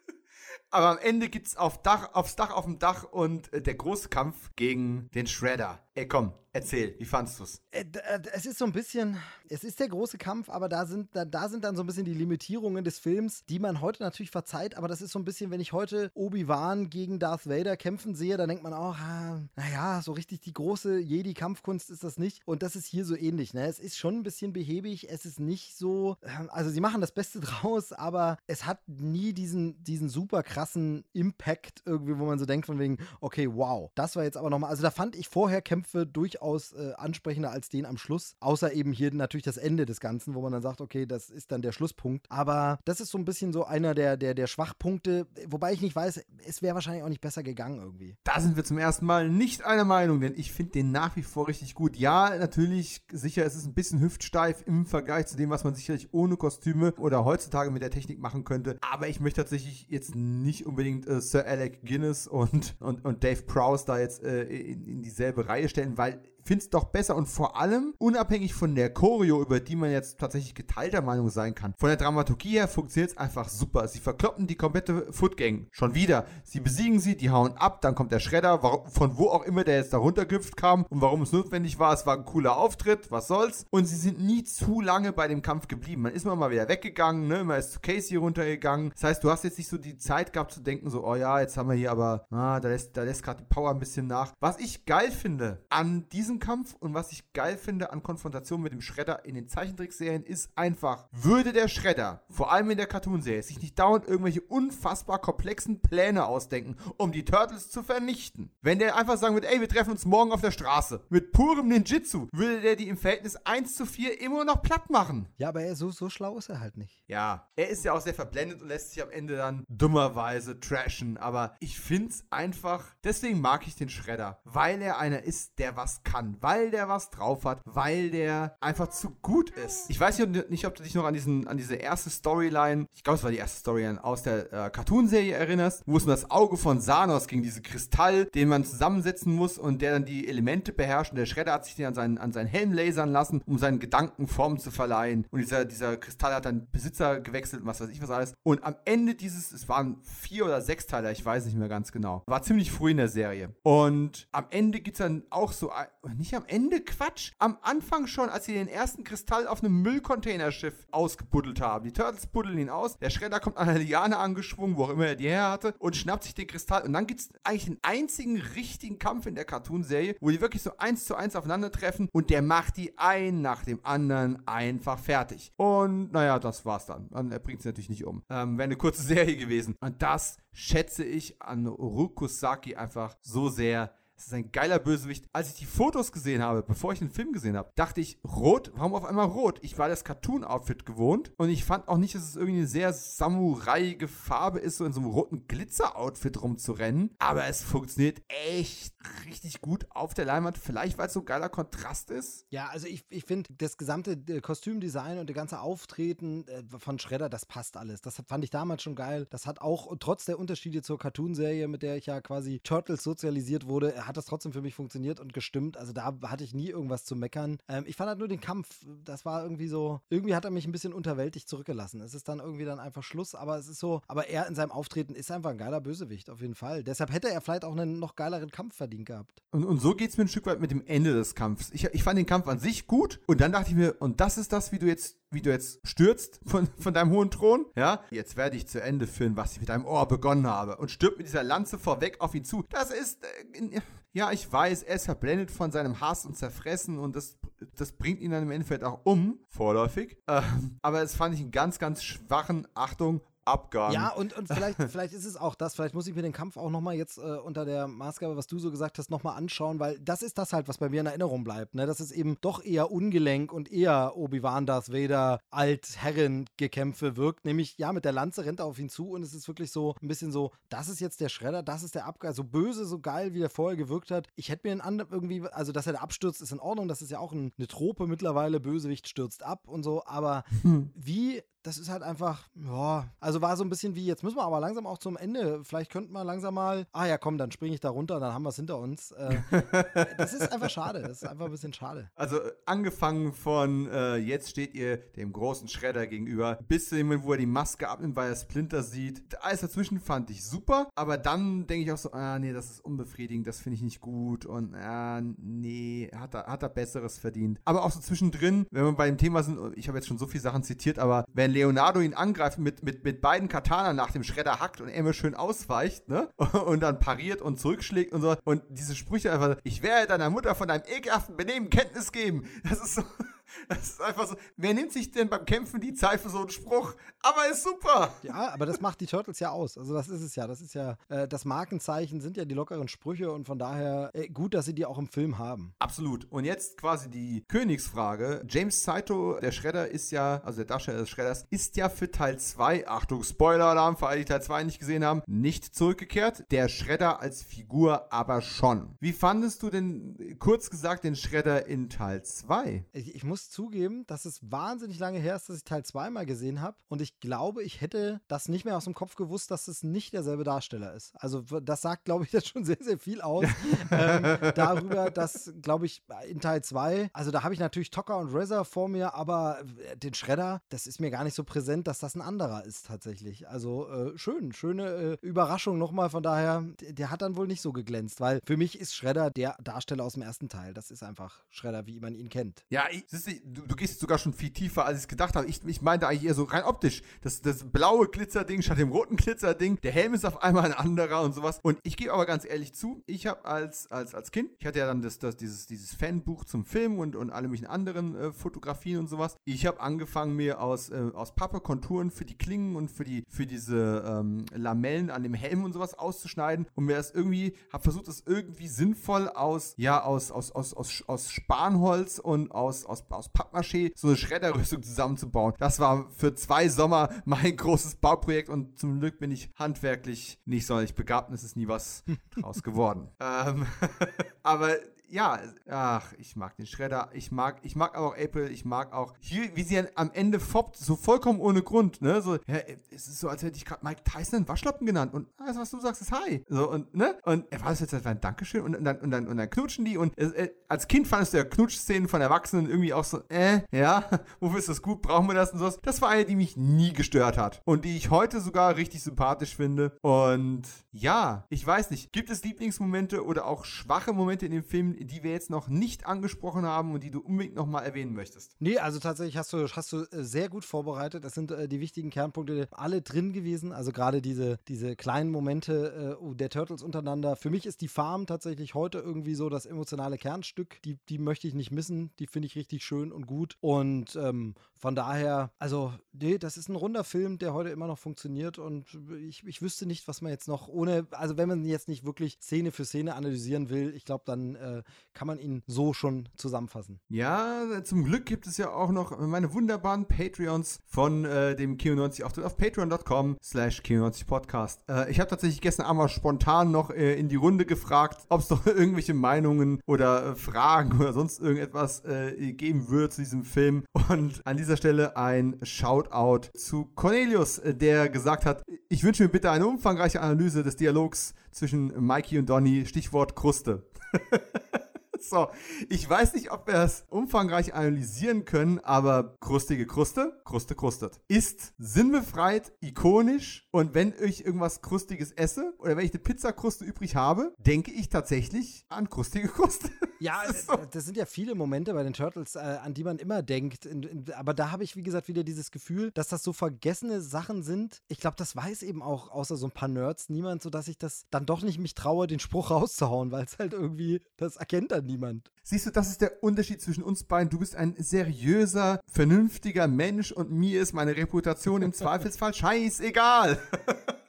Aber 0.70 0.90
am 0.90 0.98
Ende 0.98 1.28
gibt 1.28 1.46
es 1.46 1.56
auf 1.56 1.80
Dach, 1.82 2.14
aufs 2.14 2.34
Dach 2.34 2.50
auf 2.50 2.64
dem 2.64 2.78
Dach 2.78 3.04
und 3.04 3.52
äh, 3.52 3.62
der 3.62 3.74
große 3.74 4.08
Kampf 4.08 4.50
gegen 4.56 5.08
den 5.12 5.26
Shredder. 5.26 5.85
Ey, 5.98 6.06
komm, 6.06 6.34
erzähl, 6.52 6.94
wie 6.98 7.06
fandst 7.06 7.40
du's? 7.40 7.62
Äh, 7.70 7.80
äh, 7.80 8.20
es 8.34 8.44
ist 8.44 8.58
so 8.58 8.66
ein 8.66 8.72
bisschen, 8.72 9.16
es 9.48 9.64
ist 9.64 9.80
der 9.80 9.88
große 9.88 10.18
Kampf, 10.18 10.50
aber 10.50 10.68
da 10.68 10.84
sind, 10.84 11.08
da, 11.16 11.24
da 11.24 11.48
sind 11.48 11.64
dann 11.64 11.74
so 11.74 11.82
ein 11.82 11.86
bisschen 11.86 12.04
die 12.04 12.12
Limitierungen 12.12 12.84
des 12.84 12.98
Films, 12.98 13.46
die 13.46 13.58
man 13.58 13.80
heute 13.80 14.02
natürlich 14.02 14.30
verzeiht, 14.30 14.76
aber 14.76 14.88
das 14.88 15.00
ist 15.00 15.12
so 15.12 15.18
ein 15.18 15.24
bisschen, 15.24 15.50
wenn 15.50 15.60
ich 15.60 15.72
heute 15.72 16.10
Obi-Wan 16.12 16.90
gegen 16.90 17.18
Darth 17.18 17.48
Vader 17.48 17.78
kämpfen 17.78 18.14
sehe, 18.14 18.36
dann 18.36 18.50
denkt 18.50 18.62
man 18.62 18.74
auch, 18.74 18.94
ah, 18.98 19.40
naja, 19.56 20.02
so 20.02 20.12
richtig 20.12 20.40
die 20.40 20.52
große 20.52 20.98
Jedi-Kampfkunst 20.98 21.88
ist 21.88 22.04
das 22.04 22.18
nicht. 22.18 22.42
Und 22.44 22.62
das 22.62 22.76
ist 22.76 22.84
hier 22.84 23.06
so 23.06 23.16
ähnlich, 23.16 23.54
ne? 23.54 23.66
Es 23.66 23.78
ist 23.78 23.96
schon 23.96 24.16
ein 24.16 24.22
bisschen 24.22 24.52
behäbig, 24.52 25.08
es 25.08 25.24
ist 25.24 25.40
nicht 25.40 25.78
so, 25.78 26.18
ähm, 26.22 26.50
also 26.52 26.68
sie 26.68 26.82
machen 26.82 27.00
das 27.00 27.12
Beste 27.12 27.40
draus, 27.40 27.94
aber 27.94 28.36
es 28.46 28.66
hat 28.66 28.86
nie 28.86 29.32
diesen, 29.32 29.82
diesen 29.82 30.10
super 30.10 30.42
krassen 30.42 31.06
Impact 31.14 31.80
irgendwie, 31.86 32.18
wo 32.18 32.26
man 32.26 32.38
so 32.38 32.44
denkt 32.44 32.66
von 32.66 32.78
wegen, 32.78 32.98
okay, 33.22 33.48
wow, 33.50 33.90
das 33.94 34.14
war 34.14 34.24
jetzt 34.24 34.36
aber 34.36 34.50
nochmal, 34.50 34.68
also 34.68 34.82
da 34.82 34.90
fand 34.90 35.16
ich 35.16 35.30
vorher 35.30 35.62
Kämpfe 35.62 35.85
durchaus 35.94 36.72
äh, 36.72 36.92
ansprechender 36.96 37.50
als 37.50 37.68
den 37.68 37.86
am 37.86 37.96
Schluss. 37.96 38.36
Außer 38.40 38.72
eben 38.72 38.92
hier 38.92 39.12
natürlich 39.12 39.44
das 39.44 39.56
Ende 39.56 39.86
des 39.86 40.00
Ganzen, 40.00 40.34
wo 40.34 40.42
man 40.42 40.52
dann 40.52 40.62
sagt, 40.62 40.80
okay, 40.80 41.06
das 41.06 41.30
ist 41.30 41.52
dann 41.52 41.62
der 41.62 41.72
Schlusspunkt. 41.72 42.26
Aber 42.30 42.78
das 42.84 43.00
ist 43.00 43.10
so 43.10 43.18
ein 43.18 43.24
bisschen 43.24 43.52
so 43.52 43.64
einer 43.64 43.94
der, 43.94 44.16
der, 44.16 44.34
der 44.34 44.46
Schwachpunkte, 44.46 45.26
wobei 45.48 45.72
ich 45.72 45.80
nicht 45.80 45.96
weiß, 45.96 46.24
es 46.46 46.62
wäre 46.62 46.74
wahrscheinlich 46.74 47.04
auch 47.04 47.08
nicht 47.08 47.20
besser 47.20 47.42
gegangen 47.42 47.80
irgendwie. 47.80 48.16
Da 48.24 48.40
sind 48.40 48.56
wir 48.56 48.64
zum 48.64 48.78
ersten 48.78 49.06
Mal 49.06 49.28
nicht 49.28 49.64
einer 49.64 49.84
Meinung, 49.84 50.20
denn 50.20 50.34
ich 50.36 50.52
finde 50.52 50.72
den 50.72 50.92
nach 50.92 51.16
wie 51.16 51.22
vor 51.22 51.48
richtig 51.48 51.74
gut. 51.74 51.96
Ja, 51.96 52.36
natürlich, 52.36 53.02
sicher, 53.12 53.44
es 53.44 53.54
ist 53.54 53.66
ein 53.66 53.74
bisschen 53.74 54.00
hüftsteif 54.00 54.62
im 54.66 54.86
Vergleich 54.86 55.26
zu 55.26 55.36
dem, 55.36 55.50
was 55.50 55.64
man 55.64 55.74
sicherlich 55.74 56.12
ohne 56.12 56.36
Kostüme 56.36 56.92
oder 56.98 57.24
heutzutage 57.24 57.70
mit 57.70 57.82
der 57.82 57.90
Technik 57.90 58.18
machen 58.18 58.44
könnte. 58.44 58.78
Aber 58.80 59.08
ich 59.08 59.20
möchte 59.20 59.40
tatsächlich 59.40 59.86
jetzt 59.88 60.14
nicht 60.14 60.66
unbedingt 60.66 61.06
äh, 61.06 61.20
Sir 61.20 61.46
Alec 61.46 61.84
Guinness 61.84 62.26
und, 62.26 62.76
und, 62.80 63.04
und 63.04 63.22
Dave 63.22 63.42
Prowse 63.42 63.84
da 63.86 63.98
jetzt 63.98 64.22
äh, 64.22 64.44
in, 64.44 64.84
in 64.84 65.02
dieselbe 65.02 65.48
Reihe 65.48 65.68
stellen, 65.68 65.75
weil 65.96 66.20
finde 66.46 66.64
es 66.64 66.70
doch 66.70 66.84
besser 66.84 67.16
und 67.16 67.26
vor 67.26 67.58
allem 67.58 67.94
unabhängig 67.98 68.54
von 68.54 68.74
der 68.74 68.92
Choreo, 68.92 69.42
über 69.42 69.60
die 69.60 69.76
man 69.76 69.90
jetzt 69.90 70.18
tatsächlich 70.18 70.54
geteilter 70.54 71.02
Meinung 71.02 71.28
sein 71.28 71.54
kann. 71.54 71.74
Von 71.78 71.88
der 71.88 71.96
Dramaturgie 71.96 72.52
her 72.52 72.68
funktioniert 72.68 73.12
es 73.12 73.18
einfach 73.18 73.48
super. 73.48 73.88
Sie 73.88 73.98
verkloppen 73.98 74.46
die 74.46 74.54
komplette 74.54 75.12
Footgang. 75.12 75.66
Schon 75.72 75.94
wieder. 75.94 76.26
Sie 76.44 76.60
besiegen 76.60 77.00
sie, 77.00 77.16
die 77.16 77.30
hauen 77.30 77.56
ab, 77.56 77.80
dann 77.80 77.94
kommt 77.94 78.12
der 78.12 78.20
Schredder, 78.20 78.60
von 78.88 79.18
wo 79.18 79.28
auch 79.28 79.42
immer 79.42 79.64
der 79.64 79.78
jetzt 79.78 79.92
da 79.92 79.98
runtergehüpft 79.98 80.56
kam 80.56 80.84
und 80.88 81.00
warum 81.00 81.22
es 81.22 81.32
notwendig 81.32 81.78
war. 81.78 81.92
Es 81.92 82.06
war 82.06 82.16
ein 82.16 82.24
cooler 82.24 82.56
Auftritt, 82.56 83.10
was 83.10 83.28
soll's. 83.28 83.66
Und 83.70 83.86
sie 83.86 83.96
sind 83.96 84.20
nie 84.20 84.44
zu 84.44 84.80
lange 84.80 85.12
bei 85.12 85.28
dem 85.28 85.42
Kampf 85.42 85.68
geblieben. 85.68 86.02
Man 86.02 86.12
ist 86.12 86.24
mal, 86.24 86.36
mal 86.36 86.50
wieder 86.50 86.68
weggegangen, 86.68 87.26
ne? 87.26 87.44
man 87.44 87.58
ist 87.58 87.72
zu 87.72 87.80
Casey 87.80 88.16
runtergegangen. 88.16 88.90
Das 88.90 89.04
heißt, 89.04 89.24
du 89.24 89.30
hast 89.30 89.44
jetzt 89.44 89.58
nicht 89.58 89.68
so 89.68 89.78
die 89.78 89.96
Zeit 89.96 90.32
gehabt 90.32 90.52
zu 90.52 90.60
denken, 90.60 90.90
so, 90.90 91.04
oh 91.04 91.16
ja, 91.16 91.40
jetzt 91.40 91.56
haben 91.56 91.68
wir 91.68 91.76
hier 91.76 91.90
aber, 91.90 92.26
ah, 92.30 92.60
da 92.60 92.68
lässt, 92.68 92.96
da 92.96 93.02
lässt 93.02 93.22
gerade 93.22 93.42
die 93.42 93.48
Power 93.48 93.70
ein 93.70 93.78
bisschen 93.78 94.06
nach. 94.06 94.32
Was 94.40 94.58
ich 94.58 94.84
geil 94.84 95.10
finde 95.10 95.64
an 95.70 96.08
diesem 96.12 96.35
Kampf 96.38 96.74
und 96.74 96.94
was 96.94 97.12
ich 97.12 97.32
geil 97.32 97.56
finde 97.56 97.92
an 97.92 98.02
Konfrontation 98.02 98.62
mit 98.62 98.72
dem 98.72 98.80
Schredder 98.80 99.24
in 99.24 99.34
den 99.34 99.48
Zeichentrickserien 99.48 100.22
ist 100.22 100.50
einfach, 100.56 101.08
würde 101.12 101.52
der 101.52 101.68
Schredder, 101.68 102.22
vor 102.28 102.52
allem 102.52 102.70
in 102.70 102.76
der 102.76 102.86
Cartoonserie, 102.86 103.42
sich 103.42 103.60
nicht 103.60 103.78
dauernd 103.78 104.06
irgendwelche 104.06 104.40
unfassbar 104.40 105.20
komplexen 105.20 105.80
Pläne 105.80 106.26
ausdenken, 106.26 106.76
um 106.96 107.12
die 107.12 107.24
Turtles 107.24 107.70
zu 107.70 107.82
vernichten. 107.82 108.50
Wenn 108.62 108.78
der 108.78 108.96
einfach 108.96 109.18
sagen 109.18 109.34
würde, 109.34 109.48
ey, 109.48 109.60
wir 109.60 109.68
treffen 109.68 109.90
uns 109.90 110.04
morgen 110.04 110.32
auf 110.32 110.40
der 110.40 110.50
Straße, 110.50 111.04
mit 111.08 111.32
purem 111.32 111.68
Ninjitsu, 111.68 112.28
würde 112.32 112.60
der 112.60 112.76
die 112.76 112.88
im 112.88 112.96
Verhältnis 112.96 113.36
1 113.36 113.74
zu 113.74 113.86
4 113.86 114.20
immer 114.20 114.44
noch 114.44 114.62
platt 114.62 114.90
machen. 114.90 115.28
Ja, 115.36 115.48
aber 115.48 115.62
er, 115.62 115.76
so, 115.76 115.90
so 115.90 116.08
schlau 116.08 116.38
ist 116.38 116.48
er 116.48 116.60
halt 116.60 116.76
nicht. 116.76 117.04
Ja, 117.06 117.48
er 117.56 117.68
ist 117.68 117.84
ja 117.84 117.92
auch 117.92 118.00
sehr 118.00 118.14
verblendet 118.14 118.62
und 118.62 118.68
lässt 118.68 118.90
sich 118.90 119.02
am 119.02 119.10
Ende 119.10 119.36
dann 119.36 119.64
dummerweise 119.68 120.58
trashen, 120.60 121.16
aber 121.16 121.56
ich 121.60 121.78
finde 121.78 122.10
es 122.10 122.24
einfach, 122.30 122.94
deswegen 123.04 123.40
mag 123.40 123.66
ich 123.66 123.76
den 123.76 123.88
Schredder, 123.88 124.40
weil 124.44 124.82
er 124.82 124.98
einer 124.98 125.22
ist, 125.22 125.58
der 125.58 125.76
was 125.76 126.02
kann, 126.02 126.25
weil 126.40 126.70
der 126.70 126.88
was 126.88 127.10
drauf 127.10 127.44
hat, 127.44 127.60
weil 127.64 128.10
der 128.10 128.56
einfach 128.60 128.88
zu 128.88 129.10
gut 129.22 129.50
ist. 129.50 129.90
Ich 129.90 130.00
weiß 130.00 130.18
nicht, 130.48 130.66
ob 130.66 130.74
du 130.74 130.82
dich 130.82 130.94
noch 130.94 131.04
an, 131.04 131.14
diesen, 131.14 131.46
an 131.46 131.56
diese 131.56 131.76
erste 131.76 132.10
Storyline, 132.10 132.86
ich 132.94 133.04
glaube, 133.04 133.18
es 133.18 133.24
war 133.24 133.30
die 133.30 133.38
erste 133.38 133.60
Storyline 133.60 134.02
aus 134.02 134.22
der 134.22 134.52
äh, 134.52 134.70
Cartoon-Serie 134.70 135.34
erinnerst, 135.34 135.82
wo 135.86 135.96
es 135.96 136.04
um 136.04 136.10
das 136.10 136.30
Auge 136.30 136.56
von 136.56 136.80
Sanos 136.80 137.28
ging, 137.28 137.42
diese 137.42 137.62
Kristall, 137.62 138.26
den 138.26 138.48
man 138.48 138.64
zusammensetzen 138.64 139.34
muss 139.34 139.58
und 139.58 139.82
der 139.82 139.92
dann 139.92 140.04
die 140.04 140.28
Elemente 140.28 140.72
beherrscht. 140.72 141.12
Und 141.12 141.18
der 141.18 141.26
Schredder 141.26 141.52
hat 141.52 141.64
sich 141.64 141.74
den 141.76 141.86
an 141.86 141.94
seinen, 141.94 142.18
an 142.18 142.32
seinen 142.32 142.46
Helm 142.46 142.72
lasern 142.72 143.10
lassen, 143.10 143.42
um 143.46 143.58
seinen 143.58 143.78
Gedanken 143.78 144.26
Form 144.26 144.58
zu 144.58 144.70
verleihen. 144.70 145.26
Und 145.30 145.40
dieser, 145.40 145.64
dieser 145.64 145.96
Kristall 145.96 146.34
hat 146.34 146.44
dann 146.44 146.66
Besitzer 146.70 147.20
gewechselt 147.20 147.62
und 147.62 147.68
was 147.68 147.80
weiß 147.80 147.90
ich 147.90 148.02
was 148.02 148.10
alles. 148.10 148.34
Und 148.42 148.64
am 148.64 148.76
Ende 148.84 149.14
dieses, 149.14 149.52
es 149.52 149.68
waren 149.68 149.98
vier 150.02 150.44
oder 150.44 150.60
sechs 150.60 150.86
Teile, 150.86 151.12
ich 151.12 151.24
weiß 151.24 151.46
nicht 151.46 151.56
mehr 151.56 151.68
ganz 151.68 151.92
genau. 151.92 152.22
War 152.26 152.42
ziemlich 152.42 152.70
früh 152.70 152.90
in 152.90 152.96
der 152.96 153.08
Serie. 153.08 153.54
Und 153.62 154.28
am 154.32 154.46
Ende 154.50 154.80
gibt 154.80 154.96
es 154.96 154.98
dann 154.98 155.22
auch 155.30 155.52
so, 155.52 155.70
nicht 156.16 156.34
am 156.34 156.44
Ende 156.46 156.80
Quatsch, 156.80 157.32
am 157.38 157.58
Anfang 157.62 158.06
schon, 158.06 158.28
als 158.28 158.46
sie 158.46 158.54
den 158.54 158.68
ersten 158.68 159.04
Kristall 159.04 159.46
auf 159.46 159.62
einem 159.62 159.82
Müllcontainerschiff 159.82 160.86
ausgebuddelt 160.90 161.60
haben. 161.60 161.84
Die 161.84 161.92
Turtles 161.92 162.26
buddeln 162.26 162.58
ihn 162.58 162.70
aus, 162.70 162.98
der 162.98 163.10
Schredder 163.10 163.40
kommt 163.40 163.56
an 163.56 163.68
der 163.68 163.78
Liane 163.78 164.18
angeschwungen, 164.18 164.76
wo 164.76 164.84
auch 164.84 164.90
immer 164.90 165.06
er 165.06 165.16
die 165.16 165.28
her 165.28 165.50
hatte, 165.50 165.74
und 165.78 165.96
schnappt 165.96 166.24
sich 166.24 166.34
den 166.34 166.46
Kristall. 166.46 166.82
Und 166.82 166.92
dann 166.92 167.06
gibt 167.06 167.20
es 167.20 167.30
eigentlich 167.44 167.66
den 167.66 167.78
einzigen 167.82 168.40
richtigen 168.40 168.98
Kampf 168.98 169.26
in 169.26 169.34
der 169.34 169.44
Cartoon-Serie, 169.44 170.16
wo 170.20 170.30
die 170.30 170.40
wirklich 170.40 170.62
so 170.62 170.76
eins 170.78 171.04
zu 171.04 171.14
eins 171.14 171.36
aufeinandertreffen 171.36 172.08
und 172.12 172.30
der 172.30 172.42
macht 172.42 172.76
die 172.76 172.96
ein 172.98 173.42
nach 173.42 173.64
dem 173.64 173.80
anderen 173.84 174.46
einfach 174.46 174.98
fertig. 174.98 175.52
Und 175.56 176.12
naja, 176.12 176.38
das 176.38 176.64
war's 176.64 176.86
dann. 176.86 177.08
Er 177.12 177.38
bringt 177.38 177.62
sie 177.62 177.68
natürlich 177.68 177.90
nicht 177.90 178.04
um. 178.04 178.22
Ähm, 178.30 178.58
Wäre 178.58 178.64
eine 178.64 178.76
kurze 178.76 179.02
Serie 179.02 179.36
gewesen. 179.36 179.76
Und 179.80 180.02
das 180.02 180.38
schätze 180.52 181.04
ich 181.04 181.40
an 181.42 181.66
Rukusaki 181.66 182.76
einfach 182.76 183.16
so 183.20 183.48
sehr. 183.48 183.92
Es 184.16 184.28
ist 184.28 184.34
ein 184.34 184.50
geiler 184.50 184.78
Bösewicht. 184.78 185.26
Als 185.32 185.50
ich 185.50 185.56
die 185.56 185.66
Fotos 185.66 186.10
gesehen 186.10 186.42
habe, 186.42 186.62
bevor 186.62 186.92
ich 186.92 186.98
den 187.00 187.10
Film 187.10 187.32
gesehen 187.32 187.56
habe, 187.56 187.70
dachte 187.74 188.00
ich, 188.00 188.18
rot? 188.24 188.72
Warum 188.74 188.94
auf 188.94 189.04
einmal 189.04 189.26
rot? 189.26 189.58
Ich 189.62 189.76
war 189.78 189.88
das 189.88 190.04
Cartoon-Outfit 190.04 190.86
gewohnt 190.86 191.32
und 191.36 191.50
ich 191.50 191.64
fand 191.64 191.88
auch 191.88 191.98
nicht, 191.98 192.14
dass 192.14 192.22
es 192.22 192.36
irgendwie 192.36 192.58
eine 192.58 192.66
sehr 192.66 192.92
samuraiige 192.94 194.08
Farbe 194.08 194.58
ist, 194.58 194.78
so 194.78 194.86
in 194.86 194.92
so 194.92 195.00
einem 195.00 195.10
roten 195.10 195.46
Glitzer-Outfit 195.46 196.40
rumzurennen. 196.42 197.14
Aber 197.18 197.46
es 197.46 197.62
funktioniert 197.62 198.22
echt 198.28 198.94
richtig 199.26 199.60
gut 199.60 199.86
auf 199.90 200.14
der 200.14 200.24
Leinwand. 200.24 200.56
Vielleicht, 200.56 200.96
weil 200.96 201.08
es 201.08 201.12
so 201.12 201.20
ein 201.20 201.26
geiler 201.26 201.50
Kontrast 201.50 202.10
ist. 202.10 202.46
Ja, 202.48 202.68
also 202.68 202.86
ich, 202.86 203.04
ich 203.10 203.24
finde, 203.24 203.52
das 203.52 203.76
gesamte 203.76 204.12
äh, 204.12 204.40
Kostümdesign 204.40 205.18
und 205.18 205.26
der 205.26 205.36
ganze 205.36 205.60
Auftreten 205.60 206.46
äh, 206.48 206.62
von 206.78 206.98
Shredder, 206.98 207.28
das 207.28 207.44
passt 207.44 207.76
alles. 207.76 208.00
Das 208.00 208.22
fand 208.26 208.44
ich 208.44 208.50
damals 208.50 208.82
schon 208.82 208.96
geil. 208.96 209.26
Das 209.28 209.46
hat 209.46 209.60
auch, 209.60 209.94
trotz 210.00 210.24
der 210.24 210.38
Unterschiede 210.38 210.80
zur 210.80 210.98
Cartoon-Serie, 210.98 211.68
mit 211.68 211.82
der 211.82 211.96
ich 211.96 212.06
ja 212.06 212.22
quasi 212.22 212.60
Turtles 212.60 213.02
sozialisiert 213.02 213.66
wurde, 213.66 214.05
hat 214.06 214.16
das 214.16 214.26
trotzdem 214.26 214.52
für 214.52 214.62
mich 214.62 214.74
funktioniert 214.74 215.20
und 215.20 215.32
gestimmt. 215.32 215.76
Also 215.76 215.92
da 215.92 216.14
hatte 216.22 216.44
ich 216.44 216.54
nie 216.54 216.68
irgendwas 216.70 217.04
zu 217.04 217.16
meckern. 217.16 217.58
Ähm, 217.68 217.84
ich 217.86 217.96
fand 217.96 218.08
halt 218.08 218.18
nur 218.18 218.28
den 218.28 218.40
Kampf, 218.40 218.68
das 219.04 219.24
war 219.24 219.42
irgendwie 219.42 219.68
so, 219.68 220.00
irgendwie 220.08 220.34
hat 220.34 220.44
er 220.44 220.50
mich 220.50 220.66
ein 220.66 220.72
bisschen 220.72 220.92
unterwältigt 220.92 221.48
zurückgelassen. 221.48 222.00
Es 222.00 222.14
ist 222.14 222.28
dann 222.28 222.40
irgendwie 222.40 222.64
dann 222.64 222.78
einfach 222.78 223.02
Schluss, 223.02 223.34
aber 223.34 223.58
es 223.58 223.68
ist 223.68 223.80
so, 223.80 224.00
aber 224.06 224.28
er 224.28 224.46
in 224.46 224.54
seinem 224.54 224.70
Auftreten 224.70 225.14
ist 225.14 225.30
einfach 225.30 225.50
ein 225.50 225.58
geiler 225.58 225.80
Bösewicht, 225.80 226.30
auf 226.30 226.40
jeden 226.40 226.54
Fall. 226.54 226.84
Deshalb 226.84 227.12
hätte 227.12 227.30
er 227.30 227.40
vielleicht 227.40 227.64
auch 227.64 227.72
einen 227.72 227.98
noch 227.98 228.16
geileren 228.16 228.50
Kampf 228.50 228.76
verdient 228.76 229.06
gehabt. 229.06 229.42
Und, 229.50 229.64
und 229.64 229.80
so 229.80 229.94
geht 229.94 230.10
es 230.10 230.18
mir 230.18 230.24
ein 230.24 230.28
Stück 230.28 230.46
weit 230.46 230.60
mit 230.60 230.70
dem 230.70 230.84
Ende 230.86 231.12
des 231.12 231.34
Kampfs. 231.34 231.70
Ich, 231.72 231.84
ich 231.84 232.02
fand 232.02 232.18
den 232.18 232.26
Kampf 232.26 232.46
an 232.46 232.58
sich 232.58 232.86
gut 232.86 233.20
und 233.26 233.40
dann 233.40 233.52
dachte 233.52 233.70
ich 233.70 233.76
mir, 233.76 233.96
und 234.00 234.20
das 234.20 234.38
ist 234.38 234.52
das, 234.52 234.72
wie 234.72 234.78
du 234.78 234.86
jetzt 234.86 235.16
wie 235.30 235.42
du 235.42 235.50
jetzt 235.50 235.80
stürzt 235.86 236.40
von, 236.46 236.68
von 236.78 236.94
deinem 236.94 237.10
hohen 237.10 237.30
Thron, 237.30 237.66
ja, 237.76 238.02
jetzt 238.10 238.36
werde 238.36 238.56
ich 238.56 238.66
zu 238.66 238.82
Ende 238.82 239.06
führen, 239.06 239.36
was 239.36 239.52
ich 239.52 239.60
mit 239.60 239.68
deinem 239.68 239.84
Ohr 239.84 240.06
begonnen 240.06 240.46
habe 240.46 240.76
und 240.76 240.90
stirbt 240.90 241.18
mit 241.18 241.26
dieser 241.26 241.42
Lanze 241.42 241.78
vorweg 241.78 242.20
auf 242.20 242.34
ihn 242.34 242.44
zu. 242.44 242.64
Das 242.68 242.90
ist, 242.90 243.24
äh, 243.24 243.80
ja, 244.12 244.32
ich 244.32 244.50
weiß, 244.50 244.84
er 244.84 244.96
ist 244.96 245.04
verblendet 245.04 245.50
von 245.50 245.70
seinem 245.70 246.00
Hass 246.00 246.24
und 246.24 246.36
Zerfressen 246.36 246.98
und 246.98 247.16
das, 247.16 247.36
das 247.76 247.92
bringt 247.92 248.20
ihn 248.20 248.30
dann 248.30 248.44
im 248.44 248.50
Endeffekt 248.50 248.84
auch 248.84 249.00
um, 249.04 249.40
vorläufig. 249.48 250.16
Ähm, 250.28 250.78
aber 250.82 251.02
es 251.02 251.14
fand 251.14 251.34
ich 251.34 251.40
einen 251.40 251.50
ganz, 251.50 251.78
ganz 251.78 252.02
schwachen, 252.02 252.66
Achtung, 252.74 253.20
Abgang. 253.46 253.92
Ja, 253.92 254.08
und, 254.10 254.36
und 254.36 254.48
vielleicht, 254.48 254.76
vielleicht 254.90 255.14
ist 255.14 255.24
es 255.24 255.36
auch 255.36 255.54
das, 255.54 255.74
vielleicht 255.74 255.94
muss 255.94 256.06
ich 256.06 256.14
mir 256.14 256.22
den 256.22 256.32
Kampf 256.32 256.56
auch 256.56 256.70
nochmal 256.70 256.94
jetzt 256.94 257.18
äh, 257.18 257.20
unter 257.20 257.64
der 257.64 257.86
Maßgabe, 257.86 258.36
was 258.36 258.46
du 258.46 258.58
so 258.58 258.70
gesagt 258.70 258.98
hast, 258.98 259.10
nochmal 259.10 259.36
anschauen, 259.36 259.78
weil 259.78 259.98
das 260.00 260.22
ist 260.22 260.38
das 260.38 260.52
halt, 260.52 260.68
was 260.68 260.78
bei 260.78 260.88
mir 260.88 261.00
in 261.00 261.06
Erinnerung 261.06 261.44
bleibt, 261.44 261.74
ne? 261.74 261.86
Dass 261.86 262.00
es 262.00 262.12
eben 262.12 262.38
doch 262.40 262.64
eher 262.64 262.90
ungelenk 262.90 263.52
und 263.52 263.70
eher 263.70 264.16
Obi-Wan, 264.16 264.66
Darth 264.66 264.92
Vader, 264.92 265.40
Altherren-Gekämpfe 265.50 267.16
wirkt, 267.16 267.44
nämlich, 267.44 267.78
ja, 267.78 267.92
mit 267.92 268.04
der 268.04 268.12
Lanze 268.12 268.44
rennt 268.44 268.60
er 268.60 268.66
auf 268.66 268.78
ihn 268.78 268.88
zu 268.88 269.10
und 269.10 269.22
es 269.22 269.34
ist 269.34 269.48
wirklich 269.48 269.70
so 269.70 269.94
ein 270.02 270.08
bisschen 270.08 270.32
so, 270.32 270.52
das 270.68 270.88
ist 270.88 271.00
jetzt 271.00 271.20
der 271.20 271.28
Schredder, 271.28 271.62
das 271.62 271.82
ist 271.82 271.94
der 271.94 272.06
Abgang, 272.06 272.34
so 272.34 272.44
böse, 272.44 272.84
so 272.84 272.98
geil, 272.98 273.34
wie 273.34 273.38
der 273.38 273.50
vorher 273.50 273.76
gewirkt 273.76 274.10
hat. 274.10 274.26
Ich 274.34 274.48
hätte 274.48 274.66
mir 274.66 274.72
einen 274.72 274.80
anderen 274.80 275.12
irgendwie, 275.12 275.42
also, 275.48 275.72
dass 275.72 275.86
er 275.86 275.94
da 275.94 276.00
abstürzt, 276.00 276.42
ist 276.42 276.52
in 276.52 276.60
Ordnung, 276.60 276.88
das 276.88 277.02
ist 277.02 277.10
ja 277.10 277.18
auch 277.18 277.32
ein, 277.32 277.52
eine 277.56 277.68
Trope 277.68 278.06
mittlerweile, 278.06 278.60
Bösewicht 278.60 279.08
stürzt 279.08 279.42
ab 279.42 279.68
und 279.68 279.82
so, 279.82 280.02
aber 280.04 280.44
hm. 280.62 280.90
wie 280.94 281.42
das 281.66 281.78
ist 281.78 281.88
halt 281.88 282.04
einfach, 282.04 282.48
ja, 282.54 283.08
also 283.18 283.42
war 283.42 283.56
so 283.56 283.64
ein 283.64 283.68
bisschen 283.68 283.96
wie, 283.96 284.06
jetzt 284.06 284.22
müssen 284.22 284.36
wir 284.36 284.44
aber 284.44 284.60
langsam 284.60 284.86
auch 284.86 284.98
zum 284.98 285.16
Ende. 285.16 285.64
Vielleicht 285.64 285.90
könnten 285.90 286.12
wir 286.12 286.22
langsam 286.22 286.54
mal, 286.54 286.86
ah 286.92 287.06
ja, 287.06 287.18
komm, 287.18 287.38
dann 287.38 287.50
springe 287.50 287.74
ich 287.74 287.80
da 287.80 287.90
runter, 287.90 288.20
dann 288.20 288.32
haben 288.32 288.44
wir 288.44 288.50
es 288.50 288.56
hinter 288.56 288.78
uns. 288.78 289.10
Äh, 289.10 289.36
das 290.16 290.32
ist 290.32 290.52
einfach 290.52 290.70
schade. 290.70 291.02
Das 291.02 291.22
ist 291.22 291.26
einfach 291.26 291.46
ein 291.46 291.50
bisschen 291.50 291.72
schade. 291.72 292.08
Also 292.14 292.38
angefangen 292.66 293.32
von 293.32 293.88
äh, 293.88 294.16
jetzt 294.16 294.50
steht 294.50 294.74
ihr 294.74 294.96
dem 294.96 295.32
großen 295.32 295.66
Schredder 295.66 296.06
gegenüber, 296.06 296.56
bis 296.68 296.88
zu 296.88 296.94
dem, 296.94 297.24
wo 297.24 297.32
er 297.32 297.38
die 297.38 297.46
Maske 297.46 297.88
abnimmt, 297.88 298.14
weil 298.14 298.30
er 298.30 298.36
Splinter 298.36 298.84
sieht. 298.84 299.22
Alles 299.42 299.62
dazwischen 299.62 299.98
fand 299.98 300.30
ich 300.30 300.44
super, 300.44 300.88
aber 300.94 301.18
dann 301.18 301.66
denke 301.66 301.84
ich 301.84 301.92
auch 301.92 301.98
so, 301.98 302.12
ah 302.12 302.38
nee, 302.38 302.52
das 302.52 302.70
ist 302.70 302.84
unbefriedigend, 302.84 303.44
das 303.44 303.58
finde 303.58 303.74
ich 303.74 303.82
nicht 303.82 304.00
gut 304.00 304.46
und 304.46 304.76
ah, 304.76 305.20
nee, 305.20 306.08
hat 306.14 306.34
er, 306.34 306.46
hat 306.46 306.62
er 306.62 306.68
Besseres 306.68 307.18
verdient. 307.18 307.60
Aber 307.64 307.84
auch 307.84 307.90
so 307.90 307.98
zwischendrin, 307.98 308.66
wenn 308.70 308.84
wir 308.84 308.92
bei 308.92 309.08
dem 309.08 309.18
Thema 309.18 309.42
sind, 309.42 309.58
ich 309.76 309.88
habe 309.88 309.98
jetzt 309.98 310.06
schon 310.06 310.18
so 310.18 310.28
viele 310.28 310.42
Sachen 310.42 310.62
zitiert, 310.62 311.00
aber 311.00 311.24
wenn 311.32 311.55
Leonardo 311.56 312.00
ihn 312.00 312.14
angreift 312.14 312.58
mit, 312.58 312.82
mit, 312.82 313.02
mit 313.04 313.20
beiden 313.20 313.48
Katana 313.48 313.92
nach 313.92 314.10
dem 314.10 314.22
Schredder 314.22 314.60
hackt 314.60 314.80
und 314.80 314.88
er 314.88 314.94
immer 314.94 315.12
schön 315.12 315.34
ausweicht, 315.34 316.08
ne? 316.08 316.28
Und 316.66 316.80
dann 316.80 316.98
pariert 317.00 317.42
und 317.42 317.58
zurückschlägt 317.58 318.12
und 318.12 318.22
so. 318.22 318.36
Und 318.44 318.62
diese 318.68 318.94
Sprüche 318.94 319.32
einfach, 319.32 319.56
ich 319.62 319.82
werde 319.82 320.08
deiner 320.08 320.30
Mutter 320.30 320.54
von 320.54 320.68
deinem 320.68 320.82
ekelhaften 320.86 321.36
Benehmen 321.36 321.70
Kenntnis 321.70 322.12
geben. 322.12 322.44
Das 322.64 322.80
ist 322.80 322.94
so. 322.96 323.02
Das 323.68 323.90
ist 323.90 324.00
einfach 324.00 324.26
so. 324.26 324.36
Wer 324.56 324.74
nimmt 324.74 324.92
sich 324.92 325.10
denn 325.10 325.28
beim 325.28 325.44
Kämpfen 325.44 325.80
die 325.80 325.94
Zeit 325.94 326.20
für 326.20 326.28
so 326.28 326.38
einen 326.38 326.50
Spruch? 326.50 326.94
Aber 327.22 327.48
ist 327.50 327.62
super. 327.62 328.14
Ja, 328.22 328.52
aber 328.52 328.66
das 328.66 328.80
macht 328.80 329.00
die 329.00 329.06
Turtles 329.06 329.40
ja 329.40 329.50
aus. 329.50 329.76
Also 329.76 329.94
das 329.94 330.08
ist 330.08 330.22
es 330.22 330.36
ja. 330.36 330.46
Das 330.46 330.60
ist 330.60 330.74
ja 330.74 330.96
äh, 331.08 331.28
das 331.28 331.44
Markenzeichen 331.44 332.20
sind 332.20 332.36
ja 332.36 332.44
die 332.44 332.54
lockeren 332.54 332.88
Sprüche 332.88 333.30
und 333.32 333.46
von 333.46 333.58
daher 333.58 334.10
äh, 334.14 334.28
gut, 334.28 334.54
dass 334.54 334.66
sie 334.66 334.74
die 334.74 334.86
auch 334.86 334.98
im 334.98 335.08
Film 335.08 335.38
haben. 335.38 335.74
Absolut. 335.78 336.26
Und 336.30 336.44
jetzt 336.44 336.76
quasi 336.76 337.10
die 337.10 337.44
Königsfrage. 337.48 338.44
James 338.48 338.82
Saito, 338.82 339.38
der 339.40 339.52
Schredder, 339.52 339.88
ist 339.88 340.10
ja, 340.10 340.40
also 340.44 340.58
der 340.58 340.66
Darsteller 340.66 340.98
des 340.98 341.10
Schredders, 341.10 341.46
ist 341.50 341.76
ja 341.76 341.88
für 341.88 342.10
Teil 342.10 342.38
2, 342.38 342.88
Achtung, 342.88 343.22
Spoiler-Alarm, 343.22 343.96
für 343.96 344.06
alle, 344.08 344.20
die 344.20 344.24
Teil 344.24 344.42
2 344.42 344.64
nicht 344.64 344.78
gesehen 344.78 345.04
haben, 345.04 345.22
nicht 345.26 345.74
zurückgekehrt. 345.74 346.44
Der 346.50 346.68
Schredder 346.68 347.20
als 347.20 347.42
Figur 347.42 348.12
aber 348.12 348.40
schon. 348.40 348.96
Wie 349.00 349.12
fandest 349.12 349.62
du 349.62 349.70
denn, 349.70 350.36
kurz 350.38 350.70
gesagt, 350.70 351.04
den 351.04 351.16
Schredder 351.16 351.66
in 351.66 351.88
Teil 351.88 352.22
2? 352.22 352.84
Ich, 352.92 353.14
ich 353.14 353.24
muss 353.24 353.35
zugeben, 353.36 354.06
dass 354.06 354.24
es 354.24 354.40
wahnsinnig 354.42 354.98
lange 354.98 355.18
her 355.18 355.36
ist, 355.36 355.48
dass 355.48 355.58
ich 355.58 355.64
Teil 355.64 355.84
2 355.84 356.10
mal 356.10 356.26
gesehen 356.26 356.60
habe. 356.60 356.76
Und 356.88 357.00
ich 357.00 357.20
glaube, 357.20 357.62
ich 357.62 357.80
hätte 357.80 358.20
das 358.28 358.48
nicht 358.48 358.64
mehr 358.64 358.76
aus 358.76 358.84
dem 358.84 358.94
Kopf 358.94 359.14
gewusst, 359.14 359.50
dass 359.50 359.68
es 359.68 359.82
nicht 359.82 360.12
derselbe 360.12 360.44
Darsteller 360.44 360.94
ist. 360.94 361.12
Also 361.16 361.42
das 361.42 361.82
sagt, 361.82 362.04
glaube 362.04 362.24
ich, 362.24 362.32
jetzt 362.32 362.48
schon 362.48 362.64
sehr, 362.64 362.78
sehr 362.80 362.98
viel 362.98 363.20
aus 363.20 363.44
ähm, 363.90 364.38
darüber, 364.54 365.10
dass, 365.10 365.52
glaube 365.62 365.86
ich, 365.86 366.02
in 366.28 366.40
Teil 366.40 366.62
2, 366.62 367.10
also 367.12 367.30
da 367.30 367.42
habe 367.42 367.54
ich 367.54 367.60
natürlich 367.60 367.90
Tocker 367.90 368.18
und 368.18 368.34
Reza 368.34 368.64
vor 368.64 368.88
mir, 368.88 369.14
aber 369.14 369.60
äh, 369.90 369.96
den 369.96 370.14
Schredder, 370.14 370.62
das 370.68 370.86
ist 370.86 371.00
mir 371.00 371.10
gar 371.10 371.24
nicht 371.24 371.34
so 371.34 371.44
präsent, 371.44 371.86
dass 371.86 371.98
das 371.98 372.14
ein 372.14 372.22
anderer 372.22 372.64
ist 372.64 372.86
tatsächlich. 372.86 373.48
Also 373.48 373.88
äh, 373.88 374.18
schön, 374.18 374.52
schöne 374.52 375.18
äh, 375.22 375.26
Überraschung 375.26 375.78
nochmal. 375.78 376.10
Von 376.10 376.22
daher, 376.22 376.64
der, 376.80 377.10
hat 377.10 377.22
dann 377.22 377.36
wohl 377.36 377.46
nicht 377.46 377.62
so 377.62 377.72
geglänzt, 377.72 378.20
weil 378.20 378.40
für 378.44 378.56
mich 378.56 378.78
ist 378.78 378.94
Schredder 378.94 379.30
der 379.30 379.56
Darsteller 379.62 380.04
aus 380.04 380.14
dem 380.14 380.22
ersten 380.22 380.48
Teil. 380.48 380.74
Das 380.74 380.90
ist 380.90 381.02
einfach 381.02 381.44
Schredder, 381.50 381.86
wie 381.86 382.00
man 382.00 382.14
ihn 382.14 382.28
kennt. 382.28 382.64
Ja, 382.68 382.84
ich, 383.26 383.42
du, 383.44 383.62
du, 383.62 383.76
gehst 383.76 384.00
sogar 384.00 384.18
schon 384.18 384.32
viel 384.32 384.50
tiefer, 384.50 384.84
als 384.84 384.98
ich 384.98 385.04
es 385.04 385.08
gedacht 385.08 385.36
habe. 385.36 385.46
Ich, 385.46 385.64
ich 385.64 385.82
meinte 385.82 386.08
eigentlich 386.08 386.24
eher 386.24 386.34
so 386.34 386.44
rein 386.44 386.64
optisch. 386.64 387.02
Das, 387.22 387.42
das 387.42 387.64
blaue 387.64 388.08
Glitzerding 388.08 388.62
statt 388.62 388.78
dem 388.78 388.90
roten 388.90 389.16
Glitzerding. 389.16 389.78
Der 389.82 389.92
Helm 389.92 390.14
ist 390.14 390.24
auf 390.24 390.42
einmal 390.42 390.64
ein 390.64 390.72
anderer 390.72 391.22
und 391.22 391.34
sowas. 391.34 391.60
Und 391.62 391.78
ich 391.82 391.96
gebe 391.96 392.12
aber 392.12 392.26
ganz 392.26 392.44
ehrlich 392.44 392.74
zu, 392.74 393.02
ich 393.06 393.26
habe 393.26 393.44
als, 393.44 393.90
als, 393.90 394.14
als 394.14 394.30
Kind, 394.30 394.50
ich 394.58 394.66
hatte 394.66 394.78
ja 394.78 394.86
dann 394.86 395.02
das, 395.02 395.18
das, 395.18 395.36
dieses, 395.36 395.66
dieses 395.66 395.94
Fanbuch 395.94 396.44
zum 396.44 396.64
Film 396.64 396.98
und, 396.98 397.16
und 397.16 397.30
alle 397.30 397.48
möglichen 397.48 397.66
anderen 397.66 398.14
äh, 398.14 398.32
Fotografien 398.32 398.98
und 398.98 399.08
sowas. 399.08 399.36
Ich 399.44 399.66
habe 399.66 399.80
angefangen, 399.80 400.36
mir 400.36 400.60
aus, 400.60 400.90
äh, 400.90 401.10
aus 401.14 401.34
Pappe 401.34 401.60
Konturen 401.60 402.10
für 402.10 402.24
die 402.24 402.36
Klingen 402.36 402.76
und 402.76 402.90
für, 402.90 403.04
die, 403.04 403.24
für 403.28 403.46
diese 403.46 404.04
ähm, 404.06 404.44
Lamellen 404.54 405.10
an 405.10 405.22
dem 405.22 405.34
Helm 405.34 405.64
und 405.64 405.72
sowas 405.72 405.98
auszuschneiden 405.98 406.66
und 406.74 406.84
mir 406.84 406.96
das 406.96 407.10
irgendwie, 407.10 407.54
habe 407.72 407.82
versucht, 407.82 408.08
das 408.08 408.22
irgendwie 408.26 408.68
sinnvoll 408.68 409.28
aus, 409.28 409.74
ja, 409.76 410.02
aus, 410.02 410.30
aus, 410.30 410.52
aus, 410.52 410.74
aus, 410.74 411.04
aus 411.06 411.30
Spanholz 411.30 412.18
und 412.18 412.50
aus, 412.50 412.84
aus, 412.84 413.04
aus 413.16 413.32
Pappmaché 413.32 413.92
so 413.94 414.08
eine 414.08 414.16
Schredderrüstung 414.16 414.82
zusammenzubauen. 414.82 415.54
Das 415.58 415.80
war 415.80 416.10
für 416.10 416.34
zwei 416.34 416.68
Sommer 416.68 417.08
mein 417.24 417.56
großes 417.56 417.96
Bauprojekt 417.96 418.48
und 418.48 418.78
zum 418.78 419.00
Glück 419.00 419.18
bin 419.18 419.30
ich 419.30 419.50
handwerklich 419.56 420.40
nicht 420.44 420.66
sonderlich 420.66 420.94
begabt 420.94 421.28
und 421.28 421.34
es 421.34 421.44
ist 421.44 421.56
nie 421.56 421.68
was 421.68 422.04
draus 422.30 422.62
geworden. 422.62 423.08
ähm, 423.20 423.66
aber 424.42 424.76
ja, 425.08 425.40
ach, 425.68 426.12
ich 426.18 426.36
mag 426.36 426.56
den 426.56 426.66
Schredder, 426.66 427.10
ich 427.12 427.30
mag, 427.30 427.58
ich 427.62 427.76
mag 427.76 427.96
auch 427.96 428.16
April, 428.16 428.50
ich 428.50 428.64
mag 428.64 428.92
auch 428.92 429.14
hier, 429.20 429.54
wie 429.54 429.62
sie 429.62 429.82
am 429.94 430.10
Ende 430.12 430.40
foppt, 430.40 430.76
so 430.76 430.96
vollkommen 430.96 431.40
ohne 431.40 431.62
Grund, 431.62 432.02
ne, 432.02 432.20
so, 432.22 432.34
ja, 432.46 432.56
es 432.90 433.08
ist 433.08 433.20
so, 433.20 433.28
als 433.28 433.42
hätte 433.42 433.56
ich 433.56 433.64
gerade 433.64 433.84
Mike 433.84 434.02
Tyson 434.04 434.36
einen 434.36 434.48
Waschlappen 434.48 434.86
genannt. 434.86 435.14
Und 435.14 435.28
alles, 435.38 435.56
was 435.56 435.70
du 435.70 435.80
sagst, 435.80 436.02
ist 436.02 436.12
Hi, 436.12 436.44
so, 436.48 436.70
und, 436.70 436.94
ne, 436.94 437.16
und 437.24 437.46
er 437.50 437.60
war 437.60 437.70
das 437.70 437.80
jetzt 437.80 437.94
ein 437.94 438.20
Dankeschön. 438.20 438.62
Und, 438.62 438.76
und, 438.76 438.84
dann, 438.84 438.98
und, 438.98 439.10
dann, 439.10 439.26
und 439.28 439.36
dann 439.36 439.50
knutschen 439.50 439.84
die. 439.84 439.96
Und 439.96 440.16
äh, 440.18 440.52
als 440.68 440.88
Kind 440.88 441.06
fandest 441.06 441.32
du 441.32 441.38
ja 441.38 441.44
Knutschszenen 441.44 442.08
von 442.08 442.20
Erwachsenen 442.20 442.68
irgendwie 442.68 442.92
auch 442.92 443.04
so, 443.04 443.22
äh, 443.28 443.60
ja, 443.72 444.04
wofür 444.40 444.58
ist 444.58 444.68
das 444.68 444.82
gut, 444.82 445.02
brauchen 445.02 445.28
wir 445.28 445.34
das 445.34 445.52
und 445.52 445.58
sowas, 445.58 445.78
das 445.82 446.02
war 446.02 446.10
eine, 446.10 446.24
die 446.24 446.36
mich 446.36 446.56
nie 446.56 446.92
gestört 446.92 447.38
hat. 447.38 447.62
Und 447.64 447.84
die 447.84 447.96
ich 447.96 448.10
heute 448.10 448.40
sogar 448.40 448.76
richtig 448.76 449.02
sympathisch 449.02 449.56
finde. 449.56 449.96
Und 450.02 450.62
ja, 450.92 451.44
ich 451.48 451.66
weiß 451.66 451.90
nicht, 451.90 452.12
gibt 452.12 452.30
es 452.30 452.44
Lieblingsmomente 452.44 453.24
oder 453.24 453.46
auch 453.46 453.64
schwache 453.64 454.12
Momente 454.12 454.46
in 454.46 454.52
dem 454.52 454.64
Film, 454.64 454.95
die 455.04 455.22
wir 455.22 455.32
jetzt 455.32 455.50
noch 455.50 455.68
nicht 455.68 456.06
angesprochen 456.06 456.64
haben 456.64 456.92
und 456.92 457.02
die 457.02 457.10
du 457.10 457.20
unbedingt 457.20 457.54
nochmal 457.54 457.84
erwähnen 457.84 458.14
möchtest? 458.14 458.56
Nee, 458.58 458.78
also 458.78 458.98
tatsächlich 458.98 459.36
hast 459.36 459.52
du, 459.52 459.66
hast 459.68 459.92
du 459.92 460.02
äh, 460.02 460.24
sehr 460.24 460.48
gut 460.48 460.64
vorbereitet. 460.64 461.24
Das 461.24 461.34
sind 461.34 461.50
äh, 461.50 461.68
die 461.68 461.80
wichtigen 461.80 462.10
Kernpunkte 462.10 462.68
alle 462.70 463.02
drin 463.02 463.32
gewesen. 463.32 463.72
Also 463.72 463.92
gerade 463.92 464.22
diese, 464.22 464.58
diese 464.68 464.96
kleinen 464.96 465.30
Momente 465.30 466.16
äh, 466.20 466.34
der 466.34 466.50
Turtles 466.50 466.82
untereinander. 466.82 467.36
Für 467.36 467.50
mich 467.50 467.66
ist 467.66 467.80
die 467.80 467.88
Farm 467.88 468.26
tatsächlich 468.26 468.74
heute 468.74 468.98
irgendwie 468.98 469.34
so 469.34 469.48
das 469.48 469.66
emotionale 469.66 470.18
Kernstück. 470.18 470.80
Die, 470.82 470.98
die 471.08 471.18
möchte 471.18 471.46
ich 471.48 471.54
nicht 471.54 471.70
missen. 471.70 472.10
Die 472.18 472.26
finde 472.26 472.46
ich 472.46 472.56
richtig 472.56 472.84
schön 472.84 473.12
und 473.12 473.26
gut. 473.26 473.56
Und 473.60 474.16
ähm, 474.16 474.54
von 474.76 474.94
daher, 474.94 475.50
also, 475.58 475.92
nee, 476.12 476.38
das 476.38 476.56
ist 476.56 476.68
ein 476.68 476.76
runder 476.76 477.04
Film, 477.04 477.38
der 477.38 477.54
heute 477.54 477.70
immer 477.70 477.86
noch 477.86 477.98
funktioniert 477.98 478.58
und 478.58 478.98
ich, 479.26 479.44
ich 479.46 479.62
wüsste 479.62 479.86
nicht, 479.86 480.06
was 480.06 480.20
man 480.20 480.30
jetzt 480.30 480.48
noch 480.48 480.68
ohne, 480.68 481.06
also 481.12 481.36
wenn 481.36 481.48
man 481.48 481.64
jetzt 481.64 481.88
nicht 481.88 482.04
wirklich 482.04 482.38
Szene 482.40 482.70
für 482.72 482.84
Szene 482.84 483.14
analysieren 483.14 483.70
will, 483.70 483.94
ich 483.94 484.04
glaube, 484.04 484.24
dann 484.26 484.54
äh, 484.54 484.82
kann 485.16 485.26
man 485.26 485.38
ihn 485.38 485.62
so 485.66 485.92
schon 485.92 486.28
zusammenfassen. 486.36 487.00
Ja, 487.08 487.82
zum 487.82 488.04
Glück 488.04 488.26
gibt 488.26 488.46
es 488.46 488.58
ja 488.58 488.70
auch 488.70 488.92
noch 488.92 489.18
meine 489.18 489.52
wunderbaren 489.54 490.06
Patreons 490.06 490.80
von 490.86 491.24
äh, 491.24 491.56
dem 491.56 491.78
Kino90 491.78 492.22
Auftritt 492.22 492.44
auf 492.44 492.56
patreon.com 492.56 493.38
slash 493.42 493.80
Kino90 493.80 494.26
Podcast. 494.26 494.82
Äh, 494.88 495.10
ich 495.10 495.18
habe 495.18 495.30
tatsächlich 495.30 495.62
gestern 495.62 495.86
einmal 495.86 496.10
spontan 496.10 496.70
noch 496.70 496.90
äh, 496.90 497.18
in 497.18 497.28
die 497.28 497.36
Runde 497.36 497.64
gefragt, 497.64 498.26
ob 498.28 498.40
es 498.40 498.48
doch 498.48 498.66
irgendwelche 498.66 499.14
Meinungen 499.14 499.80
oder 499.86 500.32
äh, 500.32 500.34
Fragen 500.34 501.00
oder 501.00 501.14
sonst 501.14 501.40
irgendetwas 501.40 502.04
äh, 502.04 502.52
geben 502.52 502.88
würde 502.88 503.08
zu 503.08 503.22
diesem 503.22 503.44
Film 503.44 503.84
und 504.10 504.46
an 504.46 504.58
dieser 504.58 504.76
Stelle 504.76 505.16
ein 505.16 505.58
Shoutout 505.62 506.50
zu 506.54 506.90
Cornelius, 506.94 507.58
äh, 507.58 507.74
der 507.74 508.10
gesagt 508.10 508.44
hat, 508.44 508.62
ich 508.90 509.02
wünsche 509.02 509.22
mir 509.22 509.30
bitte 509.30 509.50
eine 509.50 509.66
umfangreiche 509.66 510.20
Analyse 510.20 510.62
des 510.62 510.76
Dialogs 510.76 511.34
zwischen 511.52 512.06
Mikey 512.06 512.38
und 512.38 512.50
Donny, 512.50 512.84
Stichwort 512.84 513.34
Kruste. 513.34 513.82
So, 515.28 515.48
ich 515.88 516.08
weiß 516.08 516.34
nicht, 516.34 516.52
ob 516.52 516.66
wir 516.66 516.74
es 516.74 517.04
umfangreich 517.08 517.74
analysieren 517.74 518.44
können, 518.44 518.78
aber 518.80 519.36
krustige 519.40 519.86
Kruste, 519.86 520.40
Kruste 520.44 520.74
krustet. 520.74 521.20
Ist 521.26 521.72
sinnbefreit, 521.78 522.72
ikonisch 522.80 523.66
und 523.70 523.94
wenn 523.94 524.14
ich 524.22 524.44
irgendwas 524.44 524.82
Krustiges 524.82 525.32
esse 525.32 525.74
oder 525.78 525.96
wenn 525.96 526.04
ich 526.04 526.12
eine 526.12 526.22
Pizzakruste 526.22 526.84
übrig 526.84 527.16
habe, 527.16 527.54
denke 527.58 527.90
ich 527.92 528.08
tatsächlich 528.08 528.84
an 528.88 529.08
krustige 529.08 529.48
Kruste. 529.48 529.90
Ja, 530.20 530.42
das, 530.46 530.66
so. 530.66 530.76
das 530.90 531.04
sind 531.04 531.16
ja 531.16 531.26
viele 531.26 531.54
Momente 531.54 531.92
bei 531.94 532.02
den 532.02 532.12
Turtles, 532.12 532.54
äh, 532.56 532.58
an 532.58 532.94
die 532.94 533.04
man 533.04 533.18
immer 533.18 533.42
denkt. 533.42 533.88
aber 534.34 534.54
da 534.54 534.70
habe 534.70 534.84
ich, 534.84 534.96
wie 534.96 535.02
gesagt, 535.02 535.28
wieder 535.28 535.44
dieses 535.44 535.70
Gefühl, 535.70 536.10
dass 536.12 536.28
das 536.28 536.42
so 536.42 536.52
vergessene 536.52 537.20
Sachen 537.20 537.62
sind. 537.62 538.02
Ich 538.08 538.20
glaube, 538.20 538.36
das 538.36 538.56
weiß 538.56 538.82
eben 538.82 539.02
auch, 539.02 539.30
außer 539.30 539.56
so 539.56 539.66
ein 539.66 539.72
paar 539.72 539.88
Nerds, 539.88 540.28
niemand, 540.28 540.62
sodass 540.62 540.88
ich 540.88 540.98
das 540.98 541.26
dann 541.30 541.46
doch 541.46 541.62
nicht 541.62 541.78
mich 541.78 541.94
traue, 541.94 542.26
den 542.26 542.40
Spruch 542.40 542.70
rauszuhauen, 542.70 543.30
weil 543.30 543.44
es 543.44 543.58
halt 543.58 543.72
irgendwie, 543.72 544.20
das 544.36 544.56
erkennt 544.56 544.92
dann 544.92 545.06
niemand. 545.06 545.50
Siehst 545.62 545.86
du, 545.86 545.90
das 545.90 546.10
ist 546.10 546.20
der 546.20 546.42
Unterschied 546.42 546.80
zwischen 546.80 547.02
uns 547.02 547.24
beiden. 547.24 547.50
Du 547.50 547.58
bist 547.58 547.74
ein 547.74 547.96
seriöser, 547.98 549.00
vernünftiger 549.06 549.88
Mensch 549.88 550.30
und 550.30 550.50
mir 550.50 550.80
ist 550.80 550.92
meine 550.92 551.16
Reputation 551.16 551.82
im 551.82 551.92
Zweifelsfall 551.92 552.54
scheißegal. 552.54 553.58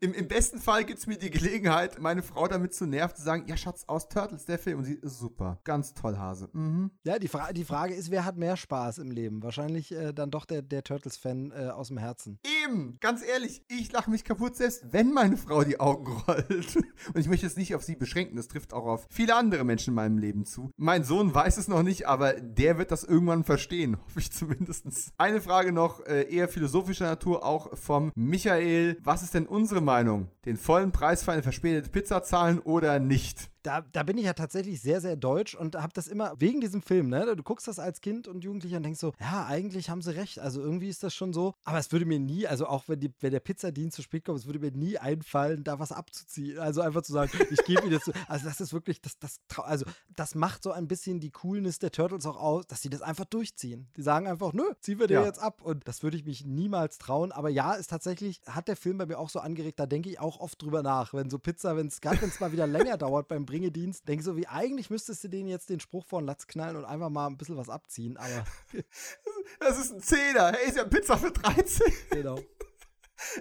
Im, 0.00 0.12
Im 0.14 0.28
besten 0.28 0.58
Fall 0.58 0.84
gibt 0.84 0.98
es 0.98 1.06
mir 1.06 1.16
die 1.16 1.30
Gelegenheit, 1.30 1.98
meine 2.00 2.22
Frau 2.22 2.46
damit 2.48 2.74
zu 2.74 2.86
nerven, 2.86 3.16
zu 3.16 3.22
sagen, 3.22 3.44
ja 3.46 3.56
Schatz, 3.56 3.84
aus 3.86 4.08
Turtles, 4.08 4.44
der 4.44 4.58
Film. 4.58 4.78
Und 4.78 4.84
sie 4.84 4.94
ist 4.94 5.18
super. 5.18 5.60
Ganz 5.64 5.94
toll, 5.94 6.18
Hase. 6.18 6.48
Mhm. 6.52 6.90
Ja, 7.04 7.18
die, 7.18 7.28
Fra 7.28 7.52
die 7.52 7.64
Frage 7.64 7.94
ist, 7.94 8.10
wer 8.10 8.24
hat 8.24 8.36
mehr 8.36 8.56
Spaß 8.56 8.98
im 8.98 9.10
Leben? 9.10 9.42
Wahrscheinlich 9.42 9.92
äh, 9.92 10.12
dann 10.12 10.30
doch 10.30 10.44
der, 10.44 10.62
der 10.62 10.84
Turtles-Fan 10.84 11.52
äh, 11.52 11.68
aus 11.70 11.88
dem 11.88 11.98
Herzen. 11.98 12.38
Eben, 12.64 12.98
ganz 13.00 13.22
ehrlich, 13.24 13.64
ich 13.68 13.92
lache 13.92 14.10
mich 14.10 14.24
kaputt, 14.24 14.56
selbst 14.56 14.92
wenn 14.92 15.12
meine 15.12 15.36
Frau 15.36 15.64
die 15.64 15.80
Augen 15.80 16.06
rollt. 16.28 16.76
Und 16.76 17.16
ich 17.16 17.28
möchte 17.28 17.46
es 17.46 17.56
nicht 17.56 17.74
auf 17.74 17.82
sie 17.82 17.96
beschränken, 17.96 18.36
das 18.36 18.48
trifft 18.48 18.72
auch 18.72 18.86
auf 18.86 19.06
viele 19.10 19.36
andere 19.36 19.64
Menschen 19.64 19.90
in 19.90 19.94
meinem 19.94 20.18
Leben 20.18 20.44
zu. 20.44 20.70
Mein 20.76 21.04
Sohn 21.04 21.34
weiß 21.34 21.56
es 21.56 21.68
noch 21.68 21.82
nicht, 21.82 22.06
aber 22.06 22.34
der 22.34 22.78
wird 22.78 22.90
das 22.90 23.04
irgendwann 23.04 23.44
verstehen, 23.44 23.96
hoffe 24.04 24.20
ich 24.20 24.32
zumindest. 24.32 25.12
Eine 25.16 25.40
Frage 25.40 25.72
noch, 25.72 26.04
äh, 26.06 26.22
eher 26.32 26.48
philosophischer 26.48 27.06
Natur, 27.06 27.44
auch 27.44 27.76
vom 27.76 28.10
Michael. 28.14 28.98
Was 29.02 29.11
ist 29.20 29.34
denn 29.34 29.44
unsere 29.44 29.82
Meinung? 29.82 30.28
Den 30.46 30.56
vollen 30.56 30.92
Preis 30.92 31.22
für 31.22 31.32
eine 31.32 31.42
verspätete 31.42 31.90
Pizza 31.90 32.22
zahlen 32.22 32.58
oder 32.60 32.98
nicht? 32.98 33.50
Da, 33.62 33.80
da 33.80 34.02
bin 34.02 34.18
ich 34.18 34.24
ja 34.24 34.32
tatsächlich 34.32 34.80
sehr, 34.80 35.00
sehr 35.00 35.16
deutsch 35.16 35.54
und 35.54 35.76
habe 35.76 35.92
das 35.94 36.08
immer 36.08 36.34
wegen 36.38 36.60
diesem 36.60 36.82
Film, 36.82 37.08
ne? 37.08 37.34
Du 37.36 37.42
guckst 37.42 37.68
das 37.68 37.78
als 37.78 38.00
Kind 38.00 38.28
und 38.28 38.44
Jugendlicher 38.44 38.78
und 38.78 38.82
denkst 38.82 39.00
so, 39.00 39.12
ja, 39.20 39.46
eigentlich 39.46 39.90
haben 39.90 40.02
sie 40.02 40.14
recht. 40.14 40.38
Also 40.38 40.60
irgendwie 40.60 40.88
ist 40.88 41.02
das 41.02 41.14
schon 41.14 41.32
so. 41.32 41.54
Aber 41.64 41.78
es 41.78 41.92
würde 41.92 42.04
mir 42.04 42.18
nie, 42.18 42.46
also 42.46 42.66
auch 42.66 42.84
wenn, 42.88 43.00
die, 43.00 43.12
wenn 43.20 43.30
der 43.30 43.40
Pizzadienst 43.40 43.96
zu 43.96 44.02
spät 44.02 44.24
kommt, 44.24 44.38
es 44.38 44.46
würde 44.46 44.58
mir 44.58 44.72
nie 44.72 44.98
einfallen, 44.98 45.64
da 45.64 45.78
was 45.78 45.92
abzuziehen. 45.92 46.58
Also 46.58 46.80
einfach 46.80 47.02
zu 47.02 47.12
sagen, 47.12 47.30
ich 47.50 47.64
gebe 47.64 47.82
ihnen 47.82 47.92
das 47.92 48.04
zu. 48.04 48.12
Also 48.28 48.46
das 48.46 48.60
ist 48.60 48.72
wirklich, 48.72 49.00
das, 49.02 49.18
das, 49.18 49.40
also 49.56 49.84
das 50.14 50.34
macht 50.34 50.62
so 50.62 50.72
ein 50.72 50.88
bisschen 50.88 51.20
die 51.20 51.30
Coolness 51.30 51.78
der 51.78 51.90
Turtles 51.90 52.24
auch 52.24 52.40
aus, 52.40 52.66
dass 52.66 52.80
sie 52.80 52.88
das 52.88 53.02
einfach 53.02 53.24
durchziehen. 53.26 53.88
Die 53.96 54.02
sagen 54.02 54.26
einfach, 54.26 54.52
nö, 54.52 54.64
ziehen 54.80 54.98
wir 54.98 55.06
den 55.06 55.20
ja. 55.20 55.24
jetzt 55.24 55.40
ab. 55.40 55.60
Und 55.62 55.86
das 55.86 56.02
würde 56.02 56.16
ich 56.16 56.24
mich 56.24 56.44
niemals 56.46 56.98
trauen. 56.98 57.32
Aber 57.32 57.50
ja, 57.50 57.74
ist 57.74 57.90
tatsächlich, 57.90 58.40
hat 58.46 58.68
der 58.68 58.76
Film 58.76 58.98
bei 58.98 59.06
mir 59.06 59.18
auch 59.18 59.28
so 59.28 59.40
angeregt, 59.40 59.78
da 59.80 59.86
denke 59.86 60.08
ich 60.08 60.20
auch 60.20 60.40
oft 60.40 60.60
drüber 60.62 60.82
nach. 60.82 61.12
Wenn 61.12 61.30
so 61.30 61.38
Pizza, 61.38 61.76
wenn 61.76 61.88
es 61.88 62.00
gerade 62.00 62.20
wenn 62.22 62.28
es 62.28 62.40
mal 62.40 62.52
wieder 62.52 62.66
länger 62.66 62.96
dauert 62.96 63.28
beim 63.28 63.44
Bringedienst, 63.52 64.08
denke 64.08 64.24
so, 64.24 64.34
wie 64.38 64.46
eigentlich 64.46 64.88
müsstest 64.88 65.22
du 65.24 65.28
denen 65.28 65.46
jetzt 65.46 65.68
den 65.68 65.78
Spruch 65.78 66.06
vor 66.06 66.22
den 66.22 66.26
Latz 66.26 66.46
knallen 66.46 66.74
und 66.74 66.86
einfach 66.86 67.10
mal 67.10 67.26
ein 67.26 67.36
bisschen 67.36 67.58
was 67.58 67.68
abziehen, 67.68 68.16
aber. 68.16 68.46
das 69.60 69.78
ist 69.78 69.92
ein 69.92 70.00
Zehner. 70.00 70.52
Hey, 70.52 70.70
ist 70.70 70.78
ja 70.78 70.84
Pizza 70.84 71.18
für 71.18 71.30
13. 71.30 71.92
Genau. 72.12 72.38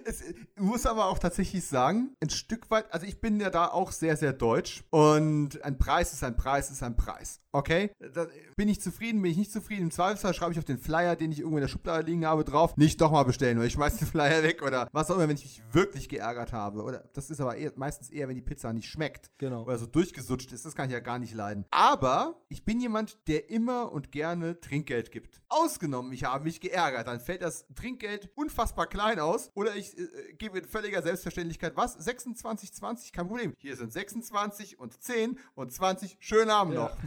Es, 0.05 0.23
muss 0.57 0.85
aber 0.85 1.05
auch 1.05 1.19
tatsächlich 1.19 1.65
sagen, 1.65 2.15
ein 2.21 2.29
Stück 2.29 2.69
weit, 2.71 2.91
also 2.93 3.05
ich 3.05 3.19
bin 3.19 3.39
ja 3.39 3.49
da 3.49 3.67
auch 3.67 3.91
sehr, 3.91 4.17
sehr 4.17 4.33
deutsch 4.33 4.83
und 4.89 5.63
ein 5.63 5.77
Preis 5.77 6.13
ist 6.13 6.23
ein 6.23 6.35
Preis 6.35 6.71
ist 6.71 6.83
ein 6.83 6.95
Preis. 6.95 7.39
Okay? 7.53 7.91
Da 8.13 8.27
bin 8.55 8.69
ich 8.69 8.81
zufrieden, 8.81 9.21
bin 9.21 9.31
ich 9.31 9.37
nicht 9.37 9.51
zufrieden. 9.51 9.83
Im 9.83 9.91
Zweifelsfall 9.91 10.33
schreibe 10.33 10.53
ich 10.53 10.59
auf 10.59 10.65
den 10.65 10.77
Flyer, 10.77 11.15
den 11.15 11.31
ich 11.31 11.39
irgendwo 11.39 11.57
in 11.57 11.61
der 11.61 11.67
Schublade 11.67 12.05
liegen 12.05 12.25
habe, 12.25 12.45
drauf, 12.45 12.77
nicht 12.77 13.01
doch 13.01 13.11
mal 13.11 13.23
bestellen 13.23 13.57
oder 13.57 13.67
ich 13.67 13.73
schmeiße 13.73 13.99
den 13.99 14.07
Flyer 14.07 14.43
weg 14.43 14.61
oder 14.61 14.87
was 14.93 15.11
auch 15.11 15.15
immer, 15.15 15.27
wenn 15.27 15.35
ich 15.35 15.43
mich 15.43 15.63
wirklich 15.71 16.07
geärgert 16.07 16.53
habe. 16.53 16.81
Oder 16.83 17.03
das 17.13 17.29
ist 17.29 17.41
aber 17.41 17.57
eher, 17.57 17.73
meistens 17.75 18.09
eher, 18.09 18.27
wenn 18.27 18.35
die 18.35 18.41
Pizza 18.41 18.71
nicht 18.71 18.87
schmeckt. 18.87 19.31
Genau. 19.37 19.63
Oder 19.63 19.77
so 19.77 19.85
durchgesutscht 19.85 20.51
ist. 20.53 20.65
Das 20.65 20.75
kann 20.75 20.87
ich 20.87 20.93
ja 20.93 20.99
gar 20.99 21.19
nicht 21.19 21.33
leiden. 21.33 21.65
Aber 21.71 22.41
ich 22.47 22.63
bin 22.63 22.79
jemand, 22.79 23.17
der 23.27 23.49
immer 23.49 23.91
und 23.91 24.11
gerne 24.11 24.59
Trinkgeld 24.59 25.11
gibt. 25.11 25.41
Ausgenommen, 25.49 26.13
ich 26.13 26.23
habe 26.23 26.45
mich 26.45 26.61
geärgert. 26.61 27.07
Dann 27.07 27.19
fällt 27.19 27.41
das 27.41 27.65
Trinkgeld 27.75 28.29
unfassbar 28.35 28.87
klein 28.87 29.19
aus. 29.19 29.49
Oder 29.55 29.70
ich 29.75 29.97
äh, 29.97 30.33
gebe 30.37 30.59
in 30.59 30.65
völliger 30.65 31.01
Selbstverständlichkeit 31.01 31.73
was? 31.75 31.93
26, 31.93 32.73
20, 32.73 33.13
kein 33.13 33.27
Problem. 33.27 33.53
Hier 33.57 33.75
sind 33.75 33.91
26 33.91 34.79
und 34.79 35.01
10 35.01 35.39
und 35.55 35.71
20. 35.71 36.17
Schönen 36.19 36.49
Abend 36.49 36.75
ja. 36.75 36.81
noch. 36.81 36.97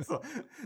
so. 0.06 0.20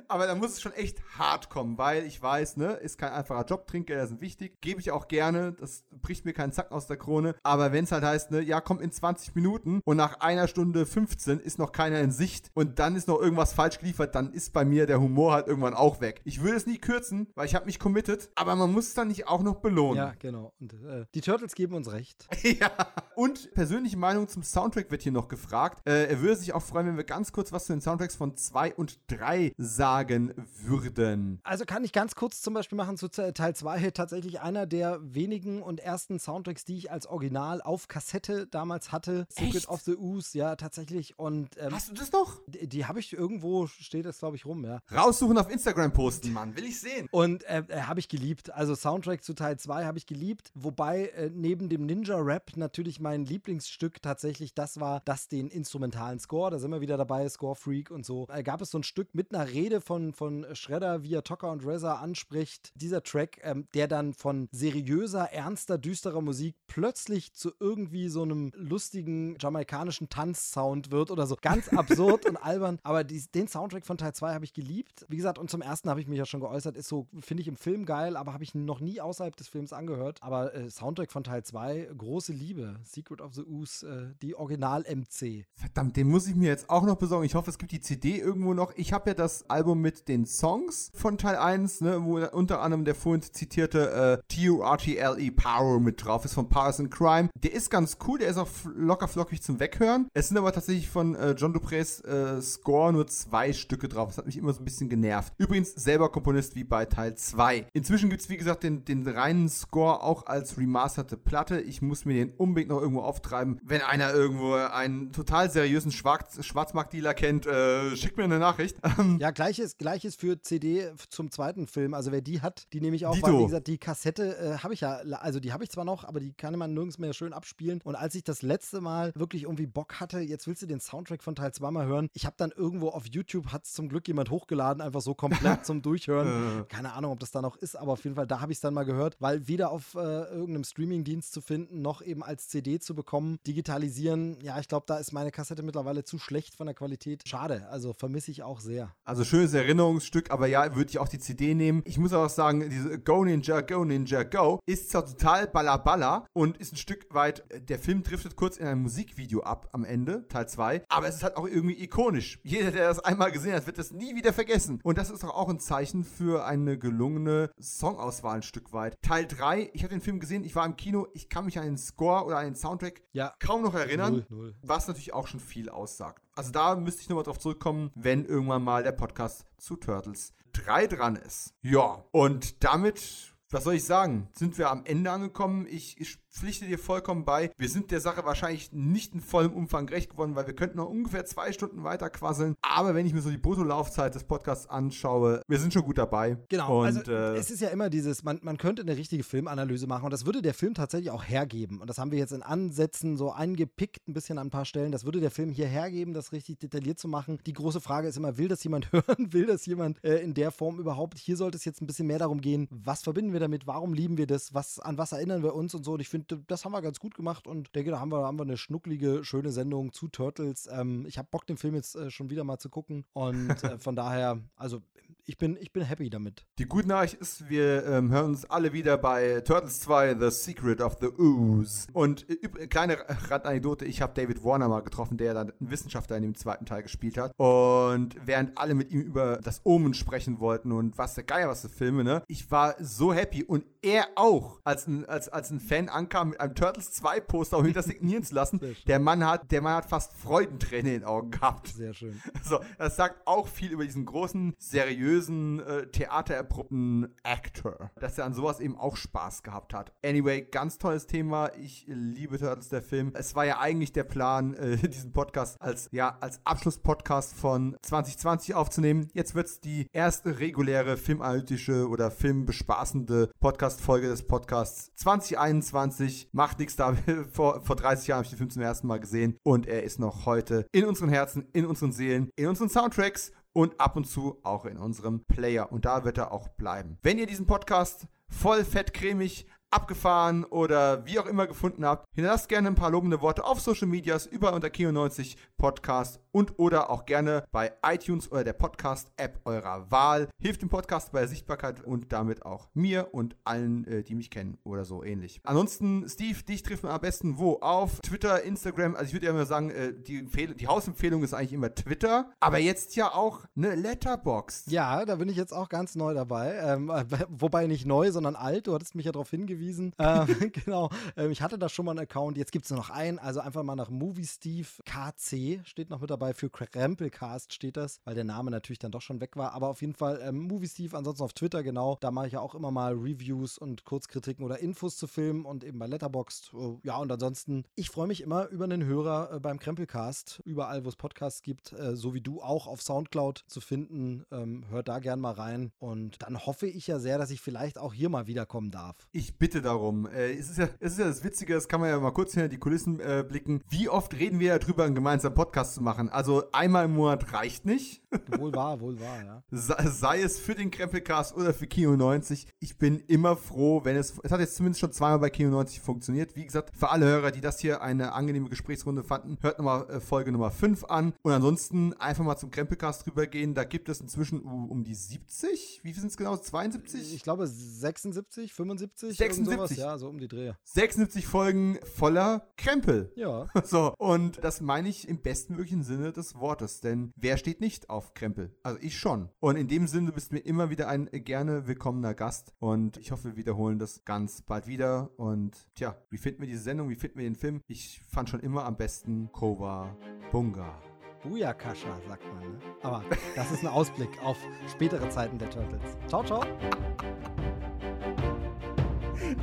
Aber 0.09 0.27
da 0.27 0.35
muss 0.35 0.53
es 0.53 0.61
schon 0.61 0.73
echt 0.73 1.03
hart 1.19 1.51
kommen, 1.51 1.79
weil 1.79 2.05
ich 2.07 2.21
weiß, 2.21 2.57
ne, 2.57 2.75
ist 2.75 2.99
kein 2.99 3.13
einfacher 3.13 3.45
Job, 3.45 3.67
Trinkgelder 3.67 4.07
sind 4.07 4.21
wichtig, 4.21 4.61
gebe 4.61 4.81
ich 4.81 4.91
auch 4.91 5.09
gerne, 5.09 5.53
das 5.53 5.85
bricht 5.91 6.25
mir 6.25 6.33
keinen 6.33 6.53
Zacken 6.53 6.75
aus 6.75 6.87
der 6.87 6.97
Krone, 6.97 7.35
aber 7.43 7.73
wenn 7.73 7.85
es 7.85 7.93
halt 7.93 8.05
heißt, 8.05 8.31
ne, 8.31 8.41
ja, 8.41 8.61
komm 8.61 8.81
in 8.81 8.93
20 8.93 9.35
Minuten 9.35 9.81
und 9.85 9.97
nach 9.97 10.21
einer 10.21 10.49
Stunde 10.49 10.87
15 10.87 11.41
ist 11.41 11.59
noch 11.59 11.73
keiner 11.73 12.01
in 12.01 12.11
Sicht 12.11 12.51
und 12.55 12.79
dann 12.79 12.97
ist 12.97 13.09
noch 13.09 13.21
irgendwas 13.21 13.53
falsch 13.53 13.79
geliefert, 13.79 14.15
dann 14.15 14.33
ist 14.33 14.53
bei 14.53 14.65
mir 14.65 14.87
der 14.87 15.01
Humor 15.01 15.33
halt 15.33 15.49
irgendwann 15.49 15.75
auch 15.75 16.01
weg. 16.01 16.21
Ich 16.25 16.43
würde 16.43 16.57
es 16.57 16.67
nie 16.67 16.79
kürzen, 16.79 17.29
weil 17.35 17.47
ich 17.47 17.55
habe 17.55 17.67
mich 17.67 17.79
committed, 17.79 18.31
aber 18.35 18.57
man 18.57 18.73
muss 18.73 18.89
es 18.89 18.95
dann 18.95 19.09
nicht 19.09 19.29
auch 19.29 19.43
noch 19.43 19.57
belohnen. 19.57 19.97
Ja, 19.97 20.15
genau. 20.19 20.53
Und 20.61 20.73
äh, 20.75 21.07
die 21.19 21.31
Turtles 21.31 21.55
geben 21.55 21.75
uns 21.75 21.93
recht. 21.93 22.27
ja. 22.43 22.71
Und 23.15 23.53
persönliche 23.55 23.97
Meinung 23.97 24.27
zum 24.29 24.43
Soundtrack 24.43 24.91
wird 24.91 25.03
hier 25.03 25.13
noch 25.13 25.29
gefragt. 25.29 25.87
Äh, 25.87 26.07
er 26.07 26.21
würde 26.21 26.37
sich 26.37 26.53
auch 26.53 26.63
freuen, 26.63 26.87
wenn 26.89 26.97
wir 26.97 27.05
ganz 27.05 27.31
kurz 27.31 27.53
was 27.53 27.67
zu 27.67 27.73
den 27.73 27.81
Soundtracks 27.81 28.17
von 28.17 28.37
2 28.37 28.75
und 28.75 28.89
und 28.89 29.01
3 29.09 29.55
sagen 29.59 30.33
würden. 30.63 31.41
Also 31.43 31.65
kann 31.65 31.85
ich 31.85 31.93
ganz 31.93 32.15
kurz 32.15 32.41
zum 32.41 32.55
Beispiel 32.55 32.77
machen 32.77 32.97
zu 32.97 33.09
Teil 33.09 33.55
2 33.55 33.91
tatsächlich 33.91 34.41
einer 34.41 34.67
der 34.67 34.99
wenigen 35.03 35.63
und 35.63 35.81
ersten 35.81 36.19
Soundtracks, 36.19 36.65
die 36.65 36.79
ich 36.79 36.91
als 36.91 37.07
Original 37.07 37.61
auf 37.61 37.89
Kassette 37.89 38.47
damals 38.47 38.93
hatte. 38.93 39.27
Secret 39.29 39.57
Echt? 39.57 39.69
of 39.69 39.83
the 39.83 39.97
Ooze, 39.97 40.39
ja, 40.39 40.57
tatsächlich. 40.57 41.19
Und, 41.19 41.57
ähm, 41.59 41.75
Hast 41.75 41.91
du 41.91 41.95
das 41.95 42.13
noch? 42.13 42.41
Die, 42.47 42.67
die 42.67 42.87
habe 42.87 43.01
ich 43.01 43.13
irgendwo, 43.13 43.67
steht 43.67 44.07
das 44.07 44.19
glaube 44.19 44.37
ich 44.37 44.47
rum, 44.47 44.65
ja. 44.65 44.81
Raussuchen 44.93 45.37
auf 45.39 45.51
Instagram 45.51 45.93
posten, 45.93 46.33
Mann, 46.33 46.57
will 46.57 46.65
ich 46.65 46.81
sehen. 46.81 47.09
Und 47.11 47.45
äh, 47.45 47.65
äh 47.69 47.83
habe 47.83 48.01
ich 48.01 48.09
geliebt. 48.09 48.53
Also 48.53 48.75
Soundtrack 48.75 49.23
zu 49.23 49.35
Teil 49.35 49.59
2 49.59 49.85
habe 49.85 49.99
ich 49.99 50.07
geliebt. 50.07 50.51
Wobei 50.55 50.98
äh, 51.07 51.31
neben 51.33 51.69
dem 51.69 51.87
Ninja-Rap 51.87 52.57
natürlich 52.57 53.01
mein 53.01 53.25
Lieblingsstück 53.25 54.03
tatsächlich 54.03 54.55
das 54.55 54.81
war, 54.81 55.01
das 55.05 55.29
den 55.29 55.49
instrumentalen 55.49 56.19
Score, 56.19 56.51
da 56.51 56.59
sind 56.59 56.71
wir 56.71 56.81
wieder 56.81 56.97
dabei, 56.97 57.29
Score 57.29 57.55
Freak 57.55 57.91
und 57.91 58.05
so. 58.05 58.27
Äh, 58.31 58.43
gab 58.43 58.61
es 58.61 58.71
so 58.71 58.79
ein 58.79 58.83
Stück 58.83 59.15
mit 59.15 59.35
einer 59.35 59.49
Rede 59.49 59.81
von, 59.81 60.13
von 60.13 60.47
Shredder, 60.55 61.03
wie 61.03 61.15
er 61.15 61.25
Tocker 61.25 61.51
und 61.51 61.65
Reza 61.65 61.95
anspricht. 61.97 62.73
Dieser 62.75 63.03
Track, 63.03 63.41
ähm, 63.43 63.67
der 63.75 63.89
dann 63.89 64.15
von 64.15 64.49
seriöser, 64.53 65.33
ernster, 65.33 65.79
düsterer 65.79 66.21
Musik 66.21 66.57
plötzlich 66.67 67.35
zu 67.35 67.53
irgendwie 67.61 68.09
so 68.09 68.23
einem 68.23 68.53
lustigen 68.55 69.37
jamaikanischen 69.39 70.09
Tanzsound 70.09 70.91
wird 70.91 71.11
oder 71.11 71.27
so. 71.27 71.37
Ganz 71.41 71.69
absurd 71.73 72.27
und 72.27 72.37
albern. 72.37 72.79
Aber 72.83 73.05
die, 73.05 73.23
den 73.35 73.49
Soundtrack 73.49 73.87
von 73.87 73.99
Teil 73.99 74.15
2 74.15 74.35
habe 74.35 74.45
ich 74.45 74.53
geliebt. 74.53 75.07
Wie 75.09 75.17
gesagt, 75.17 75.39
und 75.39 75.51
zum 75.51 75.63
ersten 75.63 75.91
habe 75.91 76.01
ich 76.01 76.07
mich 76.07 76.19
ja 76.19 76.27
schon 76.27 76.41
geäußert, 76.41 76.77
ist 76.77 76.89
so, 76.89 77.07
finde 77.21 77.43
ich 77.43 77.49
im 77.49 77.57
Film 77.57 77.85
geil, 77.85 78.17
aber 78.17 78.33
habe 78.33 78.45
ich 78.45 78.55
noch 78.55 78.81
nie 78.81 79.01
außerhalb 79.01 79.37
des 79.37 79.49
Films 79.49 79.73
angehört. 79.73 80.19
Aber 80.23 80.55
äh, 80.55 80.71
Soundtrack 80.89 81.13
von 81.13 81.23
Teil 81.23 81.45
2, 81.45 81.91
große 81.99 82.33
Liebe. 82.33 82.81
Secret 82.83 83.21
of 83.21 83.35
the 83.35 83.43
Ooze, 83.43 83.87
äh, 83.87 84.15
die 84.23 84.35
Original-MC. 84.35 85.45
Verdammt, 85.55 85.99
den 85.99 86.09
muss 86.09 86.27
ich 86.27 86.35
mir 86.35 86.49
jetzt 86.49 86.71
auch 86.71 86.85
noch 86.85 86.97
besorgen. 86.97 87.27
Ich 87.27 87.35
hoffe, 87.35 87.51
es 87.51 87.59
gibt 87.59 87.73
die 87.73 87.81
CD 87.81 88.17
irgendwo 88.17 88.55
noch. 88.55 88.73
Ich 88.75 88.95
habe 88.95 89.11
ja 89.11 89.15
das 89.15 89.51
Album 89.51 89.83
mit 89.83 90.09
den 90.09 90.25
Songs 90.25 90.91
von 90.95 91.19
Teil 91.19 91.37
1, 91.37 91.83
ne, 91.83 92.03
wo 92.05 92.17
unter 92.33 92.63
anderem 92.63 92.87
der 92.87 92.95
vorhin 92.95 93.21
zitierte 93.21 93.91
äh, 93.91 94.35
T-U-R-T-L-E 94.35 95.31
Power 95.33 95.79
mit 95.79 96.03
drauf 96.03 96.25
ist 96.25 96.33
von 96.33 96.49
Parson 96.49 96.89
Crime. 96.89 97.29
Der 97.39 97.53
ist 97.53 97.69
ganz 97.69 97.99
cool, 98.07 98.19
der 98.19 98.31
ist 98.31 98.39
auch 98.39 98.49
locker 98.75 99.09
flockig 99.09 99.43
zum 99.43 99.61
Weghören. 99.61 100.09
Es 100.15 100.29
sind 100.29 100.39
aber 100.39 100.53
tatsächlich 100.53 100.89
von 100.89 101.15
äh, 101.17 101.33
John 101.33 101.55
Duprés 101.55 102.03
äh, 102.07 102.41
Score 102.41 102.95
nur 102.95 103.07
zwei 103.09 103.53
Stücke 103.53 103.91
drauf. 103.91 104.09
Das 104.09 104.17
hat 104.17 104.27
mich 104.27 104.39
immer 104.39 104.55
so 104.55 104.63
ein 104.63 104.65
bisschen 104.65 104.89
genervt. 104.89 105.35
Übrigens 105.37 105.75
selber 105.75 106.11
Komponist 106.11 106.55
wie 106.55 106.65
bei 106.65 106.87
Teil 106.87 107.15
2. 107.15 107.67
Inzwischen 107.75 108.09
gibt 108.09 108.23
es, 108.23 108.31
wie 108.31 108.39
gesagt, 108.39 108.63
den, 108.63 108.87
den 108.87 109.07
reinen 109.07 109.51
Score 109.51 110.03
auch 110.03 110.25
als 110.25 110.57
remasterte 110.79 111.17
Platte. 111.17 111.61
Ich 111.61 111.83
muss 111.83 112.05
mir 112.05 112.15
den 112.15 112.35
unbedingt 112.37 112.71
noch 112.71 112.81
irgendwo 112.81 113.01
auftreiben. 113.01 113.61
Wenn 113.65 113.83
einer 113.83 114.13
irgendwo 114.13 114.55
einen 114.55 115.13
total 115.13 115.51
seriösen 115.51 115.91
Schwarz 115.91 116.45
Schwarzmarktdealer 116.45 117.15
kennt, 117.15 117.47
äh, 117.47 117.97
schickt 117.97 118.17
mir 118.17 118.25
eine 118.25 118.39
Nachricht. 118.39 118.77
Ähm, 118.99 119.19
ja, 119.21 119.31
gleiches, 119.33 119.77
gleiches 119.77 120.17
für 120.17 120.41
CD 120.41 120.91
zum 121.11 121.31
zweiten 121.31 121.67
Film. 121.67 121.93
Also 121.95 122.11
wer 122.11 122.23
die 122.23 122.41
hat, 122.41 122.73
die 122.73 122.81
nehme 122.81 122.97
ich 122.97 123.05
auch, 123.05 123.15
Dito. 123.15 123.27
weil 123.27 123.39
wie 123.41 123.45
gesagt, 123.45 123.67
die 123.67 123.77
Kassette 123.77 124.37
äh, 124.39 124.59
habe 124.59 124.73
ich 124.73 124.81
ja, 124.81 124.97
also 125.21 125.41
die 125.41 125.53
habe 125.53 125.63
ich 125.63 125.71
zwar 125.71 125.85
noch, 125.85 126.05
aber 126.05 126.21
die 126.21 126.33
kann 126.33 126.59
man 126.59 126.73
nirgends 126.73 126.99
mehr 126.99 127.13
schön 127.13 127.33
abspielen. 127.33 127.81
Und 127.85 127.97
als 127.97 128.15
ich 128.15 128.25
das 128.25 128.41
letzte 128.41 128.81
Mal 128.81 129.13
wirklich 129.15 129.43
irgendwie 129.43 129.67
Bock 129.67 130.01
hatte, 130.01 130.21
jetzt 130.21 130.47
willst 130.47 130.63
du 130.63 130.67
den 130.67 130.81
Soundtrack 130.81 131.23
von 131.23 131.35
Teil 131.35 131.53
2 131.53 131.71
mal 131.71 131.87
hören. 131.87 132.09
Ich 132.15 132.25
habe 132.25 132.35
dann 132.39 132.51
irgendwo 132.51 132.89
auf 132.89 133.05
YouTube, 133.07 133.53
hat 133.53 133.67
es 133.67 133.75
zum 133.75 133.89
Glück 133.89 134.09
jemand 134.09 134.31
hochgeladen, 134.31 134.81
einfach 134.81 135.03
so 135.03 135.15
komplett 135.15 135.67
zum 135.67 135.83
Durchhören. 135.83 136.67
Keine 136.69 136.95
Ahnung, 136.95 137.13
ob 137.13 137.21
das 137.21 137.31
da 137.31 137.43
noch 137.43 137.57
ist, 137.57 137.77
aber 137.77 137.93
auf 137.93 138.05
jeden 138.05 138.17
Fall, 138.17 138.27
da 138.27 138.41
habe 138.41 138.51
ich 138.51 138.57
es 138.57 138.63
dann 138.63 138.75
mal 138.75 138.85
gehört, 138.85 139.17
weil 139.21 139.47
weder 139.47 139.71
auf 139.71 139.95
äh, 139.95 139.99
irgendeinem 139.99 140.65
Streamingdienst 140.71 141.33
zu 141.33 141.41
finden, 141.41 141.83
noch 141.83 142.03
eben 142.03 142.23
als 142.23 142.49
CD 142.49 142.79
zu 142.79 142.95
bekommen. 142.95 143.39
Digitalisieren, 143.47 144.39
ja, 144.41 144.59
ich 144.59 144.69
glaube, 144.69 144.85
da 144.87 144.99
ist 144.99 145.13
meine 145.13 145.31
Kassette 145.31 145.63
mittlerweile 145.63 146.05
zu 146.05 146.19
schlecht 146.19 146.55
von 146.55 146.67
der 146.67 146.75
Qualität. 146.75 147.23
Schade, 147.27 147.67
also 147.71 147.93
vermisse 147.93 148.31
ich 148.31 148.43
auch 148.43 148.61
sehr. 148.61 148.95
Also 149.05 149.25
schönes 149.25 149.55
Erinnerungsstück, 149.55 150.31
aber 150.31 150.47
ja, 150.47 150.75
würde 150.75 150.91
ich 150.91 150.99
auch 150.99 151.09
die 151.09 151.19
CD 151.19 151.55
nehmen. 151.55 151.83
Ich 151.85 151.99
muss 151.99 152.13
auch 152.13 152.29
sagen, 152.29 152.69
diese 152.69 152.99
Go 152.99 153.25
Ninja, 153.25 153.61
Go 153.61 153.85
Ninja, 153.85 154.23
Go 154.23 154.61
ist 154.67 154.91
zwar 154.91 155.07
total 155.07 155.47
balla 155.49 156.27
und 156.33 156.59
ist 156.59 156.73
ein 156.73 156.77
Stück 156.77 157.13
weit, 157.15 157.45
der 157.69 157.79
Film 157.79 158.03
driftet 158.03 158.37
kurz 158.37 158.57
in 158.57 158.67
ein 158.67 158.81
Musikvideo 158.81 159.41
ab 159.41 159.69
am 159.73 159.85
Ende, 159.85 160.27
Teil 160.29 160.49
2, 160.49 160.85
aber 160.89 161.09
es 161.09 161.17
ist 161.17 161.23
halt 161.23 161.37
auch 161.37 161.47
irgendwie 161.47 161.83
ikonisch. 161.83 162.41
Jeder, 162.43 162.71
der 162.71 162.89
das 162.89 163.01
einmal 163.01 163.33
gesehen 163.33 163.55
hat, 163.55 163.67
wird 163.67 163.79
das 163.79 163.93
nie 163.93 164.15
wieder 164.15 164.33
vergessen. 164.33 164.81
Und 164.83 164.99
das 164.99 165.11
ist 165.11 165.23
doch 165.23 165.35
auch 165.35 165.49
ein 165.49 165.61
Zeichen 165.61 166.05
für 166.05 166.45
eine 166.45 166.79
gelungene 166.79 167.51
Songauswahl 167.59 168.37
ein 168.37 168.43
Stück 168.43 168.73
weit. 168.73 168.97
Teil 169.03 169.27
3, 169.27 169.71
ich 169.73 169.83
habe 169.83 169.95
den 169.95 170.01
Film 170.01 170.21
gesehen, 170.21 170.45
ich 170.45 170.55
war 170.55 170.58
im 170.65 170.77
Kino, 170.77 171.07
ich 171.15 171.29
kann 171.29 171.45
mich 171.45 171.59
an 171.59 171.65
den 171.65 171.79
Score 171.79 172.25
oder 172.25 172.39
an 172.39 172.45
den 172.45 172.55
Soundtrack 172.55 173.03
ja. 173.13 173.35
kaum 173.39 173.63
noch 173.63 173.75
erinnern, 173.75 174.13
null, 174.13 174.27
null. 174.29 174.57
was 174.63 174.89
natürlich 174.89 175.13
auch 175.13 175.27
schon 175.27 175.41
viel 175.41 175.69
aussagt. 175.69 176.23
Also 176.35 176.53
da 176.53 176.77
müsste 176.77 177.03
ich 177.03 177.09
nochmal 177.09 177.25
drauf 177.25 177.39
zurückkommen, 177.39 177.91
wenn 177.95 178.25
irgendwann 178.25 178.63
mal 178.63 178.83
der 178.83 178.93
Podcast 178.93 179.45
zu 179.59 179.77
Turtles 179.77 180.35
3 180.53 180.87
dran 180.87 181.17
ist. 181.17 181.55
Ja, 181.63 182.05
und 182.13 182.65
damit 182.65 183.35
was 183.51 183.65
soll 183.65 183.75
ich 183.75 183.85
sagen? 183.85 184.29
Sind 184.35 184.59
wir 184.59 184.71
am 184.71 184.85
Ende 184.85 185.11
angekommen? 185.11 185.67
Ich, 185.71 185.99
ich 185.99 186.19
pflichte 186.39 186.67
dir 186.67 186.79
vollkommen 186.79 187.25
bei. 187.25 187.51
Wir 187.59 187.69
sind 187.69 187.91
der 187.91 188.01
Sache 188.01 188.25
wahrscheinlich 188.25 188.71
nicht 188.73 189.13
in 189.13 189.21
vollem 189.21 189.53
Umfang 189.53 189.87
gerecht 189.87 190.11
geworden, 190.11 190.37
weil 190.37 190.47
wir 190.47 190.55
könnten 190.55 190.77
noch 190.77 190.89
ungefähr 190.89 191.25
zwei 191.25 191.53
Stunden 191.53 191.83
weiter 191.83 192.11
quasseln. 192.11 192.55
Aber 192.63 192.95
wenn 192.95 193.07
ich 193.07 193.13
mir 193.13 193.23
so 193.23 193.31
die 193.31 193.39
Bruttolaufzeit 193.39 194.15
des 194.15 194.23
Podcasts 194.23 194.69
anschaue, 194.69 195.43
wir 195.49 195.59
sind 195.59 195.73
schon 195.73 195.83
gut 195.83 195.99
dabei. 195.99 196.39
Genau. 196.49 196.81
Und, 196.81 196.87
also, 196.87 197.11
äh, 197.11 197.37
es 197.37 197.51
ist 197.51 197.61
ja 197.61 197.69
immer 197.71 197.91
dieses, 197.91 198.23
man, 198.23 198.39
man 198.43 198.57
könnte 198.57 198.83
eine 198.83 198.97
richtige 198.97 199.25
Filmanalyse 199.25 199.89
machen 199.89 200.05
und 200.05 200.13
das 200.13 200.27
würde 200.27 200.41
der 200.41 200.55
Film 200.55 200.75
tatsächlich 200.75 201.11
auch 201.11 201.25
hergeben. 201.25 201.81
Und 201.81 201.91
das 201.91 201.99
haben 201.99 202.13
wir 202.13 202.19
jetzt 202.19 202.33
in 202.33 202.43
Ansätzen 202.43 203.17
so 203.17 203.31
angepickt, 203.31 204.07
ein 204.07 204.13
bisschen 204.13 204.39
an 204.39 204.47
ein 204.47 204.51
paar 204.51 204.65
Stellen. 204.65 204.93
Das 204.93 205.05
würde 205.05 205.21
der 205.21 205.33
Film 205.33 205.51
hier 205.51 205.67
hergeben, 205.67 206.15
das 206.15 206.31
richtig 206.31 206.61
detailliert 206.61 207.01
zu 207.01 207.09
machen. 207.09 207.41
Die 207.47 207.53
große 207.53 207.81
Frage 207.81 208.07
ist 208.07 208.17
immer, 208.17 208.39
will 208.39 208.49
das 208.49 208.63
jemand 208.63 208.93
hören? 208.93 209.33
Will 209.33 209.47
das 209.47 209.67
jemand 209.67 210.03
äh, 210.05 210.19
in 210.19 210.35
der 210.35 210.53
Form 210.53 210.79
überhaupt? 210.79 211.19
Hier 211.19 211.37
sollte 211.37 211.57
es 211.57 211.65
jetzt 211.65 211.83
ein 211.83 211.87
bisschen 211.87 212.07
mehr 212.07 212.21
darum 212.21 212.41
gehen, 212.41 212.69
was 212.71 213.03
verbinden 213.03 213.33
wir 213.33 213.41
damit? 213.41 213.67
Warum 213.67 213.93
lieben 213.93 214.19
wir 214.19 214.29
das? 214.29 214.55
Was, 214.55 214.79
an 214.79 214.99
was 214.99 215.11
erinnern 215.11 215.43
wir 215.43 215.57
uns 215.57 215.75
und 215.75 215.85
so? 215.85 215.95
Und 215.95 216.01
ich 216.01 216.09
finde, 216.09 216.28
das 216.47 216.65
haben 216.65 216.73
wir 216.73 216.83
ganz 216.83 216.99
gut 216.99 217.15
gemacht 217.15 217.47
und 217.47 217.75
denke, 217.75 217.91
da 217.91 218.01
haben 218.01 218.11
wir, 218.11 218.25
haben 218.25 218.39
wir 218.39 218.45
eine 218.45 218.57
schnucklige, 218.57 219.25
schöne 219.25 219.53
Sendung 219.53 219.93
zu 219.93 220.09
Turtles. 220.09 220.69
Ähm, 220.71 221.07
ich 221.07 221.19
habe 221.19 221.29
Bock, 221.31 221.47
den 221.47 221.57
Film 221.57 221.75
jetzt 221.75 221.97
äh, 221.97 222.11
schon 222.11 222.31
wieder 222.31 222.45
mal 222.45 222.59
zu 222.59 222.69
gucken. 222.69 223.05
Und 223.13 223.51
äh, 223.65 223.79
von 223.79 223.97
daher, 223.97 224.41
also 224.57 224.83
ich 225.25 225.37
bin, 225.37 225.59
ich 225.61 225.73
bin 225.73 225.83
happy 225.83 226.09
damit. 226.09 226.47
Die 226.59 226.65
gute 226.65 226.89
Nachricht 226.89 227.15
ist, 227.15 227.51
wir 227.51 227.85
ähm, 227.87 228.11
hören 228.11 228.31
uns 228.31 228.47
alle 228.47 228.73
wieder 228.73 228.97
bei 228.97 229.43
Turtles 229.43 229.81
2, 229.81 230.17
The 230.19 230.31
Secret 230.31 230.81
of 230.81 230.97
the 231.01 231.09
Ooze. 231.09 231.87
Und 231.93 232.29
äh, 232.31 232.67
kleine 232.67 232.99
Randanekdote, 233.29 233.85
ich 233.85 234.01
habe 234.01 234.15
David 234.15 234.43
Warner 234.43 234.69
mal 234.69 234.81
getroffen, 234.81 235.19
der 235.19 235.35
dann 235.35 235.53
einen 235.61 235.71
Wissenschaftler 235.71 236.17
in 236.17 236.23
dem 236.23 236.35
zweiten 236.35 236.65
Teil 236.65 236.83
gespielt 236.83 237.19
hat. 237.19 237.33
Und 237.37 238.17
während 238.25 238.57
alle 238.57 238.75
mit 238.75 238.91
ihm 238.91 239.03
über 239.03 239.39
das 239.43 239.61
Omen 239.65 239.93
sprechen 239.93 240.41
wollten 240.41 240.73
und 240.73 240.97
was 240.97 241.15
der 241.15 241.25
Geier, 241.25 241.49
was 241.49 241.61
für 241.61 241.69
Filme, 241.69 242.05
ne? 242.05 242.23
Ich 242.27 242.51
war 242.51 242.75
so 242.81 243.13
happy 243.13 243.45
und 243.45 243.67
er 243.83 244.09
auch, 244.17 244.61
als 244.65 244.87
ein, 244.87 245.05
als, 245.05 245.29
als 245.29 245.51
ein 245.51 245.61
Fan 245.61 245.91
ankam 246.09 246.31
mit 246.31 246.41
einem 246.41 246.55
Turtles 246.55 246.93
2 246.93 247.21
Poster, 247.21 247.59
um 247.59 247.67
ihn 247.67 247.75
das 247.75 247.85
signieren 247.85 248.23
zu 248.23 248.35
lassen. 248.35 248.61
Der 248.87 248.99
Mann 248.99 249.27
hat, 249.27 249.51
der 249.51 249.61
Mann 249.61 249.75
hat 249.75 249.87
fast 249.87 250.15
Freudentränen 250.15 250.87
in 250.87 251.01
den 251.01 251.05
Augen 251.05 251.31
gehabt. 251.31 251.69
Sehr 251.69 251.93
schön. 251.93 252.21
So, 252.43 252.61
das 252.79 252.97
sagt 252.97 253.27
auch 253.27 253.47
viel 253.47 253.73
über 253.73 253.85
diesen 253.85 254.07
großen, 254.07 254.55
seriösen, 254.59 255.61
äh, 255.61 255.87
theatererprobten 255.89 257.15
Actor, 257.23 257.91
dass 258.01 258.17
er 258.17 258.25
an 258.25 258.33
sowas 258.33 258.61
eben 258.61 258.79
auch 258.79 258.97
Spaß 258.97 259.43
gehabt 259.43 259.75
hat. 259.75 259.93
Anyway, 260.03 260.43
ganz 260.43 260.79
tolles 260.79 261.07
Thema. 261.07 261.51
Ich 261.61 261.85
liebe 261.89 262.39
Turtles, 262.39 262.71
der 262.71 262.81
Film. 262.81 263.13
Es 263.15 263.35
war 263.35 263.45
ja 263.45 263.59
eigentlich 263.59 263.93
der 263.93 264.05
Plan, 264.05 264.55
äh, 264.55 264.77
diesen 264.89 265.13
Podcast 265.13 265.61
als, 265.61 265.89
ja, 265.93 266.17
als 266.21 266.41
Abschlusspodcast 266.45 267.35
von 267.35 267.77
2020 267.83 268.55
aufzunehmen. 268.55 269.09
Jetzt 269.13 269.35
wird 269.35 269.49
es 269.49 269.61
die 269.61 269.87
erste 269.93 270.39
reguläre 270.39 270.97
filmanalytische 270.97 271.89
oder 271.89 272.11
filmbespaßende 272.11 273.31
Podcast-Folge 273.41 274.09
des 274.09 274.27
Podcasts 274.27 274.91
2021. 274.95 275.98
Macht 276.33 276.59
nichts 276.59 276.77
da. 276.77 276.97
Vor, 277.33 277.63
vor 277.63 277.77
30 277.77 278.09
Jahren 278.09 278.19
habe 278.19 278.25
ich 278.25 278.31
den 278.31 278.39
Film 278.39 278.51
zum 278.51 278.63
ersten 278.63 278.87
Mal 278.87 279.01
gesehen 279.01 279.37
und 279.43 279.67
er 279.67 279.83
ist 279.83 279.99
noch 279.99 280.27
heute 280.27 280.67
in 280.73 280.85
unseren 280.85 281.09
Herzen, 281.09 281.47
in 281.53 281.67
unseren 281.67 281.93
Seelen, 281.93 282.31
in 282.37 282.47
unseren 282.47 282.69
Soundtracks 282.69 283.33
und 283.53 283.81
ab 283.81 283.97
und 283.97 284.05
zu 284.05 284.39
auch 284.43 284.65
in 284.65 284.77
unserem 284.77 285.25
Player. 285.25 285.73
Und 285.73 285.85
da 285.85 286.05
wird 286.05 286.19
er 286.19 286.33
auch 286.33 286.49
bleiben. 286.49 286.99
Wenn 287.03 287.19
ihr 287.19 287.27
diesen 287.27 287.47
Podcast 287.47 288.07
voll 288.29 288.65
fett 288.65 288.93
cremig 288.93 289.47
abgefahren 289.71 290.45
oder 290.45 291.05
wie 291.07 291.19
auch 291.19 291.27
immer 291.27 291.47
gefunden 291.47 291.85
habt, 291.85 292.07
hinterlasst 292.15 292.49
gerne 292.49 292.69
ein 292.69 292.75
paar 292.75 292.91
lobende 292.91 293.21
Worte 293.21 293.45
auf 293.45 293.61
Social 293.61 293.89
Medias, 293.89 294.27
überall 294.27 294.55
unter 294.55 294.69
Kino90 294.69 295.37
Podcast 295.57 296.21
und 296.31 296.59
oder 296.59 296.91
auch 296.91 297.05
gerne 297.05 297.45
bei 297.51 297.73
iTunes 297.85 298.31
oder 298.31 298.45
der 298.45 298.53
Podcast-App 298.53 299.41
eurer 299.45 299.91
Wahl. 299.91 300.29
Hilft 300.41 300.63
dem 300.63 300.69
Podcast 300.69 301.13
bei 301.13 301.21
der 301.21 301.29
Sichtbarkeit 301.29 301.85
und 301.85 302.13
damit 302.13 302.45
auch 302.45 302.69
mir 302.75 303.09
und 303.13 303.37
allen, 303.45 303.87
äh, 303.87 304.03
die 304.03 304.15
mich 304.15 304.31
kennen 304.31 304.59
oder 304.65 304.85
so 304.85 305.03
ähnlich. 305.03 305.41
Ansonsten, 305.45 306.09
Steve, 306.09 306.43
dich 306.45 306.63
trifft 306.63 306.85
man 306.85 306.93
am 306.93 307.01
besten 307.01 307.39
wo? 307.39 307.59
Auf 307.61 308.01
Twitter, 308.01 308.43
Instagram, 308.43 308.95
also 308.95 309.07
ich 309.07 309.13
würde 309.13 309.27
ja 309.27 309.33
immer 309.33 309.47
sagen, 309.47 309.71
äh, 309.71 309.93
die, 309.93 310.25
die 310.27 310.67
Hausempfehlung 310.67 311.23
ist 311.23 311.35
eigentlich 311.35 311.53
immer 311.53 311.75
Twitter, 311.75 312.31
aber 312.41 312.59
jetzt 312.59 312.97
ja 312.97 313.13
auch 313.13 313.45
eine 313.57 313.75
Letterbox. 313.75 314.65
Ja, 314.67 315.05
da 315.05 315.17
bin 315.17 315.29
ich 315.29 315.37
jetzt 315.37 315.53
auch 315.53 315.69
ganz 315.69 315.95
neu 315.95 316.15
dabei. 316.15 316.55
Ähm, 316.55 316.89
wobei 317.29 317.67
nicht 317.67 317.87
neu, 317.87 318.13
sondern 318.13 318.37
alt. 318.37 318.67
Du 318.67 318.75
hattest 318.75 318.95
mich 318.95 319.07
ja 319.07 319.13
darauf 319.13 319.31
hingewiesen 319.31 319.58
hingewiesen. 319.59 319.95
ähm, 319.99 320.53
genau. 320.53 320.91
Ähm, 321.17 321.31
ich 321.31 321.43
hatte 321.43 321.59
da 321.59 321.69
schon 321.69 321.85
mal 321.85 321.93
einen 321.93 322.01
Account. 322.01 322.37
Jetzt 322.37 322.53
gibt 322.53 322.65
es 322.65 322.71
nur 322.71 322.79
noch 322.79 322.91
einen. 322.91 323.19
Also 323.19 323.41
einfach 323.41 323.63
mal 323.63 323.77
nach 323.77 323.91
Movie 323.91 324.27
Steve 324.27 324.69
KC 324.85 325.61
steht 325.65 325.91
noch 325.91 326.01
mit 326.01 326.11
dabei. 326.11 326.35
Für 326.35 326.51
Krempelcast 326.51 327.53
steht 327.53 327.77
das, 327.77 328.01
weil 328.05 328.15
der 328.15 328.25
Name 328.25 328.51
natürlich 328.51 328.79
dann 328.79 328.93
doch 328.93 329.03
schon 329.03 329.21
weg 329.21 329.37
war. 329.37 329.53
Aber 329.53 329.69
auf 329.69 329.81
jeden 329.81 329.95
Fall 329.95 330.21
ähm, 330.23 330.39
Movie 330.39 330.69
Steve. 330.69 330.97
Ansonsten 330.97 331.25
auf 331.25 331.33
Twitter, 331.33 331.63
genau. 331.63 331.97
Da 332.01 332.11
mache 332.11 332.29
ich 332.29 332.33
ja 332.35 332.41
auch 332.41 332.55
immer 332.55 332.71
mal 332.71 332.95
Reviews 332.95 333.59
und 333.59 333.85
Kurzkritiken 333.85 334.45
oder 334.45 334.59
Infos 334.61 334.97
zu 334.97 335.07
Filmen 335.07 335.45
und 335.45 335.65
eben 335.65 335.79
bei 335.79 335.87
Letterboxd. 335.87 336.55
Oh, 336.55 336.81
ja, 336.85 336.97
und 336.97 337.11
ansonsten, 337.11 337.65
ich 337.75 337.91
freue 337.91 338.07
mich 338.07 338.23
immer 338.23 338.49
über 338.49 338.65
einen 338.65 338.85
Hörer 338.85 339.33
äh, 339.35 339.41
beim 339.41 339.59
Krempelcast. 339.59 340.41
Überall, 340.45 340.85
wo 340.85 340.89
es 340.89 340.97
Podcasts 340.97 341.43
gibt, 341.43 341.73
äh, 341.73 341.97
so 341.97 342.15
wie 342.15 342.21
du 342.21 342.41
auch 342.41 342.67
auf 342.67 342.83
Soundcloud 342.83 343.45
zu 343.47 343.61
finden. 343.61 344.25
Ähm, 344.31 344.65
hört 344.71 344.89
da 344.89 344.99
gern 344.99 345.21
mal 345.21 345.33
rein. 345.33 345.73
Und 345.79 346.23
dann 346.23 346.47
hoffe 346.47 346.67
ich 346.67 346.87
ja 346.87 346.99
sehr, 346.99 347.19
dass 347.19 347.31
ich 347.31 347.41
vielleicht 347.41 347.79
auch 347.79 347.93
hier 347.93 348.09
mal 348.09 348.27
wiederkommen 348.27 348.71
darf. 348.71 348.97
Ich 349.13 349.39
bitte 349.49 349.63
darum. 349.63 350.07
Äh, 350.07 350.33
es, 350.35 350.51
ist 350.51 350.59
ja, 350.59 350.69
es 350.79 350.93
ist 350.93 350.99
ja 350.99 351.07
das 351.07 351.25
Witzige, 351.25 351.55
das 351.55 351.69
kann 351.69 351.81
man 351.81 351.89
ja 351.89 351.99
mal 351.99 352.11
kurz 352.11 352.35
hinter 352.35 352.51
die 352.51 352.59
Kulissen 352.59 353.01
äh, 353.01 353.25
blicken. 353.27 353.63
Wie 353.71 353.89
oft 353.89 354.13
reden 354.13 354.41
wir 354.41 354.49
ja 354.49 354.59
drüber, 354.59 354.85
einen 354.85 354.95
gemeinsamen 354.95 355.35
Podcast 355.35 355.75
zu 355.75 355.83
machen? 355.83 356.11
Also 356.11 356.45
einmal 356.53 356.85
im 356.85 356.93
Monat 356.93 357.33
reicht 357.33 357.65
nicht. 357.65 358.03
Wohl 358.39 358.55
wahr, 358.55 358.81
wohl 358.81 359.01
wahr, 359.01 359.25
ja. 359.25 359.43
Sei, 359.51 359.87
sei 359.87 360.23
es 360.23 360.39
für 360.39 360.55
den 360.55 360.71
Krempelcast 360.71 361.35
oder 361.35 361.55
für 361.55 361.67
Kino 361.67 361.97
90. 361.97 362.47
Ich 362.61 362.77
bin 362.77 363.01
immer 363.01 363.37
froh, 363.37 363.85
wenn 363.85 363.97
es. 363.97 364.19
Es 364.23 364.31
hat 364.31 364.41
jetzt 364.41 364.57
zumindest 364.57 364.81
schon 364.81 364.93
zweimal 364.93 365.19
bei 365.19 365.31
Kino 365.31 365.51
90 365.51 365.81
funktioniert. 365.81 366.37
Wie 366.37 366.45
gesagt, 366.45 366.75
für 366.77 366.91
alle 366.91 367.07
Hörer, 367.07 367.31
die 367.31 367.41
das 367.41 367.59
hier 367.59 367.81
eine 367.81 368.13
angenehme 368.13 368.51
Gesprächsrunde 368.51 369.03
fanden, 369.03 369.39
hört 369.41 369.59
nochmal 369.59 369.89
äh, 369.89 370.01
Folge 370.01 370.33
Nummer 370.33 370.51
5 370.51 370.85
an. 370.85 371.15
Und 371.23 371.33
ansonsten 371.33 371.95
einfach 371.95 372.25
mal 372.25 372.37
zum 372.37 372.51
Krempelcast 372.51 373.07
rübergehen. 373.07 373.55
Da 373.55 373.65
gibt 373.65 373.89
es 373.89 374.01
inzwischen 374.01 374.41
um, 374.41 374.69
um 374.69 374.85
die 374.85 374.95
70. 374.95 375.81
Wie 375.83 375.93
viel 375.93 376.01
sind 376.01 376.11
es 376.11 376.17
genau? 376.17 376.37
72? 376.37 377.15
Ich 377.15 377.23
glaube 377.23 377.47
76, 377.47 378.53
75. 378.53 379.17
76. 379.17 379.38
Sowas, 379.45 379.77
ja, 379.77 379.99
so 379.99 380.09
um 380.09 380.19
die 380.19 380.29
Dreh. 380.29 380.53
76 380.65 381.27
Folgen 381.27 381.79
voller 381.95 382.49
Krempel. 382.57 383.13
Ja. 383.17 383.47
So, 383.69 383.93
und 383.99 384.43
das 384.43 384.63
meine 384.63 384.89
ich 384.89 385.09
im 385.09 385.21
bestmöglichen 385.21 385.83
Sinne 385.83 386.13
des 386.13 386.37
Wortes, 386.37 386.81
denn 386.81 387.13
wer 387.17 387.37
steht 387.37 387.61
nicht 387.61 387.91
auf 387.91 388.15
Krempel? 388.15 388.57
Also 388.63 388.79
ich 388.81 388.97
schon. 388.99 389.29
Und 389.41 389.57
in 389.57 389.69
dem 389.69 389.87
Sinne 389.87 390.13
bist 390.13 390.31
du 390.31 390.37
mir 390.37 390.41
immer 390.41 390.71
wieder 390.71 390.89
ein 390.89 391.07
gerne 391.13 391.67
willkommener 391.67 392.15
Gast 392.15 392.55
und 392.61 392.97
ich 392.97 393.11
hoffe, 393.11 393.25
wir 393.25 393.37
wiederholen 393.37 393.79
das 393.79 394.05
ganz 394.05 394.41
bald 394.43 394.67
wieder. 394.67 395.11
Und 395.19 395.69
tja, 395.75 395.97
wie 396.09 396.19
finden 396.19 396.41
wir 396.41 396.49
diese 396.49 396.63
Sendung? 396.63 396.89
Wie 396.89 396.95
finden 396.95 397.19
wir 397.19 397.25
den 397.25 397.35
Film? 397.35 397.61
Ich 397.67 398.01
fand 398.09 398.31
schon 398.31 398.41
immer 398.41 398.65
am 398.65 398.77
besten 398.77 399.31
Kova 399.33 399.97
Bunga. 400.33 400.81
Booyakasha, 401.23 402.01
sagt 402.09 402.25
man, 402.33 402.53
ne? 402.53 402.59
Aber 402.83 403.05
das 403.35 403.51
ist 403.51 403.63
ein 403.63 403.69
Ausblick 403.69 404.11
auf 404.23 404.39
spätere 404.71 405.09
Zeiten 405.11 405.39
der 405.39 405.51
Turtles. 405.51 405.83
Ciao, 406.07 406.23
ciao. 406.25 406.43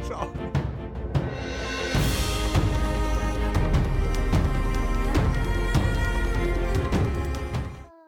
Ciao. 0.06 0.32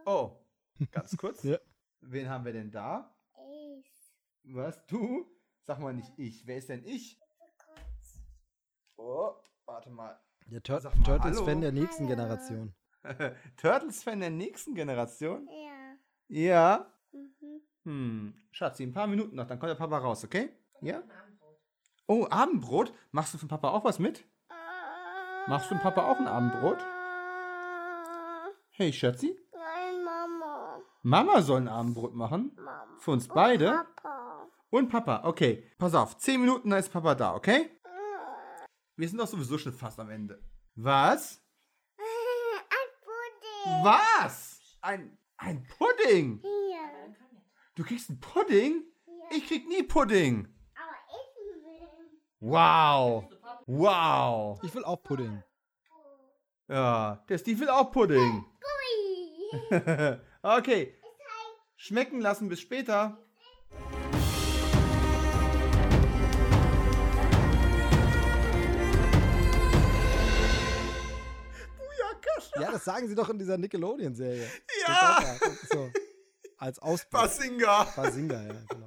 Oh, 0.05 0.31
ganz 0.91 1.17
kurz. 1.17 1.41
Ja. 1.41 1.57
Wen 2.01 2.29
haben 2.29 2.45
wir 2.45 2.53
denn 2.53 2.69
da? 2.69 3.15
Ich. 3.79 4.53
Was, 4.53 4.85
du? 4.85 5.25
Sag 5.63 5.79
mal 5.79 5.91
nicht 5.93 6.13
ich. 6.17 6.45
Wer 6.45 6.57
ist 6.57 6.69
denn 6.69 6.85
ich? 6.85 7.19
Oh, 8.97 9.31
warte 9.65 9.89
mal. 9.89 10.19
Der 10.45 10.61
Tur 10.61 10.79
mal, 10.83 11.03
Turtles-Fan 11.03 11.47
hallo. 11.47 11.61
der 11.61 11.71
nächsten 11.71 12.07
Generation. 12.07 12.75
Turtles-Fan 13.57 14.19
der 14.19 14.29
nächsten 14.29 14.75
Generation? 14.75 15.49
Ja. 15.49 15.97
Ja. 16.27 16.93
Mhm. 17.11 17.61
Hm, 17.85 18.33
Schatzi, 18.51 18.83
ein 18.83 18.93
paar 18.93 19.07
Minuten 19.07 19.35
noch, 19.35 19.47
dann 19.47 19.57
kommt 19.59 19.71
der 19.71 19.75
Papa 19.75 19.97
raus, 19.97 20.23
okay? 20.23 20.51
Ja? 20.81 21.01
Oh, 22.09 22.25
Abendbrot? 22.29 22.93
Machst 23.11 23.33
du 23.33 23.37
für 23.37 23.45
den 23.45 23.49
Papa 23.49 23.69
auch 23.69 23.83
was 23.83 23.99
mit? 23.99 24.25
Machst 25.47 25.69
du 25.69 25.75
dem 25.75 25.81
Papa 25.81 26.09
auch 26.09 26.17
ein 26.17 26.27
Abendbrot? 26.27 26.77
Hey, 28.69 28.93
Schatzi? 28.93 29.37
Nein, 29.53 30.03
Mama. 30.05 30.81
Mama 31.03 31.41
soll 31.41 31.61
ein 31.61 31.67
Abendbrot 31.67 32.15
machen? 32.15 32.53
Mama. 32.55 32.97
Für 32.97 33.11
uns 33.11 33.27
beide? 33.27 33.85
Papa. 33.95 34.47
Und 34.69 34.89
Papa, 34.89 35.23
okay. 35.25 35.69
Pass 35.77 35.95
auf, 35.95 36.17
zehn 36.17 36.39
Minuten, 36.39 36.69
dann 36.69 36.79
ist 36.79 36.93
Papa 36.93 37.13
da, 37.13 37.35
okay? 37.35 37.69
Wir 38.95 39.09
sind 39.09 39.17
doch 39.17 39.27
sowieso 39.27 39.57
schon 39.57 39.73
fast 39.73 39.99
am 39.99 40.09
Ende. 40.09 40.41
Was? 40.75 41.43
Ein 41.97 42.89
Pudding. 43.03 43.83
Was? 43.83 44.61
Ein, 44.81 45.17
ein 45.37 45.67
Pudding? 45.77 46.39
Hier. 46.41 47.15
Du 47.75 47.83
kriegst 47.83 48.09
einen 48.09 48.21
Pudding? 48.21 48.83
Ich 49.31 49.45
krieg 49.47 49.67
nie 49.67 49.83
Pudding. 49.83 50.47
Wow. 52.39 53.25
Wow. 53.65 54.59
Ich 54.63 54.73
will 54.75 54.83
auch 54.83 55.01
Pudding. 55.01 55.43
Ja, 56.67 57.23
der 57.27 57.37
Steve 57.37 57.61
will 57.61 57.69
auch 57.69 57.91
Pudding. 57.91 58.45
okay. 60.43 60.93
Schmecken 61.77 62.21
lassen 62.21 62.49
bis 62.49 62.59
später. 62.59 63.17
Ja, 72.59 72.71
das 72.71 72.85
sagen 72.85 73.07
sie 73.07 73.13
doch 73.13 73.29
in 73.29 73.37
dieser 73.37 73.57
Nickelodeon-Serie. 73.57 74.49
Ja! 74.87 75.37
So, 75.69 75.91
als 76.57 76.79
Ausblick. 76.79 77.11
Basinga. 77.11 77.83
Basinga, 77.95 78.41
ja, 78.41 78.53
genau. 78.67 78.86